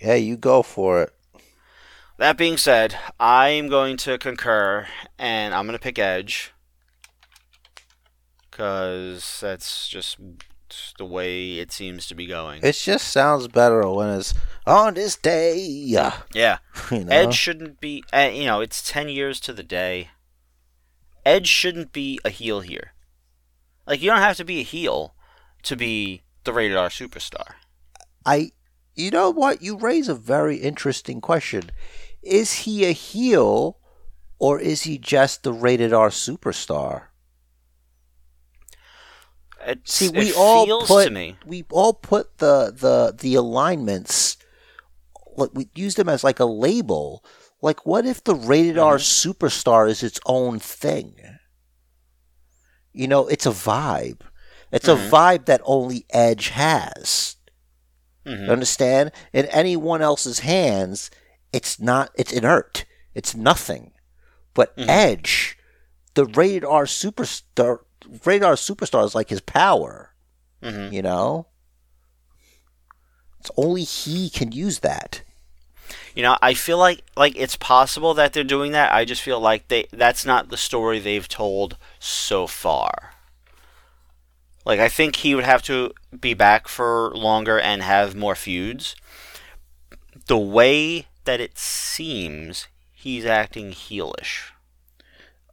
yeah, 0.00 0.14
you 0.14 0.36
go 0.36 0.62
for 0.62 1.02
it. 1.02 1.12
That 2.18 2.36
being 2.36 2.56
said, 2.56 2.98
I'm 3.20 3.68
going 3.68 3.96
to 3.98 4.18
concur, 4.18 4.88
and 5.20 5.54
I'm 5.54 5.66
going 5.66 5.78
to 5.78 5.82
pick 5.82 6.00
Edge. 6.00 6.52
Because 8.50 9.38
that's 9.40 9.88
just 9.88 10.18
the 10.98 11.04
way 11.04 11.58
it 11.60 11.70
seems 11.70 12.08
to 12.08 12.16
be 12.16 12.26
going. 12.26 12.60
It 12.64 12.72
just 12.72 13.08
sounds 13.08 13.46
better 13.46 13.88
when 13.88 14.10
it's 14.10 14.34
on 14.66 14.94
this 14.94 15.16
day. 15.16 15.58
Yeah, 15.58 16.16
you 16.90 17.04
know? 17.04 17.12
Edge 17.12 17.34
shouldn't 17.34 17.80
be, 17.80 18.02
uh, 18.12 18.30
you 18.32 18.46
know, 18.46 18.60
it's 18.60 18.82
10 18.82 19.08
years 19.08 19.38
to 19.40 19.52
the 19.52 19.62
day. 19.62 20.10
Edge 21.24 21.46
shouldn't 21.46 21.92
be 21.92 22.18
a 22.24 22.30
heel 22.30 22.62
here. 22.62 22.94
Like, 23.86 24.02
you 24.02 24.10
don't 24.10 24.18
have 24.18 24.36
to 24.38 24.44
be 24.44 24.58
a 24.58 24.64
heel 24.64 25.14
to 25.62 25.76
be 25.76 26.22
the 26.42 26.52
rated 26.52 26.76
R 26.76 26.88
superstar. 26.88 27.54
I, 28.26 28.50
you 28.96 29.12
know 29.12 29.30
what? 29.30 29.62
You 29.62 29.76
raise 29.76 30.08
a 30.08 30.14
very 30.16 30.56
interesting 30.56 31.20
question. 31.20 31.70
Is 32.28 32.52
he 32.64 32.84
a 32.84 32.92
heel, 32.92 33.78
or 34.38 34.60
is 34.60 34.82
he 34.82 34.98
just 34.98 35.42
the 35.42 35.52
rated 35.52 35.92
R 35.92 36.10
superstar? 36.10 37.04
See, 39.84 40.08
we 40.08 40.32
all 40.32 40.86
put 40.86 41.04
to 41.06 41.10
me. 41.10 41.36
we 41.46 41.64
all 41.70 41.92
put 41.94 42.38
the 42.38 42.72
the 42.74 43.14
the 43.18 43.34
alignments. 43.34 44.36
Like 45.36 45.50
we 45.54 45.68
use 45.74 45.94
them 45.94 46.08
as 46.08 46.24
like 46.24 46.40
a 46.40 46.44
label. 46.44 47.24
Like, 47.60 47.84
what 47.84 48.06
if 48.06 48.22
the 48.22 48.34
rated 48.34 48.78
R 48.78 48.96
Mm-hmm. 48.96 49.30
superstar 49.30 49.88
is 49.88 50.02
its 50.02 50.20
own 50.26 50.58
thing? 50.60 51.16
You 52.92 53.08
know, 53.08 53.26
it's 53.28 53.46
a 53.46 53.50
vibe. 53.50 54.20
It's 54.72 54.88
a 54.88 54.94
Mhm. 54.94 55.10
vibe 55.10 55.46
that 55.46 55.60
only 55.64 56.06
Edge 56.10 56.48
has. 56.50 57.36
Mhm. 58.26 58.48
Understand? 58.50 59.12
In 59.32 59.46
anyone 59.46 60.02
else's 60.02 60.40
hands, 60.40 61.10
it's 61.52 61.80
not. 61.80 62.10
It's 62.16 62.32
inert. 62.32 62.84
It's 63.14 63.34
nothing. 63.34 63.92
But 64.54 64.76
Mhm. 64.76 64.88
Edge, 64.88 65.58
the 66.14 66.24
rated 66.26 66.64
R 66.64 66.84
superstar, 66.84 67.80
rated 68.24 68.44
R 68.44 68.54
superstar 68.54 69.04
is 69.04 69.14
like 69.14 69.28
his 69.30 69.40
power. 69.40 70.14
Mhm. 70.62 70.92
You 70.92 71.02
know, 71.02 71.46
it's 73.40 73.50
only 73.56 73.84
he 73.84 74.30
can 74.30 74.52
use 74.52 74.80
that. 74.80 75.22
You 76.14 76.22
know, 76.22 76.36
I 76.42 76.54
feel 76.54 76.78
like 76.78 77.04
like 77.16 77.34
it's 77.36 77.56
possible 77.56 78.12
that 78.14 78.32
they're 78.32 78.42
doing 78.44 78.72
that. 78.72 78.92
I 78.92 79.04
just 79.04 79.22
feel 79.22 79.38
like 79.40 79.68
they 79.68 79.86
that's 79.92 80.24
not 80.24 80.48
the 80.48 80.56
story 80.56 80.98
they've 80.98 81.28
told 81.28 81.76
so 82.00 82.46
far. 82.46 83.14
Like 84.64 84.80
I 84.80 84.88
think 84.88 85.16
he 85.16 85.34
would 85.34 85.44
have 85.44 85.62
to 85.62 85.92
be 86.18 86.34
back 86.34 86.66
for 86.68 87.12
longer 87.14 87.58
and 87.58 87.82
have 87.82 88.14
more 88.16 88.34
feuds. 88.34 88.96
The 90.26 90.36
way 90.36 91.06
that 91.28 91.42
it 91.42 91.58
seems, 91.58 92.68
he's 92.90 93.26
acting 93.26 93.70
heelish. 93.70 94.44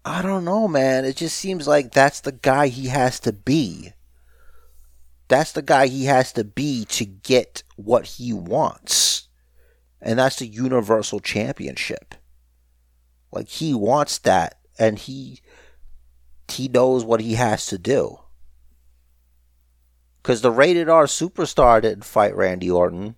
I 0.05 0.21
don't 0.21 0.45
know, 0.45 0.69
man. 0.69 1.03
It 1.03 1.17
just 1.17 1.35
seems 1.35 1.67
like 1.67 1.91
that's 1.91 2.21
the 2.21 2.31
guy 2.31 2.67
he 2.67 2.87
has 2.87 3.19
to 3.19 3.33
be. 3.33 3.91
That's 5.27 5.51
the 5.51 5.61
guy 5.61 5.87
he 5.87 6.05
has 6.05 6.31
to 6.31 6.45
be 6.45 6.85
to 6.85 7.03
get 7.03 7.63
what 7.75 8.05
he 8.05 8.31
wants. 8.31 9.27
And 10.01 10.17
that's 10.17 10.37
the 10.37 10.47
Universal 10.47 11.19
Championship. 11.19 12.15
Like 13.33 13.49
he 13.49 13.73
wants 13.73 14.17
that 14.19 14.59
and 14.79 14.97
he 14.97 15.41
he 16.47 16.69
knows 16.69 17.03
what 17.03 17.19
he 17.19 17.33
has 17.33 17.65
to 17.65 17.77
do. 17.77 18.19
Cuz 20.23 20.39
the 20.39 20.51
rated 20.51 20.87
R 20.87 21.03
superstar 21.03 21.81
didn't 21.81 22.05
fight 22.05 22.33
Randy 22.33 22.71
Orton. 22.71 23.17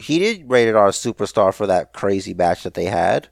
He 0.00 0.18
did 0.18 0.50
rated 0.50 0.74
R 0.74 0.88
superstar 0.90 1.52
for 1.54 1.66
that 1.66 1.92
crazy 1.92 2.32
match 2.34 2.62
that 2.62 2.74
they 2.74 2.86
had. 2.86 3.28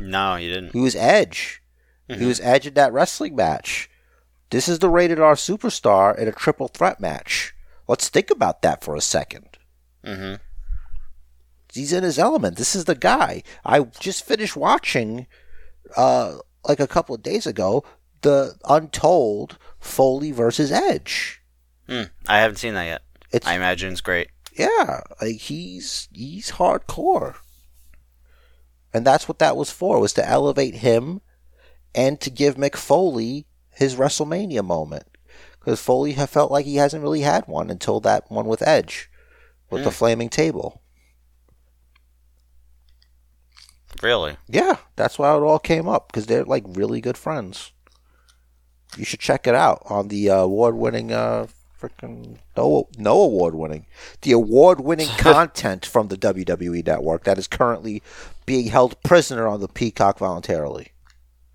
No, 0.00 0.36
he 0.36 0.48
didn't. 0.48 0.72
He 0.72 0.80
was 0.80 0.96
Edge. 0.96 1.62
He 2.08 2.14
Mhm. 2.14 2.26
was 2.26 2.40
Edge 2.40 2.66
in 2.66 2.74
that 2.74 2.92
wrestling 2.92 3.36
match. 3.36 3.88
This 4.50 4.68
is 4.68 4.78
the 4.80 4.88
rated 4.88 5.20
R 5.20 5.34
superstar 5.34 6.16
in 6.18 6.26
a 6.28 6.32
triple 6.32 6.68
threat 6.68 7.00
match. 7.00 7.54
Let's 7.86 8.08
think 8.08 8.30
about 8.30 8.62
that 8.62 8.82
for 8.82 8.96
a 8.96 9.00
second. 9.00 9.58
mm-hmm. 10.04 10.34
He's 11.72 11.92
in 11.92 12.02
his 12.02 12.18
element. 12.18 12.56
This 12.56 12.74
is 12.74 12.84
the 12.86 12.94
guy. 12.94 13.42
I 13.64 13.80
just 14.00 14.24
finished 14.24 14.56
watching, 14.56 15.26
uh, 15.96 16.38
like 16.66 16.80
a 16.80 16.86
couple 16.86 17.14
of 17.14 17.22
days 17.22 17.46
ago, 17.46 17.84
the 18.22 18.54
Untold 18.64 19.58
Foley 19.78 20.32
versus 20.32 20.72
Edge. 20.72 21.42
Mm, 21.88 22.10
I 22.26 22.38
haven't 22.38 22.56
seen 22.56 22.74
that 22.74 22.84
yet. 22.84 23.02
It's 23.32 23.46
I 23.46 23.54
imagine 23.54 23.92
it's 23.92 24.00
great. 24.00 24.28
Yeah, 24.58 25.00
like 25.20 25.36
he's 25.36 26.08
he's 26.12 26.52
hardcore, 26.52 27.36
and 28.92 29.06
that's 29.06 29.28
what 29.28 29.38
that 29.38 29.56
was 29.56 29.70
for. 29.70 30.00
Was 30.00 30.12
to 30.14 30.28
elevate 30.28 30.76
him, 30.76 31.20
and 31.94 32.20
to 32.20 32.30
give 32.30 32.56
Mick 32.56 32.76
Foley 32.76 33.46
his 33.70 33.96
WrestleMania 33.96 34.64
moment, 34.64 35.04
because 35.60 35.80
Foley 35.80 36.12
felt 36.14 36.50
like 36.50 36.66
he 36.66 36.76
hasn't 36.76 37.02
really 37.02 37.20
had 37.20 37.46
one 37.46 37.70
until 37.70 38.00
that 38.00 38.30
one 38.30 38.46
with 38.46 38.66
Edge, 38.66 39.08
with 39.70 39.84
the 39.84 39.90
Hmm. 39.90 39.94
flaming 39.94 40.28
table. 40.28 40.82
Really? 44.02 44.36
Yeah, 44.46 44.76
that's 44.96 45.18
why 45.18 45.34
it 45.34 45.40
all 45.40 45.58
came 45.58 45.88
up 45.88 46.08
because 46.08 46.26
they're 46.26 46.44
like 46.44 46.64
really 46.66 47.00
good 47.00 47.18
friends. 47.18 47.72
You 48.96 49.04
should 49.04 49.20
check 49.20 49.46
it 49.46 49.54
out 49.54 49.82
on 49.86 50.08
the 50.08 50.30
uh, 50.30 50.36
award-winning 50.36 51.12
uh, 51.12 51.46
freaking 51.80 52.38
no 52.56 52.88
no 52.96 53.20
award 53.20 53.54
winning. 53.54 53.86
The 54.22 54.32
award 54.32 54.80
winning 54.80 55.08
content 55.18 55.86
from 55.86 56.08
the 56.08 56.16
WWE 56.16 56.86
network 56.86 57.24
that 57.24 57.38
is 57.38 57.46
currently 57.46 58.02
being 58.46 58.68
held 58.68 59.00
prisoner 59.02 59.46
on 59.46 59.60
the 59.60 59.68
Peacock 59.68 60.18
voluntarily. 60.18 60.92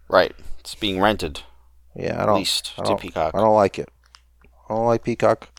Right. 0.07 0.33
It's 0.59 0.75
being 0.75 1.01
rented. 1.01 1.41
Yeah, 1.95 2.21
I 2.21 2.25
don't. 2.25 2.35
Leased 2.35 2.73
I 2.77 2.83
to 2.83 2.89
don't, 2.89 3.01
Peacock. 3.01 3.35
I 3.35 3.39
don't 3.39 3.55
like 3.55 3.77
it. 3.77 3.89
I 4.69 4.75
don't 4.75 4.85
like 4.85 5.03
Peacock. 5.03 5.49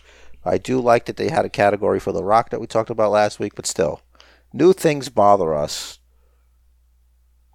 I 0.45 0.59
do 0.59 0.81
like 0.81 1.07
that 1.07 1.17
they 1.17 1.29
had 1.29 1.45
a 1.45 1.51
category 1.51 1.99
for 1.99 2.13
The 2.13 2.25
Rock 2.25 2.51
that 2.51 2.61
we 2.61 2.67
talked 2.67 2.91
about 2.91 3.11
last 3.11 3.39
week, 3.39 3.55
but 3.55 3.67
still, 3.67 4.03
new 4.53 4.73
things 4.73 5.09
bother 5.09 5.55
us. 5.55 5.99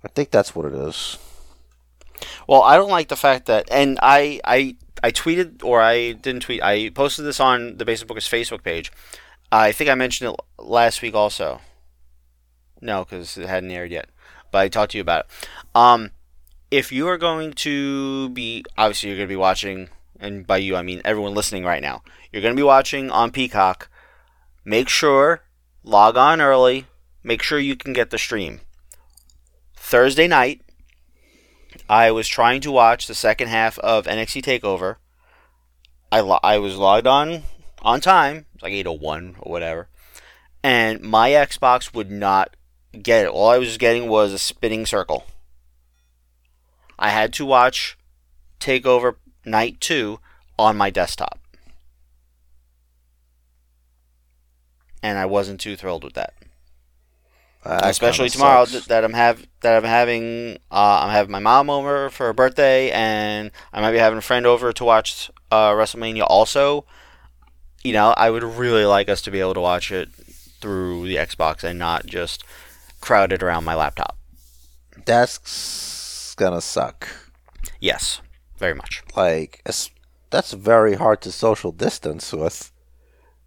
I 0.03 0.07
think 0.07 0.31
that's 0.31 0.55
what 0.55 0.65
it 0.65 0.73
is. 0.73 1.17
Well, 2.47 2.63
I 2.63 2.77
don't 2.77 2.89
like 2.89 3.09
the 3.09 3.15
fact 3.15 3.45
that, 3.45 3.69
and 3.71 3.99
I, 4.01 4.41
I, 4.43 4.75
I 5.03 5.11
tweeted 5.11 5.63
or 5.63 5.81
I 5.81 6.13
didn't 6.13 6.41
tweet. 6.41 6.61
I 6.63 6.89
posted 6.89 7.25
this 7.25 7.39
on 7.39 7.77
the 7.77 7.85
Basic 7.85 8.07
Bookers 8.07 8.29
Facebook 8.29 8.63
page. 8.63 8.91
I 9.51 9.71
think 9.71 9.89
I 9.89 9.95
mentioned 9.95 10.33
it 10.33 10.63
last 10.63 11.01
week 11.01 11.15
also. 11.15 11.61
No, 12.81 13.03
because 13.03 13.37
it 13.37 13.47
hadn't 13.47 13.71
aired 13.71 13.91
yet, 13.91 14.09
but 14.51 14.59
I 14.59 14.67
talked 14.67 14.91
to 14.91 14.97
you 14.97 15.01
about 15.01 15.25
it. 15.25 15.47
Um, 15.75 16.11
if 16.71 16.91
you 16.91 17.07
are 17.07 17.17
going 17.17 17.53
to 17.53 18.29
be, 18.29 18.63
obviously, 18.77 19.09
you're 19.09 19.17
going 19.17 19.27
to 19.27 19.31
be 19.31 19.35
watching, 19.35 19.89
and 20.19 20.45
by 20.45 20.57
you 20.57 20.75
I 20.75 20.81
mean 20.81 21.01
everyone 21.03 21.33
listening 21.33 21.65
right 21.65 21.81
now. 21.81 22.03
You're 22.31 22.41
going 22.41 22.55
to 22.55 22.59
be 22.59 22.63
watching 22.63 23.09
on 23.09 23.31
Peacock. 23.31 23.89
Make 24.63 24.87
sure 24.87 25.41
log 25.83 26.15
on 26.15 26.41
early. 26.41 26.85
Make 27.23 27.41
sure 27.41 27.59
you 27.59 27.75
can 27.75 27.93
get 27.93 28.11
the 28.11 28.17
stream. 28.17 28.61
Thursday 29.75 30.27
night, 30.27 30.61
I 31.89 32.11
was 32.11 32.27
trying 32.27 32.61
to 32.61 32.71
watch 32.71 33.07
the 33.07 33.15
second 33.15 33.47
half 33.47 33.79
of 33.79 34.05
NXT 34.05 34.43
Takeover. 34.43 34.97
I 36.11 36.19
lo- 36.19 36.39
I 36.43 36.59
was 36.59 36.77
logged 36.77 37.07
on 37.07 37.43
on 37.81 37.99
time, 37.99 38.45
like 38.61 38.73
8:01 38.73 39.35
or 39.39 39.51
whatever, 39.51 39.89
and 40.63 41.01
my 41.01 41.31
Xbox 41.31 41.91
would 41.95 42.11
not 42.11 42.55
get 43.01 43.25
it. 43.25 43.29
All 43.29 43.49
I 43.49 43.57
was 43.57 43.77
getting 43.77 44.07
was 44.07 44.31
a 44.31 44.37
spinning 44.37 44.85
circle. 44.85 45.25
I 46.99 47.09
had 47.09 47.33
to 47.33 47.45
watch 47.45 47.97
Takeover 48.59 49.15
Night 49.43 49.79
2 49.79 50.19
on 50.59 50.77
my 50.77 50.89
desktop. 50.89 51.39
And 55.01 55.17
I 55.17 55.25
wasn't 55.25 55.61
too 55.61 55.77
thrilled 55.77 56.03
with 56.03 56.13
that 56.13 56.33
That 57.63 57.89
especially 57.89 58.29
tomorrow 58.29 58.65
sucks. 58.65 58.87
that 58.87 59.03
I'm 59.03 59.13
have 59.13 59.45
that 59.61 59.75
I'm 59.77 59.83
having 59.89 60.57
uh, 60.71 61.01
I'm 61.03 61.11
having 61.11 61.31
my 61.31 61.39
mom 61.39 61.69
over 61.69 62.09
for 62.09 62.27
her 62.27 62.33
birthday 62.33 62.89
and 62.91 63.51
I 63.73 63.81
might 63.81 63.91
be 63.91 63.97
having 63.97 64.17
a 64.17 64.21
friend 64.21 64.45
over 64.45 64.71
to 64.71 64.83
watch 64.85 65.29
uh, 65.51 65.71
WrestleMania 65.71 66.25
also. 66.27 66.85
You 67.83 67.93
know, 67.93 68.13
I 68.15 68.29
would 68.29 68.43
really 68.43 68.85
like 68.85 69.09
us 69.09 69.21
to 69.23 69.31
be 69.31 69.39
able 69.39 69.53
to 69.55 69.61
watch 69.61 69.91
it 69.91 70.09
through 70.61 71.07
the 71.07 71.15
Xbox 71.15 71.63
and 71.63 71.79
not 71.79 72.05
just 72.05 72.43
crowded 73.01 73.41
around 73.43 73.63
my 73.63 73.75
laptop. 73.75 74.17
That's 75.05 76.35
gonna 76.35 76.61
suck. 76.61 77.07
Yes, 77.79 78.21
very 78.57 78.73
much. 78.73 79.03
Like, 79.15 79.61
it's, 79.65 79.89
that's 80.29 80.51
very 80.53 80.95
hard 80.95 81.21
to 81.21 81.31
social 81.31 81.71
distance 81.71 82.33
with. 82.33 82.71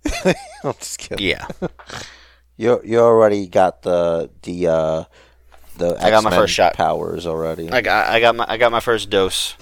I'm 0.25 0.75
just 0.79 0.99
kidding. 0.99 1.27
Yeah, 1.27 1.47
You 2.57 2.81
you 2.85 3.01
already 3.01 3.47
got 3.47 3.83
the 3.83 4.31
the 4.43 4.67
uh 4.69 5.05
the 5.77 5.97
I 5.99 6.11
got 6.11 6.23
my 6.23 6.29
X-Men 6.29 6.33
first 6.41 6.55
shot. 6.55 6.75
powers 6.75 7.27
already. 7.27 7.71
I 7.71 7.81
got 7.81 8.09
I 8.09 8.21
got 8.21 8.37
my 8.37 8.45
I 8.49 8.57
got 8.57 8.71
my 8.73 8.81
first 8.81 9.11
dose. 9.11 9.57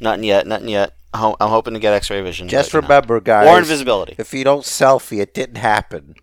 Nothing 0.00 0.24
yet, 0.24 0.46
nothing 0.46 0.68
yet. 0.68 0.94
Ho- 1.14 1.36
I'm 1.40 1.48
hoping 1.48 1.74
to 1.74 1.80
get 1.80 1.94
X-ray 1.94 2.20
vision. 2.20 2.48
Just 2.48 2.70
but, 2.70 2.76
you 2.78 2.82
know. 2.82 2.88
remember, 2.88 3.20
guys. 3.20 3.48
or 3.48 3.58
invisibility. 3.58 4.14
If 4.18 4.34
you 4.34 4.44
don't 4.44 4.62
selfie, 4.62 5.20
it 5.20 5.32
didn't 5.34 5.56
happen. 5.56 6.14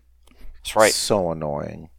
That's 0.62 0.76
right. 0.76 0.92
So 0.92 1.32
annoying. 1.32 1.90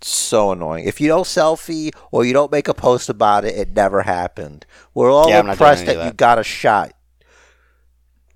So 0.00 0.52
annoying. 0.52 0.84
If 0.86 1.00
you 1.00 1.08
don't 1.08 1.24
selfie 1.24 1.90
or 2.12 2.24
you 2.24 2.32
don't 2.32 2.52
make 2.52 2.68
a 2.68 2.74
post 2.74 3.08
about 3.08 3.44
it, 3.44 3.56
it 3.56 3.74
never 3.74 4.02
happened. 4.02 4.64
We're 4.94 5.10
all 5.10 5.28
Yeah, 5.28 5.40
I'm 5.40 5.46
not 5.46 5.52
impressed 5.52 5.86
that, 5.86 5.96
of 5.96 6.04
you 6.04 6.10
that. 6.10 6.16
got 6.16 6.38
a 6.38 6.44
shot. 6.44 6.92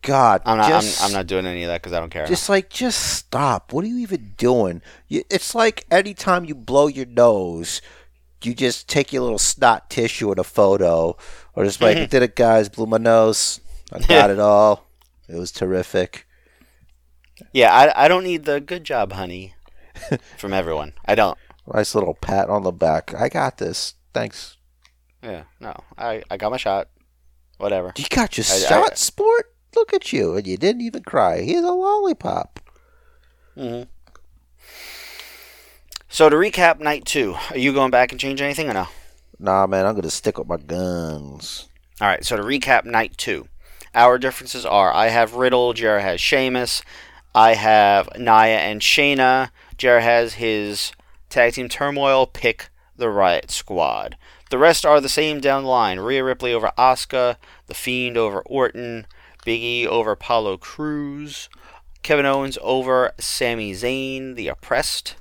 God, 0.03 0.43
I'm 0.47 0.57
not. 0.59 0.69
just, 0.69 1.01
I'm, 1.03 1.07
I'm 1.09 1.13
not 1.13 1.27
doing 1.27 1.47
any 1.47 1.63
of 1.65 1.69
that 1.69 1.83
because 1.83 1.93
I 1.93 2.01
don't 2.01 2.11
care. 2.11 2.27
Just 2.27 2.49
like, 2.49 2.71
just 2.71 3.17
stop. 3.17 3.73
What 3.73 3.85
are 3.85 3.89
you 3.89 3.99
even 3.99 4.35
doing? 4.39 4.81
You, 5.09 5.25
it's 5.31 5.55
like 5.55 5.85
anytime 5.91 6.45
you 6.47 6.55
blow 6.55 6.87
your 6.87 7.07
nose, 7.07 7.83
you 8.43 8.55
just 8.55 8.89
take 8.89 9.13
your 9.13 9.23
little 9.23 9.39
snot 9.39 9.91
tissue 9.91 10.33
in 10.33 10.39
a 10.39 10.45
photo, 10.45 11.17
or 11.55 11.65
just 11.65 11.81
like, 11.83 11.97
I 11.99 12.07
did 12.07 12.23
it, 12.23 12.35
guys. 12.37 12.69
Blew 12.71 12.87
my 12.87 12.97
nose. 12.97 13.61
I 13.93 13.99
got 13.99 14.31
it 14.31 14.39
all. 14.39 14.87
It 15.29 15.37
was 15.37 15.53
terrific. 15.53 16.27
Yeah, 17.53 17.73
I, 17.75 18.05
I 18.05 18.09
don't 18.09 18.25
need 18.25 18.45
the 18.45 18.61
good 18.61 18.85
job, 18.85 19.13
honey, 19.13 19.55
from 20.39 20.53
everyone. 20.53 20.93
I 21.07 21.15
don't. 21.15 21.37
Nice 21.73 21.95
little 21.95 22.15
pat 22.15 22.49
on 22.49 22.63
the 22.65 22.73
back. 22.73 23.15
I 23.15 23.29
got 23.29 23.59
this. 23.59 23.95
Thanks. 24.13 24.57
Yeah, 25.23 25.45
no. 25.61 25.75
I, 25.97 26.23
I 26.31 26.37
got 26.37 26.51
my 26.51 26.57
shot. 26.57 26.89
Whatever. 27.59 27.93
You 27.97 28.05
got 28.09 28.37
your 28.39 28.45
I- 28.51 28.55
I- 28.55 28.59
shot, 28.61 28.99
sport. 28.99 29.53
Look 29.77 29.93
at 29.93 30.13
you, 30.13 30.37
and 30.37 30.47
you 30.47 30.57
didn't 30.57 30.83
even 30.83 31.03
cry. 31.03 31.43
He's 31.43 31.63
a 31.63 31.73
lollipop. 31.73 32.61
hmm 33.57 33.83
So 36.09 36.29
to 36.29 36.37
recap, 36.37 36.81
night 36.81 37.05
two. 37.05 37.37
Are 37.51 37.59
you 37.59 37.73
going 37.73 37.91
back 37.91 38.11
and 38.11 38.21
change 38.21 38.41
anything 38.41 38.69
or 38.69 38.75
no? 38.75 38.89
Nah, 39.39 39.67
man, 39.67 39.87
I'm 39.87 39.95
gonna 39.95 40.11
stick 40.11 40.39
with 40.39 40.49
my 40.49 40.57
guns. 40.57 41.69
All 42.01 42.09
right. 42.09 42.25
So 42.25 42.37
to 42.37 42.43
recap, 42.43 42.85
night 42.85 43.17
two. 43.17 43.49
Our 43.95 44.19
differences 44.19 44.67
are: 44.67 44.93
I 44.93 45.09
have 45.09 45.35
Riddle, 45.35 45.73
Jared 45.73 46.03
has 46.03 46.21
Sheamus, 46.21 46.83
I 47.35 47.55
have 47.55 48.09
Nia 48.19 48.59
and 48.59 48.81
Shayna. 48.81 49.51
Jared 49.79 50.03
has 50.03 50.35
his 50.35 50.93
tag 51.29 51.55
team 51.55 51.69
turmoil. 51.69 52.27
Pick 52.27 52.71
the 52.97 53.09
Riot 53.09 53.51
Squad. 53.51 54.17
The 54.51 54.59
rest 54.59 54.85
are 54.85 55.01
the 55.01 55.09
same 55.09 55.41
down 55.41 55.63
the 55.63 55.69
line: 55.69 56.01
Rhea 56.01 56.25
Ripley 56.25 56.53
over 56.53 56.73
Asuka, 56.77 57.37
The 57.67 57.75
Fiend 57.75 58.17
over 58.17 58.41
Orton, 58.43 59.07
Big 59.51 59.65
E 59.65 59.85
over 59.85 60.13
Apollo 60.13 60.59
Crews, 60.59 61.49
Kevin 62.05 62.25
Owens 62.25 62.57
over 62.63 63.11
Sami 63.19 63.73
Zayn, 63.73 64.37
The 64.37 64.47
Oppressed, 64.47 65.17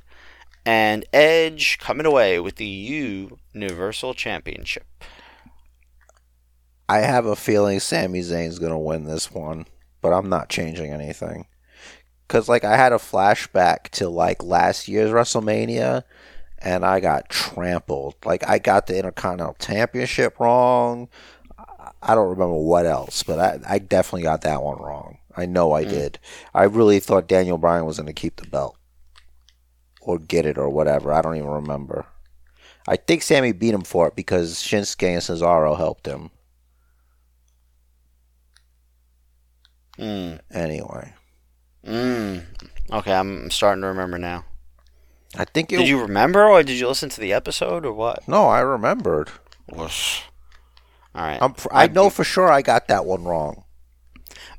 and 0.64 1.03
Edge 1.11 1.80
coming 1.80 2.06
away 2.06 2.39
with 2.39 2.57
the 2.57 2.68
U 2.68 3.39
Universal 3.53 4.14
Championship. 4.14 4.85
I 6.88 6.99
have 6.99 7.26
a 7.26 7.35
feeling 7.35 7.80
Sami 7.80 8.19
Zayn's 8.19 8.60
gonna 8.60 8.77
win 8.77 9.06
this 9.06 9.31
one, 9.31 9.65
but 9.99 10.14
I'm 10.14 10.30
not 10.30 10.47
changing 10.47 10.93
anything. 10.93 11.47
Cause 12.27 12.47
like 12.47 12.64
I 12.64 12.77
had 12.77 12.93
a 12.93 12.97
flashback 12.97 13.89
to 13.93 14.10
like 14.10 14.43
last 14.43 14.88
year's 14.88 15.10
WrestleMania, 15.10 16.03
and 16.60 16.85
I 16.85 16.99
got 16.99 17.30
trampled. 17.30 18.14
Like 18.23 18.47
I 18.47 18.60
got 18.60 18.85
the 18.85 18.95
Intercontinental 18.95 19.56
Championship 19.60 20.39
wrong. 20.39 21.10
I- 22.02 22.16
don't 22.16 22.30
remember 22.30 22.56
what 22.56 22.86
else, 22.86 23.24
but 23.24 23.40
I, 23.40 23.60
I 23.76 23.80
definitely 23.80 24.24
got 24.24 24.42
that 24.42 24.64
one 24.64 24.78
wrong. 24.78 25.18
I 25.36 25.46
know 25.46 25.74
I 25.74 25.84
did. 25.86 26.20
I 26.54 26.64
really 26.64 27.00
thought 27.00 27.28
Daniel 27.28 27.58
Bryan 27.58 27.86
was 27.86 27.98
gonna 28.00 28.14
keep 28.14 28.36
the 28.38 28.48
belt, 28.48 28.76
or 30.02 30.18
get 30.18 30.46
it, 30.46 30.58
or 30.58 30.70
whatever. 30.70 31.14
I 31.14 31.22
don't 31.22 31.36
even 31.38 31.48
remember. 31.50 32.06
I 32.88 32.96
think 32.96 33.22
Sami 33.22 33.52
beat 33.52 33.74
him 33.74 33.84
for 33.84 34.08
it 34.08 34.16
because 34.16 34.56
Shinsuke 34.56 35.04
and 35.08 35.22
Cesaro 35.22 35.78
helped 35.78 36.08
him. 36.08 36.32
Mm. 39.98 40.40
Anyway, 40.52 41.14
Mm. 41.86 42.44
Okay, 42.92 43.14
I'm 43.14 43.50
starting 43.52 43.82
to 43.82 43.88
remember 43.88 44.18
now. 44.18 44.44
I 45.38 45.46
think 45.46 45.72
it. 45.72 45.78
Did 45.78 45.88
you 45.88 46.02
remember, 46.02 46.44
or 46.44 46.62
did 46.64 46.78
you 46.80 46.88
listen 46.88 47.10
to 47.10 47.22
the 47.22 47.32
episode, 47.34 47.86
or 47.86 47.94
what? 47.94 48.28
No, 48.28 48.48
I 48.48 48.60
remembered. 48.62 49.30
Whoosh. 49.72 50.22
All 51.15 51.23
right. 51.23 51.40
I'm. 51.41 51.56
I 51.72 51.88
know 51.88 52.10
for 52.10 52.23
sure 52.23 52.52
I 52.52 52.61
got 52.61 52.88
that 52.88 53.06
one 53.06 53.23
wrong, 53.23 53.64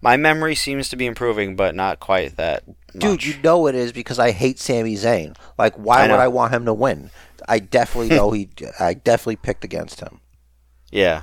My 0.01 0.17
memory 0.17 0.55
seems 0.55 0.89
to 0.91 0.97
be 0.97 1.07
improving, 1.07 1.57
but 1.57 1.75
not 1.75 2.01
quite 2.01 2.37
that 2.37 2.65
dude. 2.99 3.25
You 3.25 3.35
know 3.43 3.67
it 3.67 3.75
is 3.75 3.93
because 3.93 4.19
I 4.19 4.33
hate 4.33 4.59
Sami 4.59 4.95
Zayn. 4.97 5.37
Like, 5.59 5.75
why 5.77 6.01
I 6.05 6.09
would. 6.09 6.21
I 6.21 6.29
want 6.29 6.53
him 6.53 6.65
to 6.65 6.75
win? 6.75 7.11
I 7.49 7.59
definitely 7.61 8.17
know 8.17 8.33
he. 8.33 8.49
I 8.79 8.95
definitely 8.95 9.37
picked 9.37 9.65
against 9.65 10.01
him. 10.01 10.21
Yeah. 10.91 11.23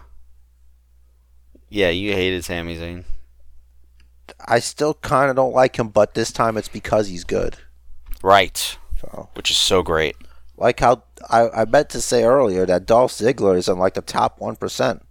Yeah, 1.69 1.89
you 1.89 2.13
hated 2.13 2.45
Sami 2.45 2.77
Zayn. 2.77 3.03
I 4.45 4.59
still 4.59 4.93
kind 4.93 5.29
of 5.29 5.35
don't 5.35 5.53
like 5.53 5.77
him, 5.77 5.89
but 5.89 6.13
this 6.13 6.31
time 6.31 6.57
it's 6.57 6.67
because 6.69 7.07
he's 7.09 7.23
good. 7.25 7.57
Right. 8.23 8.77
So, 9.01 9.29
Which 9.35 9.51
is 9.51 9.57
so 9.57 9.83
great. 9.83 10.15
like 10.57 10.79
how 10.79 11.03
I, 11.29 11.49
I 11.49 11.65
meant 11.65 11.89
to 11.91 12.01
say 12.01 12.23
earlier 12.23 12.65
that 12.65 12.85
Dolph 12.85 13.11
Ziggler 13.11 13.57
is 13.57 13.67
in 13.67 13.77
like 13.77 13.93
the 13.93 14.01
top 14.01 14.39
one 14.39 14.55
percent 14.55 15.05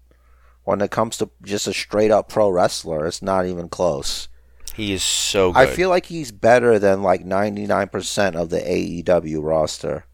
when 0.67 0.81
it 0.81 0.91
comes 0.91 1.17
to 1.17 1.31
just 1.43 1.67
a 1.69 1.73
straight 1.73 2.11
up 2.11 2.29
pro 2.29 2.51
wrestler. 2.51 3.07
It's 3.07 3.23
not 3.23 3.47
even 3.47 3.69
close. 3.69 4.27
He 4.75 4.93
is 4.93 5.03
so 5.03 5.53
good. 5.53 5.59
I 5.61 5.67
feel 5.67 5.89
like 5.89 6.07
he's 6.07 6.33
better 6.33 6.79
than 6.79 7.03
like 7.03 7.25
99% 7.25 8.35
of 8.35 8.51
the 8.51 8.59
AEW 8.61 9.43
roster. 9.43 10.05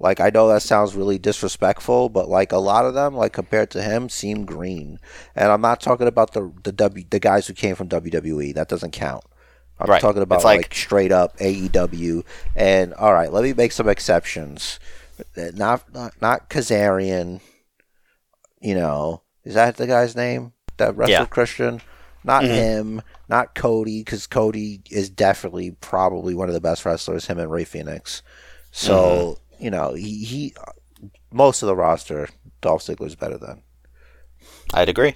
Like 0.00 0.20
I 0.20 0.30
know 0.30 0.48
that 0.48 0.62
sounds 0.62 0.96
really 0.96 1.18
disrespectful, 1.18 2.08
but 2.08 2.28
like 2.28 2.50
a 2.50 2.56
lot 2.58 2.86
of 2.86 2.94
them, 2.94 3.14
like 3.14 3.32
compared 3.34 3.70
to 3.72 3.82
him, 3.82 4.08
seem 4.08 4.46
green. 4.46 4.98
And 5.36 5.52
I'm 5.52 5.60
not 5.60 5.80
talking 5.80 6.08
about 6.08 6.32
the 6.32 6.50
the 6.64 6.72
W 6.72 7.04
the 7.08 7.20
guys 7.20 7.46
who 7.46 7.52
came 7.52 7.76
from 7.76 7.88
WWE. 7.88 8.54
That 8.54 8.68
doesn't 8.68 8.90
count. 8.92 9.24
I'm 9.78 9.90
Right. 9.90 10.00
talking 10.00 10.22
about 10.22 10.42
like- 10.44 10.62
like, 10.62 10.74
straight 10.74 11.12
up 11.12 11.36
AEW. 11.38 12.24
And 12.56 12.94
all 12.94 13.12
right, 13.12 13.32
let 13.32 13.44
me 13.44 13.52
make 13.52 13.72
some 13.72 13.88
exceptions. 13.88 14.80
Not 15.36 15.92
not 15.94 16.14
not 16.20 16.48
Kazarian. 16.50 17.40
You 18.60 18.74
know, 18.74 19.22
is 19.44 19.54
that 19.54 19.76
the 19.76 19.86
guy's 19.86 20.16
name? 20.16 20.52
That 20.76 20.96
wrestled 20.96 21.10
Yeah. 21.10 21.24
Christian. 21.26 21.80
Not 22.24 22.42
Mhm. 22.44 22.54
him. 22.54 23.02
Not 23.28 23.54
Cody, 23.54 24.00
because 24.00 24.26
Cody 24.26 24.80
is 24.90 25.10
definitely 25.10 25.72
probably 25.72 26.34
one 26.34 26.48
of 26.48 26.54
the 26.54 26.60
best 26.60 26.84
wrestlers. 26.84 27.26
Him 27.26 27.38
and 27.38 27.50
Rey 27.50 27.64
Fenix. 27.64 28.22
So 28.72 29.38
you 29.58 29.70
know, 29.70 29.94
he, 29.94 30.24
he 30.24 30.54
most 31.30 31.62
of 31.62 31.66
the 31.68 31.76
roster, 31.76 32.28
Dolph 32.60 32.82
Ziggler's 32.82 33.14
better 33.14 33.38
than. 33.38 33.62
I'd 34.72 34.88
agree. 34.88 35.14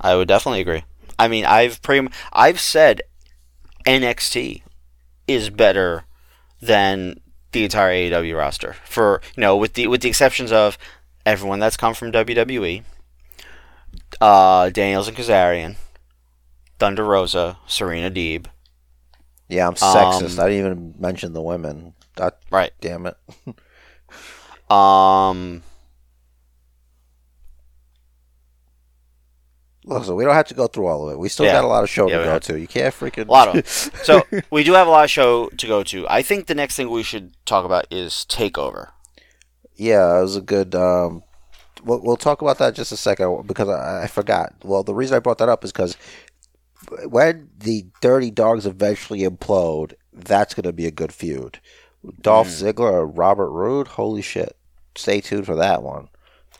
I 0.00 0.14
would 0.14 0.28
definitely 0.28 0.60
agree. 0.60 0.84
I 1.18 1.28
mean, 1.28 1.44
I've 1.44 1.80
pretty 1.82 2.08
I've 2.32 2.60
said 2.60 3.02
NXT 3.86 4.62
is 5.26 5.50
better 5.50 6.04
than 6.60 7.20
the 7.52 7.64
entire 7.64 7.90
AEW 7.92 8.36
roster 8.36 8.76
for 8.84 9.20
you 9.34 9.40
know 9.40 9.56
with 9.56 9.74
the 9.74 9.86
with 9.86 10.02
the 10.02 10.08
exceptions 10.08 10.52
of 10.52 10.76
everyone 11.26 11.58
that's 11.58 11.76
come 11.76 11.92
from 11.92 12.12
WWE, 12.12 12.84
uh, 14.20 14.70
Daniels 14.70 15.08
and 15.08 15.16
Kazarian, 15.16 15.76
Thunder 16.78 17.04
Rosa, 17.04 17.58
Serena 17.66 18.10
Deeb. 18.10 18.46
Yeah, 19.48 19.66
I'm 19.68 19.74
sexist. 19.74 20.38
Um, 20.38 20.44
I 20.44 20.48
didn't 20.48 20.66
even 20.66 20.94
mention 20.98 21.32
the 21.32 21.42
women. 21.42 21.94
God 22.14 22.32
Right. 22.50 22.72
damn 22.80 23.06
it. 23.06 23.16
Um, 24.70 25.62
Listen, 29.84 30.16
we 30.16 30.24
don't 30.24 30.34
have 30.34 30.48
to 30.48 30.54
go 30.54 30.66
through 30.66 30.88
all 30.88 31.06
of 31.08 31.14
it. 31.14 31.18
We 31.20 31.28
still 31.28 31.46
Yeah. 31.46 31.52
got 31.52 31.64
a 31.64 31.68
lot 31.68 31.84
of 31.84 31.90
show 31.90 32.08
Yeah, 32.10 32.18
to 32.18 32.24
go 32.24 32.30
have 32.32 32.42
to. 32.42 32.58
You 32.58 32.66
can't 32.66 32.92
freaking 32.92 33.28
a 33.28 33.30
lot 33.30 33.56
of 33.56 33.68
so 33.68 34.26
we 34.50 34.64
do 34.64 34.72
have 34.72 34.88
a 34.88 34.90
lot 34.90 35.04
of 35.04 35.10
show 35.10 35.46
to 35.50 35.66
go 35.68 35.84
to. 35.84 36.04
I 36.08 36.22
think 36.22 36.46
the 36.48 36.56
next 36.56 36.74
thing 36.74 36.90
we 36.90 37.04
should 37.04 37.34
talk 37.46 37.64
about 37.64 37.86
is 37.90 38.26
Takeover. 38.28 38.88
Yeah, 39.76 40.18
it 40.18 40.22
was 40.22 40.36
a 40.36 40.40
good. 40.40 40.74
Um, 40.74 41.22
we'll, 41.84 42.00
we'll 42.00 42.16
talk 42.16 42.42
about 42.42 42.58
that 42.58 42.68
in 42.70 42.74
just 42.74 42.92
a 42.92 42.96
second 42.96 43.46
because 43.46 43.68
I, 43.68 44.04
I 44.04 44.06
forgot. 44.06 44.54
Well, 44.64 44.82
the 44.82 44.94
reason 44.94 45.16
I 45.16 45.20
brought 45.20 45.38
that 45.38 45.48
up 45.48 45.64
is 45.64 45.72
because 45.72 45.96
when 47.08 47.48
the 47.58 47.86
Dirty 48.00 48.30
Dogs 48.30 48.66
eventually 48.66 49.20
implode, 49.22 49.94
that's 50.12 50.54
going 50.54 50.64
to 50.64 50.72
be 50.72 50.86
a 50.86 50.90
good 50.90 51.12
feud. 51.12 51.60
Dolph 52.20 52.48
Mm. 52.48 52.72
Ziggler 52.74 52.92
or 52.92 53.06
Robert 53.06 53.50
Roode, 53.50 53.88
holy 53.88 54.22
shit! 54.22 54.56
Stay 54.94 55.20
tuned 55.20 55.46
for 55.46 55.56
that 55.56 55.82
one. 55.82 56.08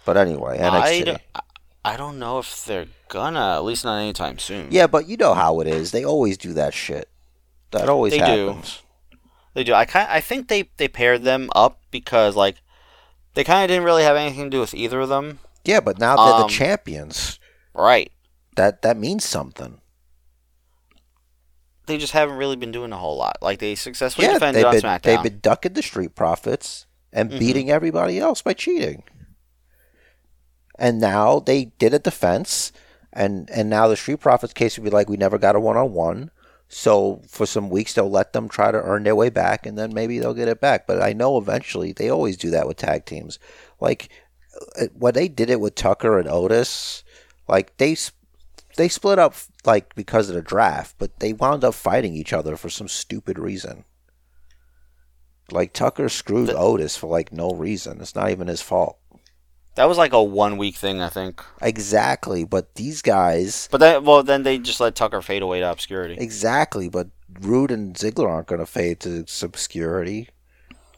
But 0.05 0.17
anyway, 0.17 0.59
I, 0.61 1.03
NXT. 1.03 1.05
d- 1.05 1.41
I 1.85 1.97
don't 1.97 2.19
know 2.19 2.39
if 2.41 2.65
they're 2.65 2.87
gonna, 3.09 3.55
at 3.55 3.65
least 3.65 3.85
not 3.85 3.99
anytime 3.99 4.39
soon. 4.39 4.69
Yeah, 4.71 4.89
but 4.89 5.09
you 5.09 5.17
know 5.17 5.35
how 5.35 5.61
it 5.61 5.69
is. 5.69 5.93
They 5.93 6.05
always 6.05 6.37
do 6.37 6.53
that 6.55 6.75
shit. 6.75 7.09
That 7.71 7.89
always 7.89 8.13
They 8.13 8.19
do. 8.19 8.57
They 9.55 9.63
do. 9.65 9.73
I 9.75 9.85
kind 9.85 10.09
I 10.11 10.21
think 10.21 10.49
they 10.49 10.69
they 10.77 10.89
paired 10.89 11.23
them 11.23 11.49
up 11.55 11.81
because 11.91 12.35
like 12.35 12.57
they 13.37 13.45
kind 13.45 13.63
of 13.63 13.69
didn't 13.69 13.85
really 13.85 14.03
have 14.03 14.17
anything 14.17 14.45
to 14.45 14.51
do 14.51 14.61
with 14.61 14.75
either 14.75 14.99
of 15.01 15.09
them. 15.11 15.39
Yeah, 15.65 15.81
but 15.81 15.99
now 15.99 16.17
they're 16.17 16.35
Um, 16.35 16.41
the 16.43 16.49
champions. 16.49 17.39
Right. 17.75 18.11
That 18.57 18.81
that 18.83 18.97
means 18.97 19.25
something. 19.25 19.81
They 21.87 21.99
just 21.99 22.15
haven't 22.15 22.37
really 22.37 22.57
been 22.57 22.73
doing 22.73 22.93
a 22.93 22.97
whole 22.97 23.17
lot. 23.17 23.37
Like 23.43 23.59
they 23.61 23.75
successfully 23.75 24.27
Yeah, 24.27 24.35
defended 24.35 24.65
on 24.65 24.73
been 24.73 24.83
SmackDown. 24.83 25.03
they've 25.03 25.23
been 25.23 25.41
ducking 25.41 25.75
the 25.75 25.83
Street 25.83 26.15
Profits 26.17 26.87
and 27.13 27.31
Mhm. 27.31 27.39
beating 27.39 27.71
everybody 27.71 28.19
else 28.19 28.43
by 28.43 28.55
cheating. 28.55 29.05
And 30.79 30.99
now 31.01 31.39
they 31.39 31.67
did 31.79 31.95
a 31.95 31.99
defense, 31.99 32.73
and 33.13 33.49
and 33.51 33.71
now 33.71 33.87
the 33.89 33.97
Street 33.97 34.21
Profits 34.21 34.53
case 34.53 34.77
would 34.79 34.85
be 34.85 34.91
like, 34.91 35.09
we 35.09 35.17
never 35.17 35.39
got 35.39 35.55
a 35.57 35.61
one 35.61 35.77
on 35.77 35.93
one. 35.93 36.31
So 36.69 37.23
for 37.29 37.47
some 37.47 37.71
weeks 37.71 37.95
they'll 37.95 38.11
let 38.11 38.33
them 38.33 38.49
try 38.49 38.71
to 38.71 38.83
earn 38.83 39.05
their 39.05 39.17
way 39.17 39.31
back, 39.31 39.67
and 39.67 39.79
then 39.79 39.95
maybe 39.95 40.19
they'll 40.19 40.35
get 40.35 40.49
it 40.49 40.61
back. 40.61 40.87
But 40.87 41.01
I 41.03 41.13
know 41.13 41.39
eventually 41.39 41.93
they 41.93 42.09
always 42.09 42.37
do 42.37 42.51
that 42.51 42.67
with 42.67 42.77
tag 42.77 43.05
teams. 43.05 43.39
Like 43.81 44.11
uh, 44.79 44.87
when 44.95 45.15
they 45.15 45.29
did 45.29 45.51
it 45.51 45.61
with 45.61 45.75
Tucker 45.75 46.19
and 46.19 46.29
Otis, 46.29 47.05
like 47.49 47.77
they 47.77 47.97
they 48.77 48.89
split 48.89 49.19
up 49.19 49.35
like 49.65 49.95
because 49.95 50.29
of 50.29 50.35
the 50.35 50.43
draft, 50.43 50.97
but 50.99 51.21
they 51.21 51.33
wound 51.33 51.65
up 51.65 51.75
fighting 51.75 52.15
each 52.15 52.33
other 52.33 52.57
for 52.57 52.69
some 52.69 52.89
stupid 52.89 53.39
reason. 53.39 53.85
Like 55.51 55.73
Tucker 55.73 56.09
screwed 56.09 56.51
Otis 56.51 56.97
for 56.97 57.07
like 57.07 57.33
no 57.33 57.51
reason. 57.51 58.01
It's 58.01 58.15
not 58.15 58.31
even 58.31 58.49
his 58.49 58.63
fault. 58.63 58.99
That 59.77 59.89
was 59.89 59.97
like 59.99 60.13
a 60.13 60.23
one 60.23 60.57
week 60.57 60.75
thing, 60.77 61.01
I 61.01 61.09
think. 61.09 61.43
Exactly, 61.63 62.45
but 62.45 62.75
these 62.75 63.03
guys 63.03 63.69
But 63.71 63.79
then, 63.79 64.05
well, 64.05 64.23
then 64.23 64.43
they 64.43 64.59
just 64.59 64.81
let 64.81 64.95
Tucker 64.95 65.23
fade 65.23 65.43
away 65.43 65.61
to 65.61 65.71
obscurity. 65.71 66.17
exactly, 66.19 66.89
but 66.89 67.09
Roode 67.41 67.71
and 67.71 67.95
Ziggler 67.95 68.29
aren't 68.29 68.49
going 68.49 68.61
to 68.61 68.67
fade 68.67 69.01
to 69.01 69.25
obscurity. 69.43 70.29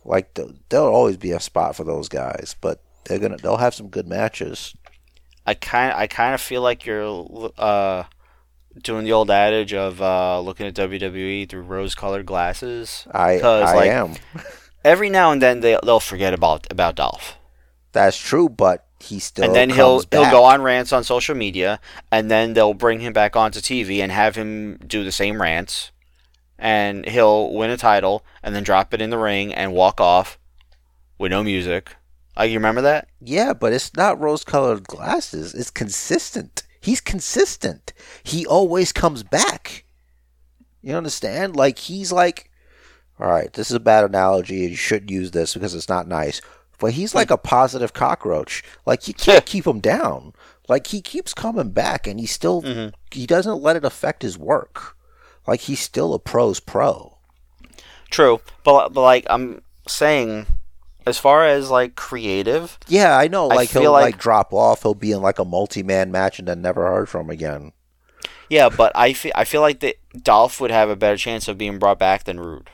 Like 0.04 0.34
th- 0.34 0.48
there'll 0.68 0.94
always 0.94 1.16
be 1.16 1.32
a 1.32 1.40
spot 1.40 1.76
for 1.76 1.84
those 1.84 2.08
guys, 2.08 2.54
but 2.60 2.80
they're 3.04 3.18
gonna 3.18 3.36
they'll 3.36 3.56
have 3.58 3.74
some 3.74 3.88
good 3.88 4.06
matches. 4.06 4.74
I 5.46 5.54
kind 5.54 5.92
I 5.94 6.06
kind 6.06 6.34
of 6.34 6.40
feel 6.40 6.62
like 6.62 6.86
you're 6.86 7.50
uh 7.58 8.04
doing 8.82 9.04
the 9.04 9.12
old 9.12 9.30
adage 9.30 9.74
of 9.74 10.00
uh 10.00 10.40
looking 10.40 10.66
at 10.66 10.74
WWE 10.74 11.48
through 11.48 11.62
rose 11.62 11.94
colored 11.94 12.26
glasses. 12.26 13.06
I 13.12 13.40
I 13.40 13.74
like, 13.74 13.90
am. 13.90 14.14
Every 14.84 15.10
now 15.10 15.32
and 15.32 15.42
then 15.42 15.60
they 15.60 15.78
they'll 15.82 16.00
forget 16.00 16.32
about 16.32 16.70
about 16.70 16.94
Dolph. 16.94 17.37
That's 17.92 18.18
true, 18.18 18.48
but 18.48 18.86
he 19.00 19.18
still 19.18 19.44
and 19.44 19.54
then 19.54 19.70
he'll 19.70 20.00
comes 20.00 20.06
he'll 20.10 20.30
go 20.30 20.44
on 20.44 20.62
rants 20.62 20.92
on 20.92 21.04
social 21.04 21.34
media, 21.34 21.80
and 22.10 22.30
then 22.30 22.54
they'll 22.54 22.74
bring 22.74 23.00
him 23.00 23.12
back 23.12 23.36
onto 23.36 23.60
TV 23.60 24.00
and 24.02 24.12
have 24.12 24.36
him 24.36 24.78
do 24.86 25.04
the 25.04 25.12
same 25.12 25.40
rants, 25.40 25.90
and 26.58 27.06
he'll 27.06 27.52
win 27.52 27.70
a 27.70 27.76
title 27.76 28.24
and 28.42 28.54
then 28.54 28.62
drop 28.62 28.92
it 28.92 29.00
in 29.00 29.10
the 29.10 29.18
ring 29.18 29.54
and 29.54 29.72
walk 29.72 30.00
off 30.00 30.38
with 31.18 31.30
no 31.30 31.42
music. 31.42 31.94
Uh, 32.38 32.44
you 32.44 32.54
remember 32.54 32.82
that? 32.82 33.08
Yeah, 33.20 33.52
but 33.52 33.72
it's 33.72 33.94
not 33.96 34.20
rose 34.20 34.44
colored 34.44 34.84
glasses. 34.84 35.54
It's 35.54 35.70
consistent. 35.70 36.62
He's 36.80 37.00
consistent. 37.00 37.92
He 38.22 38.46
always 38.46 38.92
comes 38.92 39.22
back. 39.24 39.84
You 40.82 40.94
understand? 40.94 41.56
Like 41.56 41.78
he's 41.78 42.12
like 42.12 42.48
all 43.20 43.28
right, 43.28 43.52
this 43.52 43.70
is 43.70 43.74
a 43.74 43.80
bad 43.80 44.04
analogy 44.04 44.62
and 44.62 44.70
you 44.70 44.76
shouldn't 44.76 45.10
use 45.10 45.32
this 45.32 45.54
because 45.54 45.74
it's 45.74 45.88
not 45.88 46.06
nice. 46.06 46.40
But 46.80 46.92
he's 46.92 47.14
like 47.14 47.30
a 47.30 47.36
positive 47.36 47.92
cockroach. 47.92 48.62
Like 48.86 49.08
you 49.08 49.14
can't 49.14 49.44
keep 49.46 49.66
him 49.66 49.80
down. 49.80 50.32
Like 50.68 50.88
he 50.88 51.00
keeps 51.02 51.34
coming 51.34 51.70
back 51.70 52.06
and 52.06 52.20
he 52.20 52.26
still 52.26 52.62
Mhm. 52.62 52.92
he 53.10 53.26
doesn't 53.26 53.62
let 53.62 53.76
it 53.76 53.84
affect 53.84 54.22
his 54.22 54.38
work. 54.38 54.96
Like 55.46 55.60
he's 55.62 55.80
still 55.80 56.14
a 56.14 56.18
pro's 56.18 56.60
pro. 56.60 57.18
True, 58.10 58.40
but 58.64 58.90
but 58.90 59.02
like 59.02 59.26
I'm 59.28 59.62
saying, 59.88 60.46
as 61.06 61.18
far 61.18 61.46
as 61.46 61.70
like 61.70 61.96
creative, 61.96 62.78
Yeah, 62.86 63.16
I 63.16 63.28
know. 63.28 63.48
Like 63.48 63.70
feel 63.70 63.82
he'll 63.82 63.92
like, 63.92 64.14
like- 64.14 64.18
drop 64.18 64.52
off. 64.52 64.82
He'll 64.82 64.94
be 64.94 65.10
in 65.12 65.20
like 65.22 65.38
a 65.38 65.44
multi-man 65.44 66.12
match 66.12 66.38
and 66.38 66.46
then 66.46 66.62
never 66.62 66.86
heard 66.86 67.08
from 67.08 67.28
again. 67.30 67.72
yeah, 68.48 68.68
but 68.68 68.92
I 68.94 69.14
feel 69.14 69.32
I 69.34 69.44
feel 69.44 69.62
like 69.62 69.80
that 69.80 69.96
Dolph 70.22 70.60
would 70.60 70.70
have 70.70 70.90
a 70.90 70.96
better 70.96 71.16
chance 71.16 71.48
of 71.48 71.58
being 71.58 71.78
brought 71.78 71.98
back 71.98 72.24
than 72.24 72.38
Roode. 72.38 72.70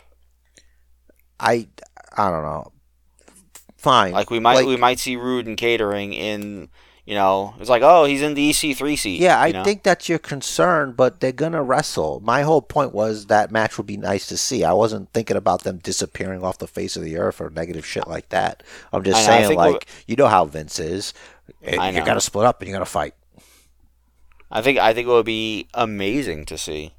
I 1.40 1.68
I 2.16 2.30
don't 2.30 2.42
know. 2.42 2.72
Fine. 3.84 4.12
Like 4.12 4.30
we 4.30 4.40
might 4.40 4.54
Like- 4.56 4.66
we 4.66 4.76
might 4.76 4.98
see 4.98 5.14
Roode 5.16 5.46
and 5.46 5.56
catering 5.56 6.12
in. 6.12 6.68
You 7.06 7.14
know, 7.14 7.52
it's 7.60 7.68
like, 7.68 7.82
oh, 7.82 8.06
he's 8.06 8.22
in 8.22 8.32
the 8.32 8.48
EC3 8.48 8.96
seat. 8.96 9.20
yeah, 9.20 9.38
I 9.38 9.52
know? 9.52 9.62
think 9.62 9.82
that's 9.82 10.08
your 10.08 10.18
concern, 10.18 10.92
but 10.92 11.20
they're 11.20 11.32
gonna 11.32 11.62
wrestle. 11.62 12.20
My 12.24 12.40
whole 12.40 12.62
point 12.62 12.94
was 12.94 13.26
that 13.26 13.50
match 13.50 13.76
would 13.76 13.86
be 13.86 13.98
nice 13.98 14.26
to 14.28 14.38
see. 14.38 14.64
I 14.64 14.72
wasn't 14.72 15.12
thinking 15.12 15.36
about 15.36 15.64
them 15.64 15.76
disappearing 15.82 16.42
off 16.42 16.56
the 16.56 16.66
face 16.66 16.96
of 16.96 17.02
the 17.02 17.18
earth 17.18 17.42
or 17.42 17.50
negative 17.50 17.84
shit 17.84 18.08
like 18.08 18.30
that. 18.30 18.62
I'm 18.90 19.02
just 19.04 19.18
know, 19.18 19.34
saying, 19.34 19.54
like, 19.58 19.86
you 20.06 20.16
know 20.16 20.28
how 20.28 20.46
Vince 20.46 20.78
is. 20.78 21.12
Eh, 21.62 21.90
You're 21.90 22.06
gonna 22.06 22.22
split 22.22 22.46
up 22.46 22.62
and 22.62 22.68
you're 22.70 22.74
gonna 22.74 22.86
fight. 22.86 23.12
I 24.50 24.62
think 24.62 24.78
I 24.78 24.94
think 24.94 25.06
it 25.06 25.10
would 25.10 25.26
be 25.26 25.68
amazing 25.74 26.46
to 26.46 26.56
see. 26.56 26.94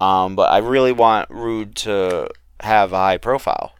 Um, 0.00 0.36
but 0.36 0.52
I 0.52 0.58
really 0.58 0.92
want 0.92 1.30
Roode 1.30 1.74
to 1.76 2.28
have 2.60 2.92
a 2.92 2.96
high 2.96 3.16
profile. 3.18 3.72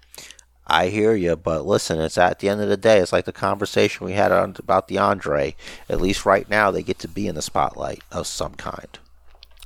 I 0.67 0.89
hear 0.89 1.15
you, 1.15 1.37
but 1.37 1.65
listen, 1.65 2.01
it's 2.01 2.19
at 2.19 2.41
the 2.41 2.49
end 2.49 2.61
of 2.61 2.69
the 2.69 2.77
day, 2.77 2.99
it's 2.99 3.13
like 3.13 3.25
the 3.25 3.33
conversation 3.33 4.05
we 4.05 4.15
had 4.15 4.33
on, 4.33 4.57
about 4.59 4.89
DeAndre. 4.89 5.55
At 5.89 6.01
least 6.01 6.27
right 6.27 6.49
now, 6.51 6.71
they 6.73 6.83
get 6.83 6.99
to 7.01 7.09
be 7.09 7.29
in 7.29 7.37
the 7.37 7.43
spotlight 7.43 8.03
of 8.11 8.27
some 8.27 8.55
kind. 8.55 8.99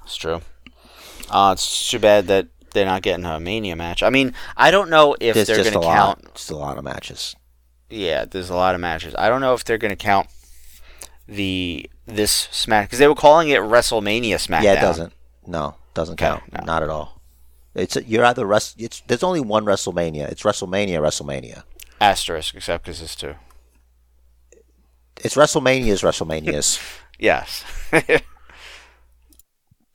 It's 0.04 0.16
true. 0.16 0.42
Uh, 1.30 1.52
it's 1.54 1.88
too 1.90 1.98
bad 1.98 2.26
that 2.26 2.48
they're 2.72 2.84
not 2.84 3.02
getting 3.02 3.24
a 3.24 3.40
Mania 3.40 3.76
match. 3.76 4.02
I 4.02 4.10
mean, 4.10 4.34
I 4.56 4.70
don't 4.70 4.90
know 4.90 5.16
if 5.20 5.34
There's 5.34 5.46
they're 5.46 5.56
going 5.58 5.72
to 5.72 5.80
count. 5.80 6.24
lot, 6.24 6.34
just 6.34 6.50
a 6.50 6.56
lot 6.56 6.76
of 6.76 6.84
matches. 6.84 7.34
Yeah, 7.88 8.24
there's 8.26 8.50
a 8.50 8.54
lot 8.54 8.74
of 8.74 8.80
matches. 8.80 9.14
I 9.18 9.28
don't 9.28 9.40
know 9.40 9.54
if 9.54 9.64
they're 9.64 9.78
going 9.78 9.90
to 9.90 9.96
count 9.96 10.28
the 11.26 11.88
this 12.06 12.48
Smack 12.50 12.88
because 12.88 12.98
they 12.98 13.08
were 13.08 13.14
calling 13.14 13.48
it 13.48 13.60
WrestleMania 13.60 14.34
SmackDown. 14.34 14.62
Yeah, 14.64 14.72
it 14.74 14.80
doesn't. 14.80 15.12
No, 15.46 15.76
doesn't 15.94 16.14
Okay, 16.20 16.26
count. 16.26 16.52
no. 16.52 16.64
Not 16.64 16.82
at 16.82 16.88
all. 16.88 17.19
It's 17.74 17.96
you're 18.06 18.24
either 18.24 18.46
rest. 18.46 18.80
It's 18.80 19.00
there's 19.06 19.22
only 19.22 19.40
one 19.40 19.64
WrestleMania. 19.64 20.28
It's 20.28 20.42
WrestleMania. 20.42 20.98
WrestleMania. 20.98 21.62
Asterisk, 22.00 22.54
except 22.54 22.84
because 22.84 23.00
it's 23.00 23.14
two. 23.14 23.34
It's 25.18 25.34
WrestleMania's 25.34 26.02
WrestleMania's. 26.02 26.78
Yes. 27.22 27.64
this 27.90 28.22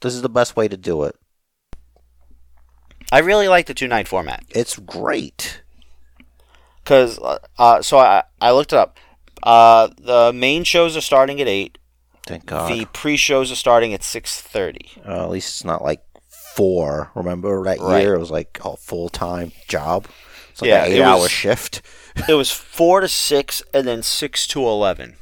is 0.04 0.22
the 0.22 0.30
best 0.30 0.56
way 0.56 0.68
to 0.68 0.78
do 0.78 1.06
it. 1.06 1.16
I 3.12 3.18
really 3.18 3.48
like 3.48 3.66
the 3.66 3.74
two 3.74 3.88
night 3.88 4.08
format. 4.08 4.44
It's 4.50 4.78
great. 4.78 5.64
Because, 6.84 7.18
uh, 7.18 7.40
uh, 7.58 7.82
so 7.82 7.98
I, 7.98 8.26
I 8.40 8.52
looked 8.52 8.74
it 8.74 8.78
up. 8.78 9.00
Uh, 9.42 9.90
the 9.98 10.32
main 10.36 10.64
shows 10.66 10.96
are 10.96 11.02
starting 11.02 11.42
at 11.42 11.48
8. 11.48 11.80
Thank 12.28 12.46
God. 12.46 12.72
The 12.72 12.86
pre 12.86 13.18
shows 13.18 13.52
are 13.52 13.56
starting 13.56 13.92
at 13.94 14.02
6.30. 14.02 15.08
Uh, 15.08 15.24
at 15.24 15.30
least 15.32 15.50
it's 15.50 15.66
not 15.66 15.84
like 15.84 16.04
four. 16.56 17.12
Remember 17.16 17.64
that 17.66 17.80
Right. 17.80 18.02
year? 18.02 18.16
It 18.16 18.20
was 18.20 18.32
like 18.32 18.60
a 18.64 18.76
full 18.78 19.10
time 19.10 19.52
job. 19.68 20.08
It's 20.52 20.62
like 20.62 20.70
Yeah, 20.70 20.86
an 20.86 20.92
it 20.92 20.96
eight 20.96 21.02
hour 21.02 21.20
was- 21.22 21.32
shift. 21.32 21.82
it 22.30 22.34
was 22.34 22.50
4 22.52 23.02
to 23.02 23.08
6 23.10 23.62
and 23.74 23.86
then 23.88 24.02
6 24.02 24.48
to 24.48 24.62
11. 24.66 25.18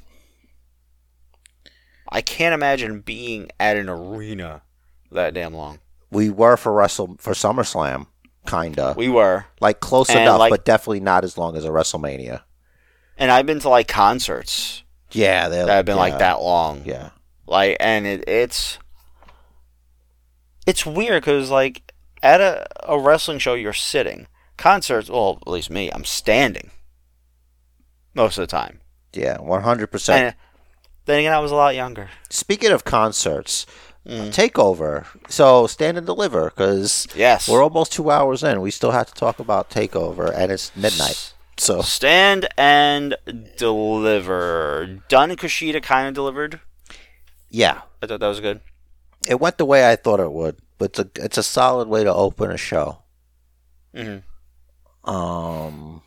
I 2.09 2.21
can't 2.21 2.53
imagine 2.53 2.99
being 3.01 3.49
at 3.59 3.77
an 3.77 3.89
arena 3.89 4.61
that 5.11 5.33
damn 5.33 5.53
long. 5.53 5.79
We 6.11 6.29
were 6.29 6.57
for 6.57 6.71
Wrestle 6.71 7.15
for 7.19 7.33
SummerSlam, 7.33 8.05
kinda 8.47 8.93
We 8.95 9.09
were. 9.09 9.45
like 9.59 9.79
close 9.79 10.09
and, 10.09 10.19
enough, 10.19 10.37
like- 10.39 10.51
but 10.51 10.65
definitely 10.65 10.99
not 10.99 11.23
as 11.23 11.37
long 11.37 11.57
as 11.57 11.65
a 11.65 11.69
WrestleMania. 11.69 12.41
And 13.17 13.31
I've 13.31 13.45
been 13.47 13.59
to 13.61 13.69
like 13.69 13.87
concerts 13.87 14.83
Yeah, 15.11 15.49
they 15.49 15.57
that 15.57 15.67
have 15.69 15.85
been 15.85 15.97
like 15.97 16.19
that 16.19 16.41
long. 16.41 16.83
Yeah, 16.85 17.09
like 17.47 17.77
and 17.79 18.05
it, 18.05 18.27
it's 18.27 18.77
it's 20.65 20.85
weird 20.85 21.21
because 21.23 21.49
like 21.49 21.91
at 22.21 22.39
a, 22.41 22.65
a 22.83 22.97
wrestling 22.99 23.39
show 23.39 23.53
you're 23.53 23.73
sitting 23.73 24.27
concerts 24.57 25.09
well 25.09 25.39
at 25.45 25.51
least 25.51 25.69
me 25.69 25.89
i'm 25.91 26.05
standing 26.05 26.71
most 28.13 28.37
of 28.37 28.41
the 28.43 28.47
time 28.47 28.79
yeah, 29.13 29.37
one 29.39 29.61
hundred 29.61 29.87
percent. 29.87 30.25
and 30.27 30.35
then 31.05 31.19
again 31.19 31.33
i 31.33 31.39
was 31.39 31.51
a 31.51 31.55
lot 31.55 31.75
younger 31.75 32.09
Speaking 32.29 32.71
of 32.71 32.83
concerts, 32.83 33.65
Mm. 34.05 34.33
Takeover. 34.35 35.05
So 35.29 35.65
stand 35.65 35.97
and 35.97 36.05
deliver 36.05 36.49
because 36.49 37.07
yes 37.15 37.47
we're 37.47 37.63
almost 37.63 37.93
two 37.93 38.11
hours 38.11 38.43
in. 38.43 38.59
We 38.59 38.69
still 38.69 38.91
have 38.91 39.07
to 39.07 39.13
talk 39.13 39.39
about 39.39 39.69
Takeover, 39.69 40.29
and 40.35 40.51
it's 40.51 40.75
midnight. 40.75 41.33
So 41.55 41.81
stand 41.81 42.49
and 42.57 43.15
deliver 43.55 44.99
Done. 45.07 45.29
and 45.31 45.39
kushida 45.39 45.81
kind 45.81 46.09
of 46.09 46.13
delivered 46.13 46.59
yeah, 47.49 47.81
i 48.01 48.07
thought 48.07 48.19
that 48.19 48.27
was 48.27 48.41
good 48.41 48.59
it 49.27 49.39
went 49.39 49.57
the 49.57 49.65
way 49.65 49.89
I 49.89 49.95
thought 49.95 50.19
it 50.19 50.31
would. 50.31 50.57
But 50.77 50.85
it's 50.91 50.99
a 50.99 51.09
it's 51.25 51.37
a 51.37 51.43
solid 51.43 51.87
way 51.87 52.03
to 52.03 52.13
open 52.13 52.51
a 52.51 52.57
show. 52.57 52.99
hmm 53.95 54.17
Um, 55.03 56.01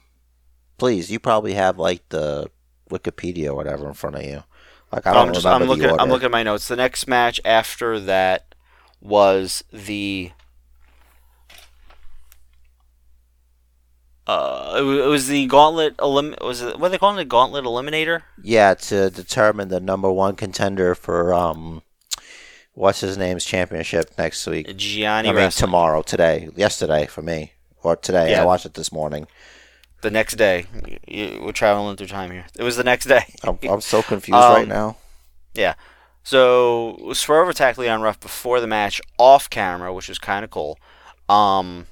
please, 0.79 1.11
you 1.11 1.19
probably 1.19 1.55
have 1.55 1.79
like 1.79 2.09
the 2.11 2.51
Wikipedia 2.91 3.49
or 3.51 3.55
whatever 3.55 3.89
in 3.89 3.95
front 3.95 4.17
of 4.17 4.23
you. 4.25 4.45
Like 4.93 5.07
I 5.07 5.15
don't 5.15 5.29
I'm, 5.29 5.33
just, 5.33 5.45
remember 5.45 5.65
I'm 5.65 5.67
the 5.67 5.71
looking 5.71 5.91
order. 5.91 6.03
i'm 6.03 6.09
looking 6.11 6.27
at 6.27 6.31
my 6.33 6.43
notes 6.43 6.69
the 6.69 6.77
next 6.77 7.07
match 7.09 7.41
after 7.45 7.99
that 8.01 8.55
was 9.01 9.65
the 9.73 10.33
uh, 14.27 14.75
it 14.79 14.83
wa- 14.85 15.05
it 15.05 15.09
was 15.09 15.29
the 15.29 15.47
gauntlet 15.47 15.95
elim- 16.01 16.35
was 16.41 16.61
it 16.63 16.79
what 16.79 16.89
are 16.89 16.91
they 16.91 16.99
calling 16.99 17.19
it 17.19 17.29
gauntlet 17.29 17.65
eliminator 17.65 18.23
Yeah, 18.43 18.75
to 18.75 19.11
determine 19.11 19.69
the 19.69 19.81
number 19.81 20.11
one 20.13 20.37
contender 20.37 20.95
for 20.95 21.33
um, 21.35 21.83
what's 22.77 23.01
his 23.01 23.17
name's 23.19 23.45
championship 23.45 24.11
next 24.19 24.47
week. 24.47 24.77
Gianni 24.77 25.29
I 25.29 25.33
mean 25.33 25.43
Wrestling. 25.43 25.67
tomorrow, 25.67 26.03
today, 26.03 26.49
yesterday 26.55 27.07
for 27.07 27.23
me, 27.23 27.53
or 27.83 27.97
today. 27.97 28.31
Yeah. 28.31 28.43
I 28.43 28.45
watched 28.45 28.67
it 28.67 28.75
this 28.75 28.93
morning. 28.93 29.27
the 30.03 30.11
next 30.11 30.35
day 30.37 30.67
we're 31.43 31.53
traveling 31.53 31.97
through 31.97 32.07
time 32.07 32.31
here 32.31 32.45
it 32.57 32.63
was 32.63 32.77
the 32.77 32.85
next 32.85 33.07
day 33.07 33.25
I'm, 33.43 33.59
I'm 33.69 33.81
so 33.81 34.03
confused 34.03 34.37
Um, 34.45 34.55
right 34.55 34.69
now. 34.69 34.97
yeah 35.55 35.75
so 36.23 37.11
Swerve 37.13 37.49
attacked 37.49 37.79
Leon 37.79 38.03
Ruff 38.03 38.21
before 38.21 38.61
the 38.61 38.67
match 38.69 39.01
off 39.19 39.49
camera 39.51 39.93
which 39.95 40.09
was 40.09 40.19
kind 40.21 40.45
of 40.45 40.51
cool 40.51 40.79
um 41.29 41.87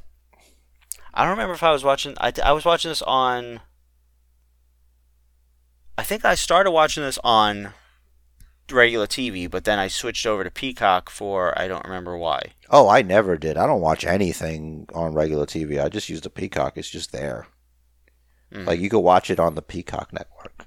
I 1.15 1.23
don't 1.23 1.31
remember 1.31 1.55
if 1.55 1.63
I 1.63 1.73
was 1.73 1.83
watching 1.83 2.15
I, 2.21 2.31
I 2.45 2.53
was 2.53 2.65
watching 2.65 2.91
this 2.91 3.03
on 3.03 3.61
I 5.99 6.03
think 6.03 6.25
I 6.25 6.35
started 6.37 6.71
watching 6.73 7.03
this 7.03 7.19
on 7.25 7.73
regular 8.71 9.07
TV, 9.07 9.51
but 9.51 9.65
then 9.65 9.79
I 9.79 9.89
switched 9.89 10.27
over 10.27 10.45
to 10.45 10.51
Peacock 10.51 11.11
for 11.11 11.57
I 11.59 11.69
don't 11.69 11.85
remember 11.85 12.17
why. 12.17 12.53
Oh, 12.71 12.89
I 12.89 13.03
never 13.03 13.37
did. 13.37 13.57
I 13.57 13.67
don't 13.67 13.81
watch 13.81 14.05
anything 14.05 14.89
on 14.95 15.15
regular 15.15 15.47
TV. 15.47 15.83
I 15.83 15.89
just 15.89 16.09
use 16.09 16.21
the 16.23 16.31
Peacock. 16.31 16.77
It's 16.77 16.91
just 16.91 17.13
there. 17.13 17.47
Mhm. 18.53 18.67
Like 18.67 18.81
you 18.81 18.89
could 18.89 19.01
watch 19.01 19.31
it 19.31 19.39
on 19.41 19.55
the 19.55 19.63
Peacock 19.63 20.13
network. 20.13 20.67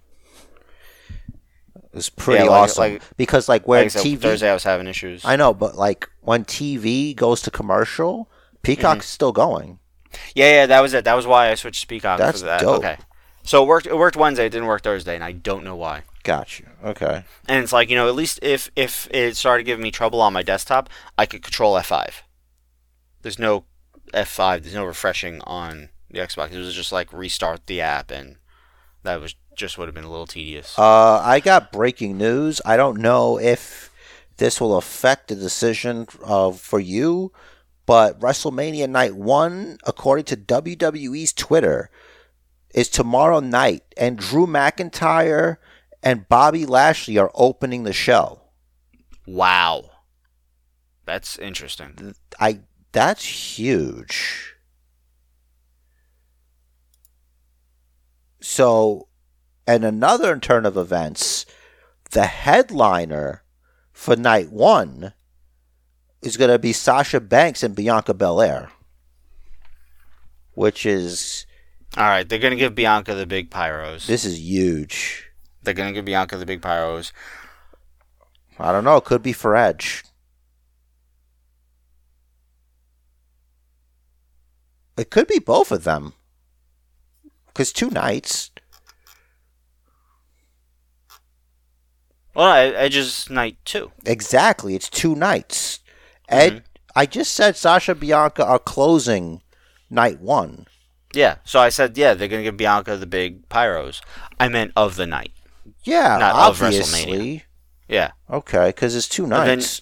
It's 1.94 2.10
pretty 2.10 2.44
Yeah, 2.44 2.50
like- 2.50 2.62
awesome 2.64 2.94
like- 2.94 3.02
because 3.18 3.50
like 3.50 3.68
where 3.68 3.82
Like 3.84 3.92
said, 3.92 4.04
TV, 4.04 4.22
Thursday 4.22 4.50
I 4.50 4.54
was 4.54 4.64
having 4.64 4.88
issues. 4.88 5.24
I 5.26 5.36
know, 5.36 5.54
but 5.54 5.76
like 5.76 6.08
when 6.22 6.46
TV 6.46 7.16
goes 7.16 7.42
to 7.44 7.52
commercial, 7.52 8.30
Peacock's 8.62 9.06
Mm-hmm. 9.06 9.14
still 9.14 9.32
going. 9.32 9.80
yeah, 10.36 10.50
yeah, 10.52 10.66
that 10.68 10.82
was 10.82 10.94
it. 10.94 11.06
That 11.06 11.16
was 11.16 11.26
why 11.26 11.50
I 11.50 11.56
switched 11.56 11.82
to 11.82 11.88
Peacock 11.88 12.20
That's 12.20 12.42
that. 12.42 12.62
dope. 12.62 12.80
Okay. 12.80 12.98
So 13.44 13.64
it 13.64 13.68
worked. 13.68 13.88
It 13.88 13.96
worked 13.98 14.18
Wednesday. 14.18 14.46
It 14.46 14.50
didn't 14.50 14.68
work 14.68 14.84
Thursday, 14.84 15.16
and 15.16 15.24
I 15.24 15.32
don't 15.32 15.64
know 15.64 15.76
why. 15.76 16.04
Got 16.28 16.60
you. 16.60 16.66
Okay. 16.84 17.24
And 17.48 17.64
it's 17.64 17.72
like 17.72 17.90
you 17.90 17.96
know, 17.96 18.10
at 18.10 18.16
least 18.16 18.40
if 18.42 18.70
if 18.76 19.08
it 19.12 19.38
started 19.38 19.64
giving 19.64 19.82
me 19.82 19.92
trouble 19.92 20.20
on 20.20 20.34
my 20.34 20.44
desktop, 20.44 20.90
I 21.18 21.26
could 21.26 21.42
control 21.42 21.76
F5. 21.76 22.16
There's 23.22 23.40
no 23.40 23.64
F5. 24.14 24.62
There's 24.62 24.76
no 24.76 24.84
refreshing 24.84 25.40
on 25.46 25.88
the 26.12 26.20
Xbox. 26.20 26.52
It 26.52 26.58
was 26.58 26.74
just 26.74 26.92
like 26.92 27.14
restart 27.14 27.66
the 27.68 27.80
app, 27.80 28.12
and 28.12 28.36
that 29.04 29.22
was 29.22 29.36
just 29.56 29.78
would 29.78 29.88
have 29.88 29.96
been 29.96 30.04
a 30.04 30.12
little 30.12 30.28
tedious. 30.28 30.78
Uh, 30.78 31.22
I 31.24 31.40
got 31.40 31.72
breaking 31.72 32.18
news. 32.18 32.60
I 32.66 32.76
don't 32.76 33.00
know 33.00 33.40
if 33.40 33.90
this 34.36 34.60
will 34.60 34.76
affect 34.76 35.30
the 35.30 35.36
decision 35.36 36.08
uh, 36.26 36.52
for 36.52 36.82
you, 36.82 37.32
but 37.86 38.20
WrestleMania 38.20 38.90
Night 38.90 39.16
1, 39.16 39.78
according 39.86 40.26
to 40.26 40.36
WWE's 40.36 41.32
Twitter, 41.32 41.90
is 42.74 42.90
tomorrow 42.90 43.40
night, 43.40 43.84
and 43.96 44.18
Drew 44.18 44.46
McIntyre 44.46 45.56
and 46.08 46.30
Bobby 46.30 46.66
Lashley 46.66 47.18
are 47.18 47.32
opening 47.36 47.84
the 47.84 47.92
show. 47.92 48.40
wow, 49.26 49.84
that's 51.04 51.38
interesting. 51.38 52.16
I 52.40 52.62
that's 52.94 53.26
huge. 53.58 54.54
So, 58.40 59.10
and 59.68 59.84
another 59.84 60.40
turn 60.40 60.66
of 60.66 60.78
events, 60.78 61.46
the 62.12 62.26
headliner 62.28 63.44
for 63.92 64.16
night 64.16 64.50
one 64.50 65.12
is 66.22 66.38
going 66.38 66.52
to 66.52 66.58
be 66.58 66.72
Sasha 66.72 67.20
Banks 67.20 67.64
and 67.64 67.76
Bianca 67.76 68.14
Belair, 68.14 68.70
which 70.54 70.86
is 70.86 71.46
All 71.98 72.06
right, 72.06 72.28
they're 72.28 72.40
gonna 72.40 72.56
give 72.56 72.76
Bianca 72.76 73.14
the 73.14 73.26
big 73.26 73.52
pyros. 73.52 74.06
this 74.08 74.24
is 74.24 74.40
huge. 74.40 75.27
They're 75.68 75.74
gonna 75.74 75.92
give 75.92 76.06
Bianca 76.06 76.38
the 76.38 76.46
big 76.46 76.62
pyros. 76.62 77.12
I 78.58 78.72
don't 78.72 78.86
know. 78.86 78.96
It 78.96 79.04
could 79.04 79.22
be 79.22 79.34
for 79.34 79.54
Edge. 79.54 80.06
It 84.98 85.10
could 85.10 85.28
be 85.28 85.40
both 85.40 85.74
of 85.74 85.84
them. 85.84 86.14
Because 87.48 87.74
two 87.74 87.90
nights. 87.90 88.50
Well, 92.34 92.72
no, 92.72 92.78
Edge's 92.78 93.30
night 93.30 93.58
two. 93.66 93.92
Exactly. 94.06 94.74
It's 94.74 94.90
two 94.90 95.16
nights. 95.16 95.82
Mm-hmm. 96.32 96.56
Ed, 96.56 96.64
I 96.96 97.06
just 97.06 97.34
said 97.34 97.58
Sasha 97.58 97.94
Bianca 97.94 98.46
are 98.46 98.58
closing 98.58 99.42
night 99.90 100.22
one. 100.22 100.66
Yeah, 101.14 101.38
so 101.44 101.60
I 101.60 101.70
said, 101.70 101.98
yeah, 101.98 102.14
they're 102.14 102.30
gonna 102.30 102.44
give 102.44 102.56
Bianca 102.56 102.96
the 102.96 103.06
big 103.06 103.50
pyros. 103.50 104.02
I 104.40 104.48
meant 104.48 104.72
of 104.78 104.96
the 104.96 105.08
night. 105.08 105.34
Yeah, 105.88 106.18
Not 106.18 106.36
obviously. 106.36 107.44
Yeah, 107.88 108.12
Okay, 108.30 108.68
because 108.68 108.96
it's 108.96 109.08
two 109.08 109.26
nights. 109.26 109.82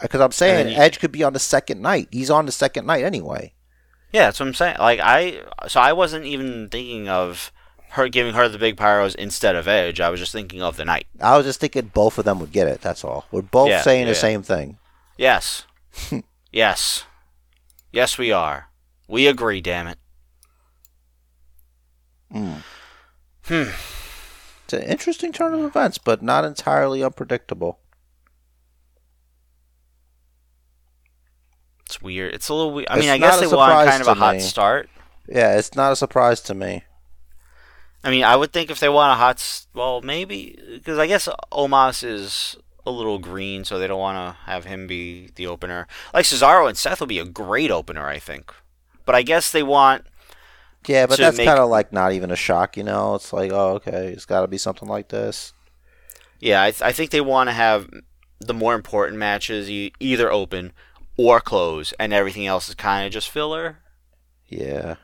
Because 0.00 0.20
I'm 0.22 0.32
saying 0.32 0.68
you- 0.70 0.76
Edge 0.76 0.98
could 0.98 1.12
be 1.12 1.22
on 1.22 1.32
the 1.34 1.38
second 1.38 1.80
night. 1.82 2.08
He's 2.10 2.30
on 2.30 2.46
the 2.46 2.52
second 2.52 2.86
night 2.86 3.04
anyway. 3.04 3.52
yeah, 4.12 4.24
that's 4.26 4.40
what 4.40 4.46
I'm 4.48 4.54
saying. 4.54 4.76
Like 4.78 5.00
I, 5.00 5.42
so 5.68 5.80
I 5.80 5.92
wasn't 5.92 6.24
even 6.24 6.68
thinking 6.70 7.08
of 7.08 7.52
her 7.90 8.08
giving 8.08 8.32
her 8.34 8.48
the 8.48 8.58
big 8.58 8.76
pyros 8.76 9.14
instead 9.14 9.54
of 9.54 9.68
Edge. 9.68 10.00
I 10.00 10.08
was 10.08 10.18
just 10.18 10.32
thinking 10.32 10.62
of 10.62 10.76
the 10.78 10.84
night. 10.86 11.06
I 11.20 11.36
was 11.36 11.44
just 11.44 11.60
thinking 11.60 11.90
both 11.92 12.16
of 12.18 12.24
them 12.24 12.40
would 12.40 12.50
get 12.52 12.66
it. 12.66 12.80
That's 12.80 13.04
all. 13.04 13.26
We're 13.30 13.42
both 13.42 13.68
Yeah, 13.68 13.82
saying 13.82 14.06
the 14.06 14.12
yeah. 14.12 14.18
same 14.18 14.42
thing. 14.42 14.78
Yes, 15.18 15.66
yes, 16.52 17.04
yes, 17.92 18.16
we 18.16 18.32
are. 18.32 18.70
We 19.08 19.26
agree. 19.26 19.60
Damn 19.60 19.88
it. 19.88 19.98
Mm. 22.34 22.62
Hmm. 23.44 23.70
It's 24.72 24.82
an 24.82 24.90
interesting 24.90 25.32
turn 25.32 25.52
of 25.52 25.60
events, 25.60 25.98
but 25.98 26.22
not 26.22 26.44
entirely 26.46 27.02
unpredictable. 27.04 27.78
It's 31.86 32.00
weird. 32.00 32.34
It's 32.34 32.48
a 32.48 32.54
little 32.54 32.72
weird. 32.72 32.88
I 32.88 32.94
It's 32.96 33.02
mean, 33.02 33.10
I 33.10 33.18
guess 33.18 33.38
they 33.40 33.46
want 33.46 33.88
kind 33.88 34.00
of 34.00 34.08
a 34.08 34.14
hot 34.14 34.36
me. 34.36 34.40
start. 34.40 34.88
Yeah, 35.28 35.56
it's 35.58 35.74
not 35.74 35.92
a 35.92 35.96
surprise 35.96 36.40
to 36.42 36.54
me. 36.54 36.84
I 38.04 38.10
mean, 38.10 38.24
I 38.24 38.34
would 38.34 38.52
think 38.52 38.70
if 38.70 38.80
they 38.80 38.88
want 38.88 39.12
a 39.12 39.16
hot, 39.16 39.36
s- 39.36 39.66
well, 39.74 40.00
maybe 40.00 40.58
because 40.72 40.98
I 40.98 41.06
guess 41.06 41.28
Omos 41.52 42.02
is 42.02 42.56
a 42.84 42.90
little 42.90 43.18
green, 43.18 43.64
so 43.64 43.78
they 43.78 43.86
don't 43.86 44.00
want 44.00 44.16
to 44.16 44.40
have 44.50 44.64
him 44.64 44.86
be 44.86 45.30
the 45.36 45.46
opener. 45.46 45.86
Like 46.12 46.24
Cesaro 46.24 46.66
and 46.68 46.76
Seth 46.76 46.98
will 46.98 47.06
be 47.06 47.20
a 47.20 47.24
great 47.24 47.70
opener, 47.70 48.08
I 48.08 48.18
think. 48.18 48.52
But 49.04 49.14
I 49.14 49.22
guess 49.22 49.52
they 49.52 49.62
want 49.62 50.06
Yeah, 50.86 51.06
but 51.06 51.18
that's 51.18 51.36
make- 51.36 51.46
kind 51.46 51.60
of 51.60 51.68
like 51.68 51.92
not 51.92 52.12
even 52.12 52.30
a 52.30 52.36
shock, 52.36 52.76
you 52.76 52.82
know? 52.82 53.14
It's 53.14 53.32
like, 53.32 53.52
oh, 53.52 53.74
okay, 53.74 54.08
it's 54.08 54.24
got 54.24 54.40
to 54.42 54.48
be 54.48 54.58
something 54.58 54.88
like 54.88 55.08
this. 55.08 55.52
Yeah, 56.40 56.62
I, 56.62 56.70
th- 56.72 56.82
I 56.82 56.92
think 56.92 57.10
they 57.10 57.20
want 57.20 57.48
to 57.48 57.52
have 57.52 57.88
the 58.40 58.54
more 58.54 58.74
important 58.74 59.18
matches 59.18 59.70
either 59.70 60.32
open 60.32 60.72
or 61.16 61.40
close, 61.40 61.92
and 62.00 62.12
everything 62.12 62.46
else 62.46 62.68
is 62.68 62.74
kind 62.74 63.06
of 63.06 63.12
just 63.12 63.30
filler. 63.30 63.78
Yeah. 64.48 64.96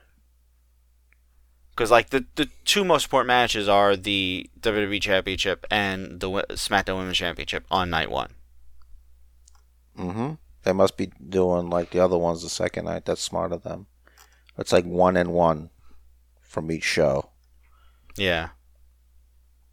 Because 1.70 1.92
like 1.92 2.10
the 2.10 2.24
the 2.34 2.48
two 2.64 2.84
most 2.84 3.04
important 3.04 3.28
matches 3.28 3.68
are 3.68 3.94
the 3.94 4.50
WWE 4.60 5.00
Championship 5.00 5.64
and 5.70 6.18
the 6.18 6.28
SmackDown 6.28 6.96
Women's 6.96 7.18
Championship 7.18 7.64
on 7.70 7.88
night 7.88 8.10
one. 8.10 8.32
Mm-hmm. 9.96 10.32
They 10.64 10.72
must 10.72 10.96
be 10.96 11.12
doing 11.28 11.70
like 11.70 11.90
the 11.90 12.00
other 12.00 12.18
ones 12.18 12.42
the 12.42 12.48
second 12.48 12.86
night. 12.86 13.04
That's 13.04 13.22
smart 13.22 13.52
of 13.52 13.62
them. 13.62 13.86
It's 14.58 14.72
like 14.72 14.84
one 14.84 15.16
and 15.16 15.32
one 15.32 15.70
from 16.40 16.70
each 16.70 16.84
show. 16.84 17.30
Yeah, 18.16 18.48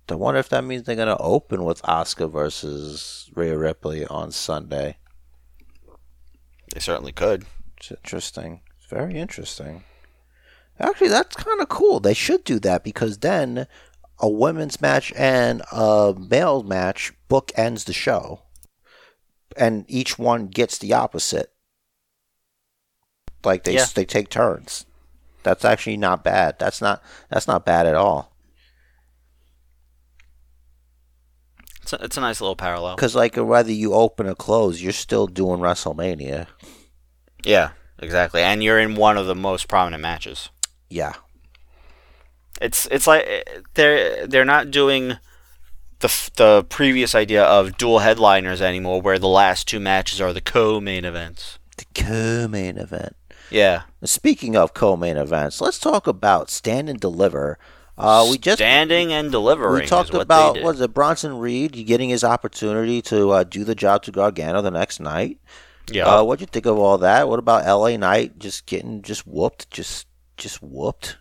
I 0.07 0.15
wonder 0.15 0.39
if 0.39 0.49
that 0.49 0.63
means 0.63 0.83
they're 0.83 0.95
gonna 0.95 1.17
open 1.19 1.63
with 1.63 1.81
Asuka 1.81 2.31
versus 2.31 3.29
Rhea 3.33 3.57
Ripley 3.57 4.05
on 4.05 4.31
Sunday. 4.31 4.97
they 6.73 6.79
certainly 6.79 7.11
could. 7.11 7.45
It's 7.77 7.91
interesting. 7.91 8.61
It's 8.77 8.87
very 8.89 9.15
interesting. 9.15 9.83
Actually, 10.79 11.09
that's 11.09 11.35
kind 11.35 11.61
of 11.61 11.69
cool. 11.69 11.99
They 11.99 12.13
should 12.13 12.43
do 12.43 12.59
that 12.59 12.83
because 12.83 13.19
then 13.19 13.65
a 14.19 14.29
women's 14.29 14.81
match 14.81 15.11
and 15.15 15.61
a 15.71 16.13
male 16.17 16.63
match 16.63 17.13
book 17.27 17.51
ends 17.55 17.85
the 17.85 17.93
show, 17.93 18.43
and 19.57 19.85
each 19.87 20.19
one 20.19 20.47
gets 20.47 20.77
the 20.77 20.93
opposite. 20.93 21.51
Like 23.45 23.63
they 23.63 23.75
Yeah. 23.75 23.85
they 23.93 24.05
take 24.05 24.29
turns. 24.29 24.85
That's 25.43 25.63
actually 25.65 25.97
not 25.97 26.23
bad. 26.23 26.57
That's 26.59 26.81
not 26.81 27.01
that's 27.29 27.47
not 27.47 27.65
bad 27.65 27.85
at 27.85 27.95
all. 27.95 28.31
It's 31.81 31.93
a, 31.93 32.03
it's 32.03 32.17
a 32.17 32.21
nice 32.21 32.41
little 32.41 32.55
parallel. 32.55 32.95
Because 32.95 33.15
like 33.15 33.35
whether 33.35 33.71
you 33.71 33.93
open 33.93 34.27
or 34.27 34.33
close, 34.35 34.81
you're 34.81 34.91
still 34.91 35.27
doing 35.27 35.59
WrestleMania. 35.59 36.47
Yeah, 37.43 37.71
exactly. 37.99 38.41
And 38.41 38.63
you're 38.63 38.79
in 38.79 38.95
one 38.95 39.17
of 39.17 39.27
the 39.27 39.35
most 39.35 39.67
prominent 39.67 40.01
matches. 40.01 40.49
Yeah. 40.89 41.13
It's 42.59 42.87
it's 42.89 43.05
like 43.05 43.27
they're 43.75 44.25
they're 44.25 44.45
not 44.45 44.71
doing 44.71 45.17
the 45.99 46.29
the 46.37 46.65
previous 46.69 47.13
idea 47.13 47.43
of 47.43 47.77
dual 47.77 47.99
headliners 47.99 48.61
anymore, 48.61 49.01
where 49.01 49.19
the 49.19 49.27
last 49.27 49.67
two 49.67 49.79
matches 49.79 50.19
are 50.19 50.33
the 50.33 50.41
co-main 50.41 51.05
events. 51.05 51.59
The 51.77 51.85
co-main 51.93 52.77
event. 52.77 53.15
Yeah, 53.49 53.83
Speaking 54.03 54.55
of 54.55 54.73
co-main 54.73 55.17
events, 55.17 55.61
let's 55.61 55.79
talk 55.79 56.07
about 56.07 56.49
Stand 56.49 56.89
and 56.89 56.99
Deliver. 56.99 57.57
Uh, 57.97 58.27
we 58.29 58.37
just 58.37 58.57
standing 58.57 59.13
and 59.13 59.31
delivering. 59.31 59.81
we 59.83 59.87
talked 59.87 60.11
what 60.11 60.21
about 60.21 60.61
was 60.61 60.81
it 60.81 60.93
Bronson 60.93 61.37
Reed 61.37 61.71
getting 61.87 62.09
his 62.09 62.23
opportunity 62.23 63.01
to 63.03 63.31
uh, 63.31 63.43
do 63.43 63.63
the 63.63 63.75
job 63.75 64.03
to 64.03 64.11
Gargano 64.11 64.61
the 64.61 64.69
next 64.71 64.99
night. 64.99 65.39
yeah. 65.89 66.05
Uh, 66.05 66.23
what'd 66.23 66.41
you 66.41 66.47
think 66.47 66.65
of 66.65 66.77
all 66.77 66.97
that? 66.97 67.29
What 67.29 67.39
about 67.39 67.65
L.A. 67.65 67.97
Knight 67.97 68.37
just 68.37 68.65
getting 68.65 69.01
just 69.01 69.25
whooped, 69.25 69.71
just 69.71 70.07
just 70.35 70.61
whooped? 70.61 71.17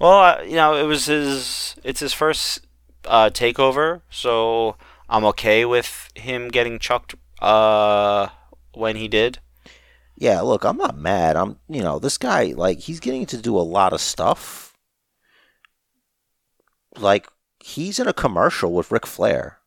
Well, 0.00 0.18
uh, 0.18 0.42
you 0.42 0.54
know, 0.54 0.76
it 0.76 0.84
was 0.84 1.06
his. 1.06 1.76
It's 1.84 2.00
his 2.00 2.14
first 2.14 2.66
uh, 3.04 3.28
takeover, 3.28 4.00
so 4.08 4.76
I'm 5.10 5.24
okay 5.26 5.66
with 5.66 6.08
him 6.14 6.48
getting 6.48 6.78
chucked 6.78 7.14
uh, 7.40 8.28
when 8.72 8.96
he 8.96 9.08
did. 9.08 9.40
Yeah, 10.20 10.42
look, 10.42 10.64
I'm 10.64 10.76
not 10.76 10.98
mad. 10.98 11.34
I'm 11.34 11.56
you 11.66 11.82
know 11.82 11.98
this 11.98 12.18
guy 12.18 12.52
like 12.54 12.80
he's 12.80 13.00
getting 13.00 13.24
to 13.26 13.38
do 13.38 13.56
a 13.56 13.60
lot 13.64 13.94
of 13.94 14.02
stuff. 14.02 14.76
Like 16.98 17.26
he's 17.58 17.98
in 17.98 18.06
a 18.06 18.12
commercial 18.12 18.70
with 18.72 18.90
Ric 18.90 19.06
Flair. 19.06 19.60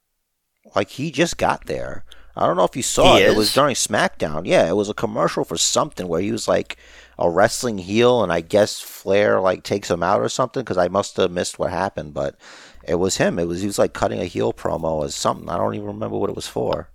Like 0.75 0.91
he 0.91 1.11
just 1.11 1.37
got 1.37 1.65
there. 1.65 2.05
I 2.35 2.45
don't 2.45 2.55
know 2.55 2.65
if 2.65 2.75
you 2.75 2.83
saw 2.83 3.17
He 3.17 3.23
it. 3.23 3.31
It 3.31 3.35
was 3.35 3.51
during 3.51 3.73
SmackDown. 3.73 4.45
Yeah, 4.45 4.67
it 4.69 4.75
was 4.75 4.89
a 4.89 4.93
commercial 4.93 5.43
for 5.43 5.57
something 5.57 6.07
where 6.07 6.21
he 6.21 6.31
was 6.31 6.47
like 6.47 6.77
a 7.17 7.31
wrestling 7.31 7.79
heel, 7.79 8.21
and 8.21 8.31
I 8.31 8.41
guess 8.41 8.79
Flair 8.79 9.41
like 9.41 9.63
takes 9.63 9.89
him 9.89 10.03
out 10.03 10.21
or 10.21 10.29
something 10.29 10.61
because 10.61 10.77
I 10.77 10.87
must 10.87 11.17
have 11.17 11.31
missed 11.31 11.57
what 11.57 11.71
happened. 11.71 12.13
But 12.13 12.35
it 12.87 12.95
was 12.95 13.17
him. 13.17 13.39
It 13.39 13.47
was 13.47 13.61
he 13.61 13.67
was 13.67 13.79
like 13.79 13.93
cutting 13.93 14.19
a 14.19 14.25
heel 14.25 14.53
promo 14.53 14.91
or 14.91 15.09
something. 15.09 15.49
I 15.49 15.57
don't 15.57 15.73
even 15.73 15.87
remember 15.87 16.17
what 16.17 16.29
it 16.29 16.35
was 16.35 16.47
for. 16.47 16.89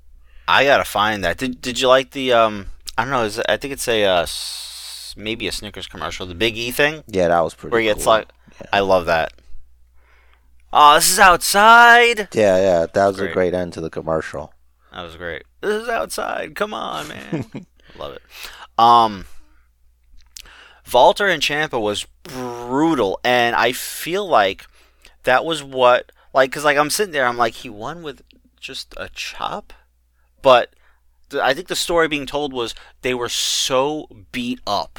I 0.46 0.64
gotta 0.64 0.84
find 0.84 1.24
that. 1.24 1.38
Did 1.38 1.60
Did 1.60 1.80
you 1.80 1.88
like 1.88 2.12
the 2.12 2.32
um? 2.32 2.66
I 2.98 3.02
don't 3.02 3.10
know. 3.12 3.22
Is 3.24 3.38
it, 3.38 3.46
I 3.48 3.56
think 3.56 3.72
it's 3.72 3.86
a 3.88 4.04
uh, 4.04 4.26
maybe 5.16 5.46
a 5.48 5.52
Snickers 5.52 5.86
commercial, 5.86 6.26
the 6.26 6.34
Big 6.34 6.56
E 6.58 6.70
thing, 6.70 7.04
Yeah, 7.06 7.28
that 7.28 7.40
was 7.40 7.54
pretty. 7.54 7.72
where 7.72 7.80
he 7.80 7.86
gets 7.86 8.04
cool. 8.04 8.12
like. 8.14 8.28
I 8.72 8.80
love 8.80 9.06
that. 9.06 9.32
Oh, 10.72 10.96
this 10.96 11.10
is 11.10 11.18
outside. 11.18 12.28
Yeah, 12.34 12.56
yeah, 12.58 12.86
that 12.92 13.06
was 13.06 13.16
a 13.18 13.22
Great. 13.22 13.32
great 13.34 13.54
end 13.54 13.72
to 13.74 13.80
the 13.80 13.88
commercial. 13.88 14.52
That 14.92 15.02
was 15.02 15.16
great. 15.16 15.44
This 15.60 15.82
is 15.84 15.88
outside. 15.88 16.54
Come 16.56 16.74
on, 16.74 17.08
man. 17.08 17.46
Love 17.98 18.14
it. 18.14 18.22
Um, 18.76 19.26
Walter 20.92 21.26
and 21.26 21.42
Ciampa 21.42 21.80
was 21.80 22.06
brutal, 22.22 23.20
and 23.22 23.54
I 23.54 23.72
feel 23.72 24.26
like 24.26 24.66
that 25.24 25.44
was 25.44 25.62
what, 25.62 26.10
like, 26.34 26.50
cause 26.52 26.64
like 26.64 26.76
I'm 26.78 26.90
sitting 26.90 27.12
there, 27.12 27.26
I'm 27.26 27.36
like, 27.36 27.54
he 27.54 27.68
won 27.70 28.02
with 28.02 28.22
just 28.58 28.94
a 28.96 29.08
chop, 29.10 29.72
but 30.42 30.70
I 31.34 31.52
think 31.54 31.68
the 31.68 31.76
story 31.76 32.08
being 32.08 32.26
told 32.26 32.52
was 32.52 32.74
they 33.02 33.14
were 33.14 33.28
so 33.28 34.08
beat 34.32 34.60
up 34.66 34.98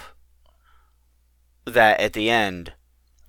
that 1.66 2.00
at 2.00 2.14
the 2.14 2.30
end, 2.30 2.74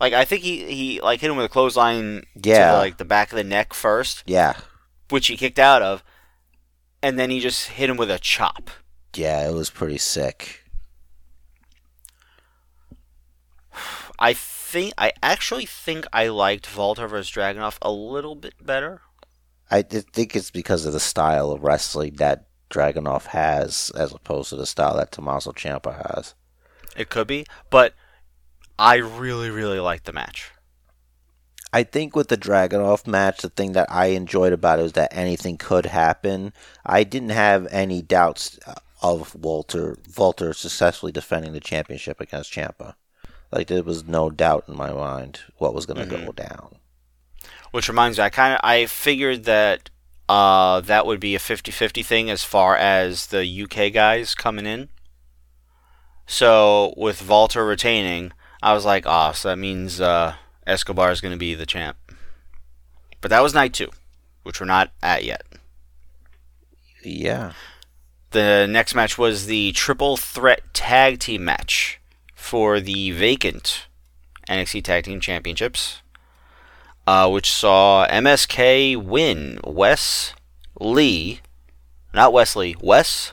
like 0.00 0.12
I 0.12 0.24
think 0.24 0.42
he 0.42 0.64
he 0.72 1.00
like 1.00 1.20
hit 1.20 1.30
him 1.30 1.36
with 1.36 1.46
a 1.46 1.50
clothesline 1.50 2.24
Yeah. 2.42 2.72
to 2.72 2.78
like 2.78 2.98
the 2.98 3.04
back 3.04 3.32
of 3.32 3.36
the 3.36 3.44
neck 3.44 3.72
first, 3.74 4.22
Yeah, 4.26 4.54
which 5.08 5.26
he 5.28 5.36
kicked 5.36 5.58
out 5.58 5.82
of, 5.82 6.02
and 7.02 7.18
then 7.18 7.30
he 7.30 7.40
just 7.40 7.68
hit 7.68 7.88
him 7.90 7.96
with 7.96 8.10
a 8.10 8.18
chop. 8.18 8.70
yeah, 9.14 9.48
it 9.48 9.52
was 9.54 9.70
pretty 9.70 9.98
sick. 9.98 10.64
I 14.18 14.32
think 14.34 14.92
I 14.98 15.12
actually 15.22 15.66
think 15.66 16.06
I 16.12 16.28
liked 16.28 16.76
Walter 16.76 17.08
vs 17.08 17.30
Dragunov 17.30 17.78
a 17.82 17.90
little 17.90 18.34
bit 18.34 18.54
better. 18.64 19.00
I 19.70 19.82
think 19.82 20.34
it's 20.34 20.50
because 20.50 20.84
of 20.84 20.92
the 20.92 21.00
style 21.00 21.50
of 21.52 21.62
wrestling 21.62 22.14
that 22.16 22.46
Dragunov 22.70 23.26
has, 23.26 23.90
as 23.96 24.12
opposed 24.12 24.50
to 24.50 24.56
the 24.56 24.66
style 24.66 24.96
that 24.96 25.12
Tommaso 25.12 25.52
Ciampa 25.52 26.14
has. 26.14 26.34
It 26.96 27.08
could 27.08 27.26
be, 27.26 27.46
but 27.70 27.94
I 28.78 28.96
really 28.96 29.50
really 29.50 29.80
liked 29.80 30.04
the 30.04 30.12
match. 30.12 30.50
I 31.72 31.84
think 31.84 32.16
with 32.16 32.28
the 32.28 32.36
Dragunov 32.36 33.06
match, 33.06 33.42
the 33.42 33.48
thing 33.48 33.72
that 33.72 33.90
I 33.90 34.06
enjoyed 34.06 34.52
about 34.52 34.80
it 34.80 34.82
was 34.82 34.92
that 34.94 35.14
anything 35.14 35.56
could 35.56 35.86
happen. 35.86 36.52
I 36.84 37.04
didn't 37.04 37.30
have 37.30 37.68
any 37.70 38.02
doubts 38.02 38.58
of 39.02 39.34
Walter 39.34 39.96
Walter 40.16 40.52
successfully 40.52 41.12
defending 41.12 41.52
the 41.52 41.60
championship 41.60 42.20
against 42.20 42.52
Ciampa. 42.52 42.94
Like 43.52 43.68
there 43.68 43.82
was 43.82 44.06
no 44.06 44.30
doubt 44.30 44.64
in 44.68 44.76
my 44.76 44.92
mind 44.92 45.40
what 45.58 45.74
was 45.74 45.86
going 45.86 45.98
to 45.98 46.14
mm-hmm. 46.14 46.26
go 46.26 46.32
down. 46.32 46.76
Which 47.70 47.88
reminds 47.88 48.18
me, 48.18 48.24
I 48.24 48.30
kind 48.30 48.54
of 48.54 48.60
I 48.62 48.86
figured 48.86 49.44
that 49.44 49.90
uh, 50.30 50.80
that 50.82 51.06
would 51.06 51.18
be 51.18 51.34
a 51.34 51.40
50-50 51.40 52.06
thing 52.06 52.30
as 52.30 52.44
far 52.44 52.76
as 52.76 53.26
the 53.26 53.62
UK 53.62 53.92
guys 53.92 54.36
coming 54.36 54.64
in. 54.64 54.88
So 56.24 56.94
with 56.96 57.28
Walter 57.28 57.66
retaining, 57.66 58.32
I 58.62 58.72
was 58.72 58.84
like, 58.84 59.02
oh, 59.06 59.32
so 59.32 59.48
that 59.48 59.56
means 59.56 60.00
uh, 60.00 60.34
Escobar 60.68 61.10
is 61.10 61.20
going 61.20 61.32
to 61.32 61.38
be 61.38 61.56
the 61.56 61.66
champ. 61.66 61.96
But 63.20 63.30
that 63.30 63.42
was 63.42 63.54
night 63.54 63.74
two, 63.74 63.88
which 64.44 64.60
we're 64.60 64.66
not 64.66 64.92
at 65.02 65.24
yet. 65.24 65.42
Yeah. 67.02 67.54
The 68.30 68.68
next 68.70 68.94
match 68.94 69.18
was 69.18 69.46
the 69.46 69.72
triple 69.72 70.16
threat 70.16 70.62
tag 70.72 71.18
team 71.18 71.44
match 71.44 72.00
for 72.36 72.78
the 72.78 73.10
vacant 73.10 73.88
NXT 74.48 74.84
Tag 74.84 75.04
Team 75.04 75.18
Championships, 75.18 75.99
uh, 77.06 77.28
which 77.28 77.50
saw 77.50 78.06
MSK 78.08 78.96
win 79.02 79.58
Wes 79.64 80.34
Lee, 80.78 81.40
not 82.14 82.32
Wesley, 82.32 82.76
Wes 82.80 83.32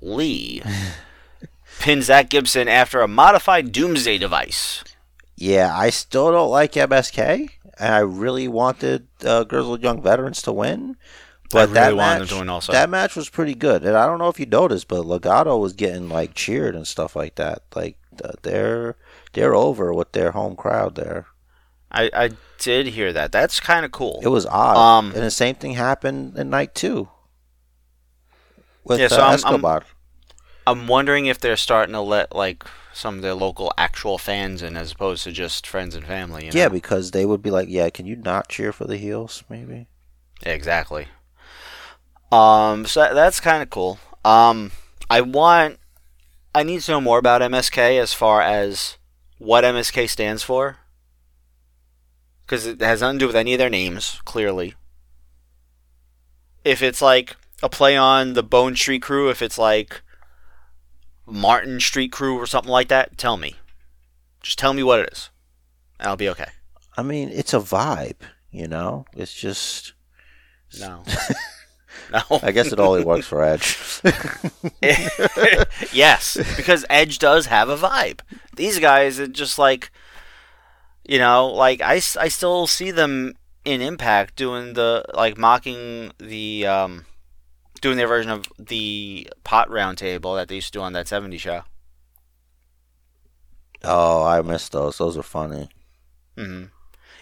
Lee, 0.00 0.62
pin 1.80 2.02
Zach 2.02 2.28
Gibson 2.28 2.68
after 2.68 3.00
a 3.00 3.08
modified 3.08 3.72
Doomsday 3.72 4.18
device. 4.18 4.82
Yeah, 5.36 5.72
I 5.76 5.90
still 5.90 6.32
don't 6.32 6.50
like 6.50 6.72
MSK, 6.72 7.50
and 7.78 7.94
I 7.94 8.00
really 8.00 8.48
wanted 8.48 9.06
uh, 9.24 9.44
Grizzled 9.44 9.82
Young 9.82 10.02
Veterans 10.02 10.42
to 10.42 10.52
win. 10.52 10.96
But 11.50 11.70
really 11.70 11.74
that 11.74 11.96
match, 11.96 12.18
them 12.18 12.28
to 12.28 12.38
win 12.40 12.48
also. 12.50 12.72
that 12.72 12.90
match 12.90 13.16
was 13.16 13.30
pretty 13.30 13.54
good, 13.54 13.82
and 13.82 13.96
I 13.96 14.06
don't 14.06 14.18
know 14.18 14.28
if 14.28 14.38
you 14.38 14.44
noticed, 14.44 14.88
but 14.88 15.04
Legado 15.04 15.58
was 15.58 15.72
getting 15.72 16.08
like 16.08 16.34
cheered 16.34 16.74
and 16.74 16.86
stuff 16.86 17.16
like 17.16 17.36
that. 17.36 17.62
Like 17.74 17.96
th- 18.20 18.34
they're 18.42 18.96
they're 19.32 19.54
over 19.54 19.94
with 19.94 20.12
their 20.12 20.32
home 20.32 20.56
crowd 20.56 20.94
there. 20.94 21.26
I, 21.90 22.10
I 22.14 22.30
did 22.58 22.88
hear 22.88 23.12
that. 23.12 23.32
That's 23.32 23.60
kind 23.60 23.84
of 23.84 23.92
cool. 23.92 24.20
It 24.22 24.28
was 24.28 24.44
odd, 24.46 24.76
Um, 24.76 25.06
and 25.14 25.22
the 25.22 25.30
same 25.30 25.54
thing 25.54 25.72
happened 25.74 26.36
in 26.36 26.50
night 26.50 26.74
two 26.74 27.08
with 28.84 29.00
Yeah, 29.00 29.08
so 29.08 29.16
uh, 29.16 29.20
I'm- 29.20 29.26
I'm- 29.30 29.34
Escobar. 29.54 29.84
I'm 30.66 30.86
wondering 30.86 31.24
if 31.26 31.38
they're 31.40 31.56
starting 31.56 31.94
to 31.94 32.00
let 32.02 32.34
like 32.36 32.62
some 32.92 33.16
of 33.16 33.22
their 33.22 33.32
local 33.32 33.72
actual 33.78 34.18
fans 34.18 34.60
in 34.62 34.76
as 34.76 34.92
opposed 34.92 35.24
to 35.24 35.32
just 35.32 35.66
friends 35.66 35.94
and 35.94 36.04
family. 36.06 36.44
You 36.46 36.50
know? 36.52 36.58
Yeah, 36.60 36.68
because 36.68 37.12
they 37.12 37.24
would 37.24 37.40
be 37.42 37.50
like, 37.50 37.68
"Yeah, 37.70 37.88
can 37.88 38.04
you 38.04 38.16
not 38.16 38.48
cheer 38.50 38.70
for 38.72 38.84
the 38.84 38.98
heels?" 38.98 39.44
Maybe. 39.48 39.86
Exactly. 40.42 41.08
Um, 42.30 42.84
so 42.84 43.00
that, 43.00 43.14
that's 43.14 43.40
kind 43.40 43.62
of 43.62 43.70
cool. 43.70 43.98
Um, 44.26 44.72
I 45.08 45.22
want, 45.22 45.78
I 46.54 46.62
need 46.64 46.82
to 46.82 46.90
know 46.92 47.00
more 47.00 47.18
about 47.18 47.40
MSK 47.40 47.98
as 47.98 48.12
far 48.12 48.42
as 48.42 48.98
what 49.38 49.64
MSK 49.64 50.06
stands 50.10 50.42
for, 50.42 50.76
because 52.48 52.66
it 52.66 52.80
has 52.80 53.02
nothing 53.02 53.18
to 53.18 53.22
do 53.24 53.26
with 53.26 53.36
any 53.36 53.52
of 53.52 53.58
their 53.58 53.68
names. 53.68 54.20
Clearly, 54.24 54.74
if 56.64 56.82
it's 56.82 57.02
like 57.02 57.36
a 57.62 57.68
play 57.68 57.96
on 57.96 58.32
the 58.32 58.42
Bone 58.42 58.74
Street 58.74 59.02
Crew, 59.02 59.28
if 59.28 59.42
it's 59.42 59.58
like 59.58 60.00
Martin 61.26 61.78
Street 61.78 62.10
Crew 62.10 62.36
or 62.36 62.46
something 62.46 62.72
like 62.72 62.88
that, 62.88 63.18
tell 63.18 63.36
me. 63.36 63.56
Just 64.42 64.58
tell 64.58 64.72
me 64.72 64.82
what 64.82 65.00
it 65.00 65.10
is, 65.12 65.30
and 66.00 66.08
I'll 66.08 66.16
be 66.16 66.28
okay. 66.30 66.48
I 66.96 67.02
mean, 67.02 67.28
it's 67.28 67.52
a 67.52 67.58
vibe, 67.58 68.22
you 68.50 68.66
know. 68.66 69.04
It's 69.12 69.34
just. 69.34 69.92
No. 70.80 71.02
no. 72.12 72.40
I 72.42 72.52
guess 72.52 72.72
it 72.72 72.80
only 72.80 73.04
works 73.04 73.26
for 73.26 73.42
Edge. 73.42 73.78
yes, 75.92 76.38
because 76.56 76.86
Edge 76.88 77.18
does 77.18 77.46
have 77.46 77.68
a 77.68 77.76
vibe. 77.76 78.20
These 78.56 78.78
guys 78.78 79.20
are 79.20 79.26
just 79.26 79.58
like, 79.58 79.90
you 81.08 81.18
know, 81.18 81.48
like 81.48 81.80
I, 81.80 81.94
I 81.94 82.28
still 82.28 82.66
see 82.68 82.92
them 82.92 83.34
in 83.64 83.80
Impact 83.82 84.36
doing 84.36 84.74
the 84.74 85.04
like 85.14 85.36
mocking 85.36 86.12
the 86.18 86.66
um, 86.66 87.06
doing 87.80 87.96
their 87.96 88.06
version 88.08 88.30
of 88.30 88.46
the 88.58 89.28
pot 89.44 89.68
round 89.70 89.98
table 89.98 90.34
that 90.36 90.48
they 90.48 90.56
used 90.56 90.68
to 90.72 90.78
do 90.78 90.82
on 90.82 90.92
that 90.92 91.06
'70s 91.06 91.40
show. 91.40 91.62
oh, 93.84 94.24
I 94.24 94.42
missed 94.42 94.72
those. 94.72 94.98
Those 94.98 95.16
are 95.16 95.22
funny. 95.22 95.68
hmm 96.36 96.64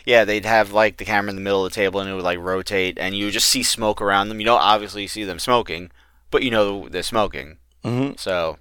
Yeah, 0.04 0.24
they'd 0.24 0.44
have 0.44 0.72
like 0.72 0.96
the 0.96 1.04
camera 1.04 1.30
in 1.30 1.36
the 1.36 1.42
middle 1.42 1.64
of 1.64 1.72
the 1.72 1.74
table 1.76 2.00
and 2.00 2.08
it 2.10 2.14
would 2.14 2.24
like 2.24 2.38
rotate, 2.38 2.98
and 2.98 3.16
you 3.16 3.26
would 3.26 3.34
just 3.34 3.48
see 3.48 3.62
smoke 3.62 4.00
around 4.00 4.28
them. 4.28 4.40
You 4.40 4.46
know, 4.46 4.56
obviously 4.56 5.02
you 5.02 5.08
see 5.08 5.24
them 5.24 5.38
smoking, 5.38 5.90
but 6.30 6.42
you 6.42 6.50
know 6.50 6.88
they're 6.88 7.02
smoking. 7.02 7.58
hmm 7.84 8.12
So, 8.16 8.58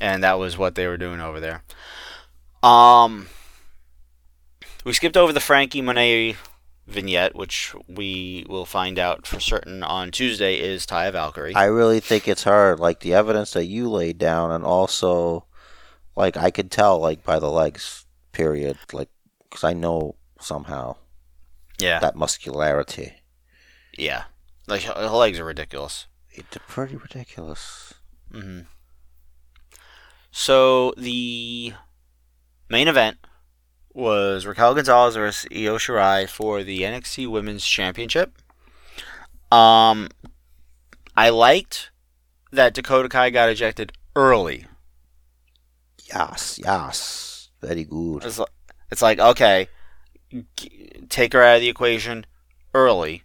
and 0.00 0.22
that 0.24 0.38
was 0.38 0.58
what 0.58 0.74
they 0.74 0.86
were 0.86 0.96
doing 0.96 1.20
over 1.20 1.40
there. 1.40 1.62
Um, 2.62 3.28
we 4.84 4.92
skipped 4.92 5.16
over 5.16 5.32
the 5.32 5.40
Franky 5.40 5.80
Monet 5.82 6.36
vignette, 6.86 7.34
which 7.34 7.74
we 7.88 8.44
will 8.48 8.64
find 8.66 8.98
out 8.98 9.26
for 9.26 9.40
certain 9.40 9.82
on 9.82 10.10
Tuesday 10.10 10.58
is 10.58 10.86
Taya 10.86 11.12
Valkyrie. 11.12 11.54
I 11.54 11.64
really 11.66 12.00
think 12.00 12.26
it's 12.26 12.44
her. 12.44 12.76
Like 12.76 13.00
the 13.00 13.14
evidence 13.14 13.52
that 13.52 13.66
you 13.66 13.88
laid 13.90 14.18
down, 14.18 14.50
and 14.50 14.64
also, 14.64 15.46
like 16.16 16.36
I 16.36 16.50
could 16.50 16.70
tell, 16.70 16.98
like 16.98 17.22
by 17.24 17.38
the 17.38 17.50
legs. 17.50 18.06
Period. 18.32 18.78
Like, 18.94 19.10
because 19.50 19.62
I 19.62 19.74
know 19.74 20.16
somehow 20.40 20.96
yeah, 21.78 21.98
that 22.00 22.16
muscularity. 22.16 23.12
yeah. 23.96 24.24
Like 24.66 24.82
her, 24.84 24.94
her 24.94 25.08
legs 25.08 25.38
are 25.38 25.44
ridiculous. 25.44 26.06
It's 26.30 26.56
pretty 26.66 26.96
ridiculous. 26.96 27.92
hmm 28.30 28.60
So 30.30 30.94
the 30.96 31.74
main 32.70 32.88
event 32.88 33.18
was 33.94 34.46
Raquel 34.46 34.74
Gonzalez 34.74 35.16
versus 35.16 35.48
Io 35.52 35.76
Shirai 35.76 36.28
for 36.28 36.62
the 36.62 36.80
NXT 36.80 37.28
Women's 37.30 37.64
Championship. 37.64 38.32
Um, 39.50 40.08
I 41.16 41.28
liked 41.28 41.90
that 42.52 42.74
Dakota 42.74 43.08
Kai 43.08 43.30
got 43.30 43.50
ejected 43.50 43.92
early. 44.16 44.66
Yes, 46.04 46.58
yes, 46.62 47.50
very 47.60 47.84
good. 47.84 48.24
It's, 48.24 48.38
li- 48.38 48.46
it's 48.90 49.02
like 49.02 49.18
okay, 49.18 49.68
g- 50.56 50.90
take 51.08 51.32
her 51.32 51.42
out 51.42 51.56
of 51.56 51.60
the 51.62 51.68
equation 51.68 52.26
early. 52.74 53.22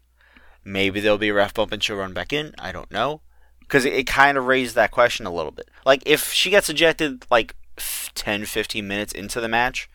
Maybe 0.64 1.00
there'll 1.00 1.18
be 1.18 1.30
a 1.30 1.34
ref 1.34 1.54
bump 1.54 1.72
and 1.72 1.82
she'll 1.82 1.96
run 1.98 2.14
back 2.14 2.34
in. 2.34 2.54
I 2.60 2.72
don't 2.72 2.92
know. 2.92 3.22
Because 3.60 3.86
it, 3.86 3.94
it 3.94 4.08
kind 4.08 4.38
of 4.38 4.46
raised 4.46 4.76
that 4.76 4.92
question 4.92 5.26
a 5.26 5.34
little 5.34 5.52
bit. 5.52 5.70
Like, 5.86 6.04
if 6.06 6.32
she 6.32 6.50
gets 6.50 6.70
ejected 6.70 7.26
like 7.30 7.56
f- 7.78 8.12
10, 8.16 8.46
15 8.46 8.86
minutes 8.88 9.14
into 9.14 9.40
the 9.42 9.48
match, 9.50 9.90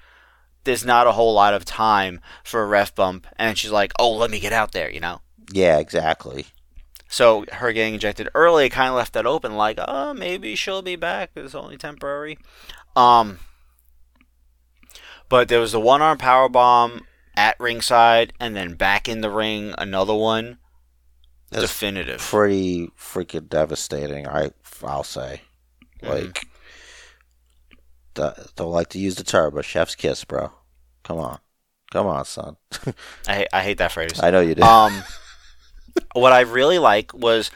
there's 0.65 0.85
not 0.85 1.07
a 1.07 1.13
whole 1.13 1.35
lot 1.35 1.55
of 1.55 1.65
time 1.65 2.21
for 2.45 2.63
a 2.63 2.67
ref 2.67 2.95
bump. 2.95 3.27
And 3.37 3.57
she's 3.59 3.71
like, 3.71 3.93
oh, 3.99 4.13
let 4.13 4.31
me 4.31 4.41
get 4.41 4.53
out 4.53 4.73
there, 4.73 4.91
you 4.91 5.01
know? 5.01 5.21
Yeah, 5.53 5.79
exactly. 5.79 6.47
So 7.09 7.45
her 7.53 7.73
getting 7.73 7.95
ejected 7.95 8.29
early 8.35 8.69
kind 8.71 8.89
of 8.89 8.95
left 8.95 9.13
that 9.13 9.27
open, 9.27 9.57
like, 9.57 9.79
oh, 9.87 10.15
maybe 10.15 10.55
she'll 10.55 10.83
be 10.83 10.97
back. 10.97 11.31
It's 11.37 11.55
only 11.55 11.77
temporary. 11.77 12.39
Um, 12.97 13.39
but 15.29 15.49
there 15.49 15.61
was 15.61 15.73
the 15.73 15.81
one 15.81 16.01
arm 16.01 16.19
power 16.19 16.49
bomb 16.49 17.03
at 17.37 17.59
ringside, 17.61 18.33
and 18.41 18.55
then 18.57 18.75
back 18.75 19.09
in 19.09 19.21
the 19.21 19.31
ring, 19.31 19.75
another 19.79 20.15
one. 20.15 20.59
That's 21.51 21.65
Definitive. 21.65 22.19
Pretty 22.21 22.89
freaking 22.99 23.49
devastating. 23.49 24.27
I 24.27 24.53
I'll 24.83 25.05
say. 25.05 25.43
Mhm. 26.03 26.09
Like, 26.09 26.47
don't 28.15 28.71
like 28.71 28.89
to 28.91 28.99
use 28.99 29.17
the 29.17 29.25
term, 29.25 29.55
but 29.55 29.65
chef's 29.65 29.95
kiss, 29.95 30.25
bro. 30.25 30.53
Come 31.03 31.19
on, 31.19 31.39
come 31.91 32.07
on, 32.07 32.25
son. 32.25 32.57
I 33.27 33.35
hate, 33.35 33.49
I 33.53 33.63
hate 33.63 33.79
that 33.79 33.93
phrase. 33.93 34.21
I 34.23 34.31
know 34.31 34.41
you 34.41 34.55
do. 34.55 34.63
Um, 34.63 35.03
what 36.15 36.33
I 36.33 36.41
really 36.41 36.79
like 36.79 37.13
was 37.15 37.51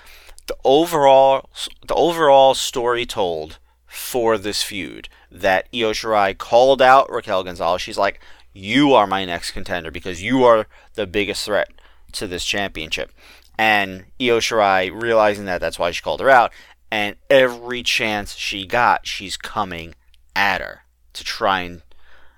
the 0.46 0.56
overall 0.64 1.48
the 1.86 1.94
overall 1.94 2.54
story 2.54 3.06
told 3.06 3.58
for 3.86 4.38
this 4.38 4.62
feud 4.62 5.08
that 5.30 5.68
Io 5.74 5.92
Shirai 5.92 6.36
called 6.36 6.82
out 6.82 7.10
Raquel 7.10 7.44
Gonzalez. 7.44 7.82
She's 7.82 7.98
like, 7.98 8.20
"You 8.52 8.94
are 8.94 9.06
my 9.06 9.24
next 9.24 9.52
contender 9.52 9.90
because 9.90 10.22
you 10.22 10.44
are 10.44 10.66
the 10.94 11.06
biggest 11.06 11.44
threat 11.44 11.70
to 12.12 12.26
this 12.26 12.44
championship." 12.44 13.10
And 13.58 14.06
Io 14.20 14.38
Shirai 14.38 14.90
realizing 14.90 15.46
that, 15.46 15.60
that's 15.60 15.78
why 15.78 15.90
she 15.90 16.02
called 16.02 16.20
her 16.20 16.30
out. 16.30 16.52
And 16.90 17.16
every 17.30 17.82
chance 17.82 18.36
she 18.36 18.66
got, 18.66 19.06
she's 19.06 19.36
coming 19.36 19.94
at 20.36 20.60
her 20.60 20.82
to 21.14 21.24
try 21.24 21.62
and, 21.62 21.82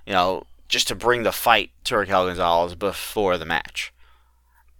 you 0.06 0.14
know, 0.14 0.44
just 0.68 0.88
to 0.88 0.94
bring 0.94 1.24
the 1.24 1.32
fight 1.32 1.70
to 1.84 1.96
Raquel 1.96 2.26
Gonzalez 2.26 2.74
before 2.74 3.36
the 3.36 3.44
match. 3.44 3.92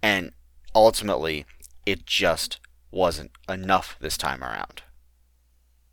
And 0.01 0.31
ultimately, 0.73 1.45
it 1.85 2.05
just 2.05 2.59
wasn't 2.91 3.31
enough 3.47 3.97
this 3.99 4.17
time 4.17 4.43
around. 4.43 4.81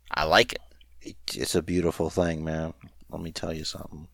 I 0.09 0.23
like 0.23 0.53
it. 0.53 1.15
it's 1.35 1.55
a 1.55 1.61
beautiful 1.61 2.09
thing, 2.09 2.43
man. 2.43 2.73
Let 3.09 3.21
me 3.21 3.31
tell 3.31 3.53
you 3.53 3.65
something. 3.65 4.07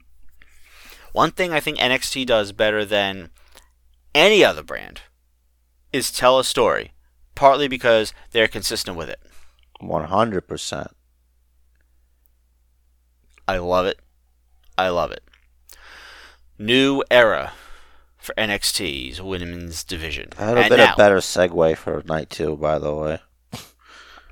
One 1.11 1.31
thing 1.31 1.53
I 1.53 1.59
think 1.59 1.77
NXT 1.77 2.25
does 2.25 2.51
better 2.51 2.83
than 2.83 3.29
any 4.15 4.43
other 4.43 4.63
brand 4.63 5.01
is 5.91 6.11
tell 6.11 6.39
a 6.39 6.43
story, 6.43 6.91
partly 7.35 7.67
because 7.67 8.13
they're 8.31 8.47
consistent 8.47 8.97
with 8.97 9.09
it. 9.09 9.19
One 9.79 10.05
hundred 10.05 10.47
percent. 10.47 10.89
I 13.47 13.57
love 13.57 13.85
it. 13.85 13.99
I 14.77 14.89
love 14.89 15.11
it. 15.11 15.23
New 16.57 17.03
era 17.11 17.53
for 18.17 18.33
NXT's 18.35 19.21
women's 19.21 19.83
division. 19.83 20.29
I 20.37 20.45
had 20.45 20.57
a 20.57 20.61
And 20.61 20.69
bit 20.69 20.77
now- 20.77 20.91
of 20.91 20.97
better 20.97 21.17
segue 21.17 21.77
for 21.77 22.03
night 22.05 22.29
two, 22.29 22.55
by 22.55 22.79
the 22.79 22.93
way. 22.93 23.19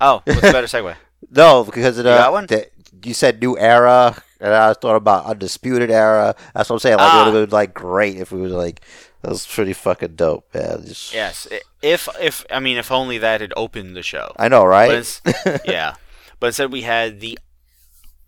Oh, 0.04 0.24
what's 0.26 0.40
a 0.40 0.52
better 0.52 0.68
segue? 0.68 0.96
No, 1.30 1.64
because 1.64 2.00
it, 2.00 2.06
You 2.06 2.12
uh, 2.12 2.32
one? 2.32 2.48
the- 2.48 2.68
you 3.04 3.14
said 3.14 3.40
new 3.40 3.56
era, 3.58 4.16
and 4.40 4.52
I 4.54 4.74
thought 4.74 4.96
about 4.96 5.26
undisputed 5.26 5.92
era. 5.92 6.36
That's 6.56 6.68
what 6.70 6.76
I'm 6.76 6.80
saying. 6.80 6.98
Like 6.98 7.14
Ah. 7.14 7.22
it 7.22 7.26
would 7.32 7.40
have 7.40 7.50
been 7.50 7.54
like 7.56 7.74
great 7.76 8.18
if 8.18 8.32
we 8.32 8.42
was 8.42 8.52
like 8.52 8.82
that 9.22 9.30
was 9.30 9.46
pretty 9.46 9.74
fucking 9.74 10.16
dope, 10.16 10.52
man. 10.54 10.84
Just, 10.86 11.14
yes. 11.14 11.48
If 11.84 12.08
if 12.20 12.44
I 12.52 12.60
mean 12.60 12.78
if 12.78 12.92
only 12.92 13.20
that 13.20 13.42
had 13.42 13.54
opened 13.56 13.96
the 13.96 14.02
show. 14.04 14.34
I 14.38 14.48
know, 14.50 14.66
right? 14.66 14.92
it's, 14.92 15.22
yeah. 15.66 15.94
But 16.40 16.48
instead 16.48 16.72
we 16.72 16.82
had 16.82 17.20
the 17.22 17.38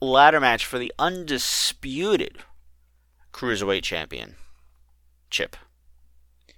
ladder 0.03 0.39
match 0.39 0.65
for 0.65 0.77
the 0.79 0.91
undisputed 0.99 2.37
cruiserweight 3.31 3.83
champion, 3.83 4.35
Chip. 5.29 5.55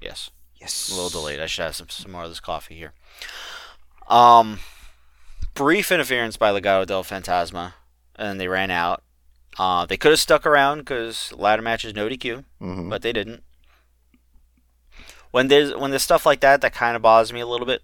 Yes. 0.01 0.29
yes, 0.59 0.89
A 0.89 0.93
little 0.95 1.09
delayed. 1.09 1.39
I 1.39 1.45
should 1.45 1.63
have 1.63 1.75
some, 1.75 1.89
some 1.89 2.11
more 2.11 2.23
of 2.23 2.29
this 2.29 2.39
coffee 2.39 2.75
here. 2.75 2.93
Um, 4.07 4.59
brief 5.53 5.91
interference 5.91 6.37
by 6.37 6.51
Legado 6.51 6.85
del 6.85 7.03
Fantasma, 7.03 7.73
and 8.15 8.39
they 8.39 8.47
ran 8.47 8.69
out. 8.71 9.01
Uh, 9.57 9.85
they 9.85 9.97
could 9.97 10.11
have 10.11 10.19
stuck 10.19 10.45
around 10.45 10.79
because 10.79 11.31
ladder 11.33 11.61
match 11.61 11.85
is 11.85 11.93
no 11.95 12.09
DQ, 12.09 12.43
hmm 12.59 12.89
but 12.89 13.01
they 13.01 13.13
didn't. 13.13 13.41
when 15.31 15.47
there's 15.47 15.73
when 15.75 15.91
there's 15.91 16.03
stuff 16.03 16.25
like 16.25 16.41
that 16.41 16.59
that 16.61 16.73
kind 16.73 16.95
of 16.95 17.01
bothers 17.01 17.31
me 17.33 17.39
a 17.39 17.47
little 17.47 17.65
bit. 17.65 17.81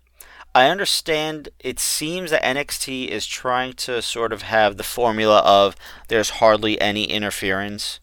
I 0.53 0.67
understand 0.67 1.49
it 1.59 1.79
seems 1.79 2.31
that 2.31 2.43
NXT 2.43 3.07
is 3.07 3.25
trying 3.25 3.73
to 3.73 4.01
sort 4.01 4.33
of 4.33 4.41
have 4.41 4.77
the 4.77 4.83
formula 4.83 5.39
of 5.39 5.75
there's 6.09 6.31
hardly 6.31 6.79
any 6.81 7.05
interference 7.05 7.99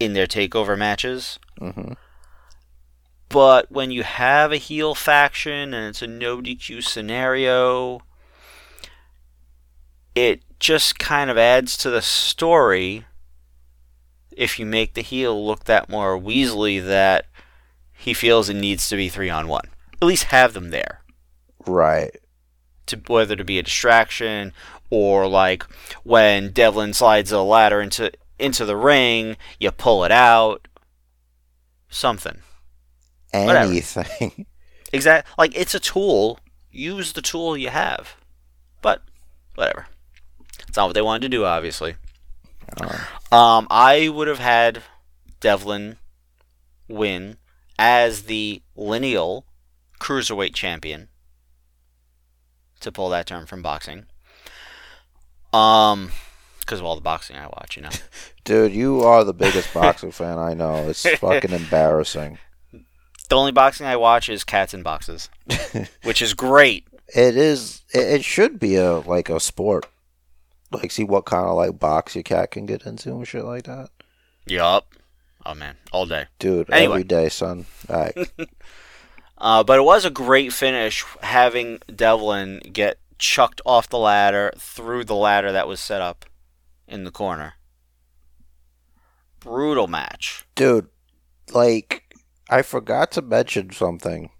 in 0.00 0.14
their 0.14 0.26
takeover 0.26 0.78
matches. 0.78 1.38
Mm-hmm. 1.60 1.92
But 3.28 3.70
when 3.70 3.90
you 3.90 4.02
have 4.02 4.52
a 4.52 4.56
heel 4.56 4.94
faction 4.94 5.74
and 5.74 5.88
it's 5.88 6.02
a 6.02 6.06
no 6.06 6.40
DQ 6.40 6.82
scenario, 6.82 8.00
it 10.14 10.42
just 10.58 10.98
kind 10.98 11.30
of 11.30 11.36
adds 11.36 11.76
to 11.78 11.90
the 11.90 12.02
story 12.02 13.04
if 14.36 14.58
you 14.58 14.64
make 14.64 14.94
the 14.94 15.02
heel 15.02 15.44
look 15.44 15.64
that 15.64 15.88
more 15.88 16.18
weaselly 16.18 16.84
that 16.84 17.26
he 17.92 18.14
feels 18.14 18.48
it 18.48 18.54
needs 18.54 18.88
to 18.88 18.96
be 18.96 19.08
three 19.08 19.30
on 19.30 19.48
one. 19.48 19.68
At 20.04 20.08
least 20.08 20.24
have 20.24 20.52
them 20.52 20.68
there. 20.68 21.00
Right. 21.66 22.14
To 22.88 23.00
whether 23.06 23.36
to 23.36 23.42
be 23.42 23.58
a 23.58 23.62
distraction 23.62 24.52
or 24.90 25.26
like 25.26 25.62
when 26.02 26.50
Devlin 26.50 26.92
slides 26.92 27.32
a 27.32 27.40
ladder 27.40 27.80
into 27.80 28.12
into 28.38 28.66
the 28.66 28.76
ring, 28.76 29.38
you 29.58 29.70
pull 29.70 30.04
it 30.04 30.12
out. 30.12 30.68
Something. 31.88 32.40
Whatever. 33.32 33.70
Anything. 33.70 34.44
Exact 34.92 35.26
like 35.38 35.56
it's 35.56 35.74
a 35.74 35.80
tool. 35.80 36.38
Use 36.70 37.14
the 37.14 37.22
tool 37.22 37.56
you 37.56 37.70
have. 37.70 38.16
But 38.82 39.00
whatever. 39.54 39.86
It's 40.68 40.76
not 40.76 40.88
what 40.88 40.92
they 40.92 41.00
wanted 41.00 41.22
to 41.22 41.28
do, 41.30 41.46
obviously. 41.46 41.94
Oh. 42.82 43.08
Um, 43.32 43.66
I 43.70 44.10
would 44.10 44.28
have 44.28 44.38
had 44.38 44.82
Devlin 45.40 45.96
win 46.88 47.38
as 47.78 48.24
the 48.24 48.60
lineal 48.76 49.46
cruiserweight 50.04 50.54
champion. 50.54 51.08
To 52.80 52.92
pull 52.92 53.08
that 53.08 53.26
term 53.26 53.46
from 53.46 53.62
boxing. 53.62 54.04
Um, 55.54 56.10
because 56.60 56.80
of 56.80 56.84
all 56.84 56.96
the 56.96 57.00
boxing 57.00 57.36
I 57.36 57.46
watch, 57.46 57.76
you 57.76 57.82
know. 57.82 57.90
Dude, 58.44 58.72
you 58.72 59.00
are 59.00 59.24
the 59.24 59.32
biggest 59.32 59.72
boxing 59.72 60.10
fan 60.12 60.38
I 60.38 60.52
know. 60.52 60.88
It's 60.90 61.08
fucking 61.18 61.52
embarrassing. 61.52 62.38
The 63.30 63.36
only 63.36 63.52
boxing 63.52 63.86
I 63.86 63.96
watch 63.96 64.28
is 64.28 64.44
cats 64.44 64.74
in 64.74 64.82
boxes, 64.82 65.30
which 66.02 66.20
is 66.20 66.34
great. 66.34 66.86
It 67.08 67.36
is. 67.38 67.82
It, 67.94 68.16
it 68.20 68.24
should 68.24 68.58
be 68.58 68.76
a 68.76 68.98
like 68.98 69.30
a 69.30 69.40
sport. 69.40 69.86
Like, 70.70 70.90
see 70.90 71.04
what 71.04 71.24
kind 71.24 71.46
of 71.46 71.54
like 71.54 71.78
box 71.78 72.14
your 72.14 72.24
cat 72.24 72.50
can 72.50 72.66
get 72.66 72.84
into 72.84 73.10
and 73.12 73.26
shit 73.26 73.44
like 73.44 73.64
that. 73.64 73.88
Yup. 74.46 74.88
Oh 75.46 75.54
man, 75.54 75.76
all 75.92 76.04
day. 76.04 76.26
Dude, 76.38 76.70
Anyway. 76.70 76.92
every 76.96 77.04
day, 77.04 77.28
son. 77.30 77.64
All 77.88 77.96
right. 78.00 78.30
Uh, 79.38 79.64
but 79.64 79.78
it 79.78 79.82
was 79.82 80.04
a 80.04 80.10
great 80.10 80.52
finish 80.52 81.04
having 81.22 81.80
Devlin 81.94 82.60
get 82.72 82.98
chucked 83.18 83.60
off 83.66 83.88
the 83.88 83.98
ladder 83.98 84.52
through 84.56 85.04
the 85.04 85.14
ladder 85.14 85.52
that 85.52 85.68
was 85.68 85.80
set 85.80 86.00
up 86.00 86.24
in 86.86 87.04
the 87.04 87.10
corner. 87.10 87.54
Brutal 89.40 89.86
match. 89.86 90.46
Dude, 90.54 90.88
like, 91.52 92.04
I 92.48 92.62
forgot 92.62 93.12
to 93.12 93.22
mention 93.22 93.72
something. 93.72 94.30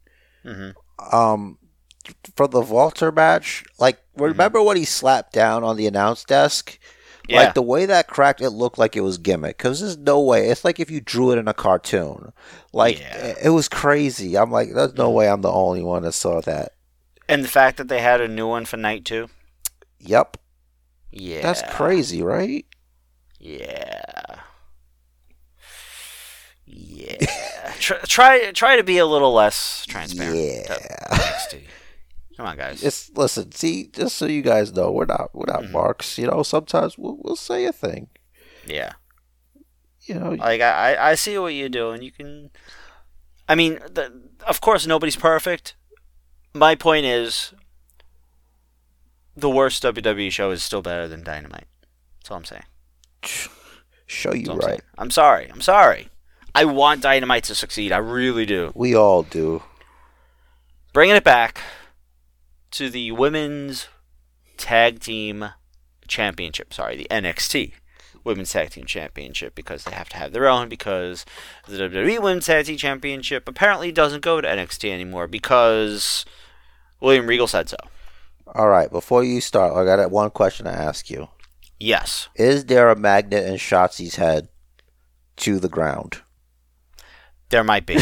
hmm 0.43 0.71
Um, 1.13 1.59
for 2.37 2.47
the 2.47 2.61
Walter 2.61 3.11
match, 3.11 3.65
like, 3.79 3.99
remember 4.17 4.63
when 4.63 4.77
he 4.77 4.85
slapped 4.85 5.33
down 5.33 5.65
on 5.65 5.77
the 5.77 5.87
announce 5.87 6.25
desk? 6.25 6.79
Yeah. 7.29 7.39
Like 7.45 7.55
the 7.55 7.63
way 7.63 7.87
that 7.87 8.07
cracked, 8.09 8.41
it 8.43 8.51
looked 8.51 8.77
like 8.79 8.97
it 8.97 9.01
was 9.01 9.17
gimmick. 9.19 9.57
Cause 9.59 9.81
there's 9.81 9.97
no 9.97 10.21
way. 10.21 10.49
It's 10.49 10.65
like 10.65 10.79
if 10.79 10.91
you 10.91 11.01
drew 11.01 11.31
it 11.33 11.39
in 11.39 11.49
a 11.49 11.55
cartoon. 11.55 12.33
Like 12.73 13.01
Yeah. 13.01 13.17
it, 13.29 13.39
it 13.45 13.51
was 13.51 13.69
crazy. 13.69 14.37
I'm 14.37 14.51
like, 14.51 14.75
there's 14.75 14.95
no 14.95 15.07
mm-hmm. 15.07 15.15
way 15.17 15.29
I'm 15.29 15.41
the 15.41 15.51
only 15.51 15.83
one 15.83 16.03
that 16.03 16.13
saw 16.13 16.41
that. 16.43 16.73
and 17.29 17.43
the 17.43 17.49
fact 17.49 17.79
that 17.79 17.89
they 17.89 18.01
had 18.01 18.21
a 18.21 18.29
new 18.29 18.47
one 18.47 18.67
for 18.67 18.77
night 18.77 19.05
two. 19.07 19.29
Yep, 20.01 20.37
Yeah. 21.11 21.41
that's 21.41 21.63
crazy, 21.75 22.23
right? 22.23 22.67
Yeah. 23.41 24.41
Yeah. 26.67 27.17
try, 27.79 27.99
try 28.07 28.51
try 28.53 28.77
to 28.77 28.85
be 28.85 28.99
a 28.99 29.07
little 29.07 29.33
less 29.33 29.85
transparent. 29.87 30.37
Yeah. 30.37 30.77
Come 32.37 32.47
on, 32.47 32.57
guys. 32.57 32.83
It's 32.83 33.11
listen. 33.15 33.53
See, 33.53 33.89
just 33.93 34.17
so 34.17 34.27
you 34.27 34.43
guys 34.43 34.73
know, 34.73 34.91
we're 34.91 35.05
not 35.07 35.31
we're 35.35 35.47
not 35.47 35.63
Mhm. 35.65 35.71
marks. 35.73 36.19
You 36.19 36.27
know, 36.27 36.43
sometimes 36.43 36.99
we'll 36.99 37.19
we'll 37.23 37.37
say 37.37 37.65
a 37.67 37.73
thing. 37.73 38.09
yeah. 38.67 38.93
You 40.07 40.17
know, 40.17 40.31
Like 40.33 40.61
I, 40.61 41.13
I- 41.13 41.15
see 41.15 41.39
what 41.39 41.55
you're 41.55 41.71
doing. 41.71 42.03
You 42.03 42.13
can. 42.13 42.51
I 43.49 43.55
mean, 43.55 43.75
the, 43.91 44.13
of 44.47 44.61
course, 44.61 44.87
nobody's 44.87 45.17
perfect. 45.17 45.77
My 46.53 46.75
point 46.75 47.07
is, 47.07 47.55
the 49.35 49.49
worst 49.49 49.83
WWE 49.83 50.31
show 50.31 50.51
is 50.51 50.63
still 50.63 50.83
better 50.83 51.09
than 51.09 51.25
Dynamite. 51.25 51.67
That's 52.21 52.31
all 52.31 52.37
I'm 52.37 52.45
saying. 52.45 52.65
show 54.07 54.35
you 54.35 54.51
I'm 54.51 54.59
right. 54.59 54.65
saying. 54.67 54.81
I'm 54.99 55.11
sorry. 55.11 55.49
I'm 55.51 55.63
sorry. 55.63 56.09
I 56.55 56.67
want 56.67 57.01
Dynamite 57.01 57.45
to 57.45 57.55
succeed. 57.55 57.91
I 57.91 57.97
really 57.97 58.45
do. 58.47 58.73
We 58.75 58.95
all 58.95 59.23
do. 59.23 59.63
Bringing 60.93 61.17
it 61.17 61.25
back 61.25 61.61
to 62.75 62.91
the 62.91 63.13
women's 63.13 63.89
tag 64.57 65.01
team 65.01 65.51
championship. 66.09 66.75
Sorry, 66.75 66.97
the 66.97 67.07
NXT 67.11 67.73
women's 68.25 68.53
tag 68.53 68.71
team 68.71 68.85
championship 68.85 69.55
because 69.55 69.85
they 69.85 69.93
have 69.93 70.09
to 70.09 70.17
have 70.17 70.33
their 70.33 70.49
own 70.49 70.69
because 70.69 71.25
the 71.69 71.77
WWE 71.77 72.21
women's 72.21 72.47
tag 72.47 72.67
team 72.67 72.77
championship 72.77 73.49
apparently 73.49 73.93
doesn't 73.93 74.23
go 74.23 74.41
to 74.41 74.49
NXT 74.49 74.91
anymore 74.91 75.29
because 75.29 76.25
William 77.01 77.27
Regal 77.27 77.47
said 77.47 77.69
so. 77.69 77.77
All 78.55 78.69
right. 78.69 78.91
Before 78.91 79.23
you 79.23 79.41
start, 79.41 79.75
I 79.75 79.85
got 79.85 80.11
one 80.11 80.31
question 80.31 80.67
to 80.67 80.73
ask 80.73 81.11
you. 81.11 81.29
Yes. 81.79 82.29
Is 82.35 82.67
there 82.67 82.89
a 82.89 82.97
magnet 82.97 83.47
in 83.47 83.55
Shotzi's 83.55 84.17
head 84.17 84.49
to 85.37 85.59
the 85.59 85.69
ground? 85.69 86.23
There 87.51 87.65
might 87.65 87.87
be. 87.87 87.99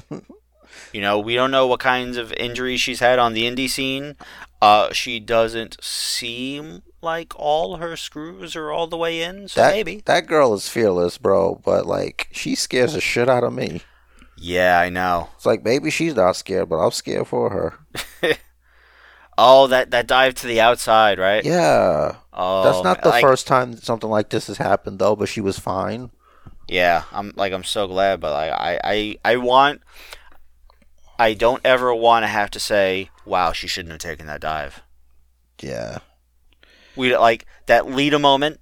you 0.92 1.00
know, 1.00 1.18
we 1.18 1.34
don't 1.34 1.50
know 1.50 1.66
what 1.66 1.80
kinds 1.80 2.16
of 2.16 2.32
injuries 2.34 2.80
she's 2.80 3.00
had 3.00 3.18
on 3.18 3.32
the 3.34 3.42
indie 3.44 3.68
scene. 3.68 4.16
Uh, 4.62 4.92
she 4.92 5.18
doesn't 5.20 5.82
seem 5.82 6.82
like 7.02 7.32
all 7.36 7.76
her 7.78 7.96
screws 7.96 8.54
are 8.54 8.70
all 8.70 8.86
the 8.86 8.96
way 8.96 9.22
in, 9.22 9.48
so 9.48 9.60
that 9.62 9.72
maybe. 9.72 10.02
that 10.04 10.26
girl 10.26 10.52
is 10.54 10.68
fearless, 10.68 11.16
bro. 11.18 11.60
But 11.64 11.86
like, 11.86 12.28
she 12.32 12.54
scares 12.54 12.92
the 12.92 13.00
shit 13.00 13.28
out 13.28 13.44
of 13.44 13.52
me. 13.54 13.82
Yeah, 14.36 14.78
I 14.80 14.88
know. 14.90 15.28
It's 15.36 15.46
like 15.46 15.64
maybe 15.64 15.90
she's 15.90 16.14
not 16.14 16.36
scared, 16.36 16.68
but 16.68 16.76
I'm 16.76 16.90
scared 16.92 17.26
for 17.28 17.50
her. 17.50 17.78
Oh, 19.42 19.68
that 19.68 19.90
that 19.92 20.06
dive 20.06 20.34
to 20.36 20.46
the 20.46 20.60
outside, 20.60 21.18
right? 21.18 21.42
Yeah, 21.44 22.16
Oh, 22.32 22.62
that's 22.62 22.84
not 22.84 23.02
the 23.02 23.08
like- 23.08 23.22
first 23.22 23.46
time 23.46 23.74
something 23.78 24.10
like 24.10 24.28
this 24.28 24.48
has 24.48 24.58
happened, 24.58 24.98
though. 24.98 25.16
But 25.16 25.30
she 25.30 25.40
was 25.40 25.58
fine. 25.58 26.10
Yeah, 26.68 27.04
I'm 27.10 27.32
like 27.36 27.52
I'm 27.54 27.64
so 27.64 27.86
glad, 27.86 28.20
but 28.20 28.32
like 28.32 28.52
I 28.52 28.80
I 28.84 29.16
I 29.32 29.36
want. 29.36 29.80
I 31.20 31.34
don't 31.34 31.60
ever 31.66 31.94
want 31.94 32.22
to 32.22 32.28
have 32.28 32.50
to 32.52 32.58
say, 32.58 33.10
"Wow, 33.26 33.52
she 33.52 33.66
shouldn't 33.66 33.92
have 33.92 34.00
taken 34.00 34.26
that 34.26 34.40
dive." 34.40 34.82
Yeah, 35.60 35.98
We 36.96 37.14
like 37.14 37.44
that 37.66 37.86
Lita 37.86 38.18
moment, 38.18 38.58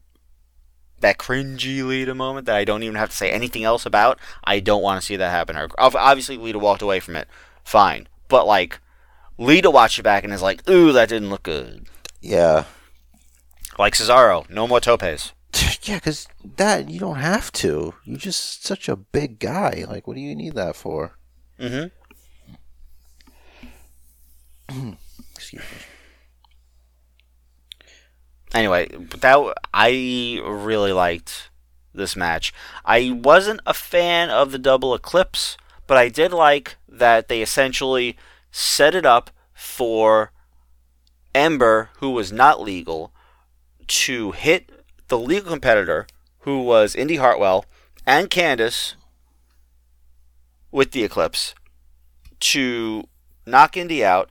that 0.98 1.18
cringy 1.18 1.86
Lita 1.86 2.16
moment 2.16 2.46
that 2.46 2.56
I 2.56 2.64
don't 2.64 2.82
even 2.82 2.96
have 2.96 3.10
to 3.10 3.16
say 3.16 3.30
anything 3.30 3.62
else 3.62 3.86
about. 3.86 4.18
I 4.42 4.58
don't 4.58 4.82
want 4.82 5.00
to 5.00 5.06
see 5.06 5.14
that 5.14 5.30
happen. 5.30 5.56
Obviously, 5.78 6.36
Lita 6.36 6.58
walked 6.58 6.82
away 6.82 6.98
from 6.98 7.14
it, 7.14 7.28
fine. 7.62 8.08
But 8.26 8.44
like, 8.48 8.80
Lita 9.38 9.70
watched 9.70 10.00
it 10.00 10.02
back 10.02 10.24
and 10.24 10.32
is 10.32 10.42
like, 10.42 10.68
"Ooh, 10.68 10.90
that 10.90 11.08
didn't 11.08 11.30
look 11.30 11.44
good." 11.44 11.86
yeah, 12.20 12.64
Like 13.78 13.94
Cesaro, 13.94 14.50
no 14.50 14.66
more 14.66 14.80
topes. 14.80 15.32
yeah. 15.82 15.94
Because 15.94 16.26
that 16.56 16.90
you 16.90 16.98
don't 16.98 17.20
have 17.20 17.52
to. 17.52 17.94
You're 18.04 18.18
just 18.18 18.64
such 18.64 18.88
a 18.88 18.96
big 18.96 19.38
guy. 19.38 19.84
Like, 19.88 20.08
what 20.08 20.16
do 20.16 20.20
you 20.20 20.34
need 20.34 20.54
that 20.54 20.74
for? 20.74 21.16
Mm-hmm. 21.60 21.86
Excuse 25.34 25.62
me. 25.62 25.68
anyway, 28.52 28.88
that 28.88 29.54
I 29.72 30.40
really 30.44 30.92
liked 30.92 31.50
this 31.94 32.16
match. 32.16 32.52
I 32.84 33.10
wasn't 33.10 33.60
a 33.66 33.74
fan 33.74 34.30
of 34.30 34.52
the 34.52 34.58
double 34.58 34.94
eclipse, 34.94 35.56
but 35.86 35.96
I 35.96 36.08
did 36.08 36.32
like 36.32 36.76
that 36.88 37.28
they 37.28 37.42
essentially 37.42 38.16
set 38.50 38.94
it 38.94 39.06
up 39.06 39.30
for 39.54 40.32
Ember, 41.34 41.90
who 41.98 42.10
was 42.10 42.32
not 42.32 42.60
legal, 42.60 43.12
to 43.86 44.32
hit 44.32 44.70
the 45.08 45.18
legal 45.18 45.50
competitor, 45.50 46.06
who 46.40 46.62
was 46.62 46.94
Indy 46.94 47.16
Hartwell, 47.16 47.64
and 48.06 48.30
Candice 48.30 48.94
with 50.70 50.92
the 50.92 51.04
eclipse, 51.04 51.54
to 52.40 53.08
knock 53.46 53.76
Indy 53.76 54.04
out 54.04 54.30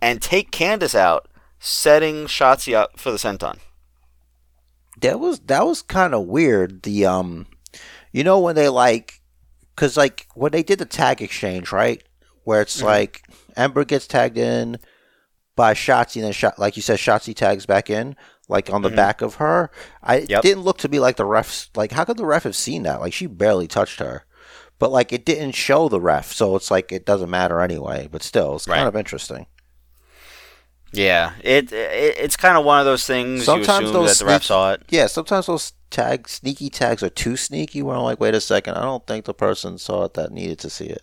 and 0.00 0.20
take 0.22 0.50
Candice 0.50 0.94
out 0.94 1.28
setting 1.60 2.26
Shotzi 2.26 2.74
up 2.74 2.98
for 2.98 3.10
the 3.10 3.16
senton. 3.18 3.58
That 5.00 5.20
was 5.20 5.38
that 5.40 5.64
was 5.66 5.82
kind 5.82 6.14
of 6.14 6.26
weird. 6.26 6.82
The 6.82 7.06
um, 7.06 7.46
you 8.12 8.24
know 8.24 8.40
when 8.40 8.56
they 8.56 8.68
like 8.68 9.20
because 9.74 9.96
like 9.96 10.26
when 10.34 10.52
they 10.52 10.62
did 10.62 10.78
the 10.80 10.86
tag 10.86 11.22
exchange, 11.22 11.70
right, 11.72 12.02
where 12.44 12.60
it's 12.62 12.80
Mhm. 12.80 12.84
like 12.84 13.22
Ember 13.56 13.84
gets 13.84 14.06
tagged 14.06 14.36
in 14.38 14.78
by 15.54 15.74
Shotzi, 15.74 16.16
and 16.16 16.24
then 16.24 16.32
shot 16.32 16.58
like 16.58 16.76
you 16.76 16.82
said, 16.82 16.98
Shotzi 16.98 17.34
tags 17.34 17.64
back 17.66 17.90
in, 17.90 18.16
like 18.48 18.70
on 18.72 18.82
the 18.82 18.90
Mhm. 18.90 18.96
back 18.96 19.22
of 19.22 19.36
her. 19.36 19.70
I 20.02 20.18
Yep. 20.28 20.42
didn't 20.42 20.62
look 20.64 20.78
to 20.78 20.88
be 20.88 20.98
like 20.98 21.16
the 21.16 21.24
refs. 21.26 21.68
Like, 21.76 21.92
how 21.92 22.04
could 22.04 22.16
the 22.16 22.26
ref 22.26 22.42
have 22.42 22.56
seen 22.56 22.82
that? 22.82 23.00
Like, 23.00 23.12
she 23.12 23.26
barely 23.26 23.68
touched 23.68 24.00
her, 24.00 24.24
but 24.80 24.90
like 24.90 25.12
it 25.12 25.24
didn't 25.24 25.52
show 25.52 25.88
the 25.88 26.00
ref, 26.00 26.32
so 26.32 26.56
it's 26.56 26.72
like 26.72 26.90
it 26.90 27.06
doesn't 27.06 27.30
matter 27.30 27.60
anyway. 27.60 28.08
But 28.10 28.24
still, 28.24 28.56
it's 28.56 28.66
kind 28.66 28.80
Right. 28.82 28.88
of 28.88 28.96
interesting. 28.96 29.46
Yeah, 30.92 31.32
it, 31.42 31.72
it 31.72 32.16
it's 32.18 32.36
kind 32.36 32.56
of 32.56 32.64
one 32.64 32.80
of 32.80 32.86
those 32.86 33.06
things. 33.06 33.44
Sometimes 33.44 33.68
you 33.68 33.86
assume 33.88 33.92
those 33.92 34.18
that 34.18 34.24
the 34.24 34.30
ref 34.30 34.42
saw 34.44 34.72
it. 34.72 34.82
Yeah, 34.88 35.06
sometimes 35.06 35.46
those 35.46 35.72
tags, 35.90 36.32
sneaky 36.32 36.70
tags, 36.70 37.02
are 37.02 37.10
too 37.10 37.36
sneaky. 37.36 37.82
Where 37.82 37.96
I'm 37.96 38.02
like, 38.02 38.20
wait 38.20 38.34
a 38.34 38.40
second, 38.40 38.74
I 38.74 38.82
don't 38.82 39.06
think 39.06 39.24
the 39.24 39.34
person 39.34 39.78
saw 39.78 40.04
it 40.04 40.14
that 40.14 40.32
needed 40.32 40.58
to 40.60 40.70
see 40.70 40.86
it. 40.86 41.02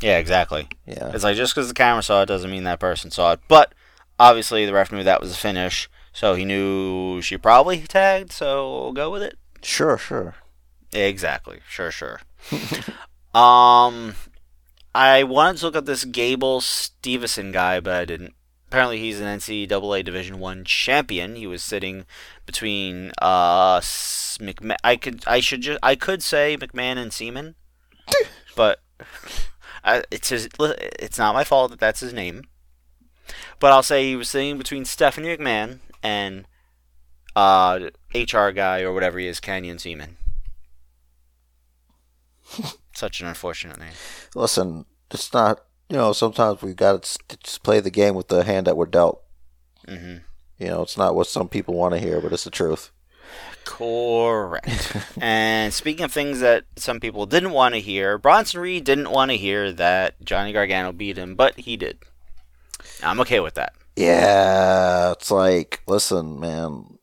Yeah, 0.00 0.18
exactly. 0.18 0.68
Yeah. 0.86 1.10
It's 1.12 1.24
like 1.24 1.36
just 1.36 1.54
because 1.54 1.68
the 1.68 1.74
camera 1.74 2.02
saw 2.02 2.22
it 2.22 2.26
doesn't 2.26 2.50
mean 2.50 2.64
that 2.64 2.80
person 2.80 3.10
saw 3.10 3.32
it. 3.32 3.40
But 3.48 3.74
obviously, 4.18 4.66
the 4.66 4.72
ref 4.72 4.92
knew 4.92 5.02
that 5.02 5.20
was 5.20 5.32
a 5.32 5.36
finish, 5.36 5.88
so 6.12 6.34
he 6.34 6.44
knew 6.44 7.20
she 7.22 7.36
probably 7.36 7.80
tagged. 7.80 8.32
So 8.32 8.82
we'll 8.82 8.92
go 8.92 9.10
with 9.10 9.22
it. 9.22 9.38
Sure, 9.62 9.98
sure. 9.98 10.34
Exactly. 10.92 11.60
Sure, 11.68 11.90
sure. 11.90 12.20
um, 13.34 14.14
I 14.94 15.24
wanted 15.24 15.58
to 15.58 15.66
look 15.66 15.76
up 15.76 15.86
this 15.86 16.04
Gable 16.04 16.60
Stevenson 16.60 17.52
guy, 17.52 17.80
but 17.80 17.94
I 17.94 18.04
didn't. 18.04 18.34
Apparently, 18.76 18.98
he's 18.98 19.20
an 19.20 19.38
NCAA 19.38 20.04
Division 20.04 20.38
One 20.38 20.62
champion. 20.62 21.36
He 21.36 21.46
was 21.46 21.64
sitting 21.64 22.04
between 22.44 23.10
uh 23.22 23.80
McMahon. 23.80 24.76
I 24.84 24.96
could 24.96 25.24
I 25.26 25.40
should 25.40 25.62
just 25.62 25.78
I 25.82 25.94
could 25.96 26.22
say 26.22 26.58
McMahon 26.58 26.98
and 26.98 27.10
Ceman, 27.10 27.54
but 28.54 28.80
I, 29.82 30.02
it's 30.10 30.28
his. 30.28 30.50
It's 30.60 31.16
not 31.16 31.34
my 31.34 31.42
fault 31.42 31.70
that 31.70 31.80
that's 31.80 32.00
his 32.00 32.12
name. 32.12 32.42
But 33.60 33.72
I'll 33.72 33.82
say 33.82 34.04
he 34.04 34.14
was 34.14 34.28
sitting 34.28 34.58
between 34.58 34.84
Stephanie 34.84 35.34
McMahon 35.34 35.78
and 36.02 36.44
uh 37.34 37.80
HR 38.14 38.50
guy 38.50 38.82
or 38.82 38.92
whatever 38.92 39.18
he 39.18 39.26
is, 39.26 39.40
Canyon 39.40 39.78
Ceman. 39.78 40.18
Such 42.94 43.22
an 43.22 43.26
unfortunate 43.26 43.78
name. 43.78 43.94
Listen, 44.34 44.84
it's 45.10 45.32
not. 45.32 45.62
You 45.88 45.96
know, 45.96 46.12
sometimes 46.12 46.62
we 46.62 46.74
got 46.74 47.02
to 47.02 47.36
just 47.42 47.62
play 47.62 47.80
the 47.80 47.90
game 47.90 48.14
with 48.14 48.28
the 48.28 48.44
hand 48.44 48.66
that 48.66 48.76
we're 48.76 48.86
dealt. 48.86 49.22
hmm 49.88 50.16
You 50.58 50.68
know, 50.68 50.82
it's 50.82 50.96
not 50.98 51.14
what 51.14 51.26
some 51.28 51.48
people 51.48 51.74
want 51.74 51.94
to 51.94 52.00
hear, 52.00 52.20
but 52.20 52.32
it's 52.32 52.44
the 52.44 52.50
truth. 52.50 52.90
Correct. 53.64 54.96
and 55.20 55.72
speaking 55.72 56.04
of 56.04 56.12
things 56.12 56.40
that 56.40 56.64
some 56.76 57.00
people 57.00 57.26
didn't 57.26 57.50
want 57.50 57.74
to 57.74 57.80
hear, 57.80 58.18
Bronson 58.18 58.60
Reed 58.60 58.84
didn't 58.84 59.10
want 59.10 59.30
to 59.30 59.36
hear 59.36 59.72
that 59.72 60.14
Johnny 60.24 60.52
Gargano 60.52 60.92
beat 60.92 61.18
him, 61.18 61.34
but 61.34 61.58
he 61.58 61.76
did. 61.76 61.98
I'm 63.02 63.20
okay 63.20 63.40
with 63.40 63.54
that. 63.54 63.74
Yeah, 63.96 65.12
it's 65.12 65.30
like, 65.30 65.82
listen, 65.86 66.38
man, 66.38 66.98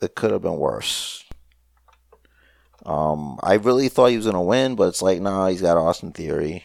it 0.00 0.14
could 0.14 0.30
have 0.30 0.42
been 0.42 0.56
worse. 0.56 1.24
Um, 2.86 3.38
I 3.42 3.54
really 3.54 3.88
thought 3.88 4.06
he 4.06 4.16
was 4.16 4.26
gonna 4.26 4.42
win, 4.42 4.74
but 4.76 4.88
it's 4.88 5.02
like, 5.02 5.20
nah, 5.20 5.48
he's 5.48 5.60
got 5.60 5.76
Austin 5.76 6.12
Theory, 6.12 6.64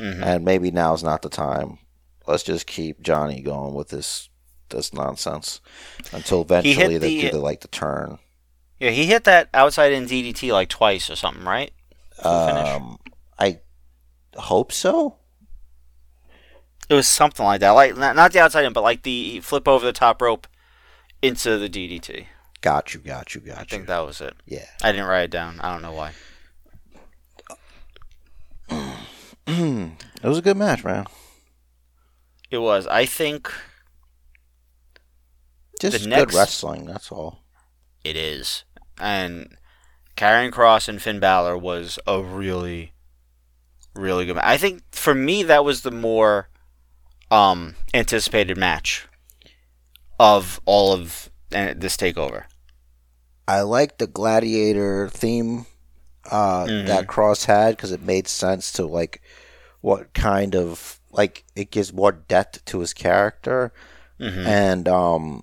hmm 0.00 0.22
and 0.22 0.44
maybe 0.44 0.70
now's 0.70 1.02
not 1.02 1.22
the 1.22 1.28
time. 1.28 1.78
Let's 2.26 2.42
just 2.42 2.66
keep 2.66 3.00
Johnny 3.02 3.40
going 3.42 3.74
with 3.74 3.88
this 3.88 4.28
this 4.70 4.92
nonsense 4.94 5.60
until 6.12 6.42
eventually 6.42 6.96
they 6.98 7.08
the- 7.08 7.20
do 7.22 7.30
the 7.32 7.38
like 7.38 7.60
the 7.60 7.68
turn. 7.68 8.18
Yeah, 8.78 8.90
he 8.90 9.04
hit 9.06 9.24
that 9.24 9.50
outside 9.52 9.92
in 9.92 10.06
DDT 10.06 10.52
like 10.52 10.70
twice 10.70 11.10
or 11.10 11.16
something, 11.16 11.44
right? 11.44 11.70
For 12.16 12.22
the 12.22 12.46
finish. 12.54 12.68
Um, 12.70 12.98
I 13.38 13.58
hope 14.36 14.72
so. 14.72 15.16
It 16.88 16.94
was 16.94 17.06
something 17.06 17.44
like 17.44 17.60
that. 17.60 17.70
Like 17.70 17.96
not, 17.96 18.16
not 18.16 18.32
the 18.32 18.40
outside 18.40 18.64
in, 18.64 18.72
but 18.72 18.82
like 18.82 19.02
the 19.02 19.40
flip 19.40 19.68
over 19.68 19.84
the 19.84 19.92
top 19.92 20.20
rope 20.22 20.46
into 21.20 21.58
the 21.58 21.68
DDT. 21.68 22.24
Got 22.62 22.94
you, 22.94 23.00
got 23.00 23.34
you, 23.34 23.40
got 23.40 23.56
you. 23.56 23.60
I 23.60 23.64
think 23.64 23.86
that 23.86 24.00
was 24.00 24.20
it. 24.20 24.34
yeah. 24.46 24.66
I 24.82 24.92
didn't 24.92 25.06
write 25.06 25.24
it 25.24 25.30
down. 25.30 25.60
I 25.60 25.72
don't 25.72 25.82
know 25.82 25.92
why. 25.92 26.12
It 30.22 30.26
was 30.28 30.38
a 30.38 30.42
good 30.42 30.56
match, 30.56 30.84
man. 30.84 31.06
It 32.50 32.58
was. 32.58 32.86
I 32.86 33.06
think 33.06 33.52
Just 35.80 36.06
next- 36.06 36.32
good 36.32 36.34
wrestling. 36.34 36.84
That's 36.86 37.10
all. 37.10 37.40
it 38.04 38.16
is. 38.16 38.64
And 38.98 39.56
Karrion 40.16 40.50
Kross 40.50 40.88
and 40.88 41.00
Finn 41.02 41.20
Balor 41.20 41.56
was 41.58 41.98
a 42.06 42.22
really, 42.22 42.92
really 43.94 44.24
good 44.26 44.36
match. 44.36 44.44
I 44.46 44.56
think 44.58 44.82
for 44.92 45.14
me 45.14 45.42
that 45.44 45.64
was 45.64 45.82
the 45.82 45.90
more 45.90 46.48
um, 47.30 47.76
anticipated 47.94 48.56
match 48.56 49.06
of 50.18 50.60
all 50.64 50.92
of 50.92 51.30
uh, 51.54 51.74
this 51.76 51.96
takeover. 51.96 52.44
I 53.46 53.60
like 53.62 53.98
the 53.98 54.06
gladiator 54.06 55.08
theme 55.08 55.66
uh, 56.30 56.64
Mhm. 56.66 56.86
that 56.86 57.06
Kross 57.06 57.46
had 57.46 57.76
because 57.76 57.92
it 57.92 58.02
made 58.02 58.28
sense 58.28 58.72
to 58.72 58.86
like 58.86 59.20
what 59.80 60.12
kind 60.14 60.54
of 60.54 61.00
like 61.10 61.44
it 61.56 61.70
gives 61.70 61.92
more 61.92 62.12
depth 62.12 62.64
to 62.66 62.80
his 62.80 62.92
character, 62.94 63.72
hmm 64.18 64.46
and 64.46 64.88
um, 64.88 65.42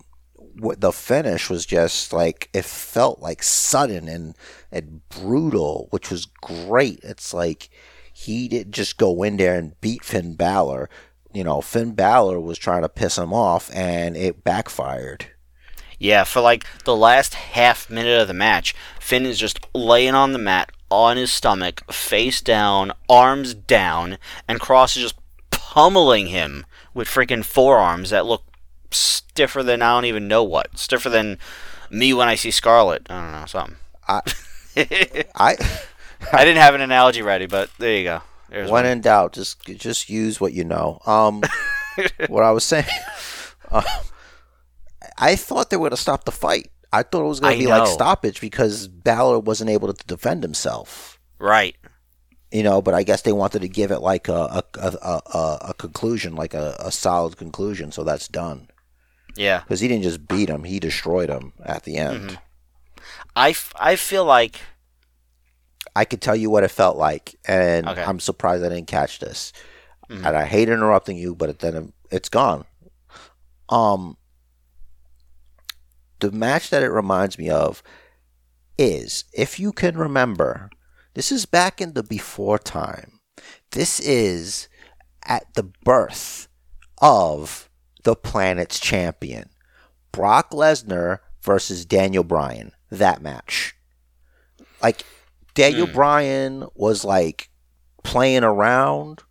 what 0.60 0.82
the 0.82 0.92
finish 0.92 1.50
was 1.50 1.66
just 1.66 2.14
like 2.14 2.50
it 2.54 2.66
felt 2.66 3.20
like 3.20 3.44
sudden 3.44 4.08
and 4.08 4.36
and 4.72 5.02
brutal, 5.10 5.88
which 5.92 6.10
was 6.10 6.26
great. 6.26 7.00
It's 7.04 7.34
like 7.34 7.70
he 8.14 8.48
didn't 8.48 8.74
just 8.74 8.98
go 8.98 9.24
in 9.24 9.38
there 9.38 9.56
and 9.56 9.80
beat 9.82 10.04
Finn 10.04 10.36
Balor. 10.36 10.90
You 11.34 11.44
know, 11.44 11.62
Finn 11.62 11.94
Balor 11.94 12.40
was 12.40 12.58
trying 12.58 12.82
to 12.82 12.90
piss 12.90 13.18
him 13.18 13.34
off, 13.34 13.70
and 13.74 14.18
it 14.18 14.44
backfired. 14.44 15.28
Yeah, 16.00 16.24
for 16.24 16.42
like 16.42 16.66
the 16.84 16.96
last 16.96 17.34
half 17.34 17.90
minute 17.90 18.22
of 18.22 18.28
the 18.28 18.34
match, 18.34 18.76
Finn 19.00 19.26
is 19.26 19.40
just 19.40 19.60
laying 19.74 20.14
on 20.14 20.32
the 20.32 20.40
mat 20.40 20.72
on 20.90 21.18
his 21.18 21.32
stomach, 21.32 21.84
face 21.92 22.42
down, 22.42 22.92
arms 23.10 23.54
down, 23.54 24.18
and 24.48 24.60
Kross 24.60 24.96
is 24.98 25.04
just 25.04 25.16
pummeling 25.52 26.28
him 26.28 26.66
with 26.94 27.08
freaking 27.08 27.44
forearms 27.46 28.10
that 28.10 28.26
look 28.26 28.44
stiffer 28.92 29.64
than 29.64 29.82
I 29.82 29.94
don't 29.96 30.06
even 30.06 30.28
know 30.28 30.44
what. 30.44 30.78
Stiffer 30.78 31.10
than 31.10 31.38
me 31.90 32.14
when 32.14 32.28
I 32.28 32.36
see 32.36 32.52
Scarlet. 32.52 33.06
I 33.10 33.22
don't 33.22 33.32
know, 33.42 33.46
something. 33.46 33.76
I- 34.08 34.22
I 35.36 35.56
I. 36.32 36.46
didn't 36.46 36.62
have 36.62 36.76
an 36.76 36.82
analogy 36.82 37.22
ready, 37.22 37.46
but 37.48 37.70
there 37.80 37.98
you 37.98 38.04
go. 38.04 38.22
There's 38.50 38.70
when 38.72 38.84
one. 38.86 38.92
in 38.92 39.02
doubt, 39.02 39.34
just 39.34 39.62
just 39.66 40.10
use 40.10 40.40
what 40.40 40.54
you 40.54 40.64
know. 40.64 41.02
Um, 41.06 41.44
what 42.28 42.44
I 42.44 42.52
was 42.52 42.64
saying, 42.64 42.86
uh, 43.72 43.82
I 45.18 45.36
thought 45.36 45.70
they 45.70 45.78
were 45.78 45.90
gonna 45.90 45.98
stop 45.98 46.26
the 46.26 46.32
fight. 46.32 46.70
I 46.94 47.04
thought 47.04 47.22
it 47.22 47.28
was 47.28 47.40
gonna 47.40 47.54
I 47.56 47.60
be 47.60 47.68
like 47.68 47.88
stoppage 47.88 48.40
because 48.42 48.88
Balor 48.88 49.40
wasn't 49.40 49.70
able 49.70 49.94
to 49.94 50.06
defend 50.08 50.44
himself. 50.44 51.20
Right. 51.40 51.76
You 52.52 52.64
know, 52.64 52.82
but 52.82 52.94
I 52.94 53.04
guess 53.04 53.24
they 53.24 53.34
wanted 53.34 53.60
to 53.62 53.68
give 53.68 53.92
it 53.92 54.00
like 54.00 54.28
a 54.30 54.34
a, 54.34 54.64
a, 54.80 54.88
a, 55.34 55.58
a- 55.70 55.74
conclusion, 55.74 56.36
like 56.36 56.54
a, 56.54 56.76
a 56.80 56.92
solid 56.92 57.36
conclusion. 57.38 57.92
So 57.92 58.04
that's 58.06 58.28
done 58.30 58.70
Yeah. 59.36 59.60
because 59.60 59.82
he 59.82 59.88
didn't 59.90 60.04
just 60.04 60.28
beat 60.28 60.48
him; 60.50 60.64
he 60.64 60.80
destroyed 60.80 61.30
him 61.30 61.52
at 61.66 61.84
the 61.84 61.98
end. 61.98 62.30
Mhm. 62.30 62.38
I, 63.36 63.50
f- 63.52 63.74
I 63.80 63.96
feel 63.98 64.26
like 64.26 64.60
I 65.96 66.06
could 66.06 66.22
tell 66.22 66.36
you 66.36 66.50
what 66.50 66.64
it 66.64 66.72
felt 66.72 66.96
like, 66.98 67.36
and 67.46 67.88
Okay. 67.88 68.04
I'm 68.04 68.20
surprised 68.20 68.64
I 68.64 68.70
didn't 68.70 68.88
catch 68.88 69.20
this. 69.20 69.52
Mhm. 70.10 70.26
And 70.26 70.38
I 70.38 70.46
hate 70.46 70.70
interrupting 70.70 71.18
you, 71.18 71.36
but 71.36 71.60
then 71.60 71.92
it's 72.12 72.30
gone. 72.30 72.64
Um, 73.70 74.16
the 76.20 76.32
match 76.32 76.70
that 76.70 76.84
it 76.84 76.90
reminds 76.90 77.38
me 77.38 77.50
of 77.50 77.82
is, 78.78 79.26
if 79.34 79.60
you 79.60 79.72
can 79.72 79.98
remember, 79.98 80.70
this 81.14 81.32
is 81.32 81.46
back 81.46 81.82
in 81.82 81.94
the 81.94 82.04
before 82.04 82.58
time. 82.60 83.20
This 83.72 84.00
is 84.00 84.68
at 85.26 85.54
the 85.56 85.64
birth 85.84 86.48
of 87.02 87.70
the 88.04 88.16
planet's 88.16 88.80
champion, 88.80 89.50
Brock 90.12 90.52
Lesnar 90.52 91.20
versus 91.42 91.86
Daniel 91.86 92.24
Bryan. 92.24 92.72
That 92.90 93.22
match, 93.22 93.76
like 94.82 95.04
Daniel 95.56 95.88
Hmm. 95.88 95.94
Bryan 95.94 96.68
was 96.76 97.04
like 97.04 97.50
playing 98.04 98.44
around 98.44 99.24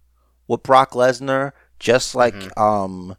with 0.47 0.63
Brock 0.63 0.91
Lesnar, 0.93 1.53
just 1.79 2.15
like 2.15 2.35
Mhm. 2.35 2.61
um, 2.61 3.17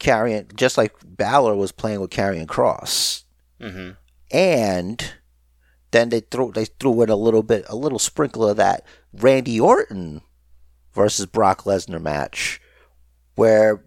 carrying, 0.00 0.50
just 0.56 0.76
like 0.76 0.92
Balor 1.04 1.54
was 1.54 1.70
playing 1.70 2.00
with 2.00 2.10
Karrion 2.10 2.46
Kross, 2.46 3.22
hmm 3.60 3.90
and 4.32 5.14
then 5.90 6.08
they 6.08 6.20
threw 6.20 6.52
they 6.52 6.64
threw 6.64 7.02
in 7.02 7.10
a 7.10 7.16
little 7.16 7.42
bit, 7.42 7.64
a 7.68 7.76
little 7.76 7.98
sprinkle 7.98 8.48
of 8.48 8.56
that 8.56 8.84
Randy 9.12 9.60
Orton 9.60 10.22
versus 10.92 11.26
Brock 11.26 11.62
Lesnar 11.62 12.00
match, 12.00 12.60
where 13.34 13.84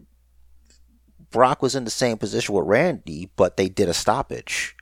Brock 1.32 1.62
was 1.62 1.76
in 1.76 1.86
the 1.86 1.92
same 1.92 2.18
position 2.18 2.54
with 2.54 2.68
Randy, 2.68 3.32
but 3.36 3.58
they 3.58 3.68
did 3.70 3.90
a 3.90 3.94
stoppage 3.94 4.76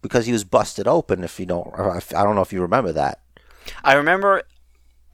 because 0.00 0.26
he 0.26 0.32
was 0.32 0.44
busted 0.44 0.86
open. 0.86 1.24
If 1.24 1.38
you 1.38 1.46
don't, 1.46 1.68
I 1.78 2.22
don't 2.22 2.34
know 2.34 2.42
if 2.42 2.52
you 2.52 2.62
remember 2.62 2.92
that. 2.92 3.20
I 3.84 3.94
remember 3.94 4.42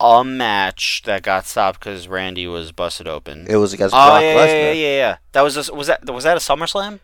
a 0.01 0.25
match 0.25 1.03
that 1.05 1.23
got 1.23 1.47
stopped 1.47 1.81
because 1.81 2.09
Randy 2.09 2.47
was 2.47 2.73
busted 2.73 3.07
open. 3.09 3.47
It 3.49 3.57
was 3.57 3.73
against 3.73 3.95
oh 3.95 4.09
Brock 4.09 4.23
yeah, 4.23 4.35
Lesnar. 4.35 4.47
yeah, 4.47 4.73
yeah, 4.73 4.97
yeah. 4.97 5.17
That 5.33 5.43
was 5.43 5.69
a, 5.69 5.75
was 5.75 5.87
that 5.87 6.11
was 6.11 6.25
that 6.25 6.37
a 6.37 6.41
SummerSlam? 6.41 7.01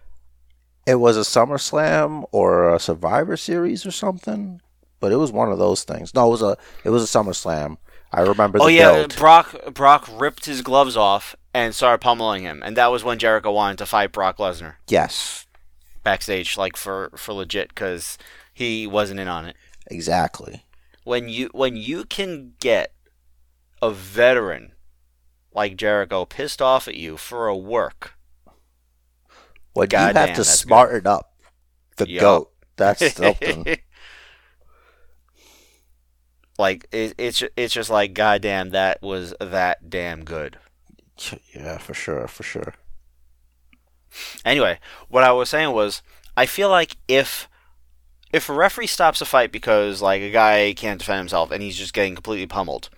It 0.86 0.96
was 0.96 1.16
a 1.16 1.20
SummerSlam 1.20 2.24
or 2.32 2.74
a 2.74 2.80
Survivor 2.80 3.36
Series 3.36 3.86
or 3.86 3.90
something, 3.90 4.60
but 4.98 5.12
it 5.12 5.16
was 5.16 5.30
one 5.30 5.52
of 5.52 5.58
those 5.58 5.84
things. 5.84 6.14
No, 6.14 6.26
it 6.26 6.30
was 6.30 6.42
a 6.42 6.56
it 6.84 6.90
was 6.90 7.02
a 7.04 7.18
SummerSlam. 7.18 7.76
I 8.12 8.22
remember 8.22 8.58
the 8.58 8.64
oh 8.64 8.68
yeah, 8.68 8.92
build. 8.92 9.16
Brock 9.16 9.72
Brock 9.72 10.08
ripped 10.12 10.46
his 10.46 10.62
gloves 10.62 10.96
off 10.96 11.36
and 11.54 11.74
started 11.74 12.00
pummeling 12.00 12.42
him, 12.42 12.62
and 12.64 12.76
that 12.76 12.88
was 12.88 13.04
when 13.04 13.18
Jericho 13.18 13.52
wanted 13.52 13.78
to 13.78 13.86
fight 13.86 14.10
Brock 14.12 14.38
Lesnar 14.38 14.74
yes, 14.88 15.46
backstage, 16.02 16.56
like 16.56 16.76
for 16.76 17.10
for 17.16 17.32
legit, 17.34 17.68
because 17.68 18.18
he 18.52 18.86
wasn't 18.86 19.20
in 19.20 19.28
on 19.28 19.46
it. 19.46 19.56
exactly. 19.86 20.64
When 21.04 21.28
you 21.28 21.50
when 21.52 21.76
you 21.76 22.04
can 22.04 22.54
get 22.58 22.94
a 23.82 23.90
veteran 23.90 24.72
like 25.52 25.76
Jericho 25.76 26.24
pissed 26.24 26.62
off 26.62 26.88
at 26.88 26.96
you 26.96 27.16
for 27.16 27.48
a 27.48 27.56
work, 27.56 28.14
When 29.72 29.92
you 29.92 30.10
Goddamn, 30.10 30.14
have 30.14 30.32
to 30.34 30.44
that's 30.44 30.64
good. 30.64 30.84
smarten 30.84 31.06
up 31.08 31.32
the 31.96 32.06
Yup. 32.06 32.16
goat, 32.20 32.52
that's 32.76 33.04
something. 33.04 33.68
like 36.58 36.86
it, 36.92 37.14
it's 37.18 37.42
it's 37.56 37.74
just 37.74 37.90
like 37.90 38.14
goddamn 38.14 38.70
that 38.70 39.00
was 39.02 39.34
that 39.40 39.88
damn 39.90 40.24
good. 40.24 40.58
yeah, 41.54 41.78
for 41.78 41.94
sure, 41.94 42.26
for 42.28 42.42
sure. 42.42 42.74
Anyway, 44.44 44.78
what 45.08 45.24
I 45.24 45.32
was 45.32 45.50
saying 45.50 45.72
was, 45.72 46.02
I 46.36 46.46
feel 46.46 46.68
like 46.68 46.96
if 47.08 47.48
if 48.32 48.48
a 48.48 48.52
referee 48.52 48.86
stops 48.86 49.20
a 49.20 49.24
fight 49.24 49.50
because 49.52 50.00
like 50.02 50.22
a 50.22 50.30
guy 50.30 50.72
can't 50.76 50.98
defend 51.00 51.18
himself 51.18 51.50
and 51.50 51.62
he's 51.62 51.76
just 51.76 51.92
getting 51.94 52.14
completely 52.14 52.46
pummeled, 52.46 52.88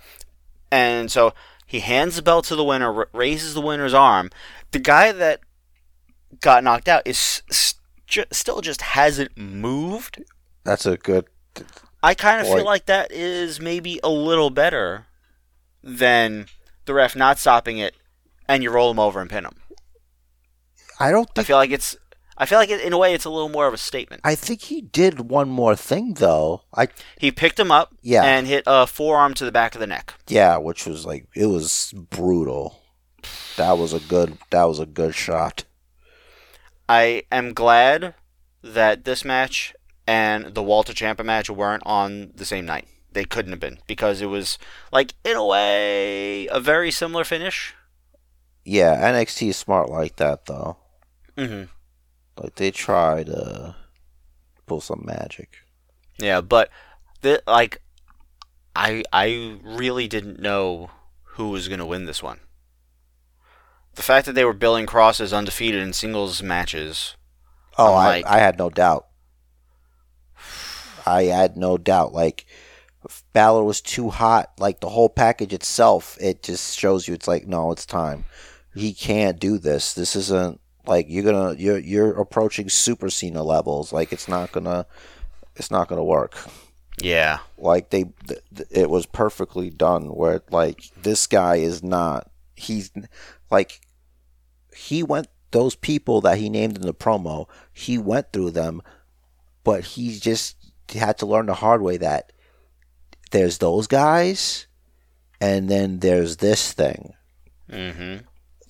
and 0.70 1.10
so 1.10 1.32
he 1.66 1.80
hands 1.80 2.16
the 2.16 2.22
belt 2.22 2.44
to 2.46 2.56
the 2.56 2.64
winner, 2.64 2.94
r- 2.94 3.08
raises 3.12 3.54
the 3.54 3.60
winner's 3.60 3.94
arm, 3.94 4.30
the 4.72 4.78
guy 4.78 5.10
that 5.12 5.40
got 6.40 6.62
knocked 6.64 6.88
out 6.88 7.02
is 7.06 7.42
s- 7.50 7.74
ju- 8.06 8.24
still 8.30 8.60
just 8.60 8.82
hasn't 8.82 9.36
moved. 9.38 10.22
That's 10.64 10.84
a 10.86 10.96
good. 10.96 11.26
I 12.02 12.14
kind 12.14 12.40
of 12.40 12.46
feel 12.46 12.64
like 12.64 12.86
that 12.86 13.10
is 13.12 13.60
maybe 13.60 14.00
a 14.02 14.10
little 14.10 14.50
better 14.50 15.06
than 15.82 16.46
the 16.84 16.94
ref 16.94 17.14
not 17.16 17.38
stopping 17.38 17.78
it 17.78 17.94
and 18.48 18.62
you 18.62 18.70
roll 18.70 18.90
him 18.90 18.98
over 18.98 19.20
and 19.20 19.30
pin 19.30 19.44
him. 19.44 19.54
I 21.00 21.10
don't 21.10 21.28
I 21.36 21.42
feel 21.42 21.56
like 21.56 21.70
it's 21.70 21.96
I 22.38 22.46
feel 22.46 22.58
like 22.58 22.70
in 22.70 22.92
a 22.92 22.98
way 22.98 23.12
it's 23.14 23.24
a 23.26 23.30
little 23.30 23.48
more 23.50 23.66
of 23.66 23.74
a 23.74 23.78
statement. 23.78 24.22
I 24.24 24.34
think 24.34 24.62
he 24.62 24.80
did 24.80 25.30
one 25.30 25.48
more 25.48 25.76
thing 25.76 26.14
though. 26.14 26.62
I 26.74 26.88
He 27.18 27.30
picked 27.30 27.58
him 27.60 27.70
up 27.70 27.94
Yeah. 28.02 28.24
and 28.24 28.46
hit 28.46 28.64
a 28.66 28.86
forearm 28.86 29.34
to 29.34 29.44
the 29.44 29.52
back 29.52 29.74
of 29.74 29.80
the 29.80 29.86
neck. 29.86 30.14
yeah, 30.28 30.56
which 30.56 30.86
was 30.86 31.04
like 31.06 31.26
it 31.34 31.46
was 31.46 31.92
brutal. 32.10 32.80
That 33.56 33.72
was 33.78 33.92
a 33.92 34.00
good. 34.00 34.38
That 34.50 34.64
was 34.64 34.78
a 34.80 34.86
good 34.86 35.14
shot. 35.14 35.64
I 36.88 37.22
am 37.30 37.52
glad 37.54 38.14
that 38.62 39.04
this 39.04 39.24
match 39.24 39.74
and 40.06 40.54
the 40.54 40.62
Walter 40.62 40.92
Ciampa 40.92 41.24
match 41.24 41.48
weren't 41.48 41.82
on 41.86 42.32
the 42.34 42.44
same 42.44 42.66
night. 42.66 42.88
They 43.12 43.24
couldn't 43.24 43.52
have 43.52 43.60
been 43.60 43.78
because 43.86 44.20
it 44.20 44.26
was 44.26 44.58
like 44.90 45.14
in 45.24 45.36
a 45.36 45.44
way 45.44 46.46
a 46.48 46.58
very 46.60 46.90
similar 46.90 47.24
finish. 47.24 47.74
Yeah, 48.64 48.94
NXT 49.12 49.48
is 49.50 49.56
smart 49.56 49.90
like 49.90 50.16
that 50.16 50.46
though. 50.46 50.78
hmm 51.36 51.64
Like 52.42 52.56
they 52.56 52.72
try 52.72 53.22
to 53.22 53.76
pull 54.66 54.80
some 54.80 55.02
magic. 55.04 55.58
Yeah, 56.18 56.40
but 56.40 56.70
the, 57.20 57.40
like 57.46 57.80
I 58.74 59.04
I 59.12 59.58
really 59.62 60.08
didn't 60.08 60.40
know 60.40 60.90
who 61.22 61.50
was 61.50 61.68
going 61.68 61.78
to 61.78 61.86
win 61.86 62.06
this 62.06 62.22
one. 62.22 62.40
The 63.94 64.02
fact 64.02 64.26
that 64.26 64.32
they 64.32 64.44
were 64.44 64.52
billing 64.54 64.86
Kross 64.86 65.20
as 65.20 65.32
undefeated 65.32 65.80
in 65.82 65.92
singles 65.92 66.42
matches. 66.42 67.14
Oh, 67.78 67.94
I, 67.94 68.06
like- 68.06 68.26
I 68.26 68.38
had 68.38 68.58
no 68.58 68.70
doubt. 68.70 69.06
I 71.06 71.24
had 71.24 71.56
no 71.56 71.78
doubt. 71.78 72.12
Like 72.12 72.46
Balor 73.32 73.64
was 73.64 73.80
too 73.80 74.10
hot. 74.10 74.52
Like 74.58 74.80
the 74.80 74.88
whole 74.88 75.08
package 75.08 75.52
itself, 75.52 76.16
it 76.20 76.42
just 76.42 76.76
shows 76.78 77.06
you. 77.06 77.14
It's 77.14 77.28
like 77.28 77.46
no, 77.46 77.70
it's 77.70 77.86
time. 77.86 78.24
He 78.74 78.92
can't 78.94 79.38
do 79.38 79.58
this. 79.58 79.92
This 79.94 80.16
isn't 80.16 80.60
like 80.86 81.06
you're 81.08 81.24
gonna 81.24 81.54
you're 81.58 81.78
you're 81.78 82.20
approaching 82.20 82.68
Super 82.68 83.10
Cena 83.10 83.42
levels. 83.42 83.92
Like 83.92 84.12
it's 84.12 84.28
not 84.28 84.52
gonna 84.52 84.86
it's 85.56 85.70
not 85.70 85.88
gonna 85.88 86.04
work. 86.04 86.36
Yeah. 87.00 87.38
Like 87.58 87.90
they, 87.90 88.04
th- 88.26 88.40
th- 88.54 88.68
it 88.70 88.90
was 88.90 89.06
perfectly 89.06 89.70
done. 89.70 90.06
Where 90.14 90.42
like 90.50 90.82
this 91.02 91.26
guy 91.26 91.56
is 91.56 91.82
not. 91.82 92.30
He's 92.54 92.90
like 93.50 93.80
he 94.74 95.02
went 95.02 95.28
those 95.50 95.74
people 95.74 96.20
that 96.22 96.38
he 96.38 96.48
named 96.48 96.76
in 96.76 96.82
the 96.82 96.94
promo. 96.94 97.46
He 97.72 97.98
went 97.98 98.32
through 98.32 98.50
them, 98.52 98.82
but 99.64 99.84
he 99.84 100.18
just 100.18 100.56
had 100.94 101.18
to 101.18 101.26
learn 101.26 101.46
the 101.46 101.54
hard 101.54 101.82
way 101.82 101.96
that 101.98 102.32
there's 103.30 103.58
those 103.58 103.86
guys, 103.86 104.66
and 105.40 105.68
then 105.68 106.00
there's 106.00 106.38
this 106.38 106.72
thing. 106.72 107.14
hmm 107.70 108.16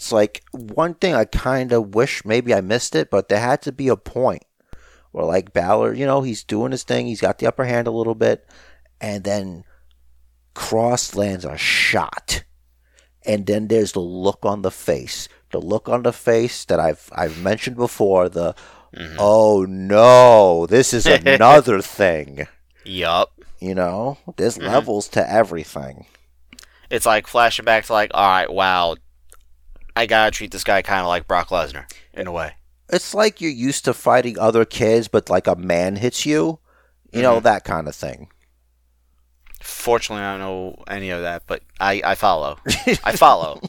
It's 0.02 0.10
like 0.10 0.42
one 0.50 0.94
thing 0.94 1.14
I 1.14 1.24
kind 1.24 1.70
of 1.70 1.94
wish 1.94 2.24
maybe 2.24 2.52
I 2.52 2.60
missed 2.60 2.96
it, 2.96 3.08
but 3.08 3.28
there 3.28 3.38
had 3.38 3.62
to 3.62 3.70
be 3.70 3.86
a 3.86 3.94
point 3.96 4.42
where, 5.12 5.24
like 5.24 5.52
Balor, 5.52 5.94
you 5.94 6.04
know, 6.04 6.22
he's 6.22 6.42
doing 6.42 6.72
his 6.72 6.82
thing, 6.82 7.06
he's 7.06 7.20
got 7.20 7.38
the 7.38 7.46
upper 7.46 7.64
hand 7.66 7.86
a 7.86 7.92
little 7.92 8.16
bit, 8.16 8.44
and 9.00 9.22
then 9.22 9.62
Kross 10.56 11.14
lands 11.14 11.44
a 11.44 11.56
shot, 11.56 12.42
and 13.24 13.46
then 13.46 13.68
there's 13.68 13.92
the 13.92 14.00
look 14.00 14.40
on 14.42 14.62
the 14.62 14.72
face, 14.72 15.28
the 15.52 15.60
look 15.60 15.88
on 15.88 16.02
the 16.02 16.12
face 16.12 16.64
that 16.64 16.80
I've 16.80 17.08
I've 17.12 17.40
mentioned 17.40 17.76
before. 17.76 18.28
The 18.28 18.56
Mhm. 18.92 19.14
oh 19.20 19.64
no, 19.68 20.66
this 20.66 20.92
is 20.92 21.06
another 21.06 21.80
thing. 21.80 22.48
Yup. 22.84 23.30
You 23.60 23.76
know, 23.76 24.18
there's 24.36 24.58
Mhm. 24.58 24.66
levels 24.66 25.06
to 25.10 25.30
everything. 25.32 26.06
It's 26.90 27.06
like 27.06 27.28
flashing 27.28 27.64
back 27.64 27.84
to 27.84 27.92
like, 27.92 28.10
all 28.12 28.28
right, 28.28 28.52
wow, 28.52 28.96
I 29.94 30.06
gotta 30.06 30.30
treat 30.30 30.50
this 30.50 30.64
guy 30.64 30.82
kind 30.82 31.00
of 31.00 31.08
like 31.08 31.26
Brock 31.26 31.48
Lesnar 31.48 31.90
in 32.12 32.26
a 32.26 32.32
way. 32.32 32.54
It's 32.88 33.14
like 33.14 33.40
you're 33.40 33.50
used 33.50 33.84
to 33.86 33.94
fighting 33.94 34.38
other 34.38 34.64
kids, 34.64 35.08
but 35.08 35.30
like 35.30 35.46
a 35.46 35.56
man 35.56 35.96
hits 35.96 36.26
you. 36.26 36.58
You 37.12 37.20
know, 37.20 37.40
that 37.40 37.64
kind 37.64 37.88
of 37.88 37.94
thing. 37.94 38.28
Fortunately, 39.60 40.24
I 40.24 40.38
don't 40.38 40.40
know 40.40 40.84
any 40.88 41.10
of 41.10 41.20
that, 41.22 41.42
but 41.46 41.62
I, 41.78 42.00
I 42.04 42.14
follow. 42.14 42.58
I 43.04 43.14
follow. 43.16 43.60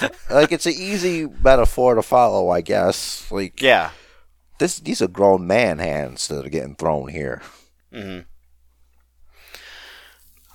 like 0.30 0.52
it's 0.52 0.66
an 0.66 0.74
easy 0.76 1.26
metaphor 1.42 1.96
to 1.96 2.02
follow, 2.02 2.50
I 2.50 2.60
guess. 2.60 3.30
Like 3.30 3.60
yeah. 3.60 3.90
this, 4.60 4.78
these 4.78 5.02
are 5.02 5.08
grown 5.08 5.48
man 5.48 5.80
hands 5.80 6.28
that 6.28 6.46
are 6.46 6.50
getting 6.50 6.76
thrown 6.76 7.08
here. 7.08 7.42
hmm 7.92 8.20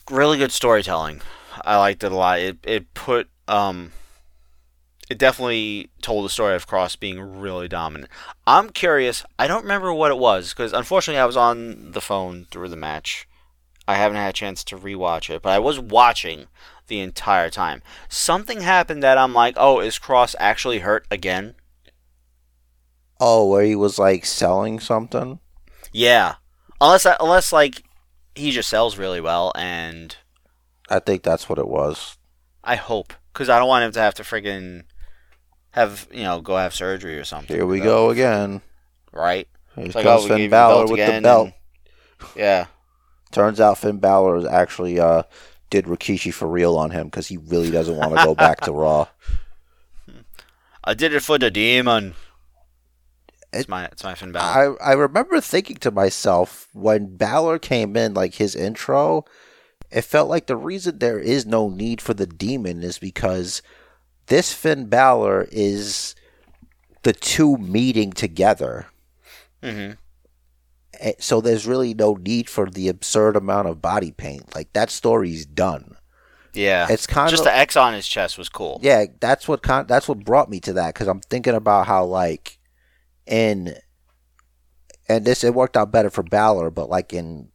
Really 0.10 0.38
good 0.38 0.52
storytelling. 0.52 1.22
I 1.66 1.78
liked 1.78 2.04
it 2.04 2.12
a 2.12 2.16
lot. 2.16 2.40
It 2.40 2.58
it 2.64 2.94
put 2.94 3.30
um 3.48 3.92
it 5.10 5.18
definitely 5.18 5.90
told 6.02 6.24
the 6.24 6.30
story 6.30 6.56
of 6.56 6.68
Kross 6.68 6.98
being 7.00 7.20
really 7.20 7.68
dominant. 7.68 8.12
I'm 8.46 8.70
curious. 8.70 9.26
I 9.40 9.48
don't 9.48 9.64
remember 9.64 9.92
what 9.92 10.12
it 10.12 10.18
was 10.18 10.54
because 10.54 10.72
unfortunately 10.72 11.20
I 11.20 11.26
was 11.26 11.38
on 11.38 11.92
the 11.92 12.02
phone 12.02 12.46
through 12.52 12.70
the 12.70 12.76
match. 12.76 13.28
I 13.88 13.96
haven't 13.96 14.18
had 14.18 14.30
a 14.30 14.34
chance 14.34 14.64
to 14.66 14.78
rewatch 14.78 15.34
it, 15.34 15.42
but 15.42 15.50
I 15.50 15.60
was 15.60 15.80
watching 15.80 16.46
the 16.88 17.00
entire 17.00 17.50
time. 17.50 17.82
Something 18.08 18.62
happened 18.62 19.02
that 19.02 19.18
I'm 19.18 19.34
like, 19.34 19.56
"Oh, 19.58 19.80
is 19.80 19.98
Kross 19.98 20.36
actually 20.40 20.80
hurt 20.80 21.08
again?" 21.10 21.56
Oh, 23.20 23.50
where 23.50 23.64
he 23.64 23.76
was 23.76 23.98
like 23.98 24.26
selling 24.26 24.80
something. 24.80 25.40
Yeah. 25.92 26.36
Unless 26.80 27.08
uh, 27.08 27.18
unless 27.20 27.52
like 27.52 27.84
he 28.36 28.52
just 28.52 28.70
sells 28.70 28.98
really 28.98 29.20
well 29.20 29.52
and 29.56 30.16
I 30.90 31.00
think 31.00 31.24
that's 31.24 31.50
what 31.50 31.60
it 31.60 31.68
was. 31.68 32.18
I 32.64 32.76
hope, 32.76 33.14
because 33.34 33.50
I 33.50 33.60
don't 33.60 33.68
want 33.68 33.86
him 33.86 33.92
to 33.94 34.00
have 34.00 34.16
to 34.16 34.24
friggin' 34.24 34.84
have 35.72 36.08
you 36.12 36.24
know 36.24 36.42
go 36.42 36.58
have 36.58 36.74
surgery 36.74 37.18
or 37.18 37.24
something. 37.24 37.56
Here 37.56 37.66
we 37.66 37.80
go 37.80 38.10
again. 38.10 38.62
Right? 39.12 39.48
It's 39.78 39.96
like, 39.96 40.04
comes 40.04 40.26
oh, 40.26 40.28
Finn 40.28 40.38
gave 40.38 40.44
you 40.44 40.48
the 40.50 40.52
Balor 40.52 40.88
with 40.88 41.06
the 41.16 41.22
belt. 41.22 41.46
and- 41.48 41.54
Yeah. 42.36 42.66
Turns 43.32 43.60
out 43.60 43.78
Finn 43.78 44.00
Balor 44.00 44.38
is 44.38 44.46
actually 44.46 45.00
uh 45.00 45.24
did 45.70 45.86
Rikishi 45.86 46.34
for 46.34 46.48
real 46.48 46.76
on 46.78 46.92
him 46.92 47.08
because 47.08 47.28
he 47.28 47.38
really 47.38 47.70
doesn't 47.72 47.96
want 47.96 48.18
to 48.18 48.26
go 48.26 48.36
back 48.36 48.62
to 48.62 48.72
Raw. 48.72 49.08
I 50.84 50.94
did 50.94 51.14
it 51.14 51.22
for 51.22 51.38
the 51.38 51.52
demon. 51.52 52.16
It's 53.54 53.68
my 53.68 53.86
it's 53.86 54.04
my 54.04 54.16
Finn 54.16 54.32
Balor. 54.32 54.80
I 54.82 54.92
I 54.92 54.94
remember 54.94 55.40
thinking 55.42 55.78
to 55.78 55.92
myself 55.92 56.68
when 56.74 57.16
Balor 57.18 57.60
came 57.60 57.96
in, 57.96 58.14
like 58.14 58.36
his 58.36 58.56
intro, 58.56 59.26
it 59.92 60.02
felt 60.02 60.30
like 60.30 60.48
the 60.48 60.56
reason 60.58 61.00
there 61.00 61.20
is 61.20 61.46
no 61.46 61.70
need 61.70 62.02
for 62.02 62.14
the 62.14 62.28
demon 62.28 62.84
is 62.84 63.00
because 63.00 63.62
this 64.30 64.54
Finn 64.54 64.86
Balor 64.86 65.48
is 65.52 66.16
the 67.04 67.14
two 67.14 67.58
meeting 67.58 68.12
together, 68.14 68.88
hmm 69.64 69.92
eh, 71.00 71.14
so 71.20 71.42
there's 71.42 71.68
really 71.68 71.94
no 71.94 72.14
need 72.16 72.50
for 72.50 72.70
the 72.70 72.88
absurd 72.88 73.36
amount 73.36 73.68
of 73.68 73.82
body 73.82 74.12
paint. 74.12 74.56
Like 74.56 74.74
that 74.74 74.90
story's 74.90 75.46
done. 75.46 75.96
Yeah, 76.54 76.88
It's 76.90 77.06
kind 77.06 77.30
just 77.30 77.42
of 77.42 77.46
the 77.46 77.56
X 77.56 77.76
on 77.78 77.94
his 77.94 78.08
chest 78.08 78.38
was 78.38 78.50
cool. 78.50 78.80
yeah. 78.82 79.06
That's 79.20 79.48
what 79.48 79.62
con- 79.62 79.86
that's 79.88 80.08
what 80.08 80.26
brought 80.26 80.50
me 80.50 80.60
to 80.62 80.74
that 80.74 80.94
because 80.96 81.08
I'm 81.08 81.22
thinking 81.22 81.54
about 81.54 81.86
how 81.88 82.06
like 82.06 82.58
in 83.28 83.76
and 85.08 85.26
this 85.26 85.44
it 85.44 85.54
worked 85.54 85.78
out 85.78 85.92
better 85.92 86.10
for 86.10 86.24
Balor, 86.24 86.72
but 86.72 86.90
like 86.90 87.14
in 87.14 87.50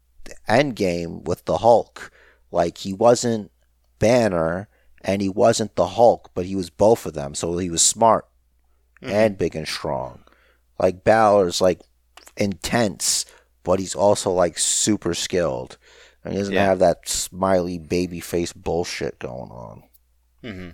Endgame 0.49 1.25
with 1.25 1.44
the 1.44 1.59
Hulk, 1.59 2.11
like 2.53 2.78
he 2.78 2.93
wasn't 2.93 3.51
Banner 3.99 4.69
and 5.05 5.23
he 5.23 5.28
wasn't 5.28 5.76
the 5.76 5.86
Hulk, 5.89 6.31
but 6.34 6.47
he 6.47 6.57
was 6.57 6.70
both 6.70 7.07
of 7.07 7.12
them. 7.15 7.34
So 7.34 7.57
he 7.58 7.70
was 7.70 7.83
smart 7.83 8.26
Mhm. 9.02 9.10
and 9.12 9.39
big 9.39 9.55
and 9.55 9.68
strong. 9.68 10.24
Like 10.78 11.05
Balor's 11.05 11.60
like 11.60 11.81
intense, 12.36 13.24
but 13.62 13.78
he's 13.78 13.94
also 13.94 14.33
like 14.33 14.58
super 14.58 15.15
skilled. 15.15 15.78
And 16.24 16.33
he 16.33 16.39
doesn't 16.39 16.55
Yeah. 16.55 16.65
have 16.65 16.78
that 16.81 17.07
smiley 17.08 17.78
baby 17.78 18.18
face 18.20 18.52
bullshit 18.52 19.18
going 19.18 19.50
on. 19.50 19.83
hmm 20.42 20.70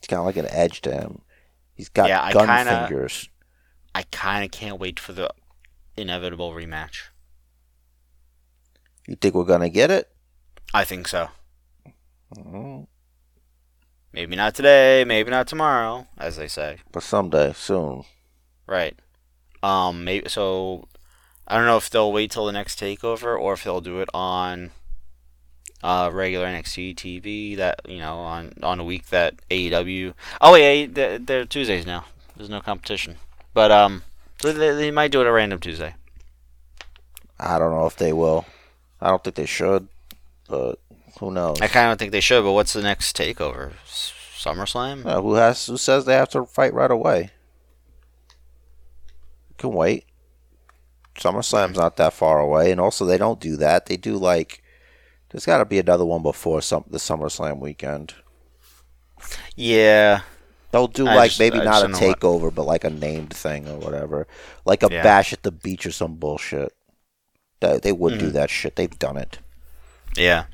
He's 0.00 0.06
kind 0.08 0.20
of 0.20 0.26
like 0.26 0.36
an 0.36 0.46
edge 0.50 0.80
to 0.82 0.92
him. 0.92 1.22
He's 1.74 1.88
got 1.88 2.08
Yeah, 2.08 2.22
I 2.22 2.32
gun 2.32 2.46
kinda- 2.46 2.86
fingers. 2.88 3.28
I 3.94 4.04
kind 4.04 4.44
of 4.44 4.50
can't 4.52 4.78
wait 4.78 5.00
for 5.00 5.12
the 5.12 5.30
inevitable 5.96 6.52
rematch. 6.52 7.08
You 9.08 9.16
think 9.16 9.34
we're 9.34 9.44
gonna 9.44 9.68
get 9.68 9.90
it? 9.90 10.08
I 10.72 10.84
think 10.84 11.08
so. 11.08 11.30
Mhm. 12.34 12.86
Maybe 14.12 14.36
not 14.36 14.54
today, 14.54 15.04
maybe 15.06 15.30
not 15.30 15.46
tomorrow, 15.46 16.06
as 16.16 16.36
they 16.36 16.48
say. 16.48 16.78
But 16.92 17.02
someday, 17.02 17.52
soon. 17.52 18.04
Right. 18.66 18.98
Um. 19.62 20.04
Maybe 20.04 20.28
so. 20.28 20.88
I 21.46 21.56
don't 21.56 21.66
know 21.66 21.76
if 21.76 21.88
they'll 21.88 22.12
wait 22.12 22.30
till 22.30 22.46
the 22.46 22.52
next 22.52 22.78
takeover 22.78 23.38
or 23.38 23.54
if 23.54 23.64
they'll 23.64 23.80
do 23.80 24.00
it 24.00 24.08
on 24.12 24.70
uh 25.82 26.10
regular 26.12 26.46
NXT 26.46 26.94
TV. 26.94 27.56
That 27.56 27.80
you 27.88 27.98
know 27.98 28.18
on 28.18 28.52
on 28.62 28.80
a 28.80 28.84
week 28.84 29.08
that 29.08 29.34
AEW. 29.50 30.14
Oh 30.40 30.52
wait, 30.52 30.94
they're, 30.94 31.18
they're 31.18 31.44
Tuesdays 31.46 31.86
now. 31.86 32.04
There's 32.36 32.50
no 32.50 32.60
competition. 32.60 33.16
But 33.52 33.72
um, 33.72 34.02
they, 34.42 34.52
they 34.52 34.90
might 34.90 35.10
do 35.10 35.20
it 35.20 35.26
a 35.26 35.32
random 35.32 35.58
Tuesday. 35.58 35.94
I 37.40 37.58
don't 37.58 37.72
know 37.72 37.86
if 37.86 37.96
they 37.96 38.12
will. 38.12 38.46
I 39.00 39.08
don't 39.08 39.22
think 39.24 39.36
they 39.36 39.46
should, 39.46 39.88
but 40.48 40.78
who 41.20 41.30
knows? 41.30 41.60
I 41.60 41.68
kind 41.68 41.92
of 41.92 41.98
think 41.98 42.12
they 42.12 42.20
should. 42.20 42.42
But 42.44 42.52
what's 42.52 42.72
the 42.72 42.82
next 42.82 43.16
takeover? 43.16 43.72
SummerSlam. 43.86 45.04
Yeah, 45.04 45.20
who 45.20 45.34
has? 45.34 45.66
Who 45.66 45.76
says 45.76 46.04
they 46.04 46.14
have 46.14 46.28
to 46.30 46.44
fight 46.46 46.72
right 46.74 46.90
away? 46.90 47.30
You 49.50 49.54
can 49.58 49.72
wait. 49.72 50.04
SummerSlam's 51.16 51.76
not 51.76 51.96
that 51.96 52.12
far 52.12 52.38
away, 52.38 52.70
and 52.70 52.80
also 52.80 53.04
they 53.04 53.18
don't 53.18 53.40
do 53.40 53.56
that. 53.56 53.86
They 53.86 53.96
do 53.96 54.16
like. 54.16 54.62
There's 55.30 55.44
got 55.44 55.58
to 55.58 55.64
be 55.66 55.78
another 55.78 56.06
one 56.06 56.22
before 56.22 56.62
some 56.62 56.84
the 56.88 56.98
SummerSlam 56.98 57.58
weekend. 57.58 58.14
Yeah. 59.56 60.20
They'll 60.70 60.86
do 60.86 61.06
I 61.06 61.14
like 61.14 61.30
just- 61.30 61.40
maybe 61.40 61.58
I 61.60 61.64
not 61.64 61.84
a 61.84 61.88
don't 61.88 62.00
what- 62.00 62.20
takeover, 62.20 62.54
but 62.54 62.64
like 62.64 62.84
a 62.84 62.90
named 62.90 63.34
thing 63.34 63.68
or 63.68 63.76
whatever, 63.78 64.26
like 64.64 64.82
a 64.82 64.88
Yeah. 64.90 65.02
bash 65.02 65.32
at 65.32 65.42
the 65.42 65.50
beach 65.50 65.84
or 65.86 65.90
some 65.92 66.14
bullshit. 66.16 66.72
They, 67.60 67.78
they 67.78 67.92
would 67.92 68.18
do 68.18 68.28
Mhm. 68.30 68.32
that 68.34 68.50
shit. 68.50 68.76
They've 68.76 68.98
done 68.98 69.16
it. 69.16 69.38
Yeah. 70.16 70.44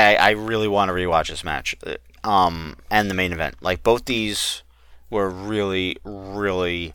I 0.00 0.14
I 0.14 0.30
really 0.30 0.68
want 0.68 0.88
to 0.88 0.92
rewatch 0.94 1.28
this 1.28 1.44
match. 1.44 1.76
Uh, 1.86 1.96
Um 2.24 2.76
and 2.90 3.10
the 3.10 3.14
main 3.14 3.32
event. 3.32 3.56
Like 3.60 3.82
both 3.82 4.04
these 4.04 4.62
were 5.10 5.28
really 5.28 5.96
really 6.04 6.94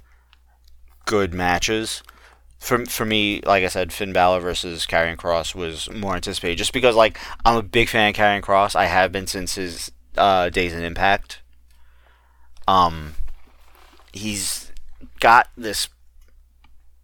good 1.05 1.33
matches. 1.33 2.03
For 2.59 2.85
for 2.85 3.05
me, 3.05 3.41
like 3.45 3.63
I 3.63 3.67
said, 3.67 3.93
Finn 3.93 4.13
Balor 4.13 4.39
versus 4.39 4.85
Karrion 4.85 5.17
Kross 5.17 5.53
was 5.53 5.89
more 5.91 6.15
anticipated 6.15 6.57
just 6.57 6.73
because 6.73 6.95
like 6.95 7.19
I'm 7.45 7.57
a 7.57 7.61
big 7.63 7.89
fan 7.89 8.09
of 8.09 8.15
Karrion 8.15 8.41
Kross. 8.41 8.75
I 8.75 8.85
have 8.87 9.11
been 9.11 9.27
since 9.27 9.55
his 9.55 9.91
uh, 10.17 10.49
days 10.49 10.73
in 10.73 10.83
Impact. 10.83 11.41
Um 12.67 13.15
he's 14.13 14.71
got 15.19 15.49
this 15.55 15.89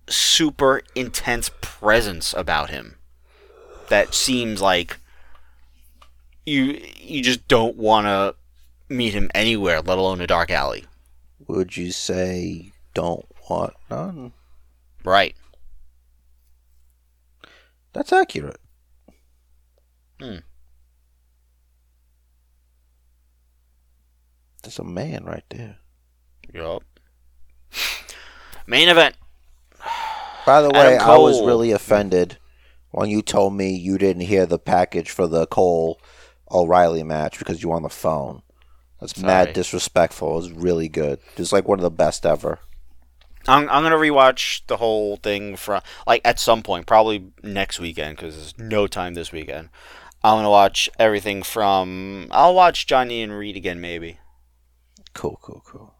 super 0.10 0.82
intense 0.96 1.52
presence 1.62 2.34
about 2.34 2.70
him 2.70 2.96
that 3.90 4.14
seems 4.14 4.62
like 4.62 4.98
you 6.46 6.82
you 6.98 7.22
just 7.22 7.48
don't 7.48 7.76
want 7.78 8.08
to 8.08 8.36
meet 8.94 9.14
him 9.14 9.30
anywhere, 9.34 9.82
let 9.82 9.98
alone 9.98 10.22
a 10.22 10.28
dark 10.28 10.52
alley. 10.52 10.86
Would 11.48 11.78
you 11.78 11.92
say 11.92 12.72
don't 12.94 13.26
want 13.50 13.74
none? 13.90 14.34
Right. 15.04 15.36
That's 17.94 18.12
accurate. 18.12 18.60
Hmm. 20.20 20.38
There's 24.64 24.80
a 24.80 24.84
man 24.84 25.26
right 25.26 25.44
there. 25.50 25.78
Yup. 26.54 26.84
Main 28.66 28.88
event. 28.88 29.16
By 30.46 30.62
the 30.62 30.70
way, 30.70 30.98
I 30.98 31.18
was 31.18 31.42
really 31.42 31.72
offended 31.72 32.38
when 32.92 33.10
you 33.10 33.22
told 33.22 33.54
me 33.54 33.76
you 33.76 33.98
didn't 33.98 34.24
hear 34.24 34.46
the 34.46 34.60
package 34.60 35.10
for 35.10 35.28
the 35.28 35.46
Cole 35.48 36.00
O'Reilly 36.54 37.04
match 37.04 37.40
because 37.40 37.62
you 37.64 37.70
were 37.70 37.76
on 37.76 37.84
the 37.84 37.90
phone. 37.90 38.42
That's 39.00 39.20
Sorry. 39.20 39.28
mad 39.28 39.54
disrespectful. 39.54 40.32
It 40.32 40.36
was 40.36 40.52
really 40.52 40.88
good. 40.88 41.20
It 41.34 41.40
was 41.40 41.52
like 41.52 41.68
one 41.68 41.80
of 41.80 41.84
the 41.84 41.92
best 41.92 42.26
ever. 42.26 42.60
I'm 43.48 43.70
I'm 43.70 43.84
gonna 43.84 43.96
rewatch 43.96 44.62
the 44.68 44.78
whole 44.78 45.18
thing 45.18 45.58
from 45.58 45.82
like 46.08 46.22
at 46.24 46.40
some 46.40 46.64
point, 46.64 46.86
probably 46.86 47.32
next 47.44 47.80
weekend 47.80 48.16
because 48.16 48.36
there's 48.36 48.58
no 48.58 48.88
time 48.88 49.14
this 49.14 49.32
weekend. 49.32 49.70
I'm 50.24 50.38
gonna 50.38 50.50
watch 50.50 50.90
everything 50.98 51.44
from. 51.44 52.28
I'll 52.32 52.56
watch 52.56 52.88
Johnny 52.88 53.22
and 53.22 53.38
Reed 53.38 53.58
again 53.58 53.82
maybe. 53.82 54.20
Cool, 55.14 55.38
cool, 55.42 55.62
cool. 55.66 55.94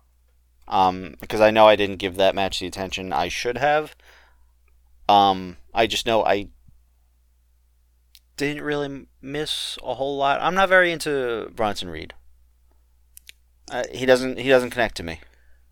Um, 0.68 1.16
because 1.20 1.42
I 1.42 1.52
know 1.52 1.68
I 1.68 1.76
didn't 1.76 1.98
give 1.98 2.16
that 2.16 2.36
match 2.36 2.60
the 2.60 2.68
attention 2.68 3.12
I 3.12 3.28
should 3.28 3.58
have. 3.58 3.96
Um, 5.10 5.58
I 5.74 5.88
just 5.88 6.06
know 6.06 6.24
I 6.24 6.48
didn't 8.38 8.64
really 8.64 9.08
miss 9.22 9.78
a 9.84 9.94
whole 9.96 10.18
lot. 10.18 10.42
I'm 10.42 10.56
not 10.56 10.70
very 10.70 10.92
into 10.92 11.52
Bronson 11.56 11.90
Reed. 11.90 12.14
Uh, 13.72 13.84
he 13.92 14.06
doesn't 14.06 14.38
he 14.40 14.50
doesn't 14.50 14.72
connect 14.72 14.96
to 14.98 15.04
me. 15.04 15.20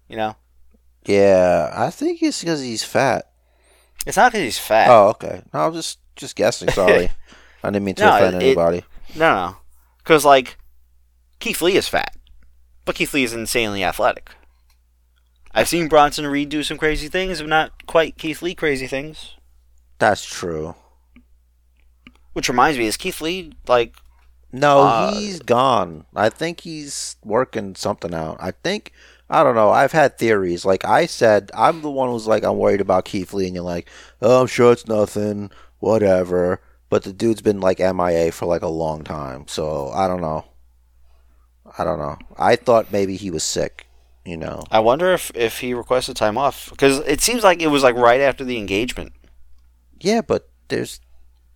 You 0.07 0.17
know, 0.17 0.35
Yeah, 1.05 1.71
I 1.73 1.89
think 1.89 2.21
it's 2.21 2.41
because 2.41 2.61
he's 2.61 2.83
fat. 2.83 3.31
it's 4.05 4.17
not 4.17 4.31
because 4.31 4.43
he's 4.45 4.57
fat. 4.59 4.89
Oh, 4.89 5.09
okay. 5.09 5.41
No, 5.53 5.61
I'm 5.67 5.73
just 5.73 5.99
just 6.15 6.35
guessing. 6.35 6.69
Sorry, 6.71 7.09
I 7.63 7.69
didn't 7.69 7.85
mean 7.85 7.95
to 7.95 8.03
No, 8.05 8.15
offend 8.15 8.35
it- 8.37 8.43
anybody. 8.43 8.83
No, 9.15 9.35
no, 9.35 9.55
because 9.99 10.23
like 10.25 10.57
Keith 11.39 11.61
Lee 11.61 11.75
is 11.75 11.87
fat, 11.87 12.15
but 12.85 12.95
Keith 12.95 13.13
Lee 13.13 13.23
is 13.23 13.33
insanely 13.33 13.83
athletic. 13.83 14.31
I've 15.53 15.67
seen 15.67 15.89
Bronson 15.89 16.25
Reed 16.27 16.47
do 16.49 16.63
some 16.63 16.77
crazy 16.77 17.09
things, 17.09 17.39
but 17.41 17.49
not 17.49 17.85
quite 17.85 18.17
Keith 18.17 18.41
Lee 18.41 18.55
crazy 18.55 18.87
things. 18.87 19.35
That's 19.99 20.25
true. 20.25 20.75
Which 22.33 22.49
reminds 22.49 22.77
me, 22.77 22.85
is 22.85 22.97
Keith 22.97 23.21
Lee 23.21 23.53
like 23.67 23.95
No, 24.51 24.81
Uh, 24.81 25.13
he's 25.13 25.39
gone. 25.39 26.05
I 26.15 26.29
think 26.29 26.61
he's 26.61 27.15
working 27.23 27.75
something 27.75 28.13
out. 28.13 28.37
I 28.39 28.51
think 28.51 28.91
I 29.29 29.43
don't 29.43 29.55
know. 29.55 29.69
I've 29.69 29.93
had 29.93 30.17
theories. 30.17 30.65
Like 30.65 30.83
I 30.83 31.05
said, 31.05 31.51
I'm 31.53 31.81
the 31.81 31.89
one 31.89 32.09
who's 32.09 32.27
like 32.27 32.43
I'm 32.43 32.57
worried 32.57 32.81
about 32.81 33.05
Keith 33.05 33.33
Lee, 33.33 33.45
and 33.45 33.55
you're 33.55 33.63
like, 33.63 33.87
oh, 34.21 34.41
I'm 34.41 34.47
sure 34.47 34.73
it's 34.73 34.87
nothing, 34.87 35.51
whatever. 35.79 36.61
But 36.89 37.03
the 37.03 37.13
dude's 37.13 37.41
been 37.41 37.61
like 37.61 37.79
MIA 37.79 38.33
for 38.33 38.45
like 38.45 38.61
a 38.61 38.67
long 38.67 39.05
time, 39.05 39.47
so 39.47 39.89
I 39.93 40.07
don't 40.09 40.19
know. 40.19 40.43
I 41.77 41.85
don't 41.85 41.99
know. 41.99 42.17
I 42.37 42.57
thought 42.57 42.91
maybe 42.91 43.15
he 43.15 43.31
was 43.31 43.43
sick. 43.43 43.87
You 44.25 44.35
know. 44.35 44.63
I 44.69 44.79
wonder 44.81 45.13
if, 45.13 45.31
if 45.33 45.59
he 45.59 45.73
requested 45.73 46.17
time 46.17 46.37
off 46.37 46.69
because 46.69 46.99
it 47.07 47.21
seems 47.21 47.43
like 47.43 47.61
it 47.61 47.67
was 47.67 47.83
like 47.83 47.95
right 47.95 48.19
after 48.19 48.43
the 48.43 48.57
engagement. 48.57 49.13
Yeah, 50.01 50.21
but 50.21 50.49
there's. 50.67 50.99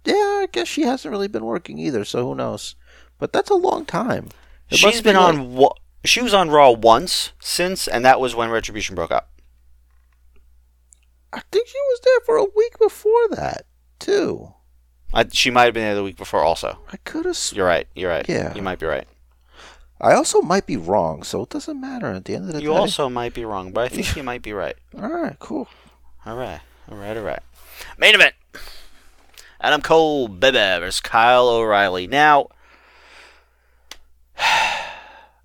Yeah, 0.05 0.13
I 0.13 0.47
guess 0.51 0.67
she 0.67 0.83
hasn't 0.83 1.11
really 1.11 1.27
been 1.27 1.45
working 1.45 1.77
either, 1.79 2.05
so 2.05 2.23
who 2.25 2.35
knows? 2.35 2.75
But 3.19 3.33
that's 3.33 3.49
a 3.49 3.55
long 3.55 3.85
time. 3.85 4.29
It 4.69 4.77
She's 4.77 4.85
must 4.85 4.97
be 5.03 5.09
been 5.09 5.15
like- 5.15 5.33
on 5.35 5.53
wa- 5.55 5.75
she 6.03 6.21
was 6.21 6.33
on 6.33 6.49
Raw 6.49 6.69
once 6.71 7.31
since, 7.39 7.87
and 7.87 8.05
that 8.05 8.19
was 8.19 8.35
when 8.35 8.49
Retribution 8.51 8.95
broke 8.95 9.11
up. 9.11 9.31
I 11.33 11.41
think 11.51 11.67
she 11.67 11.77
was 11.89 11.99
there 12.03 12.19
for 12.25 12.37
a 12.37 12.43
week 12.55 12.77
before 12.79 13.27
that 13.31 13.65
too. 13.99 14.53
I, 15.13 15.25
she 15.31 15.49
might 15.51 15.65
have 15.65 15.73
been 15.73 15.83
there 15.83 15.95
the 15.95 16.03
week 16.03 16.17
before. 16.17 16.41
Also, 16.41 16.79
I 16.91 16.97
could 16.97 17.25
have. 17.25 17.37
you're 17.53 17.65
right. 17.65 17.87
You're 17.95 18.09
right. 18.09 18.27
Yeah. 18.27 18.53
you 18.53 18.61
might 18.61 18.79
be 18.79 18.85
right. 18.85 19.07
I 19.99 20.13
also 20.13 20.41
might 20.41 20.65
be 20.65 20.75
wrong, 20.77 21.23
so 21.23 21.43
it 21.43 21.49
doesn't 21.49 21.79
matter 21.79 22.07
at 22.11 22.25
the 22.25 22.35
end 22.35 22.49
of 22.49 22.53
the 22.55 22.61
You 22.61 22.69
day. 22.69 22.75
also 22.75 23.09
might 23.09 23.33
be 23.33 23.45
wrong, 23.45 23.71
but 23.71 23.85
I 23.85 23.87
think 23.87 24.15
you 24.15 24.23
might 24.23 24.41
be 24.41 24.53
right. 24.53 24.75
All 24.97 25.09
right, 25.09 25.37
cool. 25.39 25.67
All 26.25 26.35
right, 26.35 26.59
all 26.91 26.97
right, 26.97 27.15
all 27.17 27.23
right. 27.23 27.39
Main 27.97 28.13
event: 28.15 28.35
Adam 29.65 29.81
Cole, 29.81 30.27
baby 30.27 30.57
versus 30.57 31.01
Kyle 31.01 31.49
O'Reilly. 31.49 32.05
Now, 32.05 32.49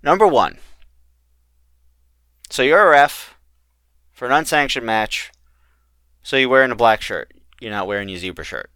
number 0.02 0.26
one. 0.26 0.58
So 2.50 2.62
you're 2.62 2.86
a 2.86 2.90
ref 2.90 3.39
for 4.12 4.26
an 4.26 4.32
unsanctioned 4.32 4.84
match 4.84 5.32
So 6.23 6.36
you're 6.36 6.50
wearing 6.50 6.70
a 6.70 6.76
black 6.76 7.00
shirt. 7.00 7.32
You're 7.62 7.70
not 7.70 7.86
wearing 7.86 8.10
your 8.10 8.18
zebra 8.18 8.44
shirt. 8.44 8.70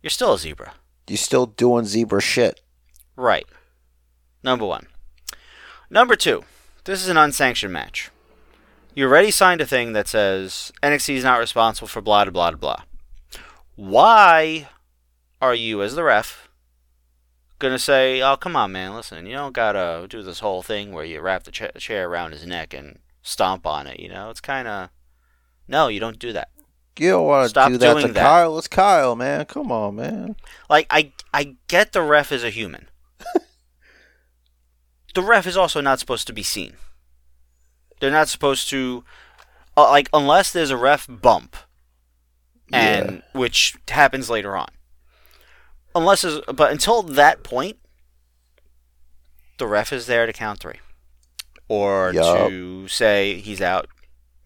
You're 0.00 0.08
still 0.08 0.32
a 0.32 0.38
zebra. 0.38 0.72
You're 1.06 1.18
still 1.18 1.44
doing 1.44 1.84
zebra 1.84 2.22
shit. 2.22 2.62
Right. 3.16 3.46
Number 4.42 4.64
one. 4.64 4.86
Number 5.90 6.16
two. 6.16 6.44
This 6.84 7.02
is 7.02 7.08
an 7.08 7.18
unsanctioned 7.18 7.74
match. 7.74 8.10
You 8.94 9.04
already 9.04 9.30
signed 9.30 9.60
a 9.60 9.66
thing 9.66 9.92
that 9.92 10.08
says 10.08 10.72
NXT 10.82 11.16
is 11.16 11.24
not 11.24 11.40
responsible 11.40 11.88
for 11.88 12.00
blah 12.00 12.24
blah 12.24 12.52
blah 12.52 12.58
blah. 12.58 12.84
Why 13.76 14.68
are 15.40 15.54
you, 15.54 15.82
as 15.82 15.94
the 15.94 16.04
ref, 16.04 16.48
gonna 17.58 17.78
say, 17.78 18.22
"Oh, 18.22 18.36
come 18.36 18.56
on, 18.56 18.72
man, 18.72 18.94
listen, 18.94 19.26
you 19.26 19.32
don't 19.34 19.52
gotta 19.52 20.06
do 20.08 20.22
this 20.22 20.40
whole 20.40 20.62
thing 20.62 20.92
where 20.92 21.04
you 21.04 21.20
wrap 21.20 21.44
the 21.44 21.50
cha- 21.50 21.78
chair 21.78 22.08
around 22.08 22.32
his 22.32 22.46
neck 22.46 22.72
and 22.72 22.98
stomp 23.22 23.66
on 23.66 23.86
it"? 23.86 24.00
You 24.00 24.08
know, 24.08 24.30
it's 24.30 24.40
kind 24.40 24.68
of 24.68 24.90
no, 25.66 25.88
you 25.88 26.00
don't 26.00 26.18
do 26.18 26.32
that. 26.32 26.48
You 26.98 27.10
don't 27.10 27.26
want 27.26 27.44
to 27.44 27.48
Stop 27.48 27.70
do 27.70 27.78
that 27.78 28.00
to 28.00 28.12
that. 28.12 28.22
Kyle. 28.22 28.58
It's 28.58 28.68
Kyle, 28.68 29.16
man. 29.16 29.46
Come 29.46 29.72
on, 29.72 29.96
man. 29.96 30.36
Like 30.70 30.86
I, 30.90 31.12
I 31.32 31.56
get 31.66 31.92
the 31.92 32.02
ref 32.02 32.30
is 32.30 32.44
a 32.44 32.50
human. 32.50 32.88
the 35.14 35.22
ref 35.22 35.46
is 35.46 35.56
also 35.56 35.80
not 35.80 35.98
supposed 35.98 36.26
to 36.28 36.32
be 36.32 36.42
seen. 36.42 36.74
They're 38.00 38.10
not 38.10 38.28
supposed 38.28 38.68
to, 38.70 39.04
uh, 39.76 39.88
like, 39.88 40.08
unless 40.12 40.52
there's 40.52 40.70
a 40.70 40.76
ref 40.76 41.06
bump, 41.08 41.56
and 42.74 43.22
which 43.32 43.76
happens 43.88 44.28
later 44.30 44.56
on. 44.56 44.68
Unless, 45.94 46.24
but 46.52 46.72
until 46.72 47.02
that 47.02 47.44
point, 47.44 47.78
the 49.58 49.66
ref 49.66 49.92
is 49.92 50.06
there 50.06 50.26
to 50.26 50.32
count 50.32 50.58
three, 50.58 50.80
or 51.68 52.12
Yup. 52.12 52.48
to 52.48 52.88
say 52.88 53.36
he's 53.36 53.60
out, 53.60 53.86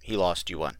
he 0.03 0.17
lost, 0.17 0.51
you 0.51 0.59
won. 0.59 0.77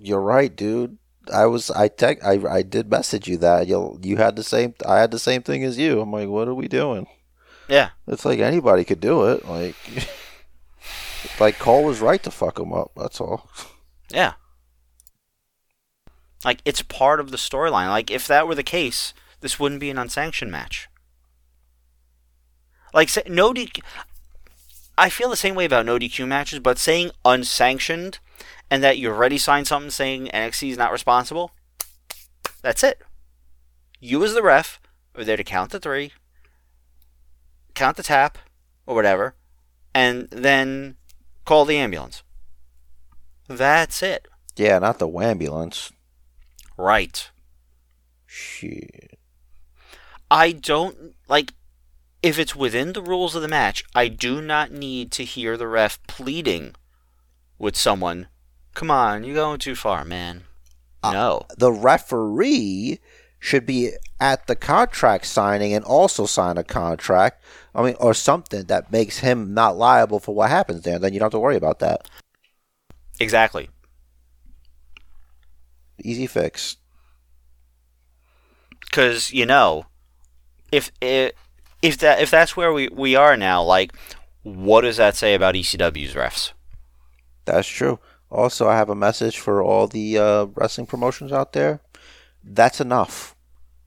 You're 0.00 0.20
right, 0.20 0.54
dude. 0.54 0.98
I 1.32 1.46
was 1.46 1.70
I 1.70 1.88
tech 1.88 2.22
I 2.22 2.38
I 2.48 2.62
did 2.62 2.90
message 2.90 3.26
you 3.28 3.38
that 3.38 3.66
you 3.66 3.98
you 4.02 4.18
had 4.18 4.36
the 4.36 4.42
same 4.42 4.74
I 4.86 4.98
had 4.98 5.10
the 5.10 5.18
same 5.18 5.42
thing 5.42 5.64
as 5.64 5.78
you. 5.78 6.00
I'm 6.00 6.12
like, 6.12 6.28
what 6.28 6.48
are 6.48 6.54
we 6.54 6.68
doing? 6.68 7.06
Yeah, 7.66 7.90
It's 8.06 8.26
like 8.26 8.40
anybody 8.40 8.84
could 8.84 9.00
do 9.00 9.30
it. 9.30 9.46
Like, 9.48 9.74
like 11.40 11.58
Cole 11.58 11.82
was 11.84 12.00
right 12.02 12.22
to 12.22 12.30
fuck 12.30 12.58
him 12.58 12.74
up. 12.74 12.90
That's 12.94 13.22
all. 13.22 13.48
Yeah. 14.10 14.34
Like 16.44 16.60
it's 16.64 16.82
part 16.82 17.20
of 17.20 17.30
the 17.30 17.36
storyline. 17.36 17.88
Like 17.88 18.10
if 18.10 18.26
that 18.26 18.46
were 18.46 18.54
the 18.54 18.62
case, 18.62 19.14
this 19.40 19.58
wouldn't 19.58 19.80
be 19.80 19.90
an 19.90 19.98
unsanctioned 19.98 20.50
match. 20.50 20.88
Like 22.92 23.08
say, 23.08 23.22
no 23.26 23.52
DQ. 23.52 23.80
I 24.96 25.08
feel 25.08 25.28
the 25.28 25.36
same 25.36 25.54
way 25.56 25.64
about 25.64 25.86
no 25.86 25.98
DQ 25.98 26.28
matches, 26.28 26.60
but 26.60 26.78
saying 26.78 27.10
unsanctioned 27.24 28.18
and 28.70 28.82
that 28.82 28.98
you 28.98 29.10
already 29.10 29.38
signed 29.38 29.66
something 29.66 29.90
saying 29.90 30.28
NXT 30.32 30.70
is 30.70 30.78
not 30.78 30.92
responsible. 30.92 31.52
That's 32.62 32.82
it. 32.82 33.02
You 34.00 34.22
as 34.24 34.34
the 34.34 34.42
ref 34.42 34.80
are 35.16 35.24
there 35.24 35.36
to 35.36 35.44
count 35.44 35.70
the 35.70 35.80
three, 35.80 36.12
count 37.74 37.96
the 37.96 38.02
tap, 38.02 38.38
or 38.86 38.94
whatever, 38.94 39.34
and 39.94 40.28
then 40.30 40.96
call 41.44 41.64
the 41.64 41.76
ambulance. 41.76 42.22
That's 43.48 44.02
it. 44.02 44.26
Yeah, 44.56 44.78
not 44.78 44.98
the 44.98 45.08
ambulance. 45.08 45.92
Right. 46.76 47.30
Shit. 48.26 49.18
I 50.30 50.52
don't 50.52 51.14
like 51.28 51.52
if 52.22 52.38
it's 52.38 52.56
within 52.56 52.94
the 52.94 53.02
rules 53.02 53.34
of 53.34 53.42
the 53.42 53.48
match, 53.48 53.84
I 53.94 54.08
do 54.08 54.40
not 54.40 54.72
need 54.72 55.12
to 55.12 55.24
hear 55.24 55.56
the 55.56 55.68
ref 55.68 56.02
pleading 56.06 56.74
with 57.58 57.76
someone. 57.76 58.28
Come 58.72 58.90
on, 58.90 59.24
you're 59.24 59.34
going 59.34 59.58
too 59.60 59.74
far, 59.74 60.04
man. 60.04 60.44
Uh, 61.02 61.12
no. 61.12 61.46
The 61.56 61.70
referee 61.70 62.98
should 63.38 63.66
be 63.66 63.90
at 64.18 64.46
the 64.46 64.56
contract 64.56 65.26
signing 65.26 65.74
and 65.74 65.84
also 65.84 66.24
sign 66.24 66.56
a 66.56 66.64
contract. 66.64 67.44
I 67.74 67.82
mean, 67.82 67.94
or 68.00 68.14
something 68.14 68.64
that 68.64 68.90
makes 68.90 69.18
him 69.18 69.52
not 69.52 69.76
liable 69.76 70.18
for 70.18 70.34
what 70.34 70.48
happens 70.48 70.82
there. 70.82 70.98
Then 70.98 71.12
you 71.12 71.18
don't 71.18 71.26
have 71.26 71.32
to 71.32 71.38
worry 71.38 71.56
about 71.56 71.80
that. 71.80 72.08
Exactly. 73.20 73.68
Easy 76.02 76.26
fix. 76.26 76.76
Cuz 78.92 79.32
you 79.32 79.46
know, 79.46 79.86
if 80.72 80.90
it, 81.00 81.36
if 81.82 81.98
that 81.98 82.20
if 82.20 82.30
that's 82.30 82.56
where 82.56 82.72
we 82.72 82.88
we 82.88 83.16
are 83.16 83.36
now, 83.36 83.62
like 83.62 83.92
what 84.42 84.82
does 84.82 84.96
that 84.98 85.16
say 85.16 85.34
about 85.34 85.54
ECW's 85.54 86.14
refs? 86.14 86.52
That's 87.44 87.68
true. 87.68 87.98
Also, 88.30 88.68
I 88.68 88.76
have 88.76 88.90
a 88.90 88.94
message 88.94 89.38
for 89.38 89.62
all 89.62 89.86
the 89.86 90.18
uh, 90.18 90.46
wrestling 90.54 90.86
promotions 90.86 91.32
out 91.32 91.52
there. 91.52 91.80
That's 92.42 92.80
enough. 92.80 93.34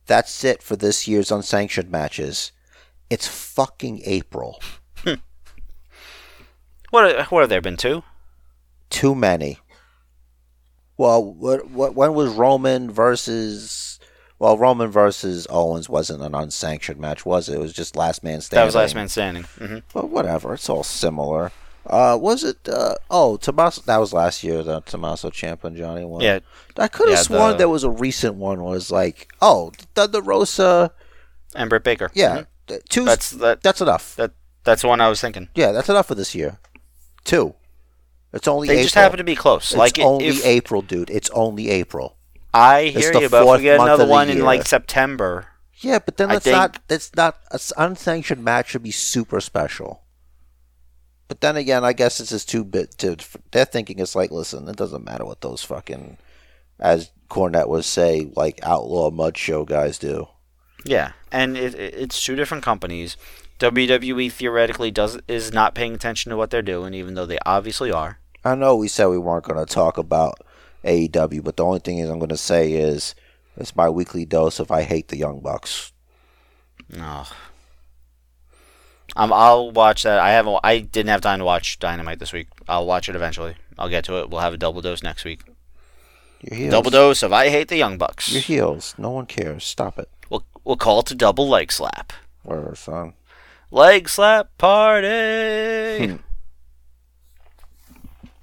That's 0.06 0.44
it 0.44 0.64
for 0.64 0.76
this 0.76 1.08
year's 1.08 1.32
unsanctioned 1.32 1.92
matches. 1.92 2.52
It's 3.10 3.27
fucking 3.27 4.02
April. 4.06 4.61
What 6.90 7.32
what 7.32 7.42
have 7.42 7.50
there 7.50 7.61
been 7.61 7.77
two? 7.77 8.03
Too 8.90 9.14
many. 9.14 9.60
Well, 10.98 11.24
what, 11.24 11.69
what 11.69 11.93
when 11.95 12.14
was 12.14 12.34
Roman 12.34 12.90
versus? 12.92 14.00
Well, 14.40 14.58
Roman 14.58 14.92
versus 14.92 15.48
Owens 15.50 15.90
wasn't 15.90 16.22
an 16.22 16.35
unsanctioned 16.35 17.00
match, 17.00 17.26
was 17.26 17.50
it? 17.50 17.56
It 17.56 17.59
was 17.59 17.74
just 17.74 17.95
last 17.95 18.24
man 18.24 18.40
standing. 18.42 18.61
That 18.61 18.66
was 18.66 18.76
last 18.76 18.93
man 18.95 19.08
standing. 19.09 19.43
hmm 19.58 19.77
But 19.93 20.09
whatever, 20.09 20.53
it's 20.53 20.69
all 20.69 20.84
similar. 20.84 21.51
Uh, 21.88 22.17
was 22.19 22.43
it? 22.43 22.58
Uh, 22.67 22.95
oh, 23.09 23.38
Tommaso. 23.38 23.82
That 23.85 23.98
was 23.98 24.14
last 24.14 24.43
year. 24.43 24.61
The 24.61 24.82
Tommaso 24.82 25.30
Ciampa 25.32 25.64
and 25.66 25.77
Johnny 25.77 26.03
one. 26.06 26.22
Yeah, 26.22 26.40
I 26.77 26.88
could 26.88 27.08
have 27.09 27.17
Yeah, 27.17 27.22
sworn 27.24 27.51
the- 27.51 27.58
there 27.58 27.69
was 27.69 27.84
a 27.84 27.90
recent 27.90 28.35
one. 28.35 28.61
Was 28.64 28.92
like, 28.92 29.30
oh, 29.42 29.72
Thunder 29.95 30.22
Rosa. 30.22 30.92
and 31.56 31.69
Britt 31.69 31.84
Baker. 31.84 32.11
Yeah, 32.14 32.43
Mhm. 32.67 32.90
two. 32.90 33.06
That's 33.06 33.32
that, 33.32 33.64
That's 33.64 33.82
enough. 33.82 34.16
that 34.17 34.32
that's 34.66 34.82
the 34.82 34.88
one 34.90 35.00
I 35.01 35.08
was 35.09 35.22
thinking. 35.22 35.48
yeah, 35.56 35.72
that's 35.72 35.90
enough 35.90 36.08
for 36.08 36.16
this 36.16 36.35
year. 36.35 36.59
Two. 37.24 37.56
It's 38.33 38.47
only 38.47 38.67
They 38.67 38.73
April. 38.75 38.83
just 38.83 38.95
happen 38.95 39.17
to 39.17 39.23
be 39.23 39.35
close. 39.35 39.72
It's 39.72 39.77
like 39.77 39.99
only 39.99 40.27
if, 40.27 40.45
April, 40.45 40.81
dude. 40.81 41.09
It's 41.09 41.30
only 41.31 41.69
April. 41.69 42.17
I 42.53 42.85
hear 42.85 43.14
you, 43.14 43.30
but 43.30 43.43
if 43.47 43.57
we 43.57 43.64
get 43.64 43.80
another 43.80 44.06
one 44.07 44.30
in 44.30 44.41
like 44.41 44.65
September, 44.65 45.47
Yeah, 45.80 45.99
but 45.99 46.17
then 46.17 46.30
that's 46.30 46.45
not. 46.45 46.80
That's 46.88 47.15
not. 47.15 47.38
An 47.51 47.59
unsanctioned 47.77 48.43
match 48.43 48.69
should 48.69 48.83
be 48.83 48.91
super 48.91 49.39
special. 49.41 50.03
But 51.27 51.41
then 51.41 51.56
again, 51.57 51.83
I 51.83 51.93
guess 51.93 52.17
this 52.19 52.31
is 52.31 52.45
too 52.45 52.64
bit. 52.64 52.97
To, 52.99 53.17
they're 53.51 53.65
thinking 53.65 53.99
it's 53.99 54.15
like, 54.15 54.31
listen, 54.31 54.67
it 54.69 54.75
doesn't 54.77 55.03
matter 55.06 55.25
what 55.25 55.41
those 55.41 55.61
fucking, 55.64 56.17
as 56.80 57.11
Cornette 57.30 57.67
would 57.67 57.83
say, 57.85 58.31
like 58.35 58.59
outlaw 58.64 59.09
mud 59.11 59.38
show 59.38 59.65
guys 59.65 59.97
do. 59.99 60.27
yeah, 60.85 61.11
and 61.31 61.57
it, 61.57 61.75
it, 61.75 61.93
it's 61.95 62.23
two 62.23 62.35
different 62.35 62.64
companies. 62.64 63.17
WWE 63.60 64.32
theoretically 64.32 64.92
does 64.92 65.19
is 65.27 65.52
not 65.52 65.76
paying 65.76 65.94
attention 65.95 66.30
to 66.30 66.38
what 66.38 66.50
they're 66.50 66.61
doing, 66.61 66.94
even 66.94 67.16
though 67.16 67.26
they 67.26 67.40
obviously 67.45 67.92
are. 67.92 68.19
I 68.45 68.56
know 68.56 68.76
we 68.76 68.88
said 68.88 69.08
we 69.08 69.18
weren't 69.18 69.45
going 69.45 69.64
to 69.64 69.72
talk 69.72 69.98
about 69.98 70.42
AEW, 70.84 71.44
but 71.44 71.58
the 71.58 71.66
only 71.66 71.80
thing 71.80 71.98
is 71.98 72.10
I'm 72.10 72.19
going 72.19 72.30
to 72.30 72.38
say 72.38 72.74
is 72.74 73.16
it's 73.58 73.76
my 73.76 73.90
weekly 73.90 74.26
dose 74.26 74.60
of 74.60 74.72
I 74.72 74.84
hate 74.84 75.08
the 75.08 75.18
Young 75.18 75.40
Bucks. 75.40 75.92
No. 76.90 77.26
Um, 79.16 79.34
I'll 79.34 79.72
watch 79.72 80.03
that. 80.03 80.19
I 80.19 80.32
haven't. 80.32 80.60
I 80.64 80.80
didn't 80.80 81.10
have 81.10 81.22
time 81.22 81.40
to 81.40 81.45
watch 81.45 81.80
Dynamite 81.80 82.19
this 82.19 82.34
week. 82.34 82.50
I'll 82.68 82.86
watch 82.86 83.10
it 83.10 83.16
eventually. 83.16 83.56
I'll 83.77 83.90
get 83.90 84.03
to 84.06 84.19
it. 84.19 84.30
We'll 84.30 84.42
have 84.42 84.53
a 84.53 84.58
double 84.58 84.82
dose 84.82 85.02
next 85.02 85.26
week. 85.26 85.42
Your 86.42 86.58
heels. 86.58 86.72
Double 86.72 86.92
dose 86.92 87.24
of 87.24 87.34
I 87.34 87.50
hate 87.50 87.69
the 87.69 87.77
Young 87.77 87.98
Bucks. 87.98 88.32
Your 88.32 88.42
heels. 88.42 88.94
No 88.98 89.10
one 89.10 89.26
cares. 89.26 89.64
Stop 89.64 89.98
it. 89.98 90.10
We'll 90.30 90.45
we'll 90.64 90.77
call 90.77 91.00
it 91.00 91.11
a 91.11 91.16
double 91.16 91.50
leg 91.50 91.72
slap. 91.72 92.14
Whatever, 92.44 92.76
son. 92.76 93.14
Leg 93.72 94.08
slap 94.10 94.58
party. 94.58 96.08
Hmm. 96.08 96.16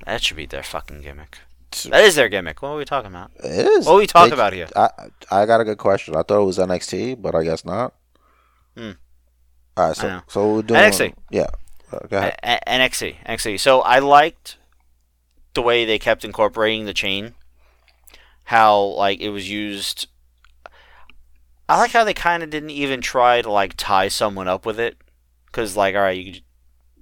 That 0.07 0.23
should 0.23 0.37
be 0.37 0.47
their 0.47 0.63
fucking 0.63 1.01
gimmick. 1.01 1.39
That 1.91 2.05
is 2.05 2.15
their 2.15 2.29
gimmick. 2.29 2.63
What 2.63 2.69
are 2.71 2.77
we 2.77 2.85
talking 2.85 3.11
about? 3.11 3.31
It 3.37 3.67
is. 3.67 3.87
What 3.87 3.95
are 3.95 3.99
we 3.99 4.07
talking 4.07 4.31
They- 4.31 4.35
about 4.35 4.53
here? 4.53 4.69
I 4.77 4.91
I 5.31 5.47
got 5.47 5.61
a 5.61 5.65
good 5.65 5.79
question. 5.79 6.15
I 6.15 6.23
thought 6.23 6.43
it 6.43 6.45
was 6.45 6.59
NXT, 6.59 7.21
but 7.21 7.35
I 7.35 7.43
guess 7.43 7.65
not. 7.65 7.95
Hmm. 8.77 8.93
All 9.77 9.89
right, 9.89 9.97
so 9.97 10.21
so 10.29 10.55
we're 10.55 10.63
doing 10.63 10.79
NXT. 10.81 11.15
Yeah, 11.31 11.47
uh, 11.93 11.99
go 12.09 12.19
ahead. 12.19 12.39
A- 12.45 12.61
A- 12.73 12.79
NXT, 12.79 13.17
NXT. 13.27 13.59
So 13.59 13.81
I 13.81 13.99
liked 13.99 14.57
the 15.55 15.63
way 15.63 15.85
they 15.85 15.99
kept 15.99 16.25
incorporating 16.25 16.85
the 16.85 16.95
chain. 16.95 17.35
How 18.45 18.79
like 18.81 19.21
it 19.21 19.31
was 19.31 19.51
used. 19.51 20.07
I 21.69 21.79
like 21.79 21.93
how 21.93 22.05
they 22.05 22.15
kind 22.15 22.43
of 22.43 22.51
didn't 22.51 22.71
even 22.71 23.01
try 23.01 23.41
to 23.43 23.51
like 23.51 23.75
tie 23.77 24.09
someone 24.09 24.47
up 24.47 24.65
with 24.67 24.79
it, 24.79 24.97
because 25.55 25.77
like 25.77 25.95
all 25.95 26.01
right, 26.01 26.19
you 26.19 26.33
could, 26.33 26.43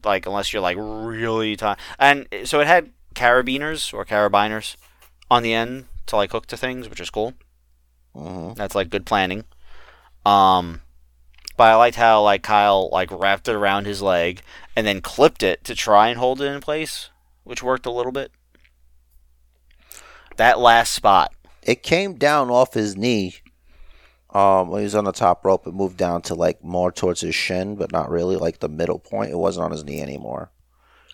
like 0.04 0.26
unless 0.26 0.52
you're 0.52 0.62
like 0.62 0.76
really 0.78 1.56
tie, 1.56 1.76
and 1.98 2.26
so 2.44 2.60
it 2.60 2.66
had 2.66 2.90
carabiners 3.14 3.94
or 3.94 4.04
carabiners 4.04 4.76
on 5.30 5.42
the 5.42 5.54
end 5.54 5.86
to 6.06 6.16
like 6.16 6.32
hook 6.32 6.46
to 6.46 6.56
things, 6.56 6.88
which 6.88 7.00
is 7.00 7.10
cool. 7.10 7.32
Mhm. 8.14 8.54
That's 8.56 8.74
like 8.74 8.90
good 8.90 9.06
planning. 9.06 9.44
Um, 10.26 10.82
but 11.56 11.64
I 11.64 11.74
liked 11.76 11.96
how 11.96 12.22
like 12.22 12.42
Kyle 12.42 12.90
like 12.90 13.10
wrapped 13.10 13.48
it 13.48 13.54
around 13.54 13.86
his 13.86 14.02
leg 14.02 14.42
and 14.76 14.86
then 14.86 15.00
clipped 15.00 15.42
it 15.42 15.64
to 15.64 15.74
try 15.74 16.08
and 16.08 16.18
hold 16.18 16.40
it 16.40 16.46
in 16.46 16.60
place, 16.60 17.08
which 17.44 17.62
worked 17.62 17.86
a 17.86 17.90
little 17.90 18.12
bit. 18.12 18.32
That 20.36 20.58
last 20.58 20.92
spot. 20.92 21.32
It 21.62 21.82
came 21.82 22.14
down 22.14 22.50
off 22.50 22.74
his 22.74 22.96
knee. 22.96 23.36
Um, 24.32 24.68
when 24.70 24.80
he 24.80 24.84
was 24.84 24.94
on 24.94 25.04
the 25.04 25.12
top 25.12 25.44
rope, 25.44 25.66
it 25.66 25.74
moved 25.74 25.98
down 25.98 26.22
to 26.22 26.34
like 26.34 26.64
more 26.64 26.90
towards 26.90 27.20
his 27.20 27.34
shin, 27.34 27.76
but 27.76 27.92
not 27.92 28.10
really 28.10 28.36
like 28.36 28.60
the 28.60 28.68
middle 28.68 28.98
point. 28.98 29.30
It 29.30 29.38
wasn't 29.38 29.64
on 29.64 29.72
his 29.72 29.84
knee 29.84 30.00
anymore. 30.00 30.50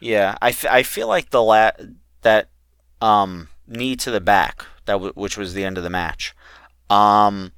Yeah, 0.00 0.36
I, 0.40 0.50
f- 0.50 0.66
I 0.66 0.84
feel 0.84 1.08
like 1.08 1.30
the 1.30 1.42
la- 1.42 1.72
that 2.22 2.48
um 3.00 3.48
knee 3.66 3.96
to 3.96 4.10
the 4.10 4.20
back 4.20 4.64
that 4.86 4.94
w- 4.94 5.12
which 5.14 5.36
was 5.36 5.54
the 5.54 5.64
end 5.64 5.76
of 5.78 5.84
the 5.84 5.90
match. 5.90 6.34
Um, 6.88 7.52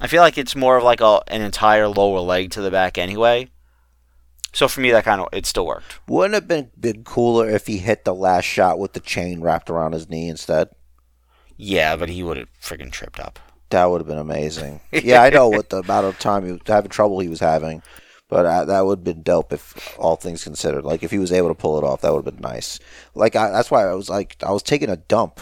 I 0.00 0.08
feel 0.08 0.22
like 0.22 0.36
it's 0.36 0.56
more 0.56 0.76
of 0.76 0.84
like 0.84 1.00
a 1.00 1.20
an 1.28 1.42
entire 1.42 1.86
lower 1.86 2.20
leg 2.20 2.50
to 2.52 2.60
the 2.60 2.70
back 2.70 2.98
anyway. 2.98 3.48
So 4.52 4.68
for 4.68 4.80
me, 4.80 4.90
that 4.90 5.04
kind 5.04 5.20
of 5.20 5.28
it 5.32 5.46
still 5.46 5.66
worked. 5.66 6.00
Wouldn't 6.08 6.34
it 6.34 6.42
have 6.42 6.48
been, 6.48 6.70
been 6.78 7.04
cooler 7.04 7.48
if 7.48 7.66
he 7.68 7.78
hit 7.78 8.04
the 8.04 8.14
last 8.14 8.44
shot 8.44 8.78
with 8.78 8.92
the 8.92 9.00
chain 9.00 9.40
wrapped 9.40 9.70
around 9.70 9.92
his 9.92 10.10
knee 10.10 10.28
instead? 10.28 10.68
Yeah, 11.56 11.96
but 11.96 12.08
he 12.10 12.22
would 12.22 12.36
have 12.36 12.48
freaking 12.60 12.90
tripped 12.90 13.20
up. 13.20 13.38
That 13.72 13.90
would 13.90 14.00
have 14.00 14.08
been 14.08 14.18
amazing. 14.18 14.80
yeah, 14.92 15.22
I 15.22 15.30
know 15.30 15.48
what 15.48 15.70
the 15.70 15.78
amount 15.78 16.06
of 16.06 16.18
time 16.18 16.44
he 16.46 16.52
was 16.52 16.60
having 16.66 16.90
trouble 16.90 17.18
he 17.20 17.28
was 17.28 17.40
having, 17.40 17.82
but 18.28 18.46
uh, 18.46 18.64
that 18.66 18.86
would 18.86 18.98
have 19.00 19.04
been 19.04 19.22
dope 19.22 19.52
if 19.52 19.98
all 19.98 20.16
things 20.16 20.44
considered. 20.44 20.84
Like 20.84 21.02
if 21.02 21.10
he 21.10 21.18
was 21.18 21.32
able 21.32 21.48
to 21.48 21.54
pull 21.54 21.78
it 21.78 21.84
off, 21.84 22.02
that 22.02 22.12
would 22.12 22.24
have 22.24 22.34
been 22.34 22.42
nice. 22.42 22.78
Like 23.14 23.34
I, 23.36 23.50
that's 23.50 23.70
why 23.70 23.84
I 23.86 23.94
was 23.94 24.08
like 24.08 24.36
I 24.42 24.52
was 24.52 24.62
taking 24.62 24.88
a 24.90 24.96
dump, 24.96 25.40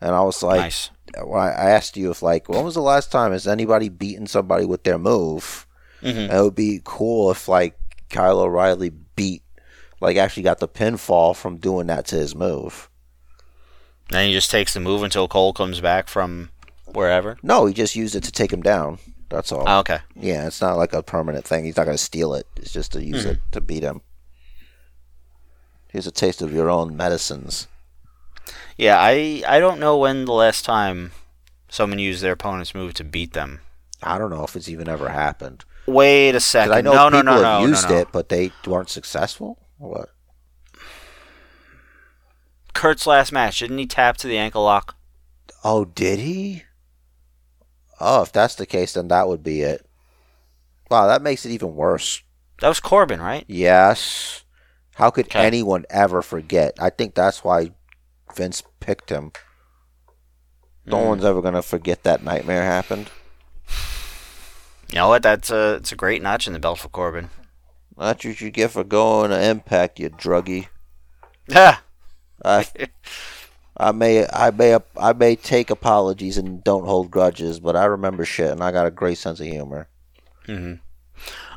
and 0.00 0.14
I 0.14 0.22
was 0.22 0.42
like, 0.42 0.60
nice. 0.60 0.90
when 1.24 1.40
I 1.40 1.48
I 1.50 1.70
asked 1.70 1.96
you 1.96 2.10
if 2.10 2.22
like 2.22 2.48
when 2.48 2.64
was 2.64 2.74
the 2.74 2.80
last 2.82 3.12
time 3.12 3.32
has 3.32 3.46
anybody 3.46 3.88
beaten 3.88 4.26
somebody 4.26 4.64
with 4.64 4.84
their 4.84 4.98
move? 4.98 5.66
Mhm. 6.02 6.32
It 6.32 6.42
would 6.42 6.54
be 6.54 6.80
cool 6.84 7.30
if 7.30 7.48
like 7.48 7.78
Kyle 8.10 8.40
O'Reilly 8.40 8.90
beat 8.90 9.42
like 10.00 10.16
actually 10.16 10.42
got 10.44 10.58
the 10.60 10.68
pinfall 10.68 11.34
from 11.34 11.56
doing 11.58 11.86
that 11.88 12.06
to 12.06 12.16
his 12.16 12.34
move. 12.34 12.88
Then 14.10 14.28
he 14.28 14.32
just 14.34 14.50
takes 14.50 14.74
the 14.74 14.80
move 14.80 15.02
until 15.02 15.26
Cole 15.28 15.52
comes 15.52 15.80
back 15.80 16.08
from 16.08 16.50
wherever. 16.94 17.38
No, 17.42 17.66
he 17.66 17.74
just 17.74 17.96
used 17.96 18.14
it 18.14 18.24
to 18.24 18.32
take 18.32 18.52
him 18.52 18.62
down. 18.62 18.98
That's 19.28 19.50
all. 19.50 19.64
Oh, 19.66 19.78
okay. 19.78 20.00
Yeah, 20.14 20.46
it's 20.46 20.60
not 20.60 20.76
like 20.76 20.92
a 20.92 21.02
permanent 21.02 21.46
thing. 21.46 21.64
He's 21.64 21.76
not 21.76 21.84
going 21.84 21.96
to 21.96 22.02
steal 22.02 22.34
it. 22.34 22.46
It's 22.56 22.72
just 22.72 22.92
to 22.92 23.02
use 23.02 23.24
it 23.24 23.36
hmm. 23.36 23.50
to 23.52 23.60
beat 23.60 23.82
him. 23.82 24.02
Here's 25.88 26.06
a 26.06 26.12
taste 26.12 26.42
of 26.42 26.52
your 26.52 26.70
own 26.70 26.96
medicines. 26.96 27.68
Yeah, 28.76 28.98
I 28.98 29.42
I 29.46 29.58
don't 29.58 29.80
know 29.80 29.96
when 29.96 30.24
the 30.24 30.32
last 30.32 30.64
time 30.64 31.12
someone 31.68 31.98
used 31.98 32.22
their 32.22 32.32
opponent's 32.32 32.74
move 32.74 32.94
to 32.94 33.04
beat 33.04 33.32
them. 33.32 33.60
I 34.02 34.18
don't 34.18 34.30
know 34.30 34.44
if 34.44 34.56
it's 34.56 34.68
even 34.68 34.88
ever 34.88 35.08
happened. 35.10 35.64
Wait 35.86 36.34
a 36.34 36.40
second. 36.40 36.72
I 36.72 36.80
know 36.80 36.92
no, 36.92 37.06
people 37.06 37.22
no, 37.24 37.36
no, 37.36 37.42
have 37.42 37.62
no, 37.62 37.66
used 37.66 37.90
it, 37.90 38.08
but 38.12 38.28
they 38.28 38.52
weren't 38.66 38.90
successful. 38.90 39.58
What? 39.78 40.10
Kurt's 42.74 43.06
last 43.06 43.32
match, 43.32 43.60
didn't 43.60 43.78
he 43.78 43.86
tap 43.86 44.16
to 44.18 44.26
the 44.26 44.38
ankle 44.38 44.64
lock? 44.64 44.96
Oh, 45.64 45.84
did 45.84 46.18
he? 46.18 46.64
Oh, 48.04 48.22
if 48.22 48.32
that's 48.32 48.56
the 48.56 48.66
case, 48.66 48.94
then 48.94 49.06
that 49.08 49.28
would 49.28 49.44
be 49.44 49.62
it. 49.62 49.86
Wow, 50.90 51.06
that 51.06 51.22
makes 51.22 51.46
it 51.46 51.50
even 51.52 51.76
worse. 51.76 52.22
That 52.60 52.68
was 52.68 52.80
Corbin, 52.80 53.20
right? 53.20 53.44
Yes. 53.46 54.44
How 54.96 55.10
could 55.10 55.26
Okay. 55.26 55.46
anyone 55.46 55.84
ever 55.88 56.20
forget? 56.20 56.74
I 56.80 56.90
think 56.90 57.14
that's 57.14 57.44
why 57.44 57.70
Vince 58.34 58.62
picked 58.80 59.10
him. 59.10 59.30
No 60.84 60.98
Mm. 60.98 61.06
one's 61.08 61.24
ever 61.24 61.40
going 61.40 61.54
to 61.54 61.62
forget 61.62 62.02
that 62.02 62.24
nightmare 62.24 62.64
happened. 62.64 63.10
You 64.90 64.96
know 64.96 65.08
what? 65.08 65.22
That's 65.22 65.50
a 65.50 65.74
it's 65.76 65.92
a 65.92 65.96
great 65.96 66.22
notch 66.22 66.46
in 66.46 66.52
the 66.52 66.58
belt 66.58 66.80
for 66.80 66.88
Corbin. 66.88 67.30
That's 67.96 68.24
what 68.24 68.40
you 68.40 68.50
get 68.50 68.72
for 68.72 68.84
going 68.84 69.30
to 69.30 69.42
Impact, 69.42 70.00
you 70.00 70.10
druggie. 70.10 70.66
Ah, 71.54 71.82
I, 72.44 72.66
I 73.76 73.92
may, 73.92 74.26
I 74.32 74.50
may, 74.50 74.76
I 74.96 75.12
may 75.12 75.34
take 75.36 75.70
apologies 75.70 76.36
and 76.38 76.62
don't 76.62 76.84
hold 76.84 77.10
grudges, 77.10 77.58
but 77.60 77.74
I 77.76 77.84
remember 77.86 78.24
shit, 78.24 78.50
and 78.50 78.62
I 78.62 78.70
got 78.70 78.86
a 78.86 78.90
great 78.90 79.18
sense 79.18 79.40
of 79.40 79.46
humor. 79.46 79.88
Mhm. 80.46 80.80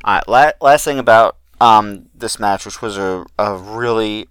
All 0.03 0.13
right. 0.15 0.27
La- 0.27 0.51
last 0.61 0.85
thing 0.85 0.99
about 0.99 1.37
um 1.59 2.07
this 2.13 2.39
match, 2.39 2.65
which 2.65 2.81
was 2.81 2.97
a 2.97 3.25
a 3.39 3.55
really, 3.55 4.27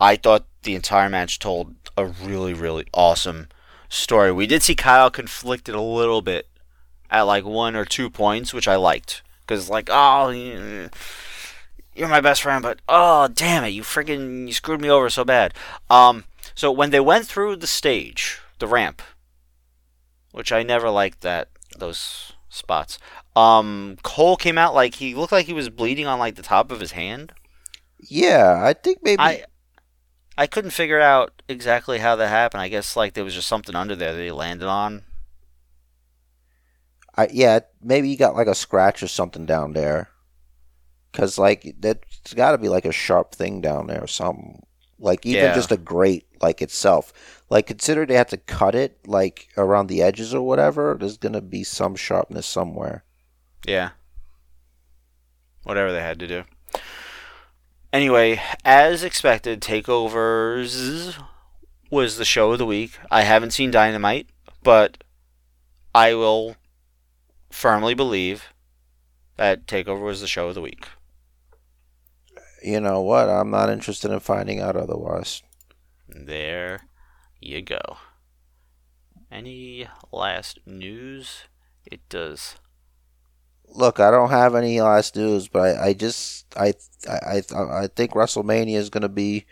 I 0.00 0.16
thought 0.16 0.44
the 0.64 0.74
entire 0.74 1.08
match 1.08 1.38
told 1.38 1.74
a 1.96 2.06
really 2.06 2.52
really 2.54 2.86
awesome 2.92 3.48
story. 3.88 4.32
We 4.32 4.46
did 4.46 4.62
see 4.62 4.74
Kyle 4.74 5.10
conflicted 5.10 5.74
a 5.74 5.80
little 5.80 6.22
bit 6.22 6.48
at 7.10 7.22
like 7.22 7.44
one 7.44 7.76
or 7.76 7.84
two 7.84 8.10
points, 8.10 8.52
which 8.52 8.66
I 8.68 8.76
liked 8.76 9.22
because 9.46 9.70
like 9.70 9.88
oh. 9.90 10.30
you- 10.30 10.90
You're 11.94 12.08
my 12.08 12.20
best 12.20 12.42
friend, 12.42 12.60
but 12.60 12.80
oh 12.88 13.28
damn 13.28 13.62
it, 13.64 13.68
you 13.68 13.82
freaking 13.82 14.48
you 14.48 14.52
screwed 14.52 14.80
me 14.80 14.90
over 14.90 15.08
so 15.08 15.24
bad. 15.24 15.54
Um, 15.88 16.24
so 16.54 16.70
when 16.70 16.90
they 16.90 17.00
went 17.00 17.26
through 17.26 17.56
the 17.56 17.66
stage, 17.66 18.40
the 18.58 18.66
ramp, 18.66 19.02
which 20.32 20.52
I 20.52 20.62
never 20.62 20.90
liked 20.90 21.20
that 21.22 21.48
those 21.76 22.32
spots. 22.48 22.98
Um, 23.34 23.98
Cole 24.02 24.36
came 24.36 24.58
out 24.58 24.74
like 24.74 24.96
he 24.96 25.14
looked 25.14 25.32
like 25.32 25.46
he 25.46 25.52
was 25.52 25.68
bleeding 25.68 26.06
on 26.06 26.18
like 26.18 26.36
the 26.36 26.42
top 26.42 26.70
of 26.70 26.80
his 26.80 26.92
hand. 26.92 27.32
Yeah, 27.98 28.60
I 28.62 28.72
think 28.72 28.98
maybe. 29.02 29.20
I 29.20 29.44
I 30.36 30.46
couldn't 30.46 30.70
figure 30.70 31.00
out 31.00 31.42
exactly 31.48 31.98
how 31.98 32.16
that 32.16 32.28
happened. 32.28 32.62
I 32.62 32.68
guess 32.68 32.96
like 32.96 33.14
there 33.14 33.24
was 33.24 33.34
just 33.34 33.48
something 33.48 33.76
under 33.76 33.96
there 33.96 34.14
that 34.14 34.22
he 34.22 34.30
landed 34.30 34.68
on. 34.68 35.04
I, 37.16 37.28
yeah, 37.32 37.60
maybe 37.80 38.08
he 38.08 38.16
got 38.16 38.34
like 38.34 38.48
a 38.48 38.54
scratch 38.54 39.02
or 39.02 39.08
something 39.08 39.46
down 39.46 39.72
there. 39.72 40.08
Cause 41.12 41.38
like 41.38 41.76
that's 41.78 42.34
got 42.34 42.52
to 42.52 42.58
be 42.58 42.68
like 42.68 42.84
a 42.84 42.90
sharp 42.90 43.32
thing 43.32 43.60
down 43.60 43.86
there 43.86 44.02
or 44.02 44.08
something. 44.08 44.64
Like 45.04 45.26
even 45.26 45.44
Yeah. 45.44 45.54
just 45.54 45.70
a 45.70 45.76
grate 45.76 46.26
like 46.40 46.62
itself. 46.62 47.12
Like 47.50 47.66
consider 47.66 48.06
they 48.06 48.14
had 48.14 48.28
to 48.30 48.38
cut 48.38 48.74
it 48.74 48.98
like 49.06 49.48
around 49.56 49.86
the 49.88 50.00
edges 50.02 50.34
or 50.34 50.40
whatever. 50.42 50.96
There's 50.98 51.18
gonna 51.18 51.42
be 51.42 51.62
some 51.62 51.94
sharpness 51.94 52.46
somewhere. 52.46 53.04
Yeah. 53.66 53.90
Whatever 55.62 55.92
they 55.92 56.00
had 56.00 56.18
to 56.20 56.26
do. 56.26 56.44
Anyway, 57.92 58.40
as 58.64 59.04
expected, 59.04 59.60
Takeovers 59.60 61.16
was 61.90 62.16
the 62.16 62.24
show 62.24 62.52
of 62.52 62.58
the 62.58 62.66
week. 62.66 62.98
I 63.10 63.22
haven't 63.22 63.52
seen 63.52 63.70
Dynamite, 63.70 64.28
but 64.62 65.04
I 65.94 66.14
will 66.14 66.56
firmly 67.50 67.94
believe 67.94 68.52
that 69.36 69.66
Takeover 69.66 70.02
was 70.02 70.20
the 70.20 70.26
show 70.26 70.48
of 70.48 70.54
the 70.54 70.60
week. 70.60 70.88
You 72.64 72.80
know 72.80 73.02
what? 73.02 73.28
I'm 73.28 73.50
not 73.50 73.68
interested 73.68 74.10
in 74.10 74.20
finding 74.20 74.58
out 74.58 74.74
otherwise. 74.74 75.42
There 76.08 76.80
you 77.38 77.60
go. 77.60 77.98
Any 79.30 79.86
last 80.10 80.60
news? 80.64 81.42
It 81.84 82.08
does. 82.08 82.56
Look, 83.68 84.00
I 84.00 84.10
don't 84.10 84.30
have 84.30 84.54
any 84.54 84.80
last 84.80 85.14
news, 85.14 85.46
but 85.46 85.76
I, 85.76 85.88
I 85.88 85.92
just 85.92 86.46
I 86.56 86.72
I 87.06 87.42
I, 87.54 87.82
I 87.82 87.88
think 87.94 88.12
WrestleMania 88.12 88.76
is 88.76 88.88
gonna 88.88 89.10
be. 89.10 89.44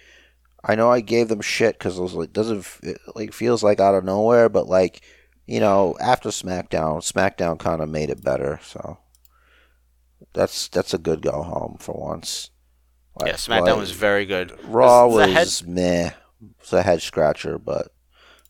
I 0.65 0.75
know 0.75 0.91
I 0.91 1.01
gave 1.01 1.29
them 1.29 1.43
shit 1.43 1.79
because 1.79 1.99
it 1.99 2.03
was 2.03 2.15
like 2.15 2.33
doesn't 2.33 2.67
it, 2.83 2.99
like 3.15 3.35
feels 3.35 3.63
like 3.63 3.79
out 3.79 3.95
of 3.95 4.05
nowhere, 4.05 4.49
but 4.49 4.69
like 4.69 5.03
you 5.47 5.61
know 5.61 5.99
after 6.01 6.31
SmackDown, 6.31 7.03
SmackDown 7.03 7.59
kind 7.59 7.83
of 7.83 7.91
made 7.91 8.09
it 8.09 8.25
better. 8.25 8.59
So 8.63 8.97
that's 10.33 10.69
that's 10.69 10.95
a 10.95 10.99
good 10.99 11.21
go 11.21 11.43
home 11.43 11.77
for 11.79 11.93
once. 11.93 12.52
Like- 13.21 13.29
Yeah, 13.29 13.35
SmackDown 13.37 13.67
like, 13.67 13.77
was 13.77 13.91
very 13.93 14.25
good. 14.27 14.59
Raw 14.65 15.09
The 15.09 15.15
was 15.15 15.61
head- 15.61 15.69
meh. 15.69 16.11
It's 16.61 16.73
a 16.73 16.83
head 16.83 17.03
scratcher, 17.03 17.59
but 17.59 17.89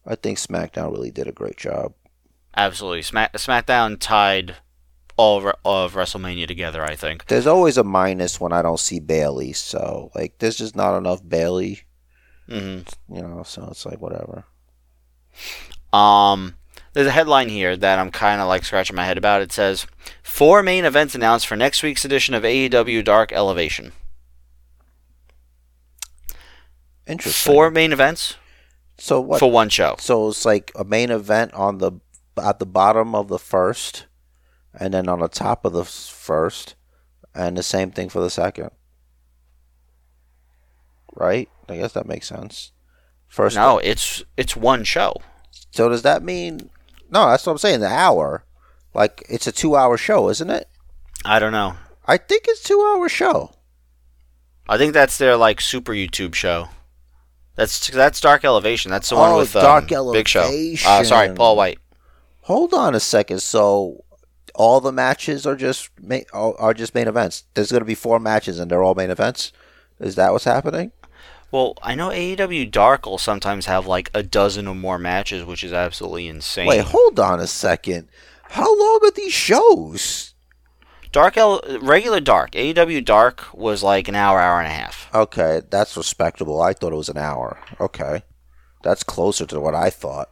I 0.06 0.14
think 0.14 0.38
SmackDown 0.38 0.92
really 0.92 1.10
did 1.10 1.26
a 1.28 1.32
great 1.32 1.56
job. 1.56 1.92
Absolutely. 2.56 3.02
Smack, 3.02 3.32
SmackDown 3.34 3.98
tied 3.98 4.56
all 5.16 5.38
of, 5.46 5.54
all 5.62 5.84
of 5.84 5.94
WrestleMania 5.94 6.46
together, 6.48 6.82
I 6.84 6.96
think. 6.96 7.26
There's 7.26 7.46
always 7.46 7.76
a 7.76 7.84
minus 7.84 8.40
when 8.40 8.52
I 8.52 8.62
don't 8.62 8.80
see 8.80 8.98
Bayley, 9.00 9.52
so 9.52 10.10
like 10.14 10.38
there's 10.38 10.56
just 10.56 10.74
not 10.76 10.96
enough 10.96 11.20
Bayley, 11.26 11.82
Mm-hmm. 12.48 13.14
you 13.14 13.22
know. 13.22 13.42
So 13.44 13.68
it's 13.70 13.84
like 13.86 14.00
whatever. 14.00 14.44
Um, 15.92 16.54
there's 16.92 17.06
a 17.06 17.10
headline 17.12 17.48
here 17.48 17.76
that 17.76 17.98
I'm 17.98 18.10
kind 18.10 18.40
of 18.40 18.48
like 18.48 18.64
scratching 18.64 18.96
my 18.96 19.04
head 19.04 19.18
about. 19.18 19.42
It 19.42 19.52
says, 19.52 19.86
Four 20.22 20.62
main 20.62 20.84
events 20.84 21.14
announced 21.14 21.46
for 21.46 21.56
next 21.56 21.82
week's 21.82 22.04
edition 22.04 22.34
of 22.34 22.42
AEW 22.42 23.04
Dark 23.04 23.32
Elevation. 23.32 23.92
Interesting. 27.06 27.52
Four 27.52 27.70
main 27.70 27.92
events 27.92 28.36
So 28.98 29.20
what? 29.20 29.38
for 29.40 29.50
one 29.50 29.68
show. 29.68 29.96
So 29.98 30.28
it's 30.28 30.44
like 30.44 30.70
a 30.76 30.84
main 30.84 31.10
event 31.10 31.52
on 31.54 31.78
the 31.78 31.92
at 32.42 32.58
the 32.58 32.66
bottom 32.66 33.14
of 33.14 33.28
the 33.28 33.38
first, 33.38 34.06
and 34.72 34.94
then 34.94 35.08
on 35.08 35.18
the 35.20 35.28
top 35.28 35.64
of 35.64 35.72
the 35.72 35.84
first, 35.84 36.74
and 37.34 37.56
the 37.56 37.62
same 37.62 37.90
thing 37.90 38.08
for 38.08 38.20
the 38.20 38.30
second. 38.30 38.70
Right? 41.14 41.48
I 41.68 41.76
guess 41.76 41.92
that 41.92 42.06
makes 42.06 42.28
sense. 42.28 42.72
First. 43.28 43.56
No, 43.56 43.78
it's 43.78 44.22
it's 44.36 44.56
one 44.56 44.84
show. 44.84 45.16
So 45.70 45.88
does 45.88 46.02
that 46.02 46.22
mean? 46.22 46.70
No, 47.10 47.28
that's 47.28 47.44
what 47.46 47.52
I'm 47.52 47.58
saying. 47.58 47.80
The 47.80 47.88
hour, 47.88 48.44
like 48.94 49.22
it's 49.28 49.46
a 49.46 49.52
two-hour 49.52 49.96
show, 49.96 50.28
isn't 50.30 50.50
it? 50.50 50.68
I 51.24 51.38
don't 51.38 51.52
know. 51.52 51.74
I 52.06 52.16
think 52.16 52.44
it's 52.48 52.62
two-hour 52.62 53.08
show. 53.08 53.52
I 54.68 54.78
think 54.78 54.92
that's 54.94 55.18
their 55.18 55.36
like 55.36 55.60
super 55.60 55.92
YouTube 55.92 56.34
show. 56.34 56.68
That's 57.54 57.88
that's 57.90 58.20
Dark 58.20 58.44
Elevation. 58.44 58.90
That's 58.90 59.08
the 59.08 59.16
one 59.16 59.32
Oh, 59.32 59.38
with 59.38 59.54
um, 59.56 59.62
Dark 59.62 59.88
Big 60.12 60.28
Show. 60.28 60.50
Uh, 60.86 61.04
sorry, 61.04 61.34
Paul 61.34 61.56
White. 61.56 61.78
Hold 62.42 62.72
on 62.74 62.94
a 62.94 63.00
second. 63.00 63.40
So 63.40 64.04
all 64.54 64.80
the 64.80 64.92
matches 64.92 65.46
are 65.46 65.56
just 65.56 65.90
ma- 66.00 66.18
are 66.32 66.54
are 66.58 66.74
just 66.74 66.94
main 66.94 67.08
events. 67.08 67.44
There's 67.54 67.70
going 67.70 67.82
to 67.82 67.86
be 67.86 67.94
four 67.94 68.18
matches 68.18 68.58
and 68.58 68.70
they're 68.70 68.82
all 68.82 68.94
main 68.94 69.10
events. 69.10 69.52
Is 70.00 70.14
that 70.16 70.32
what's 70.32 70.44
happening? 70.44 70.92
Well, 71.50 71.76
I 71.82 71.94
know 71.94 72.08
AEW 72.08 72.70
Dark 72.70 73.04
will 73.04 73.18
sometimes 73.18 73.66
have 73.66 73.86
like 73.86 74.10
a 74.14 74.22
dozen 74.22 74.66
or 74.66 74.74
more 74.74 74.98
matches, 74.98 75.44
which 75.44 75.62
is 75.62 75.72
absolutely 75.72 76.26
insane. 76.26 76.66
Wait, 76.66 76.80
hold 76.80 77.20
on 77.20 77.40
a 77.40 77.46
second. 77.46 78.08
How 78.44 78.64
long 78.78 79.00
are 79.04 79.10
these 79.10 79.34
shows? 79.34 80.31
Dark 81.12 81.36
L, 81.36 81.60
regular 81.80 82.20
Dark 82.20 82.52
AEW 82.52 83.04
Dark 83.04 83.52
was 83.52 83.82
like 83.82 84.08
an 84.08 84.14
hour, 84.14 84.40
hour 84.40 84.58
and 84.60 84.66
a 84.66 84.74
half. 84.74 85.08
Okay, 85.14 85.60
that's 85.70 85.96
respectable. 85.96 86.60
I 86.60 86.72
thought 86.72 86.92
it 86.92 86.96
was 86.96 87.10
an 87.10 87.18
hour. 87.18 87.58
Okay. 87.78 88.22
That's 88.82 89.04
closer 89.04 89.46
to 89.46 89.60
what 89.60 89.74
I 89.74 89.90
thought. 89.90 90.28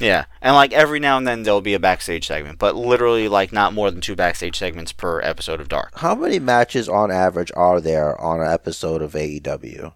Yeah, 0.00 0.24
and 0.40 0.54
like 0.54 0.72
every 0.72 0.98
now 0.98 1.16
and 1.16 1.26
then 1.26 1.42
there'll 1.42 1.60
be 1.60 1.74
a 1.74 1.78
backstage 1.80 2.26
segment, 2.26 2.58
but 2.58 2.74
literally 2.74 3.28
like 3.28 3.52
not 3.52 3.74
more 3.74 3.90
than 3.90 4.00
two 4.00 4.16
backstage 4.16 4.58
segments 4.58 4.92
per 4.92 5.20
episode 5.20 5.60
of 5.60 5.68
Dark. 5.68 5.98
How 5.98 6.14
many 6.14 6.38
matches 6.38 6.88
on 6.88 7.10
average 7.12 7.52
are 7.54 7.80
there 7.80 8.20
on 8.20 8.40
an 8.40 8.50
episode 8.50 9.00
of 9.00 9.12
AEW? 9.12 9.92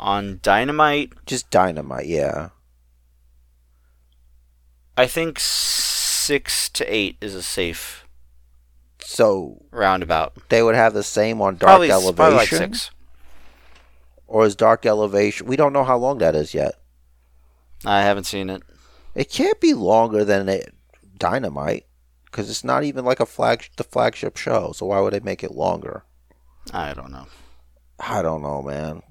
On 0.00 0.40
Dynamite, 0.42 1.12
Just 1.26 1.50
Dynamite, 1.50 2.06
yeah. 2.06 2.50
I 4.96 5.06
think 5.06 5.38
six 5.38 6.68
to 6.70 6.84
eight 6.94 7.16
is 7.20 7.34
a 7.34 7.42
safe 7.42 8.03
So 9.04 9.62
roundabout. 9.70 10.32
they 10.48 10.62
would 10.62 10.74
have 10.74 10.94
the 10.94 11.02
same 11.02 11.40
on 11.40 11.56
Dark 11.56 11.68
Probably, 11.68 11.90
Elevation, 11.90 12.14
probably 12.16 12.36
like 12.36 12.48
six. 12.48 12.90
or 14.26 14.44
is 14.46 14.56
Dark 14.56 14.86
Elevation? 14.86 15.46
We 15.46 15.56
don't 15.56 15.72
know 15.72 15.84
how 15.84 15.96
long 15.98 16.18
that 16.18 16.34
is 16.34 16.54
yet. 16.54 16.74
I 17.84 18.00
haven't 18.02 18.24
seen 18.24 18.48
it. 18.50 18.62
It 19.14 19.30
can't 19.30 19.60
be 19.60 19.74
longer 19.74 20.24
than 20.24 20.48
a 20.48 20.62
Dynamite 21.18 21.86
because 22.24 22.50
it's 22.50 22.64
not 22.64 22.82
even 22.82 23.04
like 23.04 23.20
a 23.20 23.26
flag 23.26 23.68
the 23.76 23.84
flagship 23.84 24.36
show. 24.36 24.72
So 24.72 24.86
why 24.86 25.00
would 25.00 25.12
they 25.12 25.20
make 25.20 25.44
it 25.44 25.52
longer? 25.52 26.04
I 26.72 26.94
don't 26.94 27.12
know. 27.12 27.26
I 28.00 28.22
don't 28.22 28.42
know, 28.42 28.62
man. 28.62 29.02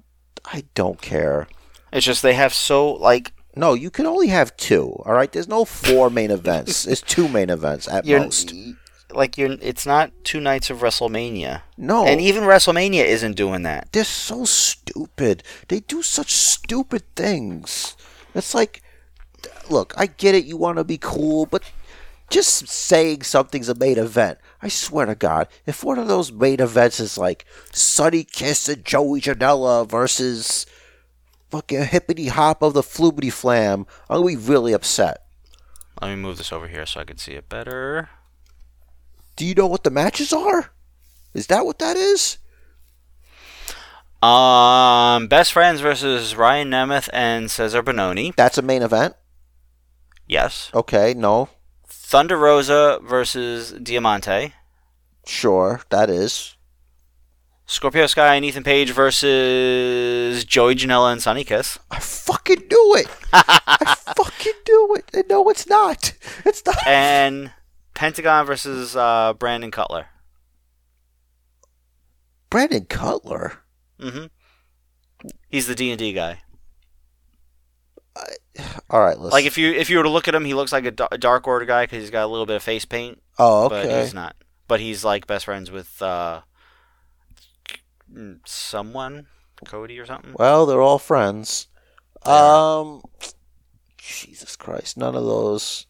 I 0.44 0.64
don't 0.74 1.00
care. 1.00 1.46
It's 1.92 2.04
just 2.04 2.22
they 2.22 2.34
have 2.34 2.52
so 2.52 2.92
like 2.92 3.32
No, 3.56 3.72
you 3.74 3.90
can 3.90 4.04
only 4.06 4.26
have 4.28 4.56
two. 4.56 4.90
All 5.06 5.14
right, 5.14 5.30
there's 5.30 5.48
no 5.48 5.64
four 5.64 6.10
main 6.10 6.30
events. 6.32 6.86
It's 6.86 7.00
two 7.00 7.28
main 7.28 7.48
events 7.48 7.86
at 7.88 8.04
you're 8.04 8.20
most. 8.20 8.52
Like 9.14 9.38
you're. 9.38 9.56
It's 9.60 9.86
not 9.86 10.12
two 10.24 10.40
nights 10.40 10.70
of 10.70 10.78
WrestleMania, 10.80 11.62
No, 11.76 12.06
and 12.06 12.20
even 12.20 12.44
WrestleMania 12.44 13.04
isn't 13.04 13.36
doing 13.36 13.62
that. 13.62 13.88
they're 13.92 14.04
so 14.04 14.44
stupid. 14.44 15.42
They 15.68 15.80
do 15.80 16.02
such 16.02 16.32
stupid 16.32 17.02
things. 17.16 17.96
It's 18.34 18.54
like, 18.54 18.82
look, 19.70 19.94
I 19.96 20.06
get 20.06 20.34
it. 20.34 20.44
You 20.44 20.56
want 20.56 20.78
to 20.78 20.84
be 20.84 20.98
cool, 20.98 21.46
but 21.46 21.62
just 22.30 22.66
saying 22.68 23.22
something's 23.22 23.68
a 23.68 23.74
main 23.74 23.98
event. 23.98 24.38
I 24.62 24.68
swear 24.68 25.06
to 25.06 25.14
God, 25.14 25.46
if 25.66 25.84
one 25.84 25.98
of 25.98 26.08
those 26.08 26.32
main 26.32 26.60
events 26.60 26.98
is 26.98 27.16
like 27.18 27.44
Sonny 27.72 28.24
Kiss 28.24 28.68
and 28.68 28.84
Joey 28.84 29.20
Janela 29.20 29.88
versus 29.88 30.66
fucking 31.50 31.84
Hippity 31.84 32.28
Hop 32.28 32.62
of 32.62 32.72
the 32.74 32.82
Flubity 32.82 33.32
Flam, 33.32 33.86
I'm 34.08 34.18
gonna 34.22 34.26
be 34.26 34.36
really 34.36 34.72
upset. 34.72 35.20
Let 36.02 36.08
me 36.10 36.16
move 36.16 36.38
this 36.38 36.52
over 36.52 36.66
here 36.66 36.86
so 36.86 37.00
I 37.00 37.04
can 37.04 37.18
see 37.18 37.32
it 37.34 37.48
better. 37.48 38.08
Do 39.36 39.44
you 39.44 39.54
know 39.54 39.66
what 39.66 39.84
the 39.84 39.90
matches 39.90 40.32
are? 40.32 40.70
Is 41.32 41.48
that 41.48 41.66
what 41.66 41.78
that 41.80 41.96
is? 41.96 42.38
Um, 44.22 45.26
best 45.28 45.52
friends 45.52 45.80
versus 45.80 46.34
Ryan 46.34 46.70
Nemeth 46.70 47.10
and 47.12 47.46
Cezar 47.46 47.82
Bononi. 47.82 48.34
That's 48.34 48.56
a 48.56 48.62
main 48.62 48.82
event. 48.82 49.14
Yes. 50.26 50.70
Okay, 50.72 51.12
no, 51.14 51.50
Thunder 51.86 52.38
Rosa 52.38 52.98
versus 53.02 53.72
Diamante. 53.72 54.54
sure, 55.26 55.82
that 55.90 56.08
is. 56.08 56.56
Scorpio 57.66 58.06
Sky 58.06 58.34
and 58.36 58.44
Ethan 58.44 58.62
Page 58.62 58.90
versus 58.92 60.44
Joey 60.44 60.74
Janela 60.74 61.12
and 61.12 61.22
Sonny 61.22 61.44
Kiss. 61.44 61.78
I 61.90 61.98
fucking 61.98 62.64
do 62.68 62.94
it. 62.96 63.08
I 63.32 63.94
fucking 64.16 64.52
do 64.64 64.94
it. 64.96 65.10
And 65.14 65.28
no, 65.28 65.48
it's 65.48 65.66
not. 65.66 66.12
It's 66.44 66.64
not. 66.64 66.76
and 66.86 67.52
Pentagon 67.94 68.44
versus 68.44 68.96
uh, 68.96 69.32
Brandon 69.34 69.70
Cutler. 69.70 70.06
Brandon 72.50 72.84
Cutler. 72.84 73.60
hmm 74.00 74.26
He's 75.48 75.66
the 75.66 75.74
D 75.74 75.90
and 75.90 75.98
D 75.98 76.12
guy. 76.12 76.40
All 78.90 79.00
right, 79.00 79.18
let's. 79.18 79.32
Like 79.32 79.44
if 79.44 79.58
you 79.58 79.72
if 79.72 79.90
you 79.90 79.96
were 79.96 80.04
to 80.04 80.10
look 80.10 80.28
at 80.28 80.34
him, 80.34 80.44
he 80.44 80.54
looks 80.54 80.72
like 80.72 80.84
a, 80.84 80.90
Dark 80.90 81.48
Order 81.48 81.64
guy 81.64 81.84
because 81.84 82.00
he's 82.00 82.10
got 82.10 82.24
a 82.24 82.28
little 82.28 82.46
bit 82.46 82.56
of 82.56 82.62
face 82.62 82.84
paint, 82.84 83.20
oh, 83.38 83.66
okay. 83.66 83.86
but 83.86 84.02
he's 84.02 84.14
not. 84.14 84.36
But 84.68 84.80
he's 84.80 85.04
like 85.04 85.26
best 85.26 85.46
friends 85.46 85.70
with 85.70 86.00
uh, 86.00 86.42
someone, 88.44 89.26
Cody 89.64 89.98
or 89.98 90.06
something. 90.06 90.34
Well, 90.38 90.66
they're 90.66 90.80
all 90.80 90.98
friends. 90.98 91.68
Are. 92.22 92.82
Um, 92.82 93.02
Jesus 93.98 94.54
Christ, 94.54 94.96
none 94.96 95.16
of 95.16 95.24
those 95.24 95.86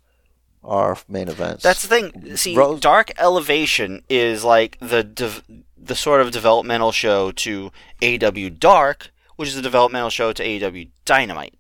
are 0.65 0.97
main 1.09 1.29
events. 1.29 1.63
That's 1.63 1.83
the 1.83 1.89
thing. 1.89 2.37
See, 2.37 2.55
Rose- 2.57 2.81
Dark 2.81 3.13
Elevation 3.19 4.03
is 4.09 4.45
like 4.45 4.79
the 4.81 5.03
dev- 5.05 5.43
the 5.77 5.95
sort 5.95 6.21
of 6.21 6.31
developmental 6.31 6.93
show 6.93 7.31
to 7.33 7.71
AW 8.03 8.49
Dark, 8.59 9.11
which 9.37 9.49
is 9.49 9.57
the 9.57 9.63
developmental 9.63 10.11
show 10.11 10.33
to 10.33 10.43
AW 10.43 10.85
Dynamite, 11.05 11.55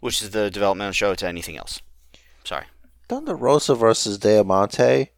which 0.00 0.20
is 0.22 0.30
the 0.30 0.50
developmental 0.50 0.92
show 0.92 1.14
to 1.14 1.26
anything 1.26 1.56
else. 1.56 1.80
Sorry. 2.44 2.64
Thunder 3.08 3.34
Rosa 3.34 3.74
versus 3.74 4.18
Diamante. 4.18 5.10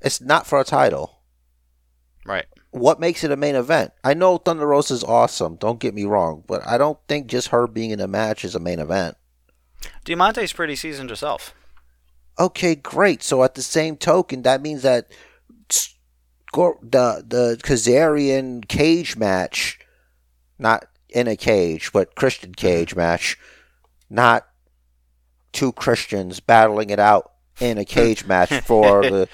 It's 0.00 0.20
not 0.20 0.46
for 0.46 0.58
a 0.60 0.64
title. 0.64 1.20
Right. 2.26 2.46
What 2.70 2.98
makes 3.00 3.22
it 3.22 3.30
a 3.30 3.36
main 3.36 3.54
event? 3.54 3.92
I 4.02 4.14
know 4.14 4.38
Thunder 4.38 4.66
Rosa 4.66 4.94
is 4.94 5.04
awesome. 5.04 5.56
Don't 5.56 5.78
get 5.78 5.94
me 5.94 6.04
wrong, 6.04 6.42
but 6.46 6.66
I 6.66 6.78
don't 6.78 6.98
think 7.06 7.26
just 7.26 7.48
her 7.48 7.66
being 7.66 7.90
in 7.90 8.00
a 8.00 8.08
match 8.08 8.44
is 8.44 8.54
a 8.54 8.60
main 8.60 8.78
event. 8.78 9.16
Diamante's 10.04 10.52
pretty 10.52 10.74
seasoned 10.76 11.10
herself. 11.10 11.54
Okay, 12.38 12.74
great. 12.74 13.22
So 13.22 13.42
at 13.44 13.54
the 13.54 13.62
same 13.62 13.96
token, 13.96 14.42
that 14.42 14.62
means 14.62 14.82
that 14.82 15.10
the 16.52 17.24
the 17.26 17.58
Kazarian 17.62 18.66
cage 18.68 19.16
match, 19.16 19.78
not 20.58 20.86
in 21.08 21.28
a 21.28 21.36
cage, 21.36 21.92
but 21.92 22.14
Christian 22.14 22.54
cage 22.54 22.94
match, 22.94 23.38
not 24.10 24.46
two 25.52 25.72
Christians 25.72 26.40
battling 26.40 26.90
it 26.90 26.98
out 26.98 27.32
in 27.60 27.78
a 27.78 27.84
cage 27.84 28.24
match 28.26 28.52
for 28.64 29.02
the 29.02 29.28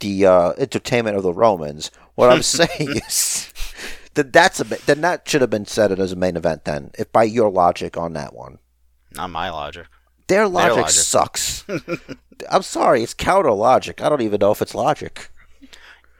the 0.00 0.26
uh, 0.26 0.52
entertainment 0.58 1.16
of 1.16 1.22
the 1.22 1.32
Romans. 1.32 1.90
What 2.14 2.30
I'm 2.30 2.42
saying 2.42 2.68
is 3.06 3.52
that 4.14 4.32
that's 4.32 4.60
a 4.60 4.64
then 4.64 5.00
that 5.02 5.28
should 5.28 5.40
have 5.40 5.50
been 5.50 5.66
set 5.66 5.96
as 5.98 6.12
a 6.12 6.16
main 6.16 6.36
event. 6.36 6.64
Then, 6.64 6.90
if 6.98 7.12
by 7.12 7.24
your 7.24 7.50
logic 7.50 7.96
on 7.96 8.12
that 8.14 8.34
one. 8.34 8.58
Not 9.12 9.30
my 9.30 9.50
logic. 9.50 9.86
Their 10.26 10.48
logic, 10.48 10.76
logic. 10.76 10.90
sucks. 10.90 11.64
I'm 12.50 12.62
sorry, 12.62 13.02
it's 13.02 13.14
counter 13.14 13.52
logic. 13.52 14.00
I 14.02 14.08
don't 14.08 14.22
even 14.22 14.38
know 14.40 14.50
if 14.52 14.62
it's 14.62 14.74
logic. 14.74 15.30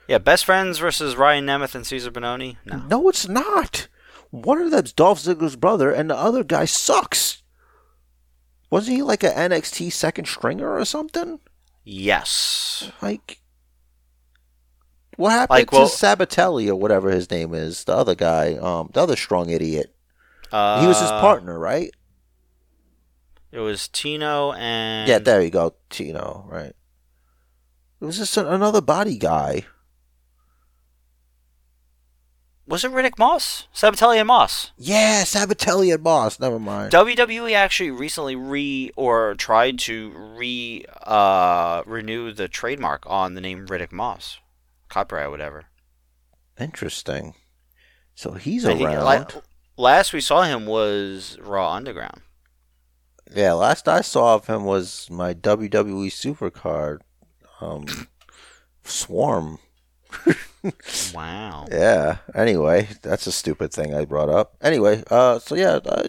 Yeah, 0.07 0.19
best 0.19 0.45
friends 0.45 0.79
versus 0.79 1.17
Ryan 1.17 1.47
Nemeth 1.47 1.75
and 1.75 1.85
Cezar 1.85 2.11
Bononi. 2.13 2.57
No. 2.67 2.83
No, 2.89 3.09
it's 3.09 3.27
not. 3.27 3.89
One 4.31 4.61
of 4.61 4.71
them's 4.71 4.93
Dolph 4.93 5.21
Ziggler's 5.21 5.57
brother, 5.57 5.91
and 5.91 6.11
the 6.11 6.17
other 6.17 6.45
guy 6.45 6.67
sucks. 6.67 7.43
Wasn't 8.71 8.95
he 8.97 9.03
like 9.03 9.23
an 9.23 9.33
NXT 9.51 9.93
second 9.93 10.27
stringer 10.27 10.77
or 10.77 10.85
something? 10.85 11.39
Yes. 11.85 12.91
Like, 13.01 13.39
what 15.17 15.31
happened 15.31 15.59
Like, 15.61 15.71
to 15.71 15.77
well- 15.77 15.89
Sabbatelli 15.89 16.69
or 16.69 16.75
whatever 16.77 17.11
his 17.11 17.31
name 17.31 17.55
is? 17.55 17.85
The 17.85 17.95
other 17.95 18.15
guy, 18.15 18.55
um, 18.57 18.91
the 18.93 19.01
other 19.01 19.17
strong 19.17 19.49
idiot. 19.51 19.95
Uh, 20.53 20.81
he 20.83 20.87
was 20.87 21.01
his 21.01 21.11
partner, 21.11 21.59
right? 21.59 21.91
It 23.55 23.61
was 23.61 23.87
Tino 23.87 24.51
and 24.53 25.09
Yeah, 25.09 25.21
there 25.21 25.41
you 25.41 25.49
go, 25.51 25.75
Tino. 25.89 26.45
Right. 26.49 26.75
It 28.01 28.05
was 28.05 28.19
just 28.19 28.37
an- 28.37 28.49
another 28.49 28.81
body 28.81 29.17
guy. 29.17 29.65
Was 32.67 32.83
it 32.85 32.91
Riddick 32.91 33.17
Moss? 33.17 33.69
Sabbatelli 33.73 34.17
and 34.17 34.27
Moss. 34.27 34.73
Yeah, 34.77 35.23
Sabbatelli 35.23 35.95
and 35.95 36.03
Moss. 36.03 36.41
Never 36.41 36.59
mind. 36.59 36.93
WWE 36.93 37.55
actually 37.55 37.93
recently 37.93 38.35
re 38.35 38.91
or 38.97 39.35
tried 39.35 39.79
to 39.81 40.11
re 40.37 40.85
uh, 41.05 41.83
renew 41.87 42.33
the 42.33 42.49
trademark 42.49 43.05
on 43.07 43.35
the 43.35 43.41
name 43.41 43.69
Riddick 43.69 43.93
Moss, 43.93 44.39
copyright 44.89 45.31
whatever. 45.31 45.67
Interesting. 46.59 47.35
So 48.17 48.33
he's 48.33 48.65
I 48.65 48.75
think 48.77 48.89
around. 48.89 49.43
last 49.77 50.13
we 50.13 50.21
saw 50.21 50.43
him 50.43 50.67
was 50.67 51.39
Raw 51.41 51.71
Underground. 51.73 52.23
Yeah, 53.33 53.53
last 53.53 53.89
I 53.89 54.01
saw 54.01 54.35
of 54.35 54.47
him 54.47 54.65
was 54.65 55.09
my 55.11 55.35
WWE 55.35 56.09
Supercard, 56.09 57.01
um, 57.61 57.87
Swarm. 58.83 59.59
Wow. 61.15 61.67
Yeah. 61.71 62.19
Anyway, 62.35 62.89
that's 63.03 63.27
a 63.27 63.33
stupid 63.33 63.71
thing 63.73 63.95
I 63.95 64.07
brought 64.07 64.31
up. 64.31 64.57
Anyway, 64.63 65.03
uh, 65.11 65.39
so 65.39 65.55
yeah, 65.55 65.79
uh, 65.85 66.05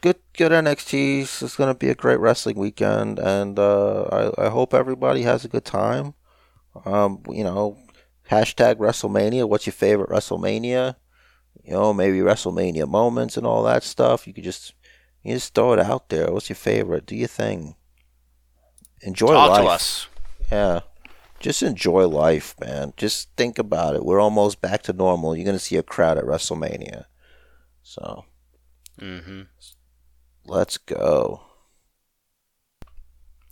good, 0.00 0.18
good 0.36 0.52
NXT. 0.52 1.42
It's 1.42 1.56
gonna 1.56 1.74
be 1.74 1.88
a 1.88 1.94
great 1.94 2.20
wrestling 2.20 2.56
weekend, 2.56 3.18
and 3.18 3.58
uh, 3.58 4.02
I, 4.38 4.46
I 4.46 4.48
hope 4.48 4.72
everybody 4.72 5.22
has 5.22 5.44
a 5.44 5.48
good 5.48 5.64
time. 5.64 6.14
Um, 6.84 7.22
you 7.28 7.44
know, 7.44 7.78
hashtag 8.30 8.76
WrestleMania. 8.76 9.48
What's 9.48 9.66
your 9.66 9.72
favorite 9.72 10.10
WrestleMania? 10.10 10.96
You 11.64 11.72
know, 11.72 11.92
maybe 11.92 12.18
WrestleMania 12.18 12.88
moments 12.88 13.36
and 13.36 13.46
all 13.46 13.62
that 13.64 13.82
stuff. 13.82 14.26
You 14.26 14.32
could 14.34 14.44
just, 14.44 14.74
you 15.22 15.34
just 15.34 15.54
throw 15.54 15.72
it 15.72 15.78
out 15.78 16.08
there. 16.08 16.30
What's 16.32 16.48
your 16.48 16.56
favorite? 16.56 17.06
Do 17.06 17.16
your 17.16 17.28
thing. 17.28 17.76
Enjoy 19.02 19.28
Talk 19.32 19.50
life. 19.50 19.60
to 19.62 19.66
us. 19.68 20.06
Yeah. 20.50 20.80
Just 21.40 21.62
enjoy 21.62 22.06
life, 22.06 22.54
man. 22.60 22.92
Just 22.96 23.28
think 23.36 23.58
about 23.58 23.96
it. 23.96 24.04
We're 24.04 24.20
almost 24.20 24.60
back 24.60 24.82
to 24.84 24.92
normal. 24.92 25.34
You're 25.36 25.44
going 25.44 25.56
to 25.56 25.64
see 25.64 25.76
a 25.76 25.82
crowd 25.82 26.18
at 26.18 26.24
WrestleMania. 26.24 27.06
So, 27.82 28.24
hmm 28.98 29.42
let's 30.46 30.78
go. 30.78 31.42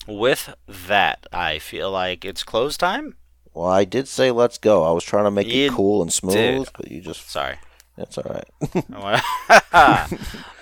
With 0.06 0.54
that, 0.66 1.26
I 1.32 1.58
feel 1.58 1.90
like 1.90 2.24
it's 2.24 2.42
close 2.42 2.76
time. 2.76 3.16
Well, 3.52 3.66
I 3.66 3.84
did 3.84 4.08
say 4.08 4.30
let's 4.30 4.58
go. 4.58 4.84
I 4.84 4.92
was 4.92 5.04
trying 5.04 5.24
to 5.24 5.30
make 5.30 5.48
You 5.48 5.66
it 5.66 5.72
cool 5.72 6.00
and 6.02 6.12
smooth, 6.12 6.34
did. 6.34 6.68
but 6.76 6.90
you 6.90 7.00
just. 7.00 7.28
Sorry. 7.28 7.56
That's 8.00 8.16
all 8.18 8.24
right. 8.34 8.48
uh, 9.72 10.06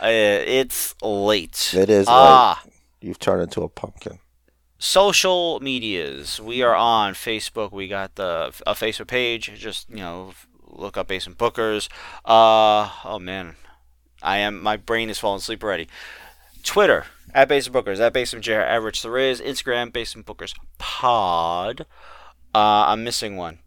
it's 0.01 0.95
late. 1.03 1.73
It 1.77 1.89
is 1.89 2.07
Ah, 2.09 2.63
You've 3.01 3.19
turned 3.21 3.43
into 3.43 3.63
a 3.63 3.69
pumpkin. 3.69 4.19
social 4.79 5.61
medias. 5.61 6.41
We 6.41 6.63
are 6.63 6.75
on 6.75 7.15
Facebook. 7.15 7.71
We 7.73 7.87
got 7.89 8.17
the 8.17 8.53
a 8.67 8.75
Facebook 8.75 9.07
page. 9.07 9.53
Just 9.57 9.89
you 9.89 9.97
know, 9.97 10.33
look 10.67 10.97
up 10.97 11.07
Basement 11.09 11.39
Bookers. 11.39 11.89
Uh, 12.25 12.91
oh 13.05 13.19
man, 13.21 13.55
I 14.23 14.39
am. 14.39 14.61
My 14.63 14.77
brain 14.77 15.09
is 15.11 15.19
falling 15.19 15.39
asleep 15.39 15.63
already. 15.63 15.89
Twitter 16.65 17.07
at 17.33 17.49
Basement 17.49 17.87
Bookers 17.87 18.01
at 18.01 18.13
Basement 18.13 18.45
J 18.45 18.55
at 18.55 18.83
Rich 18.83 19.03
the 19.03 19.11
Riz. 19.13 19.41
Instagram 19.41 19.93
Basement 19.93 20.27
Bookers 20.27 20.55
Pod. 20.79 21.83
Uh, 22.55 22.59
I'm 22.89 23.05
missing 23.05 23.37
one. 23.37 23.61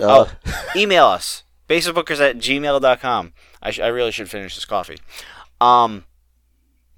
Uh, 0.00 0.24
Oh, 0.26 0.32
email 0.74 1.04
us 1.06 1.44
basementbookers 1.72 2.20
at 2.20 2.36
gmail.com. 2.36 3.32
I, 3.62 3.70
sh- 3.70 3.80
I 3.80 3.86
really 3.86 4.12
should 4.12 4.28
finish 4.28 4.54
this 4.54 4.64
coffee. 4.66 4.98
Um, 5.60 6.04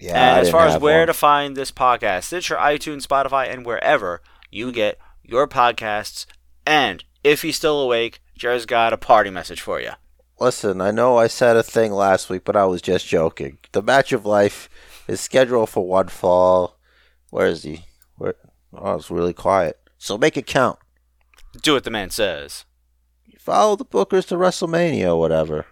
yeah. 0.00 0.36
And 0.36 0.40
as 0.40 0.50
far 0.50 0.66
as 0.66 0.80
where 0.80 1.00
one. 1.00 1.06
to 1.06 1.14
find 1.14 1.56
this 1.56 1.70
podcast, 1.70 2.24
Stitcher, 2.24 2.56
iTunes, 2.56 3.06
Spotify, 3.06 3.52
and 3.52 3.64
wherever 3.64 4.20
you 4.50 4.72
get 4.72 4.98
your 5.22 5.46
podcasts. 5.46 6.26
And 6.66 7.04
if 7.22 7.42
he's 7.42 7.56
still 7.56 7.80
awake, 7.80 8.20
Jared's 8.36 8.66
got 8.66 8.92
a 8.92 8.96
party 8.96 9.30
message 9.30 9.60
for 9.60 9.80
you. 9.80 9.92
Listen, 10.40 10.80
I 10.80 10.90
know 10.90 11.16
I 11.16 11.28
said 11.28 11.56
a 11.56 11.62
thing 11.62 11.92
last 11.92 12.28
week, 12.28 12.44
but 12.44 12.56
I 12.56 12.64
was 12.64 12.82
just 12.82 13.06
joking. 13.06 13.58
The 13.70 13.82
match 13.82 14.12
of 14.12 14.26
life 14.26 14.68
is 15.06 15.20
scheduled 15.20 15.70
for 15.70 15.86
one 15.86 16.08
fall. 16.08 16.78
Where 17.30 17.46
is 17.46 17.62
he? 17.62 17.84
Where? 18.16 18.34
Oh, 18.76 18.94
it's 18.94 19.10
really 19.10 19.32
quiet. 19.32 19.78
So 19.98 20.18
make 20.18 20.36
it 20.36 20.46
count. 20.46 20.78
Do 21.62 21.74
what 21.74 21.84
the 21.84 21.90
man 21.90 22.10
says. 22.10 22.64
Follow 23.44 23.76
the 23.76 23.84
bookers 23.84 24.26
to 24.28 24.36
WrestleMania 24.36 25.08
or 25.08 25.20
whatever. 25.20 25.66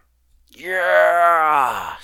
Yeah. 0.51 1.97